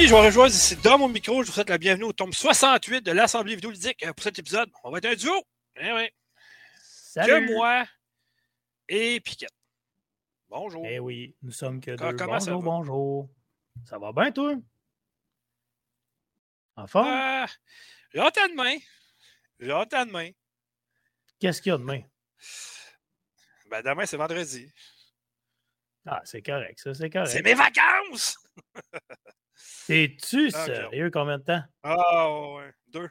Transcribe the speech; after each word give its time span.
Amis, 0.00 0.08
je 0.08 0.14
vais 0.14 0.20
rejoindre 0.24 0.54
ici 0.54 0.76
dans 0.76 0.96
mon 0.96 1.08
micro. 1.08 1.42
Je 1.42 1.48
vous 1.48 1.52
souhaite 1.52 1.68
la 1.68 1.76
bienvenue 1.76 2.04
au 2.04 2.12
tome 2.14 2.32
68 2.32 3.02
de 3.02 3.12
l'Assemblée 3.12 3.54
vidéoludique 3.54 4.02
pour 4.12 4.22
cet 4.22 4.38
épisode. 4.38 4.70
On 4.82 4.90
va 4.90 4.96
être 4.96 5.04
un 5.04 5.14
duo. 5.14 5.42
Eh 5.76 5.92
oui. 5.92 6.08
Salut. 6.82 7.28
Que 7.46 7.52
moi 7.54 7.84
et 8.88 9.20
Piquette. 9.20 9.50
Bonjour. 10.48 10.86
Eh 10.88 10.98
oui, 11.00 11.36
nous 11.42 11.50
sommes 11.50 11.82
que 11.82 11.90
deux. 11.90 12.16
comment 12.16 12.40
ça 12.40 12.52
bonjour, 12.52 12.62
va? 12.62 12.78
bonjour. 12.78 13.28
Ça 13.84 13.98
va 13.98 14.10
bien, 14.14 14.32
toi? 14.32 14.54
En 16.76 16.86
forme? 16.86 17.06
Ah, 17.06 17.46
j'ai 18.14 18.20
hâte 18.20 18.38
à 18.38 18.48
demain. 18.48 18.76
J'ai 19.58 19.70
hâte 19.70 19.92
à 19.92 20.06
demain. 20.06 20.30
Qu'est-ce 21.38 21.60
qu'il 21.60 21.72
y 21.72 21.74
a 21.74 21.78
demain? 21.78 22.00
Ben, 23.70 23.82
demain, 23.82 24.06
c'est 24.06 24.16
vendredi. 24.16 24.72
Ah, 26.06 26.22
c'est 26.24 26.40
correct, 26.40 26.78
ça, 26.78 26.94
c'est 26.94 27.02
C'est 27.02 27.10
correct. 27.10 27.44
mes 27.44 27.52
vacances! 27.54 28.38
T'es-tu 29.86 30.50
Ah, 30.54 30.64
sérieux 30.66 31.10
combien 31.10 31.38
de 31.38 31.44
temps? 31.44 31.62
Ah, 31.82 32.30
ouais. 32.54 32.72
Deux. 32.88 33.08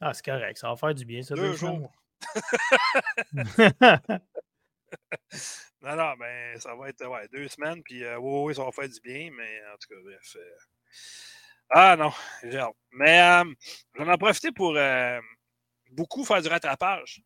Ah, 0.00 0.12
c'est 0.12 0.24
correct, 0.24 0.58
ça 0.58 0.68
va 0.68 0.76
faire 0.76 0.94
du 0.94 1.04
bien, 1.04 1.22
ça. 1.22 1.34
Deux 1.34 1.54
jours. 1.54 1.92
Non, 5.82 5.94
non, 5.94 6.14
ben, 6.18 6.58
ça 6.58 6.74
va 6.74 6.88
être 6.88 7.06
ouais, 7.06 7.28
deux 7.28 7.46
semaines, 7.48 7.82
puis 7.82 8.02
euh, 8.02 8.18
oui, 8.18 8.46
oui, 8.48 8.54
ça 8.54 8.64
va 8.64 8.72
faire 8.72 8.88
du 8.88 9.00
bien, 9.00 9.30
mais 9.36 9.60
en 9.72 9.76
tout 9.76 9.88
cas, 9.88 10.00
bref. 10.02 10.36
euh, 10.36 10.56
Ah 11.70 11.96
non, 11.96 12.10
j'ai 12.42 12.58
hâte. 12.58 12.74
Mais 12.92 13.20
euh, 13.20 13.44
j'en 13.94 14.12
ai 14.12 14.16
profité 14.18 14.50
pour 14.52 14.74
euh, 14.76 15.20
beaucoup 15.92 16.24
faire 16.24 16.42
du 16.42 16.48
rattrapage. 16.48 17.22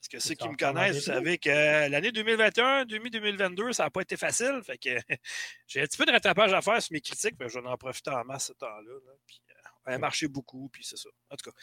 Parce 0.00 0.08
que 0.08 0.18
ceux 0.18 0.34
qui 0.34 0.48
me 0.48 0.52
en 0.54 0.56
connaissent, 0.56 0.96
vous 0.96 1.02
savez 1.02 1.36
que 1.36 1.50
euh, 1.50 1.88
l'année 1.90 2.10
2021, 2.10 2.86
2022, 2.86 3.72
ça 3.74 3.84
n'a 3.84 3.90
pas 3.90 4.00
été 4.00 4.16
facile. 4.16 4.60
Fait 4.64 4.78
que 4.78 4.88
j'ai 5.66 5.82
un 5.82 5.84
petit 5.84 5.98
peu 5.98 6.06
de 6.06 6.12
rattrapage 6.12 6.52
à 6.54 6.62
faire 6.62 6.80
sur 6.82 6.92
mes 6.94 7.02
critiques, 7.02 7.34
mais 7.38 7.50
j'en 7.50 7.70
ai 7.70 7.76
profité 7.76 8.10
en 8.10 8.24
masse 8.24 8.46
ce 8.46 8.52
temps-là. 8.54 8.80
là, 8.82 9.12
puis, 9.26 9.42
on 9.86 9.92
a 9.92 9.98
marché 9.98 10.26
beaucoup, 10.28 10.70
puis 10.72 10.84
c'est 10.84 10.96
ça. 10.96 11.10
En 11.30 11.36
tout 11.36 11.50
cas. 11.50 11.56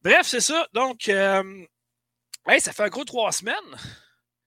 Bref, 0.00 0.26
c'est 0.26 0.40
ça. 0.40 0.66
Donc, 0.72 1.08
euh, 1.10 1.64
hey, 2.46 2.60
ça 2.60 2.72
fait 2.72 2.84
un 2.84 2.88
gros 2.88 3.04
trois 3.04 3.32
semaines. 3.32 3.54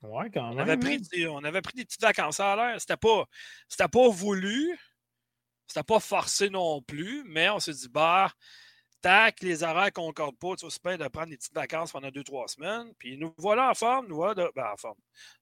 ouais, 0.01 0.31
quand 0.33 0.49
On 0.49 0.55
même. 0.55 0.59
avait, 0.61 0.77
pris, 0.77 0.95
hein? 0.95 1.01
des- 1.11 1.27
on 1.27 1.43
avait 1.43 1.61
pris 1.61 1.73
des 1.75 1.85
petites 1.85 2.01
vacances 2.01 2.39
à 2.39 2.55
l'air. 2.55 2.81
C'était 2.81 2.97
pas, 2.97 3.25
c'était 3.67 3.87
pas 3.87 4.09
voulu. 4.09 4.75
C'était 5.67 5.83
pas 5.83 5.99
forcé 5.99 6.49
non 6.49 6.81
plus, 6.81 7.23
mais 7.27 7.49
on 7.49 7.59
s'est 7.59 7.73
dit, 7.73 7.87
bah, 7.89 8.31
que 9.03 9.45
les 9.45 9.63
horaires 9.63 9.85
ne 9.85 9.89
concordent 9.91 10.37
pas, 10.37 10.55
tu 10.55 10.69
c'est 10.69 10.83
bien 10.83 10.97
de 10.97 11.07
prendre 11.07 11.29
des 11.29 11.37
petites 11.37 11.53
vacances 11.55 11.91
pendant 11.91 12.09
deux, 12.09 12.23
trois 12.23 12.47
semaines. 12.47 12.93
Puis 12.97 13.17
nous 13.17 13.33
voilà 13.37 13.69
en 13.71 13.73
forme, 13.73 14.07
nous 14.07 14.15
voilà 14.15 14.33
de, 14.35 14.51
ben, 14.55 14.65
en 14.73 14.77
forme. 14.77 14.97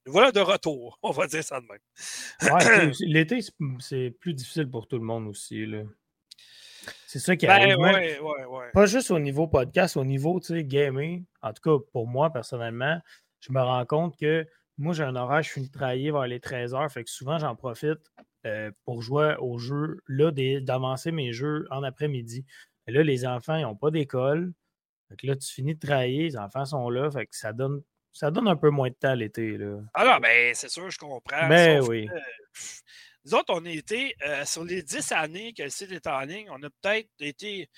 Nous 0.05 0.11
voilà 0.13 0.31
de 0.31 0.39
retour. 0.39 0.97
On 1.03 1.11
va 1.11 1.27
dire 1.27 1.43
ça 1.43 1.59
de 1.59 1.65
même. 1.67 2.53
Ouais, 2.53 2.91
L'été, 3.01 3.39
c'est- 3.79 4.11
plus 4.11 4.33
difficile 4.33 4.69
pour 4.69 4.87
tout 4.87 4.97
le 4.97 5.03
monde 5.03 5.27
aussi. 5.27 5.65
là. 5.65 5.83
C'est 7.05 7.19
ça 7.19 7.35
qui 7.35 7.45
Ben, 7.45 7.53
arrive. 7.53 7.77
même- 7.77 8.23
ouais. 8.23 8.71
Pas 8.73 8.85
juste 8.85 9.11
au 9.11 9.19
niveau 9.19 9.47
podcast, 9.47 9.97
au 9.97 10.05
niveau, 10.05 10.39
gaming. 10.49 11.25
En 11.41 11.53
tout 11.53 11.61
cas, 11.61 11.83
pour 11.91 12.07
moi, 12.07 12.31
personnellement, 12.31 12.99
je 13.41 13.51
me 13.51 13.61
rends 13.61 13.85
compte 13.85 14.17
que 14.17 14.47
moi, 14.77 14.93
j'ai 14.93 15.03
un 15.03 15.15
horaire, 15.17 15.41
je 15.43 15.49
finis 15.49 15.67
de 15.67 15.73
travailler 15.73 16.11
vers 16.11 16.25
les 16.27 16.39
13h, 16.39 16.89
fait 16.89 17.03
que 17.03 17.09
souvent, 17.09 17.37
j'en 17.37 17.55
profite 17.55 17.99
euh, 18.45 18.71
pour 18.85 19.01
jouer 19.01 19.35
aux 19.39 19.57
jeux, 19.57 19.97
là, 20.07 20.31
d'avancer 20.61 21.11
mes 21.11 21.33
jeux 21.33 21.67
en 21.71 21.83
après-midi. 21.83 22.45
Et 22.89 22.91
là, 22.91 23.03
les 23.03 23.23
enfants, 23.23 23.55
ils 23.55 23.61
n'ont 23.61 23.75
pas 23.75 23.91
d'école. 23.91 24.51
Fait 25.09 25.15
que 25.15 25.27
là, 25.27 25.35
tu 25.35 25.47
finis 25.47 25.75
de 25.75 25.79
travailler, 25.79 26.23
les 26.23 26.37
enfants 26.37 26.65
sont 26.65 26.89
là, 26.89 27.11
fait 27.11 27.27
que 27.27 27.35
ça 27.35 27.53
donne, 27.53 27.83
ça 28.11 28.31
donne 28.31 28.47
un 28.47 28.55
peu 28.55 28.71
moins 28.71 28.89
de 28.89 28.95
temps 28.95 29.13
l'été, 29.13 29.59
là. 29.59 29.79
Alors, 29.93 30.19
ben, 30.19 30.55
c'est 30.55 30.69
sûr, 30.69 30.89
je 30.89 30.97
comprends. 30.97 31.47
Ben 31.47 31.81
sauf 31.81 31.89
oui. 31.89 32.07
que, 32.07 32.13
pff, 32.51 32.81
nous 33.25 33.35
autres, 33.35 33.53
on 33.53 33.63
a 33.63 33.69
été, 33.69 34.15
euh, 34.25 34.43
sur 34.43 34.63
les 34.63 34.81
dix 34.81 35.11
années 35.11 35.53
que 35.53 35.61
le 35.61 35.69
site 35.69 35.91
est 35.91 36.07
en 36.07 36.21
ligne, 36.21 36.49
on 36.49 36.63
a 36.63 36.69
peut-être 36.81 37.09
été 37.19 37.69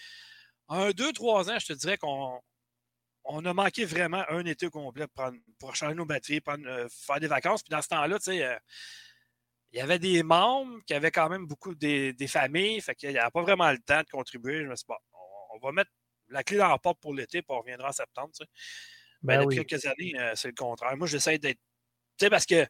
un, 0.70 0.92
deux, 0.92 1.12
trois 1.12 1.52
ans, 1.52 1.60
je 1.60 1.68
te 1.68 1.74
dirais 1.74 1.98
qu'on 1.98 2.40
on 3.26 3.44
a 3.44 3.54
manqué 3.54 3.84
vraiment 3.84 4.24
un 4.30 4.46
été 4.46 4.70
complet 4.70 5.08
pour, 5.08 5.26
prendre- 5.26 5.40
pour 5.60 5.76
changer 5.76 5.96
nos 5.96 6.06
batteries, 6.06 6.40
prendre, 6.40 6.66
euh, 6.68 6.88
faire 6.90 7.20
des 7.20 7.28
vacances. 7.28 7.64
Puis 7.64 7.72
dans 7.72 7.82
ce 7.82 7.90
temps-là, 7.90 8.18
tu 8.18 8.32
sais, 8.32 8.46
euh, 8.46 8.56
il 9.74 9.80
y 9.80 9.82
avait 9.82 10.00
des 10.00 10.22
membres 10.24 10.80
qui 10.86 10.94
avaient 10.94 11.12
quand 11.12 11.30
même 11.30 11.46
beaucoup 11.48 11.74
des, 11.76 12.14
des 12.14 12.28
familles, 12.28 12.82
fait 12.82 12.96
qu'il 12.96 13.12
n'y 13.12 13.18
avait 13.18 13.32
pas 13.32 13.42
vraiment 13.42 13.72
le 13.72 13.80
temps 13.80 14.02
de 14.02 14.09
contribuer. 14.12 14.64
Je 14.64 14.68
me 14.68 14.76
suis 14.76 14.84
dit, 14.84 14.88
bon, 14.90 14.96
on, 15.14 15.56
on 15.58 15.59
va 15.59 15.72
mettre 15.72 15.92
la 16.30 16.44
clé 16.44 16.58
dans 16.58 16.68
la 16.68 16.78
porte 16.78 17.00
pour 17.02 17.14
l'été, 17.14 17.42
puis 17.42 17.48
on 17.56 17.59
reviendra 17.59 17.90
en 17.90 17.94
septembre. 17.94 18.30
tu 18.38 18.44
sais. 18.44 18.50
Ben, 19.22 19.38
Ben 19.38 19.46
depuis 19.46 19.59
oui. 19.59 19.66
quelques 19.66 19.86
années, 19.86 20.14
euh, 20.20 20.34
c'est 20.36 20.48
le 20.50 20.54
contraire. 20.56 20.96
Moi, 20.98 21.08
j'essaie 21.08 21.38
d'être. 21.38 21.59
Tu 22.18 22.26
sais, 22.26 22.30
parce 22.30 22.46
que 22.46 22.66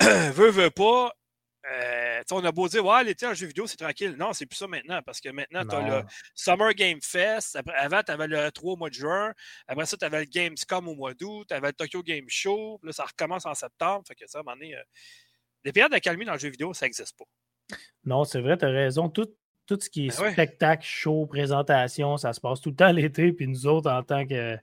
veux, 0.32 0.50
veux 0.50 0.70
pas. 0.70 1.12
euh, 1.70 2.22
on 2.30 2.44
a 2.44 2.52
beau 2.52 2.68
dire, 2.68 2.84
ouais, 2.84 3.04
l'été 3.04 3.26
en 3.26 3.34
jeu 3.34 3.46
vidéo, 3.46 3.66
c'est 3.66 3.76
tranquille. 3.76 4.14
Non, 4.18 4.32
c'est 4.32 4.46
plus 4.46 4.56
ça 4.56 4.66
maintenant, 4.68 5.02
parce 5.02 5.20
que 5.20 5.28
maintenant, 5.30 5.66
tu 5.66 5.74
as 5.74 5.80
le. 6.00 6.04
Summer 6.34 6.72
Game 6.74 7.00
Fest. 7.02 7.56
Après- 7.56 7.74
avant, 7.74 8.02
tu 8.02 8.12
avais 8.12 8.26
le 8.26 8.50
3 8.52 8.72
au 8.72 8.76
mois 8.76 8.88
de 8.90 8.94
juin. 8.94 9.32
Après 9.66 9.86
ça, 9.86 9.96
tu 9.96 10.04
avais 10.04 10.20
le 10.20 10.24
Gamescom 10.26 10.86
au 10.88 10.94
mois 10.94 11.14
d'août. 11.14 11.46
Tu 11.48 11.54
avais 11.54 11.68
le 11.68 11.72
Tokyo 11.74 12.02
Game 12.02 12.24
Show. 12.28 12.78
Là, 12.82 12.92
ça 12.92 13.04
recommence 13.04 13.44
en 13.44 13.54
septembre. 13.54 14.04
Fait 14.06 14.14
que 14.14 14.26
ça, 14.26 14.38
à 14.38 14.40
un 14.40 14.44
moment 14.44 14.56
donné, 14.56 14.76
euh, 14.76 14.82
des 15.64 15.72
périodes 15.72 15.92
d'accalmie 15.92 16.24
dans 16.24 16.32
le 16.32 16.38
jeu 16.38 16.48
vidéo, 16.50 16.72
ça 16.74 16.86
n'existe 16.86 17.16
pas. 17.18 17.24
Non, 18.04 18.24
c'est 18.24 18.40
vrai, 18.40 18.56
tu 18.56 18.64
as 18.64 18.70
raison. 18.70 19.08
Tout, 19.08 19.28
tout 19.66 19.78
ce 19.80 19.90
qui 19.90 20.06
est 20.06 20.16
Ben 20.16 20.24
ouais. 20.24 20.32
spectacle, 20.32 20.84
show, 20.84 21.26
présentation, 21.26 22.16
ça 22.16 22.32
se 22.32 22.40
passe 22.40 22.60
tout 22.60 22.70
le 22.70 22.76
temps 22.76 22.92
l'été. 22.92 23.32
Puis 23.32 23.46
nous 23.46 23.66
autres, 23.66 23.90
en 23.90 24.02
tant 24.02 24.26
que 24.26 24.56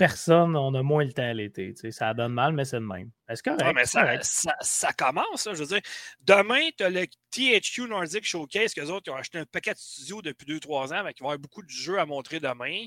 personne, 0.00 0.56
on 0.56 0.74
a 0.74 0.82
moins 0.82 1.04
le 1.04 1.12
temps 1.12 1.30
l'été. 1.32 1.74
tu 1.74 1.80
sais. 1.82 1.90
Ça 1.90 2.14
donne 2.14 2.32
mal, 2.32 2.54
mais 2.54 2.64
c'est 2.64 2.80
le 2.80 2.86
même. 2.86 3.10
Est-ce 3.28 3.42
que 3.42 3.50
Ouais, 3.50 3.72
mais 3.74 3.84
ça, 3.84 4.20
ça, 4.22 4.56
ça 4.60 4.92
commence, 4.94 5.46
je 5.52 5.58
veux 5.58 5.66
dire. 5.66 5.80
Demain, 6.22 6.70
tu 6.76 6.82
as 6.82 6.88
le 6.90 7.06
THQ 7.30 7.86
Nordic 7.88 8.24
Showcase, 8.24 8.72
qu'eux 8.74 8.86
autres 8.86 9.04
ils 9.06 9.10
ont 9.10 9.16
acheté 9.16 9.38
un 9.38 9.44
paquet 9.44 9.72
de 9.74 9.78
studios 9.78 10.22
depuis 10.22 10.46
2-3 10.46 10.92
ans, 10.94 11.04
mais 11.04 11.10
il 11.16 11.22
va 11.22 11.26
y 11.28 11.32
avoir 11.32 11.38
beaucoup 11.38 11.62
de 11.62 11.68
jeux 11.70 11.98
à 12.00 12.06
montrer 12.06 12.40
demain. 12.40 12.86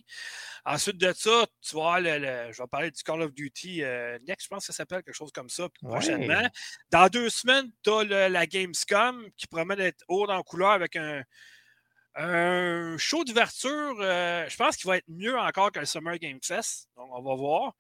Ensuite 0.66 0.98
de 0.98 1.14
ça, 1.14 1.46
tu 1.62 1.76
vas 1.76 1.82
avoir 1.96 2.02
le, 2.02 2.18
le- 2.18 2.52
je 2.52 2.62
vais 2.62 2.68
parler 2.68 2.90
du 2.92 3.04
Call 3.04 3.22
of 3.22 3.34
Duty 3.34 3.84
euh, 3.84 4.18
Next, 4.28 4.46
je 4.46 4.50
pense 4.50 4.66
que 4.68 4.74
ça 4.74 4.78
s'appelle 4.78 5.04
quelque 5.04 5.16
chose 5.16 5.32
comme 5.32 5.50
ça, 5.50 5.64
Ouais. 5.84 5.90
prochainement. 5.92 6.50
Dans 6.92 7.08
deux 7.08 7.30
semaines, 7.30 7.72
tu 7.84 7.92
as 7.92 8.28
la 8.30 8.46
Gamescom 8.48 9.26
qui 9.38 9.48
promet 9.48 9.76
d'être 9.76 10.04
haut 10.08 10.26
en 10.30 10.42
couleur 10.44 10.72
avec 10.72 10.96
un, 10.96 11.24
un 12.16 12.98
show 12.98 13.24
d'ouverture, 13.24 13.96
euh, 14.00 14.48
je 14.48 14.56
pense 14.56 14.78
qu'il 14.78 14.88
va 14.88 14.98
être 14.98 15.08
mieux 15.08 15.38
encore 15.38 15.72
le 15.76 15.86
Summer 15.86 16.18
Game 16.18 16.40
Fest. 16.44 16.88
Donc, 16.96 17.10
on 17.12 17.22
va 17.22 17.36
voir. 17.36 17.74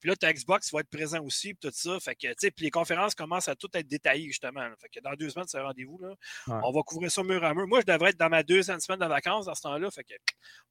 Puis 0.00 0.10
là, 0.10 0.16
ta 0.16 0.30
Xbox 0.32 0.72
va 0.72 0.80
être 0.80 0.90
présent 0.90 1.22
aussi, 1.24 1.54
puis 1.54 1.70
tout 1.70 1.74
ça. 1.74 1.98
Fait 2.00 2.14
que, 2.14 2.26
tu 2.28 2.34
sais, 2.38 2.50
puis 2.50 2.66
les 2.66 2.70
conférences 2.70 3.14
commencent 3.14 3.48
à 3.48 3.54
tout 3.56 3.68
être 3.74 3.86
détaillées, 3.88 4.26
justement. 4.26 4.60
là. 4.60 4.74
Fait 4.78 4.88
que 4.88 5.00
dans 5.00 5.14
deux 5.14 5.30
semaines, 5.30 5.46
c'est 5.48 5.58
un 5.58 5.62
rendez-vous, 5.64 5.98
là. 6.02 6.08
Ouais. 6.48 6.60
On 6.64 6.70
va 6.70 6.82
couvrir 6.82 7.10
ça 7.10 7.22
mur 7.22 7.42
à 7.42 7.54
mur. 7.54 7.66
Moi, 7.66 7.80
je 7.80 7.90
devrais 7.90 8.10
être 8.10 8.18
dans 8.18 8.28
ma 8.28 8.42
deuxième 8.42 8.78
semaine 8.78 9.00
de 9.00 9.06
vacances 9.06 9.46
dans 9.46 9.54
ce 9.54 9.62
temps-là. 9.62 9.90
Fait 9.90 10.04
que, 10.04 10.12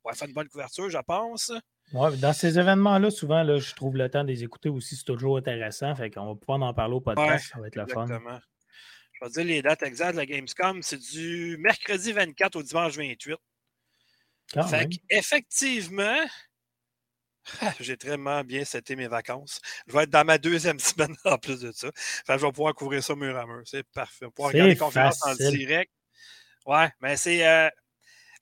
on 0.04 0.10
va 0.10 0.16
faire 0.16 0.28
une 0.28 0.34
bonne 0.34 0.48
couverture, 0.48 0.90
je 0.90 0.98
pense. 1.00 1.52
Ouais, 1.94 2.16
dans 2.18 2.34
ces 2.34 2.60
événements-là, 2.60 3.10
souvent, 3.10 3.44
là, 3.44 3.58
je 3.58 3.74
trouve 3.74 3.98
le 3.98 4.10
temps 4.10 4.24
de 4.24 4.30
les 4.30 4.44
écouter 4.44 4.70
aussi, 4.70 4.96
c'est 4.96 5.06
toujours 5.06 5.38
intéressant. 5.38 5.96
Fait 5.96 6.12
qu'on 6.12 6.28
va 6.28 6.36
pouvoir 6.36 6.62
en 6.62 6.74
parler 6.74 6.96
au 6.96 7.02
podcast, 7.02 7.30
Ouais, 7.30 7.40
ça 7.40 7.60
va 7.60 7.68
être 7.68 7.76
le 7.76 7.88
fun. 7.88 8.06
Je 9.22 9.26
vais 9.26 9.32
dire 9.32 9.46
les 9.46 9.62
dates 9.62 9.84
exactes 9.84 10.14
de 10.14 10.18
la 10.18 10.26
Gamescom. 10.26 10.82
C'est 10.84 10.98
du 11.00 11.58
mercredi 11.60 12.12
24 12.14 12.56
au 12.58 12.64
dimanche 12.64 12.96
28. 12.98 13.36
Quand 14.54 14.68
Fait 14.68 14.88
effectivement, 15.10 16.18
j'ai 17.80 17.98
très 17.98 18.18
bien 18.44 18.66
seté 18.66 18.96
mes 18.96 19.08
vacances. 19.08 19.62
Je 19.88 19.94
vais 19.94 20.04
être 20.04 20.10
dans 20.10 20.26
ma 20.26 20.38
deuxième 20.38 20.80
semaine 20.80 21.16
en 21.26 21.38
plus 21.38 21.60
de 21.62 21.72
ça. 21.72 21.90
Fait 21.96 22.34
que 22.34 22.40
je 22.40 22.46
vais 22.46 22.52
pouvoir 22.52 22.74
couvrir 22.74 23.04
ça 23.04 23.16
mur 23.16 23.38
à 23.38 23.46
mur. 23.46 23.62
C'est 23.66 23.84
parfait. 23.92 24.26
Pouvoir 24.36 24.52
regarder 24.54 24.74
les 24.74 24.80
conférences 24.80 25.24
en 25.24 25.36
direct. 25.58 25.92
Ouais, 26.66 26.90
mais 27.02 27.18
c'est. 27.18 27.48
euh, 27.48 27.70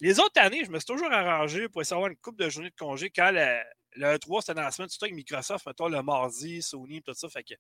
les 0.02 0.20
autres 0.20 0.40
années, 0.42 0.64
je 0.66 0.72
me 0.72 0.80
suis 0.80 0.86
toujours 0.88 1.12
arrangé 1.12 1.70
pour 1.70 1.82
essayer 1.82 1.96
d'avoir 1.96 2.12
une 2.12 2.18
coupe 2.18 2.38
de 2.40 2.50
journées 2.50 2.70
de 2.72 2.76
congé 2.76 3.10
quand 3.10 3.32
le, 3.32 3.62
le 3.96 4.18
3 4.18 4.42
c'était 4.42 4.56
dans 4.56 4.64
la 4.64 4.72
semaine, 4.72 4.90
surtout 4.90 5.06
avec 5.06 5.16
Microsoft, 5.16 5.66
mettons 5.66 5.88
le 5.90 6.02
mardi, 6.04 6.62
Sony, 6.62 7.02
tout 7.04 7.14
ça. 7.14 7.30
Fait 7.30 7.44
que 7.44 7.54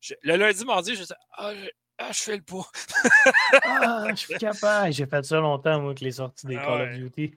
je- 0.00 0.14
le 0.22 0.36
lundi, 0.36 0.64
mardi, 0.64 0.94
je 0.94 1.00
disais 1.02 1.14
Ah, 1.36 1.54
je, 1.54 1.68
ah, 2.08 2.12
je 2.12 2.18
fais 2.20 2.36
le 2.36 2.42
pas. 2.42 2.66
Ah, 3.62 4.06
je 4.10 4.14
suis 4.14 4.34
capable. 4.34 4.92
J'ai 4.92 5.06
fait 5.06 5.24
ça 5.24 5.36
longtemps, 5.40 5.80
moi, 5.80 5.90
avec 5.90 6.00
les 6.00 6.12
sorties 6.12 6.46
des 6.46 6.56
Ah 6.56 6.64
Call 6.64 6.80
ouais. 6.80 6.94
of 6.94 6.98
Duty. 6.98 7.34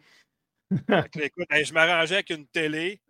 Que, 0.87 1.21
écoute, 1.21 1.45
je 1.51 1.73
m'arrangeais 1.73 2.15
avec 2.15 2.29
une 2.31 2.47
télé, 2.47 3.01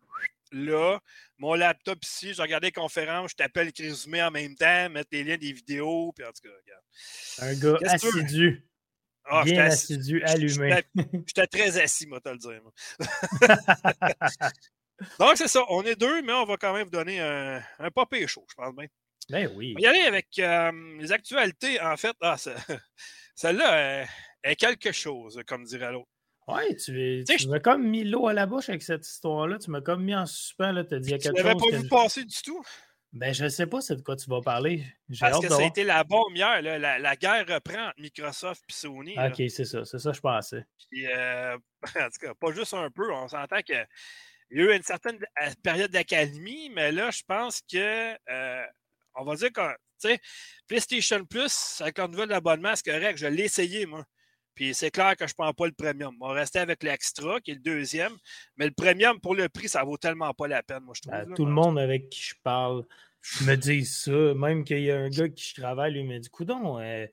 là, 0.51 0.99
mon 1.37 1.53
laptop 1.53 2.03
ici, 2.03 2.33
je 2.33 2.41
regardais 2.41 2.67
les 2.67 2.71
conférences, 2.71 3.31
je 3.31 3.35
t'appelle 3.35 3.67
le 3.77 3.83
résumé 3.83 4.23
en 4.23 4.31
même 4.31 4.55
temps, 4.55 4.89
mettre 4.89 5.09
les 5.11 5.23
liens 5.23 5.37
des 5.37 5.53
vidéos, 5.53 6.11
puis 6.15 6.25
en 6.25 6.31
tout 6.31 6.41
cas, 6.43 6.53
regarde. 6.63 6.83
Un 7.39 7.53
gars 7.59 7.77
que 7.79 7.85
assidu. 7.85 8.67
Ah, 9.27 9.41
j'étais 9.43 9.55
bien 9.55 9.65
assidu, 9.65 10.23
allumé. 10.23 10.83
J'étais 11.25 11.47
très 11.47 11.81
assis, 11.81 12.07
moi, 12.07 12.19
te 12.21 12.29
le 12.29 12.37
dire. 12.37 12.61
moi. 12.61 12.71
Donc, 15.19 15.35
c'est 15.35 15.47
ça. 15.47 15.61
On 15.69 15.83
est 15.83 15.95
deux, 15.95 16.21
mais 16.21 16.31
on 16.31 16.45
va 16.45 16.57
quand 16.57 16.73
même 16.73 16.85
vous 16.85 16.91
donner 16.91 17.19
un, 17.19 17.61
un 17.79 17.91
pas 17.91 18.05
pire 18.05 18.29
chaud, 18.29 18.45
je 18.49 18.55
pense 18.55 18.73
bien. 18.75 18.87
Ben 19.29 19.51
oui. 19.55 19.73
On 19.77 19.81
va 19.81 19.87
y 19.87 19.89
aller 19.89 20.05
avec 20.07 20.27
euh, 20.39 20.71
les 20.99 21.11
actualités, 21.11 21.81
en 21.81 21.97
fait. 21.97 22.15
Ah, 22.21 22.37
ça- 22.37 22.55
celle-là 23.35 24.01
euh, 24.01 24.05
est 24.43 24.55
quelque 24.55 24.91
chose, 24.91 25.41
comme 25.47 25.63
dirait 25.63 25.91
l'autre. 25.91 26.09
Ouais, 26.47 26.75
tu, 26.75 26.93
Tu 26.93 27.25
sais, 27.25 27.37
tu 27.37 27.47
m'as 27.47 27.59
comme 27.59 27.87
mis 27.87 28.03
l'eau 28.03 28.27
à 28.27 28.33
la 28.33 28.45
bouche 28.45 28.69
avec 28.69 28.83
cette 28.83 29.05
histoire-là. 29.07 29.57
Tu 29.57 29.71
m'as 29.71 29.81
comme 29.81 30.03
mis 30.03 30.13
en 30.15 30.27
suspens. 30.27 30.71
Là, 30.71 30.83
tu 30.83 30.93
as 30.93 30.99
dit 30.99 31.09
y 31.09 31.13
a 31.15 31.17
Tu 31.17 31.23
quelque 31.23 31.37
l'avais 31.37 31.53
chose. 31.53 31.61
pas 31.61 31.67
que 31.71 31.75
vu 31.77 31.83
je- 31.83 31.89
passer 31.89 32.23
du 32.23 32.35
tout? 32.43 32.63
Ben, 33.13 33.33
je 33.33 33.45
ne 33.45 33.49
sais 33.49 33.65
pas 33.65 33.79
c'est 33.81 33.95
de 33.95 34.01
quoi 34.01 34.15
tu 34.17 34.29
vas 34.29 34.41
parler. 34.41 34.83
Parce 35.19 35.39
que 35.39 35.47
ça 35.47 35.57
a 35.57 35.63
été 35.63 35.83
la 35.85 36.03
bombe 36.03 36.35
hier. 36.35 36.61
La, 36.61 37.15
guerre 37.15 37.47
reprend 37.47 37.87
entre 37.87 37.99
Microsoft 37.99 38.61
et 38.69 38.73
Sony. 38.73 39.15
OK, 39.17 39.41
c'est 39.49 39.63
ça. 39.65 39.85
C'est 39.85 39.99
ça 39.99 40.11
je 40.11 40.19
pensais. 40.19 40.65
Puis, 40.91 41.07
euh, 41.07 41.57
en 41.97 42.09
tout 42.09 42.19
cas, 42.27 42.33
pas 42.35 42.51
juste 42.51 42.73
un 42.73 42.91
peu. 42.91 43.11
On 43.13 43.27
s'entend 43.29 43.61
qu'il 43.61 43.75
y 44.51 44.59
a 44.59 44.63
eu 44.65 44.75
une 44.75 44.83
certaine 44.83 45.17
période 45.63 45.91
d'académie, 45.91 46.69
mais 46.69 46.91
là, 46.91 47.09
je 47.09 47.21
pense 47.25 47.61
que, 47.61 48.13
euh, 48.29 48.65
on 49.15 49.23
va 49.23 49.35
dire 49.35 49.51
que, 49.51 49.71
tu 50.01 50.09
sais, 50.09 50.19
PlayStation 50.67 51.25
Plus, 51.25 51.77
avec 51.81 51.97
leur 51.97 52.09
nouvel 52.09 52.31
abonnement, 52.33 52.73
c'est 52.75 52.91
correct. 52.91 53.17
Je 53.17 53.27
l'ai 53.27 53.43
essayé, 53.43 53.85
moi. 53.85 54.03
Puis 54.55 54.73
c'est 54.73 54.89
clair 54.89 55.17
que 55.17 55.27
je 55.27 55.33
ne 55.33 55.43
prends 55.43 55.53
pas 55.53 55.65
le 55.65 55.73
premium. 55.73 56.15
On 56.21 56.29
va 56.29 56.33
rester 56.33 56.59
avec 56.59 56.81
l'extra, 56.81 57.41
qui 57.41 57.51
est 57.51 57.55
le 57.55 57.59
deuxième. 57.59 58.15
Mais 58.55 58.65
le 58.65 58.71
premium, 58.71 59.19
pour 59.19 59.35
le 59.35 59.49
prix, 59.49 59.67
ça 59.67 59.83
vaut 59.83 59.97
tellement 59.97 60.33
pas 60.33 60.47
la 60.47 60.63
peine, 60.63 60.83
moi, 60.83 60.93
je 60.95 61.01
trouve. 61.01 61.13
Ben, 61.13 61.33
tout 61.33 61.45
le 61.45 61.51
monde 61.51 61.77
avec 61.77 62.09
qui 62.09 62.21
je 62.21 62.35
parle 62.41 62.85
me 63.41 63.55
dit 63.55 63.85
ça. 63.85 64.33
Même 64.35 64.63
qu'il 64.63 64.81
y 64.81 64.91
a 64.91 64.97
un 64.97 65.09
gars 65.09 65.29
qui 65.29 65.53
travaille, 65.53 65.93
lui 65.93 66.03
me 66.03 66.19
dit 66.19 66.29
Coudon, 66.29 66.79
euh, 66.79 67.05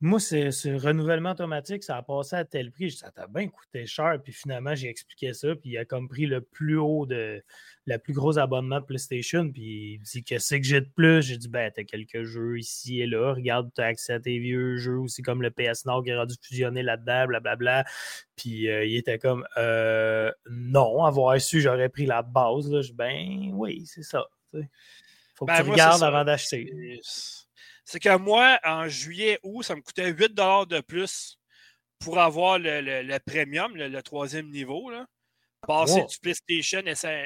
moi, 0.00 0.20
ce 0.20 0.76
renouvellement 0.78 1.30
automatique, 1.30 1.82
ça 1.82 1.96
a 1.96 2.02
passé 2.02 2.36
à 2.36 2.44
tel 2.44 2.70
prix. 2.70 2.90
Ça 2.90 3.10
t'a 3.10 3.26
bien 3.26 3.48
coûté 3.48 3.86
cher. 3.86 4.18
Puis 4.22 4.34
finalement, 4.34 4.74
j'ai 4.74 4.88
expliqué 4.88 5.32
ça. 5.32 5.54
Puis 5.56 5.70
il 5.70 5.78
a 5.78 5.86
comme 5.86 6.08
pris 6.08 6.26
le 6.26 6.42
plus 6.42 6.76
haut 6.76 7.06
de 7.06 7.42
le 7.86 7.98
plus 7.98 8.12
gros 8.12 8.38
abonnement 8.38 8.80
de 8.80 8.84
PlayStation. 8.84 9.50
Puis 9.50 9.94
il 9.94 10.00
dit 10.00 10.22
Qu'est-ce 10.22 10.56
que 10.56 10.62
j'ai 10.62 10.82
de 10.82 10.90
plus? 10.94 11.22
J'ai 11.22 11.38
dit 11.38 11.48
Ben, 11.48 11.72
t'as 11.74 11.84
quelques 11.84 12.24
jeux 12.24 12.58
ici 12.58 13.00
et 13.00 13.06
là. 13.06 13.32
Regarde, 13.32 13.70
t'as 13.74 13.86
accès 13.86 14.12
à 14.12 14.20
tes 14.20 14.38
vieux 14.38 14.76
jeux 14.76 14.98
aussi, 14.98 15.22
comme 15.22 15.40
le 15.40 15.50
PS 15.50 15.86
Nord 15.86 16.04
qui 16.04 16.10
a 16.10 16.26
dû 16.26 16.34
fusionner 16.42 16.82
là-dedans, 16.82 17.26
blablabla. 17.28 17.84
Puis 18.36 18.68
euh, 18.68 18.84
il 18.84 18.96
était 18.96 19.18
comme 19.18 19.46
euh, 19.56 20.30
Non, 20.50 21.04
avoir 21.04 21.40
su, 21.40 21.62
j'aurais 21.62 21.88
pris 21.88 22.04
la 22.04 22.22
base. 22.22 22.70
Là. 22.70 22.82
Je 22.82 22.92
Ben, 22.92 23.50
oui, 23.54 23.84
c'est 23.86 24.02
ça. 24.02 24.26
Faut 25.34 25.46
que 25.46 25.52
ben, 25.52 25.64
tu 25.64 25.70
regardes 25.70 26.02
avant 26.02 26.24
d'acheter 26.24 26.70
c'est 27.84 28.00
que 28.00 28.16
moi, 28.16 28.58
en 28.64 28.88
juillet, 28.88 29.38
août, 29.42 29.62
ça 29.62 29.76
me 29.76 29.82
coûtait 29.82 30.10
8 30.10 30.34
de 30.34 30.80
plus 30.80 31.38
pour 31.98 32.18
avoir 32.18 32.58
le, 32.58 33.18
premium, 33.18 33.76
le, 33.76 34.02
troisième 34.02 34.50
niveau. 34.50 34.90
Là. 34.90 35.06
Passer 35.66 36.04
du 36.04 36.18
PlayStation 36.18 36.82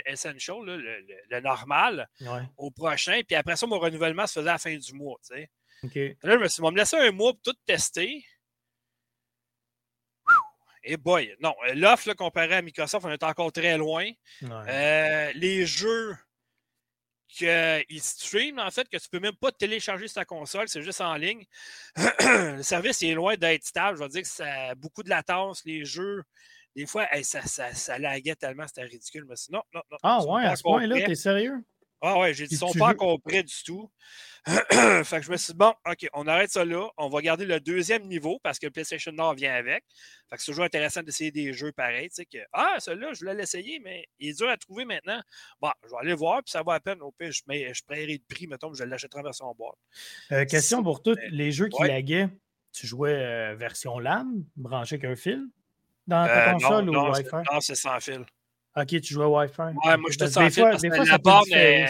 Essential, 0.06 0.58
le, 0.64 1.40
normal, 1.40 2.08
au 2.56 2.70
prochain. 2.70 3.20
Puis 3.26 3.36
après 3.36 3.56
ça, 3.56 3.66
mon 3.66 3.78
renouvellement 3.78 4.26
se 4.26 4.40
faisait 4.40 4.48
à 4.48 4.52
la 4.52 4.58
fin 4.58 4.76
du 4.76 4.92
mois. 4.94 5.18
Là, 5.32 5.38
je 5.84 6.36
me 6.36 6.48
suis 6.48 6.62
dit, 6.62 6.70
me 6.70 6.76
laisser 6.76 6.96
un 6.96 7.12
mois 7.12 7.32
pour 7.32 7.42
tout 7.42 7.58
tester. 7.64 8.24
Et 10.84 10.96
boy, 10.96 11.36
non, 11.40 11.54
l'offre 11.74 12.14
comparé 12.14 12.54
à 12.54 12.62
Microsoft, 12.62 13.04
on 13.04 13.10
est 13.10 13.22
encore 13.22 13.52
très 13.52 13.76
loin. 13.76 14.10
Euh, 14.42 15.32
les 15.34 15.66
jeux 15.66 16.16
qu'il 17.28 18.02
stream, 18.02 18.58
en 18.58 18.70
fait, 18.70 18.88
que 18.88 18.96
tu 18.96 19.06
ne 19.12 19.18
peux 19.18 19.22
même 19.22 19.36
pas 19.36 19.52
télécharger 19.52 20.08
sa 20.08 20.24
console, 20.24 20.68
c'est 20.68 20.82
juste 20.82 21.00
en 21.00 21.14
ligne. 21.14 21.44
le 21.96 22.62
service 22.62 23.02
est 23.02 23.14
loin 23.14 23.36
d'être 23.36 23.64
stable. 23.64 23.98
Je 23.98 24.02
vais 24.02 24.08
dire 24.08 24.22
que 24.22 24.28
ça 24.28 24.70
a 24.70 24.74
beaucoup 24.74 25.02
de 25.02 25.10
latence, 25.10 25.64
les 25.64 25.84
jeux. 25.84 26.22
Des 26.74 26.86
fois, 26.86 27.06
ça, 27.22 27.42
ça, 27.42 27.74
ça 27.74 27.98
laguait 27.98 28.36
tellement, 28.36 28.66
c'était 28.66 28.82
ridicule. 28.82 29.24
Mais 29.28 29.34
non, 29.50 29.62
non, 29.74 29.82
non. 29.90 29.98
Ah 30.02 30.24
ouais, 30.24 30.44
à 30.44 30.56
ce 30.56 30.62
point-là, 30.62 30.96
t'es 31.04 31.14
sérieux? 31.14 31.64
Ah 32.00 32.18
ouais, 32.18 32.34
j'ai 32.34 32.46
dit, 32.46 32.54
ils 32.54 32.58
sont 32.58 32.72
pas 32.72 32.90
encore 32.90 33.20
prêts 33.20 33.42
du 33.42 33.62
tout. 33.64 33.90
fait 34.46 35.18
que 35.18 35.22
je 35.22 35.30
me 35.30 35.36
suis 35.36 35.52
dit, 35.52 35.58
bon, 35.58 35.74
OK, 35.86 36.08
on 36.14 36.26
arrête 36.26 36.50
ça 36.50 36.64
là. 36.64 36.88
On 36.96 37.08
va 37.08 37.20
garder 37.20 37.44
le 37.44 37.60
deuxième 37.60 38.06
niveau 38.06 38.38
parce 38.42 38.58
que 38.58 38.66
le 38.66 38.70
PlayStation 38.70 39.12
Nord 39.12 39.34
vient 39.34 39.54
avec. 39.54 39.84
Fait 40.30 40.36
que 40.36 40.42
c'est 40.42 40.52
toujours 40.52 40.64
intéressant 40.64 41.02
d'essayer 41.02 41.30
des 41.30 41.52
jeux 41.52 41.72
pareils. 41.72 42.08
Tu 42.08 42.16
sais, 42.16 42.24
que, 42.24 42.38
ah, 42.52 42.76
celui-là, 42.78 43.12
je 43.12 43.18
voulais 43.20 43.34
l'essayer, 43.34 43.80
mais 43.80 44.06
il 44.18 44.30
est 44.30 44.38
dur 44.38 44.48
à 44.48 44.56
trouver 44.56 44.84
maintenant. 44.84 45.20
Bon, 45.60 45.70
je 45.84 45.90
vais 45.90 45.96
aller 46.00 46.14
voir, 46.14 46.42
puis 46.42 46.52
ça 46.52 46.62
va 46.62 46.74
à 46.74 46.80
peine. 46.80 47.02
Au 47.02 47.12
pire, 47.12 47.32
je, 47.32 47.42
mets, 47.46 47.74
je 47.74 47.82
paierai 47.86 48.14
le 48.14 48.34
prix, 48.34 48.46
mettons, 48.46 48.72
je 48.72 48.84
l'achèterai 48.84 49.20
en 49.20 49.24
version 49.24 49.54
boîte. 49.54 49.76
Euh, 50.32 50.44
question 50.44 50.82
pour 50.82 51.02
tous 51.02 51.18
les 51.30 51.52
jeux 51.52 51.68
qui 51.68 51.82
laguaient. 51.82 52.28
Tu 52.72 52.86
jouais 52.86 53.14
euh, 53.14 53.54
version 53.54 53.98
LAN, 53.98 54.26
branché 54.56 54.96
avec 54.96 55.10
un 55.10 55.16
fil 55.16 55.42
dans 56.06 56.26
ta 56.26 56.48
euh, 56.48 56.52
console 56.52 56.90
ou 56.90 57.10
Wi-Fi? 57.10 57.36
Non, 57.52 57.60
c'est 57.60 57.74
sans 57.74 57.98
fil. 57.98 58.24
OK, 58.76 59.00
tu 59.00 59.14
jouais 59.14 59.26
Wi-Fi? 59.26 59.74
Ouais, 59.84 59.96
moi, 59.96 60.10
je 60.10 60.18
te 60.18 60.26
sens 60.26 60.54
fois, 60.54 60.70
parce 60.70 60.82
que 60.82 61.08
la 61.08 61.18
borne, 61.18 61.52
est, 61.52 61.86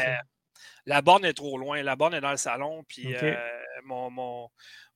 la 0.86 1.02
borne 1.02 1.24
est 1.24 1.34
trop 1.34 1.58
loin. 1.58 1.82
La 1.82 1.96
borne 1.96 2.14
est 2.14 2.20
dans 2.20 2.30
le 2.30 2.36
salon, 2.36 2.84
puis 2.88 3.14
euh, 3.14 3.34
mon, 3.84 4.10
mon, 4.10 4.48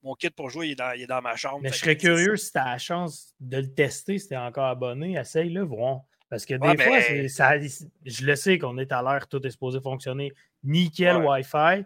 mon, 0.03 0.15
kit 0.15 0.31
pour 0.31 0.49
jouer, 0.49 0.69
il 0.69 0.73
est 0.73 0.77
dans, 0.77 0.93
il 0.93 1.03
est 1.03 1.07
dans 1.07 1.21
ma 1.21 1.37
chambre. 1.37 1.61
Mais 1.63 1.71
je 1.71 1.77
serais 1.77 1.97
curieux 1.97 2.37
si 2.37 2.53
tu 2.53 2.59
as 2.59 2.65
la 2.65 2.79
chance 2.79 3.35
de 3.41 3.59
le 3.59 3.75
tester, 3.75 4.19
si 4.19 4.29
tu 4.29 4.35
es 4.35 4.39
encore 4.39 4.67
abonné. 4.67 5.19
Essaye-le, 5.19 5.63
voir. 5.63 6.01
Parce 6.31 6.47
que 6.47 6.55
des 6.55 6.83
fois, 6.83 7.29
ça, 7.29 7.61
je 7.61 8.25
le 8.25 8.37
sais 8.37 8.59
qu'on 8.59 8.79
est 8.79 8.91
à 8.91 9.03
l'heure, 9.03 9.29
tout 9.29 9.47
est 9.47 9.51
supposé 9.51 9.81
fonctionner 9.83 10.33
nickel 10.65 11.17
Wi-Fi, 11.17 11.85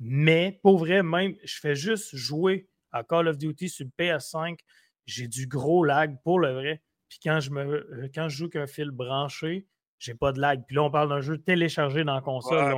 mais 0.00 0.58
pour 0.62 0.78
vrai, 0.78 1.04
même, 1.04 1.34
je 1.44 1.60
fais 1.60 1.76
juste 1.76 2.16
jouer 2.16 2.66
à 2.90 3.04
Call 3.04 3.28
of 3.28 3.38
Duty 3.38 3.68
sur 3.68 3.86
le 3.86 3.92
PS5, 4.04 4.58
j'ai 5.06 5.28
du 5.28 5.46
gros 5.46 5.84
lag 5.84 6.16
pour 6.24 6.40
le 6.40 6.52
vrai. 6.52 6.82
Puis 7.14 7.20
quand 7.30 7.38
je, 7.38 7.50
me, 7.50 7.62
euh, 7.64 8.08
quand 8.12 8.28
je 8.28 8.36
joue 8.36 8.48
qu'un 8.48 8.66
fil 8.66 8.90
branché, 8.90 9.68
j'ai 10.00 10.14
pas 10.14 10.32
de 10.32 10.40
lag. 10.40 10.64
Puis 10.66 10.74
là, 10.74 10.82
on 10.82 10.90
parle 10.90 11.10
d'un 11.10 11.20
jeu 11.20 11.38
téléchargé 11.38 12.02
dans 12.02 12.16
la 12.16 12.20
console. 12.20 12.74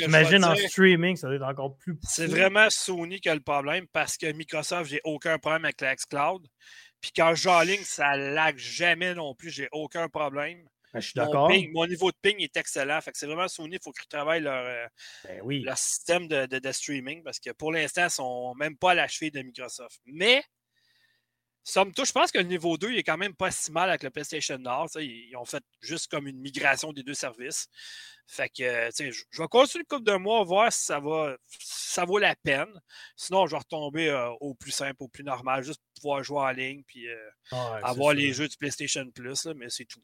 Imagine 0.00 0.44
en 0.44 0.54
streaming, 0.54 1.16
ça 1.16 1.28
va 1.28 1.36
être 1.36 1.42
encore 1.42 1.74
plus. 1.78 1.98
C'est 2.02 2.26
vraiment 2.26 2.66
Sony 2.68 3.18
qui 3.18 3.30
a 3.30 3.34
le 3.34 3.40
problème 3.40 3.86
parce 3.90 4.18
que 4.18 4.30
Microsoft, 4.30 4.90
j'ai 4.90 5.00
aucun 5.04 5.38
problème 5.38 5.64
avec 5.64 5.80
la 5.80 5.96
Cloud. 5.96 6.46
Puis 7.00 7.12
quand 7.16 7.34
je 7.34 7.44
joue 7.44 7.48
en 7.48 7.62
ligne, 7.62 7.80
ça 7.82 8.14
lag 8.14 8.58
jamais 8.58 9.14
non 9.14 9.34
plus. 9.34 9.48
J'ai 9.48 9.68
aucun 9.72 10.10
problème. 10.10 10.58
Ben, 10.92 11.00
je 11.00 11.06
suis 11.06 11.14
d'accord. 11.14 11.50
Mon, 11.72 11.86
niveau 11.86 12.10
de 12.10 12.16
ping 12.20 12.42
est 12.42 12.58
excellent. 12.58 13.00
Fait 13.00 13.12
que 13.12 13.16
c'est 13.16 13.26
vraiment 13.26 13.48
Sony, 13.48 13.76
il 13.76 13.80
faut 13.82 13.92
qu'ils 13.92 14.06
travaillent 14.06 14.42
leur, 14.42 14.66
euh, 14.66 14.86
ben 15.24 15.62
leur 15.64 15.78
système 15.78 16.28
de, 16.28 16.44
de, 16.44 16.72
streaming 16.72 17.22
parce 17.22 17.38
que 17.40 17.52
pour 17.52 17.72
l'instant, 17.72 18.02
ils 18.02 18.04
ne 18.04 18.10
sont 18.10 18.54
même 18.56 18.76
pas 18.76 18.90
à 18.90 18.94
la 18.94 19.08
cheville 19.08 19.30
de 19.30 19.40
Microsoft. 19.40 19.98
Mais 20.04 20.42
Somme 21.68 21.92
je 21.94 22.12
pense 22.12 22.32
que 22.32 22.38
le 22.38 22.44
niveau 22.44 22.78
2 22.78 22.92
il 22.92 22.98
est 22.98 23.02
quand 23.02 23.18
même 23.18 23.34
pas 23.34 23.50
si 23.50 23.70
mal 23.70 23.90
avec 23.90 24.02
le 24.02 24.08
PlayStation 24.08 24.56
Nord. 24.56 24.88
Ils, 24.96 25.36
ont 25.36 25.44
fait 25.44 25.62
juste 25.82 26.10
comme 26.10 26.26
une 26.26 26.38
migration 26.38 26.94
des 26.94 27.02
deux 27.02 27.12
services. 27.12 27.68
Fait 28.26 28.48
que, 28.48 28.88
je 28.98 29.42
vais 29.42 29.48
continuer 29.48 29.82
une 29.82 29.96
couple 29.96 30.10
de 30.10 30.16
mois, 30.16 30.42
voir 30.44 30.72
si 30.72 30.86
ça 30.86 30.98
va 30.98 31.36
ça 31.58 32.06
vaut 32.06 32.16
la 32.16 32.34
peine. 32.36 32.72
Sinon, 33.16 33.46
je 33.46 33.50
vais 33.50 33.58
retomber 33.58 34.08
euh, 34.08 34.30
au 34.40 34.54
plus 34.54 34.70
simple, 34.70 34.96
au 35.00 35.08
plus 35.08 35.24
normal, 35.24 35.62
juste 35.62 35.80
pour 35.80 36.00
pouvoir 36.00 36.24
jouer 36.24 36.40
en 36.40 36.50
ligne 36.52 36.82
puis 36.86 37.06
euh, 37.06 37.18
avoir 37.82 38.14
les 38.14 38.32
jeux 38.32 38.48
du 38.48 38.56
PlayStation 38.56 39.04
Plus, 39.10 39.46
mais 39.54 39.68
c'est 39.68 39.84
tout. 39.84 40.02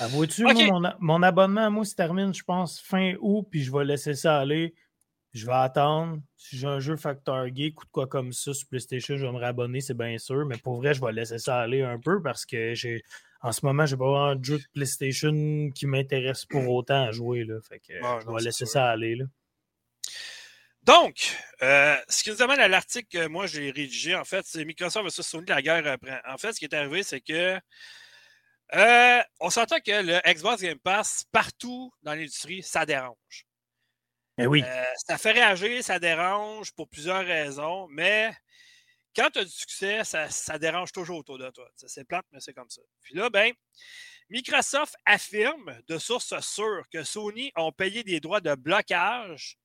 Avoues-tu, 0.00 0.42
mon, 0.42 0.82
mon, 0.98 1.22
abonnement, 1.22 1.70
moi, 1.70 1.84
se 1.84 1.94
termine, 1.94 2.34
je 2.34 2.42
pense, 2.42 2.80
fin 2.80 3.14
août, 3.20 3.46
puis 3.48 3.62
je 3.62 3.70
vais 3.70 3.84
laisser 3.84 4.14
ça 4.14 4.40
aller 4.40 4.74
je 5.36 5.46
vais 5.46 5.52
attendre. 5.52 6.20
Si 6.36 6.56
j'ai 6.58 6.66
un 6.66 6.80
jeu 6.80 6.96
Factor 6.96 7.46
Geek 7.54 7.80
ou 7.80 7.84
de 7.84 7.90
quoi 7.90 8.06
comme 8.06 8.32
ça 8.32 8.54
sur 8.54 8.68
PlayStation, 8.68 9.16
je 9.16 9.26
vais 9.26 9.32
me 9.32 9.38
réabonner, 9.38 9.80
c'est 9.80 9.96
bien 9.96 10.16
sûr. 10.18 10.46
Mais 10.46 10.56
pour 10.56 10.76
vrai, 10.76 10.94
je 10.94 11.00
vais 11.00 11.12
laisser 11.12 11.38
ça 11.38 11.60
aller 11.60 11.82
un 11.82 11.98
peu 11.98 12.22
parce 12.22 12.46
que 12.46 12.74
j'ai 12.74 13.02
en 13.42 13.52
ce 13.52 13.64
moment, 13.64 13.86
j'ai 13.86 13.96
pas 13.96 14.04
vraiment 14.04 14.34
de 14.34 14.44
jeu 14.44 14.58
de 14.58 14.64
PlayStation 14.72 15.70
qui 15.74 15.86
m'intéresse 15.86 16.46
pour 16.46 16.68
autant 16.68 17.04
à 17.04 17.12
jouer. 17.12 17.44
Là. 17.44 17.60
Fait 17.68 17.78
que 17.78 17.92
je 17.92 18.34
vais 18.34 18.42
laisser 18.42 18.66
ça 18.66 18.88
aller. 18.90 19.14
Là. 19.14 19.26
Donc, 20.82 21.36
euh, 21.62 21.96
ce 22.08 22.22
qui 22.22 22.30
nous 22.30 22.42
amène 22.42 22.60
à 22.60 22.68
l'article 22.68 23.08
que 23.08 23.26
moi 23.26 23.46
j'ai 23.46 23.70
rédigé, 23.70 24.14
en 24.14 24.24
fait, 24.24 24.44
c'est 24.46 24.64
Microsoft 24.64 25.04
versus 25.04 25.26
Sony 25.26 25.46
la 25.46 25.60
guerre 25.60 25.86
après. 25.86 26.20
En 26.28 26.38
fait, 26.38 26.52
ce 26.52 26.58
qui 26.58 26.64
est 26.64 26.74
arrivé, 26.74 27.02
c'est 27.02 27.20
que 27.20 27.58
euh, 28.74 29.22
on 29.40 29.50
s'entend 29.50 29.78
que 29.78 30.02
le 30.02 30.20
Xbox 30.32 30.62
Game 30.62 30.78
Pass, 30.78 31.24
partout 31.30 31.92
dans 32.02 32.14
l'industrie, 32.14 32.62
ça 32.62 32.86
dérange. 32.86 33.45
Eh 34.38 34.46
oui. 34.46 34.62
Euh, 34.64 34.84
ça 35.06 35.18
fait 35.18 35.32
réagir, 35.32 35.82
ça 35.82 35.98
dérange 35.98 36.72
pour 36.72 36.88
plusieurs 36.88 37.24
raisons, 37.24 37.86
mais 37.88 38.32
quand 39.14 39.30
tu 39.30 39.38
as 39.38 39.44
du 39.44 39.50
succès, 39.50 40.02
ça, 40.04 40.58
dérange 40.58 40.92
toujours 40.92 41.18
autour 41.18 41.38
de 41.38 41.48
toi. 41.50 41.68
C'est 41.74 42.04
plate, 42.04 42.26
mais 42.32 42.40
c'est 42.40 42.52
comme 42.52 42.68
ça. 42.68 42.82
Puis 43.00 43.14
là, 43.14 43.30
ben, 43.30 43.52
Microsoft 44.28 44.94
affirme 45.06 45.80
de 45.88 45.98
sources 45.98 46.38
sûres 46.40 46.84
que 46.92 47.02
Sony 47.02 47.50
ont 47.56 47.72
payé 47.72 48.04
des 48.04 48.20
droits 48.20 48.40
de 48.40 48.54
blocage 48.54 49.56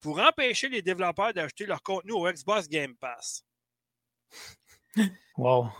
pour 0.00 0.18
empêcher 0.18 0.68
les 0.68 0.82
développeurs 0.82 1.32
d'acheter 1.32 1.66
leur 1.66 1.82
contenu 1.82 2.12
au 2.12 2.30
Xbox 2.30 2.68
Game 2.68 2.96
Pass. 2.96 3.44
Wow. 5.36 5.70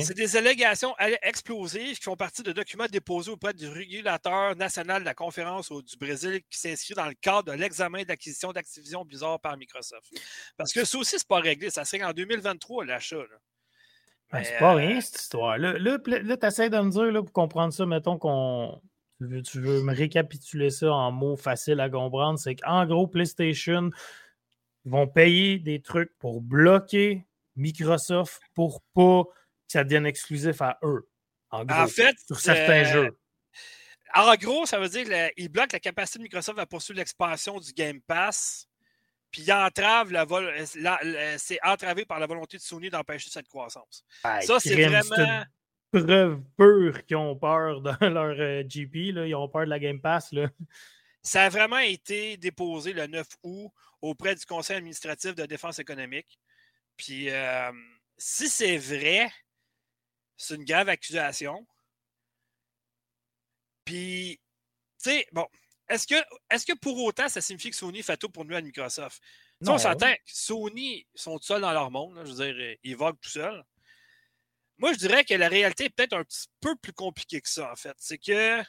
C'est 0.00 0.16
des 0.16 0.36
allégations 0.36 0.94
explosives 1.22 1.98
qui 1.98 2.04
font 2.04 2.16
partie 2.16 2.42
de 2.42 2.52
documents 2.52 2.86
déposés 2.90 3.30
auprès 3.30 3.52
du 3.52 3.68
régulateur 3.68 4.56
national 4.56 5.02
de 5.02 5.04
la 5.04 5.12
conférence 5.12 5.70
du 5.70 5.96
Brésil 5.98 6.40
qui 6.48 6.58
s'inscrit 6.58 6.94
dans 6.94 7.06
le 7.06 7.14
cadre 7.14 7.52
de 7.52 7.58
l'examen 7.58 8.02
d'acquisition 8.02 8.52
d'Activision 8.52 9.04
Bizarre 9.04 9.38
par 9.40 9.58
Microsoft. 9.58 10.10
Parce 10.56 10.72
que 10.72 10.84
ça 10.84 10.98
aussi, 10.98 11.16
c'est 11.18 11.28
pas 11.28 11.40
réglé. 11.40 11.68
Ça 11.68 11.84
serait 11.84 12.02
en 12.02 12.12
2023, 12.12 12.86
l'achat. 12.86 13.16
Ben, 14.32 14.42
c'est 14.42 14.58
pas 14.58 14.74
rien, 14.74 14.98
euh, 14.98 15.00
cette 15.00 15.20
histoire. 15.20 15.58
Là, 15.58 15.78
là, 15.78 15.98
tu 15.98 16.46
essaies 16.46 16.70
de 16.70 16.78
me 16.78 16.90
dire, 16.90 17.12
là, 17.12 17.22
pour 17.22 17.32
comprendre 17.32 17.72
ça, 17.72 17.84
mettons 17.84 18.18
qu'on. 18.18 18.80
Tu 19.20 19.60
veux, 19.60 19.82
me 19.82 19.94
récapituler 19.94 20.70
ça 20.70 20.92
en 20.92 21.10
mots 21.10 21.36
faciles 21.36 21.80
à 21.80 21.90
comprendre. 21.90 22.38
C'est 22.38 22.54
qu'en 22.54 22.86
gros, 22.86 23.06
PlayStation 23.06 23.90
vont 24.84 25.08
payer 25.08 25.58
des 25.58 25.82
trucs 25.82 26.16
pour 26.18 26.40
bloquer 26.40 27.26
Microsoft 27.56 28.40
pour 28.54 28.80
pas 28.94 29.24
ça 29.68 29.84
devienne 29.84 30.06
exclusif 30.06 30.60
à 30.62 30.78
eux. 30.82 31.08
En, 31.50 31.86
fait, 31.86 32.14
sur 32.26 32.38
certains 32.38 32.84
euh, 32.84 33.04
jeux. 33.04 33.18
en 34.14 34.34
gros, 34.34 34.66
ça 34.66 34.78
veut 34.78 34.88
dire 34.88 35.32
qu'il 35.34 35.48
bloque 35.48 35.72
la 35.72 35.80
capacité 35.80 36.18
de 36.18 36.24
Microsoft 36.24 36.58
à 36.58 36.66
poursuivre 36.66 36.98
l'expansion 36.98 37.58
du 37.58 37.72
Game 37.72 38.00
Pass. 38.02 38.68
Puis 39.30 39.42
il 39.42 39.52
entrave 39.52 40.10
la, 40.10 40.24
vol 40.24 40.52
c'est 41.36 41.58
entravé 41.62 42.04
par 42.04 42.18
la 42.18 42.26
volonté 42.26 42.56
de 42.56 42.62
Sony 42.62 42.90
d'empêcher 42.90 43.30
cette 43.30 43.48
croissance. 43.48 44.04
ça, 44.22 44.60
c'est 44.60 44.86
vraiment. 44.86 45.44
Preuve 45.90 46.42
pure 46.58 47.06
qu'ils 47.06 47.16
ont 47.16 47.34
peur 47.34 47.80
dans 47.80 47.96
leur 48.00 48.36
euh, 48.38 48.62
GP. 48.62 49.14
Là. 49.14 49.26
Ils 49.26 49.34
ont 49.34 49.48
peur 49.48 49.64
de 49.64 49.70
la 49.70 49.78
Game 49.78 50.00
Pass. 50.00 50.32
Là. 50.32 50.50
Ça 51.22 51.44
a 51.44 51.48
vraiment 51.48 51.78
été 51.78 52.36
déposé 52.36 52.92
le 52.92 53.06
9 53.06 53.26
août 53.42 53.70
auprès 54.02 54.34
du 54.34 54.44
Conseil 54.44 54.76
administratif 54.76 55.34
de 55.34 55.46
défense 55.46 55.78
économique. 55.78 56.38
Puis, 56.96 57.30
euh, 57.30 57.72
si 58.18 58.48
c'est 58.48 58.76
vrai, 58.76 59.30
c'est 60.38 60.54
une 60.54 60.64
grave 60.64 60.88
accusation. 60.88 61.66
Puis, 63.84 64.40
tu 65.02 65.10
sais, 65.10 65.26
bon, 65.32 65.46
est-ce 65.88 66.06
que, 66.06 66.14
est 66.50 66.66
que 66.66 66.78
pour 66.78 67.02
autant, 67.02 67.28
ça 67.28 67.40
signifie 67.40 67.70
que 67.70 67.76
Sony 67.76 68.02
fait 68.02 68.16
tout 68.16 68.30
pour 68.30 68.44
nous 68.44 68.54
à 68.54 68.60
Microsoft? 68.60 69.20
Non. 69.60 69.74
On 69.74 69.78
s'entend 69.78 70.12
que 70.12 70.20
Sony 70.26 71.06
sont 71.14 71.38
seuls 71.38 71.60
dans 71.60 71.72
leur 71.72 71.90
monde. 71.90 72.20
je 72.24 72.32
veux 72.32 72.52
dire, 72.52 72.76
ils 72.84 72.96
voguent 72.96 73.20
tout 73.20 73.30
seuls. 73.30 73.64
Moi, 74.78 74.92
je 74.92 74.98
dirais 74.98 75.24
que 75.24 75.34
la 75.34 75.48
réalité 75.48 75.86
est 75.86 75.90
peut-être 75.90 76.12
un 76.12 76.22
petit 76.22 76.46
peu 76.60 76.76
plus 76.76 76.92
compliquée 76.92 77.40
que 77.40 77.48
ça, 77.48 77.72
en 77.72 77.76
fait. 77.76 77.96
C'est 77.98 78.18
que 78.18 78.62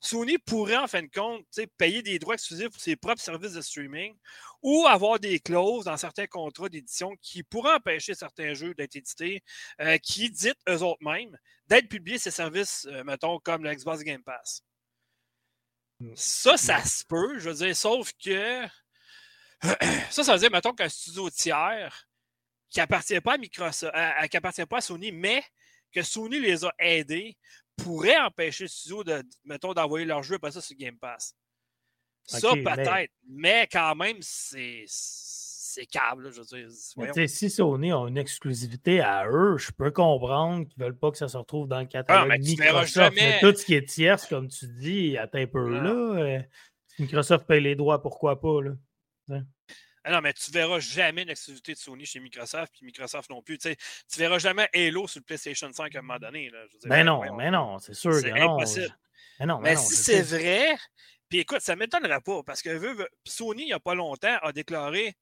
Sony 0.00 0.38
pourrait, 0.38 0.76
en 0.76 0.86
fin 0.86 1.02
de 1.02 1.10
compte, 1.12 1.44
payer 1.76 2.02
des 2.02 2.18
droits 2.18 2.34
exclusifs 2.34 2.70
pour 2.70 2.80
ses 2.80 2.96
propres 2.96 3.20
services 3.20 3.52
de 3.52 3.60
streaming 3.60 4.16
ou 4.62 4.86
avoir 4.86 5.20
des 5.20 5.38
clauses 5.40 5.84
dans 5.84 5.96
certains 5.96 6.26
contrats 6.26 6.70
d'édition 6.70 7.14
qui 7.20 7.42
pourraient 7.42 7.74
empêcher 7.74 8.14
certains 8.14 8.54
jeux 8.54 8.74
d'être 8.74 8.96
édités, 8.96 9.42
euh, 9.80 9.98
qui 9.98 10.30
ditent 10.30 10.60
eux 10.68 10.82
autres 10.82 11.02
mêmes 11.02 11.36
d'être 11.66 11.88
publiés 11.88 12.18
ces 12.18 12.30
services, 12.30 12.86
euh, 12.90 13.04
mettons, 13.04 13.38
comme 13.38 13.62
le 13.62 13.74
Xbox 13.74 14.02
Game 14.02 14.22
Pass. 14.22 14.62
Ça, 16.14 16.56
ça 16.56 16.82
se 16.82 17.04
peut, 17.04 17.38
je 17.38 17.50
veux 17.50 17.66
dire, 17.66 17.76
sauf 17.76 18.12
que 18.24 18.66
ça, 20.10 20.24
ça 20.24 20.32
veut 20.32 20.38
dire, 20.38 20.50
mettons, 20.50 20.72
qu'un 20.72 20.88
studio 20.88 21.28
tiers 21.28 22.08
qui 22.70 22.80
appartient 22.80 23.20
pas 23.20 23.34
à 23.34 23.38
Microsoft, 23.38 23.94
qui 24.30 24.36
appartient 24.36 24.66
pas 24.66 24.78
à 24.78 24.80
Sony, 24.80 25.12
mais 25.12 25.44
que 25.92 26.02
Sony 26.02 26.38
les 26.38 26.64
a 26.64 26.72
aidés 26.78 27.36
pourrait 27.82 28.18
empêcher 28.18 28.64
le 28.64 28.68
studio 28.68 29.04
de, 29.04 29.22
mettons, 29.44 29.72
d'envoyer 29.72 30.04
leur 30.04 30.22
jeu 30.22 30.36
après 30.36 30.52
ça 30.52 30.60
sur 30.60 30.76
Game 30.76 30.98
Pass. 30.98 31.34
Ça, 32.24 32.52
peut-être. 32.52 33.12
Mais... 33.28 33.68
quand 33.70 33.94
même, 33.94 34.18
c'est. 34.20 34.84
C'est 35.72 35.86
câble, 35.86 36.32
je 36.32 36.40
veux 36.40 37.14
dire. 37.14 37.28
Si 37.28 37.48
Sony 37.48 37.92
a 37.92 37.98
une 37.98 38.18
exclusivité 38.18 39.00
à 39.00 39.28
eux, 39.28 39.56
je 39.56 39.70
peux 39.70 39.92
comprendre 39.92 40.66
qu'ils 40.66 40.80
ne 40.80 40.84
veulent 40.86 40.98
pas 40.98 41.12
que 41.12 41.16
ça 41.16 41.28
se 41.28 41.36
retrouve 41.36 41.68
dans 41.68 41.78
le 41.78 41.84
ah, 41.84 42.02
catalogue 42.02 42.28
mais 42.28 42.38
Microsoft. 42.38 43.14
Mais 43.14 43.38
tout 43.38 43.54
ce 43.54 43.64
qui 43.64 43.74
est 43.74 43.88
tierce, 43.88 44.26
comme 44.26 44.48
tu 44.48 44.66
dis, 44.66 45.16
attends 45.16 45.38
un 45.38 45.46
peu 45.46 45.70
là. 45.70 45.90
Euh, 45.90 46.40
Microsoft 46.98 47.46
paye 47.46 47.62
les 47.62 47.76
droits, 47.76 48.02
pourquoi 48.02 48.40
pas? 48.40 48.60
Là? 49.28 49.42
Ah 50.04 50.12
non, 50.12 50.20
mais 50.20 50.32
tu 50.32 50.50
verras 50.50 50.80
jamais 50.80 51.22
une 51.22 51.28
exclusivité 51.28 51.74
de 51.74 51.78
Sony 51.78 52.06
chez 52.06 52.20
Microsoft, 52.20 52.72
puis 52.72 52.86
Microsoft 52.86 53.28
non 53.28 53.42
plus. 53.42 53.58
Tu 53.58 53.68
ne 53.68 53.74
verras 54.16 54.38
jamais 54.38 54.68
Halo 54.74 55.06
sur 55.06 55.20
le 55.20 55.24
PlayStation 55.24 55.70
5 55.70 55.94
à 55.94 55.98
un 55.98 56.02
moment 56.02 56.18
donné. 56.18 56.48
Là. 56.48 56.64
ben 56.84 57.04
non, 57.04 57.34
mais 57.34 57.50
non, 57.50 57.78
c'est 57.78 57.94
sûr. 57.94 58.14
C'est 58.14 58.32
impossible. 58.32 58.96
Mais, 59.38 59.46
non, 59.46 59.58
mais, 59.58 59.76
si 59.76 59.96
c'est 59.96 60.22
vrai, 60.22 60.76
puis 61.28 61.40
écoute, 61.40 61.60
ça 61.60 61.74
ne 61.74 61.80
m'étonnerait 61.80 62.20
pas, 62.20 62.42
parce 62.42 62.62
que 62.62 63.08
Sony, 63.24 63.62
il 63.62 63.66
n'y 63.66 63.72
a 63.72 63.80
pas 63.80 63.94
longtemps, 63.94 64.38
a 64.42 64.52
déclaré 64.52 65.16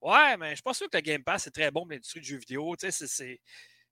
Ouais, 0.00 0.36
mais 0.36 0.46
je 0.46 0.50
ne 0.50 0.54
suis 0.56 0.62
pas 0.62 0.74
sûr 0.74 0.88
que 0.88 0.96
le 0.96 1.02
Game 1.02 1.24
Pass 1.24 1.46
est 1.46 1.50
très 1.50 1.70
bon 1.70 1.80
pour 1.82 1.90
l'industrie 1.90 2.20
du 2.20 2.28
jeu 2.28 2.36
vidéo. 2.36 2.76
Tu 2.76 2.90
sais, 2.92 3.40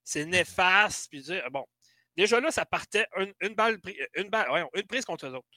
c'est 0.03 0.25
néfaste. 0.25 1.09
Puis 1.09 1.25
bon, 1.51 1.65
déjà 2.15 2.39
là, 2.39 2.51
ça 2.51 2.65
partait 2.65 3.07
une, 3.41 3.53
balle, 3.55 3.79
une, 4.15 4.29
balle, 4.29 4.67
une 4.75 4.87
prise 4.87 5.03
contre 5.03 5.25
eux 5.27 5.33
autres. 5.33 5.47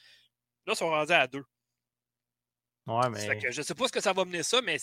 Là, 0.66 0.72
ils 0.72 0.76
sont 0.76 0.88
rendus 0.88 1.12
à 1.12 1.26
deux. 1.26 1.44
Ouais, 2.88 3.50
je 3.50 3.58
ne 3.58 3.62
sais 3.62 3.74
pas 3.74 3.86
ce 3.86 3.92
que 3.92 4.00
ça 4.00 4.14
va 4.14 4.24
mener 4.24 4.42
ça, 4.42 4.62
mais 4.62 4.78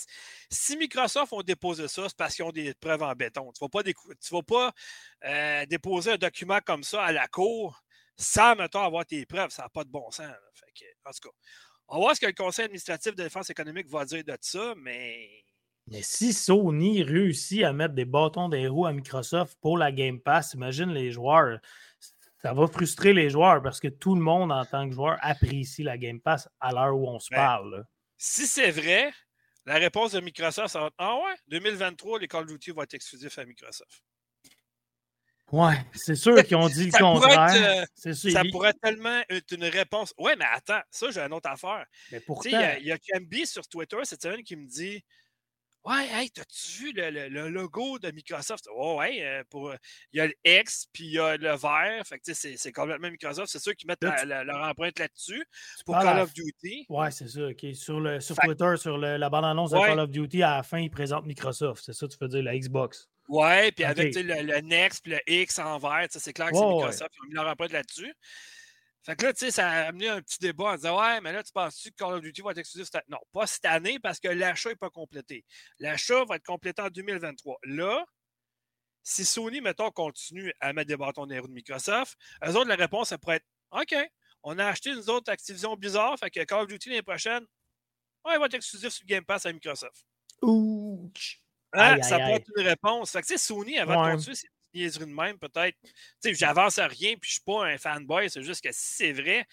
si 0.50 0.78
Microsoft 0.78 1.34
ont 1.34 1.42
déposé 1.42 1.88
ça, 1.88 2.04
c'est 2.08 2.16
parce 2.16 2.36
qu'ils 2.36 2.46
ont 2.46 2.52
des 2.52 2.74
preuves 2.76 3.02
en 3.02 3.14
béton. 3.14 3.52
Tu 3.52 3.64
ne 3.64 3.68
vas 3.68 3.84
pas, 3.84 3.92
vas 4.32 4.44
pas 4.44 4.74
euh, 5.26 5.66
déposer 5.66 6.12
un 6.12 6.18
document 6.18 6.60
comme 6.64 6.84
ça 6.84 7.04
à 7.04 7.12
la 7.12 7.28
cour 7.28 7.82
sans, 8.16 8.56
mettons, 8.56 8.82
avoir 8.82 9.06
tes 9.06 9.26
preuves. 9.26 9.50
Ça 9.50 9.64
n'a 9.64 9.70
pas 9.70 9.84
de 9.84 9.90
bon 9.90 10.10
sens. 10.12 10.28
en 10.28 11.12
tout 11.12 11.30
cas, 11.30 11.36
on 11.88 11.96
va 11.96 12.02
voir 12.02 12.16
ce 12.16 12.22
que 12.22 12.28
le 12.28 12.34
Conseil 12.34 12.66
administratif 12.66 13.16
de 13.16 13.24
défense 13.24 13.50
économique 13.50 13.90
va 13.90 14.06
dire 14.06 14.24
de 14.24 14.38
ça, 14.42 14.74
mais. 14.78 15.30
Mais 15.88 16.02
si 16.02 16.34
Sony 16.34 17.04
réussit 17.04 17.64
à 17.64 17.72
mettre 17.72 17.94
des 17.94 18.06
bâtons 18.06 18.50
des 18.50 18.68
roues 18.68 18.88
à 18.88 18.94
Microsoft 18.94 19.56
pour 19.62 19.78
la 19.78 19.92
Game 19.92 20.20
Pass, 20.20 20.54
imagine 20.56 20.90
les 20.90 21.12
joueurs. 21.12 21.60
Ça 22.42 22.54
va 22.54 22.68
frustrer 22.68 23.14
les 23.14 23.30
joueurs 23.30 23.62
parce 23.62 23.80
que 23.80 23.88
tout 23.88 24.16
le 24.16 24.22
monde, 24.22 24.52
en 24.52 24.66
tant 24.66 24.88
que 24.88 24.96
joueur, 24.96 25.18
apprécie 25.22 25.84
la 25.84 25.98
Game 25.98 26.20
Pass 26.20 26.50
à 26.60 26.72
l'heure 26.72 26.96
où 26.98 27.08
on 27.08 27.20
se 27.20 27.30
ben, 27.30 27.38
parle. 27.38 27.86
Si 28.18 28.48
c'est 28.48 28.72
vrai, 28.72 29.12
la 29.66 29.76
réponse 29.76 30.12
de 30.14 30.20
Microsoft, 30.20 30.70
ça 30.70 30.80
va 30.80 30.88
être 30.88 30.96
Ah 30.98 31.16
ouais, 31.16 31.36
2023, 31.48 32.20
les 32.20 32.28
Call 32.28 32.44
of 32.44 32.48
Duty 32.48 32.72
vont 32.72 32.84
être 32.84 32.94
exclusifs 32.94 33.38
à 33.38 33.46
Microsoft. 33.46 34.02
Ouais, 35.52 35.76
c'est 35.94 36.16
sûr 36.16 36.44
qu'ils 36.44 36.58
ont 36.58 36.68
dit 36.68 36.86
le 36.86 36.98
contraire. 36.98 37.86
Euh, 37.96 38.14
ça 38.14 38.42
pourrait 38.52 38.74
tellement 38.82 39.22
être 39.30 39.52
une 39.52 39.66
réponse. 39.66 40.14
Ouais, 40.18 40.36
mais 40.36 40.46
attends, 40.52 40.82
ça, 40.90 41.12
j'ai 41.12 41.20
une 41.20 41.34
autre 41.34 41.50
affaire. 41.50 41.86
Mais 42.12 42.20
pourtant. 42.20 42.50
Il 42.50 42.86
y 42.86 42.92
a, 42.92 42.98
y 42.98 43.46
sur 43.46 43.68
Twitter 43.68 43.98
cette 44.04 44.24
semaine 44.24 44.44
qui 44.44 44.56
me 44.56 44.68
dit 44.68 45.04
Ouais, 45.86 46.08
hey, 46.12 46.32
t'as-tu 46.32 46.86
vu 46.86 46.94
le, 46.96 47.50
logo 47.50 48.00
de 48.00 48.10
Microsoft? 48.10 48.68
Oh, 48.74 48.98
ouais, 48.98 49.24
euh, 49.24 49.44
pour, 49.52 49.72
il 50.12 50.18
y 50.18 50.20
a 50.20 50.28
le 50.28 50.34
X, 50.44 50.88
puis 50.92 51.06
il 51.06 51.12
y 51.12 51.20
a 51.20 51.38
le 51.38 51.56
vert. 51.56 52.02
Fait 52.06 52.18
que, 52.18 52.34
c'est, 52.34 52.58
c'est 52.58 52.72
complètement 52.72 53.12
Microsoft. 53.12 53.50
C'est 53.52 53.60
sûr 53.60 53.76
qu'ils 53.76 53.88
mettent 53.88 54.04
leur 54.04 54.68
empreinte 54.68 54.98
là-dessus 54.98 55.46
pour 55.86 56.00
Call 56.00 56.20
of 56.20 56.34
Duty. 56.34 56.88
Ouais, 56.90 57.12
c'est 57.12 57.28
ça. 57.28 57.48
OK. 57.48 57.66
Sur, 57.76 58.00
le, 58.00 58.20
sur 58.20 58.36
Twitter, 58.36 58.74
sur 58.78 58.98
la 58.98 59.30
bande-annonce 59.30 59.72
de 59.72 59.78
Call 59.78 60.00
of 60.00 60.10
Duty, 60.10 60.42
à 60.42 60.58
la 60.58 60.64
fin, 60.64 60.80
ils 60.80 60.90
présentent 60.90 61.28
Microsoft. 61.28 61.84
C'est 61.86 61.94
ça, 61.94 62.08
tu 62.08 62.18
veux 62.20 62.30
dire, 62.30 62.42
la 62.42 62.58
Xbox. 62.58 63.08
Ouais, 63.28 63.72
puis 63.72 63.84
avec 63.84 64.16
le, 64.16 64.22
le, 64.22 64.62
Next, 64.62 65.04
puis 65.04 65.12
le 65.14 65.20
X 65.32 65.60
en 65.60 65.78
vert, 65.78 66.08
c'est 66.10 66.34
clair 66.34 66.50
que 66.50 66.58
c'est 66.58 66.66
Microsoft. 66.66 67.12
Ils 67.16 67.22
ont 67.22 67.28
mis 67.28 67.34
leur 67.36 67.48
empreinte 67.48 67.72
là-dessus. 67.72 68.14
Fait 69.06 69.16
que 69.16 69.26
là, 69.26 69.34
tu 69.34 69.46
sais, 69.46 69.52
ça 69.52 69.70
a 69.70 69.88
amené 69.88 70.10
un 70.10 70.20
petit 70.20 70.40
débat 70.40 70.72
en 70.72 70.76
disant 70.76 71.00
Ouais, 71.00 71.22
mais 71.22 71.32
là, 71.32 71.44
tu 71.44 71.52
penses-tu 71.52 71.92
que 71.92 71.96
Call 71.96 72.14
of 72.14 72.22
Duty 72.22 72.42
va 72.42 72.52
être 72.52 72.58
exclusif 72.58 72.86
cette 72.86 72.96
année? 72.96 73.06
Non, 73.10 73.20
pas 73.32 73.46
cette 73.46 73.66
année 73.66 74.00
parce 74.00 74.20
que 74.20 74.30
l'achat 74.30 74.70
n'est 74.70 74.76
pas 74.76 74.90
complété. 74.90 75.46
L'achat 75.78 76.26
va 76.26 76.38
être 76.38 76.46
complété 76.46 76.82
en 76.82 76.90
2023. 76.90 77.58
Là, 77.66 78.04
si 79.04 79.24
Sony, 79.24 79.62
mettons, 79.62 79.92
continue 79.92 80.52
à 80.60 80.74
mettre 80.74 80.88
des 80.88 80.98
bâtons 80.98 81.28
dans 81.28 81.34
les 81.34 81.40
roues 81.40 81.48
de 81.48 81.54
Microsoft, 81.54 82.18
eux 82.44 82.56
autres, 82.56 82.68
la 82.68 82.76
réponse, 82.76 83.10
ça 83.10 83.20
pourrait 83.20 83.36
être 83.36 83.46
OK, 83.72 83.96
on 84.42 84.58
a 84.58 84.66
acheté 84.66 84.90
une 84.90 85.10
autre 85.10 85.32
Activision 85.32 85.76
bizarre, 85.76 86.18
fait 86.18 86.32
que 86.32 86.44
Call 86.44 86.62
of 86.62 86.68
Duty 86.68 86.90
l'année 86.90 87.04
prochaine, 87.04 87.46
ouais, 88.26 88.34
il 88.34 88.40
va 88.40 88.48
être 88.48 88.56
exclusif 88.56 88.90
sur 88.90 89.06
Game 89.06 89.24
Pass 89.24 89.46
à 89.46 89.54
Microsoft. 89.54 90.04
Ouh! 90.42 91.12
Hein, 91.74 92.02
ça 92.02 92.18
pourrait 92.18 92.36
être 92.36 92.50
une 92.56 92.66
réponse. 92.66 93.12
Fait 93.12 93.22
que, 93.22 93.28
tu 93.28 93.38
sais, 93.38 93.46
Sony, 93.46 93.76
elle 93.76 93.88
va 93.88 94.12
continuer 94.12 94.36
niaiserie 94.76 95.06
de 95.06 95.14
même, 95.14 95.38
peut-être. 95.38 95.76
Tu 95.84 95.90
sais, 96.20 96.34
j'avance 96.34 96.78
à 96.78 96.88
rien, 96.88 97.16
puis 97.20 97.30
je 97.30 97.34
suis 97.34 97.44
pas 97.46 97.66
un 97.66 97.78
fanboy, 97.78 98.30
c'est 98.30 98.44
juste 98.44 98.64
que 98.64 98.72
si 98.72 98.96
c'est 98.96 99.14
vrai, 99.14 99.48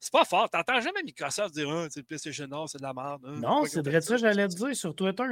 c'est 0.00 0.12
pas 0.12 0.24
fort. 0.24 0.48
T'entends 0.48 0.80
jamais 0.80 1.02
Microsoft 1.02 1.54
dire 1.54 1.68
ah, 1.70 1.88
le 1.94 2.02
PlayStation 2.02 2.46
Nord, 2.46 2.68
c'est 2.68 2.78
de 2.78 2.84
la 2.84 2.94
merde. 2.94 3.22
Hein, 3.26 3.40
non, 3.40 3.64
c'est 3.64 3.84
vrai 3.84 4.00
ça, 4.00 4.16
j'allais 4.16 4.46
te 4.48 4.54
dire. 4.54 4.76
Sur 4.76 4.94
Twitter, 4.94 5.24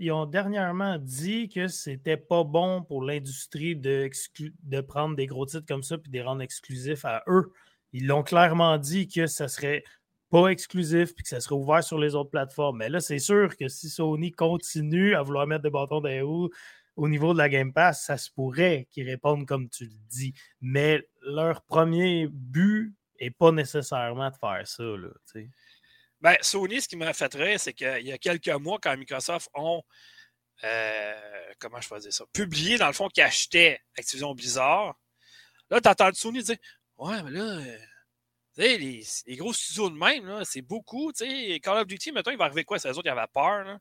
ils 0.00 0.12
ont, 0.12 0.26
dernièrement 0.26 0.98
dit 0.98 1.48
que 1.48 1.68
c'était 1.68 2.16
pas 2.16 2.42
bon 2.42 2.82
pour 2.82 3.02
l'industrie 3.02 3.76
de, 3.76 4.10
de 4.62 4.80
prendre 4.80 5.14
des 5.14 5.26
gros 5.26 5.44
titres 5.44 5.66
comme 5.66 5.82
ça 5.82 5.98
puis 5.98 6.10
de 6.10 6.16
les 6.16 6.22
rendre 6.22 6.42
exclusifs 6.42 7.04
à 7.04 7.22
eux. 7.28 7.52
Ils 7.92 8.06
l'ont 8.06 8.22
clairement 8.22 8.78
dit 8.78 9.08
que 9.08 9.26
ça 9.26 9.46
serait 9.46 9.84
pas 10.30 10.48
exclusif 10.48 11.14
puis 11.14 11.22
que 11.22 11.28
ça 11.28 11.40
serait 11.40 11.54
ouvert 11.54 11.84
sur 11.84 11.98
les 11.98 12.14
autres 12.14 12.30
plateformes. 12.30 12.78
Mais 12.78 12.88
là, 12.88 13.00
c'est 13.00 13.18
sûr 13.18 13.56
que 13.56 13.68
si 13.68 13.88
Sony 13.88 14.32
continue 14.32 15.14
à 15.14 15.22
vouloir 15.22 15.46
mettre 15.46 15.62
des 15.62 15.70
bâtons 15.70 16.00
dans 16.00 16.08
les 16.08 16.22
roues 16.22 16.50
au 16.96 17.08
niveau 17.08 17.32
de 17.32 17.38
la 17.38 17.48
Game 17.48 17.72
Pass, 17.72 18.04
ça 18.04 18.16
se 18.16 18.30
pourrait 18.30 18.86
qu'ils 18.90 19.08
répondent 19.08 19.46
comme 19.46 19.68
tu 19.68 19.84
le 19.84 19.96
dis. 20.08 20.32
Mais 20.60 21.06
leur 21.22 21.62
premier 21.62 22.28
but 22.30 22.94
n'est 23.20 23.30
pas 23.30 23.52
nécessairement 23.52 24.30
de 24.30 24.36
faire 24.36 24.66
ça. 24.66 24.82
Là, 24.82 25.08
ben, 26.20 26.36
Sony, 26.40 26.80
ce 26.80 26.88
qui 26.88 26.96
me 26.96 27.12
fait 27.12 27.58
c'est 27.58 27.72
qu'il 27.72 28.06
y 28.06 28.12
a 28.12 28.18
quelques 28.18 28.48
mois, 28.48 28.78
quand 28.80 28.96
Microsoft 28.96 29.48
ont 29.54 29.82
euh, 30.62 31.14
comment 31.58 31.80
je 31.80 31.88
faisais 31.88 32.10
ça? 32.10 32.24
Publié, 32.32 32.78
dans 32.78 32.86
le 32.86 32.92
fond, 32.92 33.08
qu'ils 33.08 33.24
achetaient 33.24 33.80
Activision 33.98 34.34
Blizzard. 34.34 34.94
Là, 35.70 35.80
tu 35.80 35.88
entends 35.88 36.12
Sony 36.12 36.42
dire 36.42 36.56
Ouais, 36.96 37.22
mais 37.22 37.30
là, 37.30 37.42
euh, 37.42 37.78
les, 38.56 39.02
les, 39.26 39.36
gros 39.36 39.52
studios 39.52 39.90
de 39.90 39.96
même, 39.96 40.42
c'est 40.44 40.62
beaucoup. 40.62 41.12
Call 41.12 41.78
of 41.78 41.86
Duty, 41.86 42.12
maintenant, 42.12 42.32
il 42.32 42.38
va 42.38 42.44
arriver 42.44 42.64
quoi? 42.64 42.78
C'est 42.78 42.88
les 42.88 42.94
autres, 42.94 43.02
qui 43.02 43.08
avaient 43.08 43.26
peur. 43.32 43.78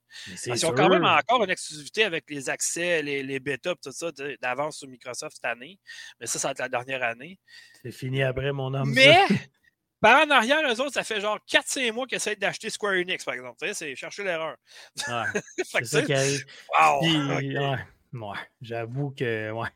ils 0.48 0.66
ont 0.66 0.74
quand 0.74 0.90
même 0.90 1.06
encore 1.06 1.44
une 1.44 1.50
exclusivité 1.50 2.04
avec 2.04 2.30
les 2.30 2.50
accès, 2.50 3.02
les, 3.04 3.24
les 3.24 3.40
bêtas, 3.40 3.76
tout 3.76 3.92
ça, 3.92 4.12
d'avance 4.42 4.78
sur 4.78 4.88
Microsoft 4.88 5.36
cette 5.36 5.46
année. 5.46 5.80
Mais 6.20 6.26
ça, 6.26 6.40
ça 6.40 6.48
va 6.48 6.52
être 6.54 6.60
la 6.60 6.70
dernière 6.70 7.04
année. 7.04 7.40
C'est 7.84 7.92
fini 7.92 8.24
après, 8.24 8.52
mon 8.52 8.74
homme. 8.74 8.92
Mais, 8.94 9.20
par 10.02 10.26
en 10.26 10.30
arrière, 10.32 10.60
eux 10.68 10.82
autres, 10.82 10.94
ça 10.94 11.04
fait 11.04 11.22
genre 11.22 11.38
4-5 11.48 11.92
mois 11.92 12.08
qu'ils 12.08 12.16
essaient 12.16 12.36
d'acheter 12.36 12.70
Square 12.70 12.94
Enix, 12.94 13.24
par 13.24 13.36
exemple. 13.36 13.58
C'est 13.74 13.96
chercher 13.96 14.24
l'erreur. 14.24 14.58
c'est 14.96 15.86
ça 15.86 16.02
qui 16.02 16.14
arrive. 16.14 16.46
Wow, 18.12 18.36
J'avoue 18.62 19.12
que, 19.12 19.52
ouais. 19.52 19.70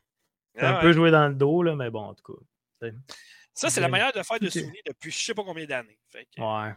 C'est 0.54 0.66
un 0.66 0.80
peu 0.80 0.92
joué 0.92 1.12
dans 1.12 1.28
le 1.28 1.34
dos, 1.34 1.62
là, 1.62 1.76
mais 1.76 1.88
bon, 1.88 2.02
en 2.02 2.14
tout 2.14 2.32
cas. 2.80 2.88
Ça, 3.58 3.70
c'est 3.70 3.80
la 3.80 3.88
manière 3.88 4.12
de 4.12 4.22
faire 4.22 4.38
de 4.38 4.48
Sony 4.48 4.80
depuis 4.86 5.10
je 5.10 5.18
sais 5.18 5.34
pas 5.34 5.42
combien 5.42 5.66
d'années. 5.66 5.98
Ouais. 6.38 6.72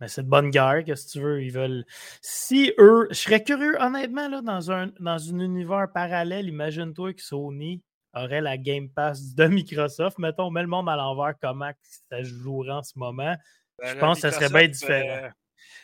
Mais 0.00 0.08
c'est 0.08 0.22
de 0.22 0.28
bonne 0.28 0.50
guerre, 0.50 0.84
que 0.84 0.94
si 0.94 1.06
tu 1.08 1.20
veux. 1.20 1.42
Ils 1.42 1.50
veulent. 1.50 1.86
Si 2.20 2.74
eux. 2.78 3.08
Je 3.10 3.14
serais 3.14 3.42
curieux, 3.42 3.80
honnêtement, 3.80 4.28
là, 4.28 4.42
dans 4.42 4.70
un, 4.70 4.88
dans 5.00 5.34
un 5.34 5.38
univers 5.38 5.90
parallèle, 5.94 6.48
imagine-toi 6.48 7.14
que 7.14 7.22
Sony 7.22 7.82
aurait 8.12 8.42
la 8.42 8.58
Game 8.58 8.90
Pass 8.90 9.34
de 9.34 9.46
Microsoft. 9.46 10.18
Mettons, 10.18 10.50
mets 10.50 10.60
le 10.60 10.68
monde 10.68 10.90
à 10.90 10.96
l'envers, 10.96 11.34
comment 11.40 11.72
ça 12.10 12.22
jouerait 12.22 12.72
en 12.72 12.82
ce 12.82 12.98
moment. 12.98 13.34
Ben 13.78 13.94
je 13.94 13.98
pense 13.98 14.20
que 14.20 14.30
ça 14.30 14.32
serait 14.32 14.50
bien 14.50 14.68
différent. 14.68 15.24
Euh, 15.24 15.30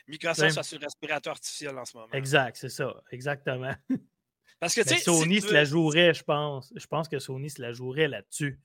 Microsoft, 0.09 0.52
c'est 0.52 0.62
sur 0.62 0.78
le 0.78 0.85
respirateur 0.85 1.32
artificiel 1.32 1.78
en 1.78 1.85
ce 1.87 1.97
moment. 1.97 2.12
Exact, 2.12 2.56
c'est 2.56 2.68
ça. 2.68 2.94
Exactement. 3.11 3.75
Parce 4.61 4.75
que, 4.75 4.82
Sony 4.99 5.40
se 5.40 5.52
la 5.52 5.64
jouerait, 5.64 6.14
je 6.14 6.23
pense. 6.23 6.73
Je 6.76 6.87
pense 6.87 7.09
que 7.09 7.18
Sony 7.18 7.50
se 7.50 7.61
la 7.61 7.73
jouerait 7.73 8.09
là-dessus. 8.09 8.61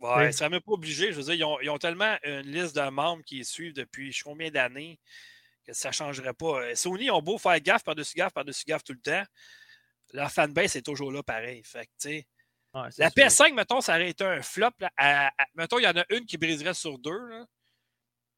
Ouais, 0.00 0.28
ne 0.28 0.32
serait 0.32 0.48
même 0.48 0.60
pas 0.60 0.72
obligé. 0.72 1.12
Je 1.12 1.18
veux 1.18 1.24
dire, 1.24 1.34
ils 1.34 1.44
ont, 1.44 1.60
ils 1.60 1.70
ont, 1.70 1.78
tellement 1.78 2.16
une 2.24 2.40
liste 2.40 2.74
de 2.74 2.88
membres 2.88 3.22
qui 3.22 3.44
suivent 3.44 3.74
depuis 3.74 4.12
je 4.12 4.18
sais 4.18 4.22
combien 4.24 4.50
d'années 4.50 4.98
que 5.66 5.72
ça 5.74 5.88
ne 5.88 5.94
changerait 5.94 6.32
pas. 6.32 6.62
Euh, 6.62 6.74
Sony 6.74 7.10
ont 7.10 7.20
beau 7.20 7.36
faire 7.36 7.60
gaffe 7.60 7.84
par-dessus 7.84 8.16
gaffe 8.16 8.32
par-dessus 8.32 8.64
gaffe 8.66 8.82
tout 8.82 8.94
le 8.94 9.00
temps. 9.00 9.22
Leur 10.12 10.30
fanbase 10.30 10.76
est 10.76 10.82
toujours 10.82 11.12
là 11.12 11.22
pareil. 11.22 11.62
Fait 11.64 11.86
que, 12.02 12.22
la 12.72 13.10
PS5, 13.10 13.52
mettons, 13.52 13.80
ça 13.80 13.94
aurait 13.94 14.10
été 14.10 14.24
un 14.24 14.42
flop. 14.42 14.70
mettons, 15.54 15.78
il 15.78 15.84
y 15.84 15.88
en 15.88 15.96
a 15.96 16.04
une 16.10 16.24
qui 16.24 16.38
briserait 16.38 16.74
sur 16.74 16.98
deux. 16.98 17.28
Là. 17.28 17.44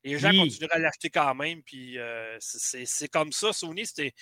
Les 0.05 0.19
gens 0.19 0.31
continueraient 0.31 0.75
à 0.75 0.79
l'acheter 0.79 1.11
quand 1.11 1.35
même. 1.35 1.63
Puis 1.63 1.99
euh, 1.99 2.37
c'est 2.41 3.09
comme 3.09 3.33
ça. 3.33 3.53
Sony, 3.53 3.87
c'est 3.87 4.13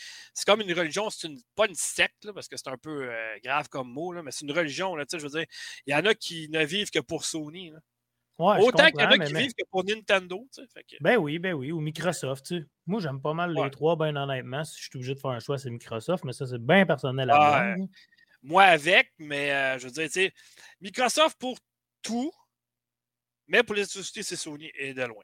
comme 0.46 0.60
une 0.60 0.72
religion. 0.72 1.08
C'est 1.10 1.28
une, 1.28 1.40
pas 1.54 1.66
une 1.66 1.74
secte, 1.74 2.30
parce 2.32 2.48
que 2.48 2.56
c'est 2.56 2.68
un 2.68 2.78
peu 2.78 3.10
euh, 3.10 3.38
grave 3.42 3.68
comme 3.68 3.90
mot, 3.90 4.12
là, 4.12 4.22
mais 4.22 4.30
c'est 4.30 4.44
une 4.44 4.52
religion. 4.52 4.94
Là, 4.94 5.04
je 5.10 5.18
veux 5.18 5.28
dire, 5.28 5.46
il 5.86 5.92
y 5.92 5.94
en 5.94 6.04
a 6.04 6.14
qui 6.14 6.48
ne 6.50 6.64
vivent 6.64 6.90
que 6.90 7.00
pour 7.00 7.24
Sony. 7.24 7.72
Autant 8.38 8.90
qu'il 8.90 9.00
y 9.00 9.04
en 9.04 9.10
a 9.10 9.18
qui 9.18 9.34
vivent 9.34 9.52
que 9.52 9.64
pour 9.70 9.84
Nintendo. 9.84 10.48
Ben 11.00 11.16
oui, 11.18 11.38
ben 11.38 11.52
oui. 11.52 11.72
Ou 11.72 11.80
Microsoft. 11.80 12.54
Moi, 12.86 13.00
j'aime 13.00 13.20
pas 13.20 13.34
mal 13.34 13.54
les 13.54 13.70
trois, 13.70 13.96
ben 13.96 14.16
honnêtement. 14.16 14.64
Si 14.64 14.78
je 14.78 14.82
suis 14.84 14.90
obligé 14.94 15.14
de 15.14 15.20
faire 15.20 15.30
un 15.30 15.40
choix, 15.40 15.58
c'est 15.58 15.70
Microsoft, 15.70 16.24
mais 16.24 16.32
ça, 16.32 16.46
c'est 16.46 16.58
bien 16.58 16.86
personnel 16.86 17.30
à 17.30 17.74
moi. 17.76 17.86
Moi 18.42 18.62
avec, 18.62 19.12
mais 19.18 19.52
euh, 19.52 19.78
je 19.78 19.84
veux 19.84 19.92
dire, 19.92 20.06
tu 20.06 20.12
sais, 20.12 20.32
Microsoft 20.80 21.38
pour 21.38 21.58
tout, 22.00 22.32
mais 23.46 23.62
pour 23.62 23.74
les 23.74 23.84
sociétés, 23.84 24.22
c'est 24.22 24.36
Sony 24.36 24.70
et 24.74 24.94
de 24.94 25.02
loin. 25.02 25.22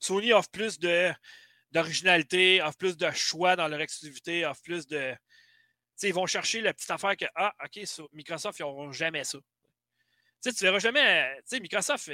Sony 0.00 0.32
offre 0.32 0.50
plus 0.50 0.78
d'originalité, 1.72 2.62
offre 2.62 2.78
plus 2.78 2.96
de 2.96 3.10
choix 3.10 3.56
dans 3.56 3.68
leur 3.68 3.80
exclusivité, 3.80 4.44
offre 4.46 4.62
plus 4.62 4.86
de. 4.86 5.14
sais, 5.96 6.08
ils 6.08 6.14
vont 6.14 6.26
chercher 6.26 6.60
la 6.60 6.72
petite 6.74 6.90
affaire 6.90 7.16
que, 7.16 7.26
ah, 7.34 7.54
OK, 7.64 7.80
Microsoft, 8.12 8.58
ils 8.58 8.62
n'auront 8.62 8.92
jamais 8.92 9.24
ça. 9.24 9.38
Tu 9.38 10.50
sais, 10.50 10.52
tu 10.52 10.64
verras 10.64 10.78
jamais. 10.78 11.34
Tu 11.38 11.42
sais, 11.56 11.60
Microsoft, 11.60 12.10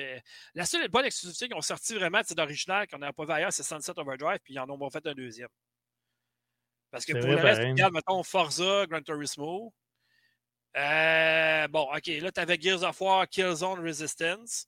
la 0.54 0.64
seule 0.64 0.88
bonne 0.88 1.04
exclusivité 1.04 1.48
qu'ils 1.48 1.56
ont 1.56 1.60
sorti 1.62 1.94
vraiment 1.94 2.20
d'original 2.30 2.86
qu'on 2.86 2.98
n'a 2.98 3.12
pas 3.12 3.24
vu 3.24 3.32
ailleurs, 3.32 3.52
c'est 3.52 3.64
Sunset 3.64 3.98
Overdrive, 3.98 4.38
puis 4.44 4.54
ils 4.54 4.60
en 4.60 4.70
ont 4.70 4.90
fait 4.90 5.04
un 5.06 5.14
deuxième. 5.14 5.48
Parce 6.90 7.04
que 7.04 7.12
pour 7.12 7.28
le 7.28 7.36
reste, 7.36 7.60
regarde, 7.60 7.94
mettons 7.94 8.22
Forza, 8.22 8.86
Gran 8.86 9.02
Turismo. 9.02 9.72
Euh, 10.76 11.68
bon, 11.68 11.88
OK, 11.92 12.06
là, 12.06 12.32
tu 12.32 12.40
avais 12.40 12.60
Gears 12.60 12.82
of 12.82 13.00
War, 13.00 13.28
Killzone 13.28 13.80
Resistance. 13.80 14.66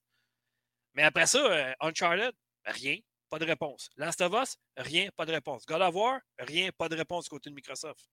Mais 0.95 1.03
après 1.03 1.27
ça, 1.27 1.39
euh, 1.39 1.73
Uncharted, 1.81 2.33
rien, 2.65 2.97
pas 3.31 3.39
de 3.39 3.45
réponse. 3.45 3.91
Last 3.97 4.21
of 4.21 4.33
Us, 4.35 4.57
rien, 4.77 5.09
pas 5.17 5.27
de 5.27 5.33
réponse. 5.33 5.65
God 5.67 5.83
of 5.83 5.95
War, 5.95 6.21
rien, 6.39 6.71
pas 6.77 6.89
de 6.89 6.97
réponse 6.97 7.25
du 7.25 7.31
côté 7.31 7.51
de 7.51 7.55
Microsoft. 7.55 8.09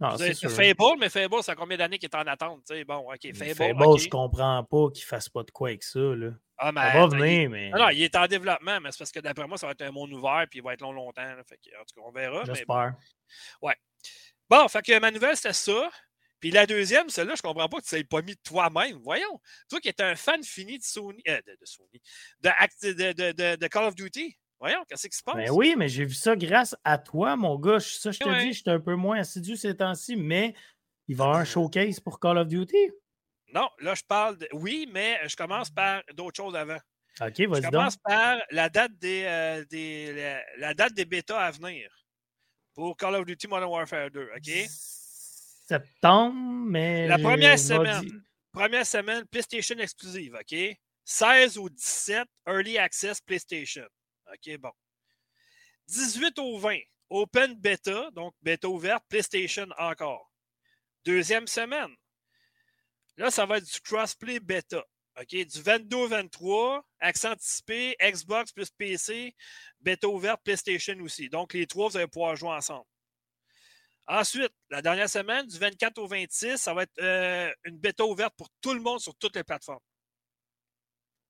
Non, 0.00 0.16
c'est 0.16 0.34
Fable, 0.34 0.98
mais 0.98 1.08
Fable, 1.08 1.42
ça 1.42 1.52
a 1.52 1.54
combien 1.54 1.76
d'années 1.76 1.98
qu'il 1.98 2.08
est 2.08 2.16
en 2.16 2.26
attente? 2.26 2.64
Bon, 2.86 3.12
OK, 3.12 3.34
Fable. 3.34 3.54
Fable, 3.54 3.98
je 3.98 4.08
comprends 4.08 4.64
pas 4.64 4.90
qu'il 4.90 5.04
fasse 5.04 5.28
pas 5.28 5.44
de 5.44 5.50
quoi 5.52 5.68
avec 5.68 5.84
ça. 5.84 6.00
Là. 6.00 6.30
Ah, 6.58 6.72
mais, 6.72 6.92
ça 6.92 6.98
va 6.98 7.06
venir, 7.06 7.50
mais. 7.50 7.70
Non, 7.70 7.78
non, 7.78 7.88
il 7.90 8.02
est 8.02 8.16
en 8.16 8.26
développement, 8.26 8.80
mais 8.80 8.90
c'est 8.90 8.98
parce 8.98 9.12
que 9.12 9.20
d'après 9.20 9.46
moi, 9.46 9.58
ça 9.58 9.66
va 9.66 9.72
être 9.72 9.82
un 9.82 9.92
monde 9.92 10.12
ouvert 10.12 10.44
puis 10.50 10.58
il 10.58 10.62
va 10.62 10.74
être 10.74 10.80
long 10.80 10.92
longtemps. 10.92 11.22
Fait 11.48 11.58
en 11.80 11.84
tout 11.84 12.00
cas, 12.00 12.02
on 12.04 12.10
verra. 12.10 12.44
J'espère. 12.44 12.94
Ouais. 13.60 13.76
Bon, 14.50 14.68
fait 14.68 14.82
que 14.82 14.98
ma 14.98 15.10
nouvelle, 15.10 15.36
c'était 15.36 15.52
ça. 15.52 15.90
Puis 16.42 16.50
la 16.50 16.66
deuxième, 16.66 17.08
celle-là, 17.08 17.36
je 17.36 17.40
comprends 17.40 17.68
pas 17.68 17.80
que 17.80 17.86
tu 17.86 17.94
ne 17.94 18.00
l'aies 18.00 18.04
pas 18.04 18.20
mis 18.20 18.36
toi-même. 18.36 18.98
Voyons. 19.04 19.40
Toi 19.70 19.78
qui 19.78 19.88
es 19.88 20.02
un 20.02 20.16
fan 20.16 20.42
fini 20.42 20.76
de 20.76 20.82
Sony, 20.82 21.22
euh, 21.28 21.40
de, 21.46 21.56
Sony, 21.62 22.02
de, 22.40 23.54
de, 23.56 23.66
Call 23.68 23.84
of 23.84 23.94
Duty. 23.94 24.36
Voyons, 24.58 24.84
qu'est-ce 24.88 25.08
qui 25.08 25.16
se 25.16 25.22
passe? 25.22 25.36
Ben 25.36 25.50
oui, 25.52 25.76
mais 25.78 25.88
j'ai 25.88 26.04
vu 26.04 26.14
ça 26.14 26.34
grâce 26.34 26.74
à 26.82 26.98
toi, 26.98 27.36
mon 27.36 27.56
gars. 27.60 27.78
Ça, 27.78 28.10
je 28.10 28.18
te 28.18 28.40
dis, 28.40 28.52
je 28.52 28.60
suis 28.60 28.70
un 28.70 28.80
peu 28.80 28.96
moins 28.96 29.20
assidu 29.20 29.56
ces 29.56 29.76
temps-ci, 29.76 30.16
mais 30.16 30.52
il 31.06 31.14
va 31.14 31.24
y 31.24 31.26
avoir 31.28 31.40
un 31.42 31.44
showcase 31.44 32.00
pour 32.00 32.18
Call 32.18 32.38
of 32.38 32.48
Duty. 32.48 32.90
Non, 33.54 33.68
là, 33.78 33.94
je 33.94 34.02
parle 34.02 34.36
de. 34.36 34.48
Oui, 34.52 34.88
mais 34.92 35.20
je 35.28 35.36
commence 35.36 35.70
par 35.70 36.02
d'autres 36.12 36.36
choses 36.36 36.56
avant. 36.56 36.78
OK, 37.20 37.40
vas-y. 37.40 37.62
Je 37.62 37.70
commence 37.70 37.96
par 37.98 38.38
la 38.50 38.68
date 38.68 38.98
des, 38.98 39.22
euh, 39.26 39.64
des 39.66 40.36
la, 40.58 40.74
date 40.74 40.94
des 40.94 41.04
bêtas 41.04 41.38
à 41.38 41.52
venir 41.52 41.88
pour 42.74 42.96
Call 42.96 43.14
of 43.14 43.26
Duty 43.26 43.46
Modern 43.46 43.70
Warfare 43.70 44.10
2. 44.10 44.30
OK? 44.36 44.50
Septembre, 45.66 46.34
mais. 46.34 47.06
La 47.06 47.18
première 47.18 47.58
semaine. 47.58 48.22
Première 48.52 48.86
semaine, 48.86 49.26
PlayStation 49.26 49.78
exclusive, 49.78 50.34
OK? 50.34 50.54
16 51.04 51.58
au 51.58 51.68
17, 51.68 52.28
Early 52.46 52.78
Access 52.78 53.20
PlayStation. 53.20 53.86
OK, 54.32 54.58
bon. 54.58 54.72
18 55.88 56.38
au 56.38 56.58
20, 56.58 56.78
Open 57.10 57.54
Beta, 57.54 58.10
donc 58.12 58.34
bêta 58.42 58.68
ouverte, 58.68 59.04
PlayStation 59.08 59.66
encore. 59.78 60.30
Deuxième 61.04 61.46
semaine. 61.46 61.90
Là, 63.16 63.30
ça 63.30 63.46
va 63.46 63.58
être 63.58 63.70
du 63.70 63.80
crossplay 63.80 64.38
bêta. 64.38 64.84
OK, 65.20 65.28
du 65.28 65.60
22 65.60 65.96
au 65.96 66.08
23, 66.08 66.86
accent 67.00 67.32
anticipé, 67.32 67.96
Xbox 68.00 68.52
plus 68.52 68.70
PC, 68.70 69.34
bêta 69.80 70.08
ouverte, 70.08 70.40
PlayStation 70.42 70.98
aussi. 71.00 71.28
Donc, 71.28 71.52
les 71.52 71.66
trois, 71.66 71.88
vous 71.88 71.96
allez 71.96 72.06
pouvoir 72.06 72.36
jouer 72.36 72.50
ensemble. 72.50 72.86
Ensuite, 74.08 74.52
la 74.70 74.82
dernière 74.82 75.08
semaine, 75.08 75.46
du 75.46 75.58
24 75.58 75.98
au 75.98 76.06
26, 76.06 76.56
ça 76.56 76.74
va 76.74 76.82
être 76.82 76.98
euh, 77.00 77.50
une 77.64 77.78
bêta 77.78 78.04
ouverte 78.04 78.34
pour 78.36 78.48
tout 78.60 78.74
le 78.74 78.80
monde 78.80 79.00
sur 79.00 79.14
toutes 79.16 79.36
les 79.36 79.44
plateformes. 79.44 79.80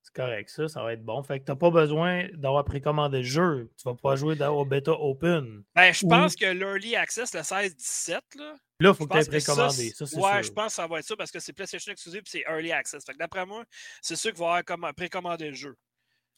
C'est 0.02 0.14
correct, 0.14 0.50
ça, 0.50 0.66
ça 0.66 0.82
va 0.82 0.94
être 0.94 1.04
bon. 1.04 1.22
Fait 1.22 1.38
que 1.38 1.44
tu 1.44 1.52
n'as 1.52 1.56
pas 1.56 1.70
besoin 1.70 2.26
d'avoir 2.32 2.64
précommandé 2.64 3.18
le 3.18 3.24
jeu. 3.24 3.70
Tu 3.76 3.88
vas 3.88 3.94
pas 3.94 4.16
jouer 4.16 4.40
au 4.42 4.64
bêta 4.64 4.92
open. 4.92 5.62
Ben, 5.76 5.92
je 5.92 6.06
pense 6.06 6.34
que 6.34 6.46
l'Early 6.46 6.96
Access, 6.96 7.34
le 7.34 7.40
16-17, 7.40 8.20
là. 8.36 8.54
Là, 8.80 8.90
il 8.90 8.94
faut 8.96 9.06
que 9.06 9.12
tu 9.12 9.18
aies 9.20 9.28
précommandé. 9.28 9.90
Ça, 9.90 10.04
ouais, 10.04 10.42
je 10.42 10.50
pense 10.50 10.66
que 10.66 10.72
ça 10.72 10.86
va 10.88 10.98
être 10.98 11.06
ça 11.06 11.14
parce 11.14 11.30
que 11.30 11.38
c'est 11.38 11.52
PlayStation 11.52 11.92
Exclusive 11.92 12.22
et 12.26 12.28
c'est 12.28 12.44
Early 12.48 12.72
Access. 12.72 13.04
Fait 13.04 13.12
que 13.12 13.18
d'après 13.18 13.46
moi, 13.46 13.64
c'est 14.00 14.16
ceux 14.16 14.32
qui 14.32 14.38
vont 14.38 14.50
avoir 14.50 14.94
précommandé 14.94 15.48
le 15.48 15.54
jeu. 15.54 15.76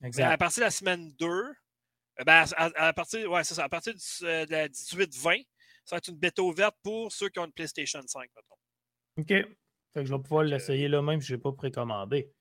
Exact. 0.02 0.24
à 0.24 0.36
partir 0.36 0.60
de 0.60 0.64
la 0.64 0.70
semaine 0.70 1.12
2, 1.18 1.26
euh, 1.26 1.54
ben, 2.24 2.44
à, 2.56 2.92
partir, 2.92 3.30
ouais, 3.30 3.44
ça, 3.44 3.64
à 3.64 3.68
partir 3.70 3.94
euh, 4.22 4.44
de 4.44 4.52
la 4.52 4.68
18-20, 4.68 5.46
ça 5.84 5.96
va 5.96 5.98
être 5.98 6.08
une 6.08 6.18
bêta 6.18 6.42
ouverte 6.42 6.76
pour 6.82 7.12
ceux 7.12 7.28
qui 7.28 7.38
ont 7.38 7.44
une 7.44 7.52
PlayStation 7.52 8.00
5, 8.04 8.30
mettons. 8.34 8.56
OK. 9.18 9.28
Fait 9.92 10.00
que 10.00 10.06
je 10.06 10.14
vais 10.14 10.22
pouvoir 10.22 10.44
l'essayer 10.44 10.88
là 10.88 11.02
même 11.02 11.20
si 11.20 11.28
je 11.28 11.34
n'ai 11.34 11.40
pas 11.40 11.52
précommandé. 11.52 12.32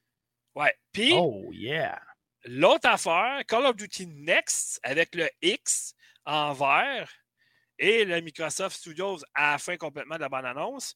Ouais. 0.56 0.73
Puis. 0.91 1.13
Oh, 1.13 1.49
yeah. 1.51 2.01
L'autre 2.45 2.89
affaire, 2.89 3.41
Call 3.47 3.65
of 3.65 3.75
Duty 3.75 4.08
Next 4.08 4.79
avec 4.84 5.15
le 5.15 5.29
X 5.41 5.93
en 6.25 6.53
vert 6.53 7.10
et 7.79 8.06
le 8.06 8.19
Microsoft 8.21 8.75
Studios 8.77 9.19
à 9.34 9.53
la 9.53 9.58
fin 9.58 9.77
complètement 9.77 10.15
de 10.15 10.21
la 10.21 10.29
bande-annonce. 10.29 10.95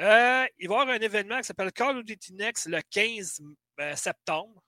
Euh, 0.00 0.46
il 0.58 0.68
va 0.68 0.76
y 0.76 0.80
avoir 0.80 0.88
un 0.88 1.00
événement 1.00 1.38
qui 1.38 1.44
s'appelle 1.44 1.72
Call 1.72 1.98
of 1.98 2.04
Duty 2.04 2.34
Next 2.34 2.66
le 2.66 2.80
15 2.90 3.40
euh, 3.80 3.96
septembre. 3.96 4.62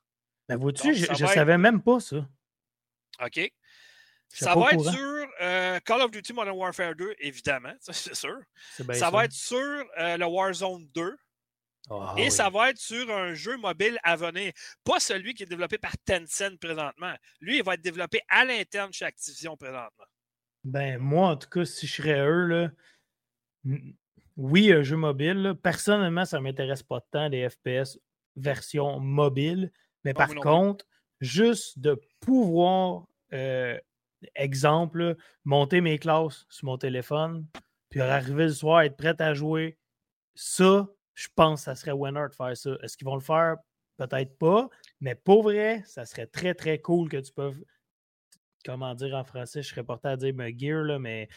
Ben, 0.48 0.56
vois-tu, 0.56 0.94
je 0.94 1.10
ne 1.10 1.28
savais 1.28 1.58
même 1.58 1.80
pas 1.80 2.00
ça. 2.00 2.26
OK. 3.24 3.52
Ça 4.32 4.54
va 4.54 4.72
être 4.72 4.90
sur 4.90 5.26
euh, 5.40 5.78
Call 5.80 6.02
of 6.02 6.10
Duty 6.10 6.32
Modern 6.32 6.56
Warfare 6.56 6.94
2, 6.94 7.14
évidemment, 7.18 7.72
c'est 7.80 8.14
sûr. 8.14 8.38
Ça, 8.92 9.10
va 9.10 9.24
être 9.24 9.32
sur 9.32 9.58
euh, 9.58 10.16
le 10.16 10.26
Warzone 10.26 10.86
2. 10.94 11.16
Ah 11.92 12.14
et 12.16 12.30
ça 12.30 12.50
va 12.50 12.70
être 12.70 12.78
sur 12.78 13.10
un 13.10 13.34
jeu 13.34 13.56
mobile 13.56 13.98
à 14.04 14.14
venir. 14.14 14.52
Pas 14.84 15.00
celui 15.00 15.34
qui 15.34 15.42
est 15.42 15.46
développé 15.46 15.78
par 15.78 15.96
Tencent 16.04 16.56
présentement. 16.60 17.14
Lui, 17.40 17.56
il 17.56 17.64
va 17.64 17.74
être 17.74 17.80
développé 17.80 18.20
à 18.28 18.44
l'interne 18.44 18.92
chez 18.92 19.06
Activision 19.06 19.56
présentement. 19.56 20.04
Ben, 20.62 20.98
moi, 20.98 21.30
en 21.30 21.36
tout 21.36 21.48
cas, 21.48 21.64
si 21.64 21.86
je 21.86 21.94
serais 21.94 22.20
eux, 22.20 22.46
là, 22.46 22.70
oui, 24.36 24.72
un 24.72 24.82
jeu 24.82 24.96
mobile. 24.96 25.54
Personnellement, 25.62 26.24
ça 26.24 26.38
ne 26.38 26.44
m'intéresse 26.44 26.82
pas 26.82 27.00
tant 27.10 27.28
des 27.28 27.48
FPS 27.48 27.98
version 28.36 29.00
mobile. 29.00 29.72
Mais 30.04 30.14
par 30.14 30.34
contre, 30.34 30.84
juste 31.20 31.78
de 31.78 32.00
pouvoir 32.20 33.06
euh, 33.32 33.78
exemple, 34.34 35.16
monter 35.44 35.80
mes 35.80 35.98
classes 35.98 36.46
sur 36.48 36.66
mon 36.66 36.78
téléphone, 36.78 37.46
puis 37.88 38.00
arriver 38.00 38.44
le 38.44 38.52
soir, 38.52 38.82
être 38.82 38.96
prêt 38.96 39.20
à 39.20 39.34
jouer. 39.34 39.78
Ça, 40.34 40.88
je 41.14 41.28
pense 41.34 41.60
que 41.60 41.64
ça 41.64 41.74
serait 41.74 41.92
winner 41.92 42.28
de 42.28 42.34
faire 42.34 42.56
ça. 42.56 42.70
Est-ce 42.82 42.96
qu'ils 42.96 43.06
vont 43.06 43.16
le 43.16 43.20
faire? 43.20 43.56
Peut-être 43.96 44.38
pas, 44.38 44.68
mais 45.00 45.14
pour 45.14 45.42
vrai, 45.42 45.82
ça 45.84 46.06
serait 46.06 46.26
très, 46.26 46.54
très 46.54 46.78
cool 46.78 47.10
que 47.10 47.18
tu 47.18 47.32
peux, 47.32 47.52
comment 48.64 48.94
dire 48.94 49.14
en 49.14 49.24
français, 49.24 49.62
je 49.62 49.68
serais 49.68 49.84
porté 49.84 50.08
à 50.08 50.16
dire 50.16 50.34
me 50.34 50.50
gear, 50.56 50.82
là, 50.82 50.98
mais 50.98 51.28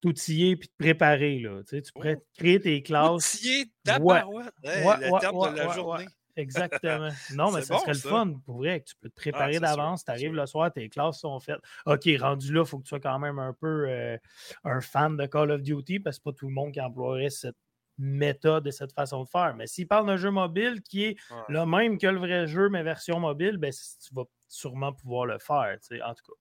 t'outiller 0.00 0.54
puis 0.54 0.68
te 0.68 0.76
préparer. 0.78 1.40
Là. 1.40 1.62
Tu, 1.64 1.76
sais, 1.76 1.82
tu 1.82 1.92
pourrais 1.92 2.18
créer 2.36 2.60
tes 2.60 2.82
classes. 2.82 3.34
Outiller 3.34 3.64
ta 3.82 4.00
ouais. 4.00 4.22
de 4.62 5.56
la 5.56 5.68
journée. 5.74 6.06
Exactement. 6.36 7.10
Non, 7.34 7.50
mais 7.52 7.62
ça 7.62 7.78
serait 7.78 7.92
le 7.92 7.98
fun, 7.98 8.34
pour 8.44 8.58
vrai, 8.58 8.80
que 8.80 8.86
tu 8.86 8.94
peux 9.00 9.08
te 9.08 9.14
préparer 9.14 9.58
d'avance, 9.58 10.04
tu 10.04 10.10
arrives 10.10 10.34
le 10.34 10.46
soir, 10.46 10.72
tes 10.72 10.88
classes 10.88 11.20
sont 11.20 11.38
faites. 11.40 11.60
OK, 11.86 12.08
rendu 12.20 12.52
là, 12.52 12.62
il 12.62 12.66
faut 12.66 12.78
que 12.78 12.84
tu 12.84 12.88
sois 12.88 13.00
quand 13.00 13.18
même 13.18 13.38
un 13.38 13.52
peu 13.52 13.88
euh, 13.88 14.16
un 14.64 14.80
fan 14.80 15.16
de 15.16 15.26
Call 15.26 15.50
of 15.50 15.62
Duty, 15.62 16.00
parce 16.00 16.18
que 16.18 16.24
pas 16.24 16.32
tout 16.32 16.48
le 16.48 16.54
monde 16.54 16.72
qui 16.72 16.80
emploierait 16.80 17.30
cette 17.30 17.56
méthode 17.98 18.66
et 18.66 18.72
cette 18.72 18.92
façon 18.92 19.22
de 19.22 19.28
faire. 19.28 19.54
Mais 19.56 19.66
s'il 19.66 19.86
parle 19.86 20.06
d'un 20.06 20.16
jeu 20.16 20.30
mobile 20.30 20.82
qui 20.82 21.04
est 21.04 21.16
le 21.48 21.64
même 21.64 21.98
que 21.98 22.06
le 22.06 22.18
vrai 22.18 22.46
jeu, 22.46 22.68
mais 22.68 22.82
version 22.82 23.20
mobile, 23.20 23.56
ben, 23.56 23.72
tu 23.72 24.14
vas 24.14 24.24
sûrement 24.48 24.92
pouvoir 24.92 25.26
le 25.26 25.38
faire, 25.38 25.78
en 26.04 26.14
tout 26.14 26.24
cas. 26.24 26.32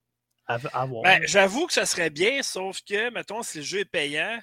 Ben, 1.04 1.22
j'avoue 1.26 1.68
que 1.68 1.74
ça 1.74 1.86
serait 1.86 2.10
bien, 2.10 2.42
sauf 2.44 2.82
que, 2.82 3.12
mettons, 3.12 3.44
si 3.44 3.60
le 3.60 3.64
jeu 3.64 3.80
est 3.80 3.86
payant, 3.86 4.40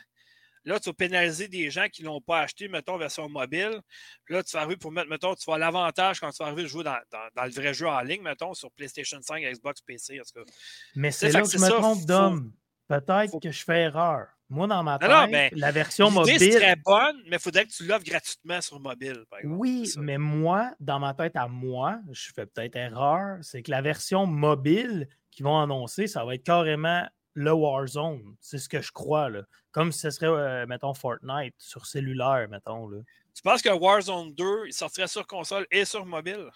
là, 0.65 0.79
tu 0.81 0.89
vas 0.89 0.95
pénaliser 0.95 1.49
des 1.49 1.71
gens 1.71 1.87
qui 1.89 2.03
ne 2.03 2.09
l'ont 2.09 2.21
pas 2.21 2.41
acheté, 2.41 2.69
mettons, 2.69 2.97
version 2.97 3.29
mobile. 3.29 3.81
Là, 4.29 4.43
tu 4.43 4.53
vas 4.53 4.61
arriver 4.61 4.77
pour 4.77 4.93
mettre, 4.93 5.09
mettons, 5.09 5.35
tu 5.35 5.51
vas 5.51 5.59
l'avantage 5.59 6.21
quand 6.21 6.31
tu 6.31 6.43
vas 6.43 6.47
arriver 6.47 6.65
à 6.65 6.67
jouer 6.67 6.85
dans, 6.85 7.45
le 7.45 7.51
vrai 7.51 7.75
jeu 7.75 7.89
en 7.89 8.01
ligne, 8.01 8.23
mettons, 8.23 8.55
sur 8.55 8.71
PlayStation 8.73 9.19
5, 9.21 9.43
Xbox, 9.43 9.81
PC, 9.81 10.21
en 10.21 10.25
tout 10.25 10.45
cas. 10.45 10.53
Mais 10.95 11.11
c'est 11.11 11.31
là 11.31 11.43
que 11.43 11.49
je 11.49 11.59
me 11.59 11.69
trompe 11.69 12.05
d'homme. 12.05 12.53
Peut-être 12.89 13.39
que 13.41 13.53
je 13.53 13.65
fais 13.65 13.83
erreur. 13.83 14.27
Moi, 14.49 14.67
dans 14.67 14.83
ma 14.83 14.99
tête, 14.99 15.31
ben, 15.31 15.49
la 15.55 15.71
version 15.71 16.11
mobile. 16.11 16.41
serait 16.41 16.75
bonne, 16.85 17.23
mais 17.29 17.37
il 17.37 17.39
faudrait 17.39 17.65
que 17.65 17.71
tu 17.71 17.87
l'offres 17.87 18.05
gratuitement 18.05 18.61
sur 18.61 18.81
mobile. 18.81 19.25
oui, 19.45 19.89
mais 19.97 20.19
moi, 20.19 20.73
dans 20.81 20.99
ma 20.99 21.15
tête 21.15 21.37
à 21.37 21.47
moi, 21.47 22.01
je 22.11 22.33
fais 22.35 22.47
peut-être 22.47 22.75
erreur, 22.75 23.39
c'est 23.43 23.63
que 23.63 23.71
la 23.71 23.81
version 23.81 24.27
mobile 24.27 25.09
qu'ils 25.31 25.45
vont 25.45 25.61
annoncer, 25.61 26.09
ça 26.09 26.25
va 26.25 26.35
être 26.35 26.43
carrément 26.43 27.07
le 27.35 27.53
Warzone. 27.53 28.37
C'est 28.41 28.59
ce 28.59 28.69
que 28.69 28.81
je 28.81 28.93
crois. 28.93 29.29
Là. 29.31 29.43
Comme 29.73 29.93
si 29.93 30.01
ce 30.01 30.11
serait, 30.11 30.27
euh, 30.27 30.67
mettons, 30.67 30.95
Fortnite 30.95 31.55
sur 31.59 31.87
cellulaire, 31.87 32.49
mettons. 32.49 32.89
Là. 32.89 32.99
Tu 33.35 33.43
penses 33.43 33.63
que 33.63 33.71
Warzone 33.71 34.35
2, 34.35 34.67
il 34.67 34.73
sortirait 34.73 35.09
sur 35.09 35.27
console 35.27 35.67
et 35.71 35.85
sur 35.85 36.05
mobile? 36.05 36.51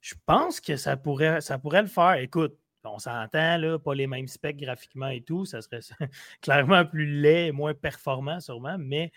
Je 0.00 0.14
pense 0.26 0.60
que 0.60 0.76
ça 0.76 0.96
pourrait, 0.96 1.40
ça 1.40 1.58
pourrait 1.58 1.82
le 1.82 1.88
faire. 1.88 2.14
Écoute, 2.14 2.56
on 2.84 2.98
s'entend, 2.98 3.56
là, 3.56 3.78
pas 3.78 3.94
les 3.94 4.06
mêmes 4.06 4.28
specs 4.28 4.56
graphiquement 4.56 5.08
et 5.08 5.22
tout. 5.22 5.44
Ça 5.44 5.62
serait 5.62 5.80
clairement 6.42 6.84
plus 6.84 7.06
laid 7.06 7.48
et 7.48 7.52
moins 7.52 7.74
performant, 7.74 8.40
sûrement, 8.40 8.76
mais 8.78 9.12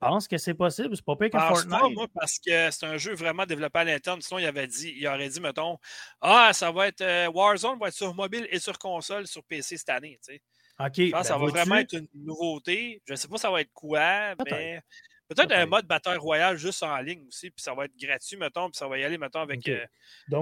pense 0.00 0.26
que 0.26 0.38
c'est 0.38 0.54
possible. 0.54 0.96
C'est 0.96 1.04
pas 1.04 1.16
pire 1.16 1.30
que 1.30 1.38
Fortnite. 1.38 1.78
Pas, 1.78 1.88
moi, 1.90 2.06
parce 2.12 2.38
que 2.38 2.70
c'est 2.70 2.86
un 2.86 2.96
jeu 2.96 3.14
vraiment 3.14 3.46
développé 3.46 3.80
à 3.80 3.84
l'interne. 3.84 4.20
Sinon, 4.22 4.38
il 4.38 4.46
avait 4.46 4.66
dit, 4.66 4.94
il 4.96 5.06
aurait 5.06 5.28
dit, 5.28 5.40
mettons, 5.40 5.78
Ah, 6.20 6.50
ça 6.52 6.70
va 6.72 6.88
être 6.88 7.02
euh, 7.02 7.30
Warzone 7.30 7.78
va 7.78 7.88
être 7.88 7.94
sur 7.94 8.14
mobile 8.14 8.46
et 8.50 8.58
sur 8.58 8.78
console, 8.78 9.26
sur 9.26 9.44
PC 9.44 9.76
cette 9.76 9.90
année. 9.90 10.18
Tu 10.26 10.34
sais. 10.34 10.42
OK. 10.78 10.92
Je 10.96 11.10
pense 11.10 11.20
que 11.20 11.26
ça 11.26 11.38
ben, 11.38 11.44
va 11.44 11.50
vraiment 11.50 11.76
être 11.76 11.92
une 11.92 12.08
nouveauté. 12.14 13.02
Je 13.06 13.12
ne 13.12 13.16
sais 13.16 13.28
pas 13.28 13.36
ça 13.36 13.50
va 13.50 13.60
être 13.60 13.72
quoi, 13.72 14.34
mais 14.46 14.82
peut-être 15.28 15.52
un 15.52 15.66
mode 15.66 15.86
bataille 15.86 16.18
royale 16.18 16.56
juste 16.56 16.82
en 16.82 16.96
ligne 16.98 17.24
aussi, 17.28 17.50
puis 17.50 17.62
ça 17.62 17.74
va 17.74 17.84
être 17.84 17.96
gratuit, 17.96 18.36
mettons, 18.36 18.68
puis 18.68 18.76
ça 18.76 18.88
va 18.88 18.98
y 18.98 19.04
aller, 19.04 19.18
mettons, 19.18 19.40
avec 19.40 19.66
euh, 19.68 19.84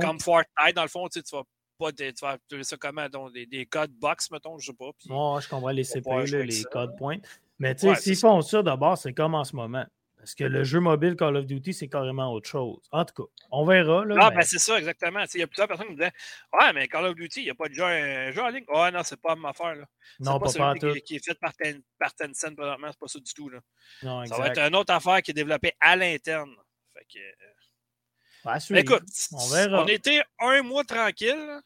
comme 0.00 0.18
Fortnite, 0.18 0.74
dans 0.74 0.82
le 0.82 0.88
fond, 0.88 1.08
tu, 1.08 1.18
sais, 1.18 1.22
tu 1.22 1.36
vas 1.36 1.42
pas 1.78 1.92
tu 1.92 2.12
vas 2.22 2.30
appeler 2.30 2.64
ça 2.64 2.76
comment, 2.76 3.08
donc, 3.08 3.32
des, 3.32 3.46
des, 3.46 3.66
codes 3.66 3.92
box, 3.92 4.30
mettons, 4.30 4.58
je 4.58 4.66
sais 4.66 4.76
pas. 4.76 4.90
Puis, 4.98 5.08
je 5.08 5.48
comprends 5.48 5.70
les 5.70 5.84
CPU, 5.84 6.44
les 6.44 6.64
codes 6.64 6.96
points. 6.96 7.18
Mais 7.58 7.74
tu 7.74 7.88
sais, 7.88 7.94
s'ils 7.96 8.16
font 8.16 8.40
ça 8.40 8.62
d'abord, 8.62 8.96
c'est 8.98 9.12
comme 9.12 9.34
en 9.34 9.44
ce 9.44 9.56
moment. 9.56 9.84
Parce 10.18 10.34
que 10.34 10.44
le 10.44 10.64
jeu 10.64 10.80
mobile 10.80 11.14
Call 11.14 11.36
of 11.36 11.46
Duty, 11.46 11.72
c'est 11.72 11.88
carrément 11.88 12.32
autre 12.32 12.48
chose. 12.48 12.80
En 12.90 13.04
tout 13.04 13.22
cas, 13.22 13.30
on 13.52 13.64
verra. 13.64 14.04
Là, 14.04 14.16
ah, 14.20 14.30
ben 14.30 14.42
c'est 14.42 14.58
ça, 14.58 14.76
exactement. 14.76 15.20
Il 15.32 15.40
y 15.40 15.42
a 15.42 15.46
plusieurs 15.46 15.68
personnes 15.68 15.86
qui 15.86 15.92
me 15.92 15.96
disaient 15.96 16.12
Ouais, 16.52 16.72
mais 16.74 16.88
Call 16.88 17.06
of 17.06 17.14
Duty, 17.14 17.40
il 17.40 17.44
n'y 17.44 17.50
a 17.50 17.54
pas 17.54 17.68
de 17.68 17.74
jeu, 17.74 17.84
un 17.84 18.30
jeu 18.32 18.42
en 18.42 18.48
ligne. 18.48 18.64
Ouais, 18.68 18.90
non, 18.90 19.02
c'est 19.04 19.20
pas 19.20 19.36
ma 19.36 19.50
affaire. 19.50 19.76
Là. 19.76 19.86
Non, 20.18 20.40
pas, 20.40 20.52
pas. 20.52 20.74
Qui, 20.74 21.02
qui, 21.02 21.16
est 21.16 21.24
fait 21.24 21.38
par, 21.38 21.54
ten, 21.54 21.80
par 21.98 22.14
Tencent 22.14 22.54
présentement, 22.54 22.88
c'est 22.90 22.98
pas 22.98 23.08
ça 23.08 23.20
du 23.20 23.32
tout. 23.32 23.48
Là. 23.48 23.60
Non, 24.02 24.26
ça 24.26 24.36
va 24.36 24.48
être 24.48 24.58
une 24.58 24.74
autre 24.74 24.92
affaire 24.92 25.22
qui 25.22 25.30
est 25.30 25.34
développée 25.34 25.72
à 25.80 25.94
l'interne. 25.94 26.54
Fait 26.94 27.06
que. 27.14 28.74
Ouais, 28.74 28.80
écoute, 28.80 29.04
on 29.32 29.46
verra. 29.48 29.84
On 29.84 29.86
était 29.86 30.22
un 30.40 30.62
mois 30.62 30.84
tranquille. 30.84 31.60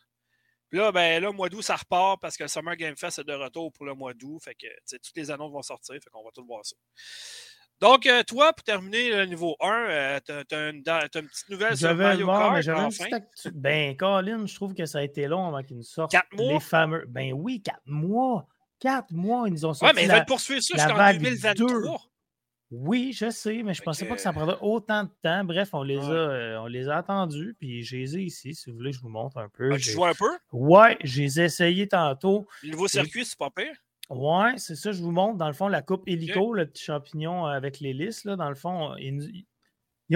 Puis 0.72 0.80
là, 0.80 0.90
ben, 0.90 1.22
là, 1.22 1.30
mois 1.32 1.50
d'août, 1.50 1.60
ça 1.60 1.76
repart 1.76 2.18
parce 2.18 2.34
que 2.34 2.44
le 2.44 2.48
Summer 2.48 2.74
Game 2.76 2.96
Fest 2.96 3.18
est 3.18 3.24
de 3.24 3.34
retour 3.34 3.70
pour 3.74 3.84
le 3.84 3.92
mois 3.92 4.14
d'août. 4.14 4.38
Fait 4.42 4.54
que 4.54 4.66
toutes 4.90 5.16
les 5.16 5.30
annonces 5.30 5.52
vont 5.52 5.60
sortir. 5.60 5.96
Fait 5.96 6.08
qu'on 6.10 6.24
va 6.24 6.30
tout 6.34 6.46
voir 6.46 6.64
ça. 6.64 6.74
Donc, 7.78 8.06
euh, 8.06 8.22
toi, 8.22 8.54
pour 8.54 8.64
terminer 8.64 9.10
le 9.10 9.26
niveau 9.26 9.54
1, 9.60 9.70
euh, 9.70 10.20
tu 10.24 10.32
as, 10.32 10.70
une, 10.70 10.82
petite 10.82 11.48
nouvelle 11.50 11.76
sur 11.76 11.94
Mario 11.94 12.26
Kart. 12.26 12.54
Mais 12.54 13.52
Ben, 13.52 13.96
Colin, 13.98 14.46
je 14.46 14.54
trouve 14.54 14.72
que 14.72 14.86
ça 14.86 15.00
a 15.00 15.02
été 15.02 15.26
long 15.26 15.46
avant 15.48 15.62
qu'ils 15.62 15.76
nous 15.76 15.82
sortent. 15.82 16.10
Quatre 16.10 16.32
mois? 16.32 16.54
Les 16.54 16.60
fameux. 16.60 17.04
Ben 17.06 17.34
oui, 17.34 17.60
quatre 17.60 17.84
mois. 17.84 18.46
Quatre 18.80 19.12
mois, 19.12 19.48
ils 19.48 19.52
nous 19.52 19.66
ont 19.66 19.74
sorti. 19.74 19.84
Ouais, 19.84 19.92
mais 19.94 20.08
ils 20.08 20.10
veulent 20.10 20.24
poursuivre 20.24 20.62
ça 20.62 20.74
jusqu'en 20.74 21.12
2023. 21.12 22.00
Oui, 22.74 23.12
je 23.12 23.28
sais, 23.28 23.62
mais 23.62 23.74
je 23.74 23.82
ne 23.82 23.84
pensais 23.84 24.06
pas 24.06 24.14
que 24.14 24.20
ça 24.22 24.32
prendrait 24.32 24.56
autant 24.62 25.04
de 25.04 25.10
temps. 25.22 25.44
Bref, 25.44 25.74
on 25.74 25.82
les, 25.82 25.98
a, 25.98 26.10
euh, 26.10 26.58
on 26.60 26.66
les 26.66 26.88
a 26.88 26.96
attendus, 26.96 27.54
puis 27.58 27.82
j'ai 27.82 27.98
les 27.98 28.16
ai 28.16 28.22
ici. 28.22 28.54
Si 28.54 28.70
vous 28.70 28.76
voulez, 28.76 28.92
je 28.92 29.00
vous 29.00 29.10
montre 29.10 29.36
un 29.36 29.50
peu. 29.50 29.76
tu 29.76 29.90
joues 29.90 30.06
un 30.06 30.14
peu? 30.14 30.30
Ouais, 30.52 30.96
j'ai 31.04 31.24
essayé 31.24 31.86
tantôt. 31.86 32.46
Le 32.62 32.70
nouveau 32.70 32.88
circuit, 32.88 33.26
c'est 33.26 33.38
pas 33.38 33.50
pire? 33.50 33.76
Ouais, 34.08 34.56
c'est 34.56 34.74
ça, 34.74 34.90
je 34.90 35.02
vous 35.02 35.10
montre. 35.10 35.36
Dans 35.36 35.48
le 35.48 35.52
fond, 35.52 35.68
la 35.68 35.82
coupe 35.82 36.04
hélico, 36.06 36.54
le 36.54 36.64
petit 36.64 36.82
champignon 36.82 37.44
avec 37.44 37.78
l'hélice, 37.80 38.24
là, 38.24 38.36
dans 38.36 38.48
le 38.48 38.54
fond, 38.54 38.96
ils, 38.96 39.44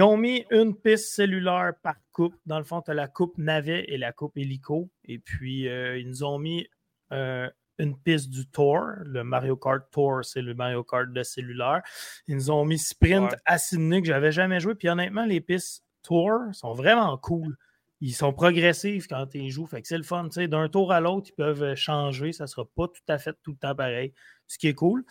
ont 0.01 0.17
mis 0.17 0.43
une 0.49 0.75
piste 0.75 1.13
cellulaire 1.13 1.73
par 1.83 1.95
coupe. 2.11 2.35
Dans 2.47 2.57
le 2.57 2.63
fond, 2.63 2.81
tu 2.81 2.89
as 2.89 2.95
la 2.95 3.07
coupe 3.07 3.37
navet 3.37 3.85
et 3.87 3.99
la 3.99 4.11
coupe 4.11 4.35
hélico. 4.35 4.89
Et 5.05 5.19
puis, 5.19 5.67
euh, 5.67 5.99
ils 5.99 6.07
nous 6.07 6.23
ont 6.23 6.39
mis 6.39 6.67
euh, 7.11 7.47
une 7.77 7.97
piste 7.97 8.29
du 8.29 8.47
Tour. 8.47 8.81
Le 9.03 9.23
Mario 9.23 9.55
Kart 9.55 9.83
Tour, 9.91 10.23
c'est 10.23 10.41
le 10.41 10.53
Mario 10.53 10.83
Kart 10.83 11.11
de 11.11 11.23
cellulaire. 11.23 11.81
Ils 12.27 12.35
nous 12.35 12.51
ont 12.51 12.65
mis 12.65 12.79
Sprint 12.79 13.35
à 13.45 13.57
Sydney 13.57 14.01
que 14.01 14.07
j'avais 14.07 14.31
jamais 14.31 14.59
joué. 14.59 14.75
Puis 14.75 14.89
honnêtement, 14.89 15.25
les 15.25 15.41
pistes 15.41 15.83
Tour 16.03 16.39
sont 16.53 16.73
vraiment 16.73 17.17
cool. 17.17 17.57
Ils 17.99 18.13
sont 18.13 18.31
progressifs 18.31 19.07
quand 19.07 19.33
ils 19.33 19.49
jouent. 19.49 19.65
Fait 19.65 19.81
que 19.81 19.87
c'est 19.87 19.97
le 19.97 20.03
fun. 20.03 20.27
D'un 20.35 20.69
tour 20.69 20.91
à 20.91 20.99
l'autre, 20.99 21.29
ils 21.29 21.35
peuvent 21.35 21.75
changer. 21.75 22.31
Ça 22.31 22.43
ne 22.43 22.47
sera 22.47 22.65
pas 22.65 22.87
tout 22.87 23.01
à 23.07 23.17
fait 23.17 23.35
tout 23.41 23.51
le 23.51 23.57
temps 23.57 23.75
pareil. 23.75 24.13
Ce 24.45 24.57
qui 24.57 24.67
est 24.67 24.75
cool. 24.75 25.03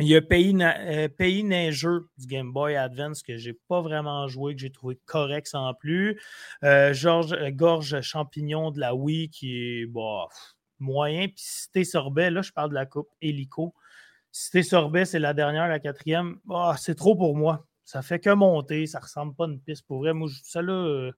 Il 0.00 0.08
y 0.08 0.16
a 0.16 0.20
Pays, 0.20 0.56
euh, 0.60 1.06
Pays 1.08 1.44
Neigeux 1.44 2.08
du 2.18 2.26
Game 2.26 2.52
Boy 2.52 2.74
Advance 2.74 3.22
que 3.22 3.36
je 3.36 3.50
n'ai 3.50 3.58
pas 3.68 3.80
vraiment 3.80 4.26
joué, 4.26 4.56
que 4.56 4.60
j'ai 4.60 4.72
trouvé 4.72 4.98
correct 5.06 5.46
sans 5.46 5.72
plus. 5.72 6.20
Euh, 6.64 6.92
George, 6.92 7.32
euh, 7.32 7.50
Gorge 7.52 8.00
Champignon 8.00 8.72
de 8.72 8.80
la 8.80 8.96
Wii 8.96 9.28
qui 9.28 9.56
est 9.56 9.86
bof, 9.86 10.53
moyen. 10.78 11.28
Puis 11.28 11.36
Cité 11.38 11.84
Sorbet, 11.84 12.30
là, 12.30 12.42
je 12.42 12.52
parle 12.52 12.70
de 12.70 12.74
la 12.74 12.86
coupe 12.86 13.08
Hélico. 13.20 13.74
Cité 14.32 14.62
Sorbet, 14.62 15.04
c'est 15.04 15.18
la 15.18 15.34
dernière, 15.34 15.68
la 15.68 15.78
quatrième. 15.78 16.38
Oh, 16.48 16.72
c'est 16.76 16.94
trop 16.94 17.16
pour 17.16 17.36
moi. 17.36 17.66
Ça 17.84 18.02
fait 18.02 18.18
que 18.18 18.30
monter. 18.30 18.86
Ça 18.86 18.98
ressemble 18.98 19.34
pas 19.34 19.44
à 19.44 19.48
une 19.48 19.60
piste 19.60 19.86
pour 19.86 19.98
vrai. 19.98 20.12
Moi, 20.12 20.28
celle-là, 20.42 20.72
euh, 20.72 21.12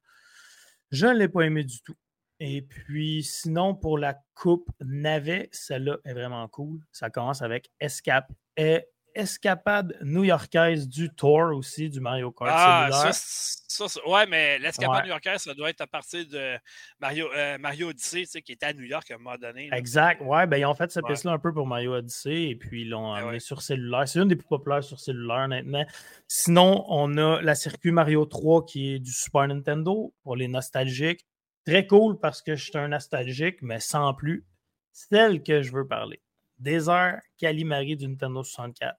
je 0.91 1.07
ne 1.07 1.15
l'ai 1.15 1.29
pas 1.29 1.43
aimé 1.43 1.65
du 1.65 1.81
tout. 1.81 1.97
Et 2.39 2.63
puis, 2.63 3.23
sinon, 3.23 3.75
pour 3.75 3.99
la 3.99 4.21
coupe 4.35 4.71
navet, 4.81 5.49
celle-là 5.53 5.99
est 6.05 6.13
vraiment 6.13 6.47
cool. 6.49 6.81
Ça 6.93 7.09
commence 7.09 7.41
avec 7.41 7.71
Escape. 7.81 8.31
Et 8.57 8.87
escapade 9.17 9.97
new-yorkaise 10.03 10.89
du 10.89 11.11
Tour 11.11 11.57
aussi, 11.57 11.89
du 11.89 12.01
Mario 12.01 12.31
Kart 12.31 12.51
ah, 12.53 13.11
ça, 13.13 13.87
ouais, 14.07 14.27
mais 14.27 14.59
l'escapade 14.59 15.05
new-yorkaise, 15.05 15.43
ça 15.43 15.55
doit 15.55 15.71
être 15.71 15.81
à 15.81 15.87
partir 15.87 16.27
de 16.27 16.57
Mario, 17.01 17.29
euh, 17.35 17.59
Mario 17.59 17.89
Odyssey, 17.89 18.25
qui 18.43 18.53
était 18.53 18.67
à 18.67 18.73
New 18.73 18.85
York 18.85 19.11
à 19.11 19.15
un 19.15 19.19
moment 19.19 19.37
donné. 19.37 19.69
Exact, 19.73 20.23
ouais, 20.23 20.47
ben 20.47 20.57
ils 20.57 20.65
ont 20.65 20.75
fait 20.75 20.91
cette 20.91 21.07
piste-là 21.07 21.33
un 21.33 21.39
peu 21.39 21.53
pour 21.53 21.67
Mario 21.67 21.95
Odyssey 21.95 22.51
et 22.51 22.57
puis 22.57 22.83
ils 22.83 22.91
l'ont 22.91 23.13
ben 23.13 23.23
amené 23.23 23.41
sur 23.41 23.63
cellulaire. 23.63 24.09
C'est 24.09 24.21
une 24.21 24.29
des 24.29 24.37
plus 24.37 24.49
populaires 24.49 24.85
sur 24.85 25.01
cellulaire, 25.01 25.45
honnêtement. 25.45 25.85
Sinon, 26.29 26.85
on 26.89 27.17
a 27.19 27.41
la 27.43 27.55
circuit 27.55 27.93
Mario 27.93 28.25
3 28.25 28.67
qui 28.67 28.95
est 28.95 28.99
du 28.99 29.13
Super 29.13 29.49
Nintendo 29.49 30.15
pour 30.23 30.37
les 30.37 30.49
nostalgiques. 30.49 31.27
Très 31.67 31.87
cool 31.87 32.19
parce 32.21 32.43
que 32.43 32.55
je 32.55 32.65
suis 32.65 32.79
un 32.79 32.89
nostalgique, 32.89 33.59
mais 33.63 33.81
sans 33.81 34.15
plus. 34.15 34.47
Celle 34.93 35.43
que 35.43 35.63
je 35.63 35.73
veux 35.73 35.87
parler. 35.87 36.21
Désert 36.59 37.21
Calimari 37.39 37.97
du 37.97 38.09
Nintendo 38.09 38.43
64. 38.43 38.97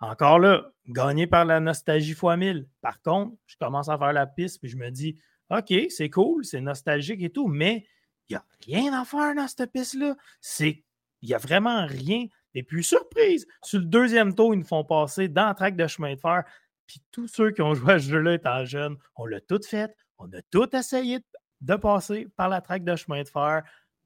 Encore 0.00 0.38
là, 0.38 0.70
gagné 0.86 1.26
par 1.26 1.44
la 1.44 1.60
nostalgie 1.60 2.12
x 2.12 2.22
1000. 2.22 2.68
Par 2.80 3.00
contre, 3.02 3.36
je 3.46 3.56
commence 3.56 3.88
à 3.88 3.98
faire 3.98 4.12
la 4.12 4.26
piste 4.26 4.60
puis 4.60 4.70
je 4.70 4.76
me 4.76 4.90
dis, 4.90 5.18
OK, 5.50 5.72
c'est 5.88 6.10
cool, 6.10 6.44
c'est 6.44 6.60
nostalgique 6.60 7.22
et 7.22 7.30
tout, 7.30 7.48
mais 7.48 7.86
il 8.28 8.34
n'y 8.34 8.36
a 8.36 8.44
rien 8.66 9.00
à 9.00 9.04
faire 9.04 9.34
dans 9.34 9.48
cette 9.48 9.72
piste-là. 9.72 10.16
Il 10.60 10.82
n'y 11.22 11.34
a 11.34 11.38
vraiment 11.38 11.86
rien. 11.86 12.26
Et 12.54 12.62
puis, 12.62 12.84
surprise, 12.84 13.46
sur 13.62 13.80
le 13.80 13.86
deuxième 13.86 14.34
tour, 14.34 14.54
ils 14.54 14.58
nous 14.58 14.66
font 14.66 14.84
passer 14.84 15.28
dans 15.28 15.48
le 15.48 15.54
track 15.54 15.76
de 15.76 15.86
chemin 15.86 16.14
de 16.14 16.20
fer. 16.20 16.44
Puis 16.86 17.02
tous 17.10 17.28
ceux 17.28 17.50
qui 17.50 17.62
ont 17.62 17.74
joué 17.74 17.94
à 17.94 17.98
ce 17.98 18.08
jeu-là 18.08 18.34
étant 18.34 18.64
jeunes, 18.64 18.96
on 19.16 19.26
l'a 19.26 19.40
tout 19.40 19.60
fait. 19.62 19.94
On 20.18 20.26
a 20.32 20.42
tout 20.50 20.74
essayé 20.74 21.20
de 21.60 21.76
passer 21.76 22.26
par 22.36 22.48
la 22.48 22.60
track 22.60 22.84
de 22.84 22.96
chemin 22.96 23.22
de 23.22 23.28
fer. 23.28 23.62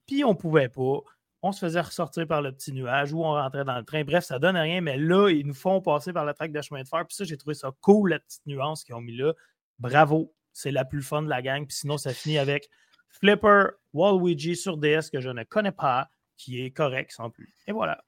Puis 0.07 0.25
on 0.25 0.31
ne 0.31 0.37
pouvait 0.37 0.69
pas 0.69 1.01
on 1.43 1.51
se 1.51 1.59
faisait 1.59 1.81
ressortir 1.81 2.27
par 2.27 2.41
le 2.41 2.53
petit 2.53 2.73
nuage 2.73 3.13
ou 3.13 3.25
on 3.25 3.33
rentrait 3.33 3.65
dans 3.65 3.77
le 3.77 3.85
train. 3.85 4.05
Bref, 4.05 4.25
ça 4.25 4.39
donne 4.39 4.57
rien, 4.57 4.81
mais 4.81 4.97
là, 4.97 5.29
ils 5.29 5.45
nous 5.45 5.55
font 5.55 5.81
passer 5.81 6.13
par 6.13 6.25
la 6.25 6.35
traque 6.35 6.53
de 6.53 6.63
chemin 6.63 6.83
de 6.83 6.89
fer. 6.89 7.05
Puis 7.07 7.17
ça, 7.17 7.25
j'ai 7.25 7.37
trouvé 7.37 7.55
ça 7.55 7.73
cool, 7.81 8.11
la 8.11 8.21
petite 8.21 8.47
nuance 8.47 8.85
qu'ils 8.85 8.95
ont 8.95 9.01
mis 9.01 9.17
là. 9.17 9.33
Bravo, 9.81 10.33
c'est 10.53 10.71
la 10.71 10.85
plus 10.85 11.03
fun 11.03 11.23
de 11.23 11.29
la 11.29 11.43
gang. 11.43 11.67
Puis 11.67 11.77
sinon, 11.79 11.99
ça 11.99 12.15
finit 12.15 12.39
avec 12.39 12.71
Flipper 13.09 13.65
Waluigi 13.93 14.55
sur 14.55 14.77
DS 14.77 15.11
que 15.13 15.21
je 15.21 15.31
ne 15.31 15.43
connais 15.43 15.73
pas, 15.73 16.09
qui 16.37 16.65
est 16.65 16.71
correct 16.71 17.11
sans 17.11 17.31
plus. 17.31 17.53
Et 17.67 17.73
voilà. 17.73 18.05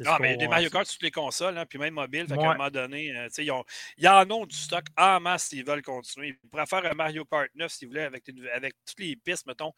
Non, 0.00 0.16
mais 0.20 0.36
des 0.36 0.48
Mario 0.48 0.70
Kart 0.70 0.86
sur 0.86 0.94
toutes 0.94 1.02
les 1.02 1.10
consoles, 1.10 1.56
hein, 1.56 1.66
puis 1.66 1.78
même 1.78 1.94
mobile. 1.94 2.26
Fait 2.26 2.36
qu'à 2.36 2.50
un 2.50 2.56
moment 2.56 2.70
donné, 2.70 3.16
euh, 3.16 3.28
ils, 3.38 3.50
ont, 3.50 3.64
ils 3.96 4.08
en 4.08 4.28
ont 4.30 4.46
du 4.46 4.56
stock 4.56 4.84
en 4.96 5.20
masse 5.20 5.44
s'ils 5.44 5.64
veulent 5.64 5.82
continuer. 5.82 6.38
Ils 6.42 6.48
pourraient 6.48 6.66
faire 6.66 6.84
un 6.84 6.94
Mario 6.94 7.24
Kart 7.24 7.48
9 7.54 7.70
s'ils 7.70 7.88
voulaient 7.88 8.04
avec, 8.04 8.24
avec 8.54 8.74
toutes 8.84 8.98
les 8.98 9.16
pistes, 9.16 9.46
mettons. 9.46 9.72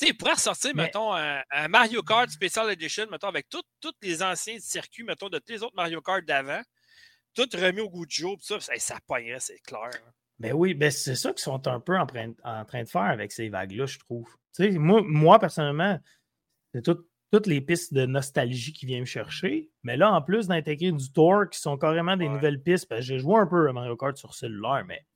ils 0.00 0.16
pourraient 0.16 0.34
ressortir, 0.34 0.74
mettons, 0.74 1.14
un, 1.14 1.68
Mario 1.68 2.02
Kart 2.02 2.28
Special 2.30 2.70
Edition, 2.70 3.06
mettons, 3.10 3.28
avec 3.28 3.48
tous 3.48 3.62
les 4.02 4.22
anciens 4.22 4.58
circuits, 4.58 5.04
mettons, 5.04 5.28
de 5.28 5.38
tous 5.38 5.52
les 5.52 5.62
autres 5.62 5.76
Mario 5.76 6.00
Kart 6.00 6.24
d'avant. 6.24 6.62
Tout 7.34 7.48
remis 7.54 7.80
au 7.80 7.88
goût 7.88 8.06
du 8.06 8.16
jour, 8.16 8.36
ça, 8.40 8.58
ça, 8.58 8.72
ça 8.78 8.98
pognerait, 9.06 9.38
c'est 9.38 9.60
clair. 9.60 9.90
Ben 10.40 10.52
oui, 10.54 10.74
ben 10.74 10.90
c'est 10.90 11.14
ça 11.14 11.30
qu'ils 11.32 11.42
sont 11.42 11.68
un 11.68 11.80
peu 11.80 11.96
en 11.98 12.06
train, 12.06 12.32
en 12.44 12.64
train 12.64 12.82
de 12.82 12.88
faire 12.88 13.02
avec 13.02 13.30
ces 13.30 13.50
vagues-là, 13.50 13.86
je 13.86 13.98
trouve. 13.98 14.26
moi, 14.58 15.02
moi, 15.04 15.38
personnellement, 15.38 16.00
c'est 16.72 16.82
tout 16.82 16.98
toutes 17.30 17.46
les 17.46 17.60
pistes 17.60 17.94
de 17.94 18.06
nostalgie 18.06 18.72
qui 18.72 18.86
viennent 18.86 19.00
me 19.00 19.04
chercher. 19.06 19.70
Mais 19.82 19.96
là, 19.96 20.12
en 20.12 20.20
plus 20.20 20.48
d'intégrer 20.48 20.92
du 20.92 21.12
tour 21.12 21.48
qui 21.50 21.60
sont 21.60 21.76
carrément 21.76 22.16
des 22.16 22.28
nouvelles 22.28 22.62
pistes, 22.62 22.88
parce 22.88 23.02
que 23.02 23.06
j'ai 23.06 23.18
joué 23.18 23.36
un 23.36 23.46
peu 23.46 23.68
à 23.68 23.72
Mario 23.72 23.96
Kart 23.96 24.16
sur 24.16 24.34
cellulaire, 24.34 24.84
mais 24.86 25.06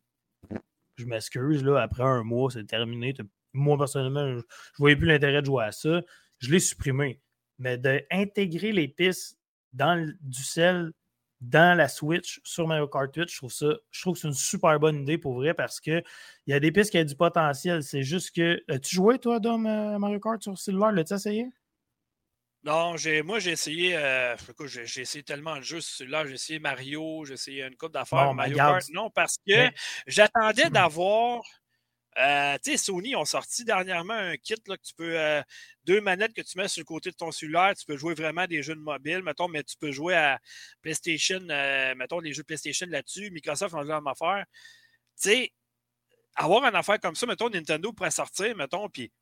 je 0.97 1.07
m'excuse, 1.07 1.65
là, 1.65 1.83
après 1.83 2.05
un 2.05 2.23
mois, 2.23 2.51
c'est 2.51 2.65
terminé. 2.65 3.15
Moi, 3.53 3.77
personnellement, 3.77 4.29
je 4.29 4.37
ne 4.37 4.43
voyais 4.79 4.97
plus 4.97 5.07
l'intérêt 5.07 5.41
de 5.41 5.47
jouer 5.47 5.65
à 5.65 5.73
ça. 5.73 6.03
Je 6.39 6.53
l'ai 6.53 6.61
supprimé. 6.61 7.21
Mais 7.59 7.79
d'intégrer 7.79 8.73
les 8.73 8.89
pistes 8.89 9.39
dans 9.73 10.13
du 10.21 10.43
sel 10.43 10.93
dans 11.41 11.77
la 11.77 11.89
Switch 11.89 12.41
sur 12.43 12.67
Mario 12.67 12.89
Kart 12.89 13.15
8, 13.15 13.29
je 13.29 13.37
trouve 13.37 13.53
ça, 13.53 13.67
je 13.91 14.01
trouve 14.01 14.15
que 14.15 14.21
c'est 14.21 14.29
une 14.29 14.35
super 14.35 14.79
bonne 14.81 15.03
idée 15.03 15.19
pour 15.19 15.35
vrai 15.35 15.53
parce 15.53 15.79
que 15.79 16.03
il 16.47 16.51
y 16.51 16.53
a 16.55 16.61
des 16.61 16.73
pistes 16.73 16.91
qui 16.91 16.99
ont 16.99 17.05
du 17.05 17.17
potentiel. 17.17 17.83
C'est 17.83 18.03
juste 18.03 18.35
que. 18.35 18.63
As-tu 18.69 18.95
joué, 18.95 19.19
toi, 19.19 19.41
Dom, 19.41 19.67
à 19.67 19.99
Mario 19.99 20.21
Kart 20.21 20.43
sur 20.43 20.57
cellulaire? 20.57 20.93
L'as-tu 20.93 21.15
essayé? 21.15 21.49
Non, 22.65 22.97
j'ai, 22.97 23.21
moi, 23.23 23.41
j'ai 23.41 23.51
essayé, 23.51 23.95
euh, 23.95 24.35
j'ai, 24.65 25.03
essayé 25.03 25.23
tellement 25.23 25.57
de 25.57 25.63
jeux 25.63 25.83
celui-là. 25.83 26.27
J'ai 26.27 26.35
essayé 26.35 26.59
Mario, 26.59 27.25
j'ai 27.27 27.35
essayé 27.35 27.63
une 27.63 27.77
coupe 27.77 27.93
d'affaires. 27.93 28.33
Mario 28.33 28.57
Kart, 28.57 28.89
non, 28.91 29.11
parce 29.11 29.37
que 29.47 29.71
j'attendais 30.07 30.71
d'avoir. 30.71 31.43
Euh, 32.17 32.57
tu 32.65 32.71
sais, 32.71 32.77
Sony 32.77 33.17
ont 33.17 33.25
sorti 33.25 33.65
dernièrement 33.65 34.15
un 34.15 34.37
kit 34.37 34.55
là, 34.67 34.79
que 34.79 34.83
tu 34.83 34.95
peux. 34.95 35.19
Euh, 35.19 35.43
deux 35.85 36.01
manettes 36.01 36.33
que 36.33 36.41
tu 36.41 36.57
mets 36.57 36.69
sur 36.69 36.81
le 36.81 36.87
côté 36.87 37.11
de 37.11 37.17
ton 37.17 37.31
cellulaire. 37.33 37.75
Tu 37.77 37.85
peux 37.85 37.99
jouer 37.99 38.15
vraiment 38.15 38.47
des 38.47 38.63
jeux 38.63 38.77
de 38.77 38.81
mobile, 38.81 39.23
mettons, 39.23 39.49
mais 39.49 39.63
tu 39.63 39.77
peux 39.77 39.93
jouer 39.93 40.15
à 40.15 40.41
PlayStation, 40.81 41.41
mettons, 41.97 42.23
des 42.23 42.33
jeux 42.33 42.45
PlayStation 42.45 42.87
là-dessus. 42.89 43.31
Microsoft 43.31 43.75
ont 43.75 43.83
la 43.83 43.97
même 43.97 44.07
affaire. 44.07 44.47
Tu 45.21 45.29
sais, 45.29 45.53
avoir 46.35 46.65
une 46.65 46.77
affaire 46.77 46.99
comme 46.99 47.15
ça, 47.15 47.27
mettons, 47.27 47.51
Nintendo 47.51 47.93
pourrait 47.93 48.11
sortir, 48.11 48.57
mettons, 48.57 48.89
puis 48.89 49.13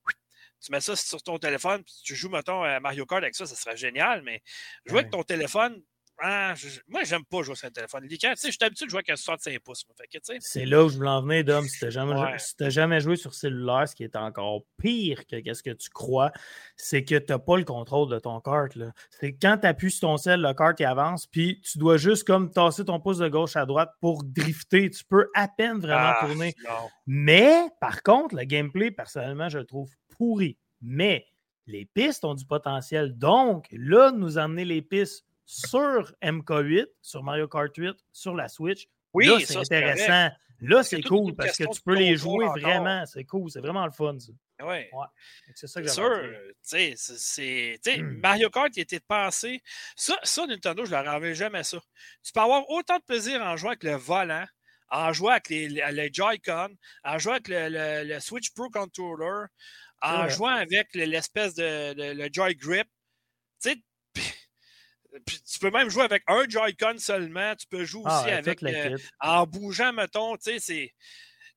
tu 0.62 0.72
mets 0.72 0.80
ça 0.80 0.96
sur 0.96 1.22
ton 1.22 1.38
téléphone, 1.38 1.82
puis 1.82 1.94
tu 2.04 2.14
joues, 2.14 2.30
mettons, 2.30 2.62
à 2.62 2.80
Mario 2.80 3.04
Kart 3.06 3.22
avec 3.22 3.34
ça, 3.34 3.46
ça 3.46 3.54
serait 3.54 3.76
génial, 3.76 4.22
mais 4.22 4.42
jouer 4.86 5.00
avec 5.00 5.10
ton 5.10 5.22
téléphone, 5.22 5.82
ah, 6.24 6.54
je, 6.54 6.68
moi, 6.88 7.02
j'aime 7.02 7.24
pas 7.24 7.42
jouer 7.42 7.56
sur 7.56 7.66
un 7.66 7.70
téléphone. 7.70 8.06
Tu 8.08 8.16
sais, 8.16 8.34
je 8.36 8.50
suis 8.50 8.58
habitué 8.60 8.86
de 8.86 8.90
jouer 8.90 8.98
avec 8.98 9.10
un 9.10 9.16
65 9.16 9.58
pouces. 9.60 9.84
C'est 10.38 10.64
là 10.64 10.84
où 10.84 10.88
je 10.88 10.96
voulais 10.96 11.10
en 11.10 11.22
venir, 11.22 11.44
Dom. 11.44 11.66
Si 11.66 11.78
tu 11.78 11.84
n'as 11.86 12.70
jamais, 12.70 13.00
joué 13.00 13.16
sur 13.16 13.34
cellulaire, 13.34 13.88
ce 13.88 13.96
qui 13.96 14.04
est 14.04 14.14
encore 14.14 14.62
pire 14.78 15.26
que 15.26 15.52
ce 15.52 15.62
que 15.64 15.70
tu 15.70 15.90
crois, 15.90 16.30
c'est 16.76 17.02
que 17.02 17.16
tu 17.16 17.32
n'as 17.32 17.38
pas 17.40 17.56
le 17.56 17.64
contrôle 17.64 18.08
de 18.08 18.20
ton 18.20 18.40
kart. 18.40 18.72
C'est 19.10 19.32
quand 19.32 19.58
tu 19.58 19.66
appuies 19.66 19.90
sur 19.90 20.08
ton 20.08 20.16
cell, 20.16 20.40
le 20.40 20.54
kart 20.54 20.78
il 20.78 20.84
avance, 20.84 21.26
puis 21.26 21.60
tu 21.62 21.78
dois 21.78 21.96
juste 21.96 22.24
comme 22.24 22.52
tasser 22.52 22.84
ton 22.84 23.00
pouce 23.00 23.18
de 23.18 23.28
gauche 23.28 23.56
à 23.56 23.66
droite 23.66 23.90
pour 24.00 24.22
drifter. 24.22 24.90
Tu 24.90 25.04
peux 25.04 25.28
à 25.34 25.48
peine 25.48 25.80
vraiment 25.80 26.14
ah, 26.16 26.26
tourner. 26.26 26.54
Mais 27.06 27.64
par 27.80 28.02
contre, 28.02 28.36
le 28.36 28.44
gameplay, 28.44 28.92
personnellement, 28.92 29.48
je 29.48 29.58
le 29.58 29.66
trouve 29.66 29.90
Mais 30.80 31.26
les 31.66 31.84
pistes 31.84 32.24
ont 32.24 32.34
du 32.34 32.44
potentiel. 32.44 33.16
Donc, 33.16 33.68
là, 33.70 34.10
nous 34.10 34.38
amener 34.38 34.64
les 34.64 34.82
pistes 34.82 35.24
sur 35.44 36.12
MK8, 36.22 36.86
sur 37.00 37.22
Mario 37.22 37.48
Kart 37.48 37.74
8, 37.76 37.96
sur 38.12 38.34
la 38.34 38.48
Switch, 38.48 38.88
oui, 39.14 39.26
là, 39.26 39.38
c'est 39.44 39.56
intéressant. 39.56 40.34
Là, 40.60 40.82
c'est 40.84 41.02
cool 41.02 41.34
parce 41.34 41.58
que 41.58 41.64
tu 41.64 41.80
peux 41.82 41.94
les 41.94 42.16
jouer 42.16 42.46
vraiment. 42.46 43.04
C'est 43.06 43.24
cool. 43.24 43.50
C'est 43.50 43.60
vraiment 43.60 43.84
le 43.84 43.90
fun, 43.90 44.16
ça. 44.18 44.32
Oui. 44.60 44.68
Ouais. 44.92 45.06
C'est 45.56 45.66
ça 45.66 45.82
que 45.82 45.88
sûr. 45.88 46.30
C'est, 46.62 46.94
c'est, 46.96 47.78
hmm. 47.84 48.20
Mario 48.20 48.48
Kart, 48.48 48.70
il 48.76 48.80
était 48.80 49.00
pensé. 49.00 49.60
Ça, 49.96 50.16
ça, 50.22 50.46
Nintendo, 50.46 50.84
je 50.84 50.94
ne 50.94 51.02
leur 51.02 51.08
avais 51.12 51.34
jamais 51.34 51.64
ça. 51.64 51.78
Tu 52.22 52.32
peux 52.32 52.40
avoir 52.40 52.68
autant 52.70 52.98
de 52.98 53.02
plaisir 53.02 53.42
en 53.42 53.56
jouant 53.56 53.70
avec 53.70 53.82
le 53.82 53.96
volant, 53.96 54.46
en 54.90 55.12
jouant 55.12 55.32
avec 55.32 55.48
les, 55.48 55.68
les 55.68 56.10
Joy-Con, 56.12 56.68
en 57.02 57.18
jouant 57.18 57.32
avec 57.32 57.48
le, 57.48 58.04
le, 58.04 58.20
Switch 58.20 58.52
Pro 58.54 58.70
Controller, 58.70 59.46
en 60.02 60.28
jouant 60.28 60.48
avec 60.48 60.88
l'espèce 60.94 61.54
de, 61.54 62.12
le 62.12 62.28
Joy 62.32 62.54
Grip. 62.56 62.88
Tu 63.62 63.70
sais, 63.70 63.76
tu 65.26 65.58
peux 65.60 65.70
même 65.70 65.88
jouer 65.90 66.04
avec 66.04 66.22
un 66.26 66.44
Joy-Con 66.48 66.98
seulement. 66.98 67.54
Tu 67.56 67.66
peux 67.66 67.84
jouer 67.84 68.02
ah, 68.06 68.20
aussi 68.20 68.30
avec. 68.30 68.62
Euh, 68.62 68.96
en 69.20 69.46
bougeant, 69.46 69.92
mettons. 69.92 70.36
Tu 70.36 70.58
sais, 70.58 70.92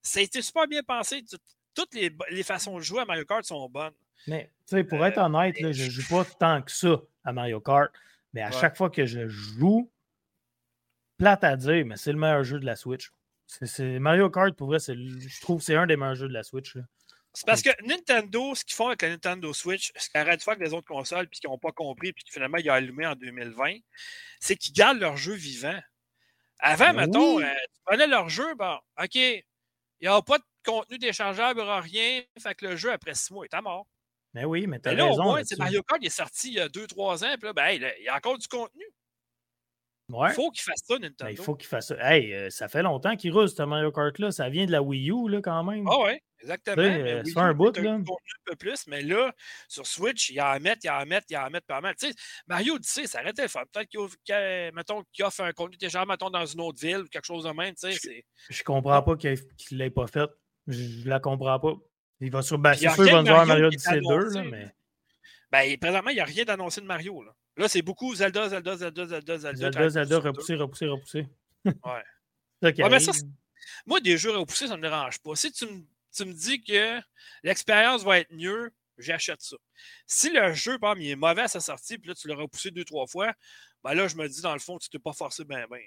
ça 0.01 0.19
a 0.19 0.23
été 0.23 0.41
super 0.41 0.67
bien 0.67 0.83
pensé. 0.83 1.23
Toutes 1.73 1.93
les, 1.93 2.15
les, 2.29 2.43
façons 2.43 2.77
de 2.77 2.83
jouer 2.83 3.01
à 3.01 3.05
Mario 3.05 3.25
Kart 3.25 3.43
sont 3.43 3.67
bonnes. 3.69 3.93
Mais, 4.27 4.51
tu 4.67 4.77
sais, 4.77 4.83
pour 4.83 5.05
être 5.05 5.17
euh, 5.17 5.25
honnête, 5.25 5.55
je 5.59 5.67
ne 5.67 5.89
joue 5.89 6.07
pas 6.09 6.25
tant 6.25 6.61
que 6.61 6.71
ça 6.71 7.01
à 7.23 7.33
Mario 7.33 7.59
Kart. 7.59 7.91
Mais 8.33 8.41
à 8.41 8.51
chaque 8.51 8.75
fois 8.75 8.89
que 8.89 9.05
je 9.05 9.27
joue, 9.27 9.91
plate 11.17 11.43
à 11.43 11.55
dire, 11.55 11.85
mais 11.85 11.95
c'est 11.97 12.11
le 12.11 12.17
meilleur 12.17 12.43
jeu 12.43 12.59
de 12.59 12.65
la 12.65 12.75
Switch. 12.75 13.11
C'est 13.47 13.99
Mario 13.99 14.29
Kart, 14.29 14.53
pour 14.55 14.67
vrai, 14.67 14.79
je 14.79 15.41
trouve 15.41 15.59
que 15.59 15.63
c'est 15.63 15.75
un 15.75 15.85
des 15.85 15.95
meilleurs 15.95 16.15
jeux 16.15 16.27
de 16.27 16.33
la 16.33 16.43
Switch. 16.43 16.75
Là. 16.75 16.83
C'est 17.35 17.45
parce 17.45 17.61
que 17.61 17.69
Nintendo, 17.85 18.55
ce 18.55 18.63
qu'ils 18.63 18.75
font 18.75 18.87
avec 18.87 19.01
la 19.01 19.09
Nintendo 19.09 19.51
Switch, 19.51 19.91
ce 19.97 20.09
qu'ils 20.09 20.21
arrêtent 20.21 20.39
de 20.39 20.43
faire 20.43 20.53
avec 20.53 20.65
les 20.65 20.73
autres 20.73 20.87
consoles, 20.87 21.27
puis 21.27 21.41
qu'ils 21.41 21.49
n'ont 21.49 21.57
pas 21.57 21.73
compris, 21.73 22.13
puis 22.13 22.23
finalement 22.29 22.57
ils 22.57 22.69
ont 22.69 22.73
allumé 22.73 23.05
en 23.05 23.15
2020, 23.15 23.75
c'est 24.39 24.55
qu'ils 24.55 24.73
gardent 24.73 24.99
leur 24.99 25.17
jeu 25.17 25.33
vivant. 25.33 25.77
Avant, 26.59 26.93
ben 26.93 27.05
mettons, 27.05 27.41
euh, 27.41 27.43
tu 27.43 27.81
prenais 27.85 28.07
leur 28.07 28.29
jeu, 28.29 28.55
bon, 28.55 28.79
OK, 29.01 29.15
il 29.15 29.43
n'y 30.01 30.07
a 30.07 30.21
pas 30.21 30.37
de 30.37 30.43
contenu 30.65 30.97
déchargeable, 30.97 31.59
il 31.59 31.63
n'y 31.63 31.69
aura 31.69 31.81
rien, 31.81 32.23
fait 32.39 32.55
que 32.55 32.67
le 32.67 32.77
jeu, 32.77 32.91
après 32.91 33.13
six 33.13 33.33
mois, 33.33 33.43
est 33.43 33.53
à 33.53 33.61
mort. 33.61 33.85
Mais 34.33 34.41
ben 34.41 34.47
oui, 34.47 34.67
mais 34.67 34.79
tu 34.79 34.89
as 34.89 34.93
là, 34.93 35.05
Au 35.05 35.21
moins, 35.21 35.41
Mario 35.57 35.83
Kart, 35.83 36.01
il 36.01 36.07
est 36.07 36.09
sorti 36.09 36.47
il 36.49 36.53
y 36.55 36.59
a 36.61 36.69
deux, 36.69 36.87
trois 36.87 37.23
ans, 37.25 37.35
puis 37.37 37.47
là, 37.47 37.53
ben, 37.53 37.69
il 37.69 38.03
y 38.03 38.07
a 38.07 38.15
encore 38.15 38.37
du 38.37 38.47
contenu. 38.47 38.85
Il 40.09 40.33
faut 40.33 40.51
qu'il 40.51 40.63
fasse 40.63 40.81
ça, 40.85 40.93
Nintendo. 40.93 41.15
Ben, 41.21 41.29
il 41.31 41.37
faut 41.37 41.55
qu'il 41.55 41.67
fasse 41.67 41.87
ça. 41.87 41.95
Hey, 41.99 42.31
euh, 42.33 42.49
ça 42.49 42.67
fait 42.67 42.83
longtemps 42.83 43.15
qu'il 43.15 43.33
roule, 43.33 43.49
ce 43.49 43.63
Mario 43.63 43.91
Kart-là. 43.91 44.31
Ça 44.31 44.49
vient 44.49 44.65
de 44.65 44.71
la 44.71 44.81
Wii 44.81 45.09
U, 45.09 45.29
là, 45.29 45.41
quand 45.41 45.63
même. 45.63 45.87
Ah 45.89 45.99
ouais, 46.01 46.21
exactement. 46.39 46.83
Euh, 46.83 47.23
c'est 47.25 47.37
un 47.37 47.53
bout, 47.53 47.75
là. 47.77 47.93
Un 47.93 48.03
peu 48.45 48.55
plus, 48.55 48.85
mais 48.87 49.01
là, 49.01 49.33
sur 49.67 49.87
Switch, 49.87 50.29
il 50.29 50.35
y 50.35 50.41
en 50.41 50.59
met, 50.59 50.75
il 50.83 50.87
y 50.87 50.89
en 50.89 51.05
met, 51.05 51.21
il 51.29 51.33
y 51.33 51.37
en 51.37 51.49
met 51.49 51.61
pas 51.61 51.81
mal. 51.81 51.95
Tu 51.95 52.07
sais, 52.07 52.13
Mario 52.47 52.75
Odyssey, 52.75 53.07
ça 53.07 53.19
arrête 53.19 53.35
de 53.35 53.47
faire. 53.47 53.63
Peut-être 53.71 53.89
qu'il 53.89 55.05
qu 55.13 55.23
offre 55.23 55.41
un 55.41 55.51
contenu 55.53 55.77
déjà, 55.77 56.05
mettons, 56.05 56.29
dans 56.29 56.45
une 56.45 56.61
autre 56.61 56.79
ville 56.79 56.99
ou 56.99 57.07
quelque 57.07 57.25
chose 57.25 57.45
de 57.45 57.51
même. 57.51 57.73
Tu 57.73 57.91
sais, 57.91 58.21
je, 58.49 58.55
je 58.55 58.63
comprends 58.63 59.01
pas 59.01 59.15
qu'il 59.15 59.31
ne 59.31 59.77
l'ait 59.77 59.89
pas 59.89 60.05
fait. 60.05 60.29
Je, 60.67 61.03
ne 61.03 61.09
la 61.09 61.19
comprends 61.19 61.59
pas. 61.59 61.73
Il 62.21 62.31
va 62.31 62.43
sur. 62.43 62.59
Ben, 62.59 62.75
c'est 62.75 62.89
sûr 62.89 63.03
qu'il 63.03 63.13
va 63.13 63.23
nous 63.23 63.27
voir 63.27 63.45
Mario 63.47 63.65
Odyssey 63.67 64.01
2, 64.01 64.29
là, 64.29 64.43
mais. 64.43 64.71
Ben, 65.51 65.77
présentement, 65.77 66.11
il 66.11 66.15
n'y 66.15 66.21
a 66.21 66.25
rien 66.25 66.43
d'annoncé 66.43 66.81
de 66.81 66.85
Mario. 66.85 67.23
Là. 67.23 67.31
Là, 67.57 67.67
c'est 67.67 67.81
beaucoup 67.81 68.13
Zelda, 68.15 68.49
Zelda, 68.49 68.75
Zelda, 68.75 69.05
Zelda, 69.05 69.37
Zelda. 69.37 69.57
Zelda, 69.57 69.89
Zelda, 69.89 70.19
repoussé, 70.19 70.55
repoussé, 70.55 70.87
repoussé. 70.87 71.27
Ouais. 71.65 72.03
ça, 72.99 73.11
moi, 73.85 73.99
des 73.99 74.17
jeux 74.17 74.31
repoussés, 74.31 74.67
ça 74.67 74.73
ne 74.73 74.77
me 74.77 74.81
dérange 74.81 75.19
pas. 75.19 75.35
Si 75.35 75.51
tu 75.51 75.65
me, 75.65 75.83
tu 76.13 76.25
me 76.25 76.33
dis 76.33 76.61
que 76.61 76.99
l'expérience 77.43 78.03
va 78.03 78.19
être 78.19 78.31
mieux, 78.31 78.71
j'achète 78.97 79.41
ça. 79.41 79.57
Si 80.05 80.29
le 80.29 80.53
jeu, 80.53 80.77
par 80.79 80.91
exemple, 80.91 81.05
il 81.05 81.11
est 81.11 81.15
mauvais 81.15 81.43
à 81.43 81.47
sa 81.47 81.59
sortie, 81.59 81.97
puis 81.97 82.09
là, 82.09 82.15
tu 82.15 82.27
l'as 82.27 82.35
repoussé 82.35 82.71
deux, 82.71 82.85
trois 82.85 83.07
fois, 83.07 83.33
ben 83.83 83.93
là, 83.93 84.07
je 84.07 84.15
me 84.15 84.27
dis, 84.27 84.41
dans 84.41 84.53
le 84.53 84.59
fond, 84.59 84.77
tu 84.77 84.89
t'es 84.89 84.99
pas 84.99 85.13
forcé 85.13 85.43
bien, 85.45 85.65
bien. 85.69 85.79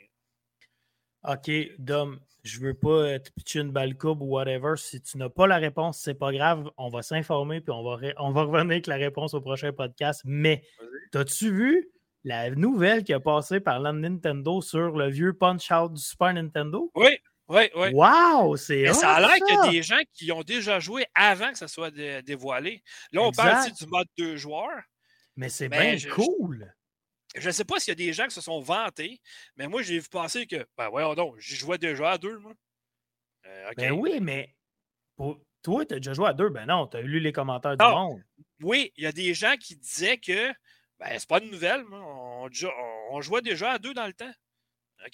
OK, 1.24 1.50
Dom, 1.78 2.20
je 2.44 2.60
veux 2.60 2.74
pas 2.74 3.18
te 3.18 3.30
pitcher 3.32 3.60
une 3.60 3.72
balle 3.72 3.96
coupe 3.96 4.20
ou 4.20 4.26
whatever. 4.26 4.74
Si 4.76 5.02
tu 5.02 5.18
n'as 5.18 5.28
pas 5.28 5.46
la 5.46 5.56
réponse, 5.56 6.00
c'est 6.00 6.14
pas 6.14 6.32
grave. 6.32 6.70
On 6.76 6.88
va 6.88 7.02
s'informer 7.02 7.60
puis 7.60 7.72
on 7.72 7.82
va, 7.82 7.98
on 8.18 8.30
va 8.30 8.42
revenir 8.42 8.72
avec 8.72 8.86
la 8.86 8.96
réponse 8.96 9.34
au 9.34 9.40
prochain 9.40 9.72
podcast. 9.72 10.22
Mais 10.24 10.62
T'as-tu 11.10 11.50
vu 11.50 11.88
la 12.24 12.50
nouvelle 12.50 13.04
qui 13.04 13.12
a 13.12 13.20
passé 13.20 13.60
par 13.60 13.80
la 13.80 13.92
Nintendo 13.92 14.60
sur 14.60 14.96
le 14.96 15.08
vieux 15.08 15.32
Punch-Out 15.32 15.94
du 15.94 16.02
Super 16.02 16.34
Nintendo? 16.34 16.90
Oui, 16.94 17.18
oui, 17.48 17.70
oui. 17.74 17.88
Wow, 17.92 18.56
c'est 18.56 18.92
Ça 18.92 19.14
a 19.14 19.20
l'air 19.20 19.36
qu'il 19.36 19.54
y 19.54 19.58
a 19.58 19.70
des 19.70 19.82
gens 19.82 20.00
qui 20.12 20.30
ont 20.32 20.42
déjà 20.42 20.80
joué 20.80 21.06
avant 21.14 21.50
que 21.50 21.58
ça 21.58 21.68
soit 21.68 21.90
dévoilé. 22.22 22.82
Là, 23.12 23.22
on 23.22 23.32
parle 23.32 23.58
aussi 23.60 23.72
du 23.72 23.90
mode 23.90 24.08
deux 24.18 24.36
joueurs? 24.36 24.82
Mais 25.36 25.48
c'est 25.48 25.68
bien 25.68 25.96
cool. 26.12 26.74
Je 27.38 27.46
ne 27.46 27.52
sais 27.52 27.64
pas 27.64 27.78
s'il 27.78 27.90
y 27.90 27.92
a 27.92 28.06
des 28.06 28.12
gens 28.12 28.26
qui 28.26 28.34
se 28.34 28.40
sont 28.40 28.60
vantés, 28.60 29.20
mais 29.56 29.68
moi, 29.68 29.82
j'ai 29.82 29.98
vu 29.98 30.08
passer 30.08 30.46
que, 30.46 30.66
ben 30.76 30.88
voyons 30.88 31.14
donc, 31.14 31.38
j'y 31.38 31.56
jouais 31.56 31.78
déjà 31.78 32.12
à 32.12 32.18
deux, 32.18 32.38
moi. 32.38 32.52
Euh, 33.46 33.70
ben 33.76 33.92
oui, 33.92 34.18
mais 34.20 34.54
toi, 35.62 35.84
tu 35.86 35.94
as 35.94 35.98
déjà 35.98 36.12
joué 36.12 36.28
à 36.28 36.32
deux. 36.32 36.48
Ben 36.50 36.66
non, 36.66 36.86
tu 36.86 36.96
as 36.96 37.02
lu 37.02 37.20
les 37.20 37.32
commentaires 37.32 37.76
du 37.76 37.84
monde. 37.84 38.22
Oui, 38.60 38.92
il 38.96 39.04
y 39.04 39.06
a 39.06 39.12
des 39.12 39.34
gens 39.34 39.54
qui 39.56 39.76
disaient 39.76 40.18
que 40.18 40.52
ben, 40.98 41.06
c'est 41.16 41.28
pas 41.28 41.40
une 41.40 41.50
nouvelle. 41.50 41.84
On, 41.92 42.48
on, 43.12 43.20
jouait 43.20 43.42
déjà 43.42 43.72
à 43.72 43.78
deux 43.78 43.94
dans 43.94 44.06
le 44.06 44.12
temps. 44.12 44.32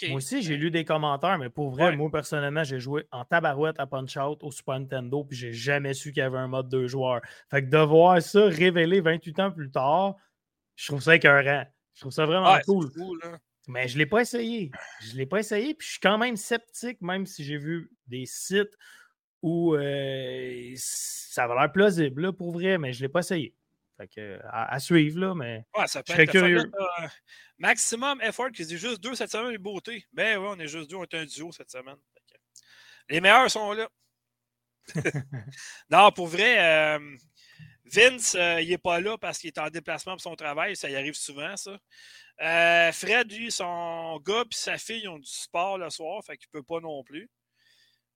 Moi 0.08 0.16
aussi, 0.16 0.42
j'ai 0.42 0.56
lu 0.56 0.70
des 0.70 0.87
commentaires, 0.87 1.38
mais 1.38 1.50
pour 1.50 1.70
vrai, 1.70 1.94
moi, 1.94 2.10
personnellement, 2.10 2.64
j'ai 2.64 2.80
joué 2.80 3.06
en 3.12 3.26
tabarouette 3.26 3.78
à 3.78 3.87
Punch-Out 3.87 4.42
au 4.42 4.50
Super 4.50 4.80
Nintendo, 4.80 5.24
puis 5.24 5.37
j'ai 5.37 5.52
jamais 5.52 5.92
su 5.92 6.10
qu'il 6.10 6.22
y 6.22 6.24
avait 6.24 6.38
un 6.38 6.48
mode 6.48 6.70
deux 6.70 6.87
joueurs. 6.87 7.20
Fait 7.50 7.62
que 7.62 7.68
de 7.68 7.78
voir 7.78 8.22
ça 8.22 8.46
révélé 8.46 9.02
28 9.02 9.40
ans 9.40 9.50
plus 9.50 9.70
tard, 9.70 10.14
je 10.76 10.87
trouve 10.87 11.02
ça 11.02 11.16
écœurant. 11.16 11.66
Je 11.94 12.00
trouve 12.00 12.12
ça 12.12 12.26
vraiment 12.26 12.59
cool. 12.64 12.90
Mais 13.66 13.88
je 13.88 13.94
ne 13.94 13.98
l'ai 14.00 14.07
pas 14.07 14.20
essayé. 14.20 14.70
Je 15.00 15.12
ne 15.12 15.18
l'ai 15.18 15.26
pas 15.26 15.38
essayé, 15.38 15.74
puis 15.74 15.87
je 15.87 15.92
suis 15.92 16.00
quand 16.00 16.18
même 16.18 16.37
sceptique, 16.37 17.00
même 17.00 17.24
si 17.26 17.44
j'ai 17.44 17.57
vu 17.57 17.90
des 18.07 18.26
sites 18.26 18.76
où 19.42 19.74
euh, 19.74 20.72
ça 20.76 21.46
va 21.46 21.54
l'air 21.54 21.72
plausible, 21.72 22.33
pour 22.33 22.52
vrai, 22.52 22.78
mais 22.78 22.92
je 22.92 22.98
ne 22.98 23.02
l'ai 23.02 23.09
pas 23.09 23.20
essayé. 23.20 23.54
Fait 23.96 24.09
que, 24.09 24.40
à, 24.50 24.78
suivre, 24.80 25.20
là, 25.20 25.35
mais 25.35 25.64
ouais, 25.76 25.87
ça 25.87 26.02
peut 26.02 26.14
je 26.14 26.20
être 26.22 26.30
curieux. 26.30 26.70
maximum 27.59 28.20
effort, 28.22 28.50
qui 28.50 28.66
dit 28.66 28.76
juste 28.76 29.00
deux 29.00 29.14
cette 29.14 29.30
semaine, 29.30 29.50
les 29.50 29.59
beautés. 29.59 30.04
Ben 30.12 30.38
oui, 30.38 30.46
on 30.50 30.59
est 30.59 30.66
juste 30.66 30.90
deux, 30.90 30.96
on 30.96 31.04
est 31.04 31.14
un 31.14 31.24
duo 31.24 31.52
cette 31.52 31.70
semaine. 31.70 31.96
les 33.09 33.20
meilleurs 33.20 33.50
sont 33.50 33.72
là. 33.72 33.88
non, 35.90 36.11
pour 36.11 36.26
vrai, 36.26 36.59
euh, 36.98 37.16
Vince, 37.84 38.34
euh, 38.34 38.60
il 38.62 38.70
n'est 38.70 38.78
pas 38.78 39.00
là 39.00 39.18
parce 39.18 39.38
qu'il 39.38 39.48
est 39.48 39.58
en 39.58 39.68
déplacement 39.68 40.12
pour 40.12 40.22
son 40.22 40.34
travail. 40.34 40.74
Ça 40.74 40.88
y 40.88 40.96
arrive 40.96 41.14
souvent, 41.14 41.56
ça. 41.56 41.78
Euh, 42.42 42.92
Fred, 42.92 43.30
lui, 43.30 43.50
son 43.50 44.18
gars 44.24 44.42
et 44.42 44.54
sa 44.54 44.78
fille 44.78 45.06
ont 45.06 45.18
du 45.18 45.30
sport 45.30 45.78
le 45.78 45.90
soir, 45.90 46.22
fait 46.24 46.36
qu'il 46.36 46.48
ne 46.54 46.60
peut 46.60 46.64
pas 46.64 46.80
non 46.80 47.02
plus. 47.04 47.30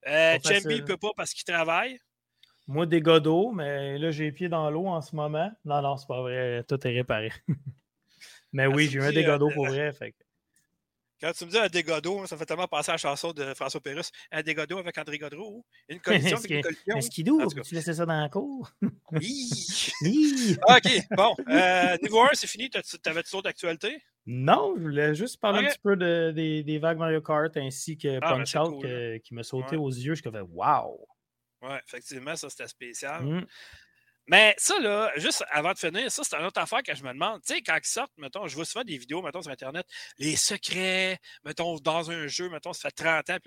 Euh, 0.07 0.39
Chamby 0.43 0.81
ne 0.81 0.87
peut 0.87 0.97
pas 0.97 1.11
parce 1.17 1.33
qu'il 1.33 1.45
travaille. 1.45 1.99
Moi, 2.67 2.87
des 2.87 3.01
godots, 3.01 3.53
mais 3.53 3.99
là, 3.99 4.11
j'ai 4.11 4.25
les 4.25 4.33
pieds 4.33 4.49
dans 4.49 4.71
l'eau 4.71 4.87
en 4.87 5.01
ce 5.01 5.15
moment. 5.15 5.51
Non, 5.65 5.83
non, 5.83 5.97
c'est 5.97 6.07
pas 6.07 6.21
vrai. 6.21 6.65
Tout 6.69 6.87
est 6.87 6.91
réparé. 6.91 7.33
mais 8.53 8.67
oui, 8.67 8.89
j'ai 8.89 8.99
eu 8.99 9.03
un 9.03 9.13
dégado 9.13 9.51
pour 9.51 9.67
vrai. 9.67 9.93
Fait 9.93 10.15
quand 11.21 11.33
tu 11.33 11.45
me 11.47 11.51
dis 11.51 11.59
un 11.59 11.69
dégado, 11.69 12.27
ça 12.27 12.37
fait 12.37 12.47
tellement 12.47 12.69
penser 12.69 12.91
à 12.91 12.95
la 12.95 12.99
chanson 12.99 13.33
de 13.33 13.55
François 13.55 13.81
Pérusse. 13.81 14.11
Un 14.31 14.43
dégado 14.43 14.79
avec 14.79 14.97
André 14.99 15.19
Godreau. 15.19 15.65
Une 15.89 16.01
collision 16.01 16.37
avec 16.37 16.51
une 16.51 16.63
collision. 16.63 16.97
Un 16.97 17.01
skidoo, 17.01 17.47
tu 17.65 17.75
laissais 17.75 17.95
ça 17.95 18.07
dans 18.07 18.21
la 18.21 18.29
cour? 18.29 18.71
oui. 19.13 19.49
OK, 20.69 21.07
bon. 21.11 21.35
Euh, 21.49 21.97
niveau 22.03 22.21
1, 22.23 22.31
c'est 22.35 22.47
fini. 22.47 22.71
T'avais-tu 22.71 23.33
d'autres 23.33 23.49
actualités? 23.49 24.03
Non, 24.27 24.75
je 24.77 24.83
voulais 24.83 25.15
juste 25.15 25.41
parler 25.41 25.67
un 25.67 25.71
petit 25.71 25.79
peu 25.83 25.97
de, 25.97 26.33
des, 26.33 26.63
des, 26.63 26.79
vagues 26.79 26.99
Mario 26.99 27.23
Kart 27.23 27.57
ainsi 27.57 27.97
que 27.97 28.19
ah, 28.19 28.21
ben, 28.21 28.45
Punch 28.45 28.57
Out 28.57 29.23
qui 29.23 29.35
me 29.35 29.43
sautait 29.43 29.77
aux 29.77 29.89
yeux. 29.89 30.15
Je 30.15 30.29
me 30.29 30.43
Wow! 30.43 31.09
Oui, 31.63 31.75
effectivement, 31.87 32.37
ça 32.37 32.51
c'était 32.51 32.69
spécial. 32.69 33.25
Mmh. 33.25 33.47
Mais 34.29 34.55
ça, 34.59 34.79
là, 34.79 35.11
juste 35.17 35.43
avant 35.51 35.73
de 35.73 35.79
finir, 35.79 36.13
ça, 36.13 36.23
c'est 36.23 36.37
une 36.37 36.45
autre 36.45 36.61
affaire 36.61 36.83
que 36.83 36.95
je 36.95 37.03
me 37.03 37.13
demande. 37.13 37.41
Tu 37.43 37.55
sais, 37.55 37.63
quand 37.63 37.79
ils 37.83 37.87
sortent, 37.87 38.13
mettons, 38.19 38.47
je 38.47 38.55
vois 38.55 38.67
souvent 38.67 38.85
des 38.85 38.99
vidéos, 38.99 39.23
mettons, 39.23 39.41
sur 39.41 39.51
Internet, 39.51 39.87
les 40.19 40.37
secrets, 40.37 41.19
mettons, 41.45 41.77
dans 41.79 42.11
un 42.11 42.27
jeu, 42.27 42.51
mettons, 42.51 42.75
ça 42.75 42.91
fait 42.91 43.05
30 43.25 43.31
ans. 43.31 43.39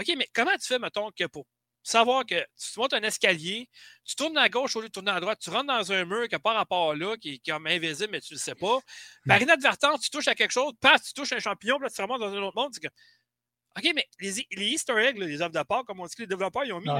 OK, 0.00 0.14
mais 0.16 0.28
comment 0.34 0.56
tu 0.60 0.66
fais, 0.66 0.80
mettons, 0.80 1.10
que 1.12 1.24
pour 1.26 1.46
savoir 1.84 2.26
que 2.26 2.34
tu 2.34 2.78
montes 2.80 2.94
un 2.94 3.02
escalier, 3.02 3.68
tu 4.04 4.16
tournes 4.16 4.36
à 4.36 4.48
gauche 4.48 4.74
au 4.74 4.80
lieu 4.80 4.88
de 4.88 4.92
tourner 4.92 5.12
à 5.12 5.20
droite, 5.20 5.38
tu 5.40 5.50
rentres 5.50 5.68
dans 5.68 5.92
un 5.92 6.04
mur 6.04 6.26
qui 6.26 6.34
n'a 6.34 6.40
pas 6.40 6.52
rapport 6.52 6.94
là, 6.96 7.16
qui 7.16 7.34
est 7.34 7.50
comme 7.50 7.68
invisible, 7.68 8.10
mais 8.10 8.20
tu 8.20 8.34
ne 8.34 8.38
le 8.38 8.42
sais 8.42 8.56
pas. 8.56 8.80
Par 9.24 9.40
inadvertance, 9.40 10.00
tu 10.00 10.10
touches 10.10 10.28
à 10.28 10.34
quelque 10.34 10.50
chose, 10.50 10.72
passe, 10.80 11.04
tu 11.04 11.12
touches 11.14 11.32
un 11.32 11.38
champignon, 11.38 11.76
puis 11.76 11.84
là, 11.84 11.90
tu 11.90 12.02
remontes 12.02 12.20
dans 12.20 12.34
un 12.34 12.42
autre 12.42 12.56
monde. 12.56 12.74
Que... 12.76 12.88
OK, 12.88 13.92
mais 13.94 14.08
les, 14.18 14.46
les 14.50 14.66
Easter 14.66 14.96
eggs, 14.98 15.16
les 15.16 15.40
œuvres 15.40 15.54
de 15.54 15.62
part, 15.62 15.84
comme 15.84 16.00
on 16.00 16.06
dit 16.06 16.14
que 16.16 16.22
les 16.22 16.26
développeurs 16.26 16.64
ils 16.64 16.72
ont 16.72 16.80
mis, 16.80 16.90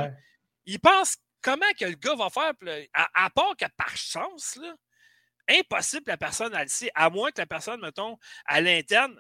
ils 0.67 0.79
pensent 0.79 1.17
comment 1.43 1.67
que 1.79 1.85
le 1.85 1.95
gars 1.95 2.15
va 2.15 2.31
faire, 2.31 2.53
à, 2.93 3.31
part 3.31 3.57
que 3.57 3.67
par 3.77 3.97
chance, 3.97 4.57
là, 4.57 4.75
impossible 5.49 6.05
la 6.07 6.17
personne 6.17 6.55
elle 6.55 6.69
le 6.69 6.91
à 6.95 7.11
moins 7.11 7.31
que 7.31 7.41
la 7.41 7.47
personne, 7.47 7.81
mettons, 7.81 8.19
à 8.47 8.61
l'interne, 8.61 9.19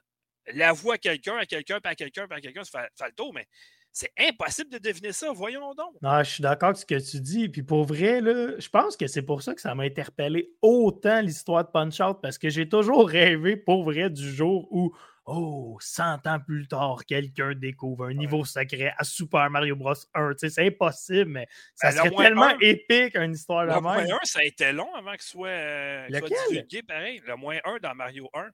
la 0.55 0.73
voit 0.73 0.95
à 0.95 0.99
quelqu'un, 0.99 1.37
à 1.37 1.47
quelqu'un, 1.47 1.81
puis 1.81 1.93
à 1.93 1.95
quelqu'un, 1.95 2.27
puis 2.27 2.39
à 2.39 2.41
quelqu'un, 2.41 2.65
ça 2.65 2.89
fait, 2.97 3.07
le 3.07 3.13
tour, 3.13 3.33
mais 3.35 3.47
c'est 3.93 4.13
impossible 4.19 4.71
de 4.71 4.79
deviner 4.79 5.13
ça, 5.13 5.33
voyons 5.33 5.75
donc. 5.75 5.95
Non, 6.03 6.23
je 6.23 6.31
suis 6.31 6.43
d'accord 6.43 6.69
avec 6.69 6.79
ce 6.79 6.87
que 6.87 7.11
tu 7.11 7.21
dis. 7.21 7.49
Puis 7.49 7.63
pour 7.63 7.85
vrai, 7.85 8.21
je 8.21 8.69
pense 8.69 8.97
que 8.97 9.07
c'est 9.07 9.23
pour 9.23 9.43
ça 9.43 9.55
que 9.55 9.61
ça 9.61 9.75
m'a 9.75 9.85
interpellé 9.85 10.53
autant 10.63 11.21
l'histoire 11.21 11.65
de 11.65 11.71
Punch 11.71 12.01
Out, 12.01 12.19
parce 12.23 12.39
que 12.39 12.49
j'ai 12.49 12.69
toujours 12.69 13.09
rêvé, 13.09 13.57
pour 13.57 13.85
vrai, 13.85 14.11
du 14.11 14.31
jour 14.33 14.69
où 14.71 14.95
Oh, 15.31 15.77
100 15.79 16.27
ans 16.27 16.41
plus 16.41 16.67
tard, 16.69 17.05
quelqu'un 17.07 17.53
découvre 17.55 18.07
un 18.07 18.14
niveau 18.14 18.47
secret 18.47 18.95
à 18.97 19.05
Super 19.05 19.51
Mario 19.51 19.77
Bros. 19.77 19.93
1. 20.14 20.33
c'est 20.38 20.67
impossible, 20.67 21.31
mais 21.31 21.47
ça 21.75 21.91
ben, 21.91 21.97
serait 21.99 22.11
tellement 22.17 22.59
épique, 22.61 23.14
une 23.14 23.35
histoire 23.35 23.67
de 23.67 23.73
Le 23.75 23.81
moins 23.83 23.99
1, 23.99 24.19
ça 24.23 24.38
a 24.38 24.45
été 24.45 24.73
long 24.73 24.95
avant 24.95 25.12
qu'il 25.12 25.21
soit, 25.21 25.49
euh, 25.49 26.09
divulgué, 26.09 26.83
pareil. 26.83 27.21
Le 27.27 27.37
moins 27.37 27.59
1 27.64 27.77
dans 27.77 27.95
Mario 27.95 28.31
1. 28.33 28.49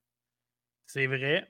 C'est 0.86 1.06
vrai. 1.06 1.48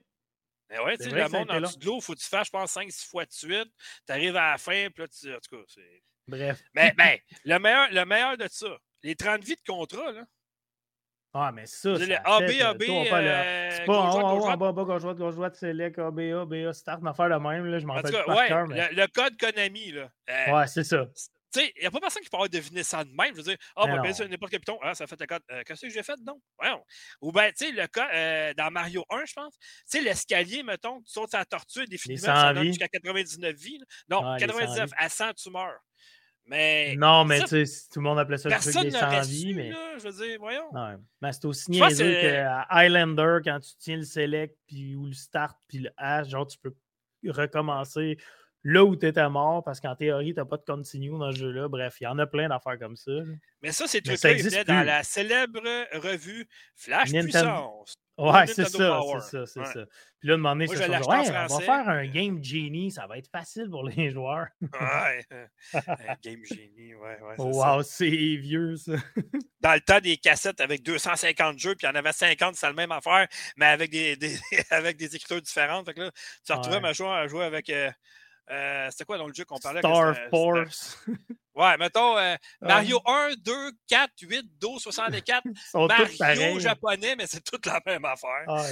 Mais 0.69 0.79
ouais, 0.81 0.99
tu 0.99 1.05
sais, 1.05 1.11
le 1.11 1.29
monde 1.31 1.51
en 1.51 1.61
dessous 1.63 1.79
de 1.79 1.87
l'eau, 1.87 1.99
il 2.01 2.03
faut 2.03 2.13
que 2.13 2.21
tu 2.21 2.29
fasses, 2.29 2.49
je 2.49 2.53
pense, 2.53 2.77
5-6 2.77 3.09
fois 3.09 3.25
de 3.25 3.33
suite. 3.33 3.73
Tu 4.07 4.13
arrives 4.13 4.37
à 4.37 4.51
la 4.51 4.59
fin, 4.59 4.89
puis 4.91 5.05
là, 5.05 5.09
tu... 5.09 5.35
en 5.35 5.39
tout 5.39 5.57
cas, 5.57 5.63
c'est. 5.69 6.03
Bref. 6.27 6.63
Mais 6.75 6.93
ben, 6.99 7.19
le, 7.47 7.59
meilleur, 7.59 7.91
le 7.91 8.05
meilleur 8.05 8.37
de 8.37 8.47
ça, 8.51 8.77
les 9.03 9.17
30 9.17 9.43
vies 9.43 9.57
de 9.57 9.73
contrat, 9.73 10.13
là. 10.13 10.27
Ah, 11.37 11.51
mais 11.53 11.67
ça. 11.67 11.97
C'est 11.97 12.07
le 12.07 12.15
AB, 12.15 12.63
AB. 12.63 12.83
C'est 12.83 13.85
pas 13.87 13.99
en 13.99 14.39
haut, 14.39 14.47
en 14.47 14.57
bas, 14.57 14.71
bas, 14.71 14.85
gauche, 14.85 15.03
droite, 15.03 15.19
gauche, 15.19 15.35
droite, 15.35 15.57
select, 15.57 15.99
AB, 15.99 16.21
AB, 16.21 16.73
start, 16.73 17.01
une 17.01 17.09
affaire 17.09 17.29
de 17.29 17.35
même. 17.35 17.67
Là, 17.67 17.81
je 17.81 17.87
m'en 17.87 17.95
rappelle 17.95 18.13
pas 18.13 18.37
ouais, 18.37 18.49
cœur, 18.49 18.69
mais... 18.69 18.89
le, 18.93 19.07
code 19.09 19.37
Konami. 19.37 19.91
Là. 19.91 20.09
Euh, 20.31 20.53
ouais, 20.53 20.67
c'est 20.69 20.85
ça. 20.85 21.05
Tu 21.53 21.61
sais, 21.61 21.73
il 21.77 21.81
n'y 21.81 21.87
a 21.87 21.91
pas 21.91 22.01
personne 22.01 22.23
qui 22.23 22.31
peut 22.31 22.49
deviner 22.49 22.85
ça 22.85 23.03
de 23.03 23.11
même. 23.11 23.33
Je 23.33 23.37
veux 23.37 23.43
dire, 23.43 23.57
ah, 23.75 23.85
oh, 23.85 24.03
ben, 24.03 24.13
sur 24.13 24.29
n'importe 24.29 24.53
quel 24.53 24.61
piton, 24.61 24.79
ah, 24.81 24.95
ça 24.95 25.09
fait 25.09 25.19
le 25.19 25.27
code. 25.27 25.43
Euh, 25.51 25.63
Qu'est-ce 25.67 25.83
que 25.83 25.89
j'ai 25.89 26.03
fait? 26.05 26.19
Non. 26.25 26.41
Ouais, 26.61 26.71
Ou 27.21 27.33
bien, 27.33 27.51
tu 27.51 27.67
sais, 27.67 27.73
le 27.73 27.87
cas 27.89 28.09
euh, 28.13 28.55
dans 28.55 28.71
Mario 28.71 29.05
1, 29.11 29.25
je 29.25 29.33
pense, 29.35 29.59
tu 29.59 29.67
sais, 29.87 30.01
l'escalier, 30.03 30.63
mettons, 30.63 31.01
tu 31.03 31.13
sautes 31.13 31.35
à 31.35 31.39
la 31.39 31.45
tortue 31.45 31.87
définitivement, 31.87 32.35
ça 32.35 32.55
donne 32.55 32.65
jusqu'à 32.65 32.89
99 32.89 33.57
vies. 33.57 33.81
Non, 34.09 34.37
99, 34.39 34.91
à 34.97 35.09
100, 35.09 35.35
tu 35.35 35.51
meurs. 35.51 35.81
Mais. 36.47 36.95
Non, 36.97 37.25
mais 37.25 37.41
tu 37.41 37.65
sais, 37.65 37.89
tout 37.93 38.01
le 38.01 38.05
monde 38.05 38.19
appelait 38.19 38.37
ça 38.37 38.49
le 38.49 38.57
truc 38.57 38.83
des 38.83 38.91
100 38.91 39.21
vies. 39.23 39.55
mais... 39.55 39.73
je 39.99 40.09
veux 40.09 40.27
dire, 40.27 40.39
voyons. 40.39 40.71
Non, 40.73 40.99
mais 41.23 41.33
c'est 41.33 41.45
aussi 41.47 41.71
niaiseux 41.71 42.21
qu'à 42.21 42.67
Highlander, 42.69 43.39
quand 43.45 43.61
tu 43.61 43.71
tiens 43.79 43.97
le 43.97 44.05
select, 44.05 44.57
puis, 44.67 44.95
ou 44.95 45.07
le 45.07 45.15
start, 45.15 45.57
puis 45.69 45.79
le 45.79 45.91
H, 45.99 46.29
genre, 46.29 46.47
tu 46.47 46.59
peux 46.59 46.75
recommencer 47.27 48.19
là 48.65 48.85
où 48.85 48.97
tu 48.97 49.07
étais 49.07 49.29
mort, 49.29 49.63
parce 49.63 49.81
qu'en 49.81 49.95
théorie, 49.95 50.33
tu 50.33 50.41
n'as 50.41 50.47
pas 50.47 50.57
de 50.57 50.65
continue 50.65 51.11
dans 51.19 51.31
ce 51.31 51.39
jeu-là. 51.39 51.69
Bref, 51.69 51.97
il 52.01 52.05
y 52.05 52.07
en 52.07 52.19
a 52.19 52.27
plein 52.27 52.49
d'affaires 52.49 52.79
comme 52.79 52.97
ça. 52.97 53.13
Mais 53.63 53.73
ça, 53.73 53.87
c'est 53.87 54.01
tout 54.01 54.17
ça 54.17 54.65
dans 54.65 54.85
la 54.85 55.03
célèbre 55.03 55.61
revue 55.93 56.49
Flash 56.75 57.13
Puissance. 57.13 57.95
Ouais, 58.17 58.47
c'est 58.47 58.65
ça, 58.69 59.01
c'est 59.03 59.21
ça, 59.21 59.47
c'est 59.47 59.65
ça. 59.65 59.87
Puis 60.21 60.29
là, 60.29 60.37
de 60.37 60.41
moment 60.41 60.55
donné, 60.55 60.69
c'est 60.69 60.77
ça. 60.77 60.89
Ouais, 60.89 61.47
on 61.51 61.59
va 61.59 61.61
faire 61.61 61.89
un 61.89 62.07
Game 62.07 62.43
Genie, 62.43 62.93
ça 62.93 63.09
va 63.09 63.19
être 63.19 63.29
facile 63.29 63.69
pour 63.69 63.83
les 63.83 64.11
joueurs. 64.13 64.47
ouais, 64.63 65.27
un 65.75 66.15
Game 66.23 66.45
Genie, 66.45 66.95
ouais, 66.95 67.19
ouais. 67.21 67.35
Wow, 67.39 67.83
c'est 67.83 68.09
vieux, 68.09 68.77
ça. 68.77 68.93
Dans 69.61 69.75
le 69.75 69.81
temps 69.81 69.99
des 69.99 70.17
cassettes 70.17 70.61
avec 70.61 70.85
250 70.85 71.59
jeux, 71.59 71.75
puis 71.75 71.89
il 71.89 71.91
y 71.91 71.93
en 71.93 71.97
avait 71.97 72.13
50, 72.13 72.55
c'est 72.55 72.67
la 72.67 72.73
même 72.73 72.93
affaire, 72.93 73.27
mais 73.57 73.67
avec 73.67 73.91
des, 73.91 74.17
des 74.17 74.39
avec 74.71 74.97
des 74.97 75.17
écritures 75.17 75.43
différentes. 75.43 75.87
Fait 75.87 75.95
que 75.95 76.01
là, 76.03 76.11
tu 76.47 76.53
retrouvais 76.53 76.81
ma 76.81 76.93
joueur 76.93 77.13
à 77.13 77.27
jouer 77.27 77.45
avec. 77.45 77.69
Euh, 77.71 77.91
euh, 78.51 78.89
c'était 78.91 79.05
quoi 79.05 79.19
dans 79.19 79.27
le 79.27 79.35
jeu 79.35 79.45
qu'on 79.45 79.59
parlait? 79.59 79.81
Star 79.81 80.17
Force. 80.31 80.99
Ouais, 81.57 81.77
mettons 81.77 82.19
euh, 82.19 82.35
Mario 82.61 83.01
1, 83.07 83.35
2, 83.45 83.53
4, 83.87 84.11
8, 84.23 84.45
12, 84.61 84.83
64. 84.83 85.45
Mario 86.19 86.59
japonais, 86.59 87.15
mais 87.17 87.29
c'est 87.29 87.45
toute 87.45 87.65
la 87.67 87.81
même 87.87 88.05
affaire. 88.05 88.45
Ah, 88.49 88.67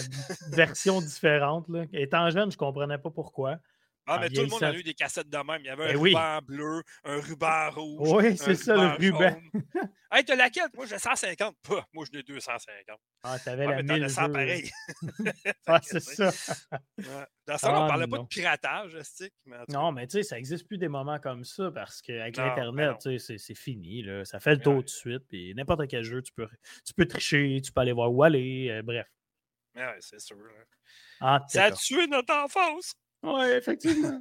version 0.50 1.00
différente. 1.00 1.68
Là. 1.68 1.84
Étant 1.92 2.28
jeune, 2.30 2.50
je 2.50 2.56
ne 2.56 2.58
comprenais 2.58 2.98
pas 2.98 3.10
pourquoi. 3.10 3.58
Ah, 4.06 4.18
mais 4.18 4.28
tout 4.30 4.40
le 4.40 4.48
monde 4.48 4.62
a 4.64 4.74
eu 4.74 4.82
des 4.82 4.94
cassettes 4.94 5.28
de 5.28 5.36
même. 5.36 5.60
Il 5.60 5.66
y 5.66 5.68
avait 5.68 5.90
un 5.90 5.92
ben 5.92 6.00
ruban 6.00 6.38
bleu, 6.42 6.82
un 7.04 7.20
ruban 7.20 7.70
rouge. 7.70 8.12
Oui, 8.12 8.36
c'est 8.36 8.56
ça, 8.56 8.74
le 8.74 8.96
ruban. 8.96 9.40
hey, 10.12 10.24
t'as 10.24 10.34
laquelle? 10.34 10.68
Moi, 10.74 10.86
j'ai 10.86 10.98
150. 10.98 11.56
Pas. 11.62 11.86
Moi, 11.92 12.04
j'en 12.12 12.18
ai 12.18 12.22
250. 12.24 12.98
Ah, 13.22 13.38
t'avais 13.38 13.64
ah, 13.68 13.82
la 13.82 13.82
1000 13.82 14.10
100 14.10 14.32
pareil. 14.32 14.70
ah, 15.66 15.80
c'est 15.82 16.00
ça. 16.00 16.30
Dans 17.46 17.58
ça, 17.58 17.78
on 17.78 17.84
ne 17.84 17.88
parlait 17.88 18.06
pas 18.08 18.18
de 18.18 18.26
piratage, 18.26 19.00
stick. 19.02 19.32
non, 19.68 19.92
mais 19.92 20.06
tu 20.08 20.18
sais, 20.18 20.22
ça 20.24 20.36
n'existe 20.36 20.66
plus 20.66 20.78
des 20.78 20.88
moments 20.88 21.20
comme 21.20 21.44
ça 21.44 21.70
parce 21.70 22.02
qu'avec 22.02 22.36
l'Internet, 22.36 22.98
tu 23.00 23.18
sais, 23.20 23.38
c'est 23.38 23.54
fini. 23.54 24.02
Là. 24.02 24.24
Ça 24.24 24.40
fait 24.40 24.56
le 24.56 24.60
tour 24.60 24.76
tout 24.78 24.82
de 24.82 24.88
suite. 24.88 25.28
Puis 25.28 25.54
n'importe 25.54 25.86
quel 25.88 26.02
jeu, 26.02 26.22
tu 26.22 26.32
peux, 26.32 26.48
tu 26.84 26.92
peux 26.92 27.06
tricher, 27.06 27.60
tu 27.64 27.70
peux 27.70 27.80
aller 27.80 27.92
voir 27.92 28.12
où 28.12 28.22
aller. 28.24 28.68
Euh, 28.70 28.82
bref. 28.82 29.06
Ouais, 29.76 29.96
c'est 30.00 30.20
sûr. 30.20 30.36
Ah, 31.20 31.40
ça 31.48 31.64
a 31.64 31.72
tué 31.72 32.06
notre 32.08 32.34
enfance. 32.34 32.94
Oui, 33.22 33.44
effectivement. 33.50 34.20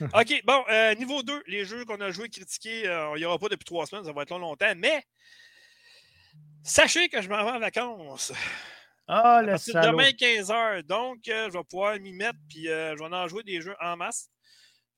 OK, 0.00 0.42
bon, 0.44 0.64
euh, 0.68 0.94
niveau 0.94 1.22
2, 1.22 1.42
les 1.46 1.64
jeux 1.64 1.84
qu'on 1.84 2.00
a 2.00 2.10
joués, 2.10 2.28
critiqués, 2.28 2.88
euh, 2.88 3.12
il 3.16 3.20
n'y 3.20 3.24
aura 3.24 3.38
pas 3.38 3.48
depuis 3.48 3.64
trois 3.64 3.86
semaines, 3.86 4.04
ça 4.04 4.12
va 4.12 4.22
être 4.22 4.30
long, 4.30 4.38
longtemps, 4.38 4.72
mais 4.76 5.04
sachez 6.62 7.08
que 7.08 7.20
je 7.20 7.28
m'en 7.28 7.44
vais 7.44 7.50
en 7.50 7.58
vacances. 7.60 8.32
Ah, 9.06 9.42
le 9.42 9.58
salaud. 9.58 9.92
Demain, 9.92 10.10
15h, 10.10 10.82
donc 10.84 11.28
euh, 11.28 11.50
je 11.50 11.58
vais 11.58 11.64
pouvoir 11.64 11.98
m'y 11.98 12.12
mettre, 12.12 12.38
puis 12.48 12.64
je 12.64 12.98
vais 12.98 13.16
en 13.16 13.28
jouer 13.28 13.42
des 13.42 13.60
jeux 13.60 13.76
en 13.80 13.96
masse. 13.96 14.30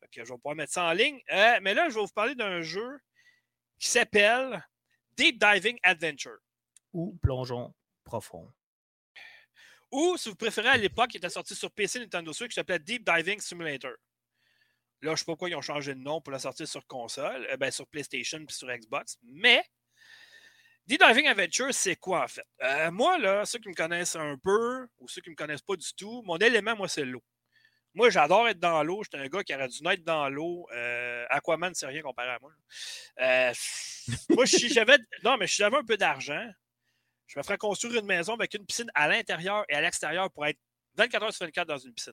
Fait 0.00 0.09
que 0.09 0.24
je 0.24 0.32
vais 0.32 0.38
pouvoir 0.38 0.55
mettre 0.55 0.72
ça 0.72 0.84
en 0.84 0.92
ligne. 0.92 1.20
mais 1.62 1.74
là, 1.74 1.88
je 1.88 1.94
vais 1.94 2.00
vous 2.00 2.12
parler 2.14 2.34
d'un 2.34 2.61
jeu 2.61 2.98
qui 3.78 3.88
s'appelle 3.88 4.64
Deep 5.16 5.38
Diving 5.38 5.78
Adventure. 5.82 6.38
Ou 6.92 7.18
Plongeon 7.22 7.74
Profond. 8.05 8.52
Ou, 9.95 10.16
si 10.16 10.28
vous 10.28 10.34
préférez, 10.34 10.70
à 10.70 10.76
l'époque, 10.76 11.14
il 11.14 11.18
était 11.18 11.28
sorti 11.28 11.55
sur 11.55 11.70
PC 11.70 12.01
Nintendo 12.01 12.32
Switch 12.32 12.51
qui 12.51 12.55
s'appelait 12.57 12.80
Deep 12.80 13.09
Diving 13.09 13.38
Simulator. 13.38 13.92
Là, 13.92 13.97
je 15.03 15.11
ne 15.11 15.16
sais 15.16 15.24
pas 15.24 15.32
pourquoi 15.32 15.49
ils 15.49 15.55
ont 15.55 15.62
changé 15.62 15.95
de 15.95 16.01
nom 16.01 16.20
pour 16.20 16.32
la 16.32 16.40
sortir 16.40 16.66
sur 16.66 16.84
console, 16.88 17.47
euh, 17.53 17.57
ben, 17.57 17.70
sur 17.70 17.86
PlayStation 17.86 18.40
et 18.40 18.53
sur 18.53 18.66
Xbox, 18.66 19.18
mais 19.22 19.62
The 20.88 20.99
Diving 20.99 21.28
Adventure, 21.28 21.72
c'est 21.72 21.95
quoi 21.95 22.24
en 22.24 22.26
fait? 22.26 22.45
Euh, 22.64 22.90
moi, 22.90 23.18
là, 23.18 23.47
ceux 23.47 23.61
qui 23.61 23.68
me 23.68 23.74
connaissent 23.74 24.16
un 24.16 24.36
peu 24.42 24.88
ou 24.99 25.07
ceux 25.07 25.20
qui 25.20 25.28
ne 25.28 25.34
me 25.34 25.36
connaissent 25.36 25.62
pas 25.62 25.76
du 25.76 25.95
tout, 25.95 26.22
mon 26.24 26.38
élément, 26.38 26.74
moi, 26.74 26.88
c'est 26.88 27.05
l'eau. 27.05 27.22
Moi, 27.95 28.11
j'adore 28.11 28.49
être 28.49 28.59
dans 28.59 28.82
l'eau. 28.82 29.05
J'étais 29.05 29.18
un 29.18 29.28
gars 29.28 29.45
qui 29.45 29.55
aurait 29.55 29.68
dû 29.68 29.80
naître 29.84 30.03
dans 30.03 30.28
l'eau. 30.28 30.66
Euh, 30.74 31.24
Aquaman, 31.30 31.72
c'est 31.72 31.86
rien 31.86 32.03
comparé 32.03 32.30
à 32.30 32.38
moi. 32.40 32.51
Euh, 33.20 33.53
moi, 34.30 34.45
j'avais. 34.45 34.99
Non, 35.22 35.36
mais 35.36 35.47
si 35.47 35.59
j'avais 35.59 35.76
un 35.76 35.84
peu 35.84 35.97
d'argent, 35.97 36.51
je 37.27 37.39
me 37.39 37.43
ferais 37.43 37.59
construire 37.59 38.01
une 38.01 38.07
maison 38.07 38.35
avec 38.35 38.55
une 38.55 38.66
piscine 38.66 38.91
à 38.95 39.09
l'intérieur 39.09 39.64
et 39.68 39.75
à 39.75 39.81
l'extérieur 39.81 40.31
pour 40.31 40.47
être 40.47 40.59
24 40.97 41.22
heures 41.22 41.33
sur 41.33 41.47
24 41.47 41.66
dans 41.66 41.79
une 41.79 41.93
piscine. 41.93 42.12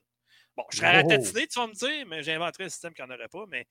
Bon, 0.56 0.64
je 0.72 0.78
serais 0.78 1.02
ratatiné, 1.02 1.48
tu 1.48 1.60
vas 1.60 1.68
me 1.68 1.74
dire, 1.74 2.06
mais 2.08 2.24
j'inventerais 2.24 2.66
un 2.66 2.70
système 2.70 2.94
qui 2.94 3.02
n'en 3.02 3.10
aurait 3.10 3.30
pas. 3.30 3.46
Mais 3.48 3.68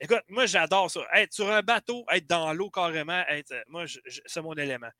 écoute, 0.00 0.22
moi, 0.28 0.46
j'adore 0.46 0.90
ça. 0.90 1.00
Être 1.14 1.32
sur 1.32 1.48
un 1.50 1.62
bateau, 1.62 2.04
être 2.10 2.26
dans 2.26 2.52
l'eau 2.52 2.70
carrément, 2.70 3.24
être, 3.28 3.54
moi, 3.68 3.84
c'est 4.26 4.42
mon 4.42 4.54
élément. 4.54 4.90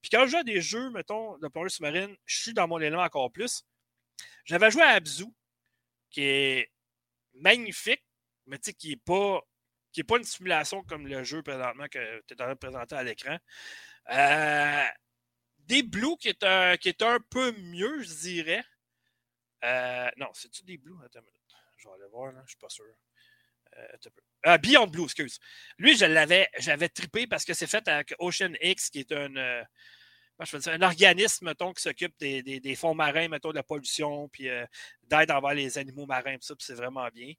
Puis 0.00 0.10
quand 0.10 0.24
je 0.26 0.30
joue 0.30 0.36
à 0.36 0.44
des 0.44 0.60
jeux, 0.60 0.90
mettons, 0.90 1.36
de 1.38 1.48
plongée 1.48 1.70
sous-marine, 1.70 2.14
je 2.24 2.40
suis 2.40 2.54
dans 2.54 2.68
mon 2.68 2.78
élément 2.78 3.02
encore 3.02 3.32
plus. 3.32 3.64
J'avais 4.44 4.70
joué 4.70 4.82
à 4.82 4.90
Abzu, 4.90 5.24
qui 6.10 6.22
est 6.22 6.70
magnifique, 7.34 8.04
mais 8.46 8.58
tu 8.58 8.70
sais, 8.70 8.74
qui 8.74 8.90
n'est 8.90 8.96
pas, 8.96 9.40
qui 9.92 10.00
est 10.00 10.04
pas 10.04 10.18
une 10.18 10.24
simulation 10.24 10.84
comme 10.84 11.08
le 11.08 11.24
jeu 11.24 11.42
présentement 11.42 11.86
que 11.90 12.22
tu 12.28 12.34
es 12.34 12.40
en 12.40 12.44
train 12.44 12.54
de 12.54 12.58
présenter 12.58 12.94
à 12.94 13.02
l'écran. 13.02 13.36
Euh, 14.10 14.84
des 15.66 15.82
Blues 15.82 16.16
qui 16.18 16.28
est, 16.28 16.42
un, 16.42 16.76
qui 16.76 16.88
est 16.88 17.02
un 17.02 17.18
peu 17.30 17.52
mieux, 17.52 18.02
je 18.02 18.14
dirais. 18.14 18.64
Euh, 19.64 20.10
non, 20.16 20.28
c'est-tu 20.32 20.62
des 20.64 20.78
Blues? 20.78 20.96
Attends 21.04 21.20
minute. 21.22 21.42
Je 21.76 21.88
vais 21.88 21.94
aller 21.94 22.10
voir, 22.10 22.32
là. 22.32 22.42
Je 22.44 22.50
suis 22.50 22.58
pas 22.58 22.68
sûr. 22.68 22.84
Euh, 23.76 23.96
ah, 24.44 24.58
Beyond 24.58 24.86
Blue, 24.86 25.04
excuse. 25.04 25.38
Lui, 25.78 25.96
je 25.96 26.04
l'avais, 26.04 26.48
j'avais 26.58 26.88
trippé 26.88 27.26
parce 27.26 27.44
que 27.44 27.52
c'est 27.52 27.66
fait 27.66 27.86
avec 27.88 28.14
Ocean 28.18 28.52
X, 28.60 28.90
qui 28.90 29.00
est 29.00 29.12
un, 29.12 29.34
euh, 29.36 29.64
je 30.40 30.70
un 30.70 30.82
organisme, 30.82 31.46
mettons, 31.46 31.72
qui 31.72 31.82
s'occupe 31.82 32.16
des, 32.18 32.42
des, 32.42 32.74
fonds 32.76 32.94
marins, 32.94 33.28
mettons, 33.28 33.50
de 33.50 33.56
la 33.56 33.62
pollution, 33.62 34.28
puis 34.28 34.48
d'aide 35.02 35.30
envers 35.30 35.54
les 35.54 35.78
animaux 35.78 36.06
marins, 36.06 36.36
puis 36.36 36.46
ça, 36.46 36.54
puis 36.54 36.64
c'est 36.64 36.74
vraiment 36.74 37.08
bien. 37.08 37.32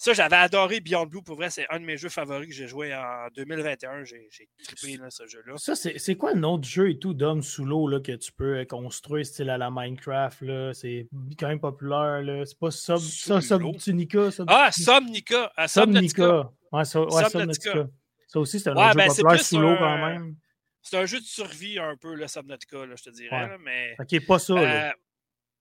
Ça, 0.00 0.12
j'avais 0.12 0.36
adoré 0.36 0.78
Beyond 0.78 1.06
Blue. 1.06 1.22
Pour 1.22 1.34
vrai, 1.34 1.50
c'est 1.50 1.66
un 1.70 1.80
de 1.80 1.84
mes 1.84 1.96
jeux 1.96 2.08
favoris 2.08 2.48
que 2.48 2.54
j'ai 2.54 2.68
joué 2.68 2.94
en 2.94 3.26
2021. 3.34 4.04
J'ai 4.04 4.28
trippé 4.62 4.96
là, 4.96 5.10
ce 5.10 5.26
jeu-là. 5.26 5.54
Ça, 5.56 5.74
c'est 5.74 6.14
quoi 6.14 6.34
le 6.34 6.40
nom 6.40 6.56
du 6.56 6.68
jeu 6.68 6.90
et 6.90 6.98
tout 7.00 7.14
d'hommes 7.14 7.42
sous 7.42 7.64
l'eau 7.64 7.88
que 8.00 8.12
tu 8.12 8.30
peux 8.30 8.58
euh, 8.58 8.64
construire 8.64 9.26
style 9.26 9.50
à 9.50 9.58
la 9.58 9.70
Minecraft? 9.72 10.44
C'est 10.72 11.08
quand 11.36 11.48
même 11.48 11.58
populaire. 11.58 12.22
C'est 12.46 12.58
pas 12.58 12.70
Sub, 12.70 12.98
ça, 12.98 13.40
Subtunica? 13.40 14.28
ah, 14.46 14.70
Subnica. 14.70 15.52
Ah, 15.56 15.66
Subnica. 15.66 16.48
Ouais, 16.70 16.84
ça, 16.84 17.02
ouais, 17.02 17.24
Subnautica. 17.24 17.88
Ça 18.28 18.40
aussi, 18.40 18.60
c'est 18.60 18.68
un 18.68 18.76
ouais, 18.76 18.88
jeu 18.90 18.94
ben, 18.94 19.08
populaire 19.08 19.44
sous 19.44 19.58
l'eau 19.58 19.76
quand 19.78 19.98
même. 20.06 20.36
C'est 20.80 20.96
un 20.96 21.06
jeu 21.06 21.18
de 21.18 21.24
survie 21.24 21.78
un 21.78 21.96
peu, 21.96 22.14
le 22.14 22.28
Subnautica, 22.28 22.86
là, 22.86 22.94
je 22.96 23.02
te 23.02 23.10
dirais. 23.10 23.48
Là, 23.48 23.58
mais, 23.58 23.96
ok, 23.98 24.26
pas 24.26 24.38
ça. 24.38 24.54
Euh, 24.54 24.90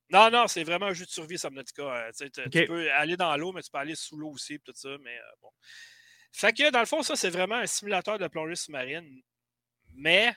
non, 0.10 0.32
non, 0.32 0.48
c'est 0.48 0.64
vraiment 0.64 0.86
un 0.88 0.94
jeu 0.94 1.06
de 1.06 1.10
survie, 1.10 1.38
Subnautica. 1.38 1.84
Euh, 1.84 2.12
tu 2.52 2.66
peux 2.66 2.92
aller 2.94 3.18
dans 3.18 3.36
l'eau, 3.36 3.52
mais 3.52 3.62
tu 3.62 3.70
peux 3.70 3.78
aller 3.78 3.96
sous 3.96 4.18
l'eau 4.18 4.32
aussi, 4.32 4.60
tout 4.60 4.72
ça. 4.74 4.90
Mais 5.02 5.18
euh, 5.18 5.32
bon. 5.42 5.50
Fait 6.32 6.54
que, 6.54 6.70
dans 6.72 6.80
le 6.80 6.86
fond, 6.86 7.04
ça, 7.04 7.16
c'est 7.16 7.30
vraiment 7.30 7.56
un 7.56 7.66
simulateur 7.66 8.18
de 8.18 8.28
plongée 8.28 8.56
sous-marine. 8.56 9.22
Mais, 9.96 10.34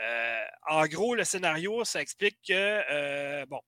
euh, 0.00 0.44
en 0.68 0.86
gros, 0.86 1.14
le 1.14 1.24
scénario, 1.24 1.84
ça 1.84 2.00
explique 2.00 2.38
que, 2.46 3.44
bon, 3.46 3.60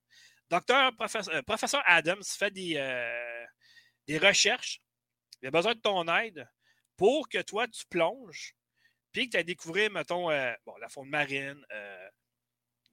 docteur, 0.49 0.95
professeur, 0.95 1.43
professeur, 1.43 1.83
Adams 1.85 2.23
fait 2.23 2.51
des, 2.51 2.73
des 4.07 4.17
recherches. 4.17 4.81
Il 5.41 5.49
a 5.49 5.51
besoin 5.51 5.75
de 5.75 5.79
ton 5.79 6.07
aide 6.17 6.47
pour 6.95 7.29
que 7.29 7.41
toi, 7.41 7.67
tu 7.67 7.85
plonges, 7.89 8.55
puis 9.11 9.27
que 9.27 9.31
tu 9.31 9.37
as 9.37 9.43
découvert, 9.43 9.91
mettons, 9.91 10.27
bon, 10.65 10.77
la 10.77 10.89
faune 10.89 11.09
marine, 11.09 11.63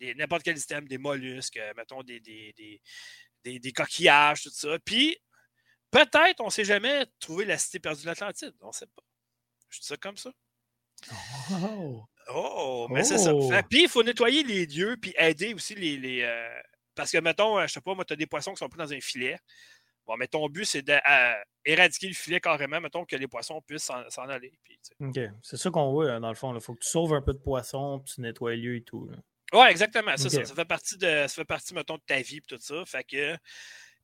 n'importe 0.01 0.43
quel 0.43 0.57
système, 0.57 0.87
des 0.87 0.99
mollusques, 0.99 1.57
euh, 1.57 1.73
mettons 1.77 2.03
des, 2.03 2.21
des, 2.21 2.81
des, 3.45 3.73
coquillages, 3.73 4.43
tout 4.43 4.51
ça. 4.51 4.79
Puis, 4.85 5.17
peut-être, 5.91 6.41
on 6.41 6.47
ne 6.47 6.51
sait 6.51 6.65
jamais, 6.65 7.07
trouver 7.21 7.45
la 7.45 7.59
cité 7.59 7.79
perdue 7.79 8.03
de 8.03 8.07
l'Atlantide. 8.07 8.55
On 8.61 8.69
ne 8.69 8.73
sait 8.73 8.87
pas. 8.87 9.03
Je 9.69 9.81
dis 9.81 9.87
ça 9.87 9.97
comme 9.97 10.17
ça. 10.17 10.31
Oh! 11.53 12.05
Oh, 12.33 12.87
mais 12.91 13.05
c'est 13.05 13.19
ça. 13.19 13.35
Oh! 13.35 13.51
Puis, 13.69 13.83
il 13.83 13.89
faut 13.89 14.03
nettoyer 14.03 14.43
les 14.43 14.67
lieux, 14.67 14.97
puis 15.01 15.13
aider 15.17 15.53
aussi 15.55 15.75
les. 15.75 15.97
les 15.97 16.23
euh, 16.23 16.61
parce 16.95 17.11
que, 17.11 17.19
mettons, 17.19 17.59
euh, 17.59 17.67
je 17.67 17.73
sais 17.75 17.81
pas, 17.81 17.95
moi, 17.95 18.05
tu 18.05 18.15
as 18.15 18.17
des 18.17 18.27
poissons 18.27 18.53
qui 18.53 18.59
sont 18.59 18.69
pris 18.69 18.79
dans 18.79 18.93
un 18.93 19.01
filet. 19.01 19.39
Bon, 20.07 20.17
mais 20.17 20.27
ton 20.27 20.49
but, 20.49 20.65
c'est 20.67 20.83
d'éradiquer 20.83 22.09
le 22.09 22.15
filet 22.15 22.41
carrément, 22.41 22.81
mettons, 22.81 23.05
que 23.05 23.17
les 23.17 23.27
poissons 23.27 23.63
puissent 23.63 23.91
s'en 24.11 24.29
aller. 24.29 24.53
OK. 25.01 25.19
C'est 25.43 25.57
ça 25.57 25.71
qu'on 25.71 25.99
veut, 25.99 26.11
hein, 26.11 26.21
dans 26.21 26.29
le 26.29 26.35
fond. 26.35 26.55
Il 26.55 26.61
faut 26.61 26.75
que 26.75 26.81
tu 26.81 26.89
sauves 26.89 27.15
un 27.15 27.23
peu 27.23 27.33
de 27.33 27.39
poissons, 27.39 28.01
puis 28.01 28.15
tu 28.15 28.21
nettoies 28.21 28.53
les 28.53 28.57
lieux 28.59 28.77
et 28.77 28.83
tout. 28.83 29.11
Oui, 29.53 29.67
exactement. 29.69 30.17
Ça, 30.17 30.31
ça, 30.31 30.45
fait 30.45 30.65
partie 30.65 30.97
de. 30.97 31.07
Ça 31.07 31.29
fait 31.29 31.45
partie, 31.45 31.75
mettons, 31.75 31.97
de 31.97 32.03
ta 32.07 32.21
vie 32.21 32.39
et 32.39 32.41
tout 32.43 32.59
ça. 32.61 32.85
Fait 32.87 33.05
que. 33.05 33.37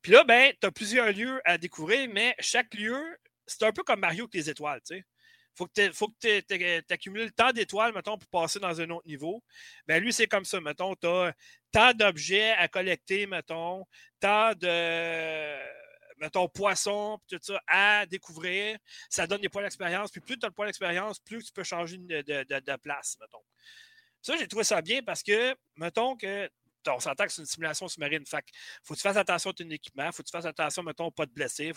Puis 0.01 0.11
là, 0.11 0.23
ben, 0.23 0.53
tu 0.59 0.67
as 0.67 0.71
plusieurs 0.71 1.11
lieux 1.11 1.41
à 1.45 1.57
découvrir, 1.57 2.09
mais 2.11 2.35
chaque 2.39 2.73
lieu, 2.73 2.99
c'est 3.45 3.63
un 3.63 3.71
peu 3.71 3.83
comme 3.83 3.99
Mario 3.99 4.23
avec 4.23 4.33
les 4.33 4.49
étoiles, 4.49 4.81
tu 4.85 4.95
sais. 4.95 5.05
Faut 5.53 5.67
que 5.67 6.39
tu 6.39 6.93
accumules 6.93 7.25
le 7.25 7.31
temps 7.31 7.51
d'étoiles, 7.51 7.93
mettons, 7.93 8.17
pour 8.17 8.29
passer 8.29 8.59
dans 8.59 8.79
un 8.79 8.89
autre 8.89 9.05
niveau. 9.05 9.43
Ben 9.85 10.01
lui, 10.01 10.13
c'est 10.13 10.27
comme 10.27 10.45
ça, 10.45 10.61
mettons, 10.61 10.95
tu 10.95 11.07
as 11.07 11.33
tant 11.71 11.93
d'objets 11.93 12.51
à 12.51 12.67
collecter, 12.67 13.27
mettons, 13.27 13.85
tant 14.19 14.53
de 14.55 15.57
mettons, 16.21 16.47
poissons, 16.47 17.19
tout 17.27 17.39
ça, 17.41 17.59
à 17.67 18.05
découvrir. 18.05 18.77
Ça 19.09 19.27
donne 19.27 19.41
des 19.41 19.49
points 19.49 19.63
d'expérience. 19.63 20.11
Puis 20.11 20.21
plus 20.21 20.37
tu 20.37 20.45
as 20.45 20.49
le 20.49 20.53
point 20.53 20.67
d'expérience, 20.67 21.19
plus 21.19 21.43
tu 21.43 21.51
peux 21.51 21.63
changer 21.63 21.97
de, 21.97 22.21
de, 22.21 22.59
de 22.59 22.75
place, 22.77 23.17
mettons. 23.19 23.43
Ça, 24.21 24.37
j'ai 24.37 24.47
trouvé 24.47 24.63
ça 24.63 24.81
bien 24.81 25.01
parce 25.03 25.23
que, 25.23 25.55
mettons 25.75 26.15
que 26.15 26.49
on 26.89 26.99
s'entend 26.99 27.25
que 27.25 27.31
c'est 27.31 27.41
une 27.41 27.47
simulation 27.47 27.87
sous-marine. 27.87 28.25
Fait 28.25 28.43
faut 28.83 28.93
que 28.93 28.99
tu 28.99 29.03
fasses 29.03 29.17
attention 29.17 29.51
à 29.51 29.53
ton 29.53 29.69
équipement, 29.69 30.11
faut 30.11 30.23
que 30.23 30.27
tu 30.27 30.31
fasses 30.31 30.45
attention, 30.45 30.83
mettons, 30.83 31.11
pas 31.11 31.25
de 31.25 31.31
blessés. 31.31 31.71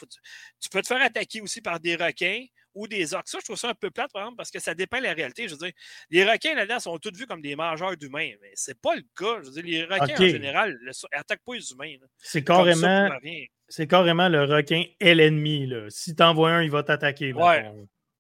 tu... 0.61 0.69
peux 0.71 0.83
te 0.83 0.87
faire 0.87 1.03
attaquer 1.03 1.41
aussi 1.41 1.61
par 1.61 1.81
des 1.81 1.97
requins 1.97 2.45
ou 2.75 2.89
des 2.89 3.15
orques. 3.15 3.29
Ça, 3.29 3.39
je 3.41 3.45
trouve 3.45 3.57
ça 3.57 3.71
un 3.71 3.75
peu 3.75 3.91
plate, 3.91 4.13
par 4.13 4.23
exemple, 4.23 4.37
parce 4.37 4.51
que 4.51 4.59
ça 4.59 4.75
dépend 4.75 4.99
de 4.99 5.05
la 5.05 5.13
réalité. 5.13 5.47
Je 5.47 5.55
veux 5.55 5.67
dire, 5.67 5.73
les 6.11 6.25
requins 6.25 6.55
là-dedans 6.55 6.81
sont 6.81 6.99
tous 6.99 7.17
vus 7.17 7.27
comme 7.27 7.43
des 7.43 7.55
mangeurs 7.55 7.97
d'humains, 7.97 8.33
mais 8.41 8.53
c'est 8.55 8.81
pas 8.81 8.97
le 8.97 9.03
cas. 9.17 9.41
Je 9.43 9.51
veux 9.51 9.63
dire, 9.63 9.65
les 9.65 9.85
requins, 9.85 10.15
en 10.15 10.29
général, 10.29 10.79
n'attaquent 11.13 11.45
pas 11.45 11.55
les 11.55 11.71
humains. 11.71 11.95
C'est 12.19 12.43
carrément, 12.43 13.11
c'est 13.69 13.87
carrément 13.87 14.29
le 14.29 14.45
requin 14.45 14.85
est 15.01 15.15
l'ennemi. 15.15 15.71
Si 15.89 16.15
t'en 16.15 16.35
vois 16.35 16.53
un, 16.53 16.63
il 16.63 16.71
va 16.71 16.83
t'attaquer. 16.83 17.33
Ouais. 17.33 17.71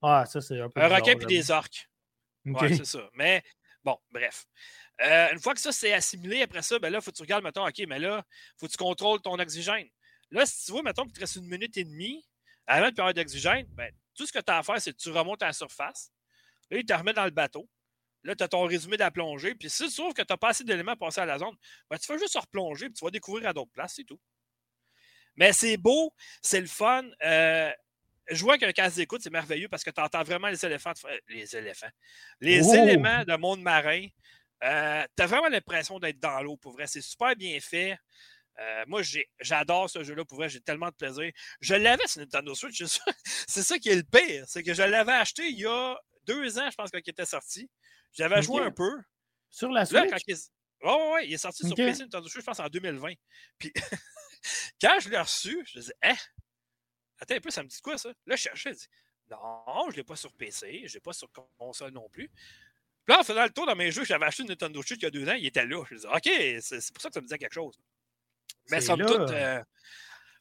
Ah, 0.02 0.24
ça, 0.26 0.40
c'est 0.40 0.60
un 0.60 0.68
peu. 0.68 0.80
Un 0.80 0.88
requin 0.88 1.16
puis 1.16 1.26
des 1.26 1.50
orques. 1.50 1.88
Ouais, 2.44 2.74
c'est 2.76 2.84
ça. 2.84 3.08
Mais 3.14 3.42
Bon, 3.84 3.98
bref. 4.10 4.46
Euh, 5.02 5.32
une 5.32 5.40
fois 5.40 5.54
que 5.54 5.60
ça 5.60 5.72
c'est 5.72 5.92
assimilé, 5.92 6.42
après 6.42 6.62
ça, 6.62 6.78
ben 6.78 6.90
là, 6.90 7.00
faut 7.00 7.10
que 7.10 7.16
tu 7.16 7.22
regardes, 7.22 7.44
mettons, 7.44 7.66
OK, 7.66 7.82
mais 7.86 7.98
là, 7.98 8.24
faut 8.58 8.66
que 8.66 8.72
tu 8.72 8.78
contrôles 8.78 9.20
ton 9.20 9.38
oxygène. 9.38 9.88
Là, 10.30 10.46
si 10.46 10.66
tu 10.66 10.72
vois, 10.72 10.82
mettons, 10.82 11.04
qu'il 11.04 11.12
te 11.12 11.20
reste 11.20 11.36
une 11.36 11.48
minute 11.48 11.76
et 11.76 11.84
demie 11.84 12.24
avant 12.66 12.88
de 12.88 12.94
période 12.94 13.16
d'oxygène, 13.16 13.66
ben, 13.70 13.92
tout 14.14 14.26
ce 14.26 14.32
que 14.32 14.38
tu 14.38 14.50
as 14.50 14.58
à 14.58 14.62
faire, 14.62 14.80
c'est 14.80 14.92
que 14.92 14.96
tu 14.96 15.10
remontes 15.10 15.42
à 15.42 15.46
la 15.46 15.52
surface. 15.52 16.12
Là, 16.70 16.78
il 16.78 16.84
te 16.86 16.94
remet 16.94 17.12
dans 17.12 17.24
le 17.24 17.30
bateau. 17.30 17.68
Là, 18.22 18.34
tu 18.34 18.42
as 18.42 18.48
ton 18.48 18.62
résumé 18.66 18.96
de 18.96 19.02
la 19.02 19.10
plongée. 19.10 19.54
Puis 19.54 19.68
si 19.68 19.86
tu 19.88 19.94
trouves 19.94 20.14
que 20.14 20.22
tu 20.22 20.32
n'as 20.32 20.36
pas 20.38 20.48
assez 20.48 20.64
d'éléments 20.64 20.96
pour 20.96 21.08
passer 21.08 21.20
à 21.20 21.26
la 21.26 21.38
zone, 21.38 21.54
ben, 21.90 21.98
tu 21.98 22.06
fais 22.06 22.18
juste 22.18 22.38
replonger, 22.38 22.86
puis 22.86 22.94
tu 22.94 23.04
vas 23.04 23.10
découvrir 23.10 23.48
à 23.48 23.52
d'autres 23.52 23.72
places, 23.72 23.94
c'est 23.96 24.04
tout. 24.04 24.20
Mais 25.36 25.52
c'est 25.52 25.76
beau, 25.76 26.14
c'est 26.40 26.60
le 26.60 26.66
fun. 26.66 27.04
Euh, 27.22 27.70
jouer 28.30 28.50
avec 28.50 28.62
un 28.62 28.72
casque 28.72 28.96
d'écoute, 28.96 29.22
c'est 29.22 29.30
merveilleux 29.32 29.68
parce 29.68 29.84
que 29.84 29.90
tu 29.90 30.00
entends 30.00 30.22
vraiment 30.22 30.48
les 30.48 30.64
éléphants. 30.64 30.92
Les 31.28 31.56
éléphants. 31.56 31.90
Les 32.40 32.66
oh! 32.66 32.74
éléments 32.74 33.24
de 33.24 33.36
monde 33.36 33.60
marin. 33.60 34.06
Euh, 34.62 35.04
tu 35.16 35.22
as 35.22 35.26
vraiment 35.26 35.48
l'impression 35.48 35.98
d'être 35.98 36.20
dans 36.20 36.40
l'eau, 36.42 36.56
pour 36.56 36.72
vrai. 36.72 36.86
C'est 36.86 37.02
super 37.02 37.36
bien 37.36 37.58
fait. 37.60 37.98
Euh, 38.60 38.84
moi, 38.86 39.02
j'adore 39.40 39.90
ce 39.90 40.02
jeu-là, 40.02 40.24
pour 40.24 40.38
vrai. 40.38 40.48
J'ai 40.48 40.60
tellement 40.60 40.88
de 40.88 40.94
plaisir. 40.94 41.30
Je 41.60 41.74
l'avais 41.74 42.06
sur 42.06 42.20
Nintendo 42.20 42.54
Switch. 42.54 42.82
C'est 43.48 43.62
ça 43.62 43.78
qui 43.78 43.90
est 43.90 43.96
le 43.96 44.04
pire. 44.04 44.44
C'est 44.46 44.62
que 44.62 44.72
je 44.72 44.82
l'avais 44.82 45.12
acheté 45.12 45.48
il 45.48 45.58
y 45.58 45.66
a 45.66 45.96
deux 46.26 46.58
ans, 46.58 46.70
je 46.70 46.76
pense, 46.76 46.90
quand 46.90 47.00
il 47.04 47.10
était 47.10 47.26
sorti. 47.26 47.68
J'avais 48.12 48.40
joué 48.42 48.62
un 48.62 48.70
peu. 48.70 48.90
Sur 49.50 49.70
la 49.70 49.84
Switch? 49.84 50.10
Oui, 50.82 51.20
il... 51.24 51.34
est 51.34 51.38
sorti 51.38 51.66
sur 51.66 51.74
PC 51.74 52.02
Nintendo 52.02 52.28
Switch, 52.28 52.42
je 52.42 52.46
pense, 52.46 52.60
en 52.60 52.68
2020. 52.68 53.12
Puis, 53.58 53.72
quand 54.80 54.98
je 55.00 55.08
l'ai 55.10 55.20
reçu, 55.20 55.64
je 55.66 55.78
me 55.78 55.80
disais, 55.80 55.94
hein, 56.02 56.16
Attends 57.24 57.36
un 57.36 57.40
peu, 57.40 57.50
ça 57.50 57.62
me 57.62 57.68
dit 57.68 57.80
quoi 57.80 57.96
ça? 57.96 58.10
Là, 58.26 58.36
je 58.36 58.42
cherchais, 58.42 58.74
je 58.74 58.78
dis 58.78 58.88
Non, 59.30 59.86
je 59.86 59.92
ne 59.92 59.96
l'ai 59.96 60.04
pas 60.04 60.16
sur 60.16 60.30
PC, 60.34 60.82
je 60.84 60.90
ne 60.90 60.94
l'ai 60.94 61.00
pas 61.00 61.14
sur 61.14 61.28
console 61.58 61.92
non 61.92 62.06
plus. 62.10 62.28
Puis 62.28 63.14
là, 63.14 63.20
en 63.20 63.24
faisant 63.24 63.44
le 63.44 63.50
tour 63.50 63.66
dans 63.66 63.74
mes 63.74 63.90
jeux, 63.90 64.04
j'avais 64.04 64.26
acheté 64.26 64.42
une 64.42 64.50
Nintendo 64.50 64.82
Switch 64.82 65.00
il 65.00 65.04
y 65.04 65.06
a 65.06 65.10
deux 65.10 65.26
ans, 65.26 65.32
il 65.32 65.46
était 65.46 65.64
là. 65.64 65.82
Je 65.90 65.96
dis 65.96 66.06
OK, 66.06 66.60
c'est 66.60 66.92
pour 66.92 67.00
ça 67.00 67.08
que 67.08 67.14
ça 67.14 67.20
me 67.20 67.26
disait 67.26 67.38
quelque 67.38 67.54
chose. 67.54 67.78
Mais 68.70 68.82
somme 68.82 69.04
toute, 69.06 69.30
euh, 69.30 69.62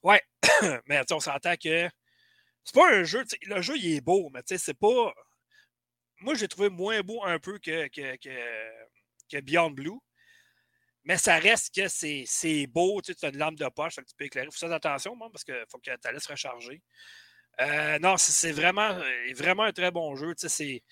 ouais, 0.03 0.21
mais 0.87 1.01
on 1.09 1.19
s'entend 1.21 1.55
que 1.55 1.89
c'est 2.65 2.75
pas 2.75 2.93
un 2.93 3.03
jeu, 3.03 3.23
le 3.43 3.61
jeu 3.61 3.77
il 3.77 3.95
est 3.95 4.01
beau, 4.01 4.29
mais 4.33 4.43
tu 4.43 4.55
sais, 4.55 4.57
c'est 4.57 4.73
pas. 4.73 5.13
Moi, 6.19 6.35
j'ai 6.35 6.49
trouvé 6.49 6.69
moins 6.69 7.01
beau 7.01 7.23
un 7.23 7.39
peu 7.39 7.59
que, 7.59 7.87
que, 7.87 8.15
que 9.29 9.41
Beyond 9.41 9.71
Blue. 9.71 9.99
Mais 11.05 11.17
ça 11.17 11.37
reste 11.37 11.75
que 11.75 11.87
c'est 11.87 12.67
beau. 12.67 13.01
Tu, 13.01 13.13
as 13.21 13.29
une 13.29 13.37
lampe 13.37 13.55
de 13.55 13.67
poche, 13.69 13.95
tu 13.95 14.15
peux 14.17 14.25
éclairer. 14.25 14.47
Il 14.47 14.53
faut 14.53 14.65
faire 14.65 14.75
attention, 14.75 15.17
parce 15.17 15.43
qu'il 15.43 15.55
faut 15.69 15.77
que 15.77 15.91
tu 15.91 15.97
la 16.03 16.11
laisses 16.11 16.27
recharger. 16.27 16.81
Euh, 17.61 17.99
non, 17.99 18.15
c'est 18.17 18.51
vraiment, 18.51 18.97
vraiment 19.35 19.63
un 19.63 19.71
très 19.71 19.91
bon 19.91 20.15
jeu. 20.15 20.33
Tu 20.35 20.47
sais, 20.47 20.83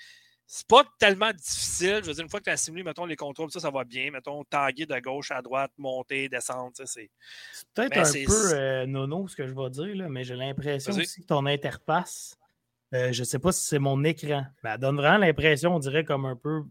c'est 0.54 0.68
pas 0.68 0.84
tellement 1.00 1.32
difficile. 1.32 2.02
Je 2.02 2.08
veux 2.08 2.14
dire, 2.14 2.24
une 2.24 2.30
fois 2.30 2.42
que 2.42 2.46
tu 2.46 2.50
as 2.50 2.54
assimilé, 2.54 2.84
mettons, 2.84 3.06
les 3.06 3.16
contrôles, 3.16 3.50
ça, 3.52 3.62
ça 3.62 3.72
va 3.72 3.86
bien. 3.86 4.12
Mettons, 4.12 4.44
tanguer 4.44 4.86
de 4.86 5.00
gauche 5.00 5.32
à 5.32 5.42
droite, 5.42 5.72
monter, 5.78 6.28
descendre, 6.28 6.74
c'est. 6.76 7.10
C'est 7.54 7.68
peut-être 7.74 7.98
un 7.98 8.26
peu 8.26 8.54
euh, 8.54 8.86
nono 8.86 9.30
ce 9.30 9.36
que 9.38 9.48
je 9.48 9.54
vais 9.54 9.70
dire, 9.70 9.96
là, 9.96 10.10
mais 10.10 10.26
j'ai 10.26 10.36
l'impression 10.36 10.94
aussi 10.94 11.22
que 11.22 11.28
ton 11.28 11.46
interface, 11.46 12.38
euh, 12.94 13.14
je 13.14 13.24
sais 13.24 13.40
pas 13.40 13.54
si 13.54 13.66
c'est 13.66 13.80
mon 13.80 14.04
écran, 14.04 14.46
mais 14.62 14.72
elle 14.72 14.78
donne 14.78 14.98
vraiment 14.98 15.20
l'impression, 15.20 15.74
on 15.74 15.80
dirait, 15.80 16.04
comme 16.04 16.26
un 16.26 16.36
peu 16.36 16.64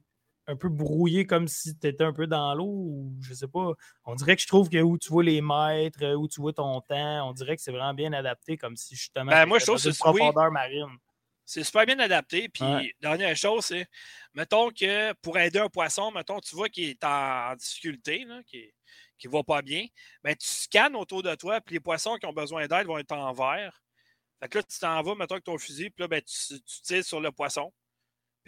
un 0.51 0.57
peu 0.57 0.69
brouillé 0.69 1.27
comme 1.27 1.49
si 1.49 1.79
tu 1.79 1.87
étais 1.87 2.05
un 2.05 2.13
peu 2.13 2.27
dans 2.27 2.55
l'eau 2.55 2.67
ou 2.67 3.15
je 3.21 3.33
sais 3.35 3.49
pas. 3.49 3.73
On 4.05 4.15
dirait 4.15 4.37
que 4.37 4.43
je 4.43 4.49
trouve 4.49 4.69
que 4.69 4.79
où 4.83 4.99
tu 4.99 5.09
vois 5.09 5.23
les 5.23 5.41
mètres, 5.41 6.15
où 6.17 6.29
tu 6.29 6.41
vois 6.41 6.53
ton 6.53 6.81
temps, 6.81 7.29
on 7.29 7.33
dirait 7.33 7.57
que 7.57 7.63
c'est 7.63 7.71
vraiment 7.71 7.95
bien 7.95 8.13
adapté 8.13 8.57
comme 8.57 8.77
si 8.77 8.97
justement 8.97 9.31
ben, 9.31 9.47
moi, 9.47 9.59
je 9.59 9.67
trouve 9.67 9.83
que 9.83 9.97
profondeur 9.99 10.51
marine. 10.51 10.99
C'est 11.45 11.65
super 11.65 11.85
bien 11.85 11.99
adapté. 11.99 12.49
Puis, 12.49 12.95
dernière 13.01 13.37
chose, 13.37 13.65
c'est, 13.65 13.87
mettons 14.35 14.71
que 14.71 15.13
pour 15.15 15.37
aider 15.39 15.59
un 15.59 15.69
poisson, 15.69 16.13
mettons, 16.13 16.39
tu 16.41 16.55
vois 16.55 16.69
qu'il 16.69 16.91
est 16.91 17.05
en, 17.05 17.57
difficulté, 17.57 18.25
qu'il 18.47 19.31
ne 19.31 19.33
va 19.33 19.43
pas 19.43 19.61
bien, 19.61 19.85
ben, 20.23 20.37
tu 20.37 20.47
scannes 20.47 20.95
autour 20.95 21.23
de 21.23 21.35
toi, 21.35 21.61
puis 21.61 21.75
les 21.75 21.81
poissons 21.81 22.17
qui 22.17 22.27
ont 22.27 22.33
besoin 22.33 22.69
d'aide 22.69 22.87
vont 22.87 22.99
être 22.99 23.13
en 23.13 23.33
vert. 23.33 23.83
Fait 24.41 24.49
que 24.49 24.59
là, 24.59 24.63
tu 24.63 24.79
t'en 24.79 25.03
vas, 25.03 25.15
mettons, 25.15 25.35
avec 25.35 25.45
ton 25.45 25.59
fusil, 25.59 25.91
puis 25.91 26.03
là, 26.03 26.09
ben, 26.09 26.23
tu, 26.23 26.61
tires 26.83 27.05
sur 27.05 27.21
le 27.21 27.33
poisson. 27.33 27.73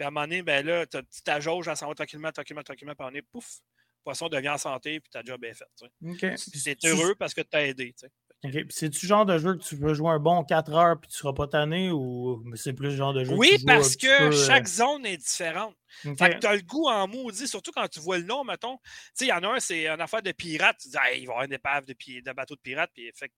Puis 0.03 0.05
à 0.05 0.07
un 0.09 0.11
moment 0.11 0.25
donné, 0.25 0.41
ben 0.41 0.65
là, 0.65 0.85
tu 0.85 0.97
as 0.97 1.01
ta 1.23 1.39
jauge, 1.39 1.69
elle 1.69 1.77
s'en 1.77 1.87
va 1.87 1.95
tranquillement, 1.95 2.29
tranquillement, 2.33 2.61
tranquillement, 2.61 2.93
puis 2.93 3.07
on 3.09 3.15
est 3.15 3.21
pouf, 3.21 3.59
poisson 4.03 4.27
devient 4.27 4.49
en 4.49 4.57
santé, 4.57 4.99
puis 4.99 5.09
ta 5.09 5.23
job 5.23 5.41
est 5.45 5.53
faite. 5.53 5.69
Okay. 6.05 6.35
C'est 6.35 6.83
heureux 6.83 7.15
parce 7.15 7.33
que 7.33 7.39
tu 7.39 7.55
as 7.55 7.67
aidé. 7.67 7.95
OK. 8.43 8.65
C'est-tu 8.69 9.07
genre 9.07 9.25
de 9.25 9.37
jeu 9.37 9.55
que 9.55 9.63
tu 9.63 9.77
veux 9.77 9.93
jouer 9.93 10.09
un 10.09 10.19
bon 10.19 10.43
4 10.43 10.73
heures 10.73 10.99
puis 10.99 11.07
tu 11.07 11.13
ne 11.13 11.17
seras 11.19 11.31
pas 11.31 11.47
tanné 11.47 11.89
ou 11.89 12.43
c'est 12.55 12.73
plus 12.73 12.89
le 12.89 12.95
genre 12.97 13.13
de 13.13 13.23
jeu 13.23 13.33
Oui, 13.33 13.51
que 13.51 13.59
tu 13.59 13.65
parce 13.65 13.95
que 13.95 14.31
chaque 14.31 14.67
zone 14.67 15.05
est 15.05 15.15
différente. 15.15 15.73
Fait 16.01 16.33
que 16.33 16.39
tu 16.39 16.47
as 16.47 16.55
le 16.55 16.63
goût 16.63 16.89
en 16.89 17.07
maudit, 17.07 17.47
surtout 17.47 17.71
quand 17.71 17.87
tu 17.87 18.01
vois 18.01 18.17
le 18.17 18.25
nom, 18.25 18.43
mettons. 18.43 18.75
Tu 18.79 18.91
sais, 19.13 19.25
il 19.27 19.29
y 19.29 19.31
en 19.31 19.41
a 19.43 19.55
un, 19.55 19.59
c'est 19.61 19.87
une 19.87 20.01
affaire 20.01 20.21
de 20.21 20.33
pirate. 20.33 20.75
Tu 20.81 20.89
dis, 20.89 20.97
il 20.97 20.99
va 20.99 21.15
y 21.15 21.23
avoir 21.27 21.43
une 21.45 21.53
épave 21.53 21.85
de, 21.85 21.93
de 21.93 22.33
bateau 22.33 22.55
de 22.55 22.61
pirate. 22.61 22.91
Puis, 22.93 23.09
fait, 23.15 23.31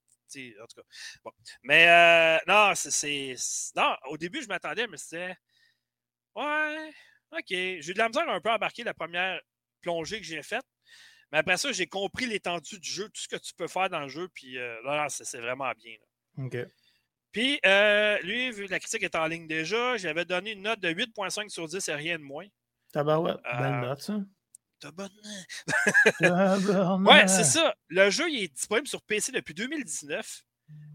en 0.60 0.66
tout 0.66 0.82
cas. 0.82 0.88
Bon. 1.24 1.32
Mais 1.62 1.88
euh, 1.88 2.40
non, 2.48 2.72
c'est. 2.74 3.36
Non, 3.76 3.96
au 4.10 4.18
début, 4.18 4.42
je 4.42 4.48
m'attendais, 4.48 4.88
mais 4.88 4.98
c'était. 4.98 5.36
Ouais, 6.36 6.92
OK. 7.32 7.46
J'ai 7.50 7.90
eu 7.90 7.94
de 7.94 7.98
la 7.98 8.08
misère 8.08 8.28
un 8.30 8.42
peu 8.42 8.50
à 8.50 8.56
embarquer 8.56 8.84
la 8.84 8.94
première 8.94 9.40
plongée 9.82 10.20
que 10.20 10.26
j'ai 10.26 10.44
faite. 10.44 10.66
Mais 11.32 11.40
après 11.40 11.58
ça, 11.58 11.72
j'ai 11.72 11.88
compris 11.88 12.26
l'étendue 12.26 12.80
du 12.80 12.90
jeu, 12.90 13.06
tout 13.06 13.22
ce 13.22 13.28
que 13.28 13.36
tu 13.38 13.54
peux 13.56 13.68
faire 13.68 13.90
dans 13.90 14.02
le 14.02 14.08
jeu, 14.08 14.30
puis 14.34 14.58
euh, 14.58 14.82
là, 14.84 15.08
c'est 15.10 15.40
vraiment 15.40 15.72
bien. 15.76 15.96
OK. 16.38 16.58
Puis, 17.32 17.60
euh, 17.66 18.18
lui, 18.20 18.52
vu 18.52 18.66
que 18.68 18.72
la 18.72 18.80
critique 18.80 19.04
est 19.04 19.16
en 19.16 19.28
ligne 19.28 19.48
déjà, 19.48 19.98
j'avais 19.98 20.24
donné 20.24 20.52
une 20.52 20.62
note 20.62 20.80
de 20.80 20.90
8,5 20.90 21.50
sur 21.50 21.68
10 21.68 21.90
et 21.90 21.94
rien 21.94 22.18
de 22.18 22.24
moins. 22.24 22.46
Tabarouette, 22.94 23.40
euh, 23.54 23.58
belle 23.58 23.82
note, 23.82 24.02
ça. 24.02 24.22
Ouais, 27.00 27.28
c'est 27.28 27.44
ça. 27.44 27.76
Le 27.90 28.10
jeu, 28.10 28.30
il 28.30 28.44
est 28.44 28.54
disponible 28.54 28.88
sur 28.88 29.02
PC 29.02 29.32
depuis 29.32 29.54
2019. 29.54 30.44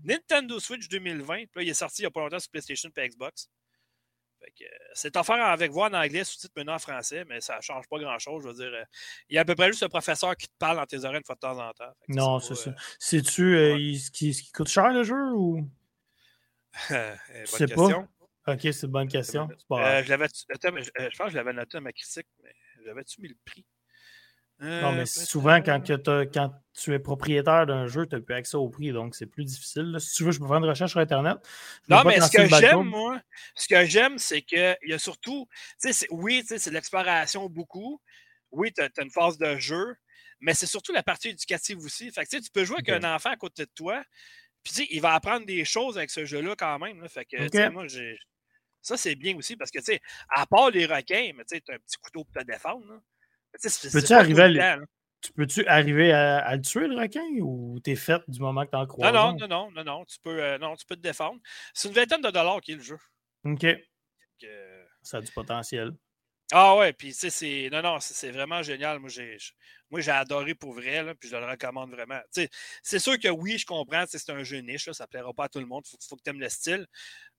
Nintendo 0.05 0.59
Switch 0.59 0.88
2020. 0.88 1.26
Puis 1.26 1.49
là, 1.57 1.62
il 1.62 1.68
est 1.68 1.74
sorti 1.74 2.03
il 2.03 2.05
n'y 2.05 2.07
a 2.07 2.11
pas 2.11 2.20
longtemps 2.20 2.38
sur 2.38 2.51
PlayStation 2.51 2.91
et 2.97 3.09
Xbox. 3.09 3.51
Euh, 4.43 4.64
c'est 4.95 5.16
offert 5.16 5.36
avec 5.36 5.70
voix 5.70 5.88
en 5.88 5.95
anglais, 5.95 6.24
sous-titre 6.24 6.53
maintenant 6.57 6.74
en 6.74 6.78
français, 6.78 7.24
mais 7.28 7.41
ça 7.41 7.57
ne 7.57 7.62
change 7.62 7.88
pas 7.88 7.99
grand-chose. 7.99 8.43
Je 8.43 8.49
veux 8.49 8.55
dire, 8.55 8.72
euh, 8.72 8.84
il 9.28 9.34
y 9.34 9.38
a 9.38 9.43
à 9.43 9.45
peu 9.45 9.55
près 9.55 9.68
juste 9.68 9.82
le 9.82 9.88
professeur 9.88 10.36
qui 10.36 10.49
te 10.49 10.55
parle 10.59 10.76
dans 10.76 10.86
tes 10.86 11.05
oreilles 11.05 11.18
une 11.18 11.24
fois 11.24 11.34
de 11.34 11.41
temps 11.41 11.59
en 11.59 11.72
temps. 11.72 11.93
non, 12.09 12.41
c'est 12.41 12.55
ça. 12.55 12.74
C'est-tu 12.99 13.99
ce, 13.99 14.11
qui, 14.11 14.34
ce 14.34 14.43
qui 14.43 14.53
coûte 14.53 14.68
cher 14.68 14.91
le 14.93 15.03
jeu 15.03 15.32
ou? 15.32 15.68
c'est 17.45 17.74
pas? 17.74 18.07
Ok, 18.47 18.61
c'est 18.62 18.82
une 18.82 18.93
bonne 18.93 19.09
question. 19.09 19.49
Euh, 19.72 20.03
je, 20.03 20.09
je, 20.09 21.16
pense 21.16 21.26
que 21.26 21.30
je 21.30 21.36
l'avais 21.36 21.53
noté 21.53 21.76
à 21.76 21.80
ma 21.80 21.93
critique, 21.93 22.26
mais 22.43 22.55
j'avais-tu 22.84 23.20
mis 23.20 23.28
le 23.28 23.36
prix? 23.45 23.64
Non, 24.61 24.92
mais 24.92 25.06
souvent, 25.06 25.62
quand, 25.62 25.82
quand, 26.32 26.52
tu 26.74 26.94
es 26.94 26.98
propriétaire 26.98 27.66
d'un 27.66 27.86
jeu, 27.86 28.06
tu 28.06 28.14
n'as 28.14 28.20
plus 28.20 28.34
accès 28.34 28.56
au 28.56 28.68
prix, 28.68 28.92
donc 28.92 29.14
c'est 29.14 29.26
plus 29.26 29.44
difficile. 29.44 29.96
Si 29.98 30.14
tu 30.14 30.24
veux, 30.24 30.32
je 30.32 30.38
peux 30.38 30.46
faire 30.46 30.56
une 30.56 30.64
recherche 30.64 30.92
sur 30.92 31.00
Internet. 31.00 31.38
Non, 31.88 32.02
mais 32.04 32.20
ce 32.20 32.30
que 32.30 32.46
j'aime, 32.46 32.82
moi, 32.82 33.20
ce 33.54 33.68
que 33.68 33.84
j'aime, 33.86 34.18
c'est 34.18 34.42
qu'il 34.42 34.76
y 34.82 34.92
a 34.92 34.98
surtout, 34.98 35.48
oui, 36.11 36.44
c'est 36.46 36.70
l'exploration 36.70 37.48
beaucoup. 37.48 38.00
Oui, 38.50 38.72
tu 38.72 38.82
as, 38.82 39.02
une 39.02 39.11
phase 39.11 39.38
de 39.38 39.56
jeu, 39.56 39.96
mais 40.40 40.54
c'est 40.54 40.66
surtout 40.66 40.92
la 40.92 41.02
partie 41.02 41.28
éducative 41.28 41.78
aussi. 41.78 42.11
Fait 42.11 42.24
que, 42.24 42.36
tu 42.36 42.50
peux 42.50 42.64
jouer 42.64 42.78
avec 42.86 43.04
un 43.04 43.14
enfant 43.14 43.30
à 43.30 43.36
côté 43.36 43.64
de 43.64 43.70
toi, 43.74 44.02
puis 44.62 44.86
il 44.90 45.00
va 45.00 45.14
apprendre 45.14 45.46
des 45.46 45.64
choses 45.64 45.96
avec 45.96 46.11
ce 46.11 46.24
jeu-là 46.24 46.54
quand 46.56 46.78
même. 46.78 47.06
Fait 47.08 47.24
que, 47.24 47.68
moi, 47.68 47.86
j'ai. 47.86 48.18
Ça, 48.82 48.96
c'est 48.96 49.14
bien 49.14 49.36
aussi 49.36 49.56
parce 49.56 49.70
que, 49.70 49.78
tu 49.78 49.84
sais, 49.86 50.00
à 50.30 50.46
part 50.46 50.70
les 50.70 50.86
requins, 50.86 51.32
mais 51.36 51.44
tu 51.44 51.54
as 51.54 51.74
un 51.74 51.78
petit 51.78 51.98
couteau 52.02 52.24
pour 52.24 52.32
te 52.32 52.46
défendre. 52.46 53.02
Peux-tu 53.92 54.12
arriver, 54.12 54.61
à, 54.61 54.78
tu 55.20 55.32
peux-tu 55.32 55.66
arriver 55.66 56.12
à, 56.12 56.57
le 56.57 56.62
tuer, 56.62 56.86
le 56.86 56.96
requin, 56.96 57.24
ou 57.40 57.78
t'es 57.80 57.96
fait 57.96 58.22
du 58.28 58.40
moment 58.40 58.64
que 58.64 58.70
t'en 58.70 58.86
crois? 58.86 59.12
Non, 59.12 59.36
non, 59.36 59.48
non, 59.48 59.70
non, 59.70 59.84
non, 59.84 60.05
tu 60.05 60.18
peux, 60.22 60.42
euh, 60.42 60.59
non, 60.59 60.76
tu 60.76 60.86
peux 60.86 60.96
te 60.96 61.03
défendre. 61.03 61.40
C'est 61.74 61.88
une 61.88 61.94
vingtaine 61.94 62.22
de 62.22 62.30
dollars 62.30 62.61
qui 62.61 62.72
est 62.72 62.76
le 62.76 62.82
jeu. 62.82 62.98
OK. 63.44 63.66
Ça 65.03 65.18
a 65.18 65.20
du 65.20 65.32
potentiel. 65.32 65.92
Ah 66.53 66.76
ouais, 66.76 66.92
puis 66.92 67.12
tu 67.12 67.14
sais, 67.14 67.30
c'est. 67.30 67.68
Non, 67.70 67.82
non, 67.82 68.01
c'est 68.01 68.30
vraiment 68.32 68.62
génial. 68.62 68.98
Moi, 68.98 69.09
j'ai 69.09 69.36
moi, 69.90 70.01
j'ai 70.01 70.12
adoré 70.12 70.55
pour 70.55 70.72
vrai, 70.72 71.03
là, 71.03 71.14
puis 71.14 71.28
je 71.28 71.36
le 71.36 71.44
recommande 71.44 71.90
vraiment. 71.90 72.20
C'est 72.82 72.98
sûr 73.01 73.18
que 73.18 73.28
oui, 73.28 73.59
je 73.59 73.66
comprends, 73.66 74.05
c'est 74.07 74.30
un 74.30 74.44
jeu 74.44 74.59
niche, 74.59 74.88
ça 74.92 75.05
ne 75.05 75.09
plaira 75.09 75.32
pas 75.34 75.44
à 75.44 75.48
tout 75.48 75.59
le 75.59 75.66
monde, 75.66 75.82
il 75.86 75.98
faut, 76.09 76.16
que 76.16 76.22
tu 76.22 76.30
aimes 76.30 76.40
le 76.40 76.48
style. 76.48 76.86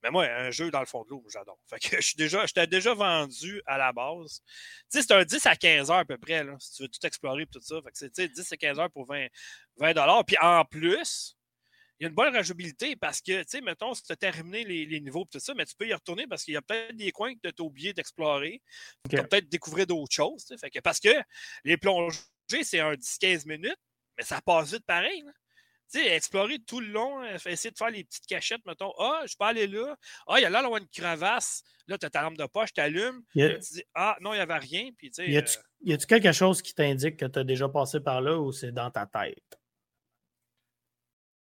Mais 0.03 0.11
moi, 0.11 0.25
un 0.25 0.51
jeu 0.51 0.69
dans 0.71 0.81
le 0.81 0.85
fond 0.85 1.03
de 1.03 1.09
l'eau, 1.09 1.23
j'adore. 1.31 1.59
Fait 1.69 1.79
que 1.79 1.95
je 2.01 2.07
suis 2.07 2.17
déjà, 2.17 2.45
j'étais 2.45 2.67
déjà 2.67 2.93
vendu 2.93 3.61
à 3.65 3.77
la 3.77 3.93
base. 3.93 4.41
c'est 4.89 5.11
un 5.11 5.23
10 5.23 5.45
à 5.45 5.55
15 5.55 5.91
heures 5.91 5.97
à 5.99 6.05
peu 6.05 6.17
près, 6.17 6.43
là, 6.43 6.55
si 6.59 6.73
tu 6.73 6.83
veux 6.83 6.89
tout 6.89 7.05
explorer 7.05 7.43
et 7.43 7.47
tout 7.47 7.61
ça. 7.61 7.75
Fait 7.83 7.91
que 7.91 8.11
c'est 8.13 8.27
10 8.29 8.51
à 8.51 8.57
15 8.57 8.79
heures 8.79 8.91
pour 8.91 9.05
20, 9.05 9.27
20 9.77 10.23
Puis 10.25 10.37
en 10.41 10.65
plus, 10.65 11.37
il 12.01 12.05
y 12.05 12.07
a 12.07 12.09
une 12.09 12.15
bonne 12.15 12.35
rejouabilité 12.35 12.95
parce 12.95 13.21
que, 13.21 13.43
tu 13.43 13.45
sais, 13.47 13.61
mettons, 13.61 13.93
si 13.93 14.01
tu 14.01 14.11
as 14.11 14.15
terminé 14.15 14.63
les, 14.63 14.99
niveaux 15.01 15.21
et 15.21 15.27
tout 15.33 15.39
ça, 15.39 15.53
mais 15.53 15.65
tu 15.65 15.75
peux 15.75 15.87
y 15.87 15.93
retourner 15.93 16.25
parce 16.25 16.43
qu'il 16.43 16.55
y 16.55 16.57
a 16.57 16.61
peut-être 16.63 16.95
des 16.95 17.11
coins 17.11 17.35
que 17.35 17.47
tu 17.47 17.61
as 17.61 17.63
oublié 17.63 17.93
d'explorer. 17.93 18.59
Tu 19.07 19.17
peux 19.17 19.27
peut-être 19.27 19.47
découvrir 19.49 19.85
d'autres 19.85 20.11
choses. 20.11 20.43
Fait 20.59 20.71
que, 20.71 20.79
parce 20.79 20.99
que 20.99 21.09
les 21.63 21.77
plongées, 21.77 22.17
c'est 22.63 22.79
un 22.79 22.93
10-15 22.93 23.47
minutes, 23.47 23.77
mais 24.17 24.23
ça 24.23 24.41
passe 24.41 24.73
vite 24.73 24.85
pareil. 24.87 25.23
Tu 25.93 25.99
sais, 25.99 26.15
explorer 26.15 26.57
tout 26.57 26.79
le 26.79 26.87
long, 26.87 27.21
euh, 27.21 27.37
essayer 27.45 27.69
de 27.69 27.77
faire 27.77 27.91
les 27.91 28.03
petites 28.03 28.25
cachettes, 28.25 28.65
mettons. 28.65 28.93
Ah, 28.97 29.21
je 29.27 29.35
peux 29.37 29.45
aller 29.45 29.67
là. 29.67 29.95
Ah, 30.25 30.39
il 30.39 30.41
y 30.41 30.45
a 30.45 30.49
là, 30.49 30.63
là, 30.63 30.69
une 30.69 30.87
crevasse. 30.87 31.61
Là, 31.85 31.99
tu 31.99 32.07
as 32.07 32.09
ta 32.09 32.23
lampe 32.23 32.37
de 32.37 32.47
poche, 32.47 32.73
tu 32.73 32.81
allumes. 32.81 33.21
Tu 33.33 33.59
dis, 33.59 33.83
ah, 33.93 34.17
non, 34.21 34.33
il 34.33 34.37
n'y 34.37 34.41
avait 34.41 34.57
rien. 34.57 34.89
Puis, 34.97 35.11
tu 35.11 35.23
sais, 35.23 35.29
y 35.29 35.37
a-tu 35.37 35.59
euh, 35.87 35.97
quelque 36.07 36.31
chose 36.31 36.63
qui 36.63 36.73
t'indique 36.73 37.17
que 37.17 37.25
tu 37.25 37.37
as 37.37 37.43
déjà 37.43 37.69
passé 37.69 37.99
par 37.99 38.21
là 38.21 38.39
ou 38.39 38.51
c'est 38.51 38.71
dans 38.71 38.89
ta 38.89 39.05
tête? 39.05 39.60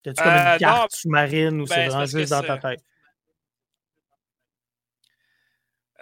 T'as-tu 0.02 0.22
comme 0.22 0.32
une 0.32 0.46
euh, 0.46 0.58
carte 0.58 0.92
sous-marine 0.92 1.60
ou 1.60 1.66
c'est 1.66 1.76
ben, 1.76 1.90
vraiment 1.90 2.06
juste 2.06 2.30
dans 2.30 2.42
ta 2.42 2.58
tête? 2.58 2.84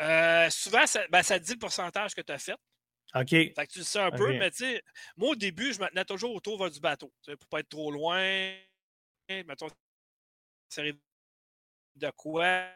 Euh, 0.01 0.51
souvent, 0.51 0.87
ça, 0.87 1.07
ben, 1.09 1.23
ça 1.23 1.39
dit 1.39 1.53
le 1.53 1.59
pourcentage 1.59 2.15
que 2.15 2.21
tu 2.21 2.33
as 2.33 2.39
fait. 2.39 2.57
OK. 3.15 3.31
Fait 3.31 3.55
que 3.55 3.73
tu 3.73 3.79
le 3.81 3.85
sais 3.85 4.01
un 4.01 4.11
peu, 4.11 4.33
mais 4.39 4.51
tu 4.51 4.59
sais, 4.59 4.83
moi 5.17 5.31
au 5.31 5.35
début, 5.35 5.73
je 5.73 5.81
me 5.81 5.89
tenais 5.89 6.05
toujours 6.05 6.35
autour 6.35 6.71
du 6.71 6.79
bateau. 6.79 7.13
Pour 7.25 7.49
pas 7.49 7.61
être 7.61 7.69
trop 7.69 7.91
loin. 7.91 8.55
Mettons, 9.29 9.69
de 11.97 12.11
quoi. 12.17 12.67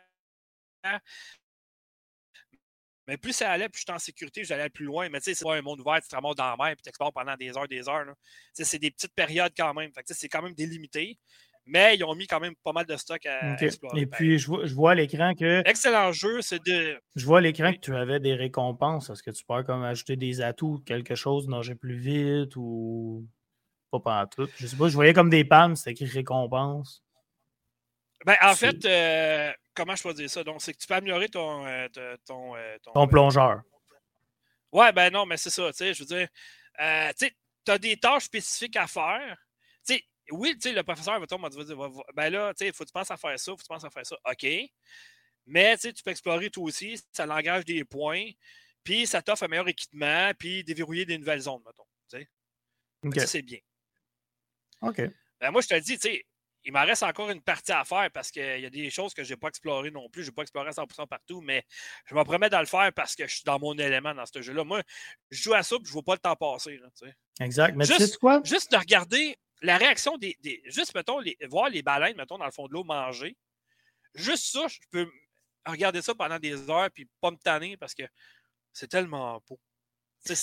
Mais 3.09 3.16
plus 3.16 3.32
ça 3.32 3.50
allait, 3.50 3.68
plus 3.68 3.80
j'étais 3.80 3.92
en 3.92 3.98
sécurité, 3.98 4.44
j'allais 4.44 4.70
plus 4.70 4.84
loin. 4.84 5.09
Mais 5.09 5.18
tu 5.18 5.24
sais, 5.24 5.34
c'est 5.34 5.44
pas 5.44 5.57
un 5.57 5.62
monde 5.62 5.80
ouvert, 5.80 6.00
tu 6.00 6.09
te 6.09 6.14
ramasses 6.14 6.36
dans 6.36 6.50
la 6.50 6.57
mer 6.57 6.68
et 6.68 6.76
tu 6.76 6.88
explores 6.88 7.12
pendant 7.12 7.34
des 7.36 7.57
heures, 7.57 7.68
des 7.68 7.88
heures. 7.88 8.07
C'est 8.53 8.78
des 8.78 8.90
petites 8.90 9.14
périodes 9.14 9.53
quand 9.57 9.74
même. 9.74 9.90
Fait 9.92 10.05
c'est 10.07 10.28
quand 10.28 10.42
même 10.42 10.55
délimité. 10.55 11.18
Mais 11.64 11.96
ils 11.96 12.03
ont 12.05 12.14
mis 12.14 12.26
quand 12.26 12.40
même 12.40 12.55
pas 12.64 12.72
mal 12.72 12.86
de 12.86 12.96
stock 12.96 13.24
à 13.24 13.55
explorer. 13.62 14.00
Et 14.00 14.07
puis, 14.07 14.38
je 14.38 14.74
vois, 14.74 14.92
à 14.92 14.94
l'écran 14.94 15.32
que. 15.34 15.62
Excellent 15.68 16.11
jeu, 16.12 16.42
c'est 16.42 16.62
de. 16.64 16.98
Je 17.14 17.24
vois 17.24 17.38
à 17.38 17.40
l'écran 17.40 17.72
que 17.72 17.78
tu 17.78 17.94
avais 17.94 18.18
des 18.18 18.34
récompenses. 18.34 19.11
Est-ce 19.11 19.22
que 19.22 19.30
tu 19.30 19.44
peux 19.44 19.62
comme 19.62 19.84
ajouter 19.84 20.16
des 20.16 20.40
atouts, 20.40 20.82
quelque 20.84 21.14
chose, 21.14 21.48
nager 21.48 21.74
plus 21.74 21.96
vite 21.96 22.57
ou. 22.57 23.26
Pas 23.92 24.00
pas 24.00 24.26
tout. 24.26 24.48
Je 24.57 24.66
sais 24.66 24.76
pas, 24.76 24.88
je 24.88 24.94
voyais 24.94 25.12
comme 25.12 25.30
des 25.30 25.44
palmes, 25.44 25.76
c'était 25.76 25.90
écrit 25.90 26.07
récompense. 26.07 27.05
Ben, 28.25 28.37
en 28.43 28.55
fait, 28.55 28.85
euh, 28.85 29.53
comment 29.75 29.97
je 29.97 30.03
peux 30.03 30.14
dire 30.14 30.31
ça? 30.31 30.45
Donc, 30.45 30.62
c'est 30.62 30.73
que 30.73 30.79
tu 30.79 30.87
peux 30.87 30.95
améliorer 30.95 31.29
ton. 31.29 31.66
Euh, 31.66 31.89
ton, 32.25 32.57
euh, 32.57 32.77
ton, 32.83 33.09
plongeur. 33.09 33.62
Ouais, 34.70 34.93
ben 34.93 35.12
non, 35.12 35.27
mais 35.27 35.37
c'est 35.37 35.51
ça, 35.51 35.70
tu 35.70 35.79
sais, 35.79 35.93
je 35.93 36.03
veux 36.03 36.07
dire. 36.07 36.29
tu 36.29 37.27
sais, 37.27 37.37
tu 37.64 37.73
as 37.73 37.79
des 37.79 37.97
tâches 37.97 38.25
spécifiques 38.25 38.77
à 38.77 38.87
faire. 38.87 39.37
Tu 39.87 39.95
sais, 39.95 40.05
oui, 40.31 40.55
tu 40.55 40.68
sais, 40.68 40.73
le 40.73 40.83
professeur 40.83 41.20
va 41.20 41.27
dire, 41.27 41.77
ben 42.14 42.31
là, 42.31 42.55
tu 42.55 42.64
sais, 42.64 42.73
faut 42.73 42.85
que 42.85 42.89
tu 42.89 42.93
penses 42.93 43.11
à 43.11 43.16
faire 43.16 43.39
ça, 43.39 43.53
faut 43.53 43.57
que 43.57 43.62
tu 43.62 43.68
penses 43.68 43.85
à 43.85 43.91
faire 43.91 44.07
ça. 44.07 44.16
OK. 44.31 44.47
Mais, 45.47 45.77
tu 45.77 45.83
sais, 45.83 45.93
tu 45.93 46.03
peux 46.03 46.11
explorer 46.11 46.51
toi 46.51 46.64
aussi, 46.64 46.99
ça 47.12 47.27
l'engage 47.27 47.64
des 47.64 47.85
points, 47.85 48.31
puis 48.85 49.07
ça 49.07 49.20
t'offre 49.20 49.43
un 49.43 49.49
meilleur 49.49 49.68
équipement, 49.68 50.31
puis 50.39 50.64
déverrouiller 50.64 51.05
des 51.05 51.18
nouvelles 51.18 51.41
zones, 51.41 51.62
mettons. 51.66 51.85
Tu 52.09 52.18
sais. 52.18 53.20
Ça, 53.20 53.27
c'est 53.27 53.43
bien. 53.43 53.59
OK. 54.81 55.03
Ben, 55.41 55.51
moi, 55.51 55.61
je 55.61 55.68
te 55.68 55.79
dis, 55.81 55.99
tu 55.99 56.09
sais, 56.09 56.27
il 56.64 56.72
m'en 56.72 56.84
reste 56.84 57.02
encore 57.02 57.30
une 57.30 57.42
partie 57.42 57.72
à 57.72 57.84
faire 57.84 58.10
parce 58.12 58.30
qu'il 58.30 58.60
y 58.60 58.66
a 58.66 58.70
des 58.70 58.90
choses 58.90 59.14
que 59.14 59.24
je 59.24 59.30
n'ai 59.30 59.36
pas 59.36 59.48
explorées 59.48 59.90
non 59.90 60.08
plus. 60.08 60.22
Je 60.22 60.28
n'ai 60.28 60.34
pas 60.34 60.42
exploré 60.42 60.68
à 60.68 60.72
100% 60.72 61.06
partout, 61.06 61.40
mais 61.40 61.64
je 62.06 62.14
me 62.14 62.22
promets 62.24 62.50
de 62.50 62.56
le 62.56 62.66
faire 62.66 62.92
parce 62.92 63.16
que 63.16 63.26
je 63.26 63.34
suis 63.34 63.44
dans 63.44 63.58
mon 63.58 63.76
élément 63.78 64.14
dans 64.14 64.26
ce 64.26 64.40
jeu-là. 64.40 64.64
Moi, 64.64 64.82
je 65.30 65.42
joue 65.42 65.54
à 65.54 65.62
ça 65.62 65.76
et 65.76 65.78
je 65.82 65.88
ne 65.88 65.92
vois 65.92 66.02
pas 66.02 66.14
le 66.14 66.18
temps 66.18 66.36
passer. 66.36 66.80
exact. 67.40 67.74
Mais 67.76 67.84
juste, 67.84 68.18
quoi? 68.18 68.40
Juste 68.44 68.70
de 68.72 68.76
regarder 68.76 69.36
la 69.62 69.76
réaction 69.76 70.18
des. 70.18 70.36
juste, 70.66 70.94
mettons, 70.94 71.18
les, 71.18 71.36
voir 71.48 71.68
les 71.68 71.82
baleines, 71.82 72.16
mettons, 72.16 72.38
dans 72.38 72.46
le 72.46 72.52
fond 72.52 72.66
de 72.68 72.72
l'eau 72.72 72.84
manger. 72.84 73.36
Juste 74.14 74.52
ça, 74.52 74.66
je 74.68 74.78
peux 74.90 75.10
regarder 75.66 76.02
ça 76.02 76.14
pendant 76.14 76.38
des 76.38 76.68
heures 76.70 76.90
puis 76.90 77.08
pas 77.20 77.30
me 77.30 77.36
tanner 77.36 77.76
parce 77.76 77.94
que 77.94 78.02
c'est 78.72 78.88
tellement 78.88 79.42
beau. 79.48 79.58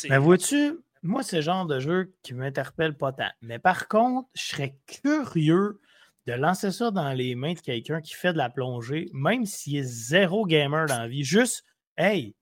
Mais 0.09 0.17
vois-tu, 0.17 0.79
moi, 1.03 1.23
c'est 1.23 1.37
le 1.37 1.41
genre 1.41 1.65
de 1.65 1.79
jeu 1.79 2.13
qui 2.23 2.33
m'interpelle 2.33 2.97
pas 2.97 3.13
tant. 3.13 3.31
Mais 3.41 3.59
par 3.59 3.87
contre, 3.87 4.29
je 4.33 4.43
serais 4.43 4.75
curieux 4.87 5.79
de 6.27 6.33
lancer 6.33 6.71
ça 6.71 6.91
dans 6.91 7.13
les 7.13 7.35
mains 7.35 7.53
de 7.53 7.59
quelqu'un 7.59 8.01
qui 8.01 8.13
fait 8.13 8.33
de 8.33 8.37
la 8.37 8.49
plongée, 8.49 9.09
même 9.13 9.45
s'il 9.45 9.77
est 9.77 9.83
zéro 9.83 10.45
gamer 10.45 10.85
dans 10.85 10.99
la 10.99 11.07
vie. 11.07 11.23
Juste, 11.23 11.63
hey, 11.97 12.35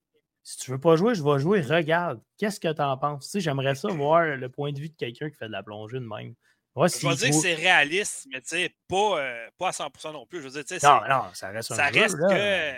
si 0.43 0.57
tu 0.57 0.71
veux 0.71 0.79
pas 0.79 0.95
jouer, 0.95 1.13
je 1.13 1.23
vais 1.23 1.39
jouer, 1.39 1.61
regarde. 1.61 2.21
Qu'est-ce 2.37 2.59
que 2.59 2.71
tu 2.71 2.81
en 2.81 2.97
penses? 2.97 3.25
Tu 3.25 3.31
sais, 3.31 3.39
j'aimerais 3.41 3.75
ça 3.75 3.87
voir 3.89 4.23
le 4.25 4.49
point 4.49 4.71
de 4.71 4.79
vue 4.79 4.89
de 4.89 4.95
quelqu'un 4.95 5.29
qui 5.29 5.35
fait 5.35 5.47
de 5.47 5.51
la 5.51 5.63
plongée 5.63 5.99
de 5.99 6.05
même. 6.05 6.33
je 6.75 7.07
vais 7.07 7.15
dire 7.15 7.29
que 7.29 7.35
c'est 7.35 7.53
réaliste, 7.53 8.27
mais 8.31 8.41
tu 8.41 8.49
sais, 8.49 8.75
pas, 8.87 9.19
euh, 9.19 9.47
pas 9.57 9.69
à 9.69 9.71
100% 9.71 10.13
non 10.13 10.25
plus. 10.25 10.41
Je 10.41 10.47
veux 10.47 10.63
dire, 10.63 10.79
non, 10.83 11.01
non, 11.07 11.23
ça 11.33 11.49
reste 11.49 11.71
un 11.71 11.75
ça 11.75 11.91
jeu, 11.91 12.01
reste 12.01 12.17
que 12.17 12.73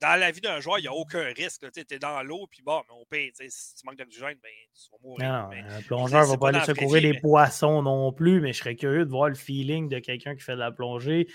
dans 0.00 0.20
la 0.20 0.30
vie 0.30 0.40
d'un 0.40 0.60
joueur, 0.60 0.78
il 0.78 0.82
n'y 0.82 0.88
a 0.88 0.92
aucun 0.92 1.24
risque. 1.34 1.64
Tu 1.72 1.94
es 1.94 1.98
dans 1.98 2.22
l'eau, 2.22 2.46
puis 2.50 2.62
bon, 2.62 2.82
mais 2.88 2.94
on 3.00 3.04
paye. 3.06 3.32
Si 3.48 3.74
tu 3.74 3.86
manques 3.86 3.96
d'oxygène, 3.96 4.36
ben, 4.42 4.50
tu 4.74 4.90
vas 4.90 4.98
mourir. 5.02 5.28
Non, 5.28 5.76
un 5.76 5.82
plongeur 5.82 6.22
ne 6.22 6.30
va 6.30 6.36
pas 6.36 6.48
aller 6.48 6.60
secourir 6.60 7.02
des 7.02 7.18
poissons 7.18 7.82
non 7.82 8.12
plus, 8.12 8.40
mais 8.40 8.52
je 8.52 8.58
serais 8.58 8.76
curieux 8.76 9.04
de 9.04 9.10
voir 9.10 9.28
le 9.28 9.34
feeling 9.34 9.88
de 9.88 9.98
quelqu'un 9.98 10.34
qui 10.34 10.42
fait 10.42 10.54
de 10.54 10.60
la 10.60 10.72
plongée. 10.72 11.26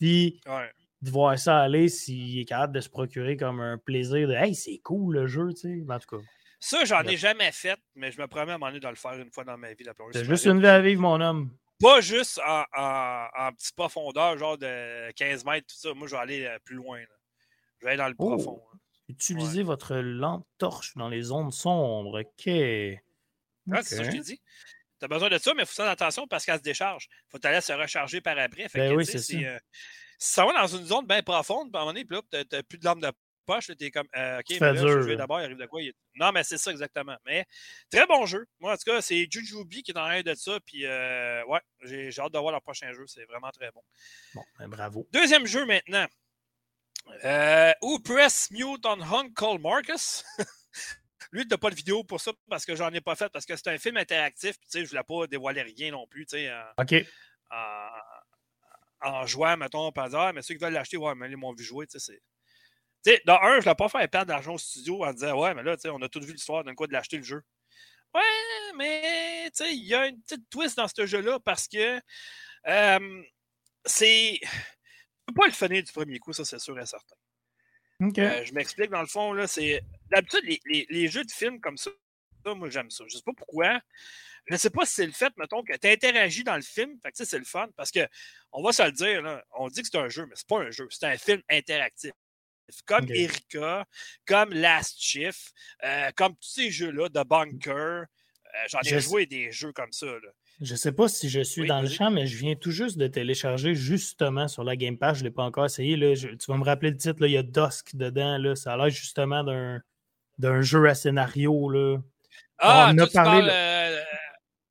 Si 0.00 0.40
de 1.02 1.10
voir 1.10 1.38
ça 1.38 1.58
aller, 1.58 1.88
s'il 1.88 2.38
est 2.38 2.44
capable 2.46 2.74
de 2.74 2.80
se 2.80 2.88
procurer 2.88 3.36
comme 3.36 3.60
un 3.60 3.78
plaisir 3.78 4.28
de 4.28 4.34
Hey, 4.34 4.54
c'est 4.54 4.78
cool 4.78 5.14
le 5.14 5.26
jeu, 5.26 5.48
tu 5.52 5.84
sais. 5.84 5.92
En 5.92 5.98
tout 5.98 6.16
cas. 6.16 6.22
Ça, 6.58 6.84
j'en 6.84 7.02
ai 7.02 7.16
jamais 7.16 7.52
fait, 7.52 7.78
mais 7.94 8.10
je 8.10 8.20
me 8.20 8.26
promets 8.26 8.52
à 8.52 8.54
un 8.54 8.58
moment 8.58 8.70
donné 8.70 8.80
de 8.80 8.88
le 8.88 8.94
faire 8.94 9.12
une 9.12 9.30
fois 9.30 9.44
dans 9.44 9.58
ma 9.58 9.74
vie, 9.74 9.84
la 9.84 9.94
plongée. 9.94 10.18
C'est 10.18 10.24
juste 10.24 10.46
une 10.46 10.60
vie 10.60 10.66
à 10.66 10.80
vivre, 10.80 11.02
mon 11.02 11.20
homme. 11.20 11.50
Pas 11.80 12.00
juste 12.00 12.40
en, 12.46 12.64
en, 12.74 13.52
petit 13.52 13.72
profondeur, 13.76 14.38
genre 14.38 14.56
de 14.56 15.12
15 15.12 15.44
mètres, 15.44 15.66
tout 15.66 15.76
ça. 15.76 15.92
Moi, 15.92 16.06
je 16.06 16.12
vais 16.12 16.22
aller 16.22 16.44
euh, 16.46 16.58
plus 16.64 16.76
loin. 16.76 17.00
Je 17.80 17.84
vais 17.84 17.92
aller 17.92 17.98
dans 17.98 18.08
le 18.08 18.14
oh! 18.18 18.36
profond. 18.36 18.62
Hein. 18.72 18.78
Utilisez 19.08 19.62
votre 19.62 19.96
lampe 19.96 20.46
torche 20.58 20.94
dans 20.96 21.08
les 21.08 21.22
zones 21.22 21.52
sombres. 21.52 22.20
OK. 22.22 22.42
c'est 22.44 23.00
ça 23.66 23.98
que 23.98 24.04
je 24.04 24.10
t'ai 24.10 24.20
dit. 24.20 24.40
Tu 24.98 25.04
as 25.04 25.08
besoin 25.08 25.28
de 25.28 25.38
ça, 25.38 25.54
mais 25.54 25.62
il 25.62 25.66
faut 25.66 25.74
faire 25.74 25.90
attention 25.90 26.26
parce 26.26 26.44
qu'elle 26.44 26.58
se 26.58 26.62
décharge. 26.62 27.08
Il 27.10 27.30
faut 27.30 27.38
t'aller 27.38 27.60
se 27.60 27.72
recharger 27.72 28.20
par 28.20 28.38
après. 28.38 28.66
ben 28.74 28.96
oui, 28.96 29.04
c'est 29.04 29.18
ça. 29.18 29.36
Euh, 29.36 29.58
si 30.18 30.32
ça 30.32 30.46
va 30.46 30.52
dans 30.54 30.66
une 30.66 30.86
zone 30.86 31.06
bien 31.06 31.22
profonde, 31.22 31.74
à 31.74 31.78
un 31.78 31.80
moment 31.82 31.92
donné, 31.92 32.06
tu 32.06 32.54
n'as 32.54 32.62
plus 32.62 32.78
de 32.78 32.84
lampe 32.84 33.00
de 33.00 33.12
poche, 33.46 33.70
tu 33.78 33.84
es 33.84 33.90
comme 33.90 34.08
euh, 34.16 34.40
OK, 34.40 34.60
mais 34.60 34.72
là, 34.72 34.74
je 34.74 35.06
vais 35.06 35.16
d'abord, 35.16 35.40
il 35.40 35.44
arrive 35.44 35.56
de 35.56 35.66
quoi 35.66 35.80
Non, 36.16 36.32
mais 36.32 36.42
c'est 36.42 36.58
ça 36.58 36.70
exactement. 36.70 37.16
Mais 37.24 37.46
très 37.90 38.06
bon 38.06 38.26
jeu. 38.26 38.46
Moi, 38.60 38.72
en 38.72 38.76
tout 38.76 38.90
cas, 38.90 39.00
c'est 39.00 39.26
Jujubi 39.30 39.82
qui 39.82 39.92
est 39.92 39.98
en 39.98 40.04
train 40.04 40.22
de 40.22 40.34
ça. 40.34 40.58
Puis, 40.66 40.84
euh, 40.84 41.44
ouais, 41.46 41.60
j'ai 41.82 42.10
hâte 42.18 42.32
de 42.32 42.38
voir 42.38 42.52
leur 42.52 42.62
prochain 42.62 42.92
jeu. 42.92 43.04
C'est 43.06 43.24
vraiment 43.24 43.50
très 43.50 43.70
bon. 43.70 43.82
Bon, 44.34 44.42
ben, 44.58 44.68
bravo. 44.68 45.06
Deuxième 45.12 45.46
jeu 45.46 45.64
maintenant. 45.64 46.06
Euh, 47.24 47.72
ou 47.82 47.98
Press 48.00 48.50
Mute 48.50 48.84
on 48.84 49.00
Uncle 49.00 49.60
Marcus. 49.60 50.24
Lui, 51.32 51.42
il 51.42 51.48
n'a 51.48 51.58
pas 51.58 51.70
de 51.70 51.74
vidéo 51.74 52.04
pour 52.04 52.20
ça 52.20 52.32
parce 52.48 52.64
que 52.64 52.76
j'en 52.76 52.92
ai 52.92 53.00
pas 53.00 53.16
fait, 53.16 53.28
parce 53.30 53.44
que 53.46 53.56
c'est 53.56 53.68
un 53.68 53.78
film 53.78 53.96
interactif. 53.96 54.58
Puis, 54.58 54.68
je 54.72 54.78
ne 54.80 54.86
voulais 54.86 55.02
pas 55.02 55.26
dévoiler 55.26 55.62
rien 55.62 55.90
non 55.90 56.06
plus. 56.06 56.26
En, 56.34 56.82
OK. 56.82 56.94
En, 57.50 57.88
en, 59.00 59.26
jouant, 59.26 59.56
mettons, 59.56 59.90
par 59.92 60.14
ah, 60.14 60.32
mais 60.32 60.42
ceux 60.42 60.54
qui 60.54 60.62
veulent 60.62 60.72
l'acheter, 60.72 60.96
ouais, 60.96 61.14
mais 61.14 61.30
ils 61.30 61.36
m'ont 61.36 61.52
vu 61.52 61.64
jouer. 61.64 61.86
C'est. 61.88 62.20
sais, 63.04 63.22
dans 63.24 63.38
un, 63.40 63.52
je 63.52 63.56
ne 63.56 63.62
voulais 63.62 63.74
pas 63.74 63.88
faire 63.88 64.08
perdre 64.08 64.28
d'argent 64.28 64.54
au 64.54 64.58
studio 64.58 65.04
en 65.04 65.12
disant 65.12 65.38
Ouais, 65.38 65.54
mais 65.54 65.62
là, 65.62 65.76
on 65.86 66.02
a 66.02 66.08
tous 66.08 66.24
vu 66.24 66.32
l'histoire 66.32 66.64
d'un 66.64 66.74
quoi 66.74 66.86
de 66.86 66.92
l'acheter 66.92 67.16
le 67.16 67.24
jeu. 67.24 67.42
Ouais, 68.14 68.22
mais 68.76 69.50
il 69.60 69.84
y 69.84 69.94
a 69.94 70.06
une 70.06 70.20
petite 70.22 70.48
twist 70.48 70.76
dans 70.76 70.88
ce 70.88 71.06
jeu-là 71.06 71.38
parce 71.40 71.68
que 71.68 72.00
euh, 72.66 73.22
c'est 73.84 74.40
pas 75.34 75.46
le 75.46 75.52
finir 75.52 75.82
du 75.82 75.92
premier 75.92 76.18
coup, 76.18 76.32
ça 76.32 76.44
c'est 76.44 76.58
sûr 76.58 76.78
et 76.78 76.86
certain. 76.86 77.16
Euh, 78.00 78.44
je 78.44 78.52
m'explique, 78.52 78.90
dans 78.90 79.00
le 79.00 79.06
fond, 79.06 79.32
là, 79.32 79.46
c'est. 79.46 79.82
D'habitude, 80.10 80.44
les, 80.66 81.08
jeux 81.08 81.24
de 81.24 81.30
films 81.30 81.60
comme 81.60 81.76
ça, 81.76 81.90
moi 82.44 82.68
j'aime 82.68 82.90
ça. 82.90 83.04
Je 83.08 83.16
sais 83.16 83.22
pas 83.24 83.32
pourquoi. 83.36 83.80
Je 84.46 84.54
ne 84.54 84.58
sais 84.58 84.70
pas 84.70 84.86
si 84.86 84.94
c'est 84.94 85.06
le 85.06 85.12
fait, 85.12 85.32
mettons, 85.36 85.64
que 85.64 85.76
tu 85.76 85.88
interagis 85.88 86.44
dans 86.44 86.54
le 86.54 86.62
film. 86.62 86.98
Fait 87.02 87.10
que 87.10 87.24
c'est 87.24 87.38
le 87.38 87.44
fun. 87.44 87.68
Parce 87.76 87.90
que 87.90 88.06
on 88.52 88.62
va 88.62 88.72
se 88.72 88.82
le 88.82 88.92
dire, 88.92 89.22
là, 89.22 89.44
on 89.58 89.68
dit 89.68 89.82
que 89.82 89.88
c'est 89.90 89.98
un 89.98 90.08
jeu, 90.08 90.26
mais 90.26 90.36
c'est 90.36 90.46
pas 90.46 90.60
un 90.60 90.70
jeu, 90.70 90.86
c'est 90.90 91.06
un 91.06 91.18
film 91.18 91.42
interactif. 91.50 92.12
Comme 92.84 93.10
Erika, 93.10 93.86
comme 94.26 94.52
Last 94.52 95.00
Shift, 95.00 95.52
euh, 95.84 96.10
comme 96.16 96.34
tous 96.34 96.48
ces 96.48 96.70
jeux-là 96.70 97.08
de 97.08 97.22
Bunker. 97.22 98.04
Euh, 98.56 98.64
j'en 98.68 98.80
ai 98.80 99.00
joué 99.00 99.26
des 99.26 99.50
jeux 99.52 99.72
comme 99.72 99.92
ça. 99.92 100.06
Là. 100.06 100.30
Je 100.62 100.72
ne 100.72 100.78
sais 100.78 100.92
pas 100.92 101.06
si 101.06 101.28
je 101.28 101.40
suis 101.40 101.66
dans 101.66 101.82
le 101.82 101.88
champ, 101.88 102.10
mais 102.10 102.26
je 102.26 102.38
viens 102.38 102.54
tout 102.54 102.70
juste 102.70 102.96
de 102.96 103.06
télécharger 103.06 103.74
justement 103.74 104.48
sur 104.48 104.64
la 104.64 104.74
Game 104.74 104.96
Pass. 104.96 105.18
Je 105.18 105.22
ne 105.22 105.28
l'ai 105.28 105.34
pas 105.34 105.42
encore 105.42 105.66
essayé. 105.66 105.96
Là. 105.96 106.14
tu 106.16 106.36
vas 106.48 106.56
me 106.56 106.64
rappeler 106.64 106.90
le 106.90 106.96
titre, 106.96 107.20
là, 107.20 107.26
il 107.26 107.32
y 107.32 107.36
a 107.36 107.42
Dusk 107.42 107.94
dedans. 107.94 108.38
Là. 108.38 108.56
Ça 108.56 108.72
a 108.72 108.76
l'air 108.78 108.88
justement 108.88 109.44
d'un 110.38 110.62
jeu 110.62 110.88
à 110.88 110.94
scénario. 110.94 111.68
Là. 111.68 111.98
Ah, 112.58 112.90
on 112.94 112.98
a 112.98 113.06
parlé. 113.06 113.48
Euh, 113.52 114.02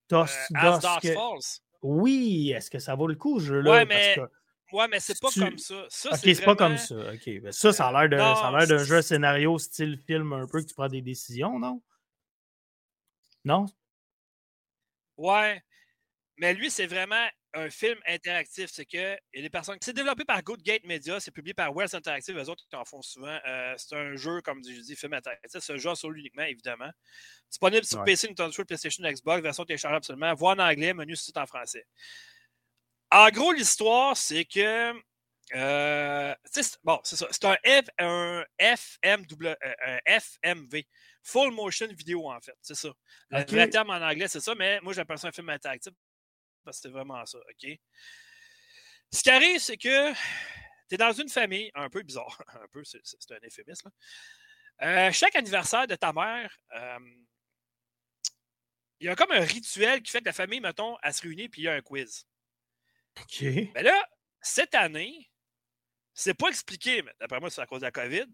Dusk, 0.09 0.35
euh, 0.63 0.79
Dusk. 0.79 1.17
Oui, 1.83 2.51
est-ce 2.55 2.71
que 2.71 2.79
ça 2.79 2.95
vaut 2.95 3.07
le 3.07 3.15
coup, 3.15 3.39
ce 3.39 3.45
jeu-là? 3.45 3.71
Ouais, 3.71 3.85
mais. 3.85 4.15
Ouais, 4.73 4.87
mais 4.87 4.99
c'est 4.99 5.19
pas 5.21 5.29
comme 5.31 5.57
ça. 5.59 5.85
ça 5.89 6.09
ok, 6.09 6.19
c'est 6.23 6.43
pas 6.43 6.55
comme 6.55 6.77
ça. 6.77 6.95
Ok, 6.95 7.29
ben, 7.41 7.51
ça, 7.51 7.71
ça 7.71 7.87
a 7.87 8.07
l'air 8.07 8.67
d'un 8.67 8.83
jeu 8.83 8.97
à 8.97 9.01
scénario 9.03 9.59
style 9.59 9.99
film 10.07 10.33
un 10.33 10.47
peu 10.47 10.61
que 10.61 10.67
tu 10.67 10.73
prends 10.73 10.87
des 10.87 11.01
décisions, 11.01 11.59
non? 11.59 11.81
Non? 13.45 13.67
Ouais. 15.17 15.61
Mais 16.37 16.53
lui, 16.53 16.69
c'est 16.69 16.87
vraiment 16.87 17.27
un 17.53 17.69
film 17.69 17.97
interactif. 18.05 18.69
C'est 18.71 18.85
que 18.85 19.17
il 19.33 19.37
y 19.37 19.39
a 19.39 19.41
des 19.41 19.49
personnes. 19.49 19.77
C'est 19.81 19.93
développé 19.93 20.25
par 20.25 20.41
Good 20.43 20.61
Gate 20.61 20.83
Media, 20.83 21.19
c'est 21.19 21.31
publié 21.31 21.53
par 21.53 21.73
Wells 21.73 21.95
Interactive, 21.95 22.37
eux 22.37 22.49
autres 22.49 22.65
qui 22.69 22.75
en 22.75 22.83
font 22.83 23.01
souvent. 23.01 23.39
Euh, 23.47 23.73
c'est 23.77 23.95
un 23.95 24.15
jeu, 24.15 24.41
comme 24.41 24.61
je 24.63 24.81
dis, 24.81 24.95
film 24.95 25.13
interactif. 25.13 25.61
C'est 25.61 25.73
un 25.73 25.77
jeu 25.77 25.95
sur 25.95 26.11
uniquement, 26.11 26.43
évidemment. 26.43 26.89
Disponible 27.49 27.85
sur 27.85 28.03
PC, 28.03 28.27
Nintendo 28.27 28.51
Switch, 28.51 28.67
PlayStation, 28.67 29.03
Xbox, 29.03 29.41
version 29.41 29.63
téléchargeable 29.63 29.97
absolument. 29.97 30.33
Voir 30.33 30.57
en 30.57 30.59
anglais, 30.59 30.93
menu 30.93 31.15
site 31.15 31.37
en 31.37 31.45
français. 31.45 31.85
En 33.11 33.29
gros, 33.29 33.53
l'histoire, 33.53 34.17
c'est 34.17 34.43
que. 34.45 34.93
Euh, 35.53 36.33
bon, 36.83 36.99
c'est 37.03 37.15
ça. 37.15 37.27
C'est 37.31 37.45
un, 37.45 37.55
F, 37.63 37.85
un, 37.99 38.43
FMW, 38.59 39.47
euh, 39.47 39.73
un 39.85 39.99
FMV. 40.05 40.83
Full 41.23 41.51
motion 41.51 41.87
vidéo, 41.87 42.29
en 42.29 42.41
fait. 42.41 42.55
C'est 42.61 42.75
ça. 42.75 42.89
Le 43.29 43.65
terme 43.69 43.91
en 43.91 44.01
anglais, 44.01 44.27
c'est 44.27 44.41
ça, 44.41 44.53
mais 44.55 44.81
moi, 44.81 44.91
j'appelle 44.91 45.17
ça 45.17 45.29
un 45.29 45.31
film 45.31 45.49
interactif 45.49 45.93
parce 46.65 46.77
que 46.77 46.81
c'est 46.83 46.93
vraiment 46.93 47.25
ça, 47.25 47.37
OK? 47.37 47.79
Ce 49.11 49.23
qui 49.23 49.29
arrive, 49.29 49.59
c'est 49.59 49.77
que 49.77 50.11
tu 50.13 50.95
es 50.95 50.97
dans 50.97 51.13
une 51.13 51.29
famille 51.29 51.71
un 51.75 51.89
peu 51.89 52.01
bizarre. 52.01 52.41
un 52.61 52.67
peu, 52.71 52.83
c'est 52.83 53.31
un 53.31 53.45
euphémisme. 53.45 53.89
Euh, 54.81 55.11
chaque 55.11 55.35
anniversaire 55.35 55.87
de 55.87 55.95
ta 55.95 56.11
mère, 56.11 56.57
euh, 56.75 56.99
il 58.99 59.07
y 59.07 59.09
a 59.09 59.15
comme 59.15 59.31
un 59.31 59.39
rituel 59.39 60.01
qui 60.01 60.11
fait 60.11 60.19
que 60.19 60.25
la 60.25 60.33
famille, 60.33 60.59
mettons, 60.59 60.97
elle 61.01 61.13
se 61.13 61.21
réunit 61.21 61.47
puis 61.47 61.61
il 61.61 61.65
y 61.65 61.67
a 61.69 61.73
un 61.73 61.81
quiz. 61.81 62.27
OK. 63.21 63.41
Mais 63.73 63.83
là, 63.83 64.09
cette 64.41 64.75
année, 64.75 65.29
c'est 66.13 66.33
pas 66.33 66.47
expliqué, 66.47 67.01
mais 67.01 67.13
d'après 67.19 67.39
moi, 67.39 67.49
c'est 67.49 67.61
à 67.61 67.65
cause 67.65 67.81
de 67.81 67.85
la 67.85 67.91
COVID. 67.91 68.25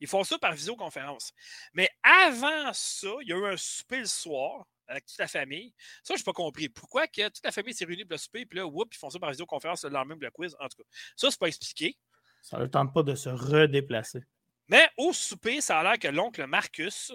Ils 0.00 0.08
font 0.08 0.24
ça 0.24 0.38
par 0.38 0.52
visioconférence. 0.52 1.32
Mais 1.74 1.88
avant 2.02 2.72
ça, 2.72 3.08
il 3.20 3.28
y 3.28 3.32
a 3.32 3.36
eu 3.36 3.46
un 3.46 3.56
souper 3.56 3.98
le 3.98 4.06
soir 4.06 4.66
avec 4.90 5.06
toute 5.06 5.18
la 5.18 5.28
famille. 5.28 5.72
Ça, 6.02 6.14
je 6.14 6.20
n'ai 6.20 6.24
pas 6.24 6.32
compris. 6.32 6.68
Pourquoi 6.68 7.06
que 7.06 7.28
toute 7.28 7.44
la 7.44 7.52
famille 7.52 7.72
s'est 7.72 7.84
réunie 7.84 8.04
pour 8.04 8.12
le 8.12 8.18
souper, 8.18 8.44
puis 8.44 8.58
là, 8.58 8.66
whoop, 8.66 8.92
ils 8.92 8.98
font 8.98 9.08
ça 9.08 9.18
par 9.18 9.30
visioconférence 9.30 9.84
le 9.84 9.90
lendemain 9.90 10.16
de 10.16 10.24
le 10.24 10.30
quiz. 10.30 10.56
En 10.58 10.68
tout 10.68 10.82
cas, 10.82 10.88
ça, 11.16 11.30
c'est 11.30 11.38
pas 11.38 11.46
expliqué. 11.46 11.96
Ça 12.42 12.58
ne 12.58 12.66
tente 12.66 12.92
pas 12.92 13.02
de 13.02 13.14
se 13.14 13.28
redéplacer. 13.28 14.22
Mais 14.68 14.88
au 14.96 15.12
souper, 15.12 15.60
ça 15.60 15.80
a 15.80 15.82
l'air 15.82 15.98
que 15.98 16.08
l'oncle 16.08 16.44
Marcus, 16.46 17.12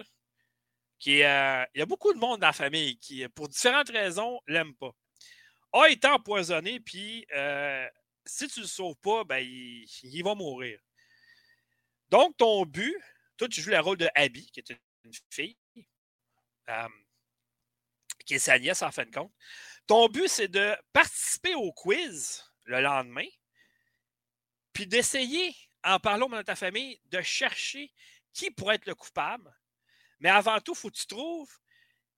qui 0.98 1.20
est, 1.20 1.26
euh, 1.26 1.64
il 1.74 1.78
y 1.80 1.82
a 1.82 1.86
beaucoup 1.86 2.12
de 2.12 2.18
monde 2.18 2.40
dans 2.40 2.46
la 2.46 2.52
famille 2.52 2.98
qui, 2.98 3.26
pour 3.28 3.48
différentes 3.48 3.90
raisons, 3.90 4.40
l'aime 4.46 4.74
pas. 4.74 4.92
A 5.72 5.88
été 5.90 6.08
empoisonné, 6.08 6.80
puis 6.80 7.26
euh, 7.34 7.86
si 8.24 8.48
tu 8.48 8.60
ne 8.60 8.64
le 8.64 8.68
sauves 8.68 8.96
pas, 8.96 9.24
ben, 9.24 9.38
il, 9.38 10.22
va 10.22 10.34
mourir. 10.34 10.80
Donc, 12.08 12.36
ton 12.36 12.64
but, 12.64 12.96
toi, 13.36 13.48
tu 13.48 13.60
joues 13.60 13.70
le 13.70 13.80
rôle 13.80 13.98
de 13.98 14.08
Abby, 14.14 14.46
qui 14.50 14.60
est 14.60 14.70
une 14.70 15.12
fille. 15.30 15.56
Euh, 16.68 16.88
qui 18.26 18.34
est 18.34 18.38
sa 18.38 18.58
nièce 18.58 18.82
en 18.82 18.90
fin 18.90 19.04
de 19.04 19.10
compte. 19.10 19.32
Ton 19.86 20.08
but, 20.08 20.28
c'est 20.28 20.48
de 20.48 20.76
participer 20.92 21.54
au 21.54 21.72
quiz 21.72 22.44
le 22.64 22.80
lendemain, 22.80 23.26
puis 24.72 24.86
d'essayer, 24.86 25.54
en 25.84 25.98
parlant 26.00 26.28
de 26.28 26.42
ta 26.42 26.56
famille, 26.56 27.00
de 27.06 27.22
chercher 27.22 27.92
qui 28.32 28.50
pourrait 28.50 28.74
être 28.74 28.86
le 28.86 28.94
coupable. 28.94 29.50
Mais 30.20 30.28
avant 30.28 30.60
tout, 30.60 30.72
il 30.72 30.78
faut 30.78 30.90
que 30.90 30.96
tu 30.96 31.06
trouves 31.06 31.56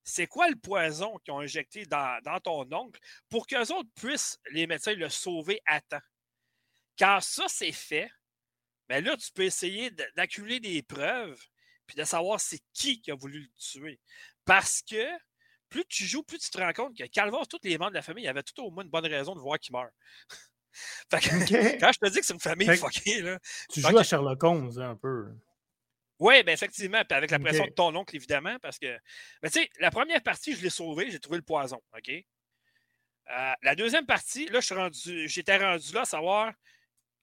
c'est 0.03 0.27
quoi 0.27 0.49
le 0.49 0.55
poison 0.55 1.17
qu'ils 1.19 1.33
ont 1.33 1.39
injecté 1.39 1.85
dans, 1.85 2.39
ton 2.43 2.71
oncle 2.73 2.99
pour 3.29 3.45
qu'eux 3.45 3.71
autres 3.71 3.89
puissent, 3.95 4.39
les 4.51 4.65
médecins, 4.65 4.93
le 4.93 5.09
sauver 5.09 5.61
à 5.65 5.81
temps. 5.81 6.01
Quand 6.97 7.19
ça, 7.21 7.45
c'est 7.47 7.71
fait, 7.71 8.11
mais 8.89 9.01
là, 9.01 9.15
tu 9.17 9.31
peux 9.31 9.43
essayer 9.43 9.91
d'accumuler 10.15 10.59
des 10.59 10.81
preuves 10.81 11.39
puis 11.85 11.95
de 11.95 12.03
savoir 12.03 12.39
c'est 12.39 12.61
qui 12.73 13.01
qui 13.01 13.11
a 13.11 13.15
voulu 13.15 13.41
le 13.41 13.49
tuer. 13.57 13.99
Parce 14.45 14.81
que 14.81 15.07
plus 15.69 15.85
tu 15.85 16.05
joues, 16.05 16.23
plus 16.23 16.39
tu 16.39 16.49
te 16.49 16.57
rends 16.57 16.73
compte 16.73 16.97
que 16.97 17.05
Calvas, 17.05 17.45
tous 17.49 17.59
les 17.63 17.77
membres 17.77 17.91
de 17.91 17.95
la 17.95 18.01
famille, 18.01 18.27
avaient 18.27 18.43
tout 18.43 18.61
au 18.63 18.71
moins 18.71 18.83
une 18.83 18.89
bonne 18.89 19.05
raison 19.05 19.35
de 19.35 19.39
voir 19.39 19.59
qu'il 19.59 19.73
meurt. 19.73 19.91
quand 21.11 21.19
je 21.19 21.99
te 21.99 22.09
dis 22.09 22.19
que 22.19 22.25
c'est 22.25 22.33
une 22.33 22.39
famille 22.39 22.77
fuckée, 22.77 23.21
là. 23.21 23.39
Tu 23.71 23.81
joues 23.81 23.97
à 23.97 24.03
Sherlock 24.03 24.43
Holmes 24.43 24.71
hein, 24.77 24.91
un 24.91 24.95
peu. 24.95 25.27
Oui, 26.19 26.43
bien 26.43 26.53
effectivement, 26.53 27.01
puis 27.07 27.17
avec 27.17 27.31
la 27.31 27.39
pression 27.39 27.65
de 27.65 27.71
ton 27.71 27.95
oncle, 27.95 28.15
évidemment, 28.15 28.57
parce 28.61 28.77
que. 28.77 28.97
Mais 29.41 29.49
tu 29.49 29.61
sais, 29.61 29.69
la 29.79 29.89
première 29.89 30.21
partie, 30.21 30.53
je 30.55 30.61
l'ai 30.61 30.69
sauvé, 30.69 31.09
j'ai 31.09 31.19
trouvé 31.19 31.37
le 31.37 31.43
poison, 31.43 31.81
OK? 31.97 32.09
Euh, 32.09 33.51
la 33.61 33.75
deuxième 33.75 34.05
partie, 34.05 34.47
là, 34.47 34.59
j'étais 35.25 35.57
rendu 35.57 35.93
là 35.93 36.01
à 36.01 36.05
savoir, 36.05 36.53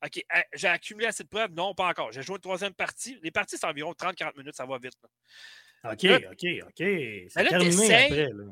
OK, 0.04 0.22
j'ai 0.54 0.68
accumulé 0.68 1.06
assez 1.06 1.24
de 1.24 1.28
preuves? 1.28 1.52
Non, 1.52 1.74
pas 1.74 1.88
encore. 1.88 2.12
J'ai 2.12 2.22
joué 2.22 2.36
une 2.36 2.42
troisième 2.42 2.74
partie. 2.74 3.18
Les 3.22 3.30
parties, 3.30 3.56
c'est 3.58 3.66
environ 3.66 3.92
30-40 3.92 4.36
minutes, 4.36 4.54
ça 4.54 4.66
va 4.66 4.78
vite. 4.78 4.94
OK, 5.84 6.04
OK, 6.04 6.46
OK. 6.66 6.78
C'est 6.78 7.48
terminé 7.48 7.94
après, 7.94 8.28
là. 8.32 8.44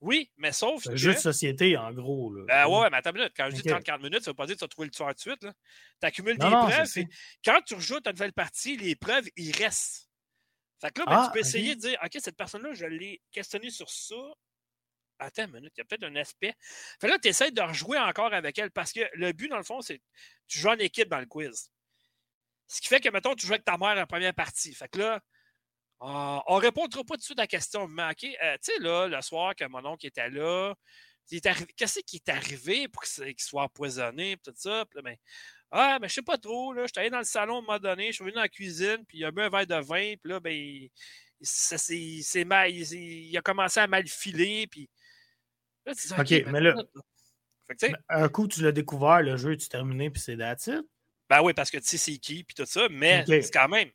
Oui, 0.00 0.30
mais 0.38 0.52
sauf. 0.52 0.82
C'est 0.82 0.92
un 0.92 0.96
jeu 0.96 1.12
de 1.12 1.18
société, 1.18 1.76
en 1.76 1.92
gros. 1.92 2.32
Là. 2.32 2.44
Ben 2.46 2.66
ouais, 2.66 2.88
mais 2.90 2.96
attends 2.96 3.10
une 3.10 3.18
minute. 3.18 3.32
Quand 3.36 3.50
je 3.50 3.56
dis 3.56 3.62
30-40 3.62 4.02
minutes, 4.02 4.24
ça 4.24 4.30
ne 4.30 4.32
veut 4.32 4.34
pas 4.34 4.46
dire 4.46 4.54
que 4.54 4.60
tu 4.60 4.64
as 4.64 4.68
trouvé 4.68 4.86
le 4.86 4.92
tueur 4.92 5.08
tout 5.08 5.14
de 5.14 5.20
suite. 5.20 5.40
Tu 5.42 6.06
accumules 6.06 6.38
des 6.38 6.46
preuves. 6.46 6.88
quand 7.44 7.60
tu 7.66 7.74
rejoues 7.74 8.00
ta 8.00 8.12
nouvelle 8.12 8.32
partie, 8.32 8.76
les 8.76 8.96
preuves, 8.96 9.28
ils 9.36 9.54
restent. 9.54 10.08
Fait 10.80 10.90
que 10.90 11.00
là, 11.00 11.06
ben, 11.06 11.12
tu 11.12 11.26
ah, 11.26 11.30
peux 11.34 11.40
essayer 11.40 11.74
de 11.74 11.80
dire 11.80 11.98
OK, 12.02 12.16
cette 12.18 12.36
personne-là, 12.36 12.72
je 12.72 12.86
l'ai 12.86 13.20
questionné 13.30 13.68
sur 13.68 13.90
ça. 13.90 14.16
Attends 15.18 15.44
une 15.44 15.52
minute, 15.52 15.72
il 15.76 15.80
y 15.80 15.82
a 15.82 15.84
peut-être 15.84 16.04
un 16.04 16.16
aspect. 16.16 16.54
Fait 16.98 17.06
là, 17.06 17.18
tu 17.18 17.28
essaies 17.28 17.50
de 17.50 17.60
rejouer 17.60 17.98
encore 17.98 18.32
avec 18.32 18.58
elle 18.58 18.70
parce 18.70 18.90
que 18.94 19.00
le 19.12 19.32
but, 19.32 19.48
dans 19.48 19.58
le 19.58 19.62
fond, 19.62 19.82
c'est 19.82 20.00
tu 20.48 20.58
joues 20.58 20.70
en 20.70 20.78
équipe 20.78 21.10
dans 21.10 21.20
le 21.20 21.26
quiz. 21.26 21.70
Ce 22.66 22.80
qui 22.80 22.88
fait 22.88 23.00
que, 23.00 23.10
mettons, 23.10 23.34
tu 23.34 23.46
joues 23.46 23.52
avec 23.52 23.66
ta 23.66 23.76
mère 23.76 23.94
la 23.94 24.06
première 24.06 24.32
partie. 24.32 24.72
Fait 24.72 24.88
que 24.88 25.00
là, 25.00 25.20
on 26.00 26.56
ne 26.56 26.60
répondra 26.60 27.04
pas 27.04 27.14
tout 27.14 27.18
de 27.18 27.22
suite 27.22 27.38
à 27.38 27.42
la 27.42 27.46
question. 27.46 27.86
Mais 27.88 28.10
OK, 28.10 28.24
euh, 28.24 28.56
tu 28.62 28.72
sais, 28.72 28.78
là, 28.80 29.06
le 29.06 29.20
soir 29.22 29.54
que 29.54 29.64
mon 29.66 29.84
oncle 29.84 30.06
était 30.06 30.30
là, 30.30 30.74
qu'est-ce 31.28 32.00
qui 32.00 32.16
est 32.16 32.28
arrivé 32.28 32.88
pour 32.88 33.02
qu'il 33.02 33.34
soit 33.38 33.64
empoisonné, 33.64 34.36
tout 34.42 34.52
ça? 34.56 34.84
Puis 34.90 35.02
ben, 35.02 35.16
ah, 35.70 35.98
mais 36.00 36.08
je 36.08 36.14
sais 36.14 36.22
pas 36.22 36.38
trop, 36.38 36.72
là. 36.72 36.82
Je 36.82 36.88
suis 36.92 37.00
allé 37.00 37.10
dans 37.10 37.18
le 37.18 37.24
salon 37.24 37.56
à 37.56 37.58
un 37.58 37.60
moment 37.62 37.78
donné, 37.78 38.08
je 38.08 38.12
suis 38.14 38.24
venu 38.24 38.34
dans 38.34 38.40
la 38.40 38.48
cuisine, 38.48 39.04
puis 39.06 39.18
il 39.18 39.24
a 39.24 39.30
bu 39.30 39.42
un 39.42 39.50
verre 39.50 39.66
de 39.66 39.76
vin, 39.76 40.14
puis 40.20 40.32
là, 40.32 40.40
ben, 40.40 40.52
il, 40.52 40.90
c'est 41.40 42.44
mal, 42.44 42.70
il, 42.70 43.36
a 43.36 43.40
commencé 43.40 43.80
à 43.80 43.86
mal 43.86 44.06
filer, 44.06 44.66
puis. 44.66 44.88
OK, 46.18 46.30
mais 46.46 46.60
là, 46.60 46.74
un 48.08 48.28
coup, 48.28 48.48
tu 48.48 48.62
l'as 48.62 48.72
découvert, 48.72 49.22
le 49.22 49.36
jeu, 49.36 49.56
tu 49.56 49.68
terminé, 49.68 50.10
puis 50.10 50.20
c'est 50.20 50.36
that's 50.36 50.68
Ben 51.30 51.40
oui, 51.42 51.54
parce 51.54 51.70
que 51.70 51.78
tu 51.78 51.86
sais 51.86 51.96
c'est 51.96 52.18
qui, 52.18 52.42
puis 52.42 52.56
tout 52.56 52.66
ça, 52.66 52.88
mais 52.90 53.24
c'est 53.24 53.52
quand 53.52 53.68
même. 53.68 53.88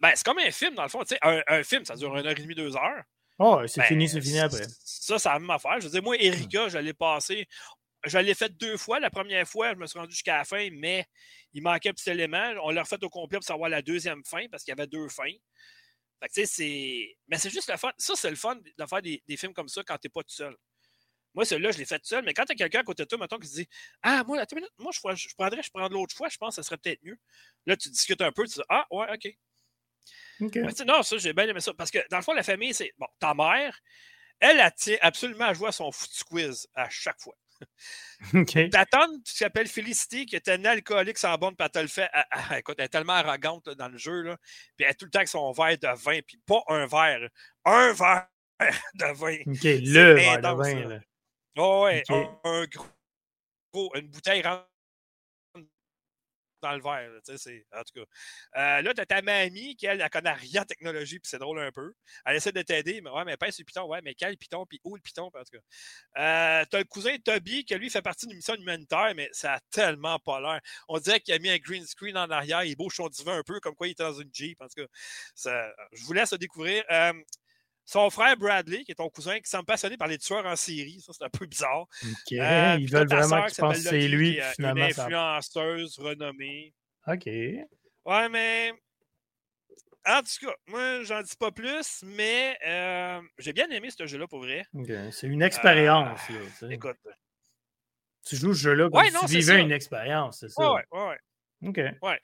Ben, 0.00 0.12
c'est 0.14 0.24
comme 0.24 0.38
un 0.38 0.50
film, 0.50 0.74
dans 0.74 0.82
le 0.82 0.90
fond. 0.90 1.02
Sais, 1.06 1.18
un, 1.22 1.62
film, 1.62 1.82
ça 1.86 1.96
dure 1.96 2.14
une 2.14 2.26
heure 2.26 2.32
et 2.32 2.34
demie, 2.34 2.54
deux 2.54 2.76
heures. 2.76 3.02
Oh, 3.38 3.62
c'est 3.66 3.80
ben, 3.80 3.86
fini, 3.86 4.06
c'est 4.06 4.20
fini 4.20 4.38
après. 4.38 4.66
Ça, 4.84 5.18
c'est 5.18 5.30
la 5.30 5.38
même 5.38 5.48
affaire. 5.48 5.80
Je 5.80 5.86
veux 5.86 5.90
dire, 5.90 6.02
moi, 6.02 6.14
Erika, 6.20 6.68
je 6.68 6.76
l'ai 6.76 6.92
passé. 6.92 7.48
Je 8.04 8.18
l'ai 8.18 8.34
fait 8.34 8.50
deux 8.50 8.76
fois. 8.76 9.00
La 9.00 9.08
première 9.08 9.48
fois, 9.48 9.72
je 9.72 9.78
me 9.78 9.86
suis 9.86 9.98
rendu 9.98 10.12
jusqu'à 10.12 10.36
la 10.36 10.44
fin, 10.44 10.68
mais 10.72 11.06
il 11.54 11.62
manquait 11.62 11.88
un 11.88 11.94
petit 11.94 12.10
élément. 12.10 12.52
On 12.62 12.70
l'a 12.70 12.82
refait 12.82 13.02
au 13.02 13.08
complet 13.08 13.38
pour 13.38 13.46
savoir 13.46 13.70
la 13.70 13.80
deuxième 13.80 14.22
fin, 14.22 14.46
parce 14.50 14.62
qu'il 14.62 14.72
y 14.72 14.78
avait 14.78 14.86
deux 14.86 15.08
fins. 15.08 15.24
Fait 15.24 16.28
que, 16.28 16.34
tu 16.34 16.40
sais, 16.42 16.46
c'est. 16.46 17.16
Mais 17.28 17.38
c'est 17.38 17.50
juste 17.50 17.70
le 17.70 17.78
fun. 17.78 17.92
Ça, 17.96 18.12
c'est 18.14 18.30
le 18.30 18.36
fun 18.36 18.56
de 18.56 18.86
faire 18.86 19.00
des, 19.00 19.22
des 19.26 19.38
films 19.38 19.54
comme 19.54 19.68
ça 19.68 19.82
quand 19.84 19.96
t'es 19.96 20.10
pas 20.10 20.22
tout 20.22 20.34
seul. 20.34 20.54
Moi, 21.34 21.44
celui-là, 21.44 21.72
je 21.72 21.78
l'ai 21.78 21.84
fait 21.84 22.04
seul, 22.04 22.24
mais 22.24 22.32
quand 22.32 22.44
tu 22.44 22.52
as 22.52 22.54
quelqu'un 22.54 22.80
à 22.80 22.84
côté 22.84 23.02
de 23.02 23.08
toi, 23.08 23.18
mettons, 23.18 23.38
qui 23.38 23.48
se 23.48 23.54
dit 23.54 23.68
Ah, 24.02 24.22
moi, 24.24 24.40
attends 24.40 24.56
minute, 24.56 24.70
moi, 24.78 24.92
je, 24.92 25.28
je 25.28 25.34
prendrais, 25.36 25.62
je 25.62 25.70
prends 25.70 25.88
l'autre 25.88 26.14
fois, 26.14 26.28
je 26.28 26.36
pense 26.36 26.56
que 26.56 26.62
ça 26.62 26.66
serait 26.66 26.78
peut-être 26.78 27.02
mieux. 27.02 27.18
Là, 27.66 27.76
tu 27.76 27.90
discutes 27.90 28.20
un 28.20 28.32
peu, 28.32 28.44
tu 28.44 28.54
dis 28.54 28.64
Ah, 28.68 28.86
ouais, 28.90 29.06
OK. 29.12 29.36
non, 30.86 31.02
ça, 31.02 31.18
j'ai 31.18 31.32
bien 31.32 31.48
aimé 31.48 31.60
ça. 31.60 31.74
Parce 31.74 31.90
que, 31.90 31.98
dans 32.10 32.18
le 32.18 32.22
fond, 32.22 32.32
la 32.32 32.42
famille, 32.42 32.72
c'est. 32.72 32.92
Bon, 32.98 33.06
ta 33.18 33.34
mère, 33.34 33.78
elle, 34.40 34.60
elle 34.60 34.72
tient 34.76 34.96
absolument 35.00 35.46
à 35.46 35.54
jouer 35.54 35.68
à 35.68 35.72
son 35.72 35.90
foutu 35.90 36.24
quiz 36.24 36.66
à 36.74 36.88
chaque 36.88 37.20
fois. 37.20 37.34
Okay. 38.34 38.70
Ta 38.70 38.86
tante, 38.86 39.22
qui 39.24 39.36
s'appelle 39.36 39.68
Félicité, 39.68 40.24
qui 40.26 40.34
était 40.34 40.56
une 40.56 40.66
alcoolique 40.66 41.18
sans 41.18 41.36
bonne, 41.36 41.54
puis 41.54 41.64
elle 41.64 41.70
te 41.70 41.78
le 41.78 41.88
fait. 41.88 42.08
écoute, 42.56 42.76
elle 42.78 42.86
est 42.86 42.88
tellement 42.88 43.12
arrogante 43.12 43.68
dans 43.70 43.88
le 43.88 43.98
jeu, 43.98 44.22
là, 44.22 44.36
puis 44.76 44.84
elle 44.84 44.90
a 44.90 44.94
tout 44.94 45.04
le 45.04 45.10
temps 45.10 45.18
avec 45.18 45.28
son 45.28 45.52
verre 45.52 45.78
de 45.78 46.02
vin, 46.02 46.20
puis 46.26 46.38
pas 46.46 46.62
un 46.68 46.86
verre, 46.86 47.28
un 47.64 47.92
verre 47.92 48.28
de 48.94 49.12
vin. 49.14 49.36
OK, 49.46 49.62
le 49.62 50.14
verre 50.14 50.40
de 50.40 50.62
vin. 50.62 50.88
Là. 50.88 51.00
Oh, 51.56 51.84
ouais, 51.84 52.02
un, 52.08 52.66
gros, 52.66 53.94
une 53.94 54.08
bouteille 54.08 54.42
rentre 54.42 54.68
dans 56.64 56.72
le 56.72 56.82
verre. 56.82 57.10
en 57.72 57.82
tout 57.84 58.00
cas. 58.00 58.06
Euh, 58.56 58.82
là, 58.82 58.94
tu 58.94 59.00
as 59.00 59.06
ta 59.06 59.22
mamie 59.22 59.76
qui, 59.76 59.86
elle, 59.86 60.00
elle 60.00 60.10
connaît 60.10 60.32
rien 60.32 60.62
en 60.62 60.64
technologie, 60.64 61.18
puis 61.18 61.28
c'est 61.28 61.38
drôle 61.38 61.60
un 61.60 61.70
peu. 61.70 61.92
Elle 62.24 62.36
essaie 62.36 62.52
de 62.52 62.62
t'aider, 62.62 63.00
mais 63.02 63.10
ouais, 63.10 63.24
mais 63.24 63.36
pas 63.36 63.50
sur 63.52 63.62
le 63.62 63.66
piton. 63.66 63.86
Ouais, 63.86 64.00
mais 64.02 64.14
quel 64.14 64.36
piton, 64.36 64.64
puis 64.66 64.80
où 64.82 64.96
le 64.96 65.02
piton, 65.02 65.26
en 65.26 65.30
tout 65.30 65.58
cas. 65.58 66.60
Euh, 66.60 66.64
tu 66.70 66.76
as 66.76 66.78
le 66.78 66.84
cousin 66.84 67.16
Toby 67.18 67.64
qui, 67.64 67.74
lui, 67.74 67.90
fait 67.90 68.02
partie 68.02 68.26
d'une 68.26 68.36
mission 68.36 68.54
humanitaire, 68.54 69.12
mais 69.14 69.28
ça 69.32 69.54
a 69.54 69.60
tellement 69.70 70.18
pas 70.18 70.40
l'air. 70.40 70.60
On 70.88 70.98
dirait 70.98 71.20
qu'il 71.20 71.34
a 71.34 71.38
mis 71.38 71.50
un 71.50 71.58
green 71.58 71.86
screen 71.86 72.16
en 72.16 72.30
arrière, 72.30 72.64
il 72.64 72.76
bouge 72.76 72.96
son 72.96 73.08
divan 73.08 73.32
un 73.32 73.42
peu, 73.42 73.60
comme 73.60 73.74
quoi 73.74 73.86
il 73.86 73.92
était 73.92 74.02
dans 74.02 74.18
une 74.18 74.30
Jeep. 74.32 74.60
En 74.60 74.66
tout 74.66 74.82
cas, 74.82 74.88
ça, 75.34 75.72
je 75.92 76.02
vous 76.04 76.12
laisse 76.14 76.32
découvrir. 76.34 76.82
Euh, 76.90 77.12
son 77.84 78.08
frère 78.10 78.36
Bradley, 78.36 78.84
qui 78.84 78.92
est 78.92 78.96
ton 78.96 79.08
cousin, 79.10 79.38
qui 79.40 79.48
semble 79.48 79.66
passionné 79.66 79.96
par 79.96 80.08
les 80.08 80.18
tueurs 80.18 80.46
en 80.46 80.56
série. 80.56 81.00
Ça, 81.00 81.12
c'est 81.12 81.24
un 81.24 81.28
peu 81.28 81.46
bizarre. 81.46 81.82
OK. 81.82 82.32
Euh, 82.32 82.76
Ils 82.80 82.90
veulent 82.90 83.08
vraiment 83.08 83.44
que 83.44 83.52
tu 83.52 83.60
penses 83.60 83.82
que 83.82 83.88
c'est 83.90 84.08
lui. 84.08 84.34
Qui, 84.36 84.40
finalement, 84.56 84.86
une 84.86 84.90
influenceuse 84.90 85.98
renommée. 85.98 86.72
OK. 87.06 87.26
Ouais, 87.26 88.28
mais. 88.30 88.72
En 90.06 90.20
tout 90.20 90.46
cas, 90.46 90.52
moi, 90.66 91.02
j'en 91.02 91.22
dis 91.22 91.36
pas 91.38 91.50
plus, 91.50 92.02
mais 92.04 92.58
euh, 92.66 93.22
j'ai 93.38 93.54
bien 93.54 93.68
aimé 93.70 93.88
ce 93.90 94.06
jeu-là 94.06 94.26
pour 94.26 94.40
vrai. 94.40 94.66
C'est 95.10 95.26
une 95.26 95.42
expérience. 95.42 96.20
là, 96.28 96.68
écoute. 96.70 96.96
Tu 98.26 98.36
joues 98.36 98.54
ce 98.54 98.60
jeu-là 98.60 98.88
comme 98.90 99.04
si 99.04 99.18
tu 99.18 99.26
vivais 99.26 99.60
une 99.60 99.72
expérience, 99.72 100.40
c'est 100.40 100.48
ça? 100.48 100.72
Ouais, 100.72 100.82
ouais, 100.92 101.08
ouais. 101.08 101.18
Ouais. 102.02 102.20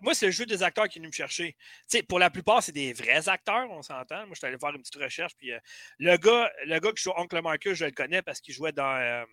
moi, 0.00 0.14
c'est 0.14 0.26
le 0.26 0.32
jeu 0.32 0.46
des 0.46 0.62
acteurs 0.62 0.88
qui 0.88 0.98
est 0.98 1.00
venu 1.00 1.08
me 1.08 1.12
chercher. 1.12 1.56
sais, 1.86 2.02
pour 2.02 2.18
la 2.18 2.30
plupart, 2.30 2.62
c'est 2.62 2.72
des 2.72 2.92
vrais 2.92 3.28
acteurs, 3.28 3.70
on 3.70 3.82
s'entend. 3.82 4.26
Moi, 4.26 4.30
je 4.32 4.38
suis 4.38 4.46
allé 4.46 4.58
faire 4.58 4.70
une 4.70 4.82
petite 4.82 4.96
recherche. 4.96 5.34
Puis, 5.36 5.52
euh, 5.52 5.58
le, 5.98 6.16
gars, 6.16 6.50
le 6.66 6.78
gars 6.78 6.92
qui 6.92 7.02
joue 7.02 7.12
Oncle 7.16 7.40
Marcus, 7.42 7.74
je 7.74 7.84
le 7.84 7.90
connais 7.90 8.22
parce 8.22 8.40
qu'il 8.40 8.54
jouait 8.54 8.72
dans. 8.72 8.96
Euh, 8.96 9.24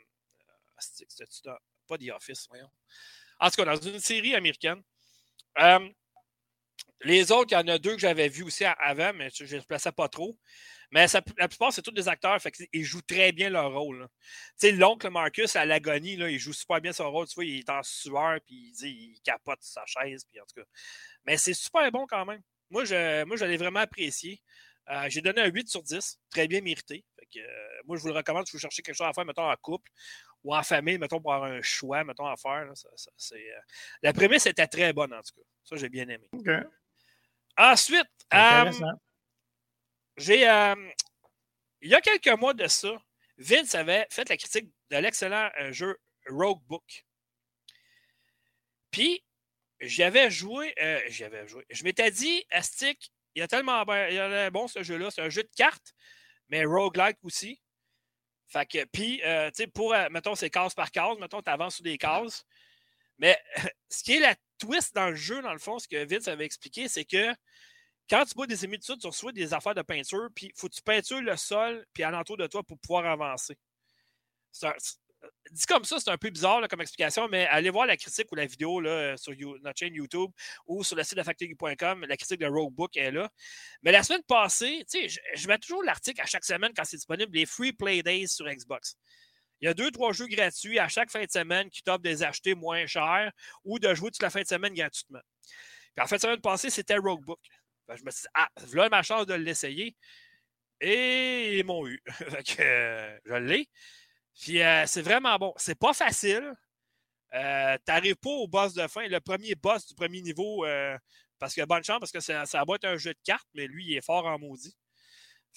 pas 1.88 1.98
The 1.98 2.10
Office, 2.10 2.48
voyons. 2.50 2.70
En 3.39 3.50
tout 3.50 3.64
cas, 3.64 3.66
dans 3.66 3.76
une 3.76 4.00
série 4.00 4.36
américaine. 4.36 4.82
Euh, 5.60 5.89
les 7.02 7.32
autres, 7.32 7.52
il 7.52 7.54
y 7.54 7.58
en 7.58 7.68
a 7.68 7.78
deux 7.78 7.93
que 7.93 8.00
j'avais 8.00 8.28
vus 8.28 8.43
aussi 8.43 8.66
avant, 8.66 9.14
mais 9.14 9.30
je 9.34 9.43
ne 9.43 9.50
les 9.50 9.62
plaçais 9.62 9.91
pas 9.91 10.10
trop. 10.10 10.38
Mais 10.91 11.05
la 11.38 11.47
plupart, 11.47 11.73
c'est 11.73 11.81
tous 11.81 11.91
des 11.91 12.07
acteurs. 12.07 12.41
Fait 12.41 12.53
ils 12.71 12.83
jouent 12.83 13.01
très 13.01 13.31
bien 13.31 13.49
leur 13.49 13.73
rôle. 13.73 14.07
Tu 14.59 14.67
sais, 14.67 14.71
l'oncle 14.71 15.09
Marcus, 15.09 15.55
à 15.55 15.65
l'agonie, 15.65 16.13
il 16.13 16.39
joue 16.39 16.53
super 16.53 16.79
bien 16.79 16.93
son 16.93 17.11
rôle. 17.11 17.27
Tu 17.27 17.35
vois, 17.35 17.45
il 17.45 17.59
est 17.59 17.69
en 17.69 17.83
sueur, 17.83 18.39
puis 18.45 18.73
il, 18.81 18.88
il 18.88 19.21
capote 19.21 19.59
sa 19.61 19.85
chaise. 19.85 20.25
Puis 20.31 20.39
en 20.39 20.45
tout 20.45 20.61
cas. 20.61 20.67
Mais 21.25 21.38
c'est 21.38 21.53
super 21.53 21.91
bon 21.91 22.05
quand 22.07 22.25
même. 22.25 22.41
Moi, 22.69 22.85
je, 22.85 23.23
moi, 23.25 23.38
l'ai 23.38 23.57
vraiment 23.57 23.79
apprécié. 23.79 24.41
Euh, 24.89 25.05
j'ai 25.09 25.21
donné 25.21 25.41
un 25.41 25.47
8 25.47 25.67
sur 25.67 25.83
10, 25.83 26.19
très 26.29 26.47
bien 26.47 26.61
mérité. 26.61 27.03
Fait 27.19 27.41
euh, 27.41 27.45
moi, 27.85 27.97
je 27.97 28.01
vous 28.01 28.07
le 28.07 28.13
recommande 28.13 28.47
si 28.47 28.53
vous 28.53 28.59
cherchez 28.59 28.81
quelque 28.81 28.95
chose 28.95 29.07
à 29.07 29.13
faire, 29.13 29.25
mettons, 29.25 29.49
en 29.49 29.55
couple 29.57 29.91
ou 30.43 30.55
en 30.55 30.63
famille, 30.63 30.97
mettons, 30.97 31.19
pour 31.19 31.33
avoir 31.33 31.51
un 31.51 31.61
choix, 31.61 32.03
mettons, 32.03 32.25
à 32.25 32.38
faire. 32.38 32.71
Euh, 32.71 33.38
la 34.01 34.13
prémisse 34.13 34.45
était 34.45 34.67
très 34.67 34.93
bonne, 34.93 35.13
en 35.13 35.21
tout 35.21 35.35
cas. 35.35 35.47
Ça, 35.63 35.75
j'ai 35.75 35.89
bien 35.89 36.07
aimé. 36.07 36.29
Ensuite, 37.57 38.07
j'ai. 40.18 40.49
Euh, 40.49 40.76
il 41.82 41.89
y 41.89 41.95
a 41.95 42.01
quelques 42.01 42.39
mois 42.39 42.53
de 42.53 42.68
ça, 42.68 42.91
Vince 43.38 43.76
avait 43.76 44.07
fait 44.09 44.28
la 44.30 44.38
critique 44.38 44.70
de 44.89 44.97
l'excellent 44.97 45.49
euh, 45.59 45.72
jeu 45.72 45.97
Rogue 46.28 46.61
Book. 46.65 47.05
Puis, 48.89 49.24
j'avais 49.80 50.32
joué, 50.32 50.74
euh, 50.82 50.99
j'avais 51.07 51.47
joué. 51.47 51.63
Je 51.70 51.84
m'étais 51.84 52.09
dit, 52.09 52.43
Astic, 52.49 53.11
il 53.36 53.39
y 53.39 53.41
a 53.43 53.47
tellement 53.47 53.84
bon, 53.84 54.07
il 54.09 54.20
a 54.20 54.49
bon 54.49 54.68
ce 54.68 54.82
jeu-là. 54.82 55.11
C'est 55.11 55.22
un 55.22 55.30
jeu 55.30 55.43
de 55.43 55.51
cartes, 55.55 55.93
mais 56.49 56.65
roguelike 56.65 57.20
aussi. 57.24 57.61
Fait 58.47 58.65
que, 58.65 58.86
puis, 58.86 59.18
tu 59.18 59.24
sais, 59.53 59.68
pour, 59.68 59.93
mettons, 60.09 60.34
c'est 60.34 60.49
case 60.49 60.74
par 60.74 60.89
case, 60.89 61.20
mettons, 61.20 61.43
tu 61.43 61.51
avances 61.51 61.76
sur 61.76 61.84
des 61.84 61.97
cases. 61.97 62.43
Mais 63.20 63.39
ce 63.89 64.03
qui 64.03 64.15
est 64.15 64.20
la 64.20 64.36
twist 64.57 64.95
dans 64.95 65.09
le 65.09 65.15
jeu, 65.15 65.41
dans 65.41 65.53
le 65.53 65.59
fond, 65.59 65.78
ce 65.78 65.88
que 65.88 66.05
Vince 66.05 66.28
avait 66.28 66.45
expliqué, 66.45 66.88
c'est 66.88 67.05
que 67.05 67.34
quand 68.10 68.24
tu 68.26 68.34
bois 68.36 68.47
des 68.47 68.64
émis 68.66 68.78
de 68.78 68.84
tu 68.84 69.08
reçois 69.08 69.32
des 69.32 69.53
affaires 69.53 69.76
de 69.76 69.82
peinture, 69.82 70.30
puis 70.34 70.51
faut 70.55 70.68
que 70.70 70.76
tu 70.76 70.82
peintures 70.82 71.22
le 71.22 71.36
sol, 71.36 71.86
puis 71.93 72.03
alentour 72.03 72.38
de 72.38 72.47
toi 72.47 72.64
pour 72.64 72.80
pouvoir 72.80 73.05
avancer. 73.05 73.58
dit 75.51 75.66
comme 75.68 75.84
ça, 75.84 75.99
c'est 75.99 76.10
un 76.10 76.18
peu 76.18 76.30
bizarre 76.30 76.66
comme 76.70 76.82
explication, 76.82 77.28
mais 77.28 77.47
allez 77.47 77.70
voir 77.70 77.86
la 77.86 77.97
critique 77.97 78.32
ou 78.32 78.36
la 78.36 78.45
vidéo 78.45 78.80
là, 78.80 79.18
sur 79.18 79.34
notre 79.62 79.78
chaîne 79.78 79.93
YouTube 79.93 80.32
ou 80.66 80.84
sur 80.84 80.95
le 80.95 81.03
site 81.03 81.18
de 81.18 81.24
factory.com. 81.24 82.05
La 82.08 82.18
critique 82.18 82.39
de 82.39 82.47
Roguebook 82.47 82.95
est 82.95 83.12
là. 83.12 83.30
Mais 83.84 83.91
la 83.91 84.03
semaine 84.03 84.24
passée, 84.24 84.86
je, 84.93 85.18
je 85.36 85.47
mets 85.47 85.58
toujours 85.58 85.84
l'article 85.84 86.22
à 86.22 86.26
chaque 86.26 86.45
semaine 86.45 86.72
quand 86.76 86.86
c'est 86.86 86.97
disponible, 86.97 87.36
les 87.36 87.45
Free 87.45 87.74
Play 87.74 88.03
Days 88.03 88.30
sur 88.30 88.47
Xbox. 88.47 88.97
Il 89.60 89.66
y 89.66 89.68
a 89.68 89.74
deux, 89.74 89.91
trois 89.91 90.14
jeux 90.14 90.28
gratuits 90.28 90.80
à 90.80 90.88
chaque 90.88 91.10
fin 91.10 91.24
de 91.24 91.32
semaine 91.32 91.70
qui 91.70 91.82
t'offrent 91.82 91.99
des 91.99 92.24
acheter 92.24 92.53
moins 92.53 92.86
cher 92.86 93.32
ou 93.66 93.80
de 93.80 93.93
jouer 93.95 94.12
toute 94.12 94.22
la 94.22 94.30
fin 94.30 94.41
de 94.41 94.47
semaine 94.47 94.74
gratuitement. 94.74 95.22
Puis 95.95 96.03
en 96.03 96.08
fin 96.08 96.18
de 96.18 96.22
semaine 96.22 96.41
passée, 96.41 96.70
c'était 96.70 96.97
Roguebook. 96.97 97.39
Je 97.95 98.03
me 98.03 98.11
suis 98.11 98.21
dit, 98.23 98.27
ah, 98.33 98.49
voilà 98.67 98.89
ma 98.89 99.03
chance 99.03 99.25
de 99.25 99.33
l'essayer. 99.33 99.95
Et 100.81 101.57
ils 101.59 101.65
m'ont 101.65 101.88
eu. 101.88 102.01
Euh, 102.59 103.19
je 103.25 103.33
l'ai. 103.35 103.67
Puis 104.39 104.61
euh, 104.61 104.85
c'est 104.85 105.01
vraiment 105.01 105.38
bon. 105.38 105.53
C'est 105.57 105.77
pas 105.77 105.93
facile. 105.93 106.53
Euh, 107.33 107.77
T'arrives 107.85 108.15
pas 108.15 108.29
au 108.29 108.47
boss 108.47 108.73
de 108.73 108.88
fin. 108.88 109.07
Le 109.07 109.19
premier 109.19 109.55
boss 109.55 109.88
du 109.88 109.95
premier 109.95 110.21
niveau, 110.21 110.65
euh, 110.65 110.97
parce 111.39 111.53
que 111.53 111.65
bonne 111.65 111.83
chance, 111.83 111.99
parce 111.99 112.11
que 112.11 112.19
ça, 112.19 112.45
ça 112.45 112.63
va 112.67 112.75
être 112.75 112.85
un 112.85 112.97
jeu 112.97 113.13
de 113.13 113.19
cartes, 113.23 113.47
mais 113.53 113.67
lui, 113.67 113.85
il 113.88 113.97
est 113.97 114.05
fort 114.05 114.25
en 114.25 114.39
maudit. 114.39 114.75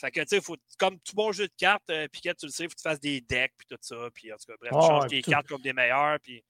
Fait 0.01 0.11
que, 0.11 0.20
tu 0.20 0.26
sais, 0.28 0.40
faut, 0.40 0.57
comme 0.78 0.98
tout 1.01 1.14
bon 1.14 1.30
jeu 1.32 1.46
de 1.46 1.53
cartes, 1.59 1.88
euh, 1.90 2.09
Piquet, 2.09 2.34
tu 2.34 2.46
le 2.46 2.53
sais, 2.53 2.64
il 2.64 2.68
faut 2.68 2.74
que 2.74 2.80
tu 2.80 2.88
fasses 2.88 3.01
des 3.01 3.20
decks, 3.20 3.53
puis 3.59 3.66
tout 3.68 3.76
ça. 3.80 3.96
Puis, 4.14 4.32
en 4.32 4.36
tout 4.36 4.46
cas, 4.46 4.55
bref, 4.59 4.70
tu 4.72 4.78
Ah, 4.80 4.86
changes 4.88 5.11
tes 5.11 5.20
tout. 5.22 5.30
cartes 5.30 5.46
comme 5.46 5.61
des 5.62 5.72
meilleures. 5.74 6.18
Puis, 6.20 6.42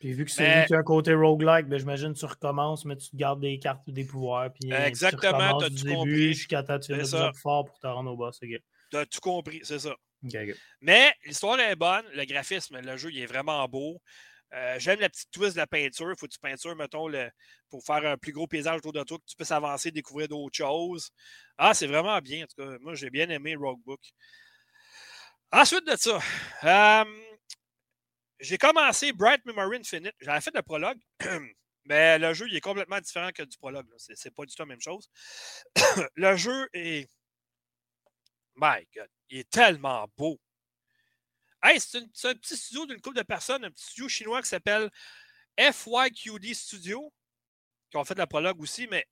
Puis 0.00 0.12
vu 0.12 0.24
que 0.24 0.30
c'est 0.30 0.42
Mais- 0.42 0.60
lui 0.60 0.66
qui 0.66 0.74
a 0.74 0.78
un 0.78 0.82
côté 0.82 1.14
roguelike, 1.14 1.66
ben 1.68 1.78
j'imagine 1.78 2.12
que 2.12 2.18
tu 2.18 2.24
recommences, 2.26 2.84
mais 2.84 2.96
tu 2.96 3.08
te 3.10 3.16
gardes 3.16 3.40
des 3.40 3.58
cartes 3.58 3.82
ou 3.86 3.92
des 3.92 4.04
pouvoirs. 4.04 4.52
Puis 4.52 4.70
euh, 4.72 4.84
Exactement, 4.84 5.56
tu 5.58 5.64
t'as 5.64 5.68
du 5.70 5.76
tout 5.76 5.84
début 5.84 5.94
compris. 5.96 6.32
jusqu'à 6.34 6.62
temps 6.62 6.78
tu 6.78 6.92
plus 6.92 7.10
fort 7.40 7.64
pour 7.64 7.78
te 7.78 7.86
rendre 7.86 8.10
au 8.12 8.16
boss. 8.16 8.38
tu 8.40 8.96
as 8.96 9.06
tout 9.06 9.20
compris, 9.20 9.60
c'est 9.62 9.78
ça. 9.78 9.94
Mais 10.80 11.12
l'histoire 11.24 11.58
est 11.60 11.76
bonne, 11.76 12.04
le 12.14 12.24
graphisme, 12.24 12.78
le 12.80 12.96
jeu, 12.96 13.10
il 13.12 13.20
est 13.20 13.26
vraiment 13.26 13.66
beau. 13.68 14.02
Euh, 14.54 14.78
J'aime 14.78 15.00
la 15.00 15.08
petite 15.08 15.30
twist 15.30 15.54
de 15.54 15.60
la 15.60 15.66
peinture. 15.66 16.10
Il 16.10 16.18
faut 16.18 16.26
que 16.26 16.32
tu 16.32 16.74
mettons, 16.76 17.08
le, 17.08 17.30
pour 17.68 17.84
faire 17.84 18.04
un 18.06 18.16
plus 18.16 18.32
gros 18.32 18.46
paysage 18.46 18.78
autour 18.78 18.92
de 18.92 19.02
toi, 19.02 19.18
que 19.18 19.24
tu 19.26 19.36
puisses 19.36 19.50
avancer, 19.50 19.90
découvrir 19.90 20.28
d'autres 20.28 20.56
choses. 20.56 21.10
Ah, 21.58 21.74
c'est 21.74 21.86
vraiment 21.86 22.18
bien. 22.20 22.44
En 22.44 22.46
tout 22.46 22.56
cas, 22.56 22.78
moi, 22.80 22.94
j'ai 22.94 23.10
bien 23.10 23.28
aimé 23.28 23.56
Roguebook. 23.56 24.00
Ensuite 25.52 25.86
de 25.86 25.96
ça, 25.96 26.20
euh, 26.64 27.04
j'ai 28.40 28.58
commencé 28.58 29.12
Bright 29.12 29.44
Memory 29.46 29.78
Infinite. 29.78 30.14
J'avais 30.20 30.40
fait 30.40 30.54
le 30.54 30.62
prologue, 30.62 30.98
mais 31.84 32.18
le 32.18 32.34
jeu 32.34 32.46
il 32.48 32.56
est 32.56 32.60
complètement 32.60 33.00
différent 33.00 33.30
que 33.32 33.42
du 33.44 33.56
prologue. 33.56 33.86
c'est 33.96 34.34
pas 34.34 34.44
du 34.44 34.54
tout 34.54 34.62
la 34.62 34.66
même 34.66 34.80
chose. 34.80 35.08
le 36.14 36.36
jeu 36.36 36.68
est. 36.72 37.08
My 38.56 38.86
God, 38.94 39.08
il 39.28 39.38
est 39.40 39.50
tellement 39.50 40.06
beau. 40.16 40.38
Hey, 41.66 41.80
c'est 41.80 41.98
une- 41.98 42.10
c'est 42.14 42.28
un 42.28 42.34
petit 42.34 42.56
studio 42.56 42.86
d'une 42.86 43.00
couple 43.00 43.16
de 43.16 43.22
personnes, 43.24 43.64
un 43.64 43.70
petit 43.72 43.84
studio 43.86 44.08
chinois 44.08 44.40
qui 44.40 44.48
s'appelle 44.48 44.88
FYQD 45.58 46.54
Studio, 46.54 47.12
qui 47.90 47.96
ont 47.96 48.04
fait 48.04 48.16
la 48.18 48.26
prologue 48.28 48.60
aussi, 48.60 48.86
mais 48.88 49.04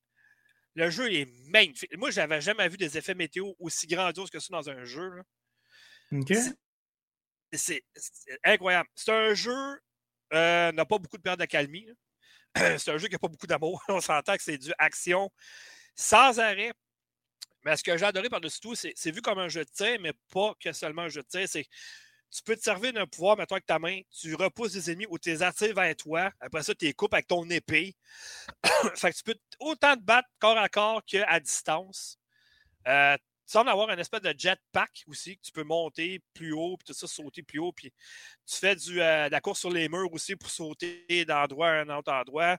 le 0.77 0.89
jeu 0.91 1.13
est 1.13 1.27
magnifique. 1.49 1.97
Moi, 1.97 2.11
j'avais 2.13 2.41
jamais 2.41 2.69
vu 2.69 2.77
des 2.77 2.97
effets 2.99 3.15
météo 3.15 3.55
aussi 3.59 3.87
grandioses 3.89 4.31
que 4.31 4.39
ça 4.41 4.49
dans 4.53 4.71
un 4.71 4.85
jeu. 4.85 5.11
C'est 7.53 7.85
c'est 7.95 8.39
incroyable. 8.45 8.89
C'est 8.95 9.13
un 9.13 9.35
jeu, 9.35 9.81
euh, 10.33 10.73
n'a 10.73 10.85
pas 10.85 10.99
beaucoup 10.99 11.17
de 11.17 11.23
période 11.23 11.39
d'accalmie. 11.39 11.87
là. 11.87 11.95
C'est 12.79 12.91
un 12.93 12.99
jeu 12.99 13.09
qui 13.09 13.15
n'a 13.15 13.19
pas 13.19 13.29
beaucoup 13.29 13.47
d'amour. 13.49 13.83
On 13.89 14.01
s'entend 14.01 14.37
que 14.37 14.43
c'est 14.43 14.59
du 14.59 14.73
action 14.79 15.31
sans 15.97 16.39
arrêt. 16.41 16.73
Mais 17.65 17.77
ce 17.77 17.83
que 17.85 17.97
j'ai 17.97 18.05
adoré 18.07 18.29
par-dessus 18.29 18.61
tout, 18.61 18.75
c'est 18.75 18.93
c'est 18.97 19.11
vu 19.11 19.23
comme 19.23 19.39
un 19.41 19.49
jeu 19.49 19.65
de 19.65 19.71
tir, 19.71 19.99
mais 20.01 20.13
pas 20.33 20.55
que 20.61 20.73
seulement 20.73 21.03
un 21.03 21.09
jeu 21.09 21.23
de 21.23 21.29
tir. 21.29 21.49
C'est 21.49 21.67
tu 22.35 22.43
peux 22.43 22.57
te 22.57 22.63
servir 22.63 22.93
d'un 22.93 23.07
pouvoir, 23.07 23.37
mettons 23.37 23.55
avec 23.55 23.65
ta 23.65 23.79
main, 23.79 24.01
tu 24.11 24.35
repousses 24.35 24.73
des 24.73 24.91
ennemis 24.91 25.07
ou 25.09 25.19
tu 25.19 25.31
les 25.31 25.43
attires 25.45 25.73
vers 25.73 25.95
toi. 25.95 26.33
Après 26.41 26.65
ça, 26.65 26.75
tu 26.75 26.85
les 26.85 26.93
coupes 26.93 27.15
avec 27.15 27.29
ton 27.29 27.49
épée. 27.49 27.95
fait 28.97 29.13
que 29.13 29.17
tu 29.17 29.23
peux 29.23 29.37
autant 29.61 29.95
te 29.95 30.03
battre 30.03 30.29
corps 30.41 30.59
à 30.59 30.69
corps 30.69 31.05
qu'à 31.05 31.39
distance. 31.39 32.19
Euh, 32.89 33.17
tu 33.47 33.53
sembles 33.53 33.71
avoir 33.71 33.89
un 33.91 33.99
espèce 33.99 34.23
de 34.23 34.35
jetpack 34.37 35.05
aussi, 35.07 35.37
que 35.37 35.43
tu 35.43 35.53
peux 35.53 35.63
monter 35.63 36.21
plus 36.33 36.53
haut, 36.53 36.77
puis 36.77 36.87
tout 36.87 36.99
ça, 36.99 37.07
sauter 37.07 37.45
plus 37.45 37.61
haut. 37.61 37.73
Puis 37.73 37.93
tu 38.47 38.57
fais 38.57 38.75
euh, 38.75 39.27
de 39.27 39.31
la 39.31 39.41
course 39.41 39.61
sur 39.61 39.71
les 39.71 39.89
murs 39.89 40.13
aussi 40.13 40.35
pour 40.35 40.51
sauter 40.51 41.25
d'endroit 41.27 41.69
à 41.69 41.81
un 41.83 41.89
autre 41.91 42.13
endroit. 42.13 42.59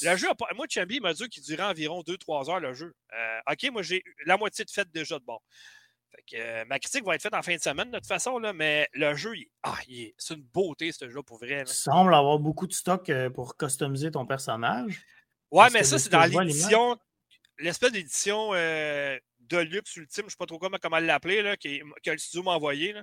Le 0.00 0.16
jeu, 0.16 0.28
moi, 0.56 0.66
Chambi 0.66 0.98
m'a 0.98 1.12
dit 1.12 1.28
qu'il 1.28 1.42
durait 1.42 1.64
environ 1.64 2.00
2-3 2.00 2.50
heures 2.50 2.60
le 2.60 2.72
jeu. 2.72 2.94
Euh, 3.12 3.52
OK, 3.52 3.70
moi, 3.70 3.82
j'ai 3.82 4.02
la 4.24 4.38
moitié 4.38 4.64
de 4.64 4.70
fait 4.70 4.90
déjà 4.90 5.18
de 5.18 5.24
bord. 5.24 5.42
Fait 6.20 6.36
que, 6.36 6.42
euh, 6.42 6.64
ma 6.66 6.78
critique 6.78 7.04
va 7.04 7.14
être 7.14 7.22
faite 7.22 7.34
en 7.34 7.42
fin 7.42 7.54
de 7.54 7.60
semaine, 7.60 7.90
de 7.90 7.96
toute 7.98 8.06
façon, 8.06 8.38
là, 8.38 8.52
mais 8.52 8.88
le 8.92 9.14
jeu, 9.14 9.36
il- 9.36 9.46
ah, 9.62 9.76
il 9.88 10.00
est- 10.02 10.14
c'est 10.18 10.34
une 10.34 10.42
beauté, 10.42 10.92
ce 10.92 11.08
jeu, 11.08 11.22
pour 11.22 11.38
vrai. 11.38 11.58
là. 11.58 11.64
Tu 11.64 11.74
sembles 11.74 12.14
avoir 12.14 12.38
beaucoup 12.38 12.66
de 12.66 12.72
stock 12.72 13.08
euh, 13.08 13.30
pour 13.30 13.56
customiser 13.56 14.10
ton 14.10 14.26
personnage. 14.26 15.00
Ouais, 15.50 15.68
mais 15.72 15.82
ça, 15.84 15.98
c'est 15.98 16.10
dans 16.10 16.24
l'édition, 16.24 16.98
l'espèce 17.58 17.92
d'édition 17.92 18.50
euh, 18.54 19.18
de 19.40 19.58
luxe 19.58 19.96
ultime, 19.96 20.22
je 20.22 20.26
ne 20.26 20.30
sais 20.30 20.36
pas 20.38 20.46
trop 20.46 20.58
comment, 20.58 20.76
comment 20.80 20.98
l'appeler, 20.98 21.42
là, 21.42 21.56
qui, 21.56 21.80
que 22.04 22.10
le 22.10 22.18
studio 22.18 22.42
m'a 22.44 22.52
envoyé. 22.52 22.92
là. 22.92 23.02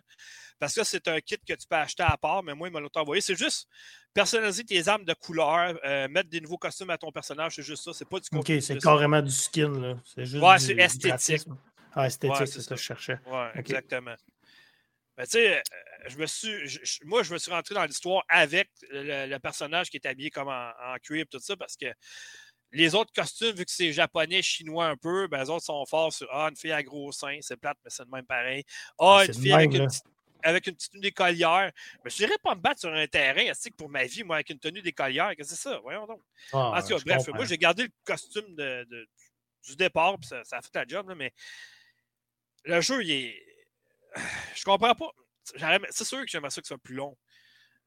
Parce 0.60 0.74
que 0.76 0.84
c'est 0.84 1.08
un 1.08 1.20
kit 1.20 1.38
que 1.38 1.54
tu 1.54 1.68
peux 1.70 1.76
acheter 1.76 2.04
à 2.04 2.16
part, 2.18 2.42
mais 2.44 2.54
moi, 2.56 2.68
il 2.68 2.72
m'a 2.72 2.80
l'autre 2.80 3.00
envoyé. 3.02 3.22
C'est 3.22 3.36
juste 3.36 3.68
personnaliser 4.14 4.64
tes 4.64 4.88
armes 4.88 5.04
de 5.06 5.14
couleur, 5.14 5.78
euh, 5.86 6.08
mettre 6.08 6.30
des 6.30 6.40
nouveaux 6.42 6.58
costumes 6.58 6.90
à 6.90 6.98
ton 6.98 7.12
personnage, 7.12 7.56
c'est 7.56 7.64
juste 7.64 7.84
ça. 7.84 7.92
C'est 7.94 8.08
pas 8.08 8.20
du 8.20 8.28
Ok, 8.32 8.38
contenu, 8.38 8.62
c'est 8.62 8.76
ça. 8.76 8.80
carrément 8.80 9.22
du 9.22 9.32
skin. 9.32 9.72
là. 9.80 9.96
C'est 10.06 10.26
juste 10.26 10.42
Ouais, 10.44 10.58
c'est 10.60 10.74
esthétique. 10.78 11.10
graphisme. 11.10 11.58
Ah, 11.98 12.08
esthétique, 12.08 12.40
Ouais, 12.40 12.46
c'est 12.46 12.54
c'est 12.54 12.62
ça 12.62 12.76
que 12.76 12.76
ça. 12.76 12.82
je 12.82 12.84
cherchais. 12.88 13.20
Ok. 13.26 13.60
exactement. 13.60 14.16
Ben, 15.18 15.24
tu 15.24 15.32
sais, 15.32 15.58
euh, 15.58 15.62
je 16.08 16.18
me 16.18 16.26
suis. 16.28 16.68
je- 16.68 17.04
moi, 17.06 17.24
je 17.24 17.34
me 17.34 17.40
suis 17.40 17.52
rentré 17.52 17.74
dans 17.74 17.86
l'histoire 17.86 18.24
avec 18.30 18.70
le, 18.92 19.26
le 19.28 19.40
personnage 19.40 19.90
qui 19.90 19.98
est 19.98 20.06
habillé 20.06 20.30
comme 20.30 20.48
en, 20.48 20.70
en 20.80 20.96
cuir 21.02 21.24
et 21.24 21.26
tout 21.26 21.40
ça, 21.40 21.58
parce 21.58 21.76
que 21.76 21.88
les 22.72 22.94
autres 22.94 23.12
costumes, 23.14 23.56
vu 23.56 23.66
que 23.66 23.72
c'est 23.72 23.92
japonais, 23.94 24.42
chinois 24.42 24.88
un 24.88 24.98
peu, 24.98 25.28
ben, 25.28 25.40
les 25.42 25.50
autres 25.50 25.66
sont 25.66 25.84
forts 25.86 26.14
sur 26.14 26.28
Ah, 26.32 26.50
une 26.50 26.56
fille 26.56 26.72
à 26.72 26.84
gros 26.84 27.12
seins, 27.12 27.40
c'est 27.42 27.58
plate, 27.58 27.78
mais 27.84 27.90
c'est 27.90 28.04
le 28.04 28.10
même 28.12 28.26
pareil. 28.26 28.64
Ah, 29.00 29.18
Ah, 29.20 29.26
une 29.26 29.34
c'est 29.34 29.40
fille 29.42 29.50
le 29.50 29.56
avec 29.56 29.74
une, 29.74 29.88
avec 30.44 30.68
une 30.68 30.76
petite 30.76 30.92
tenue 30.92 31.02
d'écolière. 31.02 31.72
Mais 32.04 32.12
je 32.12 32.16
dirais 32.18 32.38
pas 32.44 32.54
me 32.54 32.62
battre 32.62 32.82
sur 32.82 32.94
un 32.94 33.08
terrain, 33.08 33.44
que 33.52 33.70
pour 33.76 33.90
ma 33.90 34.04
vie, 34.04 34.24
moi, 34.24 34.36
avec 34.36 34.50
une 34.52 34.60
tenue 34.60 34.82
d'écolière. 34.84 35.30
Qu'est-ce 35.36 35.50
que 35.52 35.56
c'est 35.56 35.70
ça? 35.70 35.80
Voyons 35.80 36.06
donc. 36.06 36.22
Ah, 36.54 36.74
En 36.78 36.82
tout 36.82 36.90
cas, 36.90 36.96
bref, 37.06 37.18
comprends. 37.18 37.38
moi, 37.38 37.46
j'ai 37.46 37.58
gardé 37.58 37.84
le 37.84 37.90
costume 38.04 38.54
de, 38.56 38.86
de- 38.90 39.08
du 39.66 39.76
départ, 39.76 40.18
puis 40.20 40.28
ça, 40.28 40.44
ça 40.44 40.58
a 40.58 40.62
fait 40.62 40.76
la 40.76 40.86
job, 40.88 41.10
là, 41.10 41.16
mais 41.16 41.34
le 42.66 42.82
jeu, 42.82 43.04
il 43.04 43.12
est. 43.12 43.44
Je 44.56 44.64
comprends 44.64 44.96
pas. 44.96 45.12
C'est 45.44 46.04
sûr 46.06 46.22
que 46.22 46.28
j'aimerais 46.28 46.50
ça 46.50 46.62
que 46.62 46.68
ce 46.68 46.74
soit 46.74 46.78
plus 46.82 46.96
long. 46.96 47.18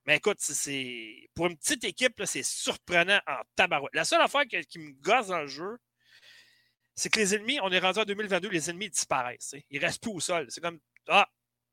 Mais 0.07 0.17
écoute, 0.17 0.39
c'est- 0.41 1.29
pour 1.35 1.47
une 1.47 1.57
petite 1.59 1.85
équipe, 1.85 2.23
c'est 2.25 2.43
surprenant 2.43 3.21
en 3.27 3.37
tabarouette. 3.57 3.95
La 3.95 4.05
seule 4.05 4.23
affaire 4.23 4.45
qui 4.47 4.79
me 4.79 4.93
gosse 5.03 5.29
dans 5.29 5.41
le 5.41 5.47
jeu, 5.47 5.77
c'est 6.95 7.11
que 7.11 7.19
les 7.19 7.35
ennemis, 7.35 7.59
on 7.63 7.71
est 7.71 7.79
rendu 7.79 7.99
en 8.01 8.05
2022, 8.05 8.49
les 8.49 8.71
ennemis 8.71 8.91
disparaissent. 8.91 9.51
sais. 9.51 9.65
Ils 9.71 9.79
restent 9.79 10.03
plus 10.03 10.13
au 10.13 10.21
sol. 10.21 10.47
C'est 10.51 10.61
comme 10.61 10.81
Ah, 11.09 11.29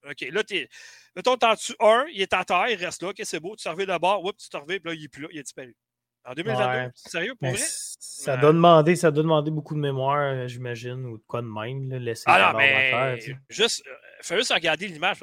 OK, 0.10 0.22
là, 0.32 0.44
t'es. 0.44 0.70
Mettons, 1.16 1.38
t'en 1.38 1.56
tues 1.56 1.76
un, 1.80 2.06
il 2.12 2.22
est 2.22 2.34
à 2.34 2.46
terre, 2.46 2.70
il 2.70 2.76
reste 2.84 3.02
là, 3.04 3.10
OK, 3.10 3.22
c'est 3.24 3.40
beau, 3.40 3.56
tu 3.56 3.64
te 3.64 3.70
reviens 3.70 3.86
d'abord, 3.86 4.24
oups, 4.24 4.42
tu 4.44 4.50
te 4.50 4.58
reviens, 4.58 4.80
puis 4.80 4.90
là, 4.90 4.94
il 4.96 5.04
est 5.06 5.10
plus 5.10 5.24
là, 5.24 5.30
il 5.32 5.40
a 5.40 5.44
disparu. 5.44 5.76
En 6.28 6.34
2022, 6.34 6.84
Ouais. 6.86 6.92
sérieux, 6.96 7.36
pour 7.36 7.52
Mais 7.52 7.54
vrai? 7.54 7.66
ça 8.00 8.36
Ouais. 8.36 8.42
doit 8.42 8.54
demander, 8.54 8.96
ça 8.96 9.12
doit 9.12 9.24
demander 9.24 9.50
beaucoup 9.52 9.76
de 9.76 9.80
mémoire, 9.80 10.20
euh, 10.34 10.48
j'imagine, 10.48 11.06
ou 11.06 11.18
de 11.18 11.24
quoi 11.26 11.42
de 11.42 11.48
même, 11.48 11.90
là, 11.90 12.00
laisser 12.00 12.24
Ah 12.28 12.38
ça 12.38 12.48
non, 12.48 12.52
dans 12.54 12.58
mais 12.60 12.74
la 12.74 12.82
terre, 13.16 13.18
tu 13.20 13.32
sais. 13.32 13.38
juste, 13.50 13.84
euh, 13.88 13.96
fais 14.22 14.38
juste 14.38 14.52
regarder 14.54 14.88
l'image, 14.88 15.20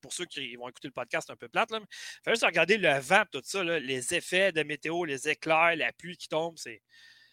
pour 0.00 0.12
ceux 0.12 0.26
qui 0.26 0.54
vont 0.56 0.68
écouter 0.68 0.88
le 0.88 0.92
podcast 0.92 1.28
un 1.30 1.36
peu 1.36 1.48
plate, 1.48 1.70
là, 1.72 1.80
mais 1.80 1.86
fais 2.24 2.30
juste 2.32 2.44
regarder 2.44 2.78
le 2.78 2.98
vent, 3.00 3.24
tout 3.32 3.40
ça, 3.44 3.64
là, 3.64 3.80
les 3.80 4.14
effets 4.14 4.52
de 4.52 4.62
météo, 4.62 5.04
les 5.04 5.28
éclairs, 5.28 5.74
la 5.76 5.92
pluie 5.92 6.16
qui 6.16 6.28
tombe, 6.28 6.54
c'est, 6.56 6.80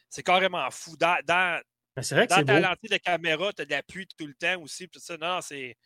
c'est 0.10 0.24
carrément 0.24 0.70
fou. 0.72 0.98
Dans, 0.98 1.18
dans, 1.26 1.62
Mais 1.96 2.04
c'est 2.04 2.16
vrai 2.16 2.28
que 2.28 2.34
dans 2.34 2.44
ta 2.44 2.60
beau. 2.60 2.68
lentille 2.68 2.90
de 2.90 2.98
caméra, 2.98 3.54
tu 3.54 3.62
as 3.62 3.66
de 3.66 3.72
la 3.72 3.84
pluie 3.84 4.08
tout 4.18 4.26
le 4.28 4.34
temps 4.34 4.60
aussi, 4.62 4.90
tout 4.90 5.00
ça. 5.00 5.16
Non, 5.18 5.40
c'est. 5.42 5.78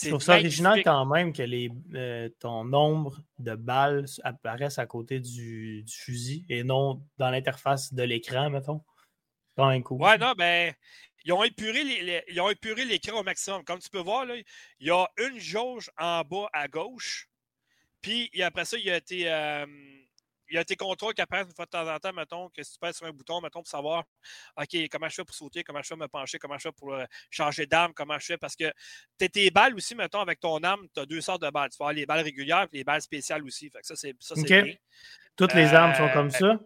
C'est 0.00 0.10
trouve 0.10 0.22
ça 0.22 0.34
original 0.36 0.80
quand 0.84 1.06
même 1.06 1.32
que 1.32 1.42
les, 1.42 1.70
euh, 1.94 2.28
ton 2.38 2.62
nombre 2.62 3.20
de 3.40 3.56
balles 3.56 4.04
apparaissent 4.22 4.78
à 4.78 4.86
côté 4.86 5.18
du, 5.18 5.82
du 5.82 5.92
fusil 5.92 6.46
et 6.48 6.62
non 6.62 7.02
dans 7.16 7.30
l'interface 7.30 7.92
de 7.92 8.04
l'écran, 8.04 8.48
mettons. 8.48 8.80
Quand 9.56 9.68
même 9.68 9.82
cool. 9.82 10.00
Ouais, 10.00 10.16
non, 10.16 10.34
ben, 10.38 10.72
ils 11.24 11.32
ont 11.32 11.42
épuré 11.42 11.82
les- 11.82 12.02
les- 12.02 12.22
ils 12.28 12.40
ont 12.40 12.48
épuré 12.48 12.84
l'écran 12.84 13.18
au 13.18 13.22
maximum. 13.24 13.64
Comme 13.64 13.80
tu 13.80 13.90
peux 13.90 13.98
voir, 13.98 14.24
là, 14.24 14.36
il 14.36 14.86
y 14.86 14.90
a 14.90 15.04
une 15.18 15.40
jauge 15.40 15.90
en 15.98 16.22
bas 16.22 16.48
à 16.52 16.68
gauche. 16.68 17.28
Puis 18.00 18.30
après 18.40 18.64
ça, 18.66 18.78
il 18.78 18.84
y 18.84 18.90
a 18.92 18.98
été. 18.98 19.28
euh, 19.28 19.66
il 20.50 20.56
y 20.56 20.58
a 20.58 20.64
tes 20.64 20.76
contrôles 20.76 21.14
qui 21.14 21.20
apparaissent 21.20 21.46
une 21.48 21.54
fois 21.54 21.64
de 21.66 21.70
temps 21.70 21.86
en 21.86 21.98
temps, 21.98 22.12
mettons, 22.12 22.48
que 22.50 22.62
si 22.62 22.72
tu 22.72 22.78
pèses 22.78 22.96
sur 22.96 23.06
un 23.06 23.12
bouton, 23.12 23.40
mettons, 23.40 23.60
pour 23.60 23.68
savoir, 23.68 24.04
OK, 24.56 24.76
comment 24.90 25.08
je 25.08 25.14
fais 25.16 25.24
pour 25.24 25.34
sauter, 25.34 25.62
comment 25.62 25.82
je 25.82 25.88
fais 25.88 25.94
pour 25.94 26.02
me 26.02 26.08
pencher, 26.08 26.38
comment 26.38 26.56
je 26.56 26.62
fais 26.62 26.72
pour 26.72 26.94
euh, 26.94 27.04
changer 27.30 27.66
d'arme, 27.66 27.92
comment 27.94 28.18
je 28.18 28.26
fais, 28.26 28.38
parce 28.38 28.56
que 28.56 28.72
t'as 29.18 29.28
tes 29.28 29.50
balles 29.50 29.74
aussi, 29.74 29.94
mettons, 29.94 30.20
avec 30.20 30.40
ton 30.40 30.62
arme, 30.62 30.86
tu 30.94 31.00
as 31.00 31.06
deux 31.06 31.20
sortes 31.20 31.42
de 31.42 31.50
balles. 31.50 31.70
Tu 31.70 31.76
vas 31.78 31.84
avoir 31.86 31.92
les 31.94 32.06
balles 32.06 32.24
régulières 32.24 32.66
et 32.72 32.78
les 32.78 32.84
balles 32.84 33.02
spéciales 33.02 33.42
aussi. 33.44 33.68
Fait 33.70 33.80
que 33.80 33.86
ça, 33.86 33.96
c'est 33.96 34.14
ça, 34.20 34.34
bien. 34.42 34.64
Toutes 35.36 35.54
les 35.54 35.72
armes 35.74 35.94
sont 35.94 36.04
Euh, 36.04 36.12
comme 36.12 36.30
ça? 36.30 36.58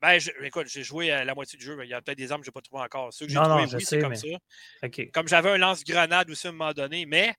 Ben, 0.00 0.18
je- 0.18 0.32
écoute, 0.42 0.66
j'ai 0.66 0.82
joué 0.82 1.12
à 1.12 1.24
la 1.24 1.32
moitié 1.34 1.56
du 1.56 1.64
jeu, 1.64 1.76
mais 1.76 1.86
il 1.86 1.90
y 1.90 1.94
a 1.94 2.02
peut-être 2.02 2.18
des 2.18 2.32
armes 2.32 2.40
que 2.40 2.46
je 2.46 2.50
n'ai 2.50 2.52
pas 2.52 2.60
trouvées 2.60 2.82
encore. 2.82 3.12
Ceux 3.12 3.26
que 3.26 3.30
j'ai 3.32 3.36
je 3.38 3.76
oui, 3.76 3.84
c'est 3.84 4.00
comme 4.00 4.10
mais- 4.10 4.16
ça. 4.16 4.88
Comme 5.14 5.28
j'avais 5.28 5.50
un 5.50 5.58
lance-grenade 5.58 6.28
aussi 6.28 6.48
à 6.48 6.50
un 6.50 6.52
moment 6.52 6.72
donné, 6.72 7.06
mais 7.06 7.32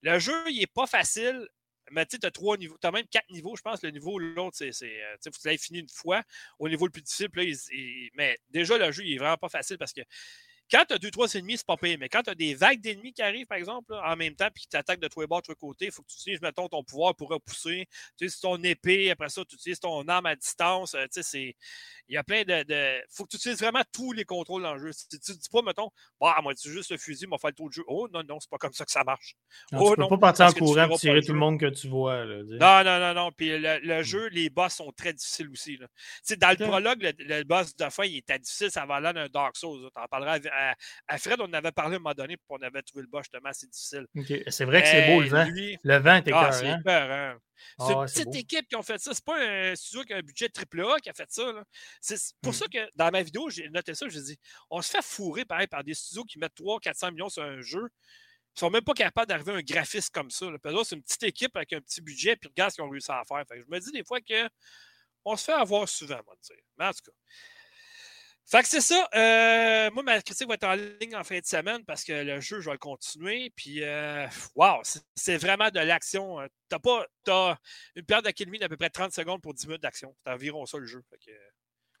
le 0.00 0.18
jeu, 0.18 0.32
il 0.50 0.58
n'est 0.60 0.66
pas 0.66 0.86
facile. 0.86 1.46
Mais 1.90 2.06
tu 2.06 2.18
as 2.22 2.30
trois 2.30 2.56
niveaux. 2.56 2.76
Tu 2.80 2.86
as 2.86 2.90
même 2.90 3.06
quatre 3.06 3.30
niveaux, 3.30 3.56
je 3.56 3.62
pense. 3.62 3.82
Le 3.82 3.90
niveau, 3.90 4.18
l'autre, 4.18 4.56
c'est. 4.56 4.70
Euh, 4.70 5.16
que 5.16 5.30
tu 5.30 5.58
fini 5.58 5.80
une 5.80 5.88
fois. 5.88 6.22
Au 6.58 6.68
niveau 6.68 6.86
le 6.86 6.92
plus 6.92 7.02
difficile, 7.02 7.28
mais 8.14 8.38
déjà, 8.50 8.78
le 8.78 8.90
jeu, 8.92 9.04
il 9.04 9.14
est 9.14 9.18
vraiment 9.18 9.36
pas 9.36 9.48
facile 9.48 9.78
parce 9.78 9.92
que 9.92 10.00
quand 10.70 10.84
tu 10.86 10.94
as 10.94 10.98
deux, 10.98 11.10
trois 11.10 11.32
ennemis, 11.34 11.58
c'est 11.58 11.66
pas 11.66 11.76
payé. 11.76 11.96
Mais 11.96 12.08
quand 12.08 12.22
tu 12.22 12.30
as 12.30 12.34
des 12.34 12.54
vagues 12.54 12.80
d'ennemis 12.80 13.12
qui 13.12 13.22
arrivent, 13.22 13.46
par 13.46 13.58
exemple, 13.58 13.94
en 13.94 14.16
même 14.16 14.34
temps, 14.34 14.48
puis 14.54 14.62
qui 14.62 14.68
t'attaquent 14.68 15.00
de 15.00 15.08
tous 15.08 15.20
les 15.20 15.26
bords, 15.26 15.40
de 15.40 15.46
tous 15.46 15.52
les 15.52 15.56
côtés, 15.56 15.84
il 15.86 15.92
faut 15.92 16.02
que 16.02 16.08
tu 16.08 16.16
utilises, 16.16 16.40
mettons, 16.42 16.68
ton 16.68 16.82
pouvoir 16.82 17.14
pour 17.14 17.30
repousser. 17.30 17.86
Tu 18.18 18.24
utilises 18.24 18.40
ton 18.40 18.62
épée, 18.62 19.10
après 19.10 19.28
ça, 19.28 19.42
tu 19.48 19.56
utilises 19.56 19.80
ton 19.80 20.06
arme 20.08 20.26
à 20.26 20.36
distance. 20.36 20.94
Euh, 20.94 21.06
tu 21.12 21.22
sais, 21.22 21.56
il 22.08 22.14
y 22.14 22.16
a 22.16 22.24
plein 22.24 22.42
de. 22.42 22.64
Il 22.68 23.04
faut 23.10 23.24
que 23.24 23.30
tu 23.30 23.36
utilises 23.36 23.60
vraiment 23.60 23.82
tous 23.92 24.12
les 24.12 24.24
contrôles 24.24 24.62
dans 24.62 24.74
le 24.74 24.80
jeu. 24.80 24.90
Tu 25.10 25.16
ne 25.32 25.36
dis 25.36 25.48
pas, 25.50 25.62
mettons, 25.62 25.90
bah, 26.20 26.38
moi, 26.42 26.54
tu 26.54 26.70
juste 26.70 26.90
le 26.90 26.98
fusil, 26.98 27.26
m'a 27.26 27.38
fait 27.38 27.48
le 27.48 27.54
tour 27.54 27.68
de 27.68 27.74
jeu. 27.74 27.84
Oh, 27.86 28.08
non, 28.12 28.22
non, 28.28 28.40
c'est 28.40 28.50
pas 28.50 28.58
comme 28.58 28.72
ça 28.72 28.84
que 28.84 28.92
ça 28.92 29.04
marche. 29.04 29.36
Non, 29.72 29.80
oh, 29.82 29.94
tu 29.94 30.02
peux 30.02 30.08
pas 30.08 30.32
partir 30.32 30.46
en 30.46 30.52
courant 30.52 30.88
et 30.90 30.96
tirer 30.96 31.22
tout 31.22 31.32
le 31.32 31.38
monde 31.38 31.58
que 31.58 31.66
tu 31.66 31.88
vois. 31.88 32.24
Là, 32.24 32.82
non, 32.84 32.90
non, 32.90 33.00
non, 33.00 33.14
non. 33.14 33.32
Puis 33.32 33.58
le, 33.58 34.00
hmm. 34.00 34.02
jeu, 34.02 34.28
les 34.28 34.50
boss 34.50 34.74
sont 34.74 34.92
très 34.92 35.12
difficiles 35.12 35.48
aussi. 35.50 35.76
Là. 35.76 35.86
Dans 36.36 36.58
le 36.58 36.66
prologue, 36.66 37.14
le, 37.18 37.42
boss 37.44 37.74
de 37.76 37.88
fin, 37.88 38.04
il 38.04 38.18
était 38.18 38.38
difficile, 38.38 38.70
ça 38.70 38.86
va 38.86 39.00
l'air 39.00 39.14
d'un 39.14 39.28
Dark 39.28 39.56
Souls. 39.56 39.90
Tu 39.94 40.00
en 40.00 40.06
parleras 40.06 40.38
à, 40.50 40.57
à 41.06 41.18
Fred 41.18 41.40
on 41.40 41.44
en 41.44 41.52
avait 41.52 41.72
parlé 41.72 41.94
à 41.94 41.96
un 41.96 42.00
moment 42.00 42.14
donné, 42.14 42.36
puis 42.36 42.46
on 42.48 42.56
avait 42.56 42.82
trouvé 42.82 43.02
le 43.02 43.08
bas 43.08 43.20
justement 43.20 43.48
assez 43.48 43.66
difficile. 43.66 44.06
C'est 44.48 44.64
vrai 44.64 44.82
que 44.82 44.88
c'est 44.88 45.06
beau 45.06 45.20
le 45.20 45.28
vent. 45.28 45.46
le 45.46 45.96
vent 45.98 46.16
était 46.16 46.32
ah, 46.34 46.52
C'est 46.52 46.82
peur, 46.84 47.38
C'est 47.78 47.92
une 47.92 48.04
petite 48.04 48.34
équipe 48.36 48.68
qui 48.68 48.76
a 48.76 48.82
fait 48.82 48.98
ça. 48.98 49.14
C'est 49.14 49.24
pas 49.24 49.38
un 49.38 49.74
studio 49.74 50.04
qui 50.04 50.12
a 50.12 50.16
un 50.16 50.22
budget 50.22 50.48
AAA 50.48 51.00
qui 51.00 51.10
a 51.10 51.14
fait 51.14 51.30
ça. 51.30 51.64
C'est 52.00 52.16
pour 52.42 52.52
hmm. 52.52 52.56
ça 52.56 52.66
que 52.66 52.90
dans 52.94 53.10
ma 53.10 53.22
vidéo, 53.22 53.48
j'ai 53.50 53.68
noté 53.68 53.94
ça. 53.94 54.08
J'ai 54.08 54.22
dit 54.22 54.38
on 54.70 54.82
se 54.82 54.90
fait 54.90 55.02
fourrer 55.02 55.44
pareil 55.44 55.66
par 55.66 55.84
des 55.84 55.94
studios 55.94 56.24
qui 56.24 56.38
mettent 56.38 56.56
300-400 56.56 57.12
millions 57.12 57.28
sur 57.28 57.42
un 57.42 57.60
jeu. 57.60 57.88
Ils 58.56 58.60
sont 58.60 58.70
même 58.70 58.82
pas 58.82 58.94
capables 58.94 59.28
d'arriver 59.28 59.52
à 59.52 59.56
un 59.56 59.62
graphiste 59.62 60.12
comme 60.12 60.30
ça. 60.30 60.46
C'est 60.84 60.96
une 60.96 61.02
petite 61.02 61.22
équipe 61.22 61.56
avec 61.56 61.72
un 61.74 61.80
petit 61.80 62.00
budget, 62.00 62.34
puis 62.36 62.48
regarde 62.48 62.72
ce 62.72 62.76
qu'ils 62.76 62.84
ont 62.84 62.90
réussi 62.90 63.12
à 63.12 63.22
faire. 63.26 63.44
je 63.50 63.64
me 63.68 63.78
dis 63.78 63.92
des 63.92 64.02
fois 64.02 64.20
que 64.20 64.48
on 65.24 65.36
se 65.36 65.44
fait 65.44 65.52
avoir 65.52 65.88
souvent, 65.88 66.20
moi, 66.26 66.34
dire. 66.42 66.56
Mais 66.78 66.86
en 66.86 66.92
tout 66.92 67.04
cas. 67.04 67.12
Fait 68.50 68.62
que 68.62 68.68
c'est 68.68 68.80
ça. 68.80 69.06
Euh, 69.14 69.90
moi, 69.90 70.02
ma 70.02 70.22
critique 70.22 70.48
va 70.48 70.54
être 70.54 70.64
en 70.64 70.74
ligne 70.74 71.14
en 71.14 71.22
fin 71.22 71.38
de 71.38 71.44
semaine 71.44 71.84
parce 71.84 72.02
que 72.02 72.12
le 72.12 72.40
jeu, 72.40 72.60
je 72.60 72.66
vais 72.66 72.72
le 72.72 72.78
continuer. 72.78 73.52
Puis, 73.54 73.84
euh, 73.84 74.26
wow, 74.54 74.80
c'est 75.14 75.36
vraiment 75.36 75.68
de 75.68 75.80
l'action. 75.80 76.40
Hein. 76.40 76.46
T'as 76.70 76.78
pas 76.78 77.04
as 77.28 77.58
une 77.94 78.04
période 78.04 78.24
d'académie 78.24 78.58
d'à 78.58 78.70
peu 78.70 78.78
près 78.78 78.88
30 78.88 79.12
secondes 79.12 79.42
pour 79.42 79.52
10 79.52 79.66
minutes 79.66 79.82
d'action. 79.82 80.16
C'est 80.24 80.32
environ 80.32 80.64
ça 80.64 80.78
le 80.78 80.86
jeu. 80.86 81.04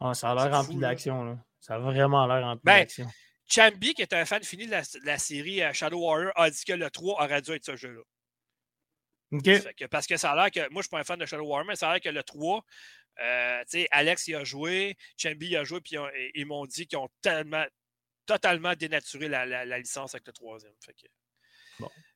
ah, 0.00 0.14
ça 0.14 0.30
a 0.30 0.34
l'air 0.34 0.50
rempli 0.50 0.76
d'action. 0.76 1.38
Ça 1.60 1.74
a 1.74 1.78
vraiment 1.80 2.26
l'air 2.26 2.42
rempli 2.42 2.62
ben, 2.64 2.78
d'action. 2.78 3.06
Chambi, 3.46 3.92
qui 3.92 4.00
est 4.00 4.12
un 4.14 4.24
fan 4.24 4.42
fini 4.42 4.66
de 4.66 5.04
la, 5.04 5.18
série 5.18 5.62
euh, 5.62 5.74
Shadow 5.74 6.00
Warrior, 6.00 6.32
a 6.34 6.48
dit 6.48 6.64
que 6.64 6.72
le 6.72 6.90
3 6.90 7.24
aurait 7.24 7.42
dû 7.42 7.52
être 7.52 7.64
ce 7.64 7.76
jeu-là. 7.76 8.00
OK. 9.32 9.86
parce 9.90 10.06
que 10.06 10.16
ça 10.16 10.32
a 10.32 10.34
l'air 10.34 10.50
que. 10.50 10.60
Moi, 10.60 10.68
je 10.70 10.76
ne 10.76 10.82
suis 10.82 10.90
pas 10.90 11.00
un 11.00 11.04
fan 11.04 11.18
de 11.18 11.26
Shadow 11.26 11.44
Warrior, 11.44 11.66
mais 11.66 11.76
ça 11.76 11.90
a 11.90 11.92
l'air 11.92 12.00
que 12.00 12.08
le 12.08 12.22
3, 12.22 12.64
euh, 13.20 13.64
Alex 13.90 14.28
y 14.28 14.34
a 14.34 14.44
joué, 14.44 14.96
Chambi 15.16 15.48
y 15.48 15.56
a 15.56 15.64
joué, 15.64 15.80
puis 15.80 15.96
ils, 16.34 16.46
m'ont 16.46 16.66
dit 16.66 16.86
qu'ils 16.86 16.98
ont 16.98 17.08
tellement, 17.20 17.64
totalement 18.26 18.74
dénaturé 18.74 19.28
la, 19.28 19.78
licence 19.78 20.14
avec 20.14 20.26
le 20.26 20.32
troisième. 20.32 20.72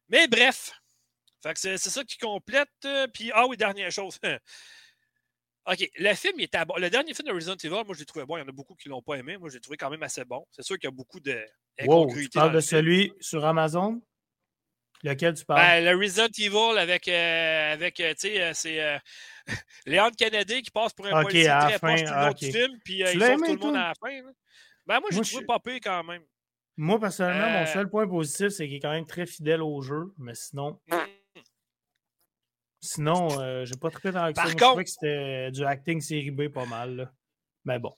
Mais 0.08 0.28
bref, 0.28 0.72
c'est, 1.54 1.78
ça 1.78 2.04
qui 2.04 2.18
complète. 2.18 2.68
Euh, 2.84 3.06
puis, 3.08 3.30
ah 3.34 3.46
oui, 3.46 3.56
dernière 3.56 3.90
chose. 3.90 4.18
OK, 5.66 5.90
le 5.96 6.14
film 6.14 6.34
il 6.38 6.44
était 6.44 6.64
bon. 6.64 6.74
Le 6.76 6.90
dernier 6.90 7.14
film 7.14 7.28
de 7.28 7.32
Resident 7.32 7.56
Evil, 7.56 7.84
moi, 7.84 7.94
je 7.94 8.00
l'ai 8.00 8.04
trouvé 8.04 8.24
bon. 8.26 8.36
Il 8.36 8.40
y 8.40 8.42
en 8.42 8.48
a 8.48 8.52
beaucoup 8.52 8.74
qui 8.74 8.88
ne 8.88 8.94
l'ont 8.94 9.02
pas 9.02 9.14
aimé. 9.14 9.36
Moi, 9.36 9.48
je 9.48 9.54
l'ai 9.54 9.60
trouvé 9.60 9.76
quand 9.76 9.90
même 9.90 10.02
assez 10.02 10.24
bon. 10.24 10.44
C'est 10.50 10.62
sûr 10.62 10.76
qu'il 10.76 10.88
y 10.88 10.92
a 10.92 10.94
beaucoup 10.94 11.20
de. 11.20 11.40
Wow, 11.84 12.12
tu 12.14 12.28
parles 12.30 12.52
de 12.52 12.60
celui 12.60 13.12
sur 13.20 13.44
Amazon? 13.44 14.02
Lequel 15.02 15.34
tu 15.34 15.44
parles? 15.44 15.60
Ben, 15.60 15.84
le 15.84 15.98
Resident 15.98 16.28
Evil 16.38 16.78
avec, 16.78 17.08
euh, 17.08 17.72
avec 17.72 17.94
tu 17.94 18.04
sais, 18.16 18.54
c'est 18.54 19.00
Léon 19.86 20.10
Kennedy 20.16 20.62
qui 20.62 20.70
passe 20.70 20.92
pour 20.92 21.06
un 21.06 21.22
okay, 21.22 21.22
policier 21.22 21.50
très 21.50 21.78
proche 21.78 22.02
du 22.02 22.30
okay. 22.30 22.46
du 22.46 22.52
film, 22.52 22.78
puis 22.84 23.02
euh, 23.02 23.12
il 23.12 23.20
sauve 23.20 23.36
tout 23.36 23.52
le 23.52 23.58
monde 23.58 23.76
à 23.76 23.88
la 23.88 23.94
fin. 24.00 24.22
Ben, 24.86 25.00
moi, 25.00 25.08
j'ai 25.10 25.20
trouvé 25.20 25.44
pas 25.44 25.58
pire 25.58 25.78
quand 25.82 26.04
même. 26.04 26.22
Moi, 26.76 26.98
personnellement, 26.98 27.50
mon 27.50 27.62
euh 27.62 27.66
seul 27.66 27.88
point 27.88 28.08
positif, 28.08 28.48
c'est 28.48 28.66
qu'il 28.66 28.76
est 28.76 28.80
quand 28.80 28.92
même 28.92 29.06
très 29.06 29.26
fidèle 29.26 29.62
au 29.62 29.82
jeu, 29.82 30.12
mais 30.18 30.34
sinon. 30.34 30.80
Sinon, 32.80 33.40
euh, 33.40 33.64
j'ai 33.64 33.76
pas 33.76 33.90
très 33.90 34.10
dans 34.10 34.24
l'action. 34.24 34.48
Je 34.48 34.56
trouvais 34.56 34.84
que 34.84 34.90
c'était 34.90 35.50
du 35.52 35.64
acting 35.64 36.00
série 36.00 36.32
B 36.32 36.48
pas 36.48 36.66
mal. 36.66 36.96
Là. 36.96 37.12
Mais 37.64 37.78
bon 37.78 37.94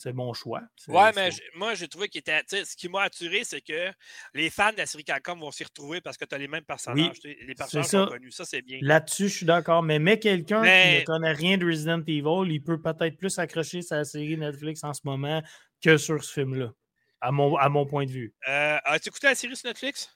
c'est 0.00 0.12
mon 0.12 0.32
choix. 0.32 0.62
Ouais, 0.88 1.10
mais 1.14 1.30
moi, 1.54 1.74
j'ai 1.74 1.88
trouvé 1.88 2.08
qu'il 2.08 2.20
était. 2.20 2.42
Ce 2.48 2.76
qui 2.76 2.88
m'a 2.88 3.02
attiré, 3.02 3.44
c'est 3.44 3.60
que 3.60 3.90
les 4.34 4.50
fans 4.50 4.72
de 4.72 4.78
la 4.78 4.86
série 4.86 5.04
Capcom 5.04 5.36
vont 5.36 5.50
s'y 5.50 5.64
retrouver 5.64 6.00
parce 6.00 6.16
que 6.16 6.24
tu 6.24 6.34
as 6.34 6.38
les 6.38 6.48
mêmes 6.48 6.64
personnages. 6.64 7.18
les 7.22 7.54
personnages 7.54 7.86
sont 7.86 8.06
connus. 8.06 8.32
Ça, 8.32 8.44
c'est 8.44 8.62
bien. 8.62 8.78
Là-dessus, 8.82 9.28
je 9.28 9.36
suis 9.38 9.46
d'accord. 9.46 9.82
Mais, 9.82 9.98
mais 9.98 10.18
quelqu'un 10.18 10.62
qui 10.62 11.00
ne 11.00 11.04
connaît 11.04 11.32
rien 11.32 11.58
de 11.58 11.66
Resident 11.66 12.00
Evil, 12.06 12.52
il 12.52 12.62
peut 12.62 12.80
peut-être 12.80 13.16
plus 13.16 13.38
accrocher 13.38 13.82
sa 13.82 14.04
série 14.04 14.36
Netflix 14.36 14.82
en 14.84 14.94
ce 14.94 15.00
moment 15.04 15.42
que 15.82 15.96
sur 15.96 16.22
ce 16.22 16.32
film-là. 16.32 16.72
À 17.20 17.32
mon, 17.32 17.56
à 17.56 17.68
mon 17.68 17.84
point 17.84 18.06
de 18.06 18.10
vue. 18.10 18.34
Euh, 18.48 18.78
As-tu 18.84 19.10
écouté 19.10 19.26
la 19.26 19.34
série 19.34 19.54
sur 19.54 19.68
Netflix? 19.68 20.10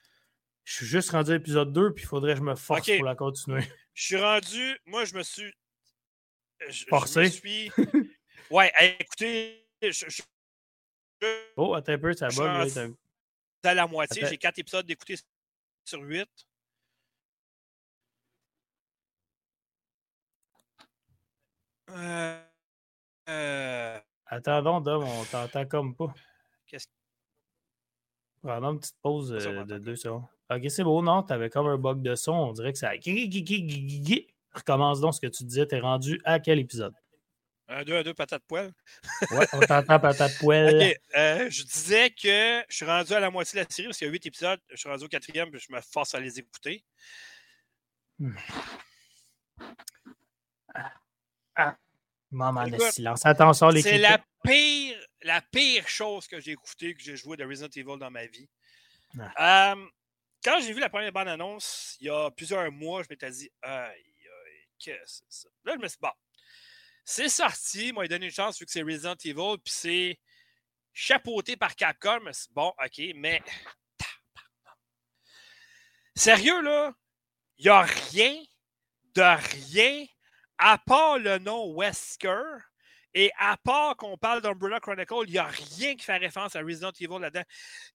Je 0.64 0.76
suis 0.76 0.86
juste 0.86 1.10
rendu 1.10 1.30
à 1.30 1.34
l'épisode 1.34 1.72
2, 1.72 1.92
puis 1.92 2.04
il 2.04 2.06
faudrait 2.06 2.32
que 2.32 2.38
je 2.38 2.44
me 2.44 2.54
force 2.54 2.90
pour 2.96 3.04
la 3.04 3.14
continuer. 3.14 3.62
Je 3.92 4.04
suis 4.04 4.16
rendu. 4.16 4.78
Moi, 4.86 5.04
je 5.04 5.14
me 5.14 5.22
suis. 5.22 5.52
Forcé? 6.88 7.26
Je 7.26 7.28
me 7.28 7.30
suis... 7.30 7.72
ouais, 8.50 8.72
écoutez, 8.98 9.63
oh, 11.56 11.74
attends 11.74 11.92
un 11.92 11.98
peu, 11.98 12.12
ça 12.12 12.28
va. 12.28 12.68
C'est 12.68 12.90
à 13.64 13.74
la 13.74 13.86
moitié. 13.86 14.26
J'ai 14.26 14.38
quatre 14.38 14.58
épisodes 14.58 14.86
d'écouter 14.86 15.16
sur 15.84 16.00
huit. 16.02 16.28
Euh, 21.90 22.40
euh... 23.28 24.00
Attends 24.26 24.80
Dom, 24.80 25.04
on 25.04 25.24
t'entend 25.24 25.66
comme 25.66 25.94
pas. 25.94 26.12
Qu'est-ce 26.66 26.88
une 28.42 28.78
petite 28.78 28.96
pause 29.00 29.32
euh, 29.32 29.64
de 29.64 29.78
deux 29.78 29.96
secondes. 29.96 30.24
Ok, 30.50 30.62
c'est 30.68 30.84
beau, 30.84 31.00
non? 31.02 31.22
T'avais 31.22 31.48
comme 31.48 31.68
un 31.68 31.78
bug 31.78 32.02
de 32.02 32.14
son. 32.14 32.32
On 32.32 32.52
dirait 32.52 32.72
que 32.72 32.78
ça. 32.78 32.90
Recommence 34.52 35.00
donc 35.00 35.14
ce 35.14 35.20
que 35.20 35.26
tu 35.26 35.44
disais. 35.44 35.66
T'es 35.66 35.80
rendu 35.80 36.20
à 36.24 36.40
quel 36.40 36.58
épisode? 36.58 36.94
Un, 37.66 37.82
deux, 37.82 37.96
un, 37.96 38.02
deux, 38.02 38.14
patate 38.14 38.42
poêle. 38.46 38.72
ouais, 39.30 39.46
on 39.54 39.60
t'entend 39.60 39.98
patate 39.98 40.36
poêle. 40.38 40.92
OK. 40.92 41.16
Euh, 41.16 41.50
je 41.50 41.62
disais 41.62 42.10
que 42.10 42.62
je 42.68 42.76
suis 42.76 42.84
rendu 42.84 43.12
à 43.14 43.20
la 43.20 43.30
moitié 43.30 43.58
de 43.58 43.64
la 43.64 43.70
série 43.70 43.88
parce 43.88 43.98
qu'il 43.98 44.06
y 44.06 44.10
a 44.10 44.12
huit 44.12 44.26
épisodes. 44.26 44.60
Je 44.68 44.76
suis 44.76 44.88
rendu 44.88 45.04
au 45.04 45.08
quatrième 45.08 45.54
et 45.54 45.58
je 45.58 45.72
me 45.72 45.80
force 45.80 46.14
à 46.14 46.20
les 46.20 46.38
écouter. 46.38 46.84
Hmm. 48.18 48.36
Ah. 51.56 51.76
Moment 52.30 52.66
de 52.66 52.78
silence. 52.90 53.24
Attention, 53.24 53.68
les 53.68 53.80
C'est 53.80 53.98
la 53.98 54.18
pire, 54.42 54.98
la 55.22 55.40
pire 55.40 55.88
chose 55.88 56.26
que 56.26 56.40
j'ai 56.40 56.52
écoutée, 56.52 56.94
que 56.94 57.02
j'ai 57.02 57.16
joué 57.16 57.36
de 57.36 57.44
Resident 57.44 57.70
Evil 57.74 57.98
dans 57.98 58.10
ma 58.10 58.26
vie. 58.26 58.48
Ah. 59.36 59.72
Euh, 59.72 59.86
quand 60.42 60.60
j'ai 60.60 60.72
vu 60.72 60.80
la 60.80 60.90
première 60.90 61.12
bande-annonce, 61.12 61.96
il 62.00 62.08
y 62.08 62.10
a 62.10 62.30
plusieurs 62.30 62.70
mois, 62.72 63.02
je 63.02 63.08
m'étais 63.08 63.30
dit, 63.30 63.50
aïe, 63.62 63.92
aïe, 63.92 64.68
qu'est-ce 64.78 65.20
que 65.20 65.26
c'est 65.28 65.42
ça? 65.42 65.48
Là, 65.64 65.74
je 65.76 65.82
me 65.82 65.88
suis 65.88 65.96
dit, 65.96 66.02
bon, 66.02 66.10
c'est 67.04 67.28
sorti, 67.28 67.92
moi, 67.92 68.06
il 68.06 68.08
donné 68.08 68.26
une 68.26 68.32
chance 68.32 68.58
vu 68.58 68.64
que 68.64 68.72
c'est 68.72 68.82
Resident 68.82 69.14
Evil, 69.24 69.58
puis 69.62 69.72
c'est 69.72 70.18
chapeauté 70.92 71.56
par 71.56 71.76
Capcom. 71.76 72.30
Bon, 72.52 72.72
OK, 72.82 73.02
mais. 73.16 73.42
Sérieux, 76.16 76.62
là, 76.62 76.92
il 77.58 77.64
n'y 77.64 77.70
a 77.70 77.82
rien 77.82 78.42
de 79.14 79.22
rien 79.72 80.06
à 80.58 80.78
part 80.78 81.18
le 81.18 81.38
nom 81.38 81.74
Wesker. 81.76 82.58
Et 83.16 83.30
à 83.38 83.56
part 83.56 83.96
qu'on 83.96 84.16
parle 84.16 84.42
d'Umbrella 84.42 84.80
Chronicle, 84.80 85.14
il 85.26 85.32
n'y 85.32 85.38
a 85.38 85.44
rien 85.44 85.94
qui 85.94 86.04
fait 86.04 86.16
référence 86.16 86.56
à 86.56 86.62
Resident 86.62 86.90
Evil 86.98 87.20
là-dedans. 87.20 87.44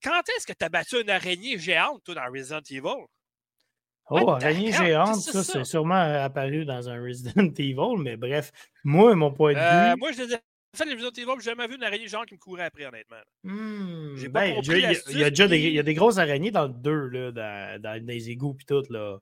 Quand 0.02 0.22
est-ce 0.30 0.48
que 0.48 0.54
tu 0.54 0.64
as 0.64 0.70
battu 0.70 1.02
une 1.02 1.10
araignée 1.10 1.58
géante, 1.60 2.04
toi, 2.06 2.16
dans 2.16 2.32
Resident 2.32 2.62
Evil? 2.70 3.06
Oh, 4.10 4.32
araignée 4.32 4.72
géante, 4.72 5.22
ça, 5.22 5.44
c'est 5.44 5.64
sûrement 5.64 5.96
apparu 5.96 6.66
dans 6.66 6.90
un 6.90 7.02
Resident 7.02 7.52
Evil, 7.58 7.98
mais 8.00 8.18
bref, 8.18 8.52
moi, 8.84 9.16
mon 9.16 9.32
point 9.32 9.54
de 9.54 9.60
euh, 9.60 9.94
vue. 9.94 10.00
moi, 10.00 10.12
je 10.12 10.24
l'ai 10.24 10.38
fait 10.76 10.86
les 10.86 10.94
Resident 10.94 11.12
Evil, 11.12 11.40
j'ai 11.40 11.52
jamais 11.52 11.68
vu 11.68 11.76
une 11.76 11.84
araignée 11.84 12.08
géante 12.08 12.26
qui 12.26 12.36
me 12.36 12.40
courait 12.40 12.66
après, 12.66 12.86
honnêtement. 12.86 13.18
Hmm, 13.44 14.16
j'ai 14.16 14.30
pas 14.30 14.42
ben, 14.42 14.56
compris 14.56 14.78
il, 14.78 14.82
y 14.82 14.86
a, 14.86 14.94
il 15.10 15.20
y 15.20 15.24
a 15.24 15.30
déjà 15.30 15.48
des, 15.48 15.60
il 15.60 15.74
y 15.74 15.80
a 15.80 15.84
des 15.84 15.94
grosses 15.94 16.18
araignées 16.18 16.52
dans 16.52 16.68
le 16.68 16.74
2, 16.74 17.08
là, 17.08 17.32
dans, 17.32 17.82
dans, 17.82 18.06
les 18.06 18.30
égouts 18.30 18.58
et 18.60 18.66
tout, 18.66 18.84
là. 18.90 19.18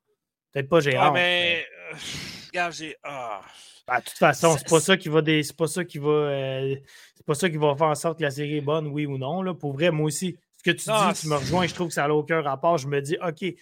Peut-être 0.52 0.68
pas 0.68 0.80
géante. 0.80 1.04
Ah, 1.08 1.10
mais. 1.12 1.64
Euh, 1.92 1.96
regarde, 2.48 2.72
j'ai. 2.72 2.96
Ah. 3.02 3.42
Ben, 3.86 4.00
de 4.00 4.04
toute 4.04 4.18
façon, 4.18 4.56
c'est 4.58 4.68
pas 4.68 4.80
ça 4.80 4.96
qui 4.98 5.08
va 5.08 5.22
des... 5.22 5.42
c'est 5.42 5.56
pas 5.56 5.66
ça 5.66 5.82
qui 5.82 5.96
va 5.98 6.10
euh, 6.10 6.76
c'est 7.14 7.24
pas 7.24 7.34
ça 7.34 7.48
qui 7.48 7.56
va 7.56 7.74
faire 7.74 7.86
en 7.86 7.94
sorte 7.94 8.18
que 8.18 8.22
la 8.22 8.30
série 8.30 8.58
est 8.58 8.62
bonne, 8.62 8.86
oui 8.88 9.06
ou 9.06 9.16
non. 9.16 9.40
Là. 9.40 9.54
Pour 9.54 9.72
vrai, 9.72 9.90
moi 9.90 10.06
aussi, 10.06 10.36
ce 10.58 10.62
que 10.62 10.76
tu 10.76 10.84
dis, 10.90 11.20
tu 11.20 11.28
me 11.28 11.36
rejoins, 11.36 11.66
je 11.66 11.74
trouve 11.74 11.88
que 11.88 11.94
ça 11.94 12.06
n'a 12.06 12.14
aucun 12.14 12.42
rapport. 12.42 12.76
Je 12.76 12.86
me 12.86 13.00
dis, 13.00 13.16
OK, 13.26 13.54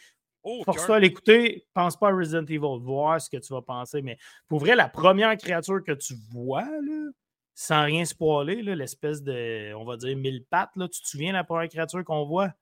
Force-toi 0.65 0.97
à 0.97 0.99
l'écouter, 1.01 1.67
pense 1.75 1.97
pas 1.97 2.09
à 2.09 2.13
Resident 2.13 2.45
Evil, 2.45 2.79
voir 2.81 3.21
ce 3.21 3.29
que 3.31 3.37
tu 3.37 3.53
vas 3.53 3.63
penser. 3.63 4.03
Mais 4.03 4.19
pour 4.49 4.61
vrai, 4.61 4.77
la 4.77 4.89
première 4.89 5.37
créature 5.37 5.83
que 5.85 5.93
tu 5.93 6.15
vois, 6.31 6.63
là, 6.65 7.11
sans 7.55 7.85
rien 7.85 8.05
spoiler, 8.05 8.63
l'espèce 8.63 9.23
de, 9.23 9.73
on 9.75 9.85
va 9.85 9.97
dire, 9.97 10.17
mille 10.17 10.45
pattes, 10.45 10.77
là, 10.77 10.89
tu 10.89 11.01
te 11.01 11.07
souviens 11.09 11.31
de 11.33 11.37
la 11.39 11.45
première 11.45 11.69
créature 11.69 12.05
qu'on 12.05 12.25
voit? 12.25 12.53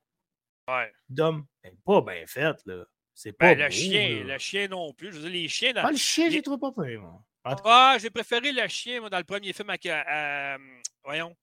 Ouais. 0.69 0.93
D'homme. 1.09 1.47
pas 1.85 2.01
bien 2.01 2.27
faite, 2.27 2.61
là. 2.67 2.85
C'est 3.13 3.33
pas 3.33 3.55
Ben, 3.55 3.65
le 3.67 3.71
chien, 3.71 4.25
là. 4.25 4.33
le 4.35 4.39
chien 4.39 4.67
non 4.69 4.93
plus. 4.93 5.13
Je 5.13 5.19
veux 5.19 5.23
dire, 5.23 5.31
les 5.43 5.49
chiens 5.49 5.73
dans. 5.73 5.83
Ah, 5.85 5.91
le 5.91 5.97
chien, 5.97 6.27
les- 6.27 6.31
j'ai 6.33 6.43
trouvé 6.43 6.59
pas 6.59 6.73
peur, 6.73 7.01
moi. 7.01 7.23
Ah, 7.65 7.97
j'ai 8.01 8.11
préféré 8.11 8.51
le 8.53 8.67
chien, 8.69 9.01
moi, 9.01 9.11
dans 9.11 9.19
le 9.19 9.25
premier 9.25 9.53
film 9.53 9.69
avec. 9.69 9.85
euh, 9.87 10.03
euh, 10.11 10.57
voyons. 11.05 11.37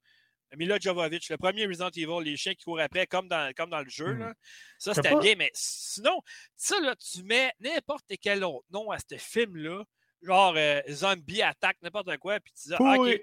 Mila 0.55 0.79
Jovovich, 0.79 1.29
le 1.29 1.37
premier 1.37 1.65
Resident 1.65 1.89
Evil, 1.89 2.23
les 2.23 2.37
chiens 2.37 2.53
qui 2.53 2.63
courent 2.63 2.79
après, 2.79 3.07
comme 3.07 3.27
dans, 3.27 3.53
comme 3.53 3.69
dans 3.69 3.81
le 3.81 3.89
jeu. 3.89 4.13
Hmm. 4.13 4.19
là. 4.19 4.33
Ça, 4.77 4.91
Je 4.91 4.95
sais 4.95 5.01
c'était 5.01 5.19
bien, 5.19 5.35
mais 5.35 5.51
sinon, 5.53 6.21
ça, 6.55 6.79
là, 6.79 6.95
tu 6.95 7.23
mets 7.23 7.51
n'importe 7.59 8.11
quel 8.21 8.43
autre 8.43 8.65
nom 8.71 8.91
à 8.91 8.97
ce 8.99 9.17
film-là, 9.17 9.83
genre 10.21 10.53
euh, 10.57 10.81
Zombie 10.89 11.41
Attack, 11.41 11.77
n'importe 11.81 12.17
quoi, 12.17 12.39
puis 12.39 12.53
tu 12.53 12.69
dis, 12.69 12.75
ah, 12.77 12.95
OK. 12.97 13.21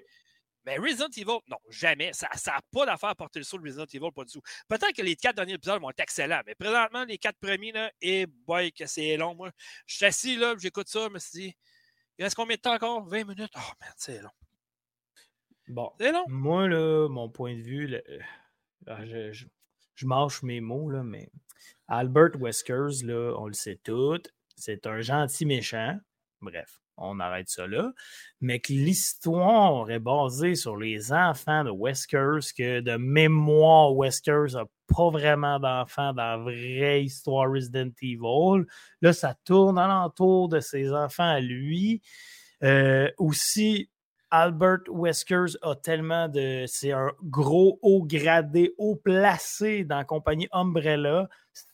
Mais 0.65 0.77
Resident 0.77 1.07
Evil, 1.15 1.39
non, 1.47 1.57
jamais. 1.69 2.11
Ça 2.13 2.27
n'a 2.47 2.61
pas 2.71 2.85
d'affaire 2.85 3.09
à 3.09 3.15
porter 3.15 3.39
le 3.39 3.45
saut 3.45 3.57
de 3.57 3.63
Resident 3.63 3.85
Evil, 3.85 4.11
pas 4.13 4.25
du 4.25 4.33
tout. 4.33 4.41
Peut-être 4.67 4.93
que 4.93 5.01
les 5.01 5.15
quatre 5.15 5.37
derniers 5.37 5.53
épisodes 5.53 5.81
vont 5.81 5.89
être 5.89 5.99
excellents, 5.99 6.41
mais 6.45 6.53
présentement, 6.53 7.05
les 7.05 7.17
quatre 7.17 7.39
premiers, 7.39 7.71
là, 7.71 7.91
et 8.01 8.25
boy, 8.25 8.71
que 8.73 8.85
c'est 8.85 9.15
long, 9.17 9.35
moi. 9.35 9.51
Je 9.85 9.95
suis 9.95 10.05
assis, 10.05 10.35
là, 10.35 10.55
j'écoute 10.59 10.89
ça, 10.89 11.07
je 11.07 11.13
me 11.13 11.19
suis 11.19 11.39
dit, 11.39 11.57
il 12.17 12.23
reste 12.23 12.35
combien 12.35 12.57
de 12.57 12.61
temps 12.61 12.73
encore? 12.73 13.07
20 13.07 13.23
minutes? 13.23 13.53
Oh, 13.55 13.71
man, 13.79 13.93
c'est 13.97 14.21
long. 14.21 14.29
Bon. 15.69 15.91
Moi, 16.27 16.67
là, 16.67 17.07
mon 17.09 17.29
point 17.29 17.55
de 17.55 17.61
vue, 17.61 17.87
là, 17.87 17.99
euh, 18.09 18.19
ah, 18.87 19.05
je, 19.05 19.31
je, 19.31 19.45
je 19.95 20.05
mâche 20.05 20.43
mes 20.43 20.61
mots, 20.61 20.89
là, 20.89 21.03
mais 21.03 21.29
Albert 21.87 22.39
Weskers, 22.39 23.03
là, 23.03 23.33
on 23.37 23.47
le 23.47 23.53
sait 23.53 23.79
tout, 23.83 24.21
c'est 24.55 24.85
un 24.87 25.01
gentil 25.01 25.45
méchant. 25.45 25.97
Bref, 26.41 26.79
on 26.97 27.19
arrête 27.19 27.49
ça 27.49 27.67
là. 27.67 27.91
Mais 28.41 28.59
que 28.59 28.73
l'histoire 28.73 29.89
est 29.89 29.99
basée 29.99 30.55
sur 30.55 30.77
les 30.77 31.11
enfants 31.11 31.63
de 31.63 31.71
Weskers, 31.71 32.53
que 32.57 32.81
de 32.81 32.97
mémoire, 32.97 33.95
Weskers 33.95 34.53
n'a 34.53 34.65
pas 34.87 35.09
vraiment 35.09 35.59
d'enfants 35.59 36.13
dans 36.13 36.23
la 36.23 36.37
vraie 36.37 37.03
histoire 37.03 37.51
Resident 37.51 37.91
Evil. 38.01 38.65
Là, 39.01 39.13
ça 39.13 39.35
tourne 39.45 39.77
alentour 39.77 40.49
de 40.49 40.59
ses 40.59 40.91
enfants 40.91 41.29
à 41.29 41.39
lui. 41.39 42.01
Euh, 42.63 43.09
aussi, 43.17 43.89
Albert 44.31 44.81
Weskers 44.89 45.57
a 45.61 45.75
tellement 45.75 46.27
de. 46.27 46.65
C'est 46.67 46.91
un 46.91 47.11
gros 47.23 47.79
haut 47.81 48.03
gradé, 48.03 48.73
haut 48.77 48.95
placé 48.95 49.83
dans 49.83 49.97
la 49.97 50.05
compagnie 50.05 50.47
Umbrella. 50.51 51.27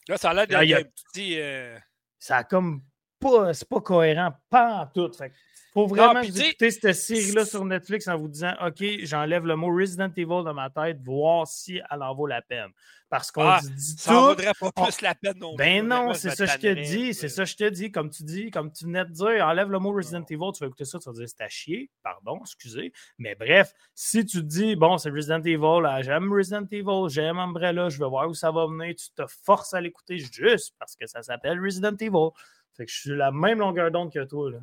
Là, 0.08 0.18
ça 0.18 0.30
a 0.30 0.34
l'air 0.34 0.46
Là, 0.50 0.64
il 0.64 0.70
y 0.70 0.74
a- 0.74 0.84
d'un 0.84 0.90
petit. 0.90 1.40
euh, 1.40 1.78
Ça 2.20 2.38
a 2.38 2.44
comme 2.44 2.82
pas. 3.20 3.54
C'est 3.54 3.68
pas 3.68 3.82
cohérent, 3.82 4.32
pas 4.50 4.82
en 4.84 4.88
tout. 4.88 5.12
Fait 5.14 5.32
faut 5.76 5.88
vraiment 5.88 6.22
puis 6.22 6.30
que 6.30 6.34
vous 6.34 6.42
écoutez 6.42 6.72
cette 6.72 6.94
série-là 6.94 7.46
sur 7.46 7.64
Netflix 7.66 8.08
en 8.08 8.18
vous 8.18 8.28
disant 8.30 8.54
OK, 8.66 8.84
j'enlève 9.04 9.46
le 9.46 9.56
mot 9.56 9.68
Resident 9.76 10.10
Evil 10.16 10.44
de 10.46 10.52
ma 10.54 10.70
tête, 10.70 11.00
voir 11.04 11.46
si 11.48 11.82
elle 11.92 12.02
en 12.02 12.16
vaut 12.16 12.26
la 12.28 12.42
peine. 12.42 12.70
Parce 13.10 13.30
qu'on 13.30 13.44
Ah, 13.44 13.60
dit 13.62 13.96
Ça 13.98 14.12
en 14.12 14.20
tout. 14.22 14.26
vaudrait 14.30 14.52
pas 14.60 14.72
plus 14.72 15.02
la 15.02 15.14
peine 15.14 15.38
non. 15.38 15.54
Ben 15.56 15.88
non, 15.88 16.14
c'est 16.16 16.32
ça 16.32 16.48
que 16.48 16.52
je 16.54 16.58
te 16.58 16.74
dis, 16.82 17.14
c'est 17.14 17.30
ça 17.30 17.44
que 17.44 17.50
je 17.50 17.56
te 17.56 17.70
dis, 17.70 17.92
comme 17.92 18.10
tu 18.10 18.24
dis, 18.24 18.50
comme 18.50 18.72
tu 18.72 18.86
venais 18.86 19.06
de 19.06 19.12
dire, 19.12 19.46
enlève 19.46 19.70
le 19.70 19.78
mot 19.80 19.92
Resident 19.94 20.20
Non. 20.22 20.26
Evil, 20.28 20.52
tu 20.56 20.60
vas 20.62 20.68
écouter 20.68 20.86
ça, 20.86 20.98
tu 20.98 21.08
vas 21.08 21.14
dire 21.14 21.30
c'est 21.30 21.42
à 21.44 21.48
chier, 21.48 21.92
pardon, 22.04 22.40
excusez. 22.42 22.92
Mais 23.20 23.36
bref, 23.36 23.74
si 23.94 24.26
tu 24.26 24.38
te 24.40 24.46
dis, 24.46 24.76
bon, 24.76 24.98
c'est 24.98 25.12
Resident 25.12 25.42
Evil, 25.42 26.04
j'aime 26.04 26.34
Resident 26.34 26.66
Evil, 26.72 27.10
j'aime 27.10 27.38
Umbrella, 27.38 27.90
je 27.90 28.00
veux 28.00 28.08
voir 28.08 28.28
où 28.28 28.34
ça 28.34 28.50
va 28.52 28.66
venir, 28.66 28.96
tu 28.96 29.10
te 29.16 29.24
forces 29.44 29.74
à 29.74 29.82
l'écouter 29.82 30.18
juste 30.18 30.74
parce 30.80 30.96
que 30.96 31.06
ça 31.06 31.22
s'appelle 31.22 31.62
Resident 31.62 31.96
Evil. 32.00 32.30
Fait 32.76 32.86
que 32.86 32.92
je 32.92 33.00
suis 33.00 33.16
la 33.16 33.32
même 33.32 33.60
longueur 33.60 33.92
d'onde 33.92 34.12
que 34.12 34.24
toi, 34.24 34.52
là. 34.52 34.58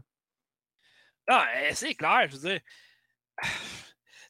Non, 1.29 1.37
euh, 1.39 1.71
c'est 1.73 1.95
clair, 1.95 2.27
je 2.31 2.37
veux 2.37 2.49
dire. 2.51 2.61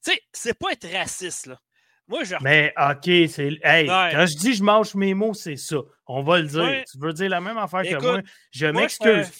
Tu 0.05 0.11
sais, 0.11 0.20
c'est 0.32 0.59
pas 0.59 0.72
être 0.72 0.88
raciste, 0.93 1.47
là. 1.47 1.61
Moi, 2.09 2.24
je. 2.24 2.34
Mais 2.40 2.74
OK, 2.76 3.05
c'est. 3.30 3.57
Hey, 3.62 3.88
Ouais. 3.88 4.11
quand 4.12 4.26
je 4.26 4.36
dis 4.36 4.55
je 4.55 4.62
mange 4.64 4.97
mes 4.97 5.14
mots, 5.14 5.32
c'est 5.32 5.55
ça. 5.55 5.76
On 6.09 6.24
va 6.24 6.40
le 6.40 6.49
dire. 6.49 6.64
Ouais. 6.64 6.84
Tu 6.90 6.99
veux 6.99 7.12
dire 7.12 7.30
la 7.30 7.40
même 7.40 7.57
affaire 7.57 7.82
Écoute, 7.82 8.01
que 8.01 8.07
moi. 8.07 8.20
Je 8.51 8.66
m'excuse. 8.66 9.30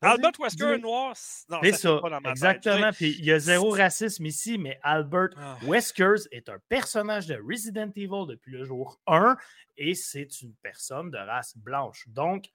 Albert 0.00 0.32
Wesker 0.38 0.78
noir, 0.78 1.12
C'est 1.16 1.72
ça, 1.72 1.98
pas 2.00 2.08
dans 2.08 2.20
ma 2.20 2.30
exactement. 2.30 2.92
Puis 2.92 3.16
il 3.18 3.24
y 3.26 3.32
a 3.32 3.38
zéro 3.38 3.70
racisme 3.70 4.24
ici, 4.26 4.56
mais 4.56 4.78
Albert 4.82 5.30
Ah. 5.36 5.58
Weskers 5.64 6.26
est 6.30 6.48
un 6.48 6.58
personnage 6.68 7.26
de 7.26 7.34
Resident 7.34 7.90
Evil 7.96 8.26
depuis 8.28 8.52
le 8.52 8.64
jour 8.64 9.00
1 9.08 9.36
et 9.76 9.94
c'est 9.94 10.40
une 10.40 10.54
personne 10.62 11.10
de 11.10 11.18
race 11.18 11.56
blanche. 11.58 12.04
Donc, 12.06 12.46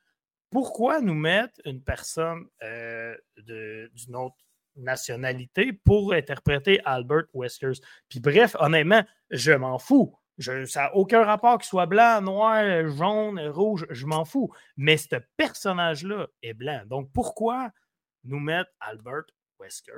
pourquoi 0.54 1.01
nous 1.01 1.14
mettre 1.16 1.60
une 1.66 1.82
personne 1.84 2.47
euh, 2.62 3.18
d'une 3.38 4.16
autre 4.16 4.38
nationalité 4.76 5.74
pour 5.74 6.14
interpréter 6.14 6.80
Albert 6.86 7.26
Weskers? 7.34 7.80
Puis 8.10 8.20
bref, 8.20 8.56
honnêtement, 8.60 9.04
je 9.30 9.51
m'en 9.51 9.78
fous. 9.80 10.18
Je- 10.38 10.66
ça 10.66 10.84
n'a 10.84 10.95
aucun 10.95 11.24
rapport 11.24 11.58
qu'il 11.58 11.68
soit 11.68 11.86
blanc, 11.86 12.22
noir, 12.22 12.88
jaune, 12.89 13.39
rouge, 13.49 13.86
je 13.89 14.06
m'en 14.06 14.26
fous. 14.26 14.51
Mais 14.78 14.97
ce 14.97 15.16
personnage-là 15.38 16.28
est 16.41 16.54
blanc. 16.54 16.84
Donc 16.86 17.12
pourquoi 17.14 17.70
nous 18.24 18.39
mettre 18.39 18.72
Albert 18.80 19.26
Wesker 19.60 19.91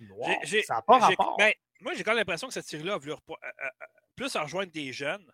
noir? 0.00 0.28
Ça 0.62 0.74
n'a 0.74 0.82
pas 0.82 0.98
rapport. 0.98 1.36
ben, 1.38 1.52
moi, 1.80 1.92
j'ai 1.94 2.02
quand 2.04 2.10
même 2.12 2.18
l'impression 2.18 2.48
que 2.48 2.54
cette 2.54 2.66
série-là 2.66 2.94
a 2.94 2.98
voulu 2.98 3.12
repo- 3.12 3.36
euh, 3.44 3.48
euh, 3.64 3.68
plus 4.14 4.34
rejoindre 4.36 4.72
des 4.72 4.92
jeunes. 4.92 5.26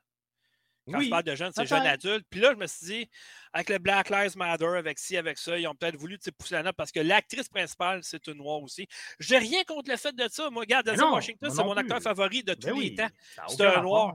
Quand 0.90 1.00
je 1.00 1.08
parle 1.10 1.22
de 1.22 1.34
jeunes, 1.34 1.52
c'est 1.54 1.66
jeunes 1.66 1.86
adultes. 1.86 2.26
Puis 2.30 2.40
là, 2.40 2.50
je 2.52 2.56
me 2.58 2.66
suis 2.66 2.86
dit, 2.86 3.10
avec 3.52 3.68
le 3.68 3.78
Black 3.78 4.10
Lives 4.10 4.36
Matter, 4.36 4.66
avec 4.66 4.98
ci, 4.98 5.16
avec 5.16 5.38
ça, 5.38 5.56
ils 5.58 5.66
ont 5.68 5.74
peut-être 5.74 5.96
voulu 5.96 6.18
pousser 6.38 6.54
la 6.54 6.62
note 6.62 6.76
parce 6.76 6.90
que 6.90 7.00
l'actrice 7.00 7.48
principale, 7.48 8.00
c'est 8.02 8.26
une 8.26 8.38
noire 8.38 8.60
aussi. 8.62 8.86
J'ai 9.20 9.38
rien 9.38 9.62
contre 9.64 9.90
le 9.90 9.96
fait 9.96 10.14
de 10.14 10.26
ça. 10.28 10.50
Moi, 10.50 10.62
regarde, 10.62 10.86
Denzel 10.86 11.04
Washington, 11.04 11.50
c'est 11.54 11.64
mon 11.64 11.76
acteur 11.76 12.00
favori 12.02 12.42
de 12.42 12.54
tous 12.54 12.66
Ben 12.66 12.74
les 12.74 12.78
oui, 12.80 12.94
temps. 12.94 13.08
C'est 13.48 13.64
un 13.66 13.82
noir. 13.82 14.14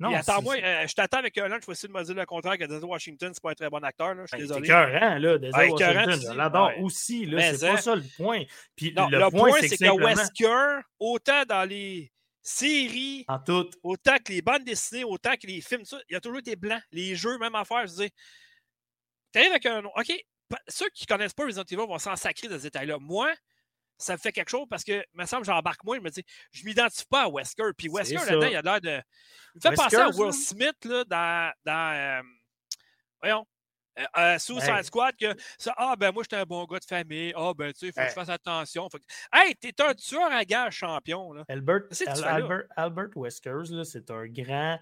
Non, 0.00 0.12
attends-moi, 0.16 0.56
c'est- 0.56 0.64
euh, 0.64 0.86
je 0.88 0.94
t'attends 0.94 1.18
avec 1.18 1.38
un 1.38 1.46
lunch, 1.46 1.60
je 1.62 1.66
vais 1.66 1.72
essayer 1.74 1.88
de 1.88 1.96
me 1.96 2.02
dire 2.02 2.14
le 2.16 2.26
contraire 2.26 2.58
que 2.58 2.64
Denzel 2.64 2.84
Washington, 2.88 3.30
c'est 3.32 3.42
pas 3.42 3.50
un 3.52 3.54
très 3.54 3.70
bon 3.70 3.84
acteur. 3.84 4.14
Là, 4.14 4.22
je 4.24 4.36
suis 4.36 4.48
Ben, 4.48 4.54
c'est 4.54 4.60
désolé. 4.60 4.66
écœurant, 4.66 5.18
là, 5.18 5.38
Denzel 5.38 5.50
Ah, 5.54 5.66
Washington, 5.68 6.20
je 6.32 6.36
l'adore 6.36 6.66
Ouais. 6.68 6.80
aussi, 6.80 7.26
là, 7.26 7.54
c'est 7.54 7.68
hein? 7.68 7.74
pas 7.76 7.80
ça 7.80 7.94
le 7.94 8.02
point. 8.16 8.42
Puis 8.74 8.92
Non, 8.96 9.08
le, 9.08 9.18
le, 9.20 9.30
point, 9.30 9.52
c'est 9.60 9.68
c'est 9.68 9.76
que 9.76 9.84
que 9.96 10.02
Wesker, 10.02 10.80
autant 10.98 11.44
dans 11.44 11.68
les 11.68 12.10
séries, 12.42 13.24
en 13.28 13.38
tout, 13.38 13.70
autant 13.82 14.16
que 14.18 14.32
les 14.32 14.42
bandes 14.42 14.64
dessinées, 14.64 15.04
autant 15.04 15.34
que 15.36 15.46
les 15.46 15.60
films, 15.60 15.84
ça, 15.84 15.98
il 16.08 16.16
a 16.16 16.20
toujours 16.20 16.38
été 16.38 16.56
blanc. 16.56 16.80
Les 16.90 17.14
jeux, 17.14 17.38
même 17.38 17.54
affaire, 17.54 17.86
je 17.86 17.92
veux 17.92 17.98
dire. 18.04 18.10
T'arrives 19.30 19.52
avec 19.52 19.66
un. 19.66 19.84
OK, 19.84 20.12
ceux 20.68 20.88
qui 20.90 21.06
connaissent 21.06 21.32
pas 21.32 21.44
Resident 21.44 21.64
Evil 21.64 21.86
vont 21.86 21.98
s'en 21.98 22.16
sacrer 22.16 22.48
de 22.48 22.58
ce 22.58 22.64
détail-là. 22.64 22.98
Moi, 23.00 23.32
ça 23.96 24.14
me 24.14 24.18
fait 24.18 24.32
quelque 24.32 24.50
chose 24.50 24.66
parce 24.68 24.84
que, 24.84 24.92
il 24.92 25.20
me 25.20 25.24
semble, 25.26 25.44
j'embarque 25.44 25.84
moi, 25.84 25.96
je 25.96 26.02
me 26.02 26.10
dis, 26.10 26.24
je 26.50 26.64
m'identifie 26.64 27.06
pas 27.08 27.22
à 27.22 27.28
Wesker. 27.28 27.70
Puis 27.76 27.88
Wesker, 27.88 28.16
là-dedans, 28.16 28.48
il 28.48 28.56
a 28.56 28.62
l'air 28.62 28.80
de. 28.80 29.02
Il 29.54 29.58
me 29.58 29.60
fait 29.60 29.74
penser 29.74 29.96
à 29.96 30.08
Will. 30.08 30.32
Smith, 30.32 30.84
là, 30.84 31.04
dans. 31.04 31.52
dans 31.64 31.94
euh, 31.94 32.22
voyons. 33.20 33.46
Euh, 33.98 34.02
euh, 34.18 34.38
Suicide 34.38 34.70
Hey. 34.76 34.84
Squad, 34.84 35.14
que 35.16 35.34
ça, 35.58 35.74
ah 35.76 35.94
ben 35.98 36.12
moi 36.12 36.22
j'étais 36.22 36.36
un 36.36 36.44
bon 36.44 36.64
gars 36.64 36.78
de 36.78 36.84
famille, 36.84 37.32
ah 37.36 37.52
ben 37.56 37.72
tu 37.72 37.80
sais, 37.80 37.86
il 37.88 37.92
faut 37.92 38.00
que 38.00 38.08
je 38.08 38.12
fasse 38.14 38.28
attention. 38.28 38.88
Faut 38.90 38.98
que- 38.98 39.04
Hey, 39.32 39.54
t'es 39.56 39.72
un 39.82 39.94
tueur 39.94 40.30
à 40.32 40.44
gage 40.44 40.74
champion, 40.76 41.32
là. 41.32 41.44
Albert, 41.48 41.82
Al-? 42.06 42.24
Albert, 42.24 42.62
Albert 42.76 43.08
Weskers, 43.16 43.84
c'est 43.84 44.10
un 44.10 44.26
grand, 44.26 44.78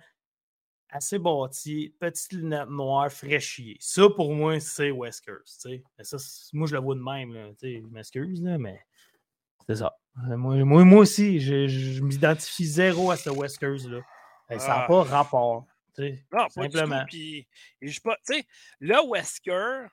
assez 0.93 1.19
bâti, 1.19 1.95
petite 2.01 2.33
lunette 2.33 2.69
noire, 2.69 3.11
fraîchier. 3.13 3.77
Ça, 3.81 4.09
pour 4.15 4.35
moi, 4.35 4.59
c'est 4.61 4.91
Weskers. 4.91 5.45
Mais 5.65 6.05
ça, 6.05 6.17
moi, 6.53 6.67
je 6.67 6.75
le 6.75 6.81
vois 6.81 6.95
de 6.97 7.01
même. 7.01 7.33
Là, 7.33 7.51
je 7.63 7.87
m'excuse, 7.91 8.41
mais 8.43 8.81
c'est 9.69 9.77
ça. 9.77 9.97
Euh, 10.29 10.37
Moi, 10.37 10.57
moi, 10.65 10.85
moi 10.85 10.99
aussi, 11.01 11.39
je, 11.39 11.69
je 11.69 12.03
m'identifie 12.03 12.67
zéro 12.67 13.11
à 13.13 13.17
ce 13.17 13.31
Weskers-là. 13.31 14.01
Ça 14.49 14.57
n'a 14.57 14.83
Ah. 14.83 14.87
pas 14.89 15.03
rapport. 15.05 15.65
Non, 16.33 16.49
Simplement. 16.49 17.05
Puis, 17.07 17.47
pas, 18.03 18.17
là, 18.81 19.03
Wesker, 19.07 19.87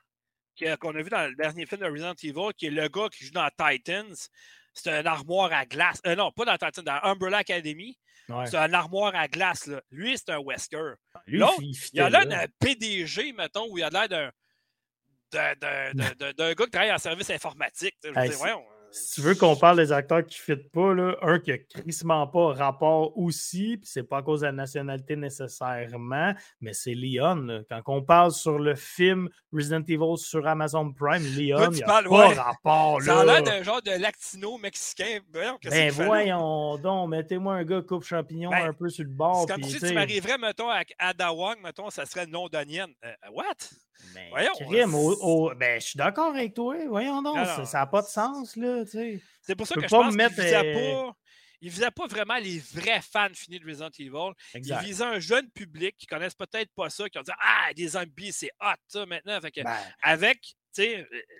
qu'on 0.80 0.94
a 0.96 1.02
vu 1.02 1.10
dans 1.10 1.28
le 1.28 1.34
dernier 1.36 1.66
film 1.66 1.80
de 1.82 1.86
Resident 1.86 2.14
Evil, 2.22 2.52
qui 2.56 2.66
est 2.66 2.70
le 2.70 2.88
gars 2.88 3.08
qui 3.08 3.24
joue 3.24 3.32
dans 3.32 3.48
Titans, 3.50 4.14
c'est 4.74 4.90
un 4.92 5.06
armoire 5.06 5.52
à 5.52 5.66
glace. 5.66 6.00
Euh, 6.06 6.14
non, 6.14 6.32
pas 6.32 6.44
dans 6.44 6.56
Titans, 6.56 6.84
dans 6.84 7.00
Umbrella 7.02 7.38
Academy. 7.38 7.98
Ouais. 8.28 8.46
C'est 8.46 8.56
un 8.58 8.72
armoire 8.74 9.14
à 9.14 9.26
glace, 9.26 9.66
là. 9.66 9.80
Lui, 9.90 10.16
c'est 10.18 10.30
un 10.30 10.40
Wesker. 10.40 10.94
Lui, 11.26 11.38
l'autre, 11.38 11.54
il, 11.60 11.70
Il 11.70 11.76
fitait 11.76 12.00
a 12.00 12.10
l'air 12.10 12.26
là. 12.26 12.46
d'un 12.46 12.52
PDG, 12.60 13.32
mettons, 13.32 13.70
ou 13.70 13.78
il 13.78 13.84
a 13.84 13.88
l'air 13.90 14.08
d'un. 15.32 15.52
gars 16.36 16.64
qui 16.64 16.70
travaille 16.70 16.92
en 16.92 16.98
service 16.98 17.30
informatique. 17.30 17.96
Hey, 18.04 18.30
voyons, 18.30 18.64
Si 18.90 19.14
tu 19.14 19.20
veux 19.20 19.34
qu'on 19.34 19.54
parle 19.54 19.76
des 19.76 19.92
acteurs 19.92 20.24
qui 20.24 20.38
ne 20.40 20.56
fitent 20.56 20.70
pas, 20.70 20.94
là, 20.94 21.16
un 21.22 21.38
qui 21.38 21.52
a 21.52 21.58
crissement 21.58 22.26
pas 22.26 22.52
rapport 22.52 23.16
aussi, 23.18 23.76
puis 23.76 23.88
c'est 23.90 24.02
pas 24.02 24.18
à 24.18 24.22
cause 24.22 24.40
de 24.40 24.46
la 24.46 24.52
nationalité 24.52 25.14
nécessairement, 25.16 26.34
mais 26.60 26.72
c'est 26.72 26.94
Leon. 26.94 27.34
là. 27.36 27.60
Quand 27.68 27.82
on 27.86 28.02
parle 28.02 28.32
sur 28.32 28.58
le 28.58 28.74
film 28.74 29.28
Resident 29.52 29.82
Evil 29.86 30.16
sur 30.16 30.46
Amazon 30.46 30.92
Prime, 30.92 31.22
Leon, 31.36 31.70
il 31.72 31.84
pas 31.84 32.02
ouais. 32.02 32.34
rapport. 32.34 33.02
Ça 33.02 33.20
a 33.20 33.24
là. 33.24 33.40
l'air 33.40 33.42
d'un 33.42 33.62
genre 33.62 33.82
de 33.82 33.90
latino 33.90 34.58
mexicain. 34.58 35.18
Ben 35.32 35.58
là? 35.70 35.90
voyons 35.90 36.78
donc, 36.78 37.10
mettez-moi 37.10 37.54
un 37.54 37.64
gars 37.64 37.82
coupe 37.82 38.04
champignon 38.04 38.50
Ben, 38.50 38.68
un 38.68 38.72
peu 38.72 38.88
sur 38.88 39.04
le 39.04 39.10
bord. 39.10 39.46
C'est 39.46 39.54
comme 39.54 39.64
si 39.64 39.80
tu 39.80 39.92
m'arriverais, 39.92 40.38
mettons, 40.38 40.68
avec 40.68 40.94
Ada 40.98 41.32
Wong, 41.32 41.56
mettons, 41.62 41.90
ça 41.90 42.06
serait 42.06 42.26
nom 42.26 42.48
d'onion. 42.48 42.88
Euh, 43.04 43.12
what? 43.32 43.70
Voyons, 44.30 44.52
crime, 44.68 44.94
au- 44.94 45.54
ben, 45.54 45.80
je 45.80 45.86
suis 45.86 45.96
d'accord 45.96 46.30
avec 46.34 46.54
toi. 46.54 46.76
Voyons 46.88 47.20
donc, 47.22 47.36
ça- 47.64 47.78
n'a 47.80 47.86
pas 47.86 48.02
de 48.02 48.06
sens, 48.06 48.56
là, 48.56 48.84
tu 48.84 48.90
sais. 48.92 49.22
C'est 49.42 49.54
pour 49.56 49.66
ça 49.66 49.74
que 49.74 49.82
je 49.82 49.88
pense 49.88 50.06
me 50.06 50.10
qu'il 50.10 50.16
mettre, 50.18 50.34
visait 50.42 50.74
euh, 50.76 51.02
pas. 51.06 51.16
il 51.60 51.70
visait 51.70 51.90
pas 51.90 52.06
vraiment 52.06 52.36
les 52.36 52.58
vrais 52.58 53.00
fans 53.00 53.28
finis 53.34 53.58
de 53.60 53.66
Resident 53.66 53.90
Evil. 53.98 54.32
Il 54.54 54.60
visait 54.86 55.04
un 55.04 55.18
jeune 55.18 55.50
public 55.50 55.96
qui 55.98 56.06
connaissent 56.06 56.34
peut-être 56.34 56.70
pas 56.74 56.90
ça, 56.90 57.08
qui 57.08 57.18
ont 57.18 57.22
dit 57.22 57.32
Ah, 57.40 57.72
des 57.74 57.88
zombies, 57.88 58.32
c'est 58.32 58.50
hot, 58.60 58.74
ça, 58.86 59.04
maintenant. 59.06 59.40
Fait 59.40 59.50
que, 59.50 59.62
Ben, 59.62 59.76
avec, 60.02 60.38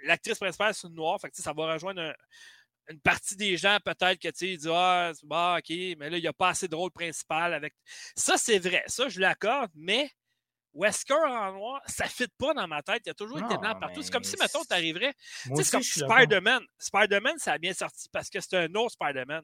l'actrice 0.05 0.39
principale, 0.39 0.75
c'est 0.75 0.89
une 0.89 0.95
noire, 0.95 1.21
fait 1.21 1.31
que, 1.31 1.37
ça 1.37 1.53
va 1.53 1.73
rejoindre 1.75 2.01
un- 2.03 2.15
une 2.91 3.01
partie 3.01 3.37
des 3.37 3.57
gens, 3.59 3.77
peut-être, 3.85 4.19
que, 4.19 4.29
tu 4.29 4.57
disent 4.57 4.69
Ah, 4.73 5.13
bon, 5.23 5.57
OK, 5.59 5.69
mais 5.69 6.09
là, 6.11 6.17
il 6.17 6.23
n'y 6.23 6.27
a 6.27 6.33
pas 6.33 6.49
assez 6.49 6.69
de 6.69 6.75
rôle 6.75 6.91
principal. 6.91 7.53
avec 7.53 7.75
Ça, 8.17 8.37
c'est 8.39 8.59
vrai. 8.59 8.83
Ça, 8.87 9.09
je 9.09 9.21
l'accorde, 9.21 9.71
mais. 9.75 10.11
Wesker 10.79 11.15
en 11.15 11.53
noir, 11.53 11.83
ça 11.87 12.05
ne 12.05 12.09
fit 12.09 12.29
pas 12.39 12.55
dans 12.55 12.69
ma 12.69 12.83
tête? 12.83 13.03
Il 13.05 13.09
y 13.09 13.11
a 13.11 13.15
toujours 13.15 13.39
été 13.39 13.57
blanc 13.59 13.75
partout. 13.81 14.01
C'est 14.03 14.13
comme 14.13 14.25
si, 14.25 14.37
mettons, 14.41 14.63
tu 14.63 14.75
arriverais 14.75 15.13
moi 15.47 15.63
c'est 15.65 15.73
comme. 15.73 15.83
Spider-Man. 15.83 16.63
Spider-Man, 16.79 17.35
ça 17.39 17.53
a 17.53 17.59
bien 17.59 17.73
sorti 17.73 18.09
parce 18.13 18.31
que 18.31 18.41
c'est 18.41 18.57
un 18.57 18.75
autre 18.75 18.93
Spider-Man. 18.93 19.43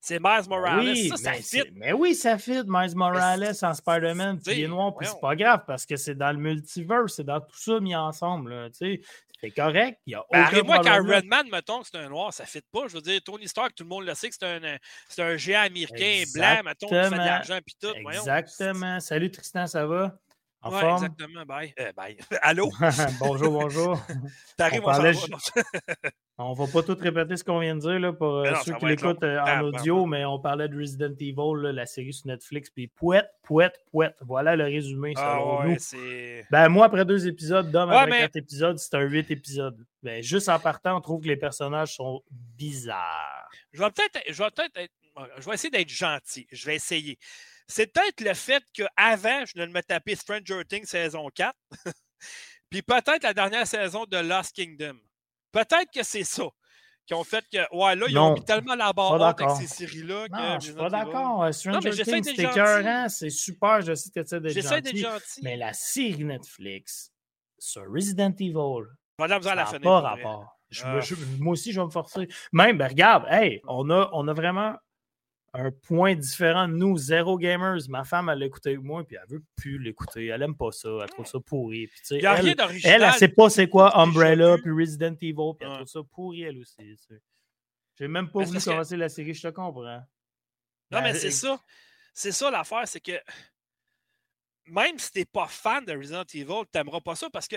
C'est 0.00 0.20
Miles 0.20 0.48
Morales. 0.48 0.78
Oui, 0.78 1.08
ça, 1.08 1.16
ça 1.16 1.30
mais, 1.32 1.42
fit. 1.42 1.62
mais 1.74 1.92
oui, 1.92 2.14
ça 2.14 2.38
fit. 2.38 2.62
Miles 2.66 2.94
Morales 2.94 3.52
en 3.60 3.74
Spider-Man, 3.74 4.40
puis 4.40 4.54
il 4.54 4.64
est 4.64 4.68
noir, 4.68 4.94
puis 4.96 5.08
c'est 5.08 5.20
pas 5.20 5.34
grave 5.34 5.64
parce 5.66 5.84
que 5.84 5.96
c'est 5.96 6.14
dans 6.14 6.30
le 6.30 6.38
multiverse, 6.38 7.14
c'est 7.16 7.24
dans 7.24 7.40
tout 7.40 7.58
ça 7.58 7.80
mis 7.80 7.96
ensemble. 7.96 8.70
C'est 8.72 9.50
correct, 9.50 10.00
il 10.06 10.12
y 10.12 10.14
a 10.14 10.24
Ben, 10.30 10.40
aucun 10.40 10.42
Arrive-moi 10.42 10.78
qu'un. 10.80 11.02
Redman, 11.02 11.48
mettons 11.50 11.82
que 11.82 11.88
c'est 11.90 11.98
un 11.98 12.08
noir, 12.08 12.32
ça 12.32 12.44
fit 12.44 12.62
pas. 12.72 12.86
Je 12.88 12.94
veux 12.94 13.00
dire, 13.00 13.20
Tony 13.24 13.46
Stark, 13.48 13.74
tout 13.74 13.84
le 13.84 13.88
monde 13.88 14.04
le 14.04 14.14
sait 14.14 14.28
que 14.28 14.36
c'est 14.38 14.46
un, 14.46 14.78
un 15.24 15.36
géant 15.36 15.62
américain 15.62 16.22
blanc, 16.32 16.62
mettons, 16.64 16.86
qui 16.86 16.94
fait 16.94 17.10
de 17.10 17.16
l'argent 17.16 17.58
puis 17.64 17.76
tout. 17.80 17.92
Voyons. 18.02 18.20
Exactement. 18.20 19.00
Salut 19.00 19.30
Tristan, 19.30 19.66
ça 19.66 19.84
va? 19.84 20.16
En 20.60 20.72
Ouais, 20.72 20.80
forme? 20.80 21.04
exactement. 21.04 21.44
Bye. 21.46 21.72
Euh, 21.78 21.92
bye. 21.92 22.16
Allô? 22.42 22.68
bonjour, 23.20 23.52
bonjour. 23.52 24.00
T'arrives, 24.56 24.80
On 24.80 24.88
on 24.88 24.90
parlait 24.90 25.12
va. 25.12 26.10
On 26.40 26.66
pas 26.68 26.82
tout 26.82 26.96
répéter 27.00 27.36
ce 27.36 27.42
qu'on 27.44 27.58
vient 27.60 27.74
de 27.76 27.80
dire 27.80 27.98
là, 27.98 28.12
pour 28.12 28.38
euh, 28.38 28.50
non, 28.50 28.56
ceux 28.64 28.74
qui 28.74 28.86
l'écoutent 28.86 29.22
euh, 29.24 29.40
en 29.40 29.44
Ah, 29.46 29.62
audio, 29.64 30.06
mais 30.06 30.24
on 30.24 30.38
parlait 30.38 30.68
de 30.68 30.76
Resident 30.76 31.12
Evil, 31.18 31.62
là, 31.62 31.72
la 31.72 31.86
série 31.86 32.12
sur 32.12 32.26
Netflix, 32.28 32.70
puis 32.70 32.86
pouette, 32.88 33.28
pouette, 33.42 33.76
pouette. 33.90 34.16
Voilà 34.20 34.54
le 34.56 34.64
résumé 34.64 35.14
Ah, 35.16 35.44
ouais, 35.64 35.76
nous. 35.92 36.42
Ben, 36.50 36.68
moi, 36.68 36.86
après 36.86 37.04
deux 37.04 37.26
épisodes, 37.26 37.70
Dom, 37.70 37.88
Ouais, 37.90 37.96
après 37.96 38.10
mais- 38.10 38.18
quatre 38.20 38.36
épisodes, 38.36 38.78
c'est 38.78 38.94
un 38.94 39.00
huit 39.02 39.28
épisodes. 39.30 39.84
Ben, 40.02 40.22
juste 40.22 40.48
en 40.48 40.58
partant, 40.60 40.96
on 40.96 41.00
trouve 41.00 41.22
que 41.22 41.28
les 41.28 41.36
personnages 41.36 41.94
sont 41.96 42.22
bizarres. 42.30 43.48
Je 43.72 43.80
vais 43.82 43.90
peut-être 43.90 44.20
je 44.28 44.42
vais 44.42 44.50
peut-être 44.50 44.76
être- 44.76 44.92
je 45.38 45.44
vais 45.48 45.54
essayer 45.54 45.70
d'être 45.70 45.88
gentil. 45.88 46.46
Je 46.52 46.66
vais 46.66 46.76
essayer. 46.76 47.18
C'est 47.68 47.92
peut-être 47.92 48.20
le 48.22 48.34
fait 48.34 48.62
qu'avant, 48.72 49.44
je 49.44 49.60
ne 49.60 49.66
me 49.66 49.80
tapé 49.82 50.14
Stranger 50.16 50.62
Things 50.68 50.86
saison 50.86 51.28
4, 51.34 51.54
puis 52.70 52.82
peut-être 52.82 53.22
la 53.22 53.34
dernière 53.34 53.66
saison 53.66 54.04
de 54.06 54.16
Lost 54.16 54.54
Kingdom. 54.54 54.98
Peut-être 55.52 55.90
que 55.94 56.02
c'est 56.02 56.24
ça 56.24 56.44
qui 57.06 57.14
ont 57.14 57.24
fait 57.24 57.44
que, 57.50 57.58
ouais, 57.74 57.96
là, 57.96 58.06
ils 58.08 58.14
Non, 58.14 58.32
ont 58.32 58.34
mis 58.34 58.44
tellement 58.44 58.74
la 58.74 58.92
barre 58.92 59.12
haute 59.12 59.22
avec 59.40 59.50
ces 59.56 59.66
séries-là 59.66 60.28
que. 60.28 60.32
Non, 60.36 60.60
je 60.60 60.66
suis 60.66 60.74
pas 60.74 60.90
d'accord. 60.90 61.42
Euh, 61.44 61.52
Stranger 61.52 61.90
Things, 62.04 62.24
c'est 62.24 62.38
écœurant, 62.42 63.08
c'est 63.08 63.30
super, 63.30 63.80
je 63.80 63.94
sais 63.94 64.10
que 64.10 64.20
tu 64.20 64.40
d'être 64.40 64.52
J'essaie 64.52 64.82
d'être 64.82 64.96
gentil. 64.96 65.12
gentil. 65.20 65.40
Mais 65.42 65.56
la 65.56 65.72
série 65.72 66.24
Netflix 66.24 67.10
sur 67.58 67.82
Resident 67.90 68.32
Evil, 68.38 68.84
Madame, 69.18 69.42
ça 69.42 69.52
à 69.52 69.54
la 69.54 69.62
n'a 69.62 69.66
fenêtre. 69.68 69.84
pas 69.84 70.00
rapport. 70.00 70.54
Je 70.70 70.82
Ah. 70.84 71.00
je- 71.00 71.14
moi 71.38 71.52
aussi, 71.54 71.72
je 71.72 71.80
vais 71.80 71.86
me 71.86 71.90
forcer. 71.90 72.28
Même, 72.52 72.76
ben, 72.76 72.88
regarde, 72.88 73.24
hey, 73.30 73.60
on 73.66 73.88
a, 73.88 74.10
on 74.12 74.28
a 74.28 74.32
vraiment 74.34 74.74
un 75.54 75.70
point 75.70 76.14
différent 76.14 76.68
de 76.68 76.74
nous, 76.74 76.96
zéro 76.98 77.38
gamers. 77.38 77.78
Ma 77.88 78.04
femme, 78.04 78.28
elle 78.28 78.38
l'écoutait 78.40 78.70
avec 78.70 78.82
moi, 78.82 79.04
puis 79.06 79.16
elle 79.20 79.28
veut 79.36 79.42
plus 79.56 79.78
l'écouter. 79.78 80.26
Elle 80.26 80.42
aime 80.42 80.56
pas 80.56 80.70
ça, 80.72 80.88
elle 81.02 81.08
trouve 81.08 81.26
ça 81.26 81.40
pourri. 81.40 81.86
Puis, 81.86 82.00
Il 82.10 82.26
a 82.26 82.36
elle, 82.38 82.44
rien 82.44 82.54
elle, 82.84 83.02
elle, 83.02 83.12
sait 83.14 83.28
pas 83.28 83.48
c'est 83.48 83.68
quoi 83.68 83.98
Umbrella 83.98 84.56
puis 84.62 84.70
Resident 84.70 85.14
Evil, 85.20 85.34
puis 85.58 85.68
elle 85.68 85.74
trouve 85.76 85.86
ça 85.86 86.00
pourri, 86.10 86.42
elle 86.42 86.58
aussi. 86.58 86.96
J'ai 87.98 88.08
même 88.08 88.30
pas 88.30 88.40
Mais 88.40 88.44
voulu 88.44 88.58
que- 88.58 88.64
commencer 88.64 88.96
la 88.96 89.08
série, 89.08 89.34
je 89.34 89.42
te 89.42 89.48
comprends. 89.48 90.02
Non, 90.90 91.02
mais 91.02 91.12
Ben, 91.12 91.14
c'est 91.16 91.30
ça. 91.30 91.60
C'est 92.14 92.32
ça 92.32 92.50
l'affaire, 92.50 92.86
c'est 92.86 93.00
que 93.00 93.12
même 94.66 94.98
si 94.98 95.10
t'es 95.12 95.24
pas 95.24 95.46
fan 95.48 95.84
de 95.84 95.96
Resident 95.96 96.24
Evil, 96.34 96.66
t'aimeras 96.70 97.00
pas 97.00 97.14
ça 97.14 97.30
parce 97.30 97.48
que 97.48 97.56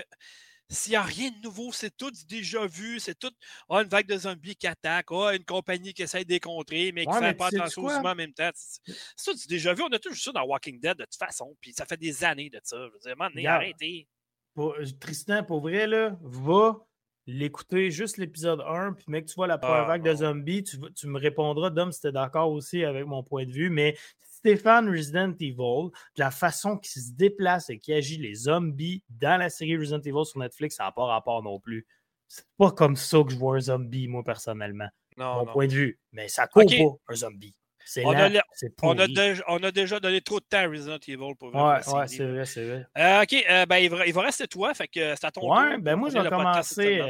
s'il 0.68 0.92
n'y 0.92 0.96
a 0.96 1.02
rien 1.02 1.30
de 1.30 1.40
nouveau, 1.42 1.70
c'est 1.72 1.94
tout 1.96 2.10
déjà 2.28 2.66
vu, 2.66 2.98
c'est 2.98 3.18
tout 3.18 3.32
ah, 3.68 3.82
une 3.82 3.88
vague 3.88 4.06
de 4.06 4.16
zombies 4.16 4.56
qui 4.56 4.66
attaque, 4.66 5.06
ah, 5.10 5.34
une 5.34 5.44
compagnie 5.44 5.92
qui 5.92 6.02
essaie 6.02 6.24
de 6.24 6.30
les 6.30 6.40
contrer, 6.40 6.92
mais 6.92 7.04
qui 7.04 7.12
Ouais, 7.12 7.20
fait 7.20 7.34
pas 7.34 7.48
attention 7.48 7.84
aux 7.84 7.90
en 7.90 8.14
même 8.14 8.32
temps. 8.32 8.50
C'est 8.54 9.32
tout 9.32 9.38
déjà 9.48 9.74
vu. 9.74 9.82
On 9.82 9.92
a 9.92 9.98
toujours 9.98 10.18
ça 10.18 10.32
dans 10.32 10.44
Walking 10.44 10.80
Dead 10.80 10.96
de 10.96 11.04
toute 11.04 11.16
façon, 11.16 11.56
puis 11.60 11.72
ça 11.72 11.84
fait 11.84 11.98
des 11.98 12.24
années 12.24 12.50
de 12.50 12.60
ça. 12.62 12.76
Je 12.86 13.08
veux 13.08 13.14
dire, 13.14 13.50
arrêtez. 13.50 14.08
Pour- 14.54 14.74
euh, 14.74 14.84
Tristan, 15.00 15.44
pour 15.44 15.60
vrai, 15.60 15.86
là, 15.86 16.16
va 16.22 16.86
l'écouter 17.26 17.90
juste 17.90 18.16
l'épisode 18.16 18.60
1, 18.66 18.94
puis 18.94 19.04
mec, 19.08 19.26
tu 19.26 19.34
vois 19.34 19.46
la 19.46 19.58
première 19.58 19.84
Ah, 19.84 19.88
vague 19.88 20.02
de 20.02 20.14
zombies, 20.14 20.64
tu 20.64 21.06
me 21.06 21.18
répondras, 21.18 21.70
Dom, 21.70 21.92
si 21.92 22.00
t'es 22.00 22.12
d'accord 22.12 22.50
aussi 22.50 22.84
avec 22.84 23.06
mon 23.06 23.22
point 23.22 23.46
de 23.46 23.52
vue, 23.52 23.70
mais 23.70 23.96
Stéphane 24.46 24.88
Resident 24.90 25.32
Evil, 25.38 25.90
de 26.16 26.18
la 26.18 26.32
façon 26.32 26.76
qu'il 26.76 27.00
se 27.00 27.12
déplace 27.12 27.70
et 27.70 27.78
qu'il 27.78 27.94
agit 27.94 28.16
les 28.18 28.34
zombies 28.34 29.04
dans 29.08 29.38
la 29.38 29.48
série 29.50 29.76
Resident 29.76 30.00
Evil 30.00 30.24
sur 30.24 30.40
Netflix, 30.40 30.76
ça 30.76 30.84
n'a 30.84 30.92
pas 30.92 31.04
rapport 31.04 31.42
non 31.44 31.60
plus. 31.60 31.86
C'est 32.26 32.44
pas 32.58 32.72
comme 32.72 32.96
ça 32.96 33.22
que 33.24 33.30
je 33.30 33.36
vois 33.36 33.56
un 33.56 33.60
zombie, 33.60 34.08
moi, 34.08 34.24
personnellement. 34.24 34.88
Non, 35.16 35.34
mon 35.36 35.46
non. 35.46 35.52
point 35.52 35.66
de 35.68 35.72
vue. 35.72 36.00
Mais 36.10 36.26
ça 36.28 36.48
court 36.48 36.64
Ok. 36.64 36.74
pas, 36.76 37.12
un 37.12 37.14
zombie. 37.14 37.54
C'est 37.84 38.04
On 38.04 38.10
a 38.12 38.28
lent, 38.28 38.40
On 38.82 38.94
déjà, 38.94 39.44
on 39.48 39.62
a 39.62 39.70
déjà 39.70 40.00
donné 40.00 40.20
trop 40.20 40.40
de 40.40 40.44
temps 40.44 40.58
à 40.58 40.66
Resident 40.68 40.98
Evil 41.06 41.34
pour 41.38 41.50
voir 41.50 41.80
Ouais, 41.86 41.94
ouais, 41.94 42.08
c'est 42.08 42.24
vrai, 42.26 42.44
c'est 42.46 42.64
vrai. 42.66 42.86
Euh, 42.98 43.22
OK, 43.22 43.44
euh, 43.48 43.66
ben, 43.66 43.76
il, 43.78 43.90
va, 43.90 44.06
il 44.06 44.12
va 44.14 44.22
rester 44.22 44.46
toi, 44.48 44.72
fait 44.74 44.88
que 44.88 45.14
c'est 45.14 45.24
à 45.24 45.30
ton 45.30 45.42
Ouais, 45.52 45.74
tour. 45.74 45.82
ben 45.82 45.96
moi, 45.96 46.08
je 46.10 46.18
vais 46.18 46.28
commencer. 46.28 47.00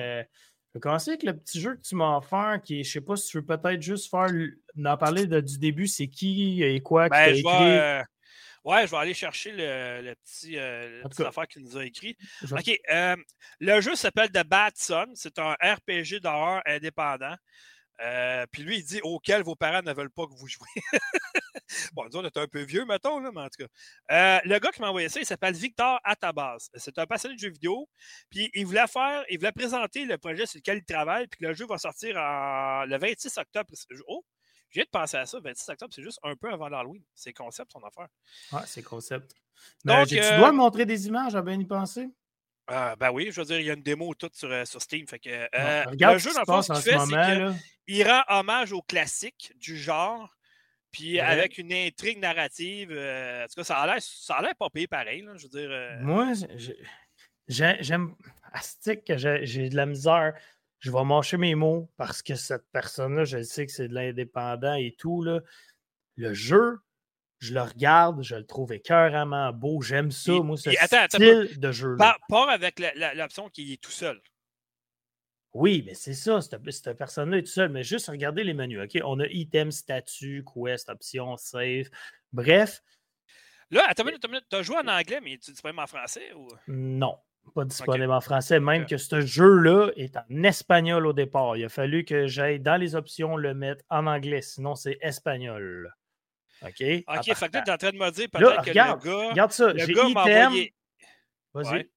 Je 0.73 0.79
vais 0.79 0.81
commencer 0.81 1.11
avec 1.11 1.23
le 1.23 1.37
petit 1.37 1.61
jeu 1.61 1.77
que 1.77 1.83
tu 1.83 1.95
m'as 1.95 2.17
offert, 2.17 2.61
qui 2.65 2.81
est, 2.81 2.83
je 2.85 2.93
sais 2.93 3.01
pas 3.03 3.15
si 3.17 3.29
tu 3.29 3.37
veux 3.39 3.45
peut-être 3.45 3.83
juste 3.83 4.09
faire, 4.11 4.29
en 4.85 4.97
parler 4.97 5.27
de- 5.27 5.41
du 5.41 5.59
début, 5.59 5.87
c'est 5.87 6.09
qui 6.09 6.63
et 6.63 6.81
quoi 6.81 7.11
qui 7.11 7.11
Ben, 7.11 7.35
je 7.35 7.41
écrit? 7.41 7.43
vais, 7.43 7.79
euh, 7.79 8.03
ouais, 8.65 8.87
je 8.87 8.91
vais 8.91 8.97
aller 8.97 9.13
chercher 9.15 9.53
le, 9.53 10.01
le 10.03 10.15
petit, 10.15 10.57
euh, 10.57 11.03
petite 11.05 11.21
affaire 11.27 11.47
qu'il 11.47 11.63
nous 11.63 11.77
a 11.77 11.85
écrit. 11.85 12.17
Je 12.43 12.55
OK, 12.55 12.81
euh, 12.91 13.17
le 13.61 13.81
jeu 13.83 13.95
s'appelle 13.97 14.31
The 14.31 14.45
Bad 14.47 14.73
Son. 14.77 15.07
C'est 15.15 15.39
un 15.39 15.53
RPG 15.63 16.21
d'horreur 16.23 16.63
indépendant. 16.65 17.37
Euh, 18.01 18.47
puis 18.51 18.63
lui, 18.63 18.79
il 18.79 18.85
dit 18.85 19.01
auquel 19.03 19.43
vos 19.43 19.55
parents 19.55 19.83
ne 19.83 19.93
veulent 19.93 20.11
pas 20.11 20.27
que 20.27 20.33
vous 20.35 20.49
jouiez. 20.49 20.83
bon, 21.93 22.05
nous, 22.13 22.19
on 22.21 22.25
est 22.25 22.37
un 22.37 22.47
peu 22.47 22.61
vieux, 22.63 22.85
mettons, 22.85 23.19
là, 23.21 23.31
mais 23.35 23.41
en 23.43 23.49
tout 23.49 23.65
cas. 23.67 24.37
Euh, 24.37 24.41
le 24.45 24.59
gars 24.59 24.71
qui 24.71 24.81
m'a 24.81 24.89
envoyé 24.89 25.09
ça, 25.09 25.21
il 25.21 25.27
s'appelle 25.27 25.55
Victor 25.55 26.01
Atabas. 26.05 26.69
C'est 26.75 26.99
un 26.99 27.07
passionné 27.07 27.35
de 27.37 27.41
jeux 27.41 27.51
vidéo. 27.51 27.89
Puis 28.31 28.51
il 28.55 28.67
voulait 28.67 28.87
faire, 28.87 29.25
il 29.31 29.39
voulait 29.39 29.53
présenter 29.53 30.05
le 30.05 30.19
projet 30.19 30.47
sur 30.47 30.59
lequel 30.59 30.79
il 30.79 30.85
travaille. 30.85 31.27
Puis 31.29 31.45
le 31.45 31.55
jeu 31.55 31.67
va 31.67 31.79
sortir 31.79 32.17
en- 32.17 32.85
le 32.87 32.97
26 32.99 33.37
octobre. 33.39 33.69
Oh, 34.07 34.25
je 34.71 34.75
viens 34.81 34.85
de 34.85 34.91
penser 34.91 35.17
à 35.17 35.27
ça. 35.27 35.39
26 35.41 35.69
octobre, 35.71 35.93
c'est 35.95 36.03
juste 36.03 36.19
un 36.23 36.35
peu 36.37 36.51
avant 36.53 36.69
l'Halloween. 36.69 37.03
C'est 37.15 37.33
concept, 37.33 37.73
son 37.73 37.81
affaire. 37.81 38.09
Ouais, 38.53 38.67
c'est 38.67 38.83
concept. 38.83 39.33
Donc, 39.85 39.97
Ben, 39.99 40.05
j'ai- 40.07 40.23
euh, 40.23 40.31
Tu 40.31 40.37
dois 40.39 40.53
me 40.53 40.57
montrer 40.57 40.87
des 40.87 41.07
images, 41.07 41.35
à 41.35 41.43
bien 41.43 41.59
y 41.61 41.65
penser? 41.67 42.09
Euh, 42.71 42.95
ben 42.97 43.11
oui, 43.11 43.29
je 43.33 43.41
veux 43.41 43.45
dire, 43.47 43.59
il 43.59 43.67
y 43.67 43.71
a 43.71 43.75
une 43.75 43.83
démo 43.83 44.15
toute 44.15 44.35
sur, 44.37 44.51
euh, 44.51 44.65
sur 44.65 44.81
Steam. 44.81 45.07
Fait 45.07 45.19
que, 45.19 45.29
euh, 45.29 45.85
Bon, 45.85 45.91
regarde 45.91 46.15
le 46.15 46.19
jeu, 46.21 46.33
dans 46.33 46.41
le 46.41 46.47
fond, 46.47 46.63
ce 46.63 46.73
qu'il 46.73 46.83
fait, 46.83 46.91
c'est 47.07 47.85
qu'il 47.87 48.09
rend 48.09 48.23
hommage 48.29 48.73
aux 48.73 48.83
classiques 48.83 49.53
du 49.57 49.77
genre, 49.77 50.33
puis 50.93 51.15
Ouais. 51.15 51.21
avec 51.21 51.59
une 51.59 51.73
intrigue 51.73 52.19
narrative. 52.19 52.91
euh, 52.93 53.45
en 53.45 53.47
tout 53.49 53.55
cas, 53.57 53.65
ça 53.65 53.79
a 53.79 53.87
l'air, 53.87 53.97
ça 54.01 54.35
a 54.35 54.43
l'air 54.43 54.55
pas 54.57 54.69
payé 54.71 54.87
pareil. 54.87 55.23
là, 55.23 55.33
je 55.37 55.45
veux 55.45 55.49
dire, 55.49 55.71
euh, 55.71 55.97
Moi, 56.01 56.33
j'ai- 56.57 56.77
j'ai- 57.49 57.77
j'aime. 57.81 58.15
Astique 58.53 59.05
que 59.05 59.17
j'ai 59.17 59.69
de 59.71 59.77
la 59.77 59.87
misère. 59.87 60.35
Je 60.79 60.91
vais 60.91 61.05
mâcher 61.05 61.39
mes 61.39 61.55
mots 61.55 61.91
parce 61.97 62.21
que 62.23 62.35
cette 62.35 62.71
personne-là, 62.73 63.25
je 63.25 63.43
sais 63.43 63.65
que 63.67 63.73
c'est 63.73 63.89
de 63.89 63.95
l'indépendant 63.95 64.75
et 64.75 64.95
tout. 64.99 65.23
Là. 65.23 65.41
Le 66.17 66.35
jeu, 66.35 66.79
je 67.39 67.55
le 67.55 67.63
regarde, 67.63 68.23
je 68.23 68.35
le 68.37 68.45
trouve 68.47 68.73
écœuramment 68.75 69.51
beau. 69.53 69.81
J'aime 69.81 70.11
ça, 70.11 70.33
moi, 70.33 70.57
ce 70.59 70.69
attends, 70.71 70.99
attends, 71.05 71.17
style 71.19 71.59
de 71.59 71.73
jeu. 71.73 71.97
part, 71.97 72.19
part 72.29 72.51
avec 72.51 72.79
l'option 73.15 73.49
qui 73.49 73.73
est 73.73 73.77
tout 73.83 73.91
seul. 73.91 74.21
Oui, 75.55 75.83
mais 75.85 75.95
c'est 75.95 76.15
ça, 76.15 76.41
cette, 76.41 76.97
personne-là 76.97 77.39
est 77.39 77.43
tout 77.43 77.49
seul. 77.49 77.69
Mais 77.69 77.83
juste 77.83 78.09
regarder 78.09 78.45
les 78.45 78.55
menus. 78.55 78.81
OK, 78.81 79.01
on 79.05 79.21
a 79.21 79.27
item, 79.27 79.71
statut, 79.71 80.45
quest, 80.45 80.89
option, 80.89 81.37
save. 81.37 81.91
Bref, 82.33 82.83
Là, 83.73 83.87
attends 83.89 84.03
une 84.03 84.11
minute, 84.11 84.29
minute, 84.29 84.45
t'as 84.51 84.61
joué 84.61 84.77
en 84.77 84.87
anglais, 84.87 85.21
mais 85.23 85.39
tu 85.39 85.51
dis 85.51 85.63
pas 85.63 85.71
même 85.71 85.79
en 85.79 85.87
français 85.87 86.35
ou? 86.35 86.47
Non, 86.69 87.17
pas 87.55 87.65
disponible 87.65 88.13
en 88.13 88.21
français. 88.21 88.61
Même 88.61 88.85
que 88.85 88.99
ce 88.99 89.23
jeu-là 89.23 89.91
est 89.97 90.15
en 90.15 90.43
espagnol 90.45 91.07
au 91.07 91.15
départ. 91.15 91.57
Il 91.57 91.65
a 91.65 91.71
fallu 91.71 92.05
que 92.05 92.27
j'aille 92.27 92.61
dans 92.61 92.77
les 92.77 92.95
options 92.97 93.35
le 93.35 93.55
mettre 93.55 93.83
en 93.89 94.07
anglais, 94.07 94.43
sinon 94.43 94.75
c'est 94.75 94.99
espagnol. 95.01 95.91
OK? 96.61 96.69
Ok, 96.69 96.75
fait 96.77 97.03
que 97.09 97.09
là, 97.09 97.35
Partant. 97.35 97.63
t'es 97.63 97.71
en 97.73 97.77
train 97.79 97.93
de 97.93 97.97
me 97.97 98.11
dire 98.11 98.29
peut-être 98.31 98.63
que 98.63 98.71
regarde, 98.71 99.05
le 99.05 99.11
gars. 99.11 99.31
Regarde 99.31 99.53
ça, 99.53 99.73
le 99.73 99.79
j'ai 99.79 99.93
item. 99.93 100.53
Vas-y. 101.55 101.73
Ouais. 101.73 101.91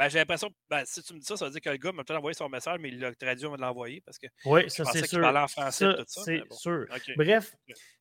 Ben, 0.00 0.08
j'ai 0.08 0.18
l'impression, 0.18 0.50
ben, 0.70 0.82
si 0.86 1.02
tu 1.02 1.12
me 1.12 1.18
dis 1.18 1.26
ça, 1.26 1.36
ça 1.36 1.44
veut 1.44 1.50
dire 1.50 1.60
que 1.60 1.68
le 1.68 1.76
gars 1.76 1.92
m'a 1.92 2.02
peut-être 2.04 2.16
envoyé 2.16 2.32
son 2.32 2.48
message, 2.48 2.78
mais 2.80 2.88
il 2.88 2.98
l'a 2.98 3.14
traduit 3.14 3.44
avant 3.44 3.56
de 3.56 3.60
l'envoyer 3.60 4.00
parce 4.00 4.16
que 4.18 4.28
Oui, 4.46 4.70
ça 4.70 4.82
c'est 4.86 5.06
sûr. 5.06 5.22
en 5.22 5.46
français 5.46 5.84
Ça, 5.84 5.92
tout 5.92 6.04
ça. 6.06 6.22
c'est 6.24 6.38
bon. 6.48 6.56
sûr. 6.56 6.86
Bref, 7.18 7.54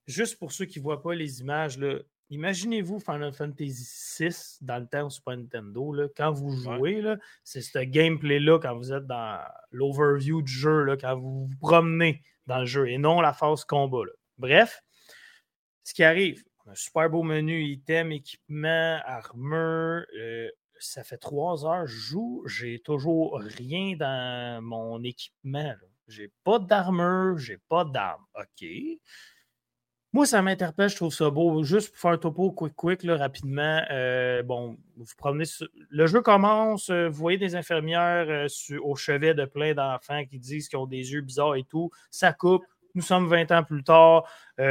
juste 0.07 0.39
pour 0.39 0.53
ceux 0.53 0.63
qui 0.63 0.79
ne 0.79 0.83
voient 0.85 1.01
pas 1.01 1.13
les 1.13 1.41
images, 1.41 1.77
là, 1.77 1.99
imaginez-vous 2.29 3.01
Final 3.01 3.33
Fantasy 3.33 4.17
VI 4.17 4.29
dans 4.61 4.77
le 4.77 4.87
temps 4.87 5.07
au 5.07 5.09
Super 5.09 5.35
Nintendo. 5.35 5.91
Là, 5.91 6.07
quand 6.15 6.31
vous 6.31 6.51
jouez, 6.55 7.01
là, 7.01 7.17
c'est 7.43 7.59
ce 7.59 7.79
gameplay-là 7.79 8.59
quand 8.59 8.77
vous 8.77 8.93
êtes 8.93 9.05
dans 9.05 9.43
l'overview 9.71 10.41
du 10.41 10.53
jeu, 10.53 10.83
là, 10.83 10.95
quand 10.95 11.17
vous 11.17 11.47
vous 11.47 11.57
promenez 11.59 12.23
dans 12.47 12.59
le 12.59 12.65
jeu 12.65 12.87
et 12.87 12.97
non 12.97 13.19
la 13.19 13.33
phase 13.33 13.65
combat. 13.65 14.05
là. 14.05 14.13
Bref, 14.37 14.81
ce 15.83 15.93
qui 15.93 16.05
arrive, 16.05 16.45
un 16.65 16.75
super 16.75 17.09
beau 17.09 17.23
menu, 17.23 17.61
item, 17.65 18.13
équipement, 18.13 19.01
armure. 19.03 20.05
Euh, 20.17 20.49
ça 20.79 21.03
fait 21.03 21.17
trois 21.17 21.65
heures 21.65 21.85
que 21.85 21.91
je 21.91 21.97
joue, 21.97 22.43
j'ai 22.47 22.79
toujours 22.79 23.39
rien 23.39 23.95
dans 23.97 24.63
mon 24.63 25.03
équipement. 25.03 25.73
J'ai 26.07 26.31
pas 26.43 26.59
d'armure, 26.59 27.37
j'ai 27.37 27.57
pas 27.57 27.85
d'arme. 27.85 28.25
OK. 28.35 28.65
Moi, 30.11 30.25
ça 30.25 30.41
m'interpelle, 30.41 30.89
je 30.89 30.95
trouve 30.95 31.13
ça 31.13 31.29
beau. 31.29 31.61
Juste 31.61 31.91
pour 31.91 31.99
faire 31.99 32.11
un 32.11 32.17
topo 32.17 32.51
quick, 32.51 32.75
quick, 32.75 33.01
rapidement. 33.05 33.83
Euh, 33.91 34.41
bon, 34.41 34.75
vous 34.97 35.05
promenez 35.17 35.45
Le 35.91 36.07
jeu 36.07 36.21
commence, 36.21 36.89
euh, 36.89 37.09
vous 37.09 37.17
voyez 37.19 37.37
des 37.37 37.55
infirmières 37.55 38.25
euh, 38.27 38.47
au 38.81 38.95
chevet 38.95 39.35
de 39.35 39.45
plein 39.45 39.75
d'enfants 39.75 40.25
qui 40.25 40.39
disent 40.39 40.67
qu'ils 40.67 40.79
ont 40.79 40.87
des 40.87 41.11
yeux 41.11 41.21
bizarres 41.21 41.55
et 41.55 41.63
tout. 41.63 41.91
Ça 42.09 42.33
coupe. 42.33 42.63
Nous 42.95 43.03
sommes 43.03 43.27
20 43.27 43.51
ans 43.51 43.63
plus 43.63 43.83
tard. 43.83 44.23
tu 44.57 44.63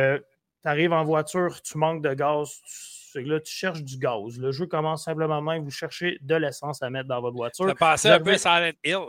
arrives 0.64 0.92
en 0.92 1.04
voiture, 1.04 1.62
tu 1.62 1.78
manques 1.78 2.02
de 2.02 2.14
gaz. 2.14 2.60
Tu, 2.64 2.97
là, 3.14 3.40
tu 3.40 3.52
cherches 3.52 3.82
du 3.82 3.98
gaz. 3.98 4.38
Le 4.38 4.52
jeu 4.52 4.66
commence 4.66 5.04
simplement 5.04 5.40
même, 5.42 5.64
vous 5.64 5.70
cherchez 5.70 6.18
de 6.20 6.34
l'essence 6.34 6.82
à 6.82 6.90
mettre 6.90 7.08
dans 7.08 7.20
votre 7.20 7.36
voiture. 7.36 7.68
Ça 7.68 7.74
passait 7.74 8.10
un 8.10 8.20
peu 8.20 8.36
Silent 8.36 8.72
Hill. 8.84 9.06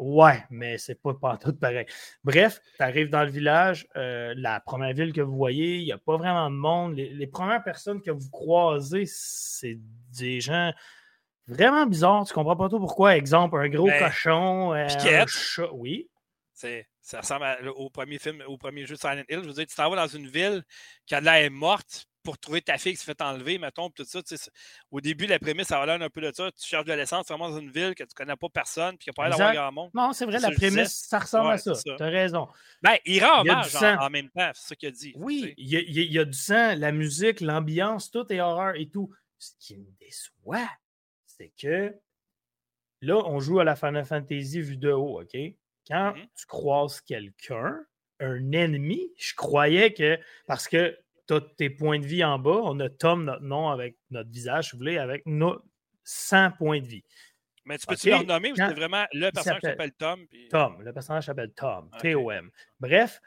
Ouais, 0.00 0.42
mais 0.48 0.78
c'est 0.78 0.94
pas, 0.94 1.12
pas 1.12 1.36
tout 1.36 1.52
pareil. 1.52 1.84
Bref, 2.24 2.62
tu 2.78 2.82
arrives 2.82 3.10
dans 3.10 3.22
le 3.22 3.30
village, 3.30 3.86
euh, 3.96 4.32
la 4.34 4.58
première 4.58 4.94
ville 4.94 5.12
que 5.12 5.20
vous 5.20 5.36
voyez, 5.36 5.76
il 5.76 5.84
n'y 5.84 5.92
a 5.92 5.98
pas 5.98 6.16
vraiment 6.16 6.48
de 6.48 6.56
monde. 6.56 6.94
Les, 6.96 7.26
premières 7.26 7.62
personnes 7.62 8.00
que 8.00 8.10
vous 8.10 8.30
croisez, 8.30 9.04
c'est 9.06 9.78
des 10.18 10.40
gens 10.40 10.72
vraiment 11.46 11.84
bizarres. 11.84 12.24
Tu 12.24 12.32
comprends 12.32 12.56
pas 12.56 12.70
tout 12.70 12.78
pourquoi. 12.80 13.14
Exemple, 13.14 13.58
un 13.58 13.68
gros 13.68 13.88
ben, 13.88 14.06
cochon, 14.06 14.72
euh, 14.72 14.86
un 14.86 15.26
chat. 15.26 15.68
Oui. 15.74 16.08
Ça 16.54 17.20
ressemble 17.20 17.44
au 17.76 17.90
premier 17.90 18.18
film, 18.18 18.42
au 18.46 18.56
premier 18.56 18.86
jeu 18.86 18.94
de 18.94 19.00
Silent 19.00 19.24
Hill. 19.28 19.40
Je 19.42 19.48
veux 19.48 19.52
dire, 19.52 19.66
tu 19.66 19.76
t'en 19.76 19.90
vas 19.90 19.96
dans 19.96 20.06
une 20.06 20.28
ville 20.28 20.62
qui 21.04 21.14
a 21.14 21.20
l'air 21.20 21.50
morte, 21.50 22.06
pour 22.22 22.38
trouver 22.38 22.62
ta 22.62 22.78
fille 22.78 22.92
qui 22.92 22.98
se 22.98 23.04
fait 23.04 23.20
enlever, 23.22 23.58
mettons, 23.58 23.90
tout 23.90 24.04
ça. 24.04 24.20
Au 24.90 25.00
début, 25.00 25.26
la 25.26 25.38
prémisse, 25.38 25.68
ça 25.68 25.78
va 25.78 25.86
l'air 25.86 26.02
un 26.02 26.10
peu 26.10 26.20
de 26.20 26.32
ça. 26.32 26.50
Tu 26.52 26.66
cherches 26.66 26.84
de 26.84 26.92
l'essence 26.92 27.26
vraiment 27.28 27.50
dans 27.50 27.58
une 27.58 27.70
ville 27.70 27.94
que 27.94 28.02
tu 28.04 28.10
ne 28.10 28.14
connais 28.14 28.36
pas 28.36 28.48
personne, 28.48 28.96
puis 28.96 29.04
qu'il 29.04 29.12
n'y 29.16 29.26
a 29.26 29.30
pas 29.30 29.30
d'avoir 29.30 29.54
grand 29.54 29.72
monde. 29.72 29.90
Non, 29.94 30.12
c'est 30.12 30.26
vrai, 30.26 30.38
la 30.38 30.50
prémisse, 30.50 31.06
ça 31.08 31.18
ressemble 31.18 31.50
à 31.50 31.58
ça. 31.58 31.72
Tu 31.74 31.90
as 32.02 32.06
raison. 32.06 32.48
Ben, 32.82 32.96
il 33.04 33.24
rend 33.24 33.40
hommage 33.40 33.74
en, 33.76 34.10
même 34.10 34.28
temps, 34.30 34.50
c'est 34.54 34.68
ça 34.68 34.76
qu'il 34.76 34.88
a 34.88 34.92
dit. 34.92 35.12
Oui, 35.16 35.54
il 35.56 35.68
y, 35.68 36.18
a, 36.18 36.24
du 36.24 36.38
sang, 36.38 36.74
la 36.76 36.92
musique, 36.92 37.40
l'ambiance, 37.40 38.10
tout 38.10 38.30
est 38.32 38.40
horreur 38.40 38.74
et 38.76 38.88
tout. 38.88 39.10
Ce 39.38 39.52
qui 39.58 39.76
me 39.78 39.86
déçoit, 39.98 40.68
c'est 41.26 41.52
que 41.58 41.94
là, 43.00 43.16
on 43.24 43.40
joue 43.40 43.60
à 43.60 43.64
la 43.64 43.76
Final 43.76 44.04
Fantasy 44.04 44.60
vue 44.60 44.76
de 44.76 44.90
haut, 44.90 45.22
OK? 45.22 45.34
Quand 45.88 46.12
mm-hmm. 46.12 46.28
tu 46.34 46.46
croises 46.46 47.00
quelqu'un, 47.00 47.80
un 48.20 48.52
ennemi, 48.52 49.12
je 49.16 49.34
croyais 49.34 49.92
que. 49.92 50.18
Parce 50.46 50.68
que 50.68 50.96
tes 51.38 51.70
points 51.70 51.98
de 51.98 52.06
vie 52.06 52.24
en 52.24 52.38
bas. 52.38 52.60
On 52.64 52.80
a 52.80 52.88
Tom, 52.88 53.24
notre 53.24 53.42
nom, 53.42 53.68
avec 53.68 53.96
notre 54.10 54.30
visage, 54.30 54.66
si 54.66 54.72
vous 54.72 54.78
voulez, 54.78 54.98
avec 54.98 55.22
nos 55.26 55.62
100 56.04 56.52
points 56.52 56.80
de 56.80 56.86
vie. 56.86 57.04
Mais 57.64 57.78
tu 57.78 57.86
peux-tu 57.86 58.10
leur 58.10 58.24
nommer 58.24 58.52
ou 58.52 58.56
c'est 58.56 58.74
vraiment 58.74 59.04
le 59.12 59.30
personnage 59.30 59.60
qui 59.60 59.66
s'appelle 59.66 59.92
Tom? 59.92 60.26
Tom, 60.50 60.82
le 60.82 60.92
personnage 60.92 61.26
s'appelle 61.26 61.52
Tom, 61.52 61.90
T-O-M. 62.00 62.50
Bref, 62.80 63.20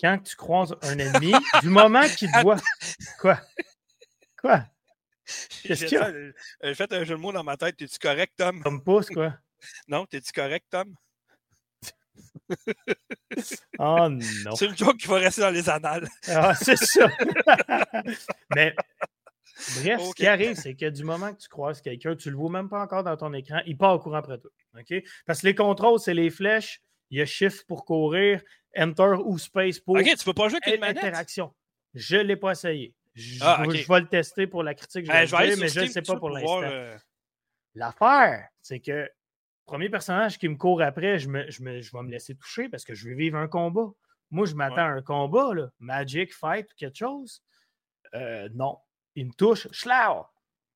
quand 0.00 0.18
tu 0.18 0.36
croises 0.36 0.76
un 0.82 0.98
ennemi, 0.98 1.32
du 1.62 1.68
moment 1.68 2.06
qu'il 2.08 2.30
doit. 2.42 2.56
Quoi? 3.20 3.40
Quoi? 4.40 4.64
Qu'est-ce 5.62 5.84
qu'il 5.86 5.98
y 5.98 6.00
a? 6.00 6.12
J'ai 6.62 6.74
fait 6.74 6.92
un 6.92 7.04
jeu 7.04 7.14
de 7.14 7.20
mots 7.20 7.32
dans 7.32 7.44
ma 7.44 7.56
tête. 7.56 7.76
T'es-tu 7.76 7.98
correct, 7.98 8.32
Tom? 8.36 8.62
Tom 8.62 8.82
pouce, 8.82 9.08
quoi? 9.10 9.34
Non, 9.86 10.06
t'es-tu 10.06 10.32
correct, 10.32 10.66
Tom? 10.70 10.94
oh 13.78 14.08
non. 14.08 14.56
C'est 14.56 14.66
une 14.66 14.76
joke 14.76 14.96
qui 14.96 15.06
va 15.06 15.16
rester 15.16 15.42
dans 15.42 15.50
les 15.50 15.68
annales. 15.68 16.08
ah, 16.28 16.54
c'est 16.54 16.76
ça. 16.76 17.08
Mais 18.54 18.74
bref, 19.76 20.00
ce 20.00 20.14
qui 20.14 20.26
arrive, 20.26 20.54
c'est 20.54 20.74
que 20.74 20.88
du 20.88 21.04
moment 21.04 21.32
que 21.32 21.40
tu 21.40 21.48
croises 21.48 21.80
quelqu'un, 21.80 22.16
tu 22.16 22.30
le 22.30 22.36
vois 22.36 22.50
même 22.50 22.68
pas 22.68 22.80
encore 22.80 23.04
dans 23.04 23.16
ton 23.16 23.32
écran, 23.32 23.60
il 23.66 23.76
part 23.76 23.94
au 23.94 23.98
courant 23.98 24.18
après 24.18 24.38
toi. 24.38 24.50
OK? 24.78 25.02
Parce 25.26 25.40
que 25.42 25.46
les 25.46 25.54
contrôles, 25.54 25.98
c'est 25.98 26.14
les 26.14 26.30
flèches. 26.30 26.80
Il 27.10 27.18
y 27.18 27.22
a 27.22 27.26
Shift 27.26 27.66
pour 27.66 27.84
courir, 27.86 28.42
Enter 28.76 29.14
ou 29.24 29.38
Space 29.38 29.78
pour. 29.80 29.96
OK, 29.96 30.04
tu 30.04 30.24
peux 30.24 30.34
pas 30.34 30.48
jouer 30.48 30.58
avec 30.62 30.74
une 30.74 30.80
manette? 30.80 30.98
Interaction. 30.98 31.54
Je 31.94 32.16
ne 32.16 32.22
l'ai 32.22 32.36
pas 32.36 32.52
essayé. 32.52 32.94
Je, 33.14 33.38
ah, 33.40 33.64
je, 33.64 33.88
vais 33.88 34.00
le 34.00 34.06
tester 34.06 34.46
pour 34.46 34.62
la 34.62 34.74
critique, 34.74 35.06
je, 35.06 35.10
ben, 35.10 35.24
vais 35.24 35.56
mais 35.56 35.68
je 35.68 35.80
ne 35.80 35.86
sais 35.86 36.02
pas 36.02 36.16
pour 36.16 36.30
l'instant. 36.30 36.62
Euh, 36.62 36.96
L'affaire, 37.74 38.48
c'est 38.62 38.78
que 38.78 39.10
premier 39.68 39.88
personnage 39.88 40.38
qui 40.38 40.48
me 40.48 40.56
court 40.56 40.82
après, 40.82 41.18
je, 41.18 41.28
me, 41.28 41.48
je, 41.50 41.62
me, 41.62 41.80
je 41.80 41.92
vais 41.92 42.02
me 42.02 42.10
laisser 42.10 42.34
toucher 42.34 42.68
parce 42.68 42.84
que 42.84 42.94
je 42.94 43.08
vais 43.08 43.14
vivre 43.14 43.38
un 43.38 43.46
combat. 43.46 43.92
Moi, 44.30 44.46
je 44.46 44.54
m'attends 44.54 44.78
à 44.78 44.90
un 44.90 45.02
combat, 45.02 45.54
là. 45.54 45.70
Magic, 45.78 46.34
fight, 46.34 46.66
quelque 46.74 46.96
chose? 46.96 47.42
Euh, 48.14 48.48
non. 48.54 48.78
Il 49.14 49.26
me 49.26 49.32
touche. 49.32 49.68
Schlau! 49.70 50.26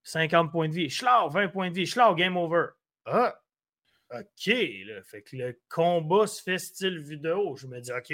50 0.05 0.53
points 0.53 0.69
de 0.69 0.75
vie. 0.75 0.91
Schlau! 0.91 1.29
20 1.31 1.49
points 1.49 1.71
de 1.71 1.75
vie. 1.75 1.87
Schlau! 1.87 2.15
Game 2.15 2.37
over. 2.37 2.67
Ah! 3.07 3.35
OK. 4.11 4.47
Là. 4.47 5.03
Fait 5.03 5.23
que 5.23 5.37
le 5.37 5.59
combat 5.69 6.27
se 6.27 6.43
fait 6.43 6.59
style 6.59 7.01
vidéo. 7.01 7.57
Je 7.57 7.67
me 7.67 7.81
dis, 7.81 7.93
OK. 7.93 8.13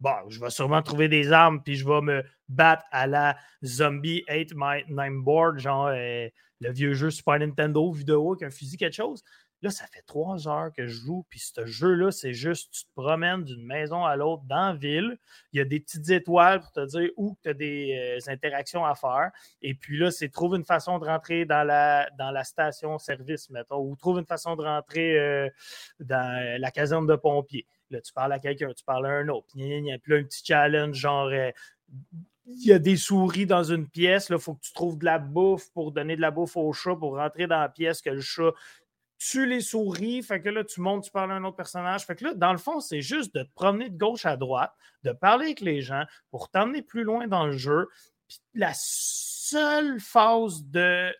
Bon, 0.00 0.28
je 0.28 0.38
vais 0.38 0.50
sûrement 0.50 0.82
trouver 0.82 1.08
des 1.08 1.32
armes, 1.32 1.60
puis 1.60 1.74
je 1.74 1.84
vais 1.84 2.00
me 2.00 2.22
battre 2.48 2.84
à 2.92 3.08
la 3.08 3.36
Zombie 3.64 4.24
8 4.28 4.52
My 4.54 4.84
Name 4.88 5.24
Board, 5.24 5.58
genre 5.58 5.88
euh, 5.88 6.28
le 6.60 6.72
vieux 6.72 6.94
jeu 6.94 7.10
Super 7.10 7.40
Nintendo 7.40 7.90
vidéo 7.90 8.32
avec 8.32 8.44
un 8.44 8.50
fusil, 8.50 8.76
quelque 8.76 8.94
chose. 8.94 9.24
Là, 9.60 9.70
ça 9.70 9.86
fait 9.86 10.02
trois 10.02 10.46
heures 10.46 10.72
que 10.72 10.86
je 10.86 11.00
joue, 11.04 11.26
puis 11.28 11.40
ce 11.40 11.66
jeu-là, 11.66 12.12
c'est 12.12 12.32
juste, 12.32 12.72
tu 12.72 12.84
te 12.84 12.92
promènes 12.94 13.42
d'une 13.42 13.64
maison 13.64 14.04
à 14.04 14.14
l'autre 14.14 14.44
dans 14.44 14.68
la 14.68 14.74
ville. 14.74 15.18
Il 15.52 15.58
y 15.58 15.60
a 15.60 15.64
des 15.64 15.80
petites 15.80 16.08
étoiles 16.10 16.60
pour 16.60 16.70
te 16.70 16.86
dire 16.86 17.10
où 17.16 17.36
tu 17.42 17.48
as 17.48 17.54
des 17.54 18.18
euh, 18.26 18.32
interactions 18.32 18.84
à 18.84 18.94
faire. 18.94 19.32
Et 19.60 19.74
puis 19.74 19.98
là, 19.98 20.12
c'est 20.12 20.28
trouve 20.28 20.54
une 20.54 20.64
façon 20.64 21.00
de 21.00 21.06
rentrer 21.06 21.44
dans 21.44 21.64
la, 21.66 22.08
dans 22.18 22.30
la 22.30 22.44
station-service, 22.44 23.50
mettons, 23.50 23.80
ou 23.80 23.96
trouve 23.96 24.20
une 24.20 24.26
façon 24.26 24.54
de 24.54 24.62
rentrer 24.62 25.18
euh, 25.18 25.48
dans 25.98 26.60
la 26.60 26.70
caserne 26.70 27.06
de 27.06 27.16
pompiers. 27.16 27.66
Là, 27.90 28.00
tu 28.00 28.12
parles 28.12 28.32
à 28.32 28.38
quelqu'un, 28.38 28.72
tu 28.72 28.84
parles 28.84 29.06
à 29.06 29.10
un 29.10 29.28
autre. 29.28 29.46
Puis 29.52 29.80
là, 30.06 30.16
un 30.16 30.22
petit 30.22 30.44
challenge, 30.44 30.94
genre, 30.94 31.30
euh, 31.32 31.50
il 32.46 32.66
y 32.66 32.72
a 32.72 32.78
des 32.78 32.96
souris 32.96 33.46
dans 33.46 33.64
une 33.64 33.88
pièce, 33.88 34.28
il 34.30 34.38
faut 34.38 34.54
que 34.54 34.62
tu 34.62 34.72
trouves 34.72 34.98
de 34.98 35.04
la 35.04 35.18
bouffe 35.18 35.70
pour 35.72 35.92
donner 35.92 36.16
de 36.16 36.20
la 36.20 36.30
bouffe 36.30 36.56
au 36.56 36.72
chat 36.72 36.96
pour 36.96 37.16
rentrer 37.16 37.46
dans 37.46 37.60
la 37.60 37.68
pièce 37.68 38.00
que 38.00 38.10
le 38.10 38.20
chat 38.20 38.52
tu 39.18 39.46
les 39.46 39.60
souris, 39.60 40.22
fait 40.22 40.40
que 40.40 40.48
là, 40.48 40.64
tu 40.64 40.80
montes, 40.80 41.04
tu 41.04 41.10
parles 41.10 41.32
à 41.32 41.34
un 41.34 41.44
autre 41.44 41.56
personnage. 41.56 42.06
Fait 42.06 42.14
que 42.14 42.24
là, 42.24 42.34
dans 42.34 42.52
le 42.52 42.58
fond, 42.58 42.80
c'est 42.80 43.02
juste 43.02 43.34
de 43.34 43.42
te 43.42 43.52
promener 43.54 43.88
de 43.90 43.98
gauche 43.98 44.26
à 44.26 44.36
droite, 44.36 44.72
de 45.02 45.12
parler 45.12 45.46
avec 45.46 45.60
les 45.60 45.82
gens 45.82 46.04
pour 46.30 46.50
t'emmener 46.50 46.82
plus 46.82 47.02
loin 47.02 47.26
dans 47.26 47.46
le 47.46 47.56
jeu. 47.56 47.88
Puis 48.28 48.38
la 48.54 48.72
seule 48.74 49.98
phase 49.98 50.62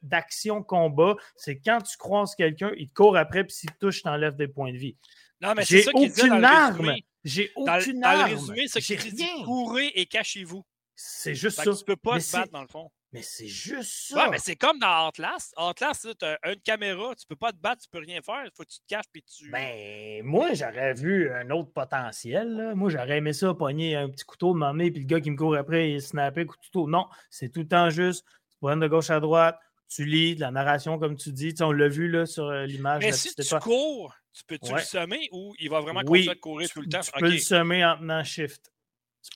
d'action-combat, 0.03 1.17
c'est 1.37 1.59
quand 1.59 1.81
tu 1.81 1.97
croises 1.97 2.35
quelqu'un, 2.37 2.71
il 2.77 2.89
te 2.89 2.95
court 2.95 3.17
après, 3.17 3.45
puis 3.45 3.55
s'il 3.55 3.71
te 3.73 3.79
touche, 3.79 4.03
t'enlèves 4.03 4.37
des 4.37 4.49
points 4.49 4.73
de 4.73 4.79
vie. 4.79 4.97
Non, 5.41 5.55
mais 5.57 5.65
c'est 5.65 5.83
ça 5.83 5.91
aucune 5.95 6.45
arme. 6.45 6.95
J'ai 7.25 7.53
aucune 7.57 8.05
arme. 8.05 8.21
Dans 8.21 8.27
le 8.27 8.35
résumé, 8.35 8.69
c'est 8.69 8.81
que 8.81 9.11
dit 9.11 9.45
courez 9.45 9.89
et 9.95 10.07
cachez-vous. 10.07 10.65
C'est 10.95 11.35
juste 11.35 11.63
ça. 11.63 11.73
tu 11.73 11.85
peux 11.85 11.97
pas 11.97 12.19
te 12.19 12.33
battre, 12.33 12.53
dans 12.53 12.63
le 12.63 12.69
fond. 12.69 12.91
Mais 13.13 13.23
c'est 13.23 13.47
juste 13.47 14.09
ça. 14.09 14.25
Ouais, 14.25 14.31
mais 14.31 14.39
c'est 14.39 14.57
comme 14.57 14.79
dans 14.79 15.09
Atlas. 15.09 15.55
Atlas, 15.57 16.07
tu 16.19 16.25
as 16.27 16.39
une 16.53 16.61
caméra, 16.61 17.15
tu 17.15 17.27
peux 17.27 17.37
pas 17.37 17.53
te 17.53 17.57
battre, 17.57 17.83
tu 17.83 17.89
peux 17.89 18.01
rien 18.01 18.21
faire. 18.21 18.43
Il 18.45 18.51
faut 18.55 18.65
que 18.65 18.69
tu 18.69 18.81
te 18.81 18.87
caches 18.87 19.07
puis 19.11 19.23
tu. 19.23 19.51
Ben, 19.51 20.23
moi, 20.25 20.53
j'aurais 20.53 20.93
vu 20.93 21.33
un 21.33 21.49
autre 21.51 21.73
potentiel. 21.73 22.73
Moi, 22.75 22.91
j'aurais 22.91 23.19
aimé 23.19 23.33
ça, 23.33 23.55
pogner 23.55 23.97
un 23.97 24.11
petit 24.11 24.25
couteau 24.25 24.53
de 24.53 24.59
m'emmener, 24.59 24.91
puis 24.91 25.01
le 25.01 25.07
gars 25.07 25.21
qui 25.21 25.31
me 25.31 25.37
court 25.37 25.57
après, 25.57 25.91
il 25.93 26.03
snapper 26.03 26.45
couteau. 26.45 26.87
Non, 26.87 27.09
c'est 27.31 27.51
tout 27.51 27.61
le 27.61 27.69
temps 27.69 27.89
juste. 27.89 28.27
Tu 28.51 28.59
prends 28.61 28.77
de 28.77 28.87
gauche 28.87 29.09
à 29.09 29.21
droite, 29.21 29.59
tu 29.89 30.05
lis 30.05 30.35
de 30.35 30.41
la 30.41 30.51
narration, 30.51 30.99
comme 30.99 31.17
tu 31.17 31.33
dis. 31.33 31.55
on 31.61 31.73
l'a 31.73 31.89
vu 31.89 32.11
là, 32.11 32.27
sur 32.27 32.45
euh, 32.45 32.67
l'image. 32.67 33.03
Mais 33.03 33.13
si 33.13 33.35
tu 33.35 33.59
cours, 33.61 34.15
tu 34.35 34.45
peux-tu 34.45 34.75
le 34.75 34.81
semer 34.81 35.29
ou 35.33 35.55
il 35.59 35.71
va 35.71 35.81
vraiment 35.81 36.03
continuer 36.03 36.35
de 36.35 36.41
courir 36.41 36.69
tout 36.69 36.83
le 36.83 36.89
temps? 36.89 37.01
Tu 37.01 37.11
peux 37.13 37.31
le 37.31 37.39
semer 37.39 37.85
en 37.87 37.97
tenant 37.97 38.23
shift. 38.23 38.71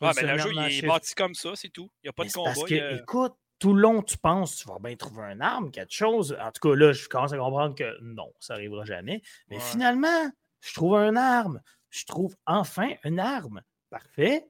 Ah, 0.00 0.12
mais 0.16 0.22
le 0.22 0.38
jeu, 0.38 0.50
il 0.52 0.84
est 0.84 0.86
bâti 0.86 1.14
comme 1.14 1.34
ça, 1.34 1.52
c'est 1.54 1.68
tout. 1.68 1.90
Il 2.02 2.06
n'y 2.06 2.10
a 2.10 2.12
pas 2.12 2.24
de 2.24 2.32
combat. 2.32 2.52
Parce 2.54 2.64
que, 2.64 3.00
écoute, 3.00 3.34
tout 3.62 3.74
le 3.74 3.80
long, 3.80 4.02
tu 4.02 4.18
penses, 4.18 4.56
tu 4.56 4.66
vas 4.66 4.80
bien 4.80 4.96
trouver 4.96 5.22
un 5.22 5.40
arme, 5.40 5.70
quelque 5.70 5.92
chose. 5.92 6.36
En 6.40 6.50
tout 6.50 6.68
cas, 6.68 6.74
là, 6.74 6.92
je 6.92 7.08
commence 7.08 7.32
à 7.32 7.38
comprendre 7.38 7.76
que 7.76 7.96
non, 8.02 8.32
ça 8.40 8.54
n'arrivera 8.54 8.84
jamais. 8.84 9.22
Mais 9.48 9.60
finalement, 9.60 10.32
je 10.60 10.74
trouve 10.74 10.96
un 10.96 11.14
arme. 11.14 11.60
Je 11.88 12.04
trouve 12.04 12.34
enfin 12.44 12.88
une 13.04 13.20
arme. 13.20 13.62
Parfait. 13.88 14.48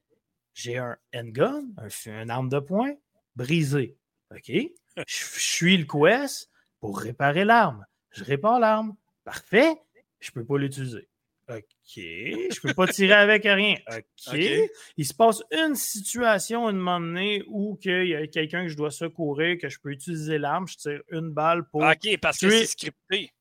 J'ai 0.54 0.78
un 0.78 0.96
handgun, 1.14 1.62
un, 1.76 2.10
un 2.10 2.28
arme 2.30 2.48
de 2.48 2.58
poing, 2.58 2.94
brisé. 3.36 3.98
OK? 4.30 4.50
je, 4.96 5.04
suis 5.06 5.76
le 5.76 5.84
quest 5.84 6.48
pour 6.80 6.98
réparer 6.98 7.44
l'arme. 7.44 7.84
Je 8.12 8.24
répare 8.24 8.60
l'arme. 8.60 8.96
Parfait. 9.24 9.74
Je 10.20 10.30
ne 10.30 10.34
peux 10.40 10.46
pas 10.46 10.56
l'utiliser. 10.56 11.06
OK. 11.48 11.62
Je 11.96 12.60
peux 12.60 12.74
pas 12.74 12.86
tirer 12.86 13.14
avec 13.14 13.42
rien. 13.44 13.76
OK. 13.90 14.38
Il 14.96 15.06
se 15.06 15.14
passe 15.14 15.42
une 15.50 15.74
situation, 15.74 16.68
une 16.70 16.76
moment 16.76 17.00
donné, 17.00 17.42
où 17.48 17.78
il 17.84 18.08
y 18.08 18.14
a 18.14 18.26
quelqu'un 18.26 18.62
que 18.62 18.68
je 18.68 18.76
dois 18.76 18.90
secourir, 18.90 19.58
que 19.60 19.68
je 19.68 19.78
peux 19.80 19.90
utiliser 19.90 20.38
l'arme, 20.38 20.66
je 20.68 20.76
tire 20.76 21.02
une 21.10 21.30
balle 21.30 21.68
pour. 21.68 21.82
OK, 21.82 22.18
parce 22.20 22.38
que 22.38 22.50
c'est 22.50 22.66
scripté. 22.66 23.32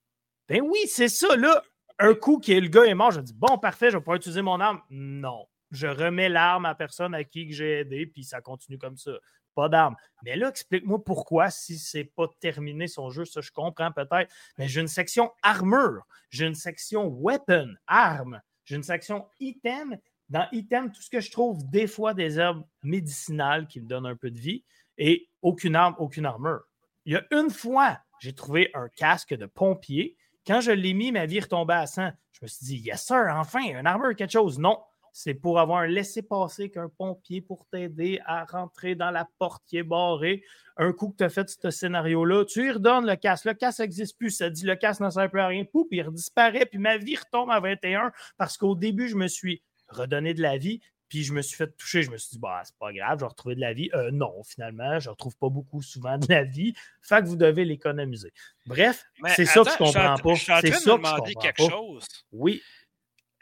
Ben 0.49 0.61
oui, 0.61 0.79
c'est 0.87 1.09
ça. 1.09 1.35
Là, 1.35 1.63
un 1.99 2.13
coup 2.13 2.39
que 2.39 2.51
le 2.51 2.67
gars 2.67 2.83
est 2.83 2.95
mort, 2.95 3.11
je 3.11 3.21
dis 3.21 3.33
bon, 3.33 3.57
parfait, 3.57 3.91
je 3.91 3.97
vais 3.97 4.01
pouvoir 4.01 4.17
utiliser 4.17 4.41
mon 4.41 4.59
arme. 4.59 4.81
Non. 4.89 5.47
je 5.71 5.87
remets 5.87 6.29
l'arme 6.29 6.65
à 6.65 6.69
la 6.69 6.75
personne 6.75 7.15
à 7.15 7.23
qui 7.23 7.51
j'ai 7.51 7.79
aidé, 7.79 8.05
puis 8.05 8.23
ça 8.23 8.41
continue 8.41 8.77
comme 8.77 8.97
ça. 8.97 9.11
Pas 9.55 9.69
d'arme. 9.69 9.95
Mais 10.23 10.35
là, 10.35 10.49
explique-moi 10.49 11.03
pourquoi, 11.03 11.49
si 11.49 11.77
c'est 11.77 12.05
pas 12.05 12.27
terminé 12.39 12.87
son 12.87 13.09
jeu, 13.09 13.25
ça 13.25 13.41
je 13.41 13.51
comprends 13.51 13.91
peut-être. 13.91 14.31
Mais 14.57 14.67
j'ai 14.67 14.81
une 14.81 14.87
section 14.87 15.31
armure, 15.43 16.05
j'ai 16.29 16.45
une 16.45 16.55
section 16.55 17.07
weapon, 17.07 17.75
arme, 17.87 18.41
j'ai 18.63 18.75
une 18.75 18.83
section 18.83 19.27
item. 19.39 19.97
Dans 20.29 20.47
item, 20.53 20.91
tout 20.91 21.01
ce 21.01 21.09
que 21.09 21.19
je 21.19 21.29
trouve, 21.29 21.69
des 21.69 21.87
fois 21.87 22.13
des 22.13 22.39
herbes 22.39 22.63
médicinales 22.83 23.67
qui 23.67 23.81
me 23.81 23.87
donnent 23.87 24.05
un 24.05 24.15
peu 24.15 24.31
de 24.31 24.39
vie 24.39 24.63
et 24.97 25.27
aucune 25.41 25.75
arme, 25.75 25.95
aucune 25.97 26.25
armure. 26.25 26.63
Il 27.05 27.13
y 27.13 27.17
a 27.17 27.25
une 27.31 27.49
fois, 27.49 27.99
j'ai 28.21 28.33
trouvé 28.33 28.71
un 28.73 28.87
casque 28.87 29.33
de 29.33 29.45
pompier. 29.45 30.15
Quand 30.47 30.61
je 30.61 30.71
l'ai 30.71 30.93
mis, 30.93 31.11
ma 31.11 31.25
vie 31.25 31.41
retombait 31.41 31.73
à 31.73 31.87
100. 31.87 32.11
Je 32.31 32.39
me 32.43 32.47
suis 32.47 32.65
dit, 32.65 32.77
yes 32.77 33.05
sir, 33.05 33.25
enfin, 33.31 33.75
un 33.75 33.85
armure, 33.85 34.15
quelque 34.15 34.31
chose. 34.31 34.57
Non, 34.57 34.79
c'est 35.13 35.33
pour 35.33 35.59
avoir 35.59 35.79
un 35.79 35.87
laissé-passer 35.87 36.69
qu'un 36.69 36.89
pompier 36.89 37.41
pour 37.41 37.65
t'aider 37.67 38.19
à 38.25 38.45
rentrer 38.45 38.95
dans 38.95 39.11
la 39.11 39.27
porte 39.37 39.63
qui 39.67 39.77
est 39.77 39.83
barrée. 39.83 40.43
Un 40.77 40.93
coup 40.93 41.09
que 41.09 41.17
tu 41.17 41.23
as 41.23 41.29
fait 41.29 41.49
ce 41.49 41.69
scénario-là, 41.69 42.45
tu 42.45 42.63
lui 42.63 42.71
redonnes 42.71 43.05
le 43.05 43.15
casque. 43.15 43.45
Le 43.45 43.53
casque 43.53 43.79
n'existe 43.79 44.17
plus. 44.17 44.31
Ça 44.31 44.49
dit 44.49 44.65
le 44.65 44.75
casque 44.75 45.01
ne 45.01 45.09
sert 45.09 45.29
plus 45.29 45.41
à 45.41 45.47
rien. 45.47 45.65
Poup, 45.65 45.87
il 45.91 46.09
disparaît. 46.11 46.65
Puis 46.65 46.79
ma 46.79 46.97
vie 46.97 47.17
retombe 47.17 47.51
à 47.51 47.59
21 47.59 48.11
parce 48.37 48.57
qu'au 48.57 48.75
début, 48.75 49.09
je 49.09 49.15
me 49.15 49.27
suis 49.27 49.61
redonné 49.89 50.33
de 50.33 50.41
la 50.41 50.57
vie. 50.57 50.79
Puis 51.09 51.23
je 51.23 51.33
me 51.33 51.41
suis 51.41 51.57
fait 51.57 51.75
toucher. 51.75 52.03
Je 52.03 52.09
me 52.09 52.17
suis 52.17 52.31
dit, 52.31 52.39
bah, 52.39 52.61
c'est 52.63 52.77
pas 52.77 52.93
grave, 52.93 53.19
je 53.19 53.25
vais 53.25 53.29
retrouver 53.29 53.55
de 53.55 53.59
la 53.59 53.73
vie. 53.73 53.89
Euh, 53.93 54.11
non, 54.11 54.41
finalement, 54.45 54.97
je 55.01 55.09
ne 55.09 55.11
retrouve 55.11 55.35
pas 55.35 55.49
beaucoup 55.49 55.81
souvent 55.81 56.17
de 56.17 56.25
la 56.29 56.45
vie. 56.45 56.73
Fait 57.01 57.21
que 57.21 57.27
vous 57.27 57.35
devez 57.35 57.65
l'économiser. 57.65 58.31
Bref, 58.65 59.03
c'est 59.35 59.45
ça 59.45 59.63
que 59.65 59.71
je 59.71 59.77
comprends 59.77 60.15
pas. 60.15 60.35
C'est 60.35 60.45
ça 60.45 60.61
que 60.61 60.67
je 60.67 60.89
comprends 60.89 61.21
quelque 61.21 61.69
chose. 61.69 62.07
Oui. 62.31 62.61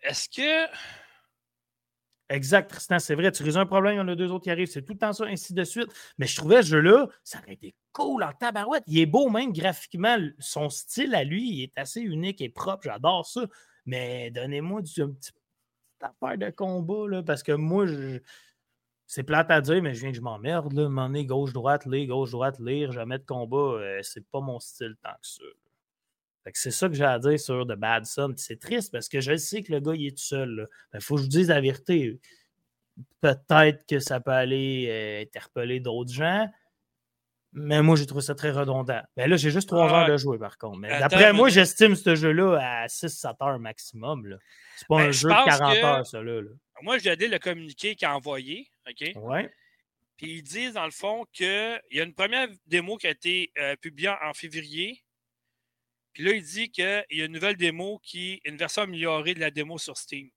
Est-ce 0.01 0.29
que 0.29 0.67
Exact, 2.29 2.69
Tristan, 2.69 2.99
c'est 2.99 3.15
vrai. 3.15 3.31
Tu 3.31 3.41
résous 3.41 3.57
un 3.57 3.65
problème, 3.65 3.95
il 3.95 3.97
y 3.97 4.01
en 4.01 4.07
a 4.07 4.15
deux 4.15 4.31
autres 4.31 4.43
qui 4.43 4.51
arrivent. 4.51 4.69
C'est 4.69 4.83
tout 4.83 4.93
le 4.93 4.99
temps 4.99 5.13
ça, 5.13 5.25
ainsi 5.25 5.53
de 5.53 5.63
suite. 5.63 5.91
Mais 6.19 6.27
je 6.27 6.35
trouvais 6.35 6.61
ce 6.61 6.67
jeu-là, 6.67 7.07
ça 7.23 7.39
aurait 7.39 7.53
été 7.53 7.73
cool 7.91 8.23
en 8.23 8.31
tabarouette. 8.33 8.83
Il 8.85 8.99
est 8.99 9.07
beau 9.07 9.29
même 9.29 9.51
graphiquement. 9.51 10.15
Son 10.37 10.69
style 10.69 11.15
à 11.15 11.23
lui, 11.23 11.49
il 11.49 11.63
est 11.63 11.77
assez 11.77 12.01
unique 12.01 12.39
et 12.41 12.49
propre. 12.49 12.83
J'adore 12.83 13.25
ça. 13.25 13.47
Mais 13.87 14.29
donnez-moi 14.29 14.83
du, 14.83 15.01
un 15.01 15.09
petit 15.09 15.31
affaire 16.01 16.37
de 16.37 16.51
combat, 16.51 17.23
parce 17.23 17.41
que 17.41 17.53
moi, 17.53 17.85
c'est 19.07 19.23
plate 19.23 19.49
à 19.49 19.59
dire, 19.59 19.81
mais 19.81 19.95
je 19.95 20.01
viens 20.01 20.11
que 20.11 20.17
je 20.17 20.21
m'emmerde. 20.21 20.87
M'en 20.87 21.09
gauche-droite, 21.09 21.87
lire, 21.87 22.09
gauche-droite, 22.09 22.59
lire, 22.59 22.91
jamais 22.91 23.17
de 23.17 23.25
combat. 23.25 23.57
Euh, 23.57 23.99
c'est 24.03 24.25
pas 24.29 24.39
mon 24.39 24.59
style 24.59 24.95
tant 25.01 25.13
que 25.13 25.27
ça 25.27 25.43
c'est 26.53 26.71
ça 26.71 26.87
que 26.87 26.95
j'ai 26.95 27.03
à 27.03 27.19
dire 27.19 27.39
sur 27.39 27.65
The 27.65 27.73
Bad 27.73 28.05
Son. 28.05 28.33
C'est 28.37 28.59
triste 28.59 28.91
parce 28.91 29.09
que 29.09 29.21
je 29.21 29.35
sais 29.35 29.61
que 29.61 29.71
le 29.71 29.79
gars, 29.79 29.93
il 29.95 30.07
est 30.07 30.17
tout 30.17 30.23
seul. 30.23 30.67
Il 30.69 30.93
ben, 30.93 31.01
faut 31.01 31.15
que 31.15 31.23
je 31.23 31.27
dise 31.27 31.49
la 31.49 31.61
vérité. 31.61 32.19
Peut-être 33.21 33.85
que 33.87 33.99
ça 33.99 34.19
peut 34.19 34.31
aller 34.31 34.87
euh, 34.89 35.21
interpeller 35.21 35.79
d'autres 35.79 36.11
gens. 36.11 36.47
Mais 37.51 37.81
moi, 37.81 37.95
j'ai 37.95 38.05
trouvé 38.05 38.21
ça 38.21 38.35
très 38.35 38.51
redondant. 38.51 39.01
Mais 39.17 39.23
ben, 39.23 39.29
là, 39.31 39.37
j'ai 39.37 39.49
juste 39.49 39.67
trois 39.67 39.91
heures 39.91 40.07
de 40.07 40.17
jouer, 40.17 40.37
par 40.37 40.57
contre. 40.57 40.79
Mais 40.79 40.99
d'après 40.99 41.33
moi, 41.33 41.49
j'estime 41.49 41.95
ce 41.95 42.15
jeu-là 42.15 42.57
à 42.61 42.87
6-7 42.87 43.35
heures 43.43 43.59
maximum. 43.59 44.37
C'est 44.77 44.87
pas 44.87 44.97
ben, 44.97 45.07
un 45.07 45.11
jeu 45.11 45.29
de 45.29 45.33
40 45.33 45.77
heures, 45.77 46.05
ça. 46.05 46.21
Là, 46.21 46.41
Moi, 46.81 46.99
j'ai 46.99 47.09
aidé 47.09 47.27
le 47.27 47.39
communiqué 47.39 47.95
qu'il 47.95 48.07
a 48.07 48.15
envoyé. 48.15 48.69
OK? 48.87 49.11
Ouais. 49.15 49.51
Puis 50.17 50.37
ils 50.37 50.43
disent, 50.43 50.73
dans 50.73 50.85
le 50.85 50.91
fond, 50.91 51.25
qu'il 51.31 51.79
y 51.91 51.99
a 51.99 52.03
une 52.03 52.13
première 52.13 52.49
démo 52.67 52.97
qui 52.97 53.07
a 53.07 53.11
été 53.11 53.51
euh, 53.57 53.75
publiée 53.77 54.13
en 54.21 54.33
février 54.33 55.03
puis 56.19 56.27
là, 56.27 56.33
il 56.33 56.43
dit 56.43 56.69
qu'il 56.69 57.05
y 57.11 57.21
a 57.21 57.25
une 57.25 57.31
nouvelle 57.31 57.55
démo 57.55 57.97
qui 58.03 58.33
est 58.33 58.49
une 58.49 58.57
version 58.57 58.81
améliorée 58.81 59.35
de 59.35 59.39
la 59.39 59.51
démo 59.51 59.77
sur 59.77 59.95
Steam. 59.95 60.29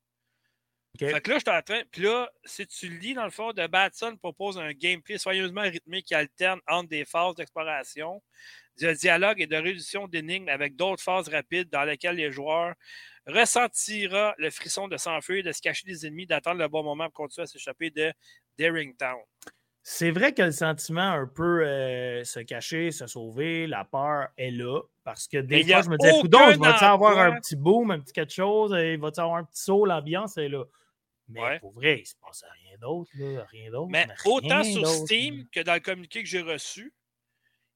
Fait 0.97 1.21
que 1.21 1.29
là, 1.29 1.39
je 1.39 1.41
suis 1.41 1.59
en 1.59 1.61
train. 1.61 1.83
Puis 1.91 2.03
là, 2.03 2.31
si 2.45 2.65
tu 2.69 2.89
lis 2.89 3.15
dans 3.15 3.25
le 3.25 3.33
fond, 3.33 3.53
de 3.53 3.67
Batson 3.67 4.17
propose 4.17 4.59
un 4.59 4.71
gameplay 4.75 5.19
soigneusement 5.19 5.63
rythmé 5.63 6.03
qui 6.03 6.15
alterne 6.15 6.61
entre 6.69 6.89
des 6.89 7.05
phases 7.05 7.35
d'exploration, 7.35 8.23
de 8.81 8.93
dialogue 8.93 9.41
et 9.41 9.49
de 9.49 9.57
résolution 9.57 10.07
d'énigmes 10.07 10.49
avec 10.49 10.77
d'autres 10.77 11.03
phases 11.03 11.29
rapides 11.29 11.69
dans 11.69 11.83
lesquelles 11.83 12.15
les 12.15 12.31
joueurs 12.31 12.77
ressentiront 13.27 14.35
le 14.39 14.51
frisson 14.51 14.87
de 14.87 14.97
s'enfuir, 14.97 15.43
de 15.43 15.51
se 15.51 15.61
cacher 15.61 15.85
des 15.85 16.07
ennemis, 16.07 16.27
d'attendre 16.27 16.61
le 16.61 16.69
bon 16.69 16.85
moment 16.85 17.07
pour 17.07 17.25
continuer 17.25 17.43
à 17.43 17.47
s'échapper 17.49 17.91
de 17.91 18.13
Daring 18.57 18.97
Town. 18.97 19.19
C'est 19.85 20.13
vrai 20.13 20.33
que 20.33 20.43
le 20.43 20.53
sentiment 20.53 21.11
un 21.11 21.27
peu 21.27 21.67
euh, 21.67 22.23
se 22.23 22.39
cacher, 22.39 22.93
se 22.93 23.09
sauver, 23.09 23.67
la 23.67 23.85
peur 23.85 24.29
est 24.37 24.53
là. 24.53 24.81
Parce 25.03 25.27
que 25.27 25.39
des 25.39 25.65
fois, 25.65 25.83
je 25.83 25.91
me 25.91 25.99
disais, 25.99 26.21
Coudon, 26.21 26.57
va-tu 26.57 26.85
avoir 26.85 27.19
un 27.19 27.41
petit 27.41 27.57
boom, 27.57 27.91
un 27.91 27.99
petit 27.99 28.13
quelque 28.13 28.33
chose, 28.33 28.73
il 28.79 28.99
va-tu 29.01 29.21
avoir 29.21 29.39
un 29.39 29.45
petit 29.45 29.61
saut, 29.61 29.85
l'ambiance 29.85 30.37
est 30.37 30.49
là? 30.49 30.65
Mais 31.29 31.59
pour 31.61 31.73
vrai, 31.73 31.99
il 31.99 32.01
ne 32.03 32.07
se 32.07 32.15
passe 32.21 32.45
rien 32.63 32.79
d'autre, 32.79 33.11
rien 33.51 33.71
d'autre. 33.71 33.91
Mais, 33.91 34.07
autant 34.25 34.63
sur 34.63 34.87
Steam 34.87 35.47
que 35.51 35.61
dans 35.61 35.75
le 35.75 35.81
communiqué 35.81 36.23
que 36.23 36.29
j'ai 36.29 36.43
reçu, 36.43 36.93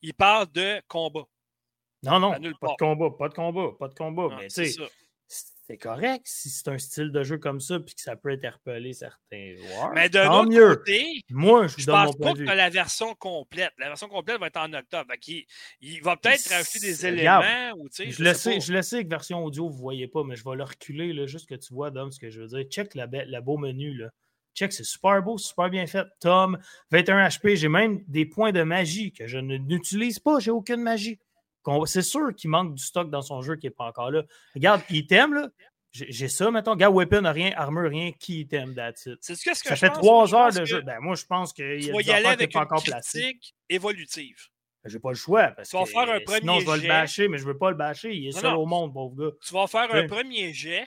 il 0.03 0.15
parle 0.15 0.47
de 0.53 0.81
combat. 0.87 1.25
Non, 2.03 2.21
non, 2.21 2.31
pas 2.33 2.39
de 2.39 2.77
combat, 2.79 3.11
pas 3.11 3.29
de 3.29 3.35
combat, 3.35 3.71
pas 3.79 3.89
de 3.89 3.95
combat. 3.95 4.29
mais 4.37 4.49
c'est 4.49 4.71
c'est 5.67 5.79
correct 5.79 6.23
si 6.27 6.49
c'est 6.49 6.69
un 6.69 6.79
style 6.79 7.11
de 7.11 7.23
jeu 7.25 7.39
comme 7.39 7.61
ça 7.61 7.81
puis 7.81 7.95
que 7.95 8.01
ça 8.01 8.15
peut 8.15 8.31
interpeller 8.31 8.93
certains 8.93 9.57
joueurs. 9.57 9.93
Mais 9.95 10.09
de 10.09 10.19
l'autre 10.19 10.77
côté, 10.77 11.23
moi, 11.29 11.67
je, 11.67 11.77
je 11.79 11.87
pense 11.87 12.17
pas 12.17 12.35
que 12.35 12.43
la 12.43 12.71
version 12.71 13.15
complète. 13.17 13.73
La 13.79 13.89
version 13.89 14.09
complète 14.09 14.39
va 14.39 14.47
être 14.47 14.59
en 14.59 14.73
octobre. 14.73 15.13
Il, 15.81 16.03
va 16.03 16.17
peut-être 16.17 16.49
rajouter 16.51 16.79
des 16.79 17.07
éléments. 17.07 17.73
Ou, 17.79 17.89
je, 17.93 18.11
je, 18.11 18.23
le 18.23 18.35
sais, 18.35 18.61
je 18.61 18.73
le 18.73 18.83
sais 18.83 19.03
que 19.03 19.09
version 19.09 19.45
audio, 19.45 19.69
vous 19.69 19.77
ne 19.77 19.81
voyez 19.81 20.07
pas, 20.07 20.23
mais 20.23 20.37
je 20.37 20.45
vais 20.45 20.55
le 20.55 20.63
reculer 20.65 21.13
là, 21.13 21.27
juste 21.27 21.49
que 21.49 21.57
tu 21.57 21.75
vois, 21.75 21.91
Dom, 21.91 22.13
ce 22.13 22.21
que 22.21 22.31
je 22.31 22.41
veux 22.43 22.47
dire. 22.47 22.65
Check 22.71 22.95
la, 22.95 23.07
la 23.07 23.41
beau 23.41 23.59
menu. 23.59 23.95
Là. 23.95 24.11
Check, 24.55 24.73
c'est 24.73 24.85
super 24.85 25.21
beau, 25.23 25.37
super 25.37 25.69
bien 25.69 25.87
fait. 25.87 26.07
Tom, 26.21 26.59
21 26.91 27.29
HP, 27.29 27.57
j'ai 27.57 27.69
même 27.69 28.05
des 28.07 28.25
points 28.25 28.53
de 28.53 28.63
magie 28.63 29.13
que 29.13 29.27
je 29.27 29.39
n'utilise 29.39 30.21
pas. 30.21 30.39
J'ai 30.39 30.53
aucune 30.53 30.81
magie. 30.81 31.19
C'est 31.87 32.03
sûr 32.03 32.35
qu'il 32.35 32.51
manque 32.51 32.75
du 32.75 32.83
stock 32.83 33.11
dans 33.11 33.23
son 33.23 33.43
jeu 33.43 33.57
qui 33.57 33.67
n'est 33.67 33.71
pas 33.71 33.85
encore 33.85 34.11
là. 34.11 34.23
Regarde, 34.55 34.83
item, 34.91 35.35
là. 35.35 35.49
J'ai 35.93 36.29
ça, 36.29 36.51
mettons. 36.51 36.73
Regarde, 36.73 36.95
weapon, 36.95 37.23
rien, 37.33 37.53
armure, 37.57 37.91
rien, 37.91 38.13
qui 38.13 38.41
item, 38.41 38.75
that's 38.75 39.07
it. 39.07 39.19
C'est 39.23 39.35
ce 39.35 39.45
que, 39.45 39.55
ça 39.55 39.77
fait 39.77 39.89
trois 39.91 40.35
heures 40.35 40.53
de 40.53 40.65
jeu. 40.65 40.83
Ben, 40.83 41.01
moi, 41.01 41.15
je 41.15 41.25
pense 41.25 41.53
qu'il 41.53 41.83
y 41.83 41.91
a 41.91 42.37
des 42.37 42.49
qui 42.49 42.53
pas 42.53 42.61
encore 42.61 42.83
placées. 42.83 43.39
évolutive. 43.69 44.49
Ben, 44.85 44.91
j'ai 44.91 44.99
pas 44.99 45.11
le 45.11 45.17
choix. 45.17 45.49
Parce 45.49 45.71
tu 45.71 45.77
vas 45.77 45.87
faire 45.87 46.11
un 46.11 46.21
premier 46.21 46.41
sinon, 46.41 46.61
je 46.61 46.71
vais 46.71 46.77
le 46.77 46.89
bâcher, 46.89 47.29
mais 47.29 47.39
je 47.39 47.45
veux 47.45 47.57
pas 47.57 47.71
le 47.71 47.77
bâcher. 47.77 48.15
Il 48.15 48.29
est 48.29 48.33
seul 48.33 48.55
au 48.55 48.67
monde, 48.67 48.93
pauvre 48.93 49.17
gars. 49.17 49.37
Tu 49.43 49.55
vas 49.55 49.67
faire 49.67 49.93
un 49.95 50.07
premier 50.07 50.53
jet. 50.53 50.87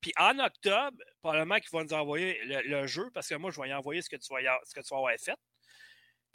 Puis 0.00 0.12
en 0.18 0.38
octobre, 0.38 0.96
probablement 1.20 1.56
qu'ils 1.56 1.70
vont 1.72 1.82
nous 1.82 1.94
envoyer 1.94 2.38
le, 2.44 2.86
jeu, 2.86 3.10
parce 3.12 3.28
que 3.28 3.34
moi, 3.34 3.50
je 3.50 3.60
vais 3.60 3.68
y 3.68 3.74
envoyer 3.74 4.02
ce 4.02 4.10
que 4.10 4.16
tu 4.16 4.32
vas, 4.32 4.40
ce 4.64 4.74
que 4.74 4.80
tu 4.80 4.88
vas 4.90 4.98
avoir 4.98 5.12
fait. 5.18 5.34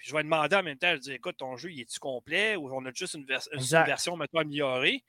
Puis 0.01 0.09
je 0.09 0.15
vais 0.15 0.23
demander 0.23 0.55
en 0.55 0.63
même 0.63 0.79
temps, 0.79 0.91
je 0.95 0.99
dis 0.99 1.11
écoute, 1.11 1.37
ton 1.37 1.55
jeu, 1.57 1.71
il 1.71 1.81
est-tu 1.81 1.99
complet 1.99 2.55
ou 2.55 2.73
on 2.73 2.83
a 2.87 2.91
juste 2.91 3.13
une, 3.13 3.23
version 3.85 4.17
maintenant 4.17 4.41
améliorée? 4.41 5.03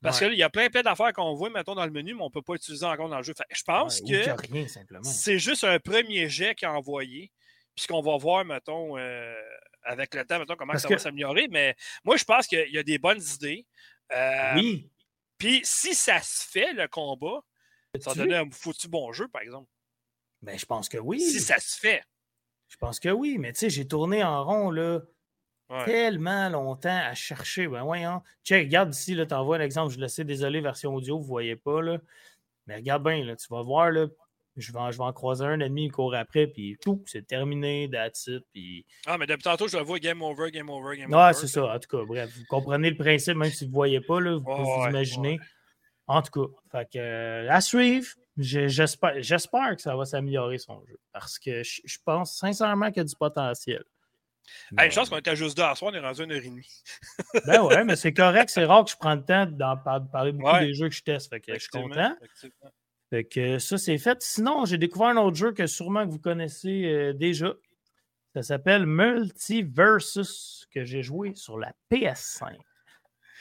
Parce 0.00 0.18
qu'il 0.18 0.32
y 0.32 0.42
a 0.42 0.48
plein, 0.48 0.70
plein 0.70 0.80
d'affaires 0.80 1.12
qu'on 1.12 1.34
voit 1.34 1.50
maintenant 1.50 1.74
dans 1.74 1.84
le 1.84 1.90
menu, 1.90 2.14
mais 2.14 2.22
on 2.22 2.28
ne 2.28 2.32
peut 2.32 2.40
pas 2.40 2.54
utiliser 2.54 2.86
encore 2.86 3.10
dans 3.10 3.18
le 3.18 3.22
jeu. 3.22 3.34
je 3.50 3.62
pense 3.62 4.00
que 4.00 4.24
c'est 5.02 5.38
juste 5.38 5.64
un 5.64 5.78
premier 5.78 6.30
jet 6.30 6.54
qui 6.54 6.64
a 6.64 6.72
envoyé, 6.72 7.30
puisqu'on 7.74 8.00
va 8.00 8.16
voir, 8.16 8.46
mettons, 8.46 8.96
euh, 8.96 9.34
avec 9.82 10.14
le 10.14 10.24
temps, 10.24 10.38
mettons, 10.38 10.56
comment 10.56 10.78
ça 10.78 10.88
va 10.88 10.96
s'améliorer. 10.96 11.48
Mais 11.48 11.76
moi, 12.02 12.16
je 12.16 12.24
pense 12.24 12.46
qu'il 12.46 12.70
y 12.70 12.78
a 12.78 12.82
des 12.82 12.96
bonnes 12.96 13.22
idées. 13.34 13.66
Euh, 14.12 14.54
oui. 14.54 14.90
Puis 15.36 15.60
si 15.62 15.94
ça 15.94 16.22
se 16.22 16.48
fait, 16.48 16.72
le 16.72 16.88
combat, 16.88 17.42
ça 18.00 18.14
va 18.14 18.16
donner 18.16 18.36
un 18.36 18.50
foutu 18.50 18.88
bon 18.88 19.12
jeu, 19.12 19.28
par 19.28 19.42
exemple. 19.42 19.68
Ben, 20.40 20.58
je 20.58 20.64
pense 20.64 20.88
que 20.88 20.96
oui. 20.96 21.20
Si 21.20 21.38
ça 21.38 21.58
se 21.58 21.78
fait. 21.78 22.02
Je 22.68 22.76
pense 22.76 23.00
que 23.00 23.08
oui, 23.08 23.38
mais 23.38 23.52
tu 23.52 23.60
sais, 23.60 23.70
j'ai 23.70 23.86
tourné 23.86 24.22
en 24.22 24.44
rond 24.44 24.70
là, 24.70 25.00
tellement 25.84 26.48
longtemps 26.48 26.88
à 26.88 27.14
chercher. 27.14 27.66
Ben 27.68 27.82
voyons. 27.82 28.22
Check, 28.44 28.66
regarde 28.66 28.94
ici, 28.94 29.14
là, 29.14 29.26
t'envoies 29.26 29.58
l'exemple. 29.58 29.92
Je 29.92 29.98
le 29.98 30.08
sais, 30.08 30.24
désolé, 30.24 30.60
version 30.60 30.94
audio, 30.94 31.16
vous 31.16 31.24
ne 31.24 31.28
voyez 31.28 31.56
pas. 31.56 31.82
Là. 31.82 31.98
Mais 32.66 32.76
regarde 32.76 33.02
bien, 33.02 33.24
là, 33.24 33.36
tu 33.36 33.46
vas 33.50 33.62
voir, 33.62 33.90
là, 33.90 34.06
je 34.56 34.72
vais, 34.72 34.78
en, 34.78 34.90
je 34.90 34.98
vais 34.98 35.04
en 35.04 35.12
croiser 35.12 35.44
un 35.44 35.60
ennemi, 35.60 35.86
il 35.86 35.92
court 35.92 36.14
après, 36.14 36.46
puis 36.46 36.76
tout, 36.82 37.02
c'est 37.06 37.26
terminé, 37.26 37.88
that's 37.90 38.26
it. 38.26 38.44
Puis... 38.52 38.84
Ah, 39.06 39.16
mais 39.16 39.26
depuis 39.26 39.44
tantôt, 39.44 39.68
je 39.68 39.76
le 39.76 39.84
vois 39.84 39.98
game 39.98 40.20
over, 40.20 40.50
game 40.50 40.68
over, 40.68 40.96
game 40.96 41.12
over. 41.12 41.22
Ah, 41.28 41.32
c'est 41.32 41.46
ça, 41.46 41.74
en 41.74 41.78
tout 41.78 41.88
cas, 41.96 42.04
bref, 42.04 42.30
vous 42.36 42.44
comprenez 42.48 42.90
le 42.90 42.96
principe, 42.96 43.36
même 43.36 43.50
si 43.50 43.64
vous 43.64 43.70
ne 43.70 43.74
voyez 43.74 44.00
pas, 44.00 44.20
là, 44.20 44.36
vous 44.36 44.42
pouvez 44.42 44.62
vous 44.62 44.88
imaginer. 44.88 45.38
En 46.06 46.22
tout 46.22 46.30
cas, 46.30 46.54
fait 46.72 46.88
que, 46.92 46.98
euh, 46.98 47.50
à 47.50 47.60
suivre. 47.60 48.08
J'espère 48.38 49.76
que 49.76 49.82
ça 49.82 49.96
va 49.96 50.04
s'améliorer 50.04 50.58
son 50.58 50.84
jeu 50.86 50.98
parce 51.12 51.38
que 51.38 51.62
je, 51.62 51.98
pense 52.04 52.36
sincèrement 52.36 52.88
qu'il 52.88 52.98
y 52.98 53.00
a 53.00 53.04
du 53.04 53.16
potentiel. 53.16 53.82
une 54.70 54.90
chance 54.90 55.10
qu'on 55.10 55.18
était 55.18 55.34
juste 55.34 55.56
deux 55.56 55.64
à 55.64 55.74
soir, 55.74 55.90
on 55.92 55.96
est 55.96 56.00
rendu 56.00 56.22
une 56.22 56.32
heure 56.32 56.38
et 56.38 56.48
demie. 56.48 56.82
ben 57.46 57.62
ouais, 57.62 57.84
mais 57.84 57.96
c'est 57.96 58.12
correct, 58.12 58.48
c'est 58.50 58.64
rare 58.64 58.84
que 58.84 58.92
je 58.92 58.96
prenne 58.96 59.18
le 59.18 59.24
temps 59.24 59.46
d'en 59.46 59.76
parler 59.76 60.32
beaucoup 60.32 60.58
des 60.60 60.74
jeux 60.74 60.88
que 60.88 60.94
je 60.94 61.02
teste. 61.02 61.30
Fait 61.30 61.40
que 61.40 61.54
je 61.54 61.58
suis 61.58 61.70
content. 61.70 62.14
Fait 63.10 63.24
que 63.24 63.58
ça, 63.58 63.78
c'est 63.78 63.98
fait. 63.98 64.20
Sinon, 64.20 64.66
j'ai 64.66 64.78
découvert 64.78 65.08
un 65.08 65.16
autre 65.16 65.36
jeu 65.36 65.52
que 65.52 65.66
sûrement 65.66 66.04
que 66.06 66.10
vous 66.10 66.18
connaissez 66.18 66.84
euh, 66.84 67.12
déjà. 67.14 67.54
Ça 68.34 68.42
s'appelle 68.42 68.84
Multiversus, 68.84 70.68
que 70.72 70.84
j'ai 70.84 71.02
joué 71.02 71.34
sur 71.34 71.58
la 71.58 71.72
PS5. 71.90 72.56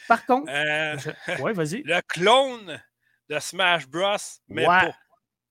Par 0.07 0.25
contre, 0.25 0.49
euh, 0.49 0.95
ouais, 1.41 1.51
vas-y. 1.51 1.81
Le 1.85 1.99
clone 2.07 2.81
de 3.29 3.39
Smash 3.39 3.87
Bros, 3.87 4.15
mais 4.47 4.65
pas. 4.65 4.91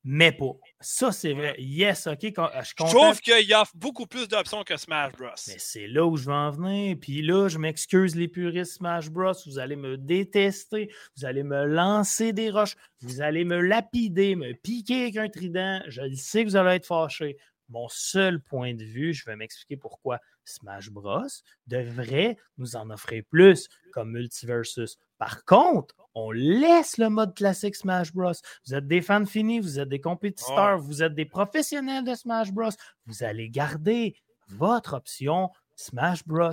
mais 0.05 0.33
pas. 0.33 0.53
Ça, 0.81 1.11
c'est 1.11 1.33
vrai. 1.33 1.55
Yes, 1.59 2.07
OK. 2.07 2.19
Je, 2.23 2.29
je 2.31 2.75
trouve 2.75 3.21
qu'il 3.21 3.55
offre 3.55 3.73
beaucoup 3.75 4.07
plus 4.07 4.29
d'options 4.29 4.63
que 4.63 4.77
Smash 4.77 5.13
Bros. 5.13 5.29
Mais 5.49 5.59
c'est 5.59 5.87
là 5.89 6.05
où 6.07 6.17
je 6.17 6.27
veux 6.27 6.33
en 6.35 6.51
venir. 6.51 6.97
Puis 7.01 7.23
là, 7.23 7.49
je 7.49 7.59
m'excuse, 7.59 8.15
les 8.15 8.29
puristes 8.29 8.75
Smash 8.75 9.11
Bros. 9.11 9.33
Vous 9.47 9.59
allez 9.59 9.77
me 9.77 9.97
détester. 9.97 10.91
Vous 11.17 11.25
allez 11.25 11.43
me 11.43 11.65
lancer 11.65 12.33
des 12.33 12.51
roches. 12.51 12.77
Vous 13.01 13.21
allez 13.21 13.45
me 13.45 13.61
lapider, 13.61 14.37
me 14.37 14.53
piquer 14.53 15.03
avec 15.03 15.17
un 15.17 15.29
trident. 15.29 15.81
Je 15.89 16.03
le 16.03 16.15
sais 16.15 16.45
que 16.45 16.51
vous 16.51 16.57
allez 16.57 16.77
être 16.77 16.87
fâchés. 16.87 17.37
Mon 17.69 17.89
seul 17.89 18.41
point 18.41 18.75
de 18.75 18.85
vue, 18.85 19.13
je 19.13 19.25
vais 19.25 19.37
m'expliquer 19.37 19.77
pourquoi 19.77 20.21
Smash 20.45 20.91
Bros. 20.91 21.27
devrait 21.67 22.37
nous 22.59 22.77
en 22.77 22.91
offrir 22.91 23.25
plus 23.29 23.69
comme 23.93 24.13
Multiversus. 24.13 24.99
Par 25.19 25.45
contre, 25.45 25.95
on 26.15 26.31
laisse 26.31 26.99
le 26.99 27.09
mode 27.09 27.35
classique 27.35 27.75
Smash 27.75 28.13
Bros. 28.13 28.33
Vous 28.67 28.75
êtes 28.75 28.87
des 28.87 29.03
fans 29.03 29.27
finis, 29.27 29.61
vous 29.61 29.81
êtes 29.81 29.89
des 29.89 30.01
compétiteurs, 30.01 30.79
vous 30.79 31.03
êtes 31.03 31.15
des 31.15 31.25
professionnels 31.25 32.05
de 32.05 32.15
Smash 32.15 32.53
Bros. 32.53 32.71
Vous 33.07 33.25
allez 33.25 33.51
garder 33.51 34.17
votre 34.49 34.95
option 34.95 35.51
Smash 35.75 36.25
Bros. 36.25 36.53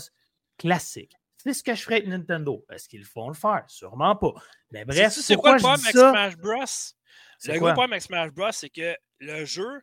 classique. 0.57 1.15
C'est 1.38 1.53
ce 1.53 1.64
que 1.64 1.76
je 1.76 1.81
ferais 1.81 1.95
avec 1.95 2.07
Nintendo. 2.07 2.65
Est-ce 2.72 2.88
qu'ils 2.88 3.03
font 3.03 3.27
le 3.27 3.34
faire? 3.34 3.65
Sûrement 3.68 4.15
pas. 4.15 4.34
Mais 4.72 4.85
bref, 4.85 5.11
c'est 5.11 5.35
quoi 5.35 5.56
le 5.56 5.60
problème 5.60 5.81
avec 5.81 5.95
Smash 5.95 6.38
Bros? 6.38 6.64
Le 7.45 7.60
gros 7.60 7.73
problème 7.73 7.91
avec 7.91 8.02
Smash 8.02 8.31
Bros, 8.31 8.52
c'est 8.52 8.69
que 8.69 8.95
le 9.19 9.44
jeu 9.44 9.81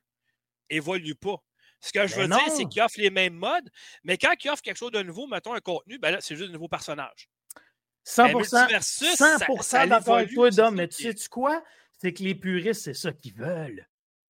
évolue 0.71 1.15
pas. 1.15 1.37
Ce 1.81 1.93
que 1.93 2.07
je 2.07 2.15
veux 2.15 2.27
dire, 2.27 2.53
c'est 2.55 2.67
qu'il 2.67 2.83
offre 2.83 2.99
les 2.99 3.11
mêmes 3.11 3.35
modes, 3.35 3.71
mais 4.05 4.19
quand 4.19 4.35
il 4.45 4.51
offre 4.51 4.63
quelque 4.63 4.77
chose 4.77 4.93
de 4.93 5.03
nouveau, 5.03 5.27
mettons 5.27 5.55
un 5.55 5.61
contenu, 5.61 5.99
ben 5.99 6.11
là, 6.11 6.19
c'est 6.21 6.37
juste 6.37 6.49
de 6.49 6.53
nouveaux 6.53 6.69
personnages. 6.69 7.29
100%, 8.07 9.63
100 9.63 9.87
d'accord 9.87 10.17
avec 10.17 10.33
toi, 10.35 10.51
Dom, 10.51 10.75
mais 10.75 10.89
tu 10.89 11.03
sais-tu 11.03 11.29
quoi? 11.29 11.63
C'est 11.99 12.13
que 12.13 12.23
les 12.23 12.35
puristes, 12.35 12.83
c'est 12.83 12.95
ça 12.95 13.13
qu'ils 13.13 13.35
veulent. 13.35 13.87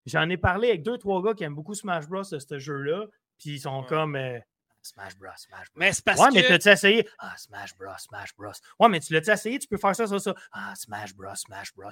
J'en 0.07 0.29
ai 0.29 0.37
parlé 0.37 0.69
avec 0.69 0.83
deux, 0.83 0.99
trois 0.99 1.23
gars 1.23 1.35
qui 1.35 1.45
aiment 1.45 1.55
beaucoup 1.55 1.75
Smash 1.75 2.07
Bros. 2.09 2.23
de 2.23 2.39
ce 2.39 2.59
jeu-là, 2.59 3.07
puis 3.39 3.55
ils 3.55 3.61
sont 3.61 3.85
comme 3.85 4.17
euh, 4.17 4.39
Smash 4.83 5.17
Bros, 5.17 5.29
Smash 5.37 5.71
Bros. 5.73 5.81
Mais 5.81 5.93
c'est 5.93 6.05
parce 6.05 6.21
ouais, 6.21 6.29
que... 6.29 6.35
mais 6.35 6.43
t'as-tu 6.43 6.69
essayé? 6.69 7.09
Ah, 7.19 7.37
Smash 7.37 7.77
Bros, 7.77 7.91
Smash 7.99 8.35
Bros. 8.37 8.53
Ouais, 8.79 8.89
mais 8.89 9.01
tu 9.01 9.13
l'as-tu 9.13 9.31
essayé? 9.31 9.59
Tu 9.59 9.69
peux 9.69 9.77
faire 9.77 9.95
ça, 9.95 10.07
ça, 10.07 10.19
ça. 10.19 10.35
Ah, 10.53 10.75
Smash 10.75 11.15
Bros, 11.15 11.35
Smash 11.35 11.75
Bros. 11.75 11.91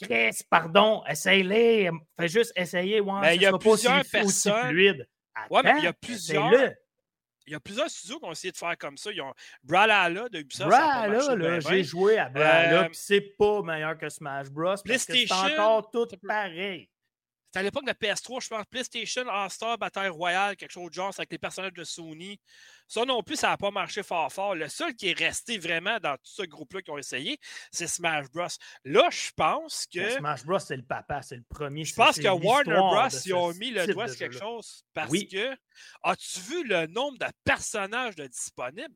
Chris, 0.00 0.40
pardon, 0.48 1.02
essaye-les. 1.08 1.90
Fais 2.18 2.28
juste 2.28 2.52
essayer. 2.56 3.00
Ouais, 3.00 3.20
mais 3.20 3.36
il 3.36 3.42
y 3.42 3.46
a 3.46 3.56
plusieurs 3.56 4.04
personnes. 4.04 4.68
fluide. 4.68 5.08
ouais, 5.50 5.60
mais 5.62 5.74
il 5.78 5.84
y 5.84 5.86
a 5.86 5.92
plusieurs. 5.92 6.72
Il 7.46 7.52
y 7.52 7.56
a 7.56 7.60
plusieurs 7.60 7.90
studios 7.90 8.20
qui 8.20 8.24
ont 8.24 8.32
essayé 8.32 8.52
de 8.52 8.56
faire 8.56 8.78
comme 8.78 8.96
ça. 8.96 9.10
Ils 9.10 9.20
ont 9.20 9.34
Brawlhalla 9.64 10.28
de 10.28 10.38
Ubisoft. 10.38 10.70
Brawlhalla, 10.70 11.60
j'ai 11.60 11.82
joué 11.82 12.18
à 12.18 12.28
Brawlhalla, 12.28 12.84
euh, 12.84 12.88
c'est 12.92 13.20
pas 13.20 13.62
meilleur 13.62 13.98
que 13.98 14.08
Smash 14.08 14.48
Bros. 14.48 14.76
PlayStation. 14.84 15.34
C'est 15.34 15.58
encore 15.58 15.90
tout 15.90 16.06
pareil. 16.26 16.88
C'était 17.52 17.60
à 17.60 17.64
l'époque 17.64 17.84
de 17.84 17.92
PS3, 17.92 18.42
je 18.42 18.48
pense, 18.48 18.64
PlayStation 18.64 19.28
All-Star 19.28 19.76
Bataille 19.76 20.08
Royale, 20.08 20.56
quelque 20.56 20.70
chose 20.70 20.88
de 20.88 20.94
genre, 20.94 21.12
avec 21.14 21.30
les 21.30 21.36
personnages 21.36 21.74
de 21.74 21.84
Sony. 21.84 22.40
Ça 22.88 23.04
non 23.04 23.22
plus, 23.22 23.36
ça 23.36 23.48
n'a 23.48 23.58
pas 23.58 23.70
marché 23.70 24.02
fort 24.02 24.32
fort. 24.32 24.54
Le 24.54 24.70
seul 24.70 24.94
qui 24.94 25.10
est 25.10 25.18
resté 25.18 25.58
vraiment 25.58 25.98
dans 26.00 26.14
tout 26.14 26.32
ce 26.32 26.44
groupe-là 26.44 26.80
qui 26.80 26.90
ont 26.90 26.96
essayé, 26.96 27.38
c'est 27.70 27.88
Smash 27.88 28.30
Bros. 28.30 28.46
Là, 28.86 29.06
je 29.10 29.30
pense 29.36 29.86
que. 29.86 30.12
Smash 30.12 30.46
Bros, 30.46 30.60
c'est 30.60 30.78
le 30.78 30.82
papa, 30.82 31.20
c'est 31.20 31.36
le 31.36 31.44
premier. 31.46 31.84
Je 31.84 31.94
pense 31.94 32.18
que 32.18 32.26
Warner 32.26 32.72
Bros, 32.74 33.20
ils 33.22 33.34
ont 33.34 33.52
mis 33.52 33.70
le 33.70 33.86
doigt 33.86 34.08
sur 34.08 34.16
quelque 34.16 34.38
chose 34.38 34.86
parce 34.94 35.12
que. 35.12 35.54
As-tu 36.04 36.40
vu 36.40 36.64
le 36.64 36.86
nombre 36.86 37.18
de 37.18 37.26
personnages 37.44 38.16
de 38.16 38.28
disponibles? 38.28 38.94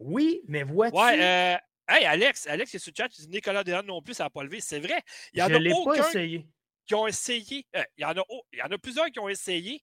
Oui, 0.00 0.40
mais 0.48 0.64
vois-tu? 0.64 0.96
Ouais, 0.96 1.22
euh, 1.22 1.56
Hey, 1.88 2.04
Alex, 2.04 2.48
Alex 2.48 2.74
est 2.74 2.80
sur 2.80 2.90
le 2.90 3.00
chat, 3.00 3.08
tu 3.08 3.22
dis 3.22 3.28
Nicolas 3.28 3.62
Dehan 3.62 3.84
non 3.84 4.02
plus, 4.02 4.14
ça 4.14 4.24
n'a 4.24 4.30
pas 4.30 4.42
levé. 4.42 4.60
C'est 4.60 4.80
vrai. 4.80 5.00
Il 5.32 5.38
y 5.38 5.42
en 5.44 5.48
je 5.48 5.54
a 5.54 5.78
aucun. 5.78 6.02
Pas 6.02 6.08
essayé 6.08 6.48
qui 6.86 6.94
ont 6.94 7.06
essayé. 7.06 7.66
Euh, 7.76 7.82
il, 7.96 8.02
y 8.02 8.04
en 8.04 8.12
a, 8.12 8.22
il 8.52 8.58
y 8.58 8.62
en 8.62 8.70
a 8.70 8.78
plusieurs 8.78 9.06
qui 9.06 9.18
ont 9.18 9.28
essayé, 9.28 9.82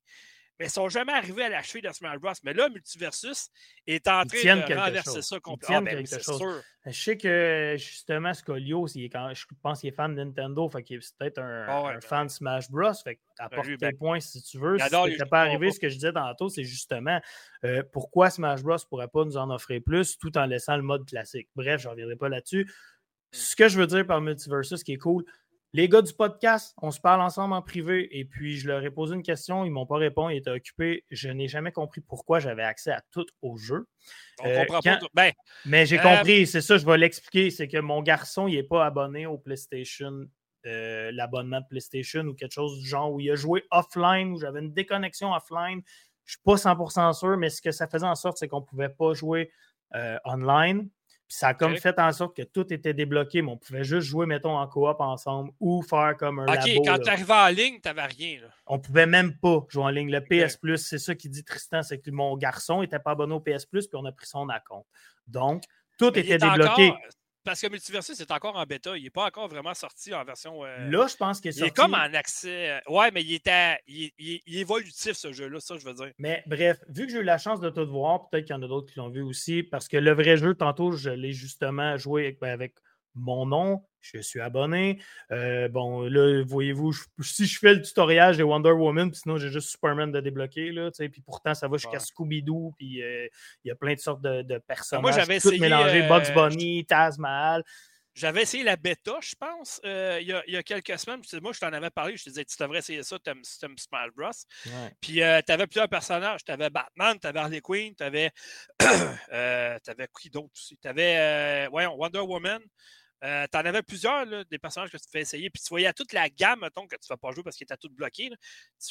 mais 0.59 0.65
ils 0.65 0.69
ne 0.69 0.73
sont 0.73 0.89
jamais 0.89 1.13
arrivés 1.13 1.45
à 1.45 1.49
la 1.49 1.63
cheville 1.63 1.81
de 1.81 1.91
Smash 1.91 2.19
Bros. 2.19 2.31
Mais 2.43 2.53
là, 2.53 2.69
Multiversus 2.69 3.49
est 3.87 4.07
en 4.07 4.23
train 4.23 4.57
de 4.57 4.73
renverser 4.75 5.23
ça 5.23 5.39
complètement. 5.39 5.77
Ah, 5.77 5.95
ben, 5.95 6.05
sûr. 6.05 6.61
Je 6.85 6.91
sais 6.91 7.17
que 7.17 7.75
justement, 7.77 8.33
Scolio, 8.33 8.85
quand, 9.11 9.33
je 9.33 9.45
pense 9.63 9.79
qu'il 9.79 9.89
est 9.89 9.95
fan 9.95 10.13
de 10.13 10.23
Nintendo, 10.23 10.69
fait 10.69 10.83
qu'il 10.83 10.97
est 10.97 11.15
peut-être 11.17 11.39
un, 11.39 11.65
ah 11.67 11.93
ben 11.93 12.01
fan 12.01 12.27
de 12.27 12.31
Smash 12.31 12.69
Bros. 12.69 12.93
Fait 13.03 13.19
apporte 13.39 13.67
ben, 13.67 13.77
tes 13.77 13.93
points 13.93 14.19
si 14.19 14.43
tu 14.43 14.59
veux. 14.59 14.77
Si 14.77 15.17
ça 15.17 15.25
pas 15.25 15.41
arrivé, 15.41 15.71
ce 15.71 15.79
que 15.79 15.89
je 15.89 15.95
disais 15.95 16.13
tantôt, 16.13 16.49
c'est 16.49 16.63
justement 16.63 17.19
euh, 17.63 17.81
pourquoi 17.91 18.29
Smash 18.29 18.61
Bros. 18.61 18.75
ne 18.75 18.89
pourrait 18.89 19.07
pas 19.07 19.25
nous 19.25 19.37
en 19.37 19.49
offrir 19.49 19.81
plus 19.83 20.19
tout 20.19 20.37
en 20.37 20.45
laissant 20.45 20.75
le 20.75 20.83
mode 20.83 21.07
classique. 21.07 21.49
Bref, 21.55 21.81
je 21.81 21.87
ne 21.87 21.91
reviendrai 21.91 22.15
pas 22.15 22.29
là-dessus. 22.29 22.65
Hmm. 22.65 22.69
Ce 23.31 23.55
que 23.55 23.67
je 23.67 23.79
veux 23.79 23.87
dire 23.87 24.05
par 24.05 24.21
Multiversus 24.21 24.83
qui 24.83 24.93
est 24.93 24.97
cool, 24.97 25.25
les 25.73 25.89
gars 25.89 26.03
du 26.03 26.13
podcast, 26.13 26.75
on 26.81 26.91
se 26.91 26.99
parle 26.99 27.21
ensemble 27.21 27.55
en 27.55 27.61
privé 27.63 28.07
et 28.19 28.25
puis 28.25 28.57
je 28.57 28.67
leur 28.67 28.83
ai 28.83 28.91
posé 28.91 29.15
une 29.15 29.23
question, 29.23 29.65
ils 29.65 29.69
ne 29.69 29.73
m'ont 29.73 29.87
pas 29.87 29.97
répondu, 29.97 30.35
ils 30.35 30.37
étaient 30.37 30.51
occupés. 30.51 31.03
Je 31.09 31.29
n'ai 31.29 31.47
jamais 31.47 31.71
compris 31.71 31.99
pourquoi 31.99 32.39
j'avais 32.39 32.61
accès 32.61 32.91
à 32.91 33.01
tout 33.11 33.25
au 33.41 33.57
jeu. 33.57 33.87
On 34.43 34.47
euh, 34.47 34.65
comprend 34.65 34.81
pas. 34.81 34.99
Ben, 35.15 35.31
mais 35.65 35.87
j'ai 35.87 35.99
euh, 35.99 36.03
compris, 36.03 36.45
c'est 36.45 36.61
ça, 36.61 36.77
je 36.77 36.85
vais 36.85 36.97
l'expliquer. 36.99 37.49
C'est 37.49 37.67
que 37.67 37.79
mon 37.79 38.03
garçon, 38.03 38.47
il 38.47 38.55
n'est 38.55 38.63
pas 38.63 38.85
abonné 38.85 39.25
au 39.25 39.39
PlayStation, 39.39 40.27
euh, 40.67 41.11
l'abonnement 41.11 41.61
de 41.61 41.65
PlayStation 41.67 42.21
ou 42.21 42.35
quelque 42.35 42.53
chose 42.53 42.79
du 42.79 42.87
genre 42.87 43.11
où 43.11 43.19
il 43.19 43.31
a 43.31 43.35
joué 43.35 43.63
offline, 43.71 44.31
où 44.31 44.39
j'avais 44.39 44.59
une 44.59 44.73
déconnexion 44.73 45.33
offline. 45.33 45.81
Je 46.25 46.37
ne 46.37 46.37
suis 46.37 46.41
pas 46.45 46.55
100% 46.55 47.13
sûr, 47.13 47.35
mais 47.37 47.49
ce 47.49 47.63
que 47.63 47.71
ça 47.71 47.87
faisait 47.87 48.05
en 48.05 48.15
sorte, 48.15 48.37
c'est 48.37 48.47
qu'on 48.47 48.61
ne 48.61 48.65
pouvait 48.65 48.89
pas 48.89 49.13
jouer 49.13 49.51
online 50.25 50.89
ça 51.27 51.49
a 51.49 51.53
comme 51.53 51.75
fait 51.77 51.97
en 51.99 52.11
sorte 52.11 52.35
que 52.35 52.43
tout 52.43 52.71
était 52.71 52.93
débloqué, 52.93 53.41
mais 53.41 53.51
on 53.51 53.57
pouvait 53.57 53.83
juste 53.83 54.07
jouer, 54.07 54.25
mettons, 54.25 54.57
en 54.57 54.67
coop 54.67 54.99
ensemble 54.99 55.51
ou 55.59 55.81
faire 55.81 56.15
comme 56.17 56.39
un. 56.39 56.45
OK, 56.45 56.69
quand 56.85 56.99
tu 56.99 57.09
arrivais 57.09 57.33
en 57.33 57.47
ligne, 57.47 57.79
tu 57.81 57.89
n'avais 57.89 58.05
rien. 58.05 58.41
Là. 58.41 58.47
On 58.67 58.79
pouvait 58.79 59.05
même 59.05 59.35
pas 59.37 59.65
jouer 59.69 59.83
en 59.83 59.89
ligne. 59.89 60.11
Le 60.11 60.21
PS 60.21 60.57
Plus, 60.57 60.77
c'est 60.77 60.99
ça 60.99 61.15
qui 61.15 61.29
dit 61.29 61.43
Tristan, 61.43 61.81
c'est 61.81 61.99
que 61.99 62.11
mon 62.11 62.37
garçon 62.37 62.81
n'était 62.81 62.99
pas 62.99 63.11
abonné 63.11 63.33
au 63.33 63.39
PS 63.39 63.65
Plus, 63.65 63.87
puis 63.87 63.97
on 63.99 64.05
a 64.05 64.11
pris 64.11 64.27
son 64.27 64.47
compte. 64.67 64.85
Donc, 65.27 65.63
tout 65.97 66.17
était 66.17 66.37
débloqué. 66.37 66.93
Parce 67.43 67.61
que 67.61 67.67
Multiversus 67.67 68.19
est 68.19 68.31
encore 68.31 68.55
en 68.55 68.63
bêta. 68.63 68.97
Il 68.97 69.03
n'est 69.03 69.09
pas 69.09 69.25
encore 69.25 69.47
vraiment 69.47 69.73
sorti 69.73 70.13
en 70.13 70.23
version. 70.23 70.63
Euh, 70.63 70.89
là, 70.89 71.07
je 71.07 71.15
pense 71.15 71.41
qu'il 71.41 71.49
est 71.49 71.53
sorti. 71.53 71.65
Il 71.65 71.67
est 71.67 71.75
comme 71.75 71.93
en 71.93 72.13
accès. 72.13 72.71
Euh, 72.71 72.79
ouais, 72.87 73.11
mais 73.11 73.21
il 73.21 73.35
est, 73.35 73.81
il, 73.87 74.11
est 74.17 74.59
évolutif, 74.61 75.13
ce 75.13 75.31
jeu-là, 75.33 75.59
ça, 75.59 75.75
je 75.77 75.85
veux 75.85 75.93
dire. 75.93 76.11
Mais 76.17 76.43
bref, 76.47 76.79
vu 76.87 77.05
que 77.05 77.11
j'ai 77.11 77.19
eu 77.19 77.23
la 77.23 77.37
chance 77.37 77.59
de 77.59 77.69
tout 77.69 77.85
voir, 77.87 78.29
peut-être 78.29 78.45
qu'il 78.45 78.55
y 78.55 78.59
en 78.59 78.63
a 78.63 78.67
d'autres 78.67 78.91
qui 78.91 78.99
l'ont 78.99 79.09
vu 79.09 79.21
aussi, 79.21 79.63
parce 79.63 79.87
que 79.87 79.97
le 79.97 80.11
vrai 80.11 80.37
jeu, 80.37 80.55
tantôt, 80.55 80.91
je 80.91 81.09
l'ai 81.09 81.33
justement 81.33 81.97
joué 81.97 82.23
avec, 82.23 82.39
ben, 82.39 82.51
avec 82.51 82.75
mon 83.15 83.45
nom, 83.45 83.83
je 84.03 84.19
suis 84.19 84.41
abonné. 84.41 85.01
Euh, 85.31 85.67
bon, 85.69 86.01
là, 86.01 86.43
voyez-vous, 86.45 86.93
si 87.21 87.45
je 87.45 87.59
fais 87.59 87.73
le 87.73 87.81
tutoriel, 87.81 88.33
j'ai 88.33 88.43
Wonder 88.43 88.71
Woman, 88.71 89.09
puis 89.09 89.21
sinon 89.21 89.37
j'ai 89.37 89.49
juste 89.49 89.69
Superman 89.69 90.11
de 90.11 90.19
débloquer, 90.19 90.71
là, 90.71 90.89
puis 90.91 91.21
pourtant 91.21 91.53
ça 91.53 91.67
va 91.67 91.77
jusqu'à 91.77 91.99
Scooby-Doo, 91.99 92.73
puis 92.77 93.01
euh, 93.01 93.27
il 93.63 93.69
y 93.69 93.71
a 93.71 93.75
plein 93.75 93.93
de 93.93 93.99
sortes 93.99 94.21
de, 94.21 94.41
de 94.41 94.57
personnages. 94.59 95.01
Moi, 95.01 95.11
j'avais 95.11 95.37
essayé. 95.37 95.59
Mélangés, 95.59 96.07
Bugs 96.07 96.29
euh, 96.29 96.33
Bunny, 96.33 96.85
Taz 96.85 97.17
Mahal. 97.17 97.63
J'avais 98.15 98.43
essayé 98.43 98.63
la 98.63 98.75
bêta, 98.75 99.17
je 99.21 99.33
pense, 99.33 99.81
il, 99.83 99.89
y 100.27 100.33
a, 100.33 100.43
il, 100.45 100.53
y 100.53 100.57
a, 100.57 100.61
quelques 100.61 100.99
semaines. 100.99 101.21
Moi, 101.41 101.51
je 101.51 101.59
t'en 101.59 101.73
avais 101.73 101.89
parlé. 101.89 102.15
Je 102.15 102.25
te 102.25 102.29
disais, 102.29 102.45
tu 102.45 102.55
devrais 102.59 102.77
essayer 102.77 103.01
ça, 103.01 103.17
tu 103.17 103.31
aimes, 103.31 103.41
Smash 103.43 104.11
Bros. 104.15 104.29
Puis, 105.01 105.13
tu 105.13 105.21
avais 105.23 105.65
plusieurs 105.65 105.89
personnages. 105.89 106.43
Tu 106.45 106.51
avais 106.51 106.69
Batman, 106.69 107.17
tu 107.19 107.25
avais 107.25 107.39
Harley 107.39 107.61
Quinn, 107.61 107.95
tu 107.95 108.03
avais. 108.03 108.29
tu 108.79 108.85
avais 109.31 110.07
qui 110.21 110.29
d'autre 110.29 110.51
aussi? 110.55 110.77
Tu 110.79 110.87
avais 110.87 111.67
Wonder 111.71 112.19
Woman. 112.19 112.61
Euh, 113.23 113.45
tu 113.51 113.57
en 113.57 113.61
avais 113.61 113.81
plusieurs, 113.81 114.25
des 114.45 114.59
personnages 114.59 114.91
que 114.91 114.97
tu 114.97 115.09
fais 115.09 115.21
essayer, 115.21 115.49
puis 115.49 115.61
tu 115.61 115.69
voyais 115.69 115.91
toute 115.93 116.13
la 116.13 116.29
gamme, 116.29 116.61
mettons, 116.61 116.87
que 116.87 116.95
tu 116.95 117.05
ne 117.09 117.13
vas 117.13 117.17
pas 117.17 117.31
jouer 117.31 117.43
parce 117.43 117.55
qu'il 117.55 117.65
était 117.65 117.77
tout 117.77 117.89
bloqué. 117.89 118.29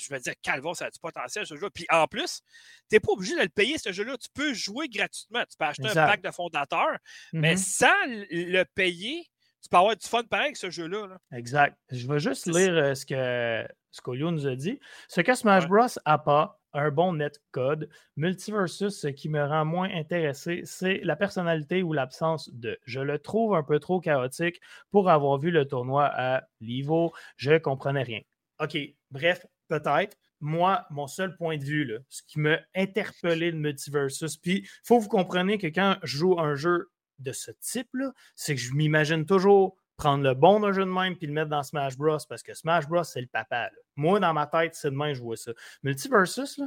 Je 0.00 0.12
me 0.12 0.18
disais, 0.18 0.34
Calvo, 0.42 0.74
ça 0.74 0.86
a 0.86 0.90
du 0.90 0.98
potentiel, 0.98 1.46
ce 1.46 1.54
jeu-là. 1.54 1.70
Puis 1.70 1.86
en 1.90 2.06
plus, 2.06 2.40
tu 2.88 2.96
n'es 2.96 3.00
pas 3.00 3.12
obligé 3.12 3.36
de 3.36 3.42
le 3.42 3.48
payer, 3.48 3.78
ce 3.78 3.92
jeu-là. 3.92 4.16
Tu 4.16 4.28
peux 4.32 4.54
jouer 4.54 4.88
gratuitement. 4.88 5.42
Tu 5.50 5.56
peux 5.58 5.64
acheter 5.64 5.88
un 5.88 5.94
pack 5.94 6.22
de 6.22 6.30
fondateur, 6.30 6.96
mais 7.32 7.54
mm-hmm. 7.54 7.78
sans 7.78 8.06
le 8.30 8.64
payer, 8.74 9.28
tu 9.62 9.68
peux 9.68 9.76
avoir 9.76 9.96
du 9.96 10.06
fun 10.06 10.24
pareil 10.24 10.46
avec 10.46 10.56
ce 10.56 10.70
jeu-là. 10.70 11.18
Exact. 11.32 11.78
Je 11.90 12.06
vais 12.06 12.18
juste 12.18 12.46
lire 12.46 12.74
euh, 12.74 12.94
ce 12.94 13.06
que 13.06 13.68
Scolio 13.92 14.30
nous 14.30 14.46
a 14.46 14.56
dit. 14.56 14.80
Ce 15.08 15.20
que 15.20 15.34
Smash 15.34 15.68
Bros. 15.68 15.86
a 16.04 16.18
pas, 16.18 16.60
un 16.74 16.90
bon 16.90 17.14
net 17.14 17.40
code. 17.50 17.88
Multiversus, 18.16 19.00
ce 19.00 19.08
qui 19.08 19.28
me 19.28 19.44
rend 19.44 19.64
moins 19.64 19.90
intéressé, 19.90 20.62
c'est 20.64 21.00
la 21.02 21.16
personnalité 21.16 21.82
ou 21.82 21.92
l'absence 21.92 22.50
de. 22.52 22.78
Je 22.84 23.00
le 23.00 23.18
trouve 23.18 23.54
un 23.54 23.62
peu 23.62 23.78
trop 23.78 24.00
chaotique 24.00 24.60
pour 24.90 25.10
avoir 25.10 25.38
vu 25.38 25.50
le 25.50 25.66
tournoi 25.66 26.06
à 26.06 26.44
Livo. 26.60 27.12
Je 27.36 27.52
ne 27.52 27.58
comprenais 27.58 28.02
rien. 28.02 28.20
OK, 28.60 28.76
bref, 29.10 29.46
peut-être. 29.68 30.16
Moi, 30.40 30.84
mon 30.90 31.06
seul 31.06 31.36
point 31.36 31.56
de 31.56 31.64
vue, 31.64 31.84
là, 31.84 31.98
ce 32.08 32.22
qui 32.26 32.40
m'a 32.40 32.58
interpellé 32.74 33.52
de 33.52 33.56
Multiversus, 33.56 34.36
puis 34.36 34.62
il 34.64 34.68
faut 34.82 34.98
que 34.98 35.04
vous 35.04 35.08
compreniez 35.08 35.58
que 35.58 35.68
quand 35.68 35.96
je 36.02 36.16
joue 36.18 36.40
un 36.40 36.54
jeu 36.54 36.90
de 37.20 37.32
ce 37.32 37.52
type-là, 37.52 38.12
c'est 38.34 38.54
que 38.54 38.60
je 38.60 38.74
m'imagine 38.74 39.24
toujours 39.24 39.76
prendre 40.02 40.24
le 40.24 40.34
bon 40.34 40.58
d'un 40.58 40.72
jeu 40.72 40.84
de 40.84 40.90
même 40.90 41.16
puis 41.16 41.28
le 41.28 41.32
mettre 41.32 41.48
dans 41.48 41.62
Smash 41.62 41.96
Bros. 41.96 42.18
parce 42.28 42.42
que 42.42 42.54
Smash 42.54 42.88
Bros, 42.88 43.04
c'est 43.04 43.20
le 43.20 43.28
papa. 43.28 43.70
Moi, 43.94 44.18
dans 44.18 44.32
ma 44.32 44.48
tête, 44.48 44.74
c'est 44.74 44.90
de 44.90 44.96
même, 44.96 45.14
je 45.14 45.22
vois 45.22 45.36
ça. 45.36 45.52
Multiversus, 45.84 46.58
là, 46.58 46.66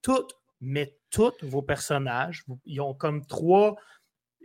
toutes, 0.00 0.32
mais 0.60 0.96
tous 1.10 1.32
vos 1.42 1.62
personnages, 1.62 2.44
ils 2.64 2.80
ont 2.80 2.94
comme 2.94 3.26
trois 3.26 3.74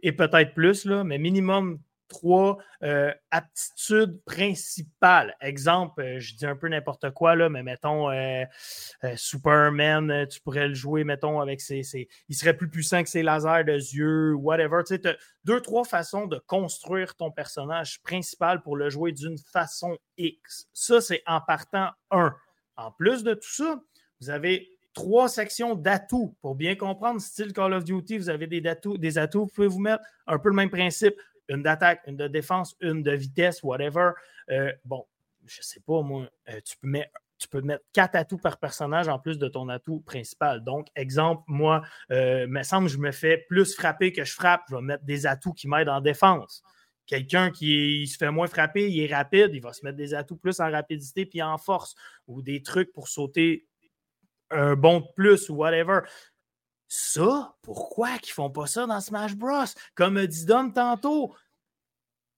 et 0.01 0.11
peut-être 0.13 0.55
plus, 0.55 0.85
là, 0.85 1.03
mais 1.03 1.19
minimum 1.19 1.79
trois 2.13 2.57
euh, 2.83 3.11
aptitudes 3.31 4.21
principales. 4.23 5.35
Exemple, 5.41 6.01
euh, 6.01 6.19
je 6.19 6.35
dis 6.35 6.45
un 6.45 6.55
peu 6.55 6.69
n'importe 6.69 7.09
quoi, 7.11 7.35
là, 7.35 7.49
mais 7.49 7.63
mettons 7.63 8.09
Superman, 9.15 10.27
tu 10.29 10.39
pourrais 10.41 10.67
le 10.69 10.73
jouer, 10.73 11.03
mettons, 11.03 11.41
avec 11.41 11.59
ses, 11.59 11.81
Il 12.29 12.35
serait 12.35 12.55
plus 12.55 12.69
puissant 12.69 13.03
que 13.03 13.09
ses 13.09 13.23
lasers 13.23 13.65
de 13.65 13.73
yeux, 13.73 14.33
whatever. 14.35 14.83
Tu 14.87 14.95
sais, 14.95 15.17
deux, 15.43 15.59
trois 15.59 15.83
façons 15.83 16.27
de 16.27 16.37
construire 16.47 17.15
ton 17.15 17.31
personnage 17.31 18.01
principal 18.01 18.61
pour 18.61 18.77
le 18.77 18.89
jouer 18.89 19.11
d'une 19.11 19.37
façon 19.37 19.97
X. 20.17 20.69
Ça, 20.73 21.01
c'est 21.01 21.23
en 21.25 21.41
partant 21.41 21.89
un. 22.11 22.33
En 22.75 22.91
plus 22.91 23.23
de 23.23 23.33
tout 23.33 23.51
ça, 23.51 23.79
vous 24.21 24.29
avez 24.29 24.69
trois 24.93 25.27
sections 25.27 25.75
d'atouts. 25.75 26.35
Pour 26.41 26.55
bien 26.55 26.75
comprendre, 26.75 27.19
style 27.19 27.53
Call 27.53 27.73
of 27.73 27.83
Duty, 27.83 28.17
vous 28.17 28.29
avez 28.29 28.47
des 28.47 28.61
des 28.61 29.17
atouts, 29.17 29.45
vous 29.45 29.51
pouvez 29.53 29.67
vous 29.67 29.79
mettre 29.79 30.03
un 30.27 30.39
peu 30.39 30.49
le 30.49 30.55
même 30.55 30.69
principe. 30.69 31.15
Une 31.49 31.63
d'attaque, 31.63 32.01
une 32.07 32.17
de 32.17 32.27
défense, 32.27 32.75
une 32.81 33.03
de 33.03 33.11
vitesse, 33.11 33.63
whatever. 33.63 34.11
Euh, 34.49 34.71
bon, 34.85 35.05
je 35.45 35.61
sais 35.61 35.79
pas, 35.81 36.01
moi, 36.01 36.29
euh, 36.49 36.59
tu, 36.63 36.77
peux 37.49 37.61
mettre, 37.61 37.83
quatre 37.91 38.15
atouts 38.15 38.37
par 38.37 38.57
personnage 38.57 39.07
en 39.07 39.19
plus 39.19 39.37
de 39.37 39.47
ton 39.47 39.67
atout 39.69 39.99
principal. 40.01 40.63
Donc, 40.63 40.87
exemple, 40.95 41.43
moi, 41.47 41.81
euh, 42.11 42.47
me 42.47 42.63
semble 42.63 42.87
que 42.87 42.93
je 42.93 42.97
me 42.97 43.11
fais 43.11 43.37
plus 43.49 43.75
frapper 43.75 44.13
que 44.13 44.23
je 44.23 44.33
frappe, 44.33 44.61
je 44.69 44.75
vais 44.75 44.81
mettre 44.81 45.03
des 45.03 45.25
atouts 45.25 45.53
qui 45.53 45.67
m'aident 45.67 45.89
en 45.89 46.01
défense. 46.01 46.63
Quelqu'un 47.05 47.51
qui 47.51 48.07
se 48.07 48.17
fait 48.17 48.31
moins 48.31 48.47
frapper, 48.47 48.89
il 48.89 49.01
est 49.01 49.13
rapide, 49.13 49.49
il 49.53 49.61
va 49.61 49.73
se 49.73 49.83
mettre 49.83 49.97
des 49.97 50.13
atouts 50.13 50.37
plus 50.37 50.61
en 50.61 50.71
rapidité 50.71 51.25
puis 51.25 51.41
en 51.41 51.57
force 51.57 51.95
ou 52.27 52.41
des 52.41 52.61
trucs 52.61 52.93
pour 52.93 53.09
sauter 53.09 53.67
un 54.51 54.75
bon 54.75 55.01
de 55.01 55.05
plus 55.15 55.49
ou 55.49 55.55
whatever. 55.55 55.99
Ça, 56.95 57.55
pourquoi 57.63 58.19
qu'ils 58.19 58.33
font 58.33 58.51
pas 58.51 58.67
ça 58.67 58.85
dans 58.85 59.01
Smash 59.01 59.35
Bros? 59.35 59.65
Comme 59.95 60.27
dit 60.27 60.45
Dom 60.45 60.71
tantôt, 60.71 61.33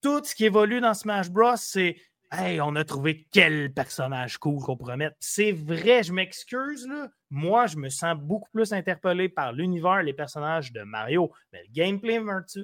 tout 0.02 0.24
ce 0.24 0.34
qui 0.34 0.46
évolue 0.46 0.80
dans 0.80 0.94
Smash 0.94 1.30
Bros, 1.30 1.58
c'est 1.58 1.98
Hey, 2.32 2.62
on 2.62 2.74
a 2.78 2.86
trouvé 2.86 3.28
quel 3.34 3.74
personnage 3.74 4.38
cool 4.38 4.64
qu'on 4.64 4.78
pourrait 4.78 4.96
mettre. 4.96 5.18
C'est 5.20 5.52
vrai, 5.52 6.04
je 6.04 6.14
m'excuse, 6.14 6.88
là. 6.88 7.10
Moi, 7.30 7.68
je 7.68 7.76
me 7.76 7.90
sens 7.90 8.18
beaucoup 8.18 8.50
plus 8.54 8.72
interpellé 8.72 9.28
par 9.28 9.52
l'univers, 9.52 10.02
les 10.04 10.14
personnages 10.14 10.72
de 10.72 10.84
Mario. 10.84 11.34
Mais 11.52 11.62
le 11.64 11.74
gameplay 11.74 12.22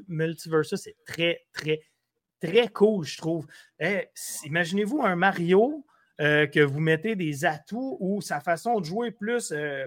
multiversus, 0.07 0.79
c'est 0.79 0.95
très, 1.05 1.41
très, 1.51 1.81
très 2.41 2.69
cool, 2.69 3.03
je 3.03 3.17
trouve. 3.17 3.45
Imaginez-vous 4.45 5.01
un 5.03 5.17
Mario 5.17 5.85
euh, 6.21 6.47
que 6.47 6.61
vous 6.61 6.79
mettez 6.79 7.17
des 7.17 7.43
atouts 7.43 7.97
ou 7.99 8.21
sa 8.21 8.39
façon 8.39 8.79
de 8.79 8.85
jouer 8.85 9.11
plus 9.11 9.51
euh, 9.51 9.85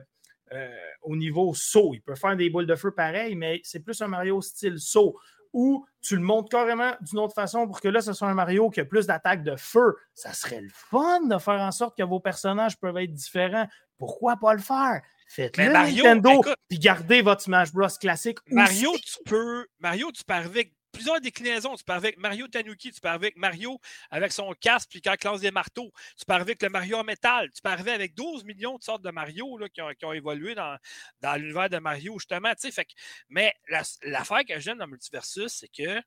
euh, 0.52 0.68
au 1.02 1.16
niveau 1.16 1.54
saut. 1.54 1.92
Il 1.94 2.00
peut 2.00 2.14
faire 2.14 2.36
des 2.36 2.50
boules 2.50 2.66
de 2.66 2.76
feu 2.76 2.90
pareil, 2.90 3.34
mais 3.34 3.60
c'est 3.64 3.80
plus 3.80 4.00
un 4.02 4.08
Mario 4.08 4.40
style 4.40 4.78
saut. 4.78 5.18
Ou 5.52 5.86
tu 6.00 6.16
le 6.16 6.22
montes 6.22 6.50
carrément 6.50 6.92
d'une 7.00 7.20
autre 7.20 7.34
façon 7.34 7.66
pour 7.66 7.80
que 7.80 7.88
là, 7.88 8.00
ce 8.00 8.12
soit 8.12 8.28
un 8.28 8.34
Mario 8.34 8.70
qui 8.70 8.80
a 8.80 8.84
plus 8.84 9.06
d'attaques 9.06 9.44
de 9.44 9.56
feu. 9.56 9.94
Ça 10.12 10.32
serait 10.32 10.60
le 10.60 10.70
fun 10.72 11.20
de 11.26 11.38
faire 11.38 11.60
en 11.60 11.70
sorte 11.70 11.96
que 11.96 12.02
vos 12.02 12.18
personnages 12.20 12.78
peuvent 12.78 12.96
être 12.98 13.12
différents. 13.12 13.68
Pourquoi 13.96 14.36
pas 14.36 14.52
le 14.52 14.60
faire? 14.60 15.00
Faites-le 15.28 15.72
Nintendo, 15.72 16.42
puis 16.68 16.78
gardez 16.78 17.22
votre 17.22 17.40
Smash 17.40 17.72
Bros 17.72 17.88
classique. 18.00 18.38
Mario, 18.48 18.92
tu 18.98 19.16
peux, 19.24 19.66
Mario, 19.78 20.10
tu 20.12 20.22
peux 20.24 20.34
avec 20.34 20.74
plusieurs 20.94 21.20
déclinaisons. 21.20 21.74
Tu 21.76 21.84
pars 21.84 21.96
avec 21.96 22.16
Mario 22.16 22.48
Tanuki, 22.48 22.92
tu 22.92 23.00
pars 23.00 23.14
avec 23.14 23.36
Mario 23.36 23.78
avec 24.10 24.32
son 24.32 24.52
casque, 24.54 24.90
puis 24.90 25.02
quand 25.02 25.22
lance 25.24 25.40
des 25.40 25.50
marteaux. 25.50 25.92
Tu 26.16 26.24
pars 26.24 26.40
avec 26.40 26.62
le 26.62 26.68
Mario 26.68 26.96
en 26.96 27.04
métal. 27.04 27.50
Tu 27.52 27.60
pars 27.60 27.78
avec 27.80 28.14
12 28.14 28.44
millions 28.44 28.78
de 28.78 28.82
sortes 28.82 29.02
de 29.02 29.10
Mario 29.10 29.58
là, 29.58 29.68
qui, 29.68 29.82
ont, 29.82 30.12
évolué 30.12 30.54
dans, 30.54 30.78
dans 31.20 31.34
l'univers 31.34 31.68
de 31.68 31.78
Mario, 31.78 32.18
justement. 32.18 32.52
Fait 32.58 32.86
mais 33.28 33.54
l'affaire 34.02 34.44
que 34.46 34.58
j'aime 34.58 34.78
dans 34.78 34.86
Multiversus, 34.86 35.52
c'est 35.52 35.68
qu'ils 35.68 36.02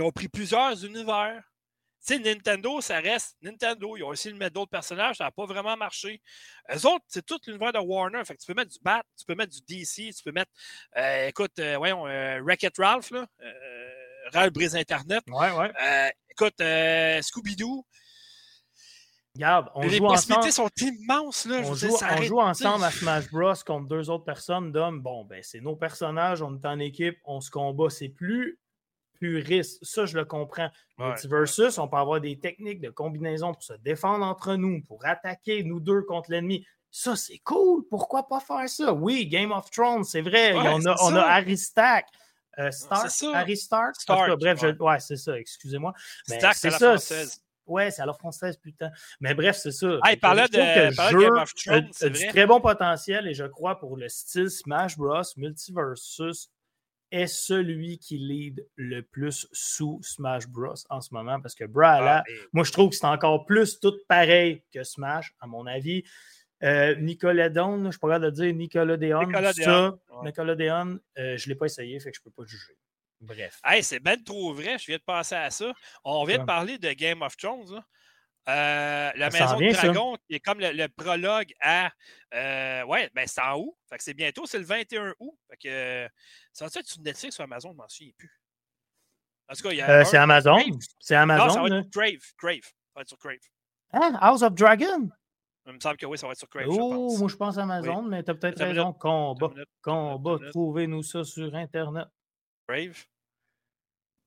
ont 0.00 0.12
pris 0.12 0.28
plusieurs 0.28 0.84
univers. 0.84 1.42
Tu 2.04 2.14
sais, 2.14 2.18
Nintendo, 2.18 2.80
ça 2.80 2.98
reste 2.98 3.36
Nintendo. 3.42 3.96
Ils 3.96 4.02
ont 4.02 4.12
essayé 4.12 4.32
de 4.32 4.38
mettre 4.38 4.54
d'autres 4.54 4.72
personnages, 4.72 5.18
ça 5.18 5.24
n'a 5.24 5.30
pas 5.30 5.46
vraiment 5.46 5.76
marché. 5.76 6.20
Eux 6.74 6.86
autres, 6.86 7.04
c'est 7.06 7.24
tout 7.24 7.38
l'univers 7.46 7.72
de 7.72 7.78
Warner. 7.78 8.24
Fait 8.24 8.34
que 8.34 8.40
tu 8.40 8.46
peux 8.46 8.54
mettre 8.54 8.72
du 8.72 8.78
Bat, 8.82 9.04
tu 9.16 9.24
peux 9.24 9.36
mettre 9.36 9.52
du 9.52 9.60
DC, 9.62 10.12
tu 10.12 10.24
peux 10.24 10.32
mettre, 10.32 10.50
euh, 10.96 11.28
écoute, 11.28 11.56
euh, 11.60 11.76
voyons, 11.78 12.04
euh, 12.08 12.40
Wreck-It 12.42 12.76
Ralph, 12.76 13.12
là, 13.12 13.28
Ralph 14.32 14.52
brise 14.52 14.76
Internet. 14.76 15.22
Ouais, 15.28 15.50
ouais. 15.52 16.12
écoute, 16.30 16.58
Scooby-Doo. 16.58 17.84
Regarde, 19.34 19.70
on 19.74 19.82
les 19.82 19.96
joue 19.96 20.06
possibilités 20.06 20.48
ensemble. 20.48 20.70
sont 20.76 20.86
immenses. 20.86 21.46
Là. 21.46 21.62
On, 21.64 21.74
joue, 21.74 21.96
on 21.96 22.22
joue, 22.22 22.40
ensemble 22.40 22.84
à 22.84 22.90
Smash 22.90 23.30
Bros. 23.30 23.54
contre 23.66 23.88
deux 23.88 24.10
autres 24.10 24.24
personnes 24.24 24.72
d'hommes. 24.72 25.00
Bon, 25.00 25.24
ben, 25.24 25.40
c'est 25.42 25.60
nos 25.60 25.74
personnages, 25.74 26.42
on 26.42 26.54
est 26.54 26.66
en 26.66 26.78
équipe, 26.78 27.16
on 27.24 27.40
se 27.40 27.50
combat. 27.50 27.88
C'est 27.88 28.10
plus 28.10 28.58
risque. 29.22 29.78
Ça, 29.82 30.04
je 30.04 30.16
le 30.18 30.24
comprends. 30.24 30.70
Versus, 30.98 31.78
on 31.78 31.88
peut 31.88 31.96
avoir 31.96 32.20
des 32.20 32.38
techniques 32.38 32.80
de 32.80 32.90
combinaison 32.90 33.52
pour 33.52 33.62
se 33.62 33.74
défendre 33.74 34.24
entre 34.24 34.54
nous, 34.56 34.82
pour 34.82 35.04
attaquer 35.06 35.62
nous 35.62 35.80
deux 35.80 36.02
contre 36.02 36.30
l'ennemi. 36.30 36.66
Ça, 36.90 37.16
c'est 37.16 37.38
cool. 37.38 37.84
Pourquoi 37.88 38.28
pas 38.28 38.40
faire 38.40 38.68
ça? 38.68 38.92
Oui, 38.92 39.26
Game 39.26 39.52
of 39.52 39.70
Thrones, 39.70 40.04
c'est 40.04 40.20
vrai. 40.20 40.52
on, 40.54 40.84
a, 40.84 40.96
on 41.02 41.16
a 41.16 41.22
Aristac. 41.22 42.06
Euh, 42.58 42.70
Stark, 42.70 43.10
Harry 43.34 43.56
Stark? 43.56 43.96
bref, 44.38 44.62
ouais, 44.78 45.00
c'est 45.00 45.16
ça, 45.16 45.38
excusez-moi. 45.38 45.92
Stark, 46.26 46.54
c'est 46.54 46.70
ça. 46.70 46.90
Française. 46.90 47.42
Ouais, 47.64 47.90
c'est 47.90 48.02
à 48.02 48.06
la 48.06 48.12
française, 48.12 48.56
putain. 48.56 48.90
Mais 49.20 49.34
bref, 49.34 49.56
c'est 49.56 49.70
ça. 49.70 49.98
il 50.10 50.18
parlait 50.18 50.48
de, 50.48 50.56
Game 50.56 51.38
of 51.38 51.54
Thrones. 51.54 51.90
A, 52.00 52.04
a 52.04 52.08
du 52.08 52.26
très 52.28 52.46
bon 52.46 52.60
potentiel 52.60 53.28
et 53.28 53.34
je 53.34 53.44
crois 53.44 53.78
pour 53.78 53.96
le 53.96 54.08
style 54.08 54.50
Smash 54.50 54.96
Bros. 54.96 55.22
Multiversus 55.36 56.50
est 57.12 57.26
celui 57.26 57.98
qui 57.98 58.18
lead 58.18 58.66
le 58.76 59.02
plus 59.02 59.46
sous 59.52 60.00
Smash 60.02 60.48
Bros. 60.48 60.74
en 60.88 61.00
ce 61.00 61.14
moment 61.14 61.40
parce 61.40 61.54
que 61.54 61.64
ah, 61.82 62.24
moi 62.52 62.64
je 62.64 62.72
trouve 62.72 62.90
que 62.90 62.96
c'est 62.96 63.06
encore 63.06 63.44
plus 63.44 63.78
tout 63.78 63.94
pareil 64.08 64.62
que 64.72 64.82
Smash, 64.82 65.34
à 65.40 65.46
mon 65.46 65.66
avis. 65.66 66.04
Euh, 66.62 66.94
Nicolas 66.96 67.48
Don, 67.48 67.84
je 67.86 67.90
suis 67.90 67.98
pas 67.98 68.08
capable 68.08 68.26
de 68.26 68.30
dire 68.30 68.54
Nicolas 68.54 68.96
Deon. 68.96 69.26
Nicolas 70.24 70.56
euh, 70.56 71.36
je 71.36 71.44
ne 71.44 71.48
l'ai 71.48 71.54
pas 71.54 71.66
essayé, 71.66 71.98
fait 71.98 72.10
que 72.10 72.16
je 72.16 72.20
ne 72.20 72.24
peux 72.24 72.42
pas 72.42 72.46
juger. 72.46 72.76
Bref. 73.20 73.60
Hey, 73.64 73.82
c'est 73.82 74.00
bien 74.00 74.16
trop 74.16 74.52
vrai, 74.52 74.78
je 74.78 74.86
viens 74.86 74.96
de 74.96 75.02
passer 75.02 75.34
à 75.34 75.50
ça. 75.50 75.72
On 76.04 76.24
vient 76.24 76.38
de 76.38 76.44
parler 76.44 76.78
de 76.78 76.92
Game 76.92 77.22
of 77.22 77.36
Thrones. 77.36 77.82
Euh, 78.48 79.10
la 79.14 79.30
Maison 79.30 79.56
de 79.56 79.72
Dragon, 79.72 80.16
qui 80.26 80.34
est 80.34 80.40
comme 80.40 80.58
le, 80.58 80.88
prologue 80.88 81.52
à. 81.60 81.92
Euh, 82.34 82.84
ouais, 82.86 83.08
ben 83.14 83.24
c'est 83.26 83.40
en 83.40 83.56
août. 83.56 83.76
Fait 83.88 83.96
que 83.98 84.02
c'est 84.02 84.14
bientôt, 84.14 84.46
c'est 84.46 84.58
le 84.58 84.64
21 84.64 85.14
août. 85.20 85.38
Fait 85.48 85.56
que. 85.56 86.08
Ça 86.52 86.64
va 86.64 86.70
être 86.74 86.86
sur 86.86 87.00
Netflix 87.02 87.38
ou 87.38 87.42
Amazon, 87.42 87.70
je 87.70 87.76
m'en 87.76 87.88
souviens 87.88 88.12
plus. 88.18 88.42
En 89.48 89.54
tout 89.54 89.62
cas, 89.62 89.70
il 89.70 89.76
y 89.76 89.80
a. 89.80 89.90
Euh, 89.90 90.04
c'est 90.04 90.16
Amazon? 90.16 90.58
C'est 90.98 91.14
Amazon. 91.14 91.46
Non, 91.46 91.52
ça 91.52 91.60
va 91.60 91.66
être 91.66 91.82
sur 91.82 91.90
Crave. 91.90 92.32
Crave. 92.36 92.64
Ça 92.64 92.92
va 92.96 93.02
être 93.02 93.08
sur 93.08 93.18
Crave. 93.18 93.36
Hein? 93.92 94.18
House 94.20 94.42
of 94.42 94.54
Dragon? 94.54 95.08
Il 95.66 95.74
me 95.74 95.80
semble 95.80 95.96
que 95.96 96.06
oui, 96.06 96.18
ça 96.18 96.26
va 96.26 96.32
être 96.32 96.38
sur 96.38 96.48
Crave. 96.48 96.66
Oh, 96.68 97.16
moi 97.18 97.28
je 97.28 97.36
pense 97.36 97.56
Amazon, 97.56 98.02
mais 98.02 98.22
tu 98.24 98.30
as 98.30 98.34
peut-être 98.34 98.62
raison. 98.62 98.92
Combat. 98.92 99.52
Combat. 99.80 100.38
Trouvez-nous 100.50 101.02
ça 101.02 101.24
sur 101.24 101.54
Internet. 101.54 102.08
Crave. 102.66 103.04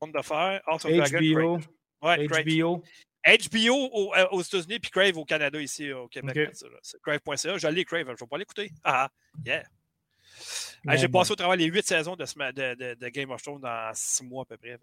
House 0.01 0.85
of 0.85 0.91
HBO. 0.91 1.59
Ouais, 2.01 2.27
HBO. 2.27 2.83
HBO 3.25 4.13
euh, 4.15 4.27
aux, 4.31 4.41
États-Unis 4.41 4.79
puis 4.79 4.91
Crave 4.91 5.17
au 5.17 5.25
Canada, 5.25 5.59
ici 5.59 5.91
au 5.91 6.07
Québec. 6.07 6.51
C'est 6.81 7.01
crave.ca. 7.01 7.57
J'allais 7.57 7.83
Crave, 7.83 8.05
je 8.05 8.11
ne 8.11 8.15
vais 8.15 8.27
pas 8.27 8.37
l'écouter. 8.37 8.71
Ah, 8.83 9.09
yeah. 9.43 9.63
J'ai 10.95 11.07
passé 11.07 11.31
au 11.31 11.35
travail 11.35 11.57
les 11.59 11.65
huit 11.65 11.85
saisons 11.85 12.15
de, 12.15 12.23
de, 12.23 12.93
de, 12.93 13.09
Game 13.09 13.31
of 13.31 13.41
Thrones 13.41 13.61
dans 13.61 13.91
six 13.93 14.23
mois 14.23 14.43
à 14.43 14.45
peu 14.45 14.57
près. 14.57 14.77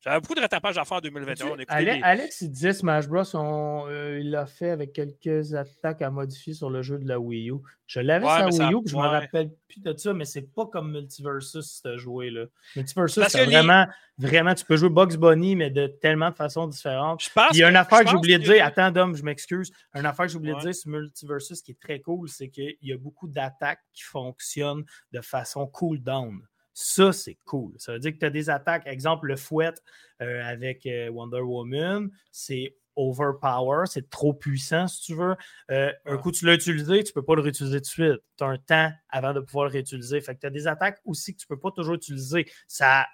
J'avais 0.00 0.20
beaucoup 0.20 0.34
de 0.34 0.40
rattrapage 0.40 0.78
à 0.78 0.84
faire 0.84 0.98
en 0.98 1.00
2021. 1.00 2.02
Alex, 2.02 2.42
il 2.42 2.50
disait 2.50 2.72
Smash 2.72 3.08
Bros. 3.08 3.24
Euh, 3.34 4.18
il 4.20 4.30
l'a 4.30 4.46
fait 4.46 4.70
avec 4.70 4.92
quelques 4.92 5.54
attaques 5.54 6.02
à 6.02 6.10
modifier 6.10 6.54
sur 6.54 6.70
le 6.70 6.82
jeu 6.82 6.98
de 6.98 7.08
la 7.08 7.18
Wii 7.18 7.50
U. 7.50 7.56
Je 7.86 7.98
l'avais 7.98 8.24
sur 8.24 8.60
la 8.60 8.68
Wii 8.68 8.74
U, 8.74 8.82
je 8.86 8.96
ne 8.96 9.02
me 9.02 9.06
rappelle 9.08 9.50
plus 9.68 9.80
de 9.80 9.96
ça, 9.96 10.14
mais 10.14 10.24
c'est 10.24 10.54
pas 10.54 10.66
comme 10.66 10.92
Multiversus 10.92 11.80
ce 11.82 11.96
joué-là. 11.96 12.44
Multiversus, 12.76 13.24
c'est 13.28 13.44
vraiment, 13.46 13.86
vraiment, 14.18 14.54
tu 14.54 14.64
peux 14.64 14.76
jouer 14.76 14.88
Box 14.88 15.16
Bunny, 15.16 15.56
mais 15.56 15.70
de 15.70 15.88
tellement 15.88 16.30
de 16.30 16.36
façons 16.36 16.68
différentes. 16.68 17.28
il 17.52 17.58
y 17.58 17.64
a 17.64 17.68
une 17.68 17.76
affaire 17.76 18.04
que 18.04 18.10
j'ai 18.10 18.16
oublié 18.16 18.38
de 18.38 18.44
dire. 18.44 18.64
Attends, 18.64 18.92
Dom, 18.92 19.16
je 19.16 19.24
m'excuse. 19.24 19.72
Une 19.94 20.06
affaire 20.06 20.26
que 20.26 20.32
j'ai 20.32 20.38
oublié 20.38 20.54
de 20.54 20.60
dire 20.60 20.74
sur 20.74 20.90
Multiversus 20.90 21.60
qui 21.60 21.72
est 21.72 21.80
très 21.80 22.00
cool, 22.00 22.28
c'est 22.28 22.50
qu'il 22.50 22.76
y 22.82 22.92
a 22.92 22.96
beaucoup 22.96 23.26
d'attaques 23.26 23.82
qui 23.92 24.02
fonctionnent 24.04 24.84
de 25.12 25.20
façon 25.20 25.66
cool-down. 25.66 26.40
Ça, 26.80 27.12
c'est 27.12 27.36
cool. 27.44 27.74
Ça 27.76 27.92
veut 27.92 27.98
dire 27.98 28.12
que 28.12 28.18
tu 28.18 28.24
as 28.24 28.30
des 28.30 28.50
attaques, 28.50 28.86
exemple 28.86 29.26
le 29.26 29.34
fouet 29.34 29.74
euh, 30.22 30.44
avec 30.44 30.86
euh, 30.86 31.08
Wonder 31.08 31.40
Woman, 31.40 32.08
c'est 32.30 32.76
overpower, 32.94 33.86
c'est 33.86 34.08
trop 34.08 34.32
puissant 34.32 34.86
si 34.86 35.02
tu 35.02 35.16
veux. 35.16 35.34
Euh, 35.72 35.92
un 36.04 36.18
coup 36.18 36.30
tu 36.30 36.46
l'as 36.46 36.54
utilisé, 36.54 37.02
tu 37.02 37.10
ne 37.10 37.14
peux 37.14 37.24
pas 37.24 37.34
le 37.34 37.42
réutiliser 37.42 37.78
tout 37.78 37.82
de 37.82 37.86
suite. 37.86 38.22
Tu 38.36 38.44
as 38.44 38.46
un 38.46 38.58
temps 38.58 38.92
avant 39.08 39.34
de 39.34 39.40
pouvoir 39.40 39.64
le 39.64 39.72
réutiliser. 39.72 40.20
Fait 40.20 40.36
que 40.36 40.40
tu 40.42 40.46
as 40.46 40.50
des 40.50 40.68
attaques 40.68 41.00
aussi 41.04 41.34
que 41.34 41.40
tu 41.40 41.46
ne 41.50 41.56
peux 41.56 41.60
pas 41.60 41.72
toujours 41.72 41.96
utiliser. 41.96 42.48
Ça, 42.68 43.08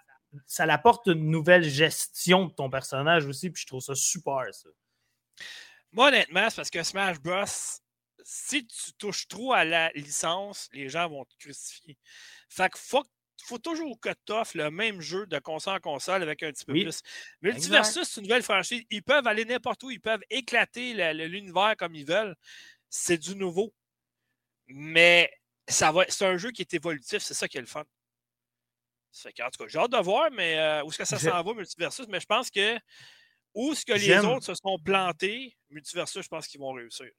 ça 0.46 0.64
apporte 0.64 1.06
une 1.06 1.30
nouvelle 1.30 1.64
gestion 1.64 2.48
de 2.48 2.52
ton 2.52 2.68
personnage 2.68 3.24
aussi, 3.24 3.48
puis 3.48 3.62
je 3.62 3.66
trouve 3.66 3.80
ça 3.80 3.94
super, 3.94 4.44
ça. 4.52 4.68
Moi, 5.90 6.08
honnêtement, 6.08 6.50
c'est 6.50 6.56
parce 6.56 6.70
que 6.70 6.82
Smash 6.82 7.18
Bros, 7.18 7.46
si 8.24 8.66
tu 8.66 8.92
touches 8.98 9.26
trop 9.26 9.54
à 9.54 9.64
la 9.64 9.90
licence, 9.92 10.68
les 10.74 10.90
gens 10.90 11.08
vont 11.08 11.24
te 11.24 11.34
crucifier. 11.38 11.96
Fait 12.50 12.68
que 12.68 12.78
faut 12.78 13.04
faut 13.42 13.58
toujours 13.58 13.98
que 14.00 14.10
tu 14.26 14.32
offres 14.32 14.56
le 14.56 14.70
même 14.70 15.00
jeu 15.00 15.26
de 15.26 15.38
console 15.38 15.76
en 15.76 15.80
console 15.80 16.22
avec 16.22 16.42
un 16.42 16.52
petit 16.52 16.64
peu 16.64 16.72
plus. 16.72 17.02
Multiversus, 17.42 18.08
c'est 18.08 18.20
une 18.20 18.26
nouvelle 18.26 18.42
franchise. 18.42 18.84
Ils 18.90 19.02
peuvent 19.02 19.26
aller 19.26 19.44
n'importe 19.44 19.82
où, 19.82 19.90
ils 19.90 20.00
peuvent 20.00 20.22
éclater 20.30 20.94
l'univers 21.14 21.74
comme 21.76 21.94
ils 21.94 22.06
veulent. 22.06 22.36
C'est 22.88 23.18
du 23.18 23.34
nouveau. 23.36 23.74
Mais 24.66 25.30
ça 25.68 25.92
va, 25.92 26.04
c'est 26.08 26.26
un 26.26 26.36
jeu 26.36 26.50
qui 26.50 26.62
est 26.62 26.74
évolutif, 26.74 27.22
c'est 27.22 27.34
ça 27.34 27.48
qui 27.48 27.58
est 27.58 27.62
le 27.62 27.66
fun. 27.66 27.80
en 27.80 29.50
tout 29.50 29.64
cas, 29.64 29.68
j'ai 29.68 29.78
hâte 29.78 29.92
de 29.92 29.98
voir, 29.98 30.30
mais 30.30 30.58
euh, 30.58 30.84
où 30.84 30.88
est-ce 30.88 30.98
que 30.98 31.04
ça 31.04 31.18
s'en 31.18 31.42
va, 31.42 31.54
Multiversus, 31.54 32.06
mais 32.08 32.20
je 32.20 32.26
pense 32.26 32.50
que 32.50 32.78
où 33.54 33.72
est-ce 33.72 33.84
que 33.84 33.92
les 33.92 34.18
autres 34.18 34.46
se 34.46 34.54
sont 34.54 34.78
plantés, 34.78 35.56
Multiversus, 35.70 36.22
je 36.22 36.28
pense 36.28 36.46
qu'ils 36.46 36.60
vont 36.60 36.72
réussir. 36.72 37.10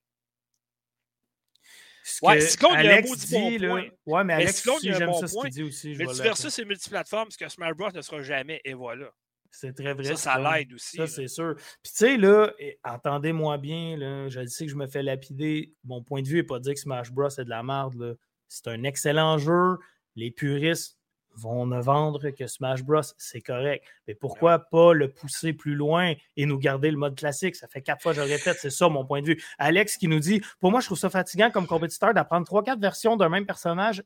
Ouais, 2.22 2.42
Cyclone, 2.42 2.76
il 2.80 2.86
y 2.86 2.90
a 2.90 2.98
un 2.98 3.02
mot 3.02 3.16
dit, 3.16 3.58
là, 3.58 3.82
Ouais, 4.06 4.24
mais 4.24 4.34
Alex, 4.34 4.68
mais 4.84 4.94
j'aime 4.94 5.14
ça 5.14 5.28
ce 5.28 5.38
qu'il 5.42 5.50
dit 5.50 5.64
aussi. 5.64 5.96
Multiversus 5.96 6.60
et 6.60 6.66
multiplateforme, 6.66 7.32
ce 7.32 7.38
que 7.38 7.48
Smash 7.50 7.76
Bros 7.76 7.92
ne 7.92 8.02
sera 8.02 8.22
jamais, 8.22 8.62
et 8.64 8.74
voilà. 8.74 9.10
C'est 9.52 9.74
très 9.74 9.94
vrai. 9.94 10.04
Ça, 10.04 10.16
ça 10.16 10.38
l'aide 10.38 10.74
aussi. 10.74 10.98
Ça, 10.98 11.08
c'est 11.08 11.28
sûr. 11.28 11.56
Puis, 11.56 11.92
tu 11.92 11.92
sais, 11.94 12.18
là, 12.18 12.52
entendez-moi 12.84 13.58
bien, 13.58 13.96
là, 13.96 14.28
je 14.28 14.46
sais 14.48 14.66
que 14.66 14.72
je 14.72 14.76
me 14.76 14.88
fais 14.88 15.02
lapider. 15.02 15.74
Mon 15.86 16.04
point 16.04 16.22
de 16.22 16.28
vue 16.28 16.38
n'est 16.38 16.44
pas 16.44 16.60
de 16.60 16.64
dire 16.64 16.74
que 16.74 16.80
Smash 16.80 17.12
Bros. 17.12 17.30
est 17.30 17.46
de 17.46 17.50
la 17.50 17.64
merde. 17.64 18.18
C'est 18.50 18.68
un 18.68 18.84
excellent 18.84 19.38
jeu. 19.38 19.78
Les 20.18 20.32
puristes 20.32 20.95
vont 21.36 21.66
ne 21.66 21.80
vendre 21.80 22.30
que 22.30 22.48
Smash 22.48 22.84
Bros. 22.84 23.02
C'est 23.18 23.42
correct. 23.42 23.86
Mais 24.08 24.16
pourquoi 24.16 24.60
pas 24.60 24.94
le 24.94 25.10
pousser 25.12 25.54
plus 25.54 25.76
loin 25.76 26.14
et 26.38 26.46
nous 26.46 26.58
garder 26.58 26.92
le 26.92 26.98
mode 26.98 27.16
classique? 27.16 27.56
Ça 27.56 27.68
fait 27.68 27.82
quatre 27.82 28.02
fois 28.02 28.14
que 28.14 28.22
je 28.22 28.22
le 28.22 28.32
répète, 28.32 28.58
c'est 28.60 28.70
ça 28.70 28.90
mon 28.90 29.06
point 29.06 29.22
de 29.22 29.28
vue. 29.28 29.44
Alex 29.58 29.98
qui 29.98 30.08
nous 30.08 30.20
dit 30.20 30.42
Pour 30.60 30.72
moi, 30.72 30.80
je 30.80 30.86
trouve 30.86 30.98
ça 30.98 31.10
fatigant 31.10 31.52
comme 31.52 31.68
compétiteur 31.68 32.14
d'apprendre 32.14 32.46
trois, 32.46 32.64
quatre 32.64 32.80
versions 32.80 33.18
d'un 33.18 33.30
même 33.30 33.46
personnage 33.46 34.04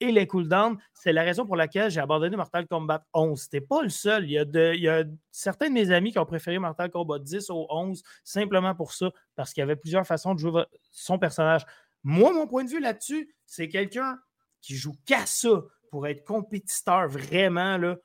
et 0.00 0.10
les 0.10 0.26
cooldowns. 0.26 0.78
C'est 0.92 1.12
la 1.12 1.22
raison 1.22 1.46
pour 1.46 1.56
laquelle 1.56 1.90
j'ai 1.90 2.00
abandonné 2.00 2.36
Mortal 2.36 2.66
Kombat 2.66 3.04
11. 3.14 3.40
C'était 3.40 3.60
pas 3.60 3.82
le 3.82 3.88
seul. 3.88 4.24
Il 4.24 4.32
y, 4.32 4.38
a 4.38 4.74
il 4.74 4.80
y, 4.80 4.88
a 4.88 5.04
certains 5.30 5.68
de 5.68 5.74
mes 5.74 5.90
amis 5.92 6.12
qui 6.12 6.18
ont 6.18 6.26
préféré 6.26 6.58
Mortal 6.58 6.90
Kombat 6.90 7.20
10 7.20 7.50
au 7.50 7.66
11 7.70 8.02
simplement 8.24 8.74
pour 8.74 8.92
ça, 8.92 9.10
parce 9.36 9.52
qu'il 9.52 9.60
y 9.60 9.64
avait 9.64 9.76
plusieurs 9.76 10.06
façons 10.06 10.34
de 10.34 10.40
jouer 10.40 10.64
son 10.90 11.18
personnage. 11.18 11.64
Moi, 12.02 12.32
mon 12.32 12.46
point 12.46 12.64
de 12.64 12.70
vue 12.70 12.80
là-dessus, 12.80 13.32
c'est 13.46 13.68
quelqu'un 13.68 14.18
qui 14.60 14.76
joue 14.76 14.94
qu'à 15.06 15.26
ça 15.26 15.62
pour 15.92 16.06
être 16.06 16.24
compétiteur 16.24 17.06
vraiment, 17.06 17.76
là, 17.76 17.98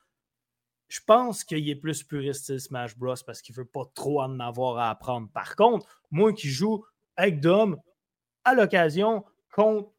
je 0.90 1.00
pense 1.08 1.46
qu'il 1.46 1.68
est 1.70 1.76
plus 1.76 2.04
puriste 2.04 2.58
Smash 2.58 2.98
Bros 2.98 3.16
parce 3.26 3.42
qu'il 3.42 3.54
ne 3.54 3.62
veut 3.62 3.66
pas 3.66 3.86
trop 3.96 4.22
en 4.22 4.42
avoir 4.42 4.78
à 4.78 4.90
apprendre. 4.90 5.30
Par 5.34 5.56
contre, 5.56 5.88
moi 6.12 6.34
qui 6.34 6.50
joue 6.50 6.86
avec 7.16 7.40
Dom 7.40 7.80
à 8.44 8.56
l'occasion 8.56 9.24
contre 9.54 9.90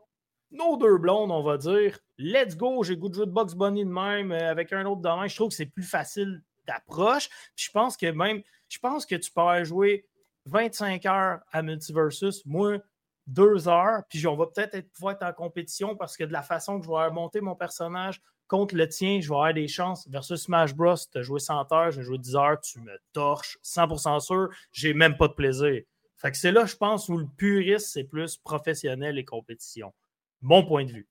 nos 0.51 0.77
deux 0.77 0.99
blondes, 0.99 1.31
on 1.31 1.43
va 1.43 1.57
dire, 1.57 1.99
let's 2.19 2.59
go, 2.59 2.83
j'ai 2.83 2.95
goût 2.95 3.09
de 3.09 3.15
jouer 3.15 3.27
de 3.27 3.31
Box 3.31 3.55
Bunny 3.55 3.87
de 3.87 3.91
même 3.91 4.33
euh, 4.33 4.51
avec 4.51 4.71
un 4.75 4.85
autre 4.85 5.01
domaine. 5.01 5.29
Je 5.29 5.37
trouve 5.37 5.49
que 5.49 5.55
c'est 5.55 5.67
plus 5.67 5.83
facile 5.83 6.43
d'approche. 6.67 7.31
Je 7.57 7.71
pense 7.71 7.97
que 7.97 8.11
même, 8.11 8.43
je 8.69 8.79
pense 8.79 9.07
que 9.07 9.15
tu 9.15 9.31
peux 9.31 9.65
jouer 9.65 10.07
25 10.45 11.07
heures 11.07 11.41
à 11.53 11.63
Multiversus. 11.63 12.45
Moi, 12.45 12.81
deux 13.29 13.69
heures, 13.69 14.03
puis 14.09 14.27
on 14.27 14.37
va 14.37 14.47
peut-être 14.47 14.75
être, 14.75 14.91
pouvoir 14.93 15.15
être 15.15 15.23
en 15.23 15.33
compétition 15.33 15.95
parce 15.95 16.17
que 16.17 16.25
de 16.25 16.33
la 16.33 16.43
façon 16.43 16.81
que 16.81 16.87
je 16.87 16.91
vais 16.91 17.11
monter 17.11 17.41
mon 17.41 17.55
personnage 17.55 18.21
contre 18.49 18.75
le 18.75 18.89
tien, 18.89 19.21
je 19.21 19.29
vais 19.29 19.35
avoir 19.35 19.55
des 19.55 19.69
chances. 19.69 20.09
Versus 20.09 20.43
Smash 20.43 20.75
Bros, 20.75 20.97
tu 20.97 21.19
as 21.19 21.23
joué 21.23 21.39
100 21.39 21.71
heures, 21.73 21.91
j'ai 21.91 22.03
joué 22.03 22.17
10 22.19 22.37
heures, 22.37 22.61
tu 22.61 22.81
me 22.81 22.99
torches, 23.13 23.59
100% 23.63 24.21
sûr, 24.21 24.49
j'ai 24.73 24.95
même 24.95 25.17
pas 25.19 25.29
de 25.29 25.35
plaisir. 25.35 25.83
Fait 26.17 26.31
que 26.33 26.37
c'est 26.39 26.51
là, 26.51 26.65
je 26.65 26.75
pense, 26.75 27.09
où 27.11 27.19
le 27.19 27.29
puriste, 27.37 27.89
c'est 27.93 28.05
plus 28.05 28.39
professionnel 28.39 29.19
et 29.19 29.25
compétition. 29.25 29.95
Mon 30.41 30.65
point 30.67 30.85
de 30.85 30.93
vue. 30.93 31.09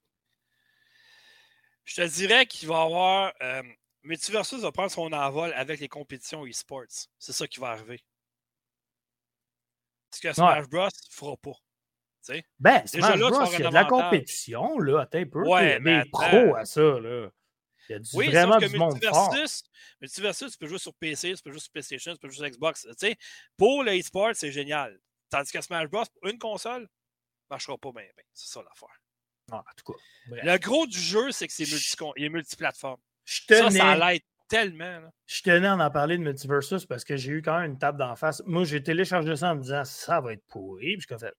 Je 1.84 2.02
te 2.02 2.06
dirais 2.06 2.46
qu'il 2.46 2.68
va 2.68 2.82
y 2.82 2.84
avoir. 2.84 3.32
Euh, 3.42 3.62
Multiversus 4.02 4.60
va 4.60 4.72
prendre 4.72 4.90
son 4.90 5.12
envol 5.12 5.52
avec 5.54 5.80
les 5.80 5.88
compétitions 5.88 6.44
e-sports. 6.44 7.08
C'est 7.18 7.32
ça 7.32 7.46
qui 7.46 7.60
va 7.60 7.68
arriver. 7.68 8.02
Ce 10.12 10.20
que 10.20 10.32
Smash 10.32 10.68
Bros 10.68 10.86
ne 10.86 10.90
fera 11.10 11.36
pas. 11.36 11.58
Ben, 12.58 12.86
Smash 12.86 13.18
Bros, 13.18 13.44
il 13.52 13.60
y 13.60 13.64
a 13.64 13.68
de 13.68 13.74
la 13.74 13.84
compétition, 13.84 14.78
là, 14.78 15.02
attends 15.02 15.18
un 15.18 15.26
peu. 15.26 15.46
Ouais, 15.46 15.78
mais 15.80 16.04
pro 16.10 16.56
à 16.56 16.64
ça, 16.64 16.80
là. 16.80 17.30
Il 17.88 17.92
y 17.92 17.96
a 17.96 17.98
du, 18.00 18.10
oui, 18.14 18.28
vraiment 18.28 18.58
du 18.58 18.76
monde 18.76 19.02
fort. 19.02 19.34
Multiversus, 20.00 20.52
tu 20.52 20.58
peux 20.58 20.66
jouer 20.66 20.78
sur 20.78 20.94
PC, 20.94 21.34
tu 21.34 21.42
peux 21.42 21.50
jouer 21.50 21.60
sur 21.60 21.70
PlayStation, 21.70 22.12
tu 22.12 22.18
peux 22.18 22.28
jouer 22.28 22.36
sur 22.36 22.48
Xbox. 22.48 22.86
sais, 22.98 23.16
pour 23.56 23.82
le 23.82 23.98
e-sport, 23.98 24.32
c'est 24.34 24.52
génial. 24.52 24.98
Tandis 25.30 25.50
que 25.50 25.60
Smash 25.60 25.88
Bros, 25.88 26.04
une 26.24 26.38
console, 26.38 26.82
ne 26.82 26.86
marchera 27.50 27.78
pas 27.78 27.92
bien. 27.92 28.04
C'est 28.34 28.52
ça 28.52 28.62
l'affaire. 28.62 29.00
Ah, 29.50 29.58
en 29.58 29.62
tout 29.76 29.92
cas. 29.92 29.98
Le 30.42 30.58
gros 30.58 30.86
du 30.86 30.98
jeu, 30.98 31.32
c'est 31.32 31.46
que 31.46 31.52
c'est 31.52 31.64
multi 31.64 31.96
est 32.16 32.28
multiplateforme. 32.28 33.00
Ça, 33.24 33.70
ça 33.70 33.96
l'aide 33.96 34.22
tellement. 34.48 35.00
Je 35.26 35.42
tenais 35.42 35.66
à 35.66 35.76
en 35.76 35.90
parler 35.90 36.16
de 36.16 36.22
Multiversus 36.22 36.86
parce 36.86 37.04
que 37.04 37.16
j'ai 37.16 37.32
eu 37.32 37.42
quand 37.42 37.60
même 37.60 37.72
une 37.72 37.78
table 37.78 37.98
d'en 37.98 38.16
face. 38.16 38.42
Moi, 38.46 38.64
j'ai 38.64 38.82
téléchargé 38.82 39.36
ça 39.36 39.52
en 39.52 39.56
me 39.56 39.62
disant 39.62 39.84
ça 39.84 40.20
va 40.20 40.32
être 40.32 40.44
pourri. 40.48 40.96
Puis 40.96 41.06
je 41.08 41.16
fait 41.16 41.34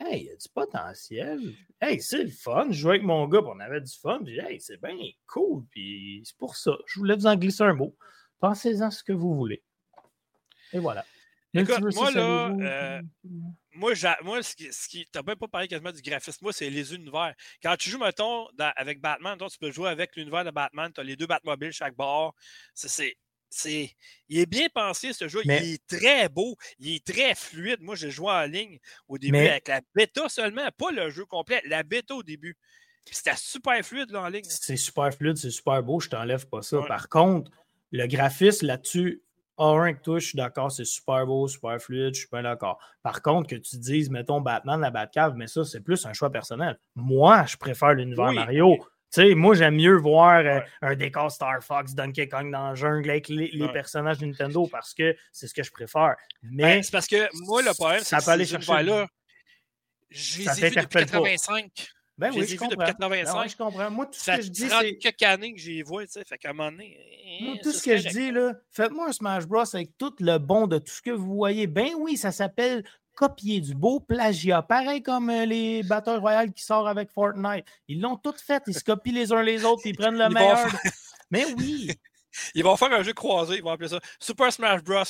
Hey, 0.00 0.22
il 0.22 0.26
y 0.26 0.30
a 0.30 0.36
du 0.36 0.48
potentiel. 0.52 1.40
Hey, 1.80 2.00
c'est 2.00 2.24
le 2.24 2.30
fun. 2.30 2.66
Je 2.70 2.78
jouais 2.78 2.94
avec 2.94 3.04
mon 3.04 3.28
gars, 3.28 3.42
puis 3.42 3.50
on 3.54 3.60
avait 3.60 3.80
du 3.80 3.92
fun. 3.92 4.20
Puis, 4.24 4.38
hey, 4.38 4.60
c'est 4.60 4.80
bien 4.80 4.96
cool. 5.26 5.64
Puis, 5.70 6.22
c'est 6.24 6.36
pour 6.36 6.56
ça. 6.56 6.72
Je 6.86 6.98
voulais 6.98 7.14
vous 7.14 7.26
en 7.26 7.36
glisser 7.36 7.62
un 7.62 7.74
mot. 7.74 7.96
Pensez-en 8.40 8.90
ce 8.90 9.04
que 9.04 9.12
vous 9.12 9.34
voulez. 9.34 9.62
Et 10.72 10.78
voilà. 10.78 11.04
Écoute, 11.54 11.94
moi, 11.94 12.10
là, 12.10 12.50
euh, 12.50 13.02
moi, 13.72 13.92
moi, 14.22 14.42
ce 14.42 14.56
qui, 14.56 14.72
ce 14.72 14.88
qui 14.88 15.06
même 15.24 15.36
pas 15.36 15.46
parlé 15.46 15.68
quasiment 15.68 15.92
du 15.92 16.02
graphisme, 16.02 16.40
moi, 16.42 16.52
c'est 16.52 16.68
les 16.68 16.94
univers. 16.94 17.32
Quand 17.62 17.76
tu 17.76 17.90
joues, 17.90 17.98
mettons, 18.00 18.48
avec 18.58 19.00
Batman, 19.00 19.38
toi, 19.38 19.48
tu 19.48 19.58
peux 19.58 19.70
jouer 19.70 19.88
avec 19.88 20.16
l'univers 20.16 20.44
de 20.44 20.50
Batman, 20.50 20.92
tu 20.92 21.00
as 21.00 21.04
les 21.04 21.14
deux 21.14 21.26
Batmobiles 21.26 21.72
chaque 21.72 21.94
bord. 21.94 22.34
C'est 22.74 23.16
c'est, 23.54 23.94
il 24.28 24.38
est 24.38 24.46
bien 24.46 24.66
pensé, 24.72 25.12
ce 25.12 25.28
jeu. 25.28 25.40
il 25.44 25.50
est 25.50 25.86
très 25.86 26.28
beau. 26.28 26.56
Il 26.78 26.96
est 26.96 27.04
très 27.04 27.34
fluide. 27.34 27.80
Moi, 27.80 27.94
j'ai 27.94 28.10
joué 28.10 28.30
en 28.30 28.46
ligne 28.46 28.78
au 29.08 29.16
début 29.16 29.38
avec 29.38 29.68
la 29.68 29.80
bêta 29.94 30.28
seulement, 30.28 30.68
pas 30.76 30.90
le 30.90 31.10
jeu 31.10 31.24
complet, 31.24 31.62
la 31.66 31.82
bêta 31.82 32.14
au 32.14 32.22
début. 32.22 32.56
C'était 33.10 33.36
super 33.36 33.84
fluide 33.84 34.10
là, 34.10 34.22
en 34.22 34.28
ligne. 34.28 34.44
C'est 34.48 34.76
super 34.76 35.12
fluide, 35.12 35.36
c'est 35.36 35.50
super 35.50 35.82
beau, 35.82 36.00
je 36.00 36.08
t'enlève 36.08 36.48
pas 36.48 36.62
ça. 36.62 36.80
Par 36.88 37.08
contre, 37.08 37.50
le 37.92 38.06
graphisme 38.06 38.66
là-dessus, 38.66 39.22
un 39.56 39.92
que 39.92 40.02
toi, 40.02 40.18
je 40.18 40.26
suis 40.26 40.36
d'accord, 40.36 40.72
c'est 40.72 40.84
super 40.84 41.26
beau, 41.26 41.46
super 41.46 41.80
fluide, 41.80 42.14
je 42.14 42.20
suis 42.20 42.28
pas 42.28 42.42
d'accord. 42.42 42.78
Par 43.02 43.22
contre, 43.22 43.48
que 43.50 43.56
tu 43.56 43.76
dises, 43.76 44.10
mettons, 44.10 44.40
Batman, 44.40 44.80
la 44.80 44.90
Batcave, 44.90 45.34
mais 45.36 45.46
ça, 45.46 45.64
c'est 45.64 45.80
plus 45.80 46.04
un 46.06 46.12
choix 46.12 46.30
personnel. 46.30 46.78
Moi, 46.96 47.44
je 47.46 47.56
préfère 47.56 47.92
l'univers 47.92 48.32
Mario. 48.32 48.76
Sais, 49.14 49.36
moi, 49.36 49.54
j'aime 49.54 49.76
mieux 49.76 49.96
voir 49.96 50.38
euh, 50.44 50.58
un 50.82 50.96
décor 50.96 51.30
Star 51.30 51.62
Fox, 51.62 51.94
Donkey 51.94 52.26
Kong 52.26 52.50
dans 52.50 52.70
la 52.70 52.74
jungle 52.74 53.08
avec 53.10 53.28
les, 53.28 53.68
personnages 53.72 54.18
de 54.18 54.26
Nintendo 54.26 54.66
parce 54.66 54.92
que 54.92 55.14
c'est 55.30 55.46
ce 55.46 55.54
que 55.54 55.62
je 55.62 55.70
préfère. 55.70 56.16
Ben, 56.42 56.50
mais 56.50 56.82
c'est 56.82 56.90
parce 56.90 57.06
que 57.06 57.28
moi, 57.46 57.62
le 57.62 57.72
problème, 57.74 58.00
c'est 58.02 58.16
que 58.16 58.28
aller 58.28 58.44
chercher 58.44 58.82
là. 58.82 59.06
J'ai 60.10 60.42
vu 60.42 60.70
depuis 60.70 60.88
85. 60.88 61.92
Ben 62.18 62.32
oui, 62.34 62.44
je 62.44 62.56
comprends. 62.56 62.74
depuis 62.74 62.86
85. 62.86 63.34
Ben 63.34 63.48
je 63.48 63.56
comprends. 63.56 63.90
Moi, 63.92 64.06
tout 64.06 64.18
ce 64.18 64.32
que 64.32 64.42
je 64.42 64.48
dis, 64.48 64.68
c'est... 64.68 64.96
quelques 64.96 65.22
années 65.22 65.54
que 65.54 65.60
j'y 65.60 65.82
vois, 65.82 66.04
tu 66.06 66.14
sais, 66.14 66.24
fait 66.24 66.36
qu'à 66.36 66.50
un 66.50 66.52
moment 66.52 66.72
donné... 66.72 66.98
Moi, 67.40 67.54
tout 67.62 67.70
ce 67.70 67.84
que 67.84 67.96
je 67.96 68.08
dis, 68.08 68.32
là, 68.32 68.54
faites-moi 68.72 69.10
un 69.10 69.12
Smash 69.12 69.46
Bros 69.46 69.76
avec 69.76 69.96
tout 69.96 70.14
le 70.18 70.38
bon 70.38 70.66
de 70.66 70.78
tout 70.78 70.92
ce 70.92 71.02
que 71.02 71.12
vous 71.12 71.36
voyez. 71.36 71.68
Ben 71.68 71.90
oui, 71.98 72.16
ça 72.16 72.32
s'appelle 72.32 72.82
copier 73.14 73.60
du 73.60 73.74
beau 73.74 74.00
plagiat, 74.00 74.62
pareil 74.62 75.02
comme 75.02 75.30
euh, 75.30 75.46
les 75.46 75.82
Battle 75.82 76.18
Royale 76.18 76.52
qui 76.52 76.62
sortent 76.62 76.88
avec 76.88 77.10
Fortnite. 77.10 77.64
Ils 77.88 78.00
l'ont 78.00 78.16
tout 78.16 78.34
fait, 78.36 78.62
ils 78.66 78.74
se 78.74 78.84
copient 78.84 79.12
les 79.12 79.32
uns 79.32 79.42
les 79.42 79.64
autres, 79.64 79.82
ils 79.84 79.96
prennent 79.96 80.18
le 80.18 80.28
meilleur. 80.28 80.68
Mais 81.30 81.44
oui! 81.58 81.90
Ils 82.54 82.64
vont 82.64 82.76
faire 82.76 82.92
un 82.92 83.02
jeu 83.02 83.12
croisé, 83.12 83.56
ils 83.56 83.62
vont 83.62 83.70
appeler 83.70 83.88
ça 83.88 84.00
Super 84.18 84.52
Smash 84.52 84.82
Bros. 84.82 85.02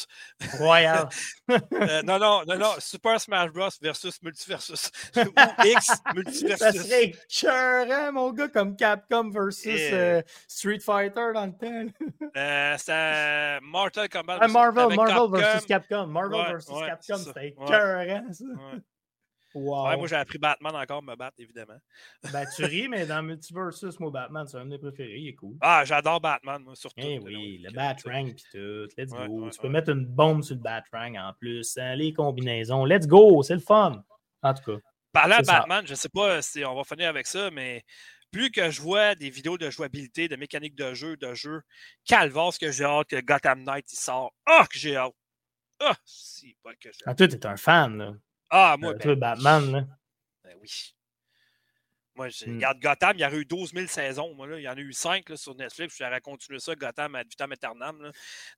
Royal. 0.58 1.08
Euh, 1.50 2.02
non, 2.02 2.18
non, 2.18 2.42
non, 2.46 2.56
non, 2.56 2.70
Super 2.78 3.20
Smash 3.20 3.50
Bros. 3.50 3.68
versus 3.82 4.22
Multiversus. 4.22 4.90
Ou 5.16 5.64
X 5.66 5.88
Multiversus. 6.14 6.58
Ça 6.58 6.72
serait 6.72 7.04
écœurant, 7.04 8.12
mon 8.12 8.32
gars, 8.32 8.48
comme 8.48 8.74
Capcom 8.76 9.30
versus 9.30 9.78
euh, 9.92 10.22
Street 10.48 10.78
Fighter 10.80 11.32
dans 11.34 11.46
le 11.46 11.52
temps. 11.52 11.92
euh, 12.36 12.76
c'est 12.78 13.60
Mortal 13.62 14.08
Kombat. 14.08 14.38
Ah, 14.40 14.48
Marvel, 14.48 14.96
Marvel 14.96 15.38
versus 15.40 15.66
Capcom. 15.66 16.06
Marvel 16.06 16.46
versus 16.46 16.74
Capcom, 16.86 17.16
c'était 17.18 17.48
écœurant, 17.48 18.24
ça. 18.32 18.44
Ouais, 18.44 18.80
moi, 19.54 20.06
j'ai 20.06 20.16
appris 20.16 20.38
Batman 20.38 20.74
encore 20.74 21.02
me 21.02 21.14
battre, 21.14 21.36
évidemment. 21.38 21.78
Ben, 22.32 22.46
tu 22.54 22.64
ris, 22.64 22.88
mais 22.88 23.06
dans 23.06 23.22
Multiversus, 23.22 23.98
moi, 24.00 24.10
Batman, 24.10 24.46
c'est 24.46 24.56
un 24.56 24.64
de 24.64 24.70
mes 24.70 24.78
préférés. 24.78 25.18
Il 25.18 25.28
est 25.28 25.34
cool. 25.34 25.56
Ah, 25.60 25.84
j'adore 25.84 26.20
Batman, 26.20 26.62
moi, 26.62 26.74
surtout. 26.74 27.00
Eh 27.02 27.18
oui, 27.18 27.58
le 27.58 27.70
Batrang 27.72 28.32
pis 28.34 28.44
tout. 28.50 28.88
Let's 28.96 29.12
go. 29.12 29.50
tu 29.50 29.60
peux 29.60 29.68
mettre 29.68 29.90
une 29.90 30.06
bombe 30.06 30.42
sur 30.42 30.56
le 30.56 30.60
Batrang 30.60 31.14
en 31.16 31.32
plus. 31.34 31.76
Hein, 31.78 31.96
les 31.96 32.12
combinaisons. 32.12 32.84
Let's 32.84 33.06
go. 33.06 33.42
C'est 33.42 33.54
le 33.54 33.60
fun. 33.60 34.04
En 34.42 34.54
tout 34.54 34.72
cas. 34.72 34.78
Parlant 35.12 35.38
de 35.38 35.46
Batman, 35.46 35.86
je 35.86 35.92
ne 35.92 35.96
sais 35.96 36.08
pas 36.08 36.42
si 36.42 36.64
on 36.64 36.74
va 36.74 36.82
finir 36.82 37.08
avec 37.08 37.28
ça, 37.28 37.48
mais 37.52 37.84
plus 38.32 38.50
que 38.50 38.68
je 38.68 38.82
vois 38.82 39.14
des 39.14 39.30
vidéos 39.30 39.56
de 39.56 39.70
jouabilité, 39.70 40.26
de 40.26 40.34
mécanique 40.34 40.74
de 40.74 40.92
jeu, 40.92 41.16
de 41.16 41.34
jeu, 41.34 41.62
calvaire, 42.04 42.52
ce 42.52 42.58
que 42.58 42.72
j'ai 42.72 42.84
hâte 42.84 43.06
que 43.08 43.20
Gotham 43.20 43.62
Knight 43.62 43.92
il 43.92 43.96
sort. 43.96 44.34
Ah, 44.44 44.66
que 44.68 44.76
j'ai 44.76 44.96
hâte. 44.96 45.14
Ah, 45.78 45.94
si, 46.04 46.56
pas 46.64 46.74
que 46.74 46.90
j'ai 46.90 47.04
hâte. 47.06 47.06
Ah, 47.06 47.14
toi, 47.14 47.28
t'es 47.28 47.46
un 47.46 47.56
fan, 47.56 47.96
là. 47.96 48.14
Ah, 48.56 48.76
moi, 48.78 48.94
ben, 48.94 49.14
Batman, 49.16 49.72
là. 49.72 49.86
Ben 50.44 50.56
oui. 50.60 50.94
Moi, 52.14 52.28
je, 52.28 52.44
Mm. 52.46 52.54
regarde 52.56 52.80
Gotham, 52.80 53.16
il 53.16 53.22
y 53.22 53.24
aurait 53.26 53.36
eu 53.38 53.44
12 53.44 53.72
000 53.72 53.86
saisons. 53.88 54.32
Moi, 54.34 54.46
là. 54.46 54.58
Il 54.60 54.62
y 54.62 54.68
en 54.68 54.76
a 54.76 54.80
eu 54.80 54.92
5 54.92 55.28
là, 55.28 55.36
sur 55.36 55.54
Netflix. 55.56 55.96
J'aurais 55.98 56.20
continué 56.20 56.60
ça, 56.60 56.74
Gotham, 56.76 57.16
ad 57.16 57.26
vitam 57.28 57.50
aeternam. 57.50 58.00
là. 58.00 58.12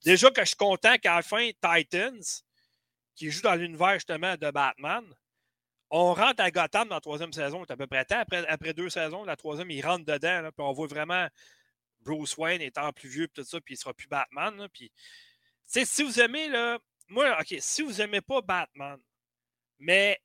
Déjà 0.05 0.29
que 0.29 0.41
je 0.41 0.47
suis 0.49 0.55
content 0.55 0.95
qu'à 0.97 1.15
la 1.15 1.21
fin, 1.23 1.49
Titans, 1.61 2.21
qui 3.15 3.31
joue 3.31 3.41
dans 3.41 3.55
l'univers 3.55 3.93
justement 3.95 4.35
de 4.35 4.51
Batman, 4.51 5.03
on 5.89 6.13
rentre 6.13 6.43
à 6.43 6.51
Gotham 6.51 6.89
dans 6.89 6.95
la 6.95 7.01
troisième 7.01 7.33
saison. 7.33 7.63
C'est 7.65 7.73
à 7.73 7.77
peu 7.77 7.87
près 7.87 8.05
temps. 8.05 8.19
Après, 8.19 8.45
après 8.47 8.73
deux 8.75 8.89
saisons, 8.91 9.23
la 9.23 9.35
troisième, 9.35 9.71
il 9.71 9.83
rentre 9.83 10.05
dedans. 10.05 10.41
là, 10.41 10.51
puis 10.51 10.63
on 10.63 10.73
voit 10.73 10.85
vraiment 10.87 11.27
Bruce 12.01 12.37
Wayne 12.37 12.61
étant 12.61 12.91
plus 12.93 13.09
vieux, 13.09 13.27
puis 13.27 13.41
tout 13.43 13.49
ça, 13.49 13.59
puis 13.59 13.73
il 13.73 13.77
sera 13.77 13.93
plus 13.95 14.07
Batman. 14.07 14.55
là, 14.57 14.69
puis, 14.69 14.89
tu 14.91 14.95
sais, 15.65 15.85
si 15.85 16.03
vous 16.03 16.19
aimez, 16.19 16.47
là, 16.49 16.77
moi, 17.07 17.39
OK, 17.41 17.55
si 17.59 17.81
vous 17.81 18.01
aimez 18.01 18.21
pas 18.21 18.41
Batman, 18.41 18.99
mais 19.79 20.19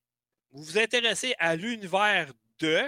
vous 0.51 0.63
vous 0.65 0.79
intéressez 0.79 1.35
à 1.39 1.57
l'univers 1.57 2.33
de, 2.59 2.83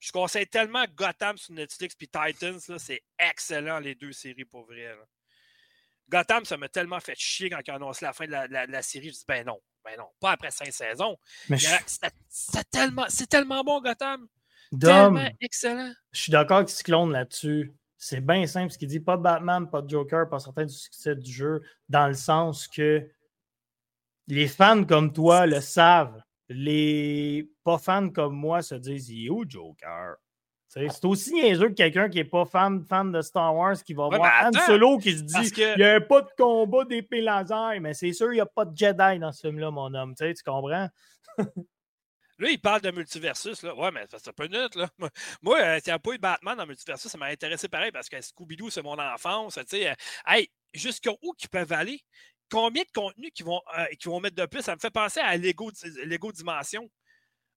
je 0.00 0.12
conseille 0.12 0.46
tellement 0.46 0.84
Gotham 0.94 1.36
sur 1.38 1.52
Netflix 1.54 1.94
puis 1.94 2.08
Titans, 2.08 2.58
c'est 2.78 3.02
excellent 3.18 3.78
les 3.78 3.94
deux 3.94 4.12
séries 4.12 4.44
pour 4.44 4.64
vrai. 4.66 4.84
là. 4.88 5.04
Gotham, 6.08 6.44
ça 6.44 6.56
m'a 6.56 6.68
tellement 6.68 7.00
fait 7.00 7.14
chier 7.16 7.48
quand 7.48 7.60
ils 7.66 7.70
annoncé 7.70 8.04
la 8.04 8.12
fin 8.12 8.26
de 8.26 8.32
la, 8.32 8.46
la- 8.48 8.66
la 8.66 8.82
série. 8.82 9.08
Je 9.08 9.12
dis, 9.14 9.24
ben 9.26 9.46
non, 9.46 9.58
ben 9.84 9.96
non, 9.96 10.08
pas 10.20 10.32
après 10.32 10.50
cinq 10.50 10.72
saisons. 10.72 11.16
Je, 11.48 11.66
C'est 12.28 12.70
tellement, 12.70 13.06
tellement 13.30 13.62
bon, 13.64 13.80
Gotham. 13.80 14.26
Dom, 14.72 15.14
Tellement 15.16 15.30
excellent. 15.40 15.92
je 16.12 16.20
suis 16.20 16.32
d'accord 16.32 16.58
avec 16.58 16.68
Cyclone 16.70 17.12
là-dessus. 17.12 17.72
C'est 17.96 18.20
bien 18.20 18.46
simple 18.46 18.72
ce 18.72 18.78
qu'il 18.78 18.88
dit. 18.88 19.00
Pas 19.00 19.16
de 19.16 19.22
Batman, 19.22 19.70
pas 19.70 19.80
de 19.80 19.88
Joker, 19.88 20.28
pas 20.28 20.40
certain 20.40 20.64
du 20.64 20.74
succès 20.74 21.14
du 21.14 21.30
jeu, 21.30 21.62
dans 21.88 22.08
le 22.08 22.14
sens 22.14 22.66
que 22.66 23.08
les 24.28 24.48
fans 24.48 24.84
comme 24.84 25.12
toi 25.12 25.46
le 25.46 25.60
savent. 25.60 26.20
Les 26.48 27.48
pas 27.64 27.78
fans 27.78 28.10
comme 28.10 28.34
moi 28.34 28.62
se 28.62 28.74
disent 28.74 29.08
Il 29.10 29.26
est 29.26 29.30
où 29.30 29.44
Joker? 29.48 30.16
C'est 30.68 31.04
aussi 31.04 31.34
niaiseux 31.34 31.68
que 31.68 31.74
quelqu'un 31.74 32.08
qui 32.08 32.16
n'est 32.16 32.24
pas 32.24 32.46
fan, 32.46 32.82
fan 32.82 33.12
de 33.12 33.20
Star 33.20 33.54
Wars 33.54 33.82
qui 33.82 33.92
va 33.92 34.08
Ouais, 34.08 34.16
voir 34.16 34.50
mais 34.52 34.58
Han 34.58 34.66
Solo 34.66 34.96
qui 34.98 35.18
se 35.18 35.22
dit 35.22 35.52
que- 35.52 35.74
Il 35.74 35.78
n'y 35.78 35.84
a 35.84 36.00
pas 36.00 36.22
de 36.22 36.28
combat 36.38 36.84
d'épée 36.86 37.20
laser, 37.20 37.78
mais 37.80 37.92
c'est 37.92 38.12
sûr, 38.14 38.32
il 38.32 38.36
n'y 38.36 38.40
a 38.40 38.46
pas 38.46 38.64
de 38.64 38.74
Jedi 38.74 39.18
dans 39.18 39.32
ce 39.32 39.46
film-là, 39.48 39.70
mon 39.70 39.92
homme. 39.92 40.14
Tu 40.14 40.24
sais, 40.24 40.32
tu 40.32 40.42
comprends? 40.42 40.88
Là, 42.38 42.48
il 42.50 42.58
parle 42.60 42.80
de 42.80 42.90
multiversus. 42.90 43.62
Là. 43.62 43.74
Ouais, 43.76 43.90
mais 43.92 44.06
c'est 44.10 44.28
un 44.28 44.32
peu 44.32 44.46
neutre. 44.48 44.78
Là. 44.78 44.88
Moi, 45.42 45.60
euh, 45.60 45.78
s'il 45.78 45.90
n'y 45.90 45.94
a 45.94 45.98
pas 45.98 46.12
eu 46.14 46.18
Batman 46.18 46.56
dans 46.56 46.66
multiversus, 46.66 47.10
ça 47.10 47.18
m'a 47.18 47.26
intéressé 47.26 47.68
pareil 47.68 47.92
parce 47.92 48.08
que 48.08 48.16
Scooby-Doo, 48.20 48.70
c'est 48.70 48.82
mon 48.82 48.98
enfance. 48.98 49.58
Sais, 49.68 49.90
euh, 49.90 49.94
hey, 50.26 50.48
jusqu'où 50.72 51.32
qu'ils 51.36 51.50
peuvent 51.50 51.72
aller? 51.72 52.00
Combien 52.52 52.82
de 52.82 52.92
contenus 52.94 53.30
qu'ils 53.34 53.46
vont, 53.46 53.60
euh, 53.78 53.84
vont 54.04 54.20
mettre 54.20 54.36
de 54.36 54.46
plus? 54.46 54.62
Ça 54.62 54.74
me 54.74 54.80
fait 54.80 54.90
penser 54.90 55.18
à 55.20 55.36
Lego, 55.36 55.72
Lego 56.04 56.30
Dimension. 56.32 56.88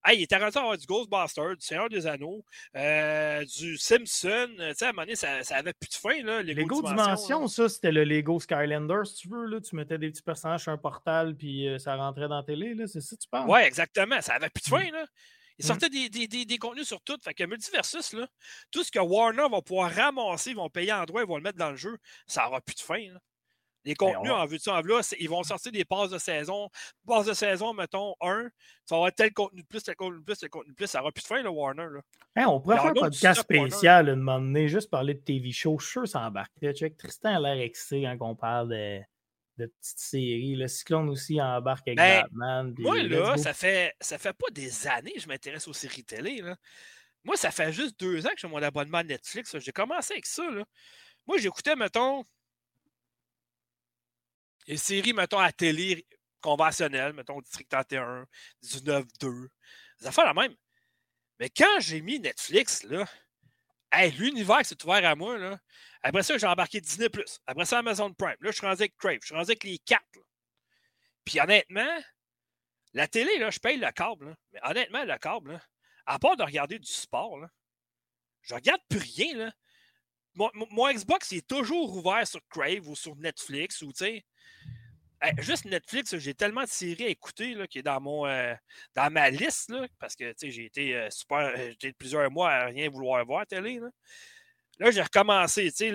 Hey, 0.07 0.19
il 0.19 0.23
était 0.23 0.37
rendu 0.37 0.55
à 0.57 0.61
avoir 0.61 0.77
du 0.77 0.85
Ghostbusters, 0.85 1.57
du 1.57 1.65
Seigneur 1.65 1.89
des 1.89 2.05
Anneaux, 2.05 2.45
euh, 2.75 3.43
du 3.57 3.75
Simpson. 3.77 4.47
Euh, 4.59 4.69
Tu 4.69 4.75
sais, 4.77 4.85
à 4.85 4.89
un 4.89 4.91
moment 4.91 5.01
donné, 5.01 5.15
ça, 5.15 5.43
ça 5.43 5.55
avait 5.57 5.73
plus 5.73 5.89
de 5.89 5.95
fin, 5.95 6.21
là, 6.23 6.43
Lego, 6.43 6.61
Lego 6.61 6.81
Dimension. 6.83 7.47
Ça, 7.47 7.67
c'était 7.69 7.91
le 7.91 8.03
Lego 8.03 8.39
Skylander, 8.39 9.01
si 9.05 9.15
tu 9.15 9.29
veux. 9.29 9.45
Là. 9.45 9.59
Tu 9.61 9.75
mettais 9.75 9.97
des 9.97 10.11
petits 10.11 10.21
personnages 10.21 10.61
sur 10.61 10.71
un 10.71 10.77
portal, 10.77 11.35
puis 11.35 11.67
euh, 11.67 11.79
ça 11.79 11.95
rentrait 11.95 12.27
dans 12.27 12.37
la 12.37 12.43
télé. 12.43 12.75
là. 12.75 12.85
C'est 12.87 13.01
ça 13.01 13.15
tu 13.17 13.27
parles? 13.27 13.49
Ouais, 13.49 13.65
exactement. 13.65 14.21
Ça 14.21 14.35
avait 14.35 14.49
plus 14.51 14.61
de 14.63 14.69
fin, 14.69 14.87
Mm. 14.87 14.91
là. 14.93 15.05
Ils 15.57 15.65
Mm. 15.65 15.67
sortaient 15.67 15.89
des, 15.89 16.09
des- 16.09 16.27
des- 16.27 16.45
des 16.45 16.57
contenus 16.59 16.85
sur 16.87 17.01
tout. 17.01 17.17
Fait 17.23 17.33
que 17.33 17.43
Multiversus, 17.43 18.13
là, 18.13 18.27
tout 18.71 18.83
ce 18.83 18.91
que 18.91 18.99
Warner 18.99 19.47
va 19.49 19.61
pouvoir 19.63 19.91
ramasser, 19.91 20.51
ils 20.51 20.55
vont 20.55 20.69
payer 20.69 20.93
en 20.93 21.03
droit, 21.05 21.21
ils 21.23 21.27
vont 21.27 21.37
le 21.37 21.43
mettre 21.43 21.57
dans 21.57 21.71
le 21.71 21.77
jeu, 21.77 21.97
ça 22.27 22.43
n'aura 22.43 22.61
plus 22.61 22.75
de 22.75 22.81
fin. 22.81 22.99
là. 23.11 23.19
Les 23.85 23.93
contenus 23.95 24.31
on- 24.31 24.35
en 24.35 24.45
vue 24.45 24.57
de 24.57 24.61
ça, 24.61 24.73
en 24.73 24.81
vue 24.81 24.89
là, 24.89 25.15
ils 25.19 25.29
vont 25.29 25.43
sortir 25.43 25.71
des 25.71 25.85
passes 25.85 26.09
de 26.09 26.17
saison. 26.17 26.69
Passes 27.07 27.27
de 27.27 27.33
saison, 27.33 27.73
mettons, 27.73 28.15
un, 28.19 28.49
ça 28.85 28.95
va 28.95 28.97
avoir 28.97 29.13
tel 29.13 29.31
contenu 29.31 29.61
de 29.61 29.67
plus, 29.67 29.83
tel 29.83 29.95
contenu 29.95 30.19
de 30.19 30.23
plus, 30.23 30.37
tel 30.37 30.49
contenu 30.49 30.71
de 30.71 30.75
plus. 30.75 30.87
Ça 30.87 30.99
n'aura 30.99 31.11
plus 31.11 31.21
de 31.21 31.27
fin, 31.27 31.41
le 31.43 31.49
Warner. 31.49 31.87
Là. 31.93 32.01
Hey, 32.35 32.45
on 32.45 32.59
pourrait 32.59 32.77
faire 32.77 32.85
un 32.87 32.93
podcast 32.93 33.41
spécial 33.41 34.09
une 34.09 34.15
moment 34.21 34.39
donné, 34.39 34.67
juste 34.67 34.89
parler 34.89 35.13
de 35.13 35.19
TV 35.19 35.51
show. 35.51 35.77
Je 35.79 35.85
suis 35.85 35.91
sûr 35.93 36.07
ça 36.07 36.21
embarque. 36.21 36.51
Check. 36.73 36.97
Tristan 36.97 37.35
a 37.35 37.39
l'air 37.39 37.63
excité 37.63 38.03
quand 38.03 38.31
on 38.31 38.35
parle 38.35 38.69
de, 38.69 38.99
de 39.57 39.65
petites 39.67 39.99
séries. 39.99 40.55
Le 40.55 40.67
Cyclone 40.67 41.07
aussi 41.09 41.39
embarque 41.39 41.87
avec 41.87 41.97
Ben, 41.97 42.23
Batman. 42.23 42.73
Moi, 42.79 43.03
là, 43.03 43.37
ça 43.37 43.53
fait, 43.53 43.93
ça 44.01 44.17
fait 44.17 44.33
pas 44.33 44.47
des 44.51 44.87
années 44.87 45.13
que 45.13 45.21
je 45.21 45.27
m'intéresse 45.27 45.67
aux 45.67 45.73
séries 45.73 46.03
télé. 46.03 46.41
Là. 46.41 46.55
Moi, 47.23 47.37
ça 47.37 47.51
fait 47.51 47.71
juste 47.71 47.99
deux 47.99 48.25
ans 48.25 48.29
que 48.29 48.39
j'ai 48.39 48.47
mon 48.47 48.61
abonnement 48.61 48.97
à 48.99 49.03
Netflix. 49.03 49.55
J'ai 49.59 49.71
commencé 49.71 50.13
avec 50.13 50.25
ça. 50.25 50.49
Là. 50.49 50.63
Moi, 51.27 51.37
j'écoutais, 51.37 51.75
mettons, 51.75 52.23
les 54.67 54.77
séries, 54.77 55.13
mettons, 55.13 55.39
à 55.39 55.51
télé 55.51 56.05
conventionnelles, 56.41 57.13
mettons, 57.13 57.41
District 57.41 57.69
31, 57.69 58.25
19-2, 58.63 59.47
des 59.99 60.07
affaires 60.07 60.25
la 60.25 60.33
même. 60.33 60.55
Mais 61.39 61.49
quand 61.49 61.79
j'ai 61.79 62.01
mis 62.01 62.19
Netflix, 62.19 62.83
là, 62.83 63.05
l'univers 64.17 64.65
s'est 64.65 64.81
ouvert 64.83 65.05
à 65.05 65.15
moi. 65.15 65.37
Là. 65.37 65.59
Après 66.01 66.23
ça, 66.23 66.37
j'ai 66.37 66.47
embarqué 66.47 66.81
Disney. 66.81 67.07
Après 67.45 67.65
ça, 67.65 67.79
Amazon 67.79 68.13
Prime. 68.13 68.35
Là, 68.39 68.51
je 68.51 68.57
suis 68.57 68.65
rendu 68.65 68.81
avec 68.81 68.95
Crave. 68.97 69.19
Je 69.21 69.27
suis 69.27 69.35
rendu 69.35 69.51
avec 69.51 69.63
les 69.63 69.77
quatre. 69.79 70.05
Puis 71.23 71.39
honnêtement, 71.39 71.97
la 72.93 73.07
télé, 73.07 73.37
là, 73.39 73.49
je 73.49 73.59
paye 73.59 73.77
le 73.77 73.91
câble. 73.91 74.29
là. 74.29 74.35
Mais 74.51 74.59
honnêtement, 74.63 75.03
le 75.03 75.17
câble, 75.17 75.53
là, 75.53 75.61
à 76.05 76.19
part 76.19 76.37
de 76.37 76.43
regarder 76.43 76.77
du 76.79 76.91
sport, 76.91 77.39
là, 77.39 77.49
je 78.41 78.53
regarde 78.53 78.81
plus 78.89 78.99
rien. 78.99 79.35
Là. 79.37 79.51
Mon, 80.35 80.51
mon- 80.53 80.67
mon 80.69 80.93
Xbox 80.93 81.31
il 81.31 81.39
est 81.39 81.47
toujours 81.47 81.95
ouvert 81.95 82.27
sur 82.27 82.41
Crave 82.49 82.87
ou 82.87 82.95
sur 82.95 83.15
Netflix 83.15 83.81
ou 83.81 83.91
tu 83.91 84.05
sais. 84.05 84.25
Juste 85.39 85.65
Netflix, 85.65 86.15
j'ai 86.17 86.35
tellement 86.35 86.63
de 86.63 86.67
séries 86.67 87.05
à 87.05 87.07
écouter 87.07 87.55
là, 87.55 87.65
qui 87.65 87.79
est 87.79 87.83
dans 87.83 87.99
mon 87.99 88.27
euh, 88.27 88.53
ma 88.95 89.29
liste 89.31 89.73
parce 89.99 90.15
que 90.15 90.33
j'ai 90.39 90.65
été 90.65 90.95
euh, 90.95 91.09
super. 91.09 91.37
euh, 91.57 91.73
J'ai 91.81 91.93
plusieurs 91.93 92.29
mois 92.29 92.51
à 92.51 92.65
rien 92.65 92.89
vouloir 92.89 93.25
voir 93.25 93.47
télé. 93.47 93.79
Là, 94.79 94.91
j'ai 94.91 95.01
recommencé. 95.01 95.71
j'ai 95.79 95.91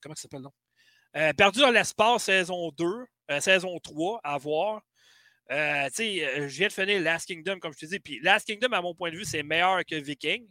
comment 0.00 0.14
ça 0.14 0.22
s'appelle 0.22 0.42
non? 0.42 0.52
Perdu 1.36 1.60
dans 1.60 1.70
l'espace, 1.70 2.24
saison 2.24 2.70
2, 2.70 2.84
euh, 3.30 3.40
saison 3.40 3.78
3, 3.80 4.20
à 4.22 4.38
voir. 4.38 4.82
Je 5.50 6.46
viens 6.46 6.68
de 6.68 6.72
finir 6.72 7.00
Last 7.00 7.26
Kingdom, 7.26 7.58
comme 7.58 7.72
je 7.72 7.78
te 7.78 7.86
dis. 7.86 7.98
Puis 7.98 8.20
Last 8.20 8.46
Kingdom, 8.46 8.72
à 8.72 8.82
mon 8.82 8.94
point 8.94 9.10
de 9.10 9.16
vue, 9.16 9.24
c'est 9.24 9.42
meilleur 9.42 9.84
que 9.84 9.96
Viking. 9.96 10.46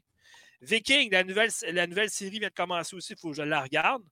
Viking, 0.62 1.12
la 1.12 1.24
nouvelle, 1.24 1.52
la 1.72 1.88
nouvelle 1.88 2.10
série 2.10 2.40
vient 2.40 2.50
de 2.50 2.54
commencer 2.54 2.96
aussi, 2.96 3.14
il 3.14 3.20
faut 3.20 3.30
que 3.30 3.36
je 3.38 3.44
la 3.44 3.62
regarde. 3.62 4.04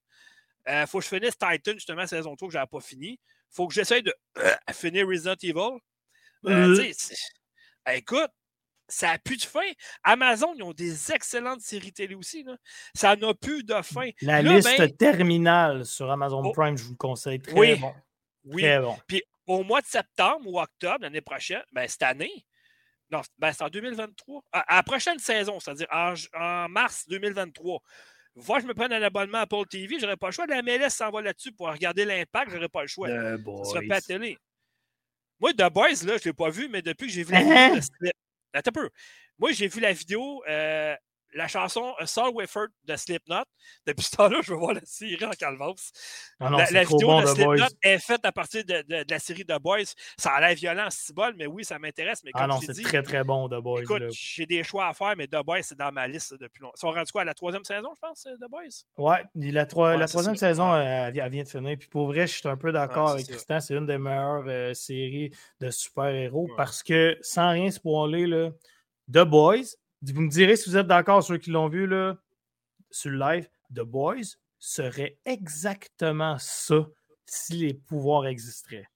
Il 0.68 0.86
faut 0.88 1.00
que 1.00 1.04
je 1.06 1.10
finisse 1.10 1.38
Titan, 1.38 1.74
justement, 1.74 2.08
saison 2.08 2.36
3, 2.36 2.48
que 2.48 2.54
je 2.54 2.58
n'avais 2.58 2.68
pas 2.70 2.80
fini. 2.82 3.20
Il 3.20 3.56
faut 3.56 3.68
que 3.68 3.74
j'essaye 3.74 4.04
de 4.04 4.14
euh, 4.40 4.52
finir 4.74 5.08
Resident 5.08 5.36
Evil. 5.42 5.80
Euh, 6.48 6.78
Euh. 6.78 7.92
écoute, 7.94 8.30
ça 8.88 9.14
n'a 9.14 9.18
plus 9.20 9.38
de 9.38 9.44
fin. 9.44 9.68
Amazon, 10.04 10.54
ils 10.56 10.64
ont 10.64 10.74
des 10.74 11.12
excellentes 11.12 11.62
séries 11.62 11.94
télé 11.94 12.14
aussi. 12.16 12.44
Là. 12.44 12.56
Ça 12.94 13.16
n'a 13.16 13.34
plus 13.34 13.64
de 13.64 13.82
fin. 13.82 14.10
La 14.22 14.42
Là, 14.42 14.54
liste 14.58 14.78
ben- 14.78 14.96
terminale 14.96 15.86
sur 15.86 16.10
Amazon 16.12 16.42
Oh. 16.46 16.52
Prime, 16.52 16.78
je 16.78 16.84
vous 16.84 16.92
le 16.92 16.98
conseille. 16.98 17.40
Très 17.42 17.54
Oui. 17.58 17.76
bon. 17.80 17.94
Oui, 18.46 18.62
Très 18.62 18.80
bon. 18.80 18.96
Puis 19.08 19.24
au 19.48 19.64
mois 19.64 19.82
de 19.82 19.88
septembre 19.88 20.48
ou 20.48 20.60
octobre 20.60 21.00
l'année 21.02 21.22
prochaine, 21.22 21.64
ben 21.72 21.88
cette 21.88 22.04
année, 22.04 22.46
non, 23.12 23.22
ben 23.40 23.52
c'est 23.54 23.64
en 23.64 23.70
2023, 23.70 24.44
à, 24.52 24.60
à 24.74 24.76
la 24.78 24.84
prochaine 24.84 25.18
saison, 25.20 25.60
c'est-à-dire 25.60 25.88
en 25.92 26.70
mars 26.70 27.06
2023, 27.08 27.80
Voir, 28.36 28.60
je 28.60 28.68
me 28.68 28.74
prends 28.74 28.86
un 28.86 29.02
abonnement 29.02 29.38
à 29.38 29.42
Apple 29.42 29.66
TV, 29.70 29.98
j'aurais 30.00 30.18
pas 30.18 30.28
le 30.28 30.34
choix. 30.34 30.46
La 30.46 30.62
MLS 30.62 30.90
s'en 30.90 31.10
va 31.10 31.22
là-dessus 31.22 31.54
pour 31.54 31.68
regarder 31.68 32.04
l'impact, 32.04 32.52
j'aurais 32.52 32.70
pas 32.70 32.82
le 32.82 32.88
choix. 32.88 33.08
The 33.08 33.12
Ça 33.12 33.64
serait 33.72 33.88
pas 33.88 33.96
à 33.96 34.02
télé. 34.02 34.38
Moi, 35.40 35.54
The 35.54 35.72
Boys, 35.72 36.06
là, 36.06 36.18
je 36.18 36.26
l'ai 36.26 36.34
pas 36.34 36.50
vu, 36.50 36.68
mais 36.68 36.82
depuis 36.82 37.08
que 37.08 37.14
j'ai 37.14 37.24
vu 37.24 37.32
la 37.34 37.40
vidéo. 37.70 38.12
Attends 38.54 38.70
un 38.70 38.72
peu. 38.72 38.90
Moi, 39.38 39.52
j'ai 39.52 39.68
vu 39.68 39.80
la 39.80 39.94
vidéo, 39.94 40.44
euh, 40.48 40.96
la 41.36 41.48
chanson 41.48 41.94
Soul 42.06 42.30
Wafer 42.34 42.66
de 42.86 42.96
Slipknot. 42.96 43.44
Depuis 43.86 44.04
ce 44.06 44.16
temps-là, 44.16 44.40
je 44.42 44.52
veux 44.54 44.58
voir 44.58 44.74
la 44.74 44.82
série 44.86 45.24
en 45.26 45.30
calvance. 45.32 45.92
Ah 46.40 46.50
la 46.50 46.72
la 46.72 46.84
vidéo 46.84 47.08
bon, 47.08 47.20
de 47.22 47.26
Boys. 47.26 47.58
Slipknot 47.58 47.78
est 47.84 48.00
faite 48.00 48.26
à 48.26 48.32
partir 48.32 48.64
de, 48.66 48.82
de- 48.88 49.04
de 49.04 49.12
la 49.12 49.20
série 49.20 49.46
The 49.46 49.60
Boys. 49.62 49.84
Ça 50.18 50.32
a 50.32 50.40
l'air 50.42 50.56
violent, 50.56 50.88
c'est 50.90 51.14
bol, 51.14 51.34
mais 51.38 51.46
oui, 51.46 51.64
ça 51.66 51.78
m'intéresse. 51.78 52.22
Mais 52.24 52.32
comme 52.32 52.42
Ah 52.44 52.48
non, 52.48 52.60
c'est 52.62 52.82
très 52.82 53.04
très 53.04 53.24
bon, 53.24 53.48
The 53.50 53.62
Boys. 53.62 53.82
écoute, 53.82 54.04
j'ai 54.12 54.46
des 54.46 54.64
choix 54.64 54.88
à 54.88 54.94
faire, 54.94 55.14
mais 55.18 55.28
The 55.28 55.44
Boys, 55.46 55.62
c'est 55.64 55.78
dans 55.78 55.92
ma 55.92 56.08
liste 56.08 56.34
depuis 56.40 56.62
longtemps. 56.62 56.74
Ils 56.78 56.80
sont 56.80 56.92
rendus 56.92 57.12
quoi 57.12 57.22
à 57.22 57.26
la 57.26 57.34
troisième 57.34 57.64
saison, 57.66 57.90
je 57.96 58.00
pense, 58.00 58.26
euh, 58.26 58.36
The 58.36 58.50
Boys? 58.50 58.86
Ouais, 58.98 59.24
la, 59.36 59.66
troi- 59.66 59.90
Ouais, 59.92 59.98
la 59.98 60.08
troisième 60.08 60.36
saison, 60.38 60.74
euh, 60.74 60.82
elle, 61.08 61.14
vi- 61.14 61.20
elle 61.20 61.32
vient 61.32 61.44
de 61.44 61.50
finir. 61.50 61.78
Puis 61.78 61.90
pour 61.90 62.08
vrai, 62.08 62.28
je 62.28 62.38
suis 62.38 62.48
un 62.48 62.58
peu 62.58 62.72
d'accord 62.72 63.08
Ouais, 63.08 63.12
avec. 63.16 63.28
Tristan. 63.28 63.60
C'est 63.60 63.76
une 63.76 63.86
des 63.86 63.98
meilleures 63.98 64.46
euh, 64.48 64.74
séries 64.74 65.32
de 65.60 65.70
super-héros 65.70 66.46
Ouais. 66.48 66.54
parce 66.56 66.82
que, 66.82 67.18
sans 67.22 67.52
rien 67.52 67.70
spoiler, 67.72 68.26
là, 68.26 68.52
The 69.12 69.20
Boys, 69.26 69.76
vous 70.14 70.22
me 70.22 70.30
direz 70.30 70.56
si 70.56 70.70
vous 70.70 70.78
êtes 70.78 70.88
d'accord, 70.88 71.24
ceux 71.24 71.38
qui 71.38 71.50
l'ont 71.52 71.68
vu 71.68 71.88
là, 71.88 72.16
sur 72.92 73.12
le 73.12 73.18
live, 73.20 73.48
The 73.74 73.82
Boys 73.82 74.36
serait 74.60 75.18
exactement 75.26 76.38
ça 76.40 76.88
si 77.26 77.54
les 77.58 77.74
pouvoirs 77.74 78.26
existeraient. 78.28 78.88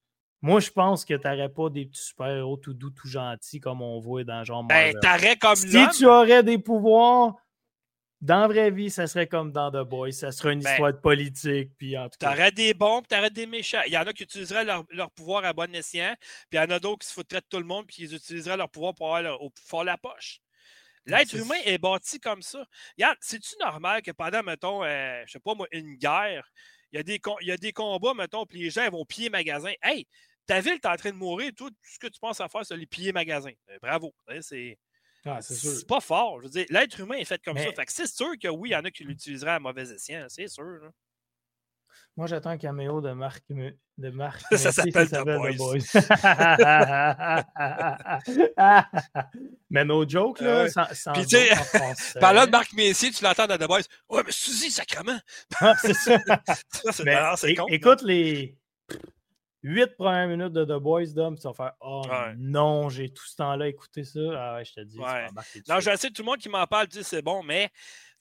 Moi, 0.42 0.60
je 0.62 0.70
pense 0.70 1.04
que 1.04 1.14
tu 1.16 1.28
n'aurais 1.28 1.50
pas 1.50 1.70
des 1.70 1.86
petits 1.86 2.02
super-héros 2.02 2.58
tout 2.58 2.74
doux, 2.74 2.92
tout 2.92 3.08
gentils 3.08 3.60
comme 3.60 3.82
on 3.82 4.00
voit 4.00 4.24
dans 4.24 4.44
genre 4.44 4.64
Ben, 4.64 4.94
Marvel. 4.94 5.00
t'aurais 5.02 5.36
comme 5.36 5.56
Si 5.56 5.88
tu 5.98 6.06
aurais 6.06 6.44
des 6.44 6.58
pouvoirs, 6.58 7.36
dans 8.22 8.42
la 8.42 8.48
vraie 8.48 8.72
vie, 8.72 8.90
ça 8.90 9.08
serait 9.08 9.28
comme 9.28 9.52
dans 9.52 9.70
The 9.72 9.88
Boys. 9.88 10.12
Ça 10.14 10.32
serait 10.32 10.54
une 10.54 10.62
Ben, 10.62 10.72
histoire 10.72 10.94
de 10.94 10.98
politique. 10.98 11.72
Puis 11.78 11.98
en 11.98 12.08
tout 12.10 12.18
cas. 12.20 12.32
T'aurais 12.32 12.52
des 12.52 12.74
bons, 12.74 13.02
puis 13.02 13.08
t'aurais 13.10 13.30
des 13.30 13.46
méchants. 13.48 13.82
Il 13.88 13.94
y 13.94 13.98
en 13.98 14.04
a 14.04 14.14
qui 14.14 14.24
utiliseraient 14.24 14.66
leur, 14.66 14.84
leur 14.92 15.10
pouvoir 15.12 15.44
à 15.46 15.52
bon 15.54 15.74
escient, 15.76 16.16
puis 16.50 16.58
il 16.58 16.58
y 16.58 16.60
en 16.60 16.70
a 16.70 16.80
d'autres 16.80 17.00
qui 17.00 17.08
se 17.08 17.14
foutraient 17.14 17.42
de 17.42 17.46
tout 17.50 17.60
le 17.60 17.66
monde, 17.66 17.86
puis 17.88 17.98
ils 18.04 18.14
utiliseraient 18.16 18.58
leur 18.58 18.70
pouvoir 18.70 18.94
pour 18.94 19.08
avoir 19.08 19.22
leur- 19.22 19.42
au- 19.42 19.50
pour 19.50 19.64
faire 19.66 19.84
la 19.84 19.98
poche. 19.98 20.40
L'être 21.06 21.34
humain 21.36 21.56
est 21.66 21.78
bâti 21.78 22.20
comme 22.20 22.42
ça. 22.42 22.66
Regarde, 22.98 23.18
c'est-tu 23.22 23.56
normal 23.60 24.02
que 24.02 24.12
pendant, 24.12 24.44
mettons, 24.44 24.84
euh, 24.84 25.24
je 25.26 25.32
sais 25.34 25.40
pas 25.40 25.56
moi, 25.56 25.68
une 25.72 25.96
guerre, 25.96 26.48
il 26.92 26.98
y, 26.98 27.00
a 27.00 27.04
des 27.04 27.20
com- 27.20 27.38
il 27.42 27.48
y 27.48 27.52
a 27.52 27.58
des 27.58 27.72
combats, 27.74 28.14
mettons, 28.14 28.46
puis 28.46 28.60
les 28.62 28.70
gens 28.70 28.84
ils 28.86 28.92
vont 28.92 29.06
piller 29.06 29.30
magasin. 29.30 29.72
Hey, 29.82 30.06
ta 30.46 30.62
ville 30.62 30.74
est 30.74 30.86
en 30.86 30.96
train 30.96 31.12
de 31.12 31.16
mourir, 31.16 31.52
tout, 31.56 31.70
tout 31.70 31.76
ce 31.84 32.00
que 32.00 32.08
tu 32.08 32.20
penses 32.20 32.42
à 32.42 32.50
faire, 32.50 32.66
c'est 32.66 32.74
aller 32.74 32.88
piller 32.88 33.12
magasin. 33.14 33.52
Euh, 33.70 33.78
bravo. 33.82 34.14
Hein, 34.28 34.42
C'est 34.42 34.78
Ah, 35.26 35.40
c'est 35.76 35.88
pas 35.88 36.02
fort. 36.02 36.40
Je 36.42 36.46
veux 36.46 36.52
dire, 36.52 36.66
l'être 36.70 37.00
humain 37.00 37.16
est 37.18 37.26
fait 37.26 37.42
comme 37.44 37.58
ça. 37.58 37.72
Fait 37.74 37.86
que 37.86 37.92
c'est 37.94 38.08
sûr 38.08 38.32
que 38.42 38.48
oui, 38.48 38.70
il 38.70 38.74
y 38.74 38.76
en 38.76 38.86
a 38.86 38.92
qui 38.92 39.04
l'utiliseraient 39.04 39.52
à 39.54 39.60
mauvais 39.60 39.84
escient, 39.92 40.26
c'est 40.30 40.48
sûr. 40.48 40.92
Moi, 42.18 42.28
j'attends 42.28 42.50
un 42.50 42.58
caméo 42.58 43.02
de 43.02 43.12
Marc. 43.12 43.44
De 43.98 44.10
Marc 44.12 44.42
Ça 44.58 44.72
s'appelle 44.72 45.10
The 45.10 45.24
Boys. 45.58 45.80
Mais 49.70 49.86
no 49.86 50.08
joke, 50.08 50.38
Ah 50.42 50.46
là. 50.46 50.64
ouais. 50.64 50.70
Sans, 50.70 50.86
sans 50.94 51.14
Puis, 51.14 51.26
tu 51.26 51.38
sais. 51.38 51.50
Parlant 52.20 52.46
de 52.46 52.52
Marc 52.52 52.74
Messier, 52.74 53.12
tu 53.12 53.24
l'entends 53.24 53.48
dans 53.48 53.58
The 53.58 53.68
Boys. 53.68 53.82
Ouais, 54.10 54.24
mais 54.26 54.32
Suzy, 54.32 54.72
sacrement! 54.72 55.20
Ah, 55.60 55.76
c'est 55.82 55.94
ça. 55.94 56.18
Ça, 56.92 57.04
Mais 57.04 57.56
con. 57.56 57.68
écoute 57.68 58.02
les 58.02 58.58
huit 59.62 59.96
premières 59.98 60.28
minutes 60.28 60.54
de 60.54 60.66
The 60.66 60.82
Boys, 60.82 61.08
Dom, 61.14 61.38
tu 61.38 61.44
vas 61.48 61.54
faire 61.54 61.74
Oh 61.82 62.02
Ouais. 62.10 62.34
non, 62.38 62.90
j'ai 62.90 63.10
tout 63.10 63.26
ce 63.26 63.36
temps-là 63.36 63.68
écouté 63.68 64.04
ça. 64.04 64.20
Ah 64.36 64.56
ouais, 64.56 64.66
je 64.66 64.74
te 64.74 64.82
dis, 64.82 65.00
Ouais. 65.00 65.28
Non, 65.68 65.80
je 65.80 65.96
sais, 65.96 66.10
tout 66.10 66.22
le 66.22 66.26
monde 66.26 66.38
qui 66.40 66.50
m'en 66.50 66.66
parle 66.66 66.88
dit 66.88 67.04
c'est 67.04 67.22
bon, 67.22 67.44
mais 67.44 67.70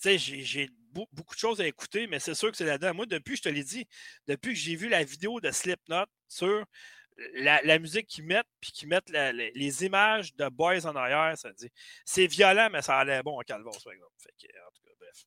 tu 0.00 0.18
sais, 0.18 0.20
j'ai 0.44 0.70
beaucoup 0.92 1.34
de 1.34 1.38
choses 1.40 1.60
à 1.60 1.66
écouter, 1.66 2.06
mais 2.06 2.18
c'est 2.18 2.34
sûr 2.34 2.50
que 2.50 2.56
c'est 2.56 2.64
là-dedans. 2.66 2.94
Moi, 2.94 3.06
depuis, 3.06 3.36
je 3.36 3.42
te 3.42 3.48
l'ai 3.48 3.64
dit, 3.64 3.86
depuis 4.26 4.52
que 4.54 4.58
j'ai 4.58 4.74
vu 4.76 4.88
la 4.88 5.02
vidéo 5.04 5.40
de 5.40 5.50
Slipknot 5.50 6.06
sur 6.28 6.64
la, 7.34 7.60
la 7.62 7.78
musique 7.78 8.06
qu'ils 8.06 8.24
mettent, 8.24 8.46
puis 8.60 8.70
qu'ils 8.72 8.88
mettent 8.88 9.10
la- 9.10 9.32
les 9.32 9.84
images 9.84 10.34
de 10.36 10.48
Boys 10.48 10.86
en 10.86 10.94
arrière, 10.94 11.36
ça 11.36 11.52
dit 11.52 11.68
c'est 12.04 12.26
violent, 12.26 12.68
mais 12.70 12.80
ça 12.82 12.98
a 12.98 13.04
l'air 13.04 13.24
bon 13.24 13.38
en 13.38 13.42
calvos, 13.42 13.70
par 13.84 13.92
exemple. 13.92 14.12
Fait 14.18 14.32
que, 14.40 14.52
en 14.52 14.70
tout 14.72 14.82
cas, 14.84 14.92
bref. 15.00 15.24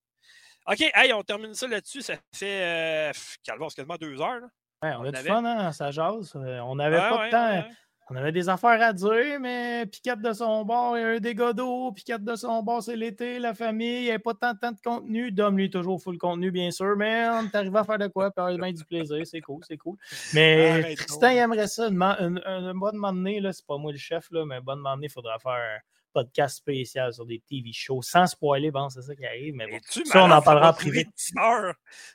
OK, 0.67 0.91
hey, 0.95 1.11
on 1.13 1.23
termine 1.23 1.53
ça 1.53 1.67
là-dessus. 1.67 2.01
Ça 2.01 2.15
fait 2.33 2.61
euh, 2.63 3.11
calvos, 3.43 3.67
quasiment 3.69 3.97
deux 3.97 4.21
heures. 4.21 4.39
là. 4.39 4.47
Ouais, 4.83 4.93
on, 4.95 5.01
on 5.01 5.03
a 5.05 5.11
du 5.11 5.17
avait- 5.17 5.27
fun, 5.29 5.43
hein, 5.45 5.71
ça 5.73 5.91
jase. 5.91 6.33
Euh, 6.35 6.59
On 6.61 6.75
n'avait 6.75 6.97
pas 6.97 7.17
ouais, 7.19 7.25
de 7.27 7.31
temps. 7.31 7.49
ouais. 7.67 7.73
On 8.13 8.15
avait 8.17 8.33
des 8.33 8.49
affaires 8.49 8.81
à 8.81 8.91
dire, 8.91 9.39
mais 9.39 9.85
Piquette 9.85 10.19
de 10.21 10.33
son 10.33 10.65
bord, 10.65 10.97
il 10.97 11.01
y 11.01 11.03
a 11.03 11.07
un 11.11 11.19
dégât 11.19 11.53
d'eau. 11.53 11.93
Piquette 11.93 12.25
de 12.25 12.35
son 12.35 12.61
bord, 12.61 12.83
c'est 12.83 12.97
l'été, 12.97 13.39
la 13.39 13.53
famille. 13.53 13.99
Il 13.99 14.03
n'y 14.03 14.09
avait 14.09 14.19
pas 14.19 14.33
tant, 14.33 14.53
tant 14.53 14.73
de 14.73 14.79
contenu. 14.83 15.31
Dom, 15.31 15.55
lui, 15.57 15.69
toujours 15.69 16.01
full 16.01 16.17
contenu, 16.17 16.51
bien 16.51 16.71
sûr. 16.71 16.97
Mais 16.97 17.25
on 17.29 17.45
est 17.45 17.55
arrivé 17.55 17.77
à 17.79 17.85
faire 17.85 17.99
de 17.99 18.07
quoi? 18.07 18.29
Puis 18.31 18.57
bien 18.57 18.73
du 18.73 18.83
plaisir. 18.83 19.25
C'est 19.25 19.39
cool, 19.39 19.61
c'est 19.65 19.77
cool. 19.77 19.95
Mais 20.33 20.69
Arrête 20.71 20.97
Tristan, 20.97 21.19
donc. 21.27 21.31
il 21.31 21.37
aimerait 21.37 21.67
ça. 21.67 21.87
Une, 21.87 22.03
une, 22.03 22.41
une 22.45 22.73
bonne 22.79 22.97
matinée, 22.97 23.39
là, 23.39 23.53
c'est 23.53 23.65
pas 23.65 23.77
moi 23.77 23.93
le 23.93 23.97
chef, 23.97 24.27
là, 24.31 24.43
mais 24.45 24.55
une 24.57 24.63
bonne 24.65 24.81
matinée, 24.81 25.07
il 25.07 25.11
faudra 25.11 25.39
faire 25.39 25.53
un 25.53 25.77
podcast 26.13 26.57
spécial 26.57 27.13
sur 27.13 27.25
des 27.25 27.41
TV 27.47 27.71
shows 27.71 28.01
sans 28.01 28.27
spoiler. 28.27 28.71
Bon, 28.71 28.89
c'est 28.89 29.03
ça 29.03 29.15
qui 29.15 29.25
arrive. 29.25 29.55
Mais 29.55 29.67
bon, 29.67 29.77
ça, 30.03 30.25
on 30.25 30.31
en 30.31 30.41
parlera 30.41 30.71
en 30.71 30.73
privé. 30.73 31.07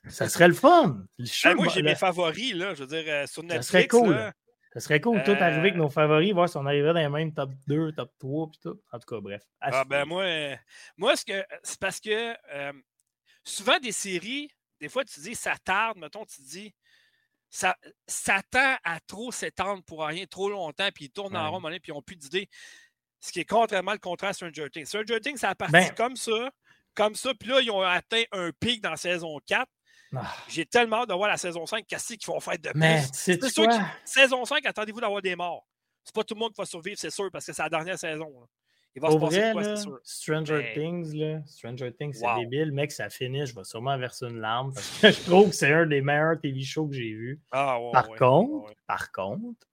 ça 0.09 0.29
serait 0.29 0.49
le 0.49 0.53
fun. 0.55 0.99
Le 1.19 1.25
show, 1.25 1.49
Hey, 1.49 1.55
moi, 1.55 1.69
j'ai 1.73 1.81
le- 1.81 1.89
mes 1.89 1.95
favoris, 1.95 2.53
là. 2.55 2.75
Je 2.75 2.81
veux 2.85 2.87
dire, 2.87 3.05
euh, 3.07 3.27
sur 3.27 3.41
ça 3.41 3.49
Netflix. 3.49 3.67
serait 3.69 3.89
cool. 3.89 4.11
là, 4.15 4.33
Ça 4.77 4.81
serait 4.81 5.01
cool, 5.01 5.25
tout 5.25 5.31
Euh, 5.31 5.41
arriver 5.41 5.61
avec 5.61 5.77
nos 5.77 5.89
favoris, 5.89 6.35
voir 6.35 6.51
si 6.51 6.59
on 6.59 6.67
arrivait 6.67 6.93
dans 6.93 7.01
les 7.01 7.09
mêmes 7.09 7.33
top 7.33 7.51
2, 7.67 7.93
top 7.93 8.13
3, 8.19 8.51
puis 8.51 8.59
tout. 8.63 8.79
En 8.93 8.99
tout 8.99 9.07
cas, 9.07 9.21
bref. 9.23 9.43
Ah 9.59 9.85
ben 9.87 10.05
moi, 10.05 10.23
euh, 10.25 10.55
moi 10.99 11.17
ce 11.17 11.25
c'est 11.63 11.81
parce 11.81 11.99
que 11.99 12.37
euh, 12.53 12.73
souvent 13.43 13.79
des 13.79 13.93
séries, 13.93 14.51
des 14.79 14.91
fois 14.91 15.03
tu 15.03 15.19
dis 15.21 15.35
ça 15.35 15.55
tarde, 15.65 15.97
mettons, 15.97 16.27
tu 16.27 16.43
dis 16.43 16.75
ça, 17.49 17.75
ça 18.07 18.43
tend 18.51 18.77
à 18.85 19.01
trop 19.01 19.33
s'étendre 19.33 19.83
pour 19.83 20.05
rien 20.05 20.27
trop 20.27 20.51
longtemps, 20.51 20.91
puis 20.95 21.07
ils 21.07 21.11
tournent 21.11 21.39
en 21.39 21.51
rond, 21.51 21.63
puis 21.63 21.81
ils 21.89 21.95
n'ont 21.95 22.03
plus 22.03 22.17
d'idées. 22.17 22.51
Ce 23.19 23.33
qui 23.33 23.41
est 23.41 23.47
contrairement 23.47 23.93
le 23.93 23.99
contraire 23.99 24.31
à 24.31 24.35
Stranger 24.35 24.69
Things. 24.69 24.85
Stranger 24.85 25.21
Things, 25.23 25.39
ça 25.39 25.49
a 25.49 25.55
parti 25.55 25.73
Ben- 25.73 25.95
comme 25.95 26.17
ça, 26.17 26.51
comme 26.93 27.15
ça, 27.15 27.33
puis 27.33 27.49
là, 27.49 27.63
ils 27.63 27.71
ont 27.71 27.81
atteint 27.81 28.25
un 28.33 28.51
pic 28.53 28.83
dans 28.83 28.95
saison 28.97 29.39
4. 29.47 29.67
Ah, 30.15 30.33
J'ai 30.49 30.65
tellement 30.67 30.99
hâte 31.03 31.09
de 31.09 31.15
voir 31.15 31.29
la 31.29 31.37
saison 31.37 31.67
5, 31.67 31.85
qu'est-ce 31.87 32.15
qu'ils 32.15 32.27
vont 32.27 32.41
faire 32.41 32.59
de 32.59 32.71
plus? 32.71 32.79
mais 32.79 33.03
C'est 33.13 33.43
sûr 33.49 33.67
que 33.67 33.75
saison 34.05 34.45
5, 34.45 34.65
attendez-vous 34.67 35.01
d'avoir 35.01 35.21
des 35.23 35.35
morts. 35.37 35.67
C'est 36.05 36.15
pas 36.15 36.23
tout 36.25 36.35
le 36.35 36.41
monde 36.41 36.53
qui 36.53 36.61
va 36.61 36.67
survivre, 36.67 36.97
c'est 36.99 37.11
sûr, 37.11 37.29
parce 37.33 37.45
que 37.47 37.53
c'est 37.53 37.63
la 37.63 37.69
dernière 37.69 37.99
saison. 37.99 38.29
là. 38.41 38.47
Il 38.95 39.03
va 39.03 39.09
Au 39.09 39.13
se 39.13 39.17
passer 39.19 39.41
vrai, 39.41 39.53
quoi, 39.53 39.63
là, 39.63 39.77
sûr. 39.77 39.99
Stranger 40.05 40.55
Mais- 40.59 40.73
Things, 40.75 41.13
là, 41.15 41.41
Stranger 41.45 41.93
Things, 41.93 42.15
c'est 42.15 42.27
Wow. 42.27 42.39
débile. 42.39 42.73
Mec, 42.73 42.93
ça 42.93 43.11
finit, 43.11 43.45
je 43.45 43.55
vais 43.55 43.65
sûrement 43.65 43.99
verser 43.99 44.27
une 44.27 44.39
larme 44.41 44.73
parce 44.73 44.89
que 45.01 45.11
je 45.11 45.21
trouve 45.25 45.49
que 45.51 45.55
c'est 45.55 45.73
un 45.73 45.85
des 45.85 46.01
meilleurs 46.01 46.41
TV 46.41 46.63
shows 46.63 46.87
que 46.89 46.95
j'ai 46.95 47.13
vu. 47.13 47.41
Ah, 47.53 47.79
ouais, 47.79 47.91
Par 47.93 48.09
ouais, 48.09 48.17
contre, 48.19 48.69
ouais. 48.69 48.77
par 48.87 49.13
contre, 49.13 49.67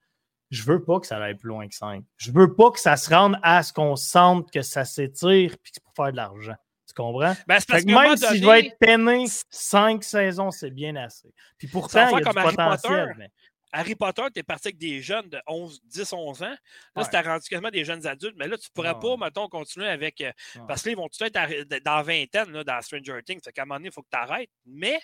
je 0.49 0.63
veux 0.63 0.83
pas 0.83 0.99
que 0.99 1.07
ça 1.07 1.23
aille 1.23 1.35
plus 1.35 1.47
loin 1.47 1.65
que 1.69 1.73
5. 1.75 2.03
Je 2.17 2.31
veux 2.31 2.53
pas 2.53 2.71
que 2.71 2.79
ça 2.81 2.97
se 2.97 3.09
rende 3.13 3.37
à 3.43 3.63
ce 3.63 3.71
qu'on 3.71 3.95
sente 3.95 4.51
que 4.51 4.61
ça 4.61 4.83
s'étire 4.83 5.51
puis 5.61 5.71
que 5.71 5.75
c'est 5.75 5.83
pour 5.83 5.93
faire 5.95 6.11
de 6.11 6.17
l'argent. 6.17 6.55
Tu 6.95 7.01
comprends? 7.01 7.33
Ben, 7.47 7.59
Fait 7.59 7.81
que 7.83 7.87
même 7.91 8.15
si 8.17 8.23
je 8.37 8.41
donné, 8.41 8.45
vais 8.61 8.67
être 8.67 8.77
peiné 8.79 9.25
5 9.49 10.03
saisons, 10.03 10.51
c'est 10.51 10.69
bien 10.69 10.95
assez. 10.95 11.33
Puis 11.57 11.67
pourtant, 11.67 12.07
il 12.09 12.11
y 12.11 12.15
a 12.15 12.19
du 12.19 12.23
potentiel. 12.25 13.07
Potter. 13.07 13.13
mais- 13.17 13.29
Harry 13.75 13.95
Potter, 13.95 14.21
tu 14.31 14.39
es 14.39 14.43
parti 14.43 14.67
avec 14.67 14.77
des 14.77 15.01
jeunes 15.01 15.27
de 15.29 15.41
11, 15.47 15.81
10, 15.85 16.13
11 16.13 16.43
ans. 16.43 16.45
Là, 16.45 16.55
Ouais. 16.97 17.03
c'était 17.03 17.21
rendu 17.21 17.49
quasiment 17.49 17.71
des 17.71 17.83
jeunes 17.83 18.05
adultes. 18.05 18.35
Mais 18.37 18.47
là, 18.47 18.55
tu 18.55 18.69
pourrais 18.71 18.99
pas, 18.99 19.17
mettons, 19.17 19.47
continuer 19.49 19.87
avec. 19.87 20.21
euh, 20.21 20.31
Ouais. 20.55 20.61
Parce 20.67 20.83
que 20.83 20.89
là, 20.89 20.91
ils 20.93 20.95
vont 20.97 21.09
tout 21.09 21.23
être 21.23 21.79
dans 21.83 22.03
vingtaine, 22.03 22.51
là, 22.51 22.63
dans 22.63 22.79
Stranger 22.83 23.21
Things. 23.25 23.39
Fait 23.43 23.51
qu'à 23.51 23.63
un 23.63 23.65
moment 23.65 23.79
donné, 23.79 23.87
il 23.89 23.91
faut 23.91 24.03
que 24.03 24.09
tu 24.11 24.17
arrêtes. 24.19 24.51
Mais, 24.67 25.01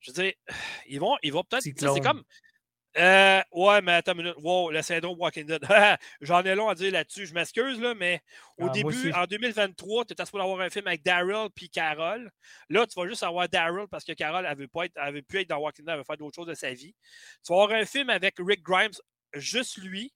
je 0.00 0.10
veux 0.10 0.22
dire, 0.24 0.32
ils 0.88 0.98
vont, 0.98 1.16
ils 1.22 1.32
vont 1.32 1.44
peut-être. 1.44 1.62
tu 1.62 1.72
C'est 1.78 2.00
comme. 2.00 2.24
Euh, 2.98 3.40
ouais, 3.52 3.80
mais 3.80 3.92
attends 3.92 4.12
une 4.12 4.18
minute. 4.18 4.34
Wow, 4.42 4.70
le 4.70 4.82
syndrome 4.82 5.18
Walking 5.18 5.46
Dead. 5.46 5.62
J'en 6.20 6.42
ai 6.42 6.54
long 6.54 6.68
à 6.68 6.74
dire 6.74 6.92
là-dessus. 6.92 7.26
Je 7.26 7.34
m'excuse, 7.34 7.80
là, 7.80 7.94
mais 7.94 8.20
au 8.58 8.66
Ah, 8.66 8.70
début, 8.70 9.12
en 9.12 9.24
2023, 9.24 10.04
tu 10.04 10.12
étais 10.12 10.24
supposé 10.26 10.44
avoir 10.44 10.60
un 10.60 10.68
film 10.68 10.86
avec 10.86 11.02
Daryl 11.02 11.48
puis 11.54 11.70
Carol. 11.70 12.30
Là, 12.68 12.86
tu 12.86 13.00
vas 13.00 13.08
juste 13.08 13.22
avoir 13.22 13.48
Daryl 13.48 13.86
parce 13.90 14.04
que 14.04 14.12
Carol, 14.12 14.46
veut, 14.56 14.68
pas 14.68 14.84
être, 14.84 15.00
veut 15.10 15.22
plus 15.22 15.40
être 15.40 15.48
dans 15.48 15.58
Walking 15.58 15.84
Dead, 15.84 15.92
elle 15.92 15.98
veut 15.98 16.04
faire 16.04 16.18
d'autres 16.18 16.34
choses 16.34 16.48
de 16.48 16.54
sa 16.54 16.72
vie. 16.74 16.94
Tu 17.44 17.52
vas 17.52 17.62
avoir 17.62 17.80
un 17.80 17.86
film 17.86 18.10
avec 18.10 18.34
Rick 18.38 18.62
Grimes, 18.62 18.92
juste 19.34 19.78
lui. 19.78 20.12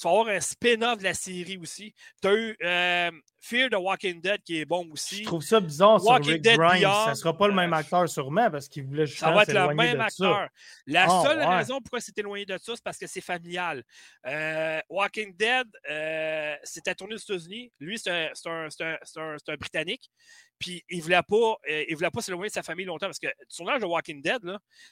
Tu 0.00 0.06
vas 0.06 0.10
avoir 0.14 0.28
un 0.28 0.40
spin-off 0.40 0.98
de 0.98 1.04
la 1.04 1.14
série 1.14 1.58
aussi. 1.58 1.92
Tu 2.22 2.28
as 2.28 2.34
eu 2.34 2.56
euh, 2.62 3.10
Fear 3.40 3.70
the 3.70 3.76
Walking 3.76 4.20
Dead 4.20 4.42
qui 4.42 4.58
est 4.60 4.64
bon 4.64 4.88
aussi. 4.90 5.18
Je 5.18 5.24
trouve 5.24 5.42
ça 5.42 5.60
bizarre 5.60 6.00
sur 6.00 6.10
Walking 6.10 6.32
Rick 6.32 6.42
Dead 6.42 6.58
Grimes. 6.58 6.80
Beyond, 6.80 7.04
ça 7.06 7.14
sera 7.14 7.36
pas 7.36 7.46
le 7.48 7.54
même 7.54 7.72
euh, 7.72 7.76
acteur 7.76 8.08
sûrement 8.08 8.50
parce 8.50 8.68
qu'il 8.68 8.84
voulait 8.84 9.06
Ça 9.06 9.12
justement 9.12 9.34
va 9.34 9.42
être 9.44 9.52
le 9.52 9.74
même 9.74 9.92
de 9.94 9.98
ça. 9.98 10.04
acteur. 10.06 10.48
La 10.86 11.04
Ah, 11.08 11.22
seule 11.24 11.38
ouais. 11.38 11.46
raison 11.46 11.80
pourquoi 11.80 12.00
c'est 12.00 12.18
éloigné 12.18 12.44
de 12.44 12.58
ça, 12.58 12.72
c'est 12.74 12.82
parce 12.82 12.98
que 12.98 13.06
c'est 13.06 13.20
familial. 13.20 13.84
Euh, 14.26 14.80
Walking 14.88 15.36
Dead, 15.36 15.66
euh, 15.88 16.56
c'était 16.64 16.94
tourné 16.94 17.14
aux 17.14 17.18
États-Unis. 17.18 17.70
Lui, 17.78 17.98
c'est 17.98 18.10
un, 18.10 18.30
un- 18.46 18.68
un- 18.80 19.36
un- 19.46 19.56
Britannique. 19.56 20.10
Puis 20.58 20.82
il 20.90 20.98
ne 20.98 21.02
voulait 21.04 21.22
pas, 21.22 21.56
euh, 21.70 21.84
il 21.88 21.94
voulait 21.94 22.10
pas 22.10 22.20
s'éloigner 22.20 22.48
de 22.48 22.52
sa 22.52 22.64
famille 22.64 22.84
longtemps 22.84 23.06
parce 23.06 23.20
que 23.20 23.28
le 23.28 23.46
tournage 23.56 23.80
de 23.80 23.86
Walking 23.86 24.20
Dead, 24.20 24.42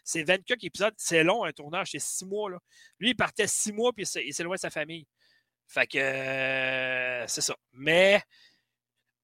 c'est 0.04 0.22
24 0.22 0.62
épisodes. 0.62 0.94
C'est 0.96 1.24
long, 1.24 1.42
un 1.42 1.50
tournage, 1.50 1.88
c'est 1.90 1.98
six 1.98 2.24
mois. 2.24 2.48
Là. 2.50 2.58
Lui, 3.00 3.10
il 3.10 3.16
partait 3.16 3.48
six 3.48 3.72
mois 3.72 3.92
puis 3.92 4.04
il 4.04 4.06
s'é- 4.06 4.22
il 4.24 4.32
s'éloignait 4.32 4.58
de 4.58 4.60
sa 4.60 4.70
famille. 4.70 5.04
Fait 5.68 5.86
que 5.86 5.98
euh, 5.98 7.24
c'est 7.26 7.40
ça. 7.40 7.54
Mais 7.72 8.20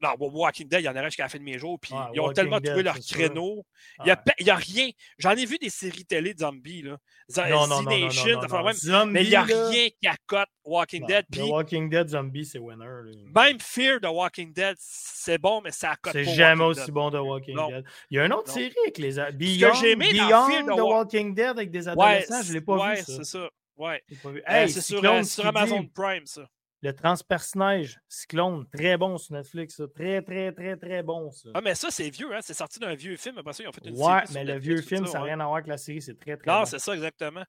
non, 0.00 0.14
Walking 0.18 0.66
Dead, 0.66 0.80
il 0.80 0.84
y 0.86 0.88
en 0.88 0.96
aurait 0.96 1.04
jusqu'à 1.04 1.22
la 1.22 1.28
fin 1.28 1.38
de 1.38 1.44
mes 1.44 1.60
jours. 1.60 1.78
Puis 1.80 1.94
Ouais, 1.94 2.00
ils 2.12 2.18
ont 2.18 2.24
Walking 2.24 2.34
tellement 2.34 2.56
Dead, 2.58 2.70
trouvé 2.70 2.82
leur 2.82 2.98
créneau. 2.98 3.64
Il 4.00 4.06
n'y 4.06 4.10
a, 4.10 4.20
Ouais. 4.40 4.50
a 4.50 4.54
rien. 4.56 4.88
J'en 5.18 5.30
ai 5.30 5.46
vu 5.46 5.58
des 5.58 5.70
séries 5.70 6.04
télé 6.04 6.34
de 6.34 6.40
zombies. 6.40 6.82
Là. 6.82 6.96
Z- 7.30 7.48
Non, 7.50 7.68
non, 7.68 7.82
non, 7.82 7.82
non. 7.82 8.64
même- 8.64 8.72
Zombie, 8.74 9.12
mais 9.12 9.22
il 9.22 9.28
n'y 9.28 9.36
a 9.36 9.44
là, 9.46 9.68
rien 9.68 9.88
qui 9.90 10.08
accote 10.08 10.48
Walking. 10.64 11.06
Dead. 11.06 11.24
The 11.30 11.42
Walking 11.48 11.88
Dead 11.88 12.08
Zombie, 12.08 12.44
c'est 12.44 12.58
winner. 12.58 12.84
là. 12.84 13.12
même 13.44 13.60
Fear 13.60 14.00
de 14.00 14.08
Walking 14.08 14.52
Dead, 14.52 14.74
c'est 14.80 15.38
bon, 15.38 15.60
mais 15.62 15.70
ça 15.70 15.92
accote 15.92 16.14
C'est 16.14 16.24
pas 16.24 16.30
jamais 16.32 16.64
Walking 16.64 16.70
aussi 16.80 16.84
Dead. 16.86 16.94
bon 16.94 17.10
de 17.10 17.18
Walking. 17.20 17.56
Dead. 17.68 17.84
Il 18.10 18.16
y 18.16 18.20
a 18.20 18.26
une 18.26 18.32
autre 18.32 18.50
série 18.50 18.74
avec 18.82 18.98
les 18.98 19.20
a- 19.20 19.30
Beyond, 19.30 19.72
j'ai 19.74 19.92
aimé 19.92 20.12
dans 20.14 20.26
Beyond 20.26 20.46
Fear 20.48 20.64
the 20.64 20.68
Wa- 20.80 20.84
Walking 20.98 21.32
Dead 21.32 21.46
avec 21.46 21.70
des 21.70 21.86
Ouais, 21.86 21.92
adolescents, 21.92 22.42
je 22.42 22.52
l'ai 22.54 22.60
pas 22.60 22.76
ouais, 22.76 22.96
vu 22.96 23.02
ça. 23.02 23.12
c'est 23.18 23.24
ça. 23.24 23.48
Ouais. 23.82 24.02
Euh, 24.24 24.68
c'est 24.68 24.80
sur, 24.80 25.04
euh, 25.04 25.22
sur 25.24 25.46
Amazon 25.46 25.86
Prime, 25.86 26.24
ça. 26.26 26.48
Le 26.82 26.92
transpersonnage, 26.92 28.00
Cyclone, 28.08 28.66
très 28.72 28.96
bon 28.96 29.16
sur 29.18 29.34
Netflix. 29.34 29.76
ça. 29.76 29.84
Très, 29.94 30.20
très, 30.22 30.52
très, 30.52 30.76
très 30.76 31.02
bon. 31.02 31.30
Ça. 31.30 31.48
Ah, 31.54 31.60
mais 31.60 31.74
ça, 31.74 31.90
c'est 31.90 32.10
vieux, 32.10 32.34
hein? 32.34 32.40
C'est 32.42 32.54
sorti 32.54 32.78
d'un 32.80 32.94
vieux 32.94 33.16
film. 33.16 33.38
Après 33.38 33.52
ça, 33.52 33.62
ils 33.62 33.68
ont 33.68 33.72
fait 33.72 33.86
une 33.86 33.96
ouais, 33.96 34.04
série 34.04 34.26
sur 34.26 34.34
mais 34.34 34.44
le 34.44 34.54
Netflix, 34.54 34.66
vieux 34.66 34.82
film, 34.82 35.06
ça 35.06 35.12
n'a 35.14 35.20
ouais. 35.20 35.30
rien 35.30 35.40
à 35.40 35.44
voir 35.44 35.56
avec 35.56 35.68
la 35.68 35.78
série. 35.78 36.02
C'est 36.02 36.18
très, 36.18 36.36
très 36.36 36.50
Non, 36.50 36.60
bon. 36.60 36.64
c'est 36.64 36.78
ça, 36.78 36.94
exactement. 36.94 37.44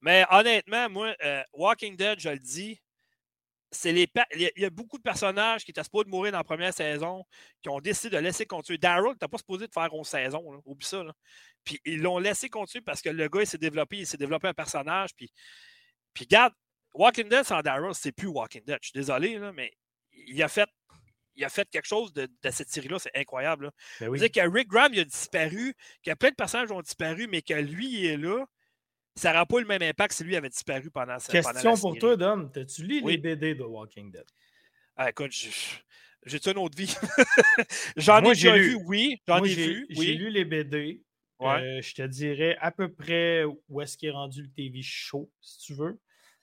Mais 0.00 0.24
honnêtement, 0.30 0.88
moi, 0.90 1.14
euh, 1.22 1.42
Walking 1.52 1.96
Dead, 1.96 2.18
je 2.18 2.30
le 2.30 2.38
dis, 2.38 2.80
c'est 3.72 3.92
les 3.92 4.06
il 4.36 4.50
y 4.56 4.64
a- 4.64 4.70
beaucoup 4.70 4.98
de 4.98 5.02
personnages 5.02 5.64
qui 5.64 5.70
étaient 5.70 5.82
supposés 5.82 6.04
de 6.04 6.10
mourir 6.10 6.30
dans 6.32 6.38
la 6.38 6.44
première 6.44 6.72
saison, 6.74 7.24
qui 7.62 7.68
ont 7.70 7.80
décidé 7.80 8.16
de 8.16 8.20
laisser 8.22 8.44
continuer. 8.46 8.78
Daryl, 8.78 9.14
t'as 9.18 9.28
pas 9.28 9.38
supposé 9.38 9.66
de 9.66 9.72
faire 9.72 9.92
11 9.92 10.06
saisons, 10.06 10.52
là. 10.52 10.58
oublie 10.66 10.86
ça. 10.86 11.02
Là. 11.02 11.12
Puis 11.64 11.80
ils 11.84 12.00
l'ont 12.00 12.18
laissé 12.18 12.48
continuer 12.48 12.82
parce 12.82 13.00
que 13.02 13.08
le 13.08 13.28
gars, 13.28 13.40
il 13.40 13.46
s'est 13.46 13.58
développé, 13.58 13.98
il 13.98 14.06
s'est 14.06 14.18
développé 14.18 14.46
un 14.48 14.54
personnage. 14.54 15.10
Puis, 15.16 15.32
puis 16.14 16.24
regarde, 16.24 16.52
Walking 16.94 17.28
Dead 17.28 17.44
sans 17.44 17.62
Daryl, 17.62 17.94
c'est 17.94 18.12
plus 18.12 18.26
Walking 18.28 18.62
Dead. 18.66 18.78
Je 18.82 18.88
suis 18.90 18.98
désolé, 18.98 19.38
là, 19.38 19.52
mais 19.52 19.72
il 20.12 20.42
a 20.42 20.48
fait 20.48 20.68
il 21.34 21.44
a 21.46 21.48
fait 21.48 21.66
quelque 21.70 21.86
chose 21.86 22.12
de, 22.12 22.26
de 22.42 22.50
cette 22.50 22.68
série-là, 22.68 22.98
c'est 22.98 23.16
incroyable. 23.16 23.64
là. 23.64 23.70
Ben 24.00 24.08
oui. 24.08 24.18
dire 24.18 24.30
que 24.30 24.46
Rick 24.50 24.68
Graham 24.68 24.92
il 24.92 25.00
a 25.00 25.04
disparu, 25.04 25.74
que 26.04 26.12
plein 26.12 26.28
de 26.28 26.34
personnages 26.34 26.70
ont 26.70 26.82
disparu, 26.82 27.26
mais 27.26 27.40
que 27.40 27.54
lui 27.54 27.88
il 27.88 28.04
est 28.04 28.16
là, 28.18 28.44
ça 29.14 29.32
n'aura 29.32 29.46
pas 29.46 29.56
eu 29.58 29.62
le 29.62 29.66
même 29.66 29.82
impact 29.82 30.14
si 30.14 30.24
lui 30.24 30.36
avait 30.36 30.48
disparu 30.48 30.90
pendant, 30.90 31.18
ce- 31.18 31.26
pendant 31.30 31.48
la 31.48 31.52
Question 31.54 31.70
pour 31.76 31.90
série. 31.90 31.98
toi, 32.00 32.16
Dom. 32.16 32.50
T'as-tu 32.52 32.82
lu 32.84 33.00
Oui. 33.02 33.12
les 33.12 33.18
BD 33.18 33.54
de 33.54 33.62
Walking 33.62 34.10
Dead? 34.10 34.24
Ah, 34.96 35.10
écoute, 35.10 35.32
j'ai-tu 36.24 36.50
une 36.50 36.58
autre 36.58 36.76
vie? 36.76 36.94
J'en 37.96 38.20
ai 38.22 38.34
j'ai 38.34 38.48
déjà 38.50 38.56
lu- 38.56 38.68
vu, 38.70 38.74
oui. 38.86 39.22
J'en 39.26 39.42
ai 39.44 39.48
j'ai 39.48 39.66
vu, 39.66 39.86
j'ai 39.90 39.98
oui. 39.98 40.14
lu 40.16 40.30
les 40.30 40.44
BD. 40.44 41.02
Ouais. 41.40 41.60
Euh, 41.78 41.82
je 41.82 41.94
te 41.94 42.02
dirais 42.02 42.56
à 42.60 42.70
peu 42.70 42.92
près 42.92 43.44
où 43.68 43.80
est-ce 43.80 43.96
qu'il 43.96 44.08
est 44.08 44.12
rendu 44.12 44.42
le 44.42 44.48
TV 44.48 44.80
show, 44.82 45.30
si 45.40 45.58
tu 45.58 45.74
veux. 45.74 45.98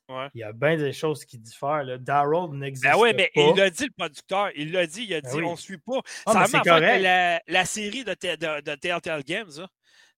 Ouais. 0.09 0.27
Il 0.33 0.39
y 0.39 0.43
a 0.43 0.51
bien 0.51 0.75
des 0.75 0.91
choses 0.91 1.23
qui 1.23 1.37
diffèrent. 1.37 1.83
là. 1.83 1.97
Daryl 1.97 2.49
n'existe 2.51 2.83
Ben 2.83 2.97
oui, 2.97 3.11
mais 3.15 3.31
pas. 3.33 3.41
il 3.41 3.55
l'a 3.55 3.69
dit, 3.69 3.85
le 3.85 3.91
producteur. 3.95 4.49
Il 4.55 4.71
l'a 4.71 4.87
dit, 4.87 5.03
il 5.03 5.13
a 5.13 5.21
Ben 5.21 5.29
dit, 5.31 5.37
oui. 5.37 5.43
on 5.45 5.51
ne 5.51 5.55
suit 5.57 5.77
pas. 5.77 6.01
Ah, 6.25 6.45
ça 6.47 6.61
mais 6.79 6.99
la, 6.99 7.41
la 7.47 7.65
série 7.65 8.03
de, 8.03 8.11
de, 8.13 8.61
de 8.61 8.75
Telltale 8.75 9.23
Games, 9.23 9.51
là, 9.57 9.69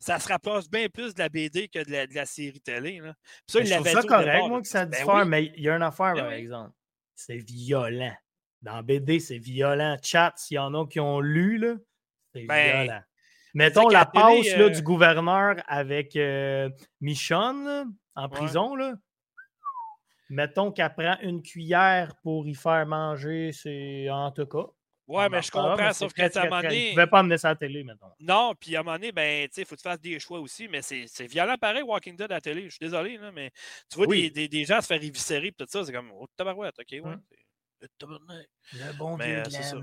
ça 0.01 0.19
se 0.19 0.27
rapproche 0.27 0.67
bien 0.69 0.89
plus 0.89 1.13
de 1.13 1.19
la 1.19 1.29
BD 1.29 1.67
que 1.67 1.83
de 1.85 1.91
la, 1.91 2.07
de 2.07 2.13
la 2.15 2.25
série 2.25 2.59
télé. 2.59 2.99
Là. 2.99 3.13
Puis 3.47 3.53
ça, 3.53 3.59
il 3.59 3.67
je 3.67 3.73
trouve 3.75 3.87
ça 3.87 4.01
correct, 4.01 4.33
départ, 4.33 4.49
moi, 4.49 4.61
que 4.61 4.67
ça 4.67 4.85
Ben 4.85 4.97
diffère, 4.97 5.15
oui. 5.15 5.27
mais 5.27 5.45
il 5.55 5.63
y 5.63 5.69
a 5.69 5.75
une 5.75 5.83
affaire, 5.83 6.13
Ben 6.13 6.21
par 6.21 6.29
oui. 6.29 6.35
exemple. 6.35 6.71
C'est 7.15 7.37
violent. 7.37 8.15
Dans 8.61 8.83
BD, 8.83 9.19
c'est 9.19 9.37
violent. 9.37 9.97
Chat, 10.01 10.33
s'il 10.37 10.55
y 10.55 10.59
en 10.59 10.73
a 10.73 10.87
qui 10.87 10.99
ont 10.99 11.19
lu, 11.19 11.57
là, 11.59 11.75
c'est 12.33 12.45
Ben, 12.45 12.85
violent. 12.85 13.01
Mettons 13.53 13.89
la 13.89 14.05
télé, 14.05 14.23
passe 14.23 14.57
là, 14.57 14.63
euh, 14.63 14.69
du 14.69 14.81
gouverneur 14.81 15.55
avec 15.67 16.15
euh, 16.15 16.69
Michonne 16.99 17.65
là, 17.65 17.85
en 18.15 18.29
prison. 18.29 18.75
Là. 18.75 18.93
Mettons 20.29 20.71
qu'elle 20.71 20.93
prend 20.93 21.17
une 21.21 21.43
cuillère 21.43 22.15
pour 22.23 22.47
y 22.47 22.55
faire 22.55 22.85
manger, 22.87 23.51
c'est 23.51 24.09
en 24.09 24.31
tout 24.31 24.45
cas. 24.45 24.67
Ouais, 25.11 25.29
mais 25.29 25.41
je 25.41 25.51
comprends, 25.51 25.75
mais 25.75 25.93
sauf 25.93 26.13
que 26.13 26.21
à 26.21 26.41
un 26.41 26.43
moment 26.45 26.61
donné. 26.61 26.75
Il 26.77 26.85
ne 26.85 26.91
pouvait 26.91 27.07
pas 27.07 27.19
amener 27.19 27.37
ça 27.37 27.49
à 27.49 27.51
la 27.51 27.55
télé, 27.55 27.83
mettons. 27.83 28.11
Non, 28.19 28.53
puis 28.59 28.75
à 28.75 28.79
un 28.79 28.83
moment 28.83 28.95
donné, 28.95 29.11
ben, 29.11 29.47
tu 29.47 29.55
sais, 29.55 29.61
il 29.61 29.65
faut 29.65 29.75
que 29.75 29.81
tu 29.81 29.89
fasses 29.89 29.99
des 29.99 30.19
choix 30.19 30.39
aussi, 30.39 30.67
mais 30.67 30.81
c'est 30.81 31.27
violent 31.27 31.57
pareil, 31.57 31.83
Walking 31.83 32.15
Dead 32.15 32.31
à 32.31 32.35
la 32.35 32.41
télé. 32.41 32.65
Je 32.65 32.69
suis 32.69 32.79
désolé, 32.79 33.17
là, 33.17 33.31
mais 33.31 33.51
tu 33.89 33.97
vois 33.97 34.07
Oui. 34.07 34.23
des, 34.23 34.29
des, 34.29 34.47
des 34.47 34.65
gens 34.65 34.79
se 34.81 34.87
faire 34.87 35.03
éviscérer 35.03 35.47
et 35.47 35.51
tout 35.51 35.65
ça, 35.67 35.83
c'est 35.83 35.91
comme, 35.91 36.11
oh, 36.13 36.27
tabarouette, 36.37 36.79
ok, 36.79 36.87
ouais. 36.91 37.01
Hum. 37.01 37.21
Le 37.81 38.97
bon 38.97 39.17
Mais, 39.17 39.27
vieux 39.27 39.39
euh, 39.39 39.43
c'est 39.49 39.63
ça. 39.63 39.77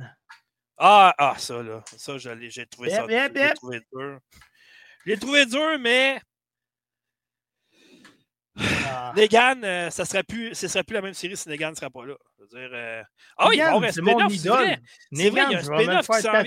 Ah, 0.77 1.15
ah, 1.19 1.35
ça, 1.37 1.63
là. 1.63 1.83
Ça, 1.97 2.17
j'ai 2.17 2.67
trouvé 2.67 2.91
ça. 2.91 3.03
Yep, 3.03 3.11
yep, 3.11 3.37
yep. 3.37 3.55
trouvé 3.55 3.81
dur. 3.93 4.21
Je 5.05 5.11
l'ai 5.11 5.19
trouvé 5.19 5.47
dur, 5.47 5.79
mais 5.81 6.21
Ah. 8.61 9.13
Negan, 9.17 9.63
euh, 9.63 9.91
ça 9.91 10.05
serait 10.05 10.23
plus, 10.23 10.55
ce 10.55 10.69
serait 10.69 10.83
plus 10.85 10.95
la 10.95 11.03
même 11.03 11.15
série 11.15 11.37
si 11.37 11.49
Negan 11.49 11.71
ne 11.71 11.75
serait 11.77 11.91
pas 11.91 12.05
là. 12.05 12.15
Dire, 12.51 12.71
euh, 12.73 13.03
Ah, 13.37 13.45
il 13.45 13.49
va 13.49 13.55
y 13.55 13.61
avoir 13.61 13.77
un 13.77 13.81
Negan, 13.81 13.93
c'est 13.93 14.01
mon 14.03 14.13
spin-off, 14.19 14.33
c'est 14.33 14.39
idole. 14.39 14.57
vrai. 14.65 14.79
C'est 15.13 15.31
vrai, 15.31 15.43
il 15.49 15.53
y 15.53 15.55
a 15.55 15.59
un 15.59 15.63
spin-off 15.63 16.07
qui 16.09 16.17
s'en 16.21 16.33
vient. 16.33 16.45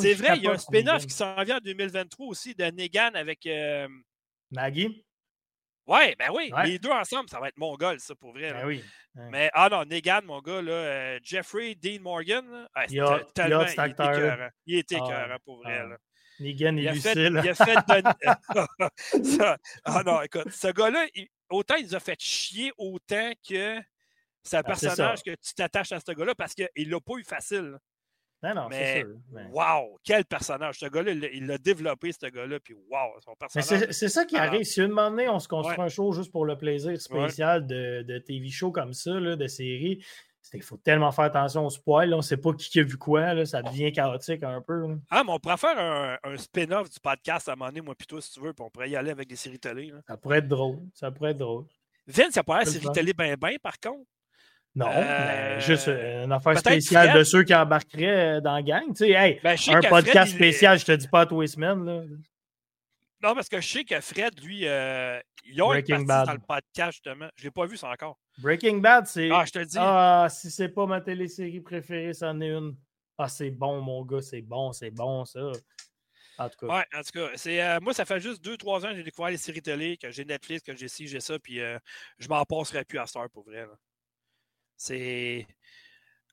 C'est 0.00 0.14
vrai, 0.14 0.36
il 0.36 0.42
y 0.42 0.46
a 0.46 0.50
un 0.52 0.58
spin-off 0.58 0.94
Negan. 0.94 1.06
qui 1.06 1.14
s'en 1.14 1.42
vient 1.44 1.56
en 1.56 1.60
2023 1.60 2.26
aussi 2.26 2.54
de 2.54 2.64
Negan 2.64 3.10
avec. 3.14 3.46
euh, 3.46 3.88
Maggie? 4.50 5.04
Ouais, 5.86 6.16
ben 6.18 6.30
oui, 6.34 6.50
Ouais. 6.52 6.66
les 6.66 6.78
deux 6.80 6.90
ensemble, 6.90 7.28
ça 7.28 7.38
va 7.38 7.46
être 7.48 7.56
mongol, 7.58 8.00
ça, 8.00 8.14
pour 8.16 8.32
vrai. 8.32 8.52
Ben 8.52 8.66
oui. 8.66 8.82
Ouais. 9.14 9.28
Mais, 9.30 9.50
ah 9.54 9.68
non, 9.70 9.84
Negan, 9.84 10.20
mon 10.24 10.40
gars, 10.40 10.60
là, 10.60 10.72
euh, 10.72 11.18
Jeffrey 11.22 11.76
Dean 11.76 12.00
Morgan, 12.00 12.44
là, 12.50 12.68
ah, 12.74 12.84
Il 12.88 13.00
a- 13.00 13.20
tellement, 13.34 13.60
il 13.60 13.64
a 13.64 13.68
cet 13.68 13.78
il 13.78 13.90
était. 13.92 14.48
Il 14.66 14.78
était 14.78 14.96
Ah 15.00 15.38
pour 15.44 15.58
vrai. 15.62 15.78
Ah. 15.80 15.86
là. 15.86 15.96
Negan 16.40 16.76
et 16.76 16.82
Il 16.82 16.88
a, 16.88 16.94
fait, 16.94 17.14
Lucille. 17.14 17.40
il 17.44 17.48
a 17.48 17.54
fait 17.54 17.74
de- 17.74 19.24
Ça- 19.38 19.58
Ah 19.84 20.02
non, 20.04 20.22
écoute, 20.22 20.50
ce 20.50 20.68
gars-là, 20.68 21.06
il- 21.14 21.28
autant 21.50 21.76
il 21.76 21.86
nous 21.86 21.94
a 21.94 22.00
fait 22.00 22.20
chier 22.20 22.72
autant 22.78 23.30
que 23.48 23.78
c'est 24.42 24.56
un 24.56 24.60
Ah, 24.60 24.62
personnage 24.64 25.22
que 25.22 25.30
tu 25.30 25.54
t'attaches 25.54 25.92
à 25.92 26.00
ce 26.00 26.12
gars-là 26.12 26.34
parce 26.34 26.54
qu'il 26.54 26.68
l'a 26.90 27.00
pas 27.00 27.14
eu 27.18 27.24
facile. 27.24 27.76
Non, 28.42 28.54
non, 28.54 28.68
Mais, 28.68 29.00
sûr. 29.00 29.14
Mais, 29.32 29.46
wow, 29.50 29.98
quel 30.04 30.24
personnage. 30.26 30.78
Ce 30.78 30.86
gars-là, 30.86 31.12
il 31.12 31.46
l'a- 31.46 31.56
développé, 31.58 32.12
ce 32.12 32.26
gars-là, 32.26 32.60
puis 32.60 32.74
wow, 32.74 33.18
son 33.24 33.34
personnage. 33.34 33.90
c'est 33.90 34.08
ça 34.08 34.24
qui 34.26 34.36
arrive. 34.36 34.62
Si 34.64 34.80
une 34.80 34.88
moment 34.88 35.10
donné, 35.10 35.28
on 35.28 35.40
se 35.40 35.48
construit 35.48 35.78
Ouais. 35.78 35.84
un 35.84 35.88
show 35.88 36.12
juste 36.12 36.30
pour 36.30 36.44
le 36.44 36.56
plaisir 36.56 37.00
spécial 37.00 37.66
de, 37.66 38.02
de 38.02 38.18
TV 38.18 38.50
show 38.50 38.70
comme 38.70 38.92
ça, 38.92 39.18
là, 39.18 39.36
de 39.36 39.46
série, 39.46 40.04
il 40.54 40.62
faut 40.62 40.76
tellement 40.76 41.10
faire 41.12 41.24
attention 41.26 41.66
au 41.66 41.70
spoil. 41.70 42.08
là. 42.10 42.16
On 42.16 42.18
ne 42.18 42.22
sait 42.22 42.36
pas 42.36 42.52
qui 42.52 42.80
a 42.80 42.82
vu 42.82 42.96
quoi. 42.96 43.34
Là, 43.34 43.44
ça 43.46 43.62
devient 43.62 43.92
chaotique 43.92 44.42
un 44.42 44.60
peu. 44.60 44.86
là. 44.88 44.94
Ah, 45.10 45.22
mais 45.24 45.32
on 45.32 45.38
pourrait 45.38 45.56
faire 45.56 45.78
un, 45.78 46.16
un 46.22 46.36
spin-off 46.36 46.88
du 46.90 47.00
podcast 47.00 47.48
à 47.48 47.52
un 47.52 47.56
moment 47.56 47.70
donné, 47.70 47.80
moi, 47.80 47.94
puis 47.96 48.06
toi, 48.06 48.20
si 48.20 48.32
tu 48.32 48.40
veux, 48.40 48.52
puis 48.52 48.64
on 48.64 48.70
pourrait 48.70 48.90
y 48.90 48.96
aller 48.96 49.10
avec 49.10 49.28
des 49.28 49.36
séries 49.36 49.58
télé. 49.58 49.86
là. 49.86 49.98
Ça 50.06 50.16
pourrait 50.16 50.38
être 50.38 50.48
drôle. 50.48 50.78
Ça 50.94 51.10
pourrait 51.10 51.30
être 51.32 51.38
drôle. 51.38 51.64
Vince, 52.06 52.34
il 52.34 52.38
a 52.38 52.42
pas 52.44 52.58
l'air 52.58 52.66
C'est 52.68 52.74
le 52.74 52.80
série 52.82 52.92
télé 52.94 53.12
ben 53.12 53.34
ben, 53.36 53.56
par 53.62 53.78
contre. 53.80 54.04
Non, 54.74 54.86
Euh, 54.88 55.54
mais 55.56 55.60
juste 55.60 55.88
euh, 55.88 56.24
une 56.24 56.32
affaire 56.32 56.58
spéciale 56.58 57.08
Fred. 57.08 57.18
de 57.18 57.24
ceux 57.24 57.42
qui 57.44 57.54
embarqueraient 57.54 58.36
euh, 58.36 58.40
dans 58.42 58.52
la 58.54 58.62
gang. 58.62 58.84
Tu 58.88 59.06
sais, 59.06 59.10
hey, 59.12 59.40
Ben, 59.42 59.56
un 59.68 59.80
podcast 59.80 60.32
il- 60.32 60.36
spécial, 60.36 60.78
je 60.78 60.84
te 60.84 60.92
dis 60.92 61.08
pas 61.08 61.22
à 61.22 61.26
tous 61.26 61.40
les 61.40 61.46
semaines. 61.46 61.84
Là. 61.84 62.02
Non, 63.22 63.34
parce 63.34 63.48
que 63.48 63.60
je 63.60 63.66
sais 63.68 63.84
que 63.84 64.00
Fred, 64.00 64.38
lui, 64.44 64.66
euh, 64.66 65.18
il 65.44 65.60
a 65.60 65.64
une 65.64 65.70
Breaking 65.70 65.94
partie 65.94 66.06
Bad. 66.06 66.26
dans 66.26 66.32
le 66.34 66.38
podcast, 66.40 66.92
justement. 66.92 67.28
Je 67.36 67.44
l'ai 67.44 67.50
pas 67.50 67.66
vu 67.66 67.76
ça 67.76 67.90
encore. 67.90 68.18
Breaking 68.38 68.78
Bad, 68.78 69.06
c'est. 69.06 69.30
Ah, 69.30 69.44
je 69.46 69.52
te 69.52 69.58
dis. 69.64 69.76
Ah, 69.78 70.28
si 70.30 70.50
c'est 70.50 70.68
pas 70.68 70.86
ma 70.86 71.00
télésérie 71.00 71.60
préférée, 71.60 72.12
c'en 72.12 72.40
est 72.40 72.50
une. 72.50 72.76
Ah, 73.18 73.28
c'est 73.28 73.50
bon, 73.50 73.80
mon 73.80 74.04
gars, 74.04 74.20
c'est 74.20 74.42
bon, 74.42 74.72
c'est 74.72 74.90
bon, 74.90 75.24
ça. 75.24 75.40
En 76.38 76.50
tout 76.50 76.66
cas, 76.66 76.66
Ouais, 76.66 76.84
en 76.94 77.00
tout 77.02 77.12
cas, 77.18 77.30
c'est, 77.36 77.62
euh, 77.62 77.80
moi, 77.80 77.94
ça 77.94 78.04
fait 78.04 78.20
juste 78.20 78.44
2-3 78.44 78.84
ans 78.84 78.90
que 78.90 78.96
j'ai 78.96 79.02
découvert 79.02 79.30
les 79.30 79.38
séries 79.38 79.62
télé, 79.62 79.96
que 79.96 80.10
j'ai 80.10 80.26
Netflix, 80.26 80.62
que 80.62 80.76
j'ai 80.76 80.88
ci, 80.88 81.08
j'ai 81.08 81.20
ça, 81.20 81.38
puis 81.38 81.60
euh, 81.60 81.78
je 82.18 82.28
m'en 82.28 82.44
passerai 82.44 82.84
plus 82.84 82.98
à 82.98 83.06
heure, 83.16 83.30
pour 83.32 83.44
vrai. 83.44 83.62
là. 83.62 83.72
C'est. 84.76 85.46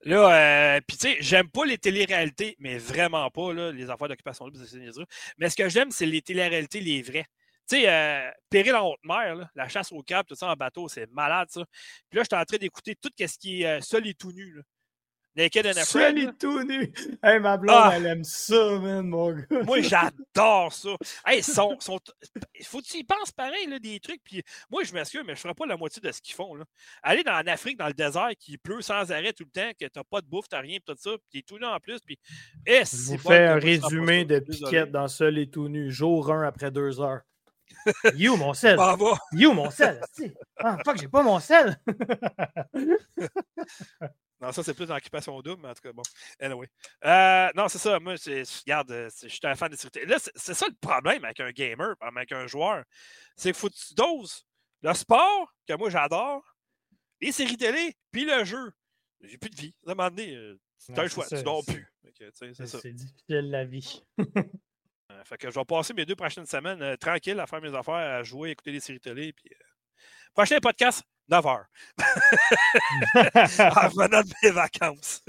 Là, 0.06 0.76
euh, 0.78 0.82
puis 0.86 0.98
tu 0.98 1.08
sais, 1.08 1.18
j'aime 1.22 1.50
pas 1.50 1.66
les 1.66 1.78
téléréalités, 1.78 2.56
mais 2.60 2.78
vraiment 2.78 3.30
pas, 3.30 3.54
là, 3.54 3.72
les 3.72 3.90
affaires 3.90 4.10
d'occupation. 4.10 4.50
Mais 5.38 5.50
ce 5.50 5.56
que 5.56 5.70
j'aime, 5.70 5.92
c'est 5.92 6.06
les 6.06 6.22
téléréalités, 6.22 6.82
les 6.82 7.02
vraies. 7.02 7.26
Tu 7.70 7.78
sais, 7.78 7.90
euh, 7.90 8.30
Péril 8.50 8.76
en 8.76 8.90
haute 8.90 9.00
mer, 9.06 9.50
la 9.56 9.70
chasse 9.70 9.94
au 9.94 10.04
crabe, 10.04 10.26
tout 10.28 10.36
ça 10.36 10.48
en 10.48 10.56
bateau, 10.56 10.90
c'est 10.90 11.10
malade, 11.12 11.48
ça. 11.50 11.64
Puis 12.10 12.18
là, 12.18 12.24
je 12.24 12.36
suis 12.36 12.42
en 12.42 12.44
train 12.44 12.58
d'écouter 12.58 12.96
tout 13.02 13.10
ce 13.18 13.38
qui 13.38 13.64
est 13.64 13.82
seul 13.82 14.06
et 14.06 14.14
tout 14.14 14.34
nu. 14.34 14.62
Naked 15.36 15.66
and 15.66 15.78
Afraid. 15.82 16.18
Et 16.18 16.30
tout 16.40 16.64
nu. 16.64 16.94
Hey, 17.24 17.40
ma 17.40 17.58
blonde, 17.58 17.76
Ah. 17.78 17.94
elle 17.96 18.06
aime 18.06 18.24
ça, 18.24 18.78
man, 18.80 19.08
mon 19.08 19.32
gars. 19.32 19.46
Moi, 19.66 19.82
j'adore 19.82 20.72
ça. 20.72 20.96
Hey, 21.26 21.42
sont, 21.44 21.76
sont... 21.80 22.00
faut 22.64 22.80
que 22.82 22.86
tu 22.86 22.98
y 22.98 23.04
penses 23.04 23.32
pareil, 23.32 23.66
là, 23.68 23.80
des 23.80 24.00
trucs. 24.00 24.22
Puis 24.24 24.44
moi, 24.70 24.84
je 24.84 24.94
m'excuse, 24.94 25.22
mais 25.26 25.34
je 25.34 25.40
ne 25.40 25.42
ferai 25.42 25.54
pas 25.56 25.66
la 25.66 25.78
moitié 25.78 26.02
de 26.02 26.12
ce 26.12 26.22
qu'ils 26.22 26.36
font. 26.36 26.54
Là. 26.56 26.66
Aller 27.02 27.24
dans, 27.24 27.34
en 27.34 27.48
Afrique, 27.48 27.78
dans 27.78 27.88
le 27.88 27.94
désert, 27.94 28.30
qui 28.40 28.58
pleut 28.58 28.82
sans 28.82 29.12
arrêt 29.12 29.34
tout 29.34 29.46
le 29.46 29.52
temps, 29.52 29.72
que 29.80 29.86
tu 29.86 29.92
n'as 29.98 30.04
pas 30.04 30.22
de 30.22 30.28
bouffe, 30.28 30.48
tu 30.50 30.56
n'as 30.56 30.62
rien, 30.62 30.78
tout 30.86 30.96
ça, 30.98 31.12
puis 31.12 31.28
tu 31.32 31.38
es 31.40 31.42
tout 31.42 31.58
nu 31.58 31.66
en 31.66 31.80
plus. 31.80 32.00
Puis, 32.06 32.20
eh, 32.66 32.84
Je 32.86 32.96
vous 33.12 33.18
fais 33.18 33.48
un 33.48 33.56
résumé 33.56 34.26
de. 34.26 34.40
Piquette 34.40 34.92
dans 34.92 35.08
Seul 35.08 35.38
et 35.40 35.50
tout 35.50 35.68
nu, 35.70 35.92
jour 35.92 36.32
1 36.32 36.44
après 36.44 36.70
2 36.70 37.00
heures. 37.02 37.22
You, 38.16 38.38
mon 38.38 38.54
sel. 38.54 38.80
You, 39.32 39.54
mon 39.54 39.70
sel. 39.70 40.02
Ah, 40.58 40.78
fuck, 40.86 40.98
j'ai 40.98 41.08
pas 41.08 41.24
mon 41.24 41.40
sel. 41.40 41.78
Non, 44.44 44.52
ça, 44.52 44.62
c'est 44.62 44.74
plus 44.74 44.88
dans 44.88 44.96
l'occupation 44.96 45.42
double, 45.42 45.62
mais 45.62 45.70
en 45.70 45.74
tout 45.74 45.82
cas, 45.82 45.94
bon. 45.94 46.02
Anyway. 46.38 46.68
Euh, 47.06 47.50
non, 47.56 47.70
c'est 47.70 47.78
ça. 47.78 47.98
Moi, 48.02 48.16
regarde, 48.26 48.92
euh, 48.92 49.10
je 49.22 49.30
suis 49.30 49.40
un 49.44 49.56
fan 49.56 49.72
de 49.72 49.78
série 49.78 50.06
Là, 50.06 50.18
c'est, 50.20 50.54
ça 50.54 50.66
le 50.68 50.76
problème 50.82 51.24
avec 51.24 51.40
un 51.40 51.50
gamer, 51.52 51.96
avec 52.02 52.34
un 52.34 52.46
joueur. 52.46 52.84
C'est 53.38 53.54
qu'il 53.54 53.58
faut 53.58 53.70
que 53.70 53.76
tu 53.76 53.94
doses 53.94 54.46
le 54.82 54.94
sport, 54.96 55.56
que 55.66 55.78
moi, 55.78 55.90
j'adore, 55.90 56.44
les 57.22 57.32
séries 57.32 57.56
télé, 57.56 57.96
puis 58.12 58.26
le 58.26 58.44
jeu. 58.44 58.74
J'ai 59.22 59.38
plus 59.38 59.50
de 59.50 59.56
vie. 59.56 59.74
À 59.88 59.92
un 59.92 59.96
moment 59.96 60.10
donné, 60.10 60.36
euh, 60.36 60.60
tu 60.86 60.92
Non, 60.92 60.98
as 60.98 61.04
le 61.04 61.10
choix. 61.10 61.26
tu 61.26 61.42
dors 61.42 61.64
plus. 61.64 61.90
C'est 62.34 62.94
difficile, 62.94 63.50
la 63.50 63.64
vie. 63.64 64.04
Euh, 65.14 65.24
fait 65.24 65.38
que 65.38 65.50
je 65.50 65.56
vais 65.60 65.66
passer 65.66 65.94
mes 65.94 66.06
deux 66.06 66.16
prochaines 66.16 66.46
semaines 66.46 66.82
euh, 66.82 66.96
tranquille 66.98 67.40
à 67.40 67.46
faire 67.48 67.62
mes 67.62 67.74
affaires, 67.76 67.94
à 67.96 68.24
jouer, 68.24 68.52
écouter 68.52 68.72
des 68.72 68.80
séries 68.80 69.00
télé. 69.00 69.34
Puis, 69.34 69.50
euh, 69.52 69.64
Prochain 70.34 70.58
podcast, 70.60 71.04
9 71.30 71.46
heures. 71.46 71.66
en 71.98 73.88
revenant 73.88 74.22
de 74.22 74.34
mes 74.44 74.52
vacances. 74.52 75.24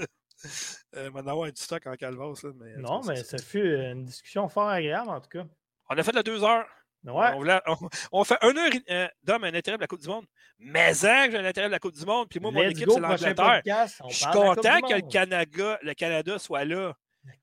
euh, 0.95 1.11
maintenant, 1.11 1.33
avoir 1.33 1.51
du 1.51 1.61
stock 1.61 1.85
en 1.85 1.95
calvas. 1.95 2.41
Mais, 2.55 2.75
non, 2.77 3.01
mais 3.03 3.23
ça 3.23 3.37
fut 3.37 3.75
une 3.75 4.05
discussion 4.05 4.47
fort 4.49 4.69
agréable, 4.69 5.09
en 5.09 5.21
tout 5.21 5.29
cas. 5.29 5.45
On 5.89 5.97
a 5.97 6.03
fait 6.03 6.11
la 6.13 6.23
2 6.23 6.43
heures. 6.43 6.65
Ouais. 7.03 7.29
On, 7.33 7.37
voulait- 7.37 7.61
on- 7.67 7.89
on 8.11 8.23
fait 8.23 8.37
un 8.41 8.57
heure 8.57 8.71
euh, 8.89 9.07
d'homme 9.23 9.43
un 9.43 9.53
intérêt 9.53 9.77
de 9.77 9.81
la 9.81 9.87
Coupe 9.87 10.01
du 10.01 10.07
Monde. 10.07 10.25
Mais 10.57 11.05
hein, 11.05 11.27
que 11.27 11.33
j'ai 11.33 11.37
un 11.37 11.45
intérêt 11.45 11.67
de 11.67 11.71
la 11.71 11.77
Coupe 11.79 11.93
du 11.93 12.03
Monde. 12.03 12.27
Puis 12.29 12.39
moi, 12.39 12.49
mon 12.49 12.63
équipe, 12.63 12.89
c'est 12.89 12.99
l'Angleterre. 12.99 13.61
on 14.01 14.09
Je 14.09 14.15
suis 14.15 14.25
de 14.25 14.31
content 14.31 14.81
que 14.81 14.93
le. 14.95 15.01
Canada, 15.11 15.79
le 15.83 15.93
Canada 15.93 16.39
soit 16.39 16.65
là. 16.65 16.95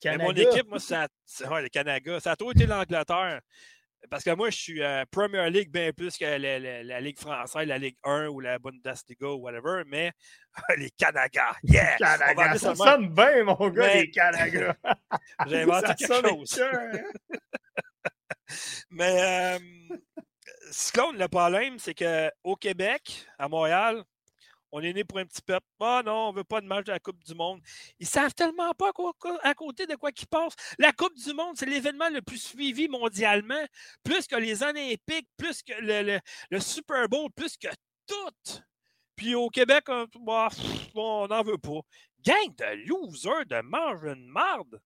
Mais 0.05 0.19
mon 0.19 0.33
équipe, 0.33 0.69
moi, 0.69 0.79
ça, 0.81 1.09
c'est- 1.25 1.47
ouais, 1.49 1.63
le 1.63 1.69
Canada. 1.69 2.21
Ça 2.21 2.33
a 2.33 2.37
toujours 2.37 2.53
été 2.53 2.67
l'Angleterre. 2.67 3.41
Parce 4.11 4.25
que 4.25 4.35
moi, 4.35 4.51
je 4.51 4.57
suis 4.57 4.83
euh, 4.83 5.05
Premier 5.13 5.49
League 5.49 5.71
bien 5.71 5.93
plus 5.93 6.17
que 6.17 6.25
la, 6.25 6.59
la- 6.59 6.83
la 6.83 7.01
Ligue 7.01 7.21
française, 7.21 7.69
la 7.69 7.79
Ligue 7.79 7.97
1 8.03 8.27
ou 8.29 8.41
la 8.41 8.59
Bundesliga 8.59 9.29
ou 9.29 9.37
whatever, 9.37 9.85
mais 9.87 10.11
les 10.77 10.91
Canadiens, 10.91 11.53
yeah! 11.63 11.95
Appeler 12.01 12.59
ça 12.59 12.69
même. 12.71 12.77
sonne 12.77 13.15
bien, 13.15 13.45
mon 13.45 13.69
gars, 13.71 13.87
Mais- 13.87 14.03
les 14.03 14.11
Canada. 14.11 14.77
J'ai 15.47 15.61
inventé 15.63 15.87
Ça 15.87 15.95
quelque 15.95 16.29
chose. 16.29 16.53
écœurant. 16.59 16.93
Mais 18.91 19.57
euh, 19.57 19.59
Cyclone, 20.71 21.17
le 21.19 21.29
problème, 21.29 21.79
c'est 21.79 21.95
qu'au 21.95 22.57
Québec, 22.57 23.27
à 23.39 23.49
Montréal, 23.49 24.03
On 24.75 24.81
est 24.81 24.95
né 24.95 25.05
pour 25.05 25.19
un 25.19 25.27
petit 25.27 25.43
peuple. 25.43 25.67
Ah 25.81 26.03
non, 26.05 26.29
on 26.29 26.33
veut 26.33 26.45
pas 26.45 26.63
de 26.63 26.67
match 26.67 26.87
de 26.87 26.93
la 26.93 26.99
Coupe 26.99 27.23
du 27.23 27.35
Monde. 27.35 27.61
Ils 27.99 28.07
savent 28.07 28.33
tellement 28.33 28.73
pas 28.73 28.91
à 29.43 29.55
côté 29.55 29.87
de 29.87 29.95
quoi 29.97 30.11
qu'ils 30.13 30.27
passent. 30.27 30.57
La 30.79 30.93
Coupe 30.93 31.15
du 31.15 31.35
Monde, 31.35 31.57
c'est 31.59 31.67
l'événement 31.67 32.09
le 32.09 32.23
plus 32.23 32.39
suivi 32.43 32.89
mondialement, 32.89 33.63
plus 34.03 34.27
que 34.27 34.37
les 34.37 34.63
Olympiques, 34.63 35.29
plus 35.37 35.63
que 35.63 35.75
le, 35.79 36.61
Super 36.61 37.07
Bowl, 37.07 37.31
plus 37.37 37.59
que 37.59 37.69
tout. 38.07 38.61
Puis 39.15 39.35
au 39.35 39.51
Québec, 39.51 39.85
on 39.89 40.07
bah, 40.21 40.49
n'en 40.95 41.43
veut 41.43 41.59
pas. 41.59 41.81
Gang 42.25 42.57
de 42.57 42.87
losers, 42.87 43.45
de 43.47 43.61
mange 43.61 44.05
une 44.05 44.27
marde. 44.27 44.81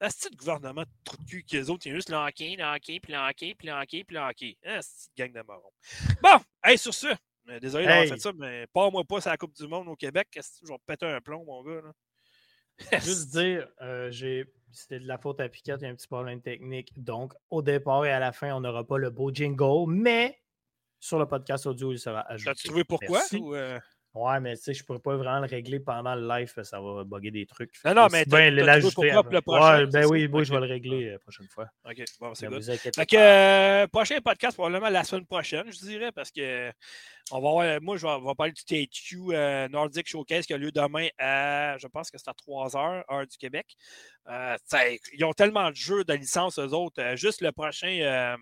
La 0.00 0.08
de 0.08 0.36
gouvernement 0.36 0.82
de 0.82 0.88
trou 1.04 1.16
de 1.16 1.24
cul 1.24 1.42
qu'ils 1.42 1.70
autres, 1.70 1.86
ils 1.86 1.94
juste 1.94 2.10
l'enquin, 2.10 2.54
l'enquin, 2.56 2.98
puis 3.02 3.12
l'enquin, 3.12 3.52
puis 3.58 3.66
l'enquin, 3.66 4.02
puis 4.06 4.58
c'est 4.80 5.10
gang 5.16 5.32
de 5.32 5.42
marron. 5.42 5.72
Bon, 6.22 6.38
hey, 6.62 6.78
sur 6.78 6.94
ce, 6.94 7.08
désolé 7.60 7.86
d'avoir 7.86 8.06
fait 8.06 8.18
ça, 8.18 8.32
mais 8.36 8.66
pas 8.72 8.90
moi 8.90 9.04
pas 9.04 9.20
c'est 9.20 9.30
la 9.30 9.36
Coupe 9.36 9.54
du 9.54 9.66
Monde 9.66 9.88
au 9.88 9.96
Québec. 9.96 10.28
Qu'est-ce 10.30 10.60
que 10.60 10.66
je 10.66 10.72
vais 10.72 10.78
péter 10.86 11.06
un 11.06 11.20
plomb, 11.20 11.44
mon 11.44 11.62
gars? 11.62 11.80
Là? 11.82 11.92
Juste 13.00 13.30
dire, 13.30 13.66
euh, 13.80 14.10
c'était 14.72 15.00
de 15.00 15.06
la 15.06 15.18
faute 15.18 15.40
à 15.40 15.48
Piquet, 15.48 15.74
il 15.80 15.82
y 15.82 15.86
a 15.86 15.88
un 15.88 15.94
petit 15.94 16.06
problème 16.06 16.40
technique. 16.40 16.92
Donc, 16.96 17.34
au 17.50 17.62
départ 17.62 18.04
et 18.06 18.12
à 18.12 18.18
la 18.20 18.32
fin, 18.32 18.54
on 18.54 18.60
n'aura 18.60 18.86
pas 18.86 18.98
le 18.98 19.10
beau 19.10 19.32
jingle, 19.32 19.90
mais 19.90 20.38
sur 21.00 21.18
le 21.18 21.26
podcast 21.26 21.66
audio, 21.66 21.92
il 21.92 21.98
sera 21.98 22.20
ajouté. 22.30 22.50
As-tu 22.50 22.68
trouvé 22.68 22.84
pourquoi? 22.84 23.20
Ou 23.32 23.54
euh? 23.54 23.78
Ouais, 24.18 24.40
mais 24.40 24.56
tu 24.56 24.64
sais, 24.64 24.74
je 24.74 24.84
pourrais 24.84 24.98
pas 24.98 25.16
vraiment 25.16 25.38
le 25.38 25.46
régler 25.46 25.78
pendant 25.78 26.16
le 26.16 26.26
live, 26.26 26.52
ça 26.64 26.80
va 26.80 27.04
bugger 27.04 27.30
des 27.30 27.46
trucs. 27.46 27.72
Non, 27.84 27.94
non, 27.94 28.08
mais 28.10 28.24
ben 28.24 28.52
l'ajouter. 28.52 29.12
Prochain, 29.44 29.86
ben 29.86 30.06
oui, 30.06 30.28
oui, 30.32 30.44
je 30.44 30.52
vais 30.52 30.58
le 30.58 30.66
régler 30.66 31.10
la 31.10 31.14
euh, 31.14 31.18
prochaine 31.18 31.46
fois. 31.46 31.68
OK, 31.88 32.02
bon, 32.18 32.34
c'est 32.34 32.48
good. 32.48 32.60
Fait 32.64 33.06
que, 33.06 33.16
euh, 33.16 33.86
prochain 33.86 34.18
podcast, 34.20 34.56
probablement 34.56 34.88
la 34.88 35.04
semaine 35.04 35.24
prochaine, 35.24 35.70
je 35.70 35.78
dirais, 35.78 36.10
parce 36.10 36.32
que 36.32 36.72
on 37.30 37.40
va 37.40 37.78
moi, 37.78 37.96
je 37.96 38.06
vais, 38.06 38.34
parler 38.34 38.52
du 38.52 38.64
THQ 38.64 39.16
euh, 39.30 39.68
Nordic 39.68 40.08
Showcase 40.08 40.46
qui 40.46 40.54
a 40.54 40.58
lieu 40.58 40.72
demain 40.72 41.06
à, 41.18 41.78
je 41.78 41.86
pense 41.86 42.10
que 42.10 42.18
c'est 42.18 42.28
à 42.28 42.34
3 42.34 42.70
h, 42.70 43.04
heure 43.08 43.26
du 43.26 43.36
Québec. 43.36 43.66
ils 44.28 45.24
ont 45.24 45.32
tellement 45.32 45.70
de 45.70 45.76
jeux 45.76 46.02
de 46.02 46.14
licence, 46.14 46.58
eux 46.58 46.74
autres. 46.74 47.14
juste 47.14 47.40
le 47.40 47.52
prochain 47.52 48.36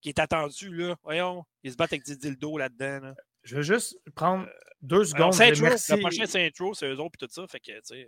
qui 0.00 0.08
est 0.08 0.18
attendu, 0.20 0.72
là, 0.72 0.94
voyons, 1.02 1.44
ils 1.64 1.72
se 1.72 1.76
battent 1.76 1.92
avec 1.92 2.06
des 2.06 2.16
dildos 2.16 2.56
là-dedans. 2.56 3.08
Là. 3.08 3.14
Je 3.46 3.54
veux 3.54 3.62
juste 3.62 3.96
prendre 4.16 4.44
euh, 4.44 4.50
deux 4.82 5.04
secondes. 5.04 5.32
Le 5.32 6.00
prochain 6.00 6.26
c'est 6.26 6.44
intro, 6.44 6.74
c'est 6.74 6.86
eux 6.86 6.98
autres 6.98 7.14
et 7.22 7.26
tout 7.26 7.32
ça. 7.32 7.46
Fait 7.46 7.60
que, 7.60 7.70
euh. 7.72 8.04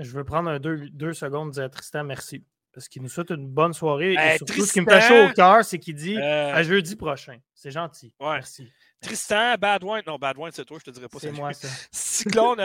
Je 0.00 0.10
veux 0.10 0.24
prendre 0.24 0.58
deux, 0.58 0.88
deux 0.90 1.12
secondes 1.12 1.52
dire 1.52 1.64
à 1.64 1.68
Tristan 1.68 2.02
merci. 2.04 2.44
Parce 2.72 2.88
qu'il 2.88 3.02
nous 3.02 3.08
souhaite 3.08 3.30
une 3.30 3.46
bonne 3.46 3.72
soirée. 3.72 4.14
et 4.14 4.36
surtout, 4.36 4.66
ce 4.66 4.72
qui 4.72 4.80
me 4.80 4.90
fait 4.90 5.00
chaud 5.00 5.30
au 5.30 5.32
cœur, 5.32 5.64
c'est 5.64 5.78
qu'il 5.78 5.94
dit 5.94 6.16
euh, 6.18 6.52
à 6.52 6.64
jeudi 6.64 6.96
prochain. 6.96 7.38
C'est 7.54 7.70
gentil. 7.70 8.12
Merci. 8.20 8.68
Tristan, 9.00 9.54
Badwine, 9.56 10.02
non, 10.08 10.16
Badwine, 10.18 10.50
c'est 10.50 10.64
toi, 10.64 10.78
je 10.80 10.90
te 10.90 10.90
dirais 10.90 11.08
pas 11.08 11.18
C'est 11.20 11.30
moi, 11.30 11.52
ça. 11.52 11.68
Cyclone, 11.92 12.58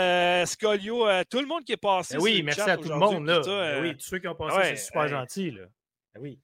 Scolio, 0.48 1.06
tout 1.30 1.42
le 1.42 1.46
monde 1.46 1.64
qui 1.64 1.74
est 1.74 1.78
passé. 1.78 2.16
Ben 2.16 2.24
oui, 2.24 2.42
merci 2.42 2.62
à 2.62 2.78
tout 2.78 2.90
le 2.90 2.96
monde. 2.96 3.28
Là. 3.28 3.42
Ben 3.46 3.84
oui, 3.84 3.96
tous 3.96 4.06
ceux 4.06 4.18
qui 4.18 4.28
ont 4.28 4.34
passé, 4.34 4.76
c'est 4.76 4.86
super 4.86 5.08
gentil. 5.08 5.52
Là. 5.52 5.66
Ben 6.16 6.22
oui. 6.22 6.40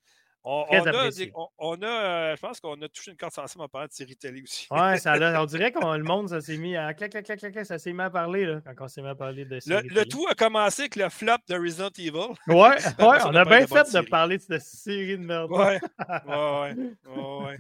On, 0.47 0.63
a, 0.63 1.09
on, 1.57 1.81
a 1.81 1.87
euh, 1.87 2.35
je 2.35 2.41
pense 2.41 2.59
qu'on 2.59 2.79
a 2.79 2.87
touché 2.87 3.09
une 3.09 3.17
carte 3.17 3.33
sensible 3.33 3.63
en 3.63 3.67
parlant 3.67 3.87
de 3.87 3.93
série 3.93 4.15
télé 4.15 4.43
aussi. 4.43 4.67
Ouais, 4.69 4.97
ça, 4.99 5.15
on 5.41 5.45
dirait 5.45 5.71
que 5.71 5.79
le 5.79 6.03
monde, 6.03 6.29
ça 6.29 6.39
s'est 6.39 6.57
mis 6.57 6.75
à 6.75 6.93
clac, 6.93 7.09
clac, 7.09 7.25
clac, 7.25 7.39
clac, 7.39 7.65
ça 7.65 7.79
s'est 7.79 7.93
mis 7.93 8.03
à 8.03 8.11
parler 8.11 8.45
là, 8.45 8.61
quand 8.77 8.85
on 8.85 8.87
s'est 8.87 9.01
mis 9.01 9.07
à 9.07 9.15
parler 9.15 9.45
de 9.45 9.59
série 9.59 9.87
le, 9.87 9.95
le 9.95 10.05
tout 10.05 10.23
a 10.29 10.35
commencé 10.35 10.83
avec 10.83 10.97
le 10.97 11.09
flop 11.09 11.37
de 11.49 11.55
Resident 11.55 11.89
Evil. 11.97 12.35
Ouais, 12.47 12.55
ouais 12.57 12.77
on 13.25 13.33
a 13.33 13.43
bien 13.43 13.65
fait 13.65 13.91
de, 13.91 14.07
parler 14.07 14.37
de 14.37 14.43
cette 14.43 14.61
série 14.61 15.17
de 15.17 15.25
merde. 15.25 15.51
Ouais, 15.51 15.79
ouais, 16.27 16.75
ouais, 17.07 17.57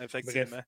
effectivement. 0.00 0.62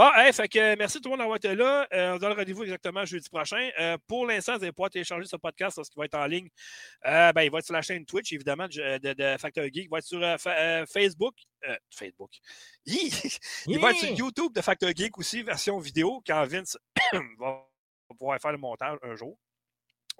Bon, 0.00 0.10
hey, 0.14 0.32
fait 0.32 0.48
que 0.48 0.76
merci 0.76 0.98
tout 0.98 1.08
le 1.08 1.10
monde 1.10 1.18
d'avoir 1.18 1.36
été 1.36 1.54
là. 1.54 1.86
Euh, 1.92 2.14
on 2.14 2.16
donne 2.16 2.32
rendez-vous 2.32 2.62
exactement 2.62 3.04
jeudi 3.04 3.28
prochain. 3.28 3.68
Euh, 3.78 3.98
pour 4.06 4.24
l'instant, 4.24 4.56
vous 4.56 4.62
allez 4.62 4.72
pouvoir 4.72 4.88
télécharger 4.88 5.26
ce 5.26 5.36
podcast 5.36 5.76
lorsqu'il 5.76 5.98
va 5.98 6.06
être 6.06 6.14
en 6.14 6.24
ligne. 6.24 6.48
Euh, 7.04 7.30
ben, 7.34 7.42
il 7.42 7.50
va 7.50 7.58
être 7.58 7.66
sur 7.66 7.74
la 7.74 7.82
chaîne 7.82 8.06
Twitch, 8.06 8.32
évidemment, 8.32 8.66
de, 8.66 9.12
de, 9.12 9.36
Factor 9.36 9.64
Geek. 9.64 9.84
Il 9.84 9.90
va 9.90 9.98
être 9.98 10.06
sur 10.06 10.20
Facebook. 10.90 11.34
Facebook. 11.94 12.30
il 12.86 13.78
va 13.78 13.90
être 13.90 13.98
sur 13.98 14.08
YouTube 14.08 14.54
de 14.54 14.62
Factor 14.62 14.88
Geek 14.96 15.18
aussi, 15.18 15.42
version 15.42 15.78
vidéo, 15.78 16.22
quand 16.26 16.46
Vince 16.46 16.78
va 17.38 17.66
pouvoir 18.18 18.40
faire 18.40 18.52
le 18.52 18.58
montage 18.58 18.96
un 19.02 19.14
jour. 19.16 19.36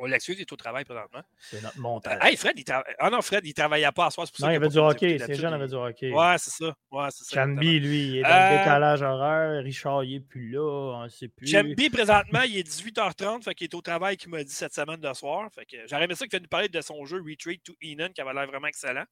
On 0.03 0.07
l'excuse, 0.07 0.37
il 0.39 0.41
est 0.41 0.53
au 0.53 0.57
travail 0.57 0.85
présentement. 0.85 1.21
C'est 1.39 1.63
notre 1.63 1.79
montage. 1.79 2.19
hey, 2.23 2.35
Fred, 2.35 2.59
il 2.59 2.65
Ah 2.99 3.11
non, 3.11 3.21
Fred, 3.21 3.45
il 3.45 3.53
travaillait 3.53 3.93
pas 3.93 4.07
à 4.07 4.11
soir. 4.11 4.27
non, 4.41 4.49
il 4.49 4.53
y 4.55 4.57
avait 4.57 4.69
du 4.69 4.79
hockey. 4.79 5.19
Ces 5.19 5.35
jeunes 5.35 5.53
avaient 5.53 5.69
du 5.69 5.75
hockey. 5.75 6.11
Ouais, 6.11 6.37
c'est 6.39 6.51
ça. 6.51 6.75
Ouais, 6.91 7.09
ça. 7.11 7.35
Chanby, 7.35 7.81
lui, 7.81 8.07
il 8.09 8.17
est 8.19 8.23
dans 8.23 8.29
le 8.29 8.35
euh, 8.35 8.59
décalage 8.59 9.03
horaire. 9.03 9.63
Richard, 9.63 10.05
il 10.05 10.15
n'est 10.15 10.21
plus 10.21 10.51
là. 10.53 10.61
On 11.05 11.09
sait 11.11 11.29
plus. 11.29 11.47
Chanby, 11.47 11.91
présentement, 11.91 12.41
il 12.43 12.57
est 12.57 12.67
18h30. 12.67 13.43
Fait 13.43 13.55
qu'il 13.55 13.67
est 13.67 13.75
au 13.75 13.83
travail 13.83 14.17
qu'il 14.17 14.31
m'a 14.31 14.43
dit 14.43 14.53
cette 14.53 14.73
semaine 14.75 15.01
de 15.01 15.13
soir. 15.13 15.51
Fait 15.55 15.67
que 15.67 15.77
j'aurais 15.87 16.05
aimé 16.05 16.15
ça 16.15 16.25
qu'il 16.25 16.31
vienne 16.31 16.43
nous 16.45 16.49
parler 16.49 16.71
de 16.71 16.81
son 16.81 17.05
jeu 17.05 17.19
Retreat 17.21 17.63
to 17.63 17.75
Enon, 17.83 18.09
qui 18.09 18.23
avait 18.23 18.33
l'air 18.33 18.47
vraiment 18.47 18.69
excellent. 18.69 19.05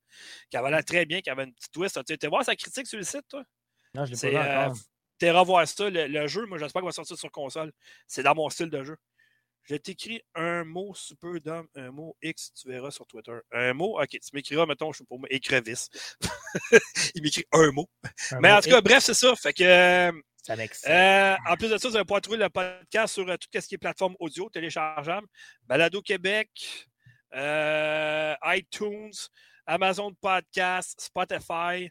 Qui 0.51 0.57
avait 0.57 0.71
l'air 0.71 0.85
très 0.85 1.05
bien, 1.05 1.21
qui 1.21 1.29
avait 1.29 1.45
une 1.45 1.53
petite 1.53 1.73
twist. 1.73 2.03
Tu 2.07 2.15
étais 2.15 2.29
voir 2.29 2.45
sa 2.45 2.57
critique 2.57 2.87
sur 2.87 2.97
le 2.99 3.05
site, 3.05 3.29
toi? 3.29 3.43
Non, 3.95 4.07
je 4.07 4.13
l'ai 4.13 4.33
pas 4.33 4.43
vu 4.43 4.59
encore. 4.67 4.79
Tu 5.21 5.27
es 5.27 5.31
revoir 5.33 5.69
ça. 5.69 5.91
Le, 5.91 6.07
le 6.07 6.27
jeu, 6.29 6.47
moi, 6.47 6.57
j'espère 6.57 6.81
qu'il 6.81 6.87
va 6.89 6.93
sortir 6.93 7.19
sur 7.19 7.31
console. 7.31 7.73
C'est 8.07 8.23
dans 8.23 8.35
mon 8.35 8.49
style 8.49 8.71
de 8.71 8.83
jeu. 8.85 8.97
Je 9.69 9.77
t'écris 9.77 10.23
un 10.35 10.65
mot 10.65 10.95
super 10.95 11.39
d'homme, 11.43 11.69
un 11.77 11.91
mot 11.91 12.17
X, 12.23 12.55
tu 12.55 12.69
verras 12.69 12.91
sur 12.91 13.07
Twitter. 13.07 13.37
Un 13.53 13.75
mot, 13.75 14.01
ok, 14.01 14.09
tu 14.09 14.31
m'écriras, 14.33 14.65
mettons, 14.65 14.93
je 14.93 14.99
sais 14.99 15.05
pas 15.05 15.17
moi, 15.19 15.29
écrevisse. 15.31 15.91
Il 17.15 17.23
m'écrit 17.23 17.45
un 17.53 17.71
mot. 17.73 17.87
Mais 18.41 18.51
en 18.51 18.61
tout 18.63 18.71
cas, 18.71 18.81
bref, 18.81 19.05
c'est 19.05 19.13
ça. 19.13 19.35
Fait 19.37 19.53
que. 19.53 19.65
Euh, 19.65 20.13
euh, 20.87 21.37
en 21.47 21.57
plus 21.57 21.69
de 21.69 21.77
ça, 21.77 21.87
vous 21.87 21.97
allez 21.97 22.07
pouvoir 22.07 22.23
trouver 22.23 22.39
le 22.39 22.49
podcast 22.49 23.13
sur 23.13 23.29
euh, 23.29 23.37
tout 23.37 23.49
ce 23.53 23.69
qui 23.69 23.75
est 23.75 23.79
plateforme 23.79 24.17
audio 24.21 24.49
téléchargeable. 24.49 25.27
Balado 25.65 26.01
Québec, 26.01 26.49
iTunes, 27.35 29.13
Amazon 29.67 30.15
Podcast, 30.15 30.99
Spotify, 30.99 31.91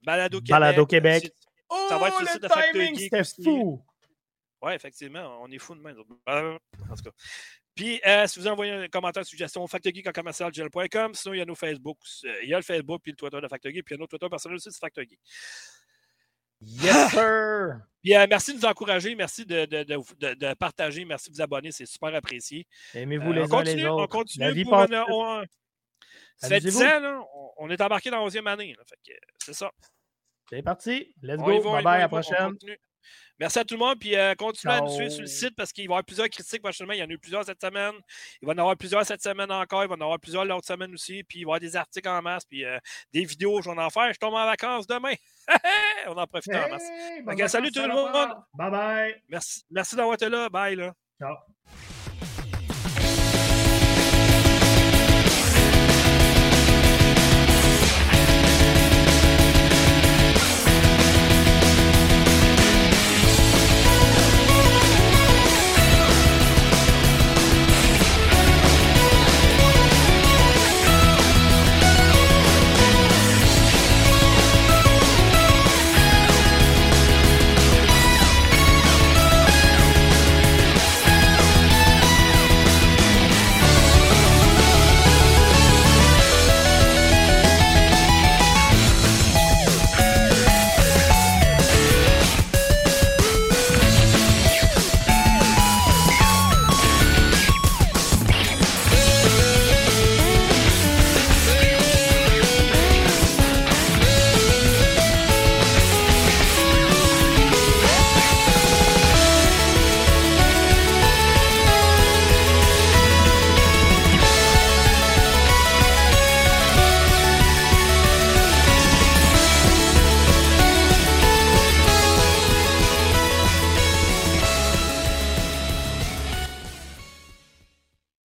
Balado 0.00 0.38
Québec. 0.38 0.50
Balado 0.50 0.86
Québec. 0.86 1.30
ça 1.90 1.98
va 1.98 2.08
être 2.08 2.16
sur 2.16 2.24
le, 2.24 2.28
site 2.28 2.42
de 2.42 2.48
Factory 2.48 2.96
C'était 2.96 3.24
fou! 3.44 3.84
Oui, 4.62 4.72
effectivement, 4.72 5.38
on 5.42 5.50
est 5.50 5.58
fou 5.58 5.74
de 5.74 5.80
même. 5.80 5.96
En 5.96 6.94
tout 6.94 7.02
cas. 7.02 7.10
Puis, 7.74 8.00
euh, 8.06 8.26
si 8.26 8.38
vous 8.38 8.46
envoyez 8.46 8.72
un 8.72 8.88
commentaire, 8.88 9.24
suggestion, 9.24 9.66
factogeek 9.66 10.06
en 10.06 10.12
commercial 10.12 10.52
Sinon, 10.52 11.34
il 11.34 11.38
y 11.38 11.40
a 11.40 11.44
nos 11.44 11.54
Facebook. 11.54 11.98
Euh, 12.24 12.42
il 12.42 12.48
y 12.48 12.54
a 12.54 12.58
le 12.58 12.62
Facebook 12.62 13.00
puis 13.02 13.12
le 13.12 13.16
Twitter 13.16 13.40
de 13.40 13.48
Factogeek. 13.48 13.84
Puis 13.84 13.94
il 13.94 13.96
y 13.96 13.98
a 13.98 14.00
notre 14.00 14.10
Twitter 14.10 14.28
personnel 14.28 14.56
aussi, 14.56 14.70
c'est 14.70 14.80
Factogeek. 14.80 15.18
Yes, 16.60 17.10
sir! 17.10 17.80
Puis, 18.02 18.14
euh, 18.14 18.26
merci 18.28 18.52
de 18.52 18.58
nous 18.58 18.66
encourager. 18.66 19.14
Merci 19.14 19.46
de, 19.46 19.64
de, 19.64 19.82
de, 19.84 20.34
de, 20.34 20.54
partager. 20.54 21.04
Merci 21.06 21.30
de 21.30 21.36
vous 21.36 21.42
abonner. 21.42 21.72
C'est 21.72 21.86
super 21.86 22.14
apprécié. 22.14 22.66
Aimez-vous 22.92 23.32
les 23.32 23.50
uns 23.50 23.62
les 23.62 23.84
autres. 23.86 24.04
On 24.04 24.06
continue. 24.06 24.44
La 24.44 24.52
vie 24.52 24.64
pour 24.64 24.74
on, 25.08 25.42
ça 26.36 26.48
fait 26.48 26.60
10 26.60 26.82
ans, 26.82 27.00
là, 27.00 27.22
on, 27.58 27.68
est 27.68 27.80
embarqué 27.80 28.10
dans 28.10 28.24
la 28.24 28.30
11e 28.30 28.46
année. 28.46 28.74
c'est 29.38 29.52
ça. 29.52 29.70
C'est 30.48 30.62
parti. 30.62 31.14
Let's 31.22 31.38
go. 31.38 31.60
bye 31.62 31.82
bye. 31.82 31.96
à 31.96 31.98
la 31.98 32.08
prochaine. 32.08 32.56
Merci 33.38 33.58
à 33.58 33.64
tout 33.64 33.74
le 33.74 33.80
monde. 33.80 33.98
Puis 33.98 34.16
euh, 34.16 34.34
continuez 34.34 34.74
à 34.74 34.80
nous 34.80 34.90
suivre 34.90 35.10
sur 35.10 35.22
le 35.22 35.26
site 35.26 35.54
parce 35.56 35.72
qu'il 35.72 35.84
va 35.84 35.92
y 35.92 35.94
avoir 35.94 36.04
plusieurs 36.04 36.28
critiques 36.28 36.62
prochainement. 36.62 36.92
Il 36.92 36.98
y 36.98 37.02
en 37.02 37.08
a 37.08 37.12
eu 37.12 37.18
plusieurs 37.18 37.44
cette 37.44 37.60
semaine. 37.60 37.94
Il 38.42 38.46
va 38.46 38.52
y 38.52 38.56
en 38.56 38.58
avoir 38.58 38.76
plusieurs 38.76 39.04
cette 39.04 39.22
semaine 39.22 39.50
encore. 39.50 39.84
Il 39.84 39.88
va 39.88 39.94
y 39.94 39.98
en 39.98 40.02
avoir 40.02 40.20
plusieurs 40.20 40.44
l'autre 40.44 40.66
semaine 40.66 40.92
aussi. 40.94 41.22
Puis 41.24 41.40
il 41.40 41.44
va 41.44 41.48
y 41.48 41.50
avoir 41.50 41.60
des 41.60 41.76
articles 41.76 42.08
en 42.08 42.22
masse. 42.22 42.44
Puis 42.44 42.64
euh, 42.64 42.78
des 43.12 43.24
vidéos, 43.24 43.62
j'en 43.62 43.78
en 43.78 43.90
faire. 43.90 44.12
Je 44.12 44.18
tombe 44.18 44.34
en 44.34 44.44
vacances 44.44 44.86
demain. 44.86 45.14
On 46.06 46.16
en 46.16 46.26
profite 46.26 46.54
en 46.54 46.68
masse. 46.68 47.50
salut 47.50 47.70
tout 47.72 47.82
le 47.82 47.88
monde. 47.88 48.12
Bye 48.54 48.70
bye. 48.70 49.22
Merci, 49.28 49.62
merci 49.70 49.96
d'avoir 49.96 50.14
été 50.14 50.28
là. 50.28 50.48
Bye. 50.48 50.76
Là. 50.76 50.92
Ciao. 51.18 51.36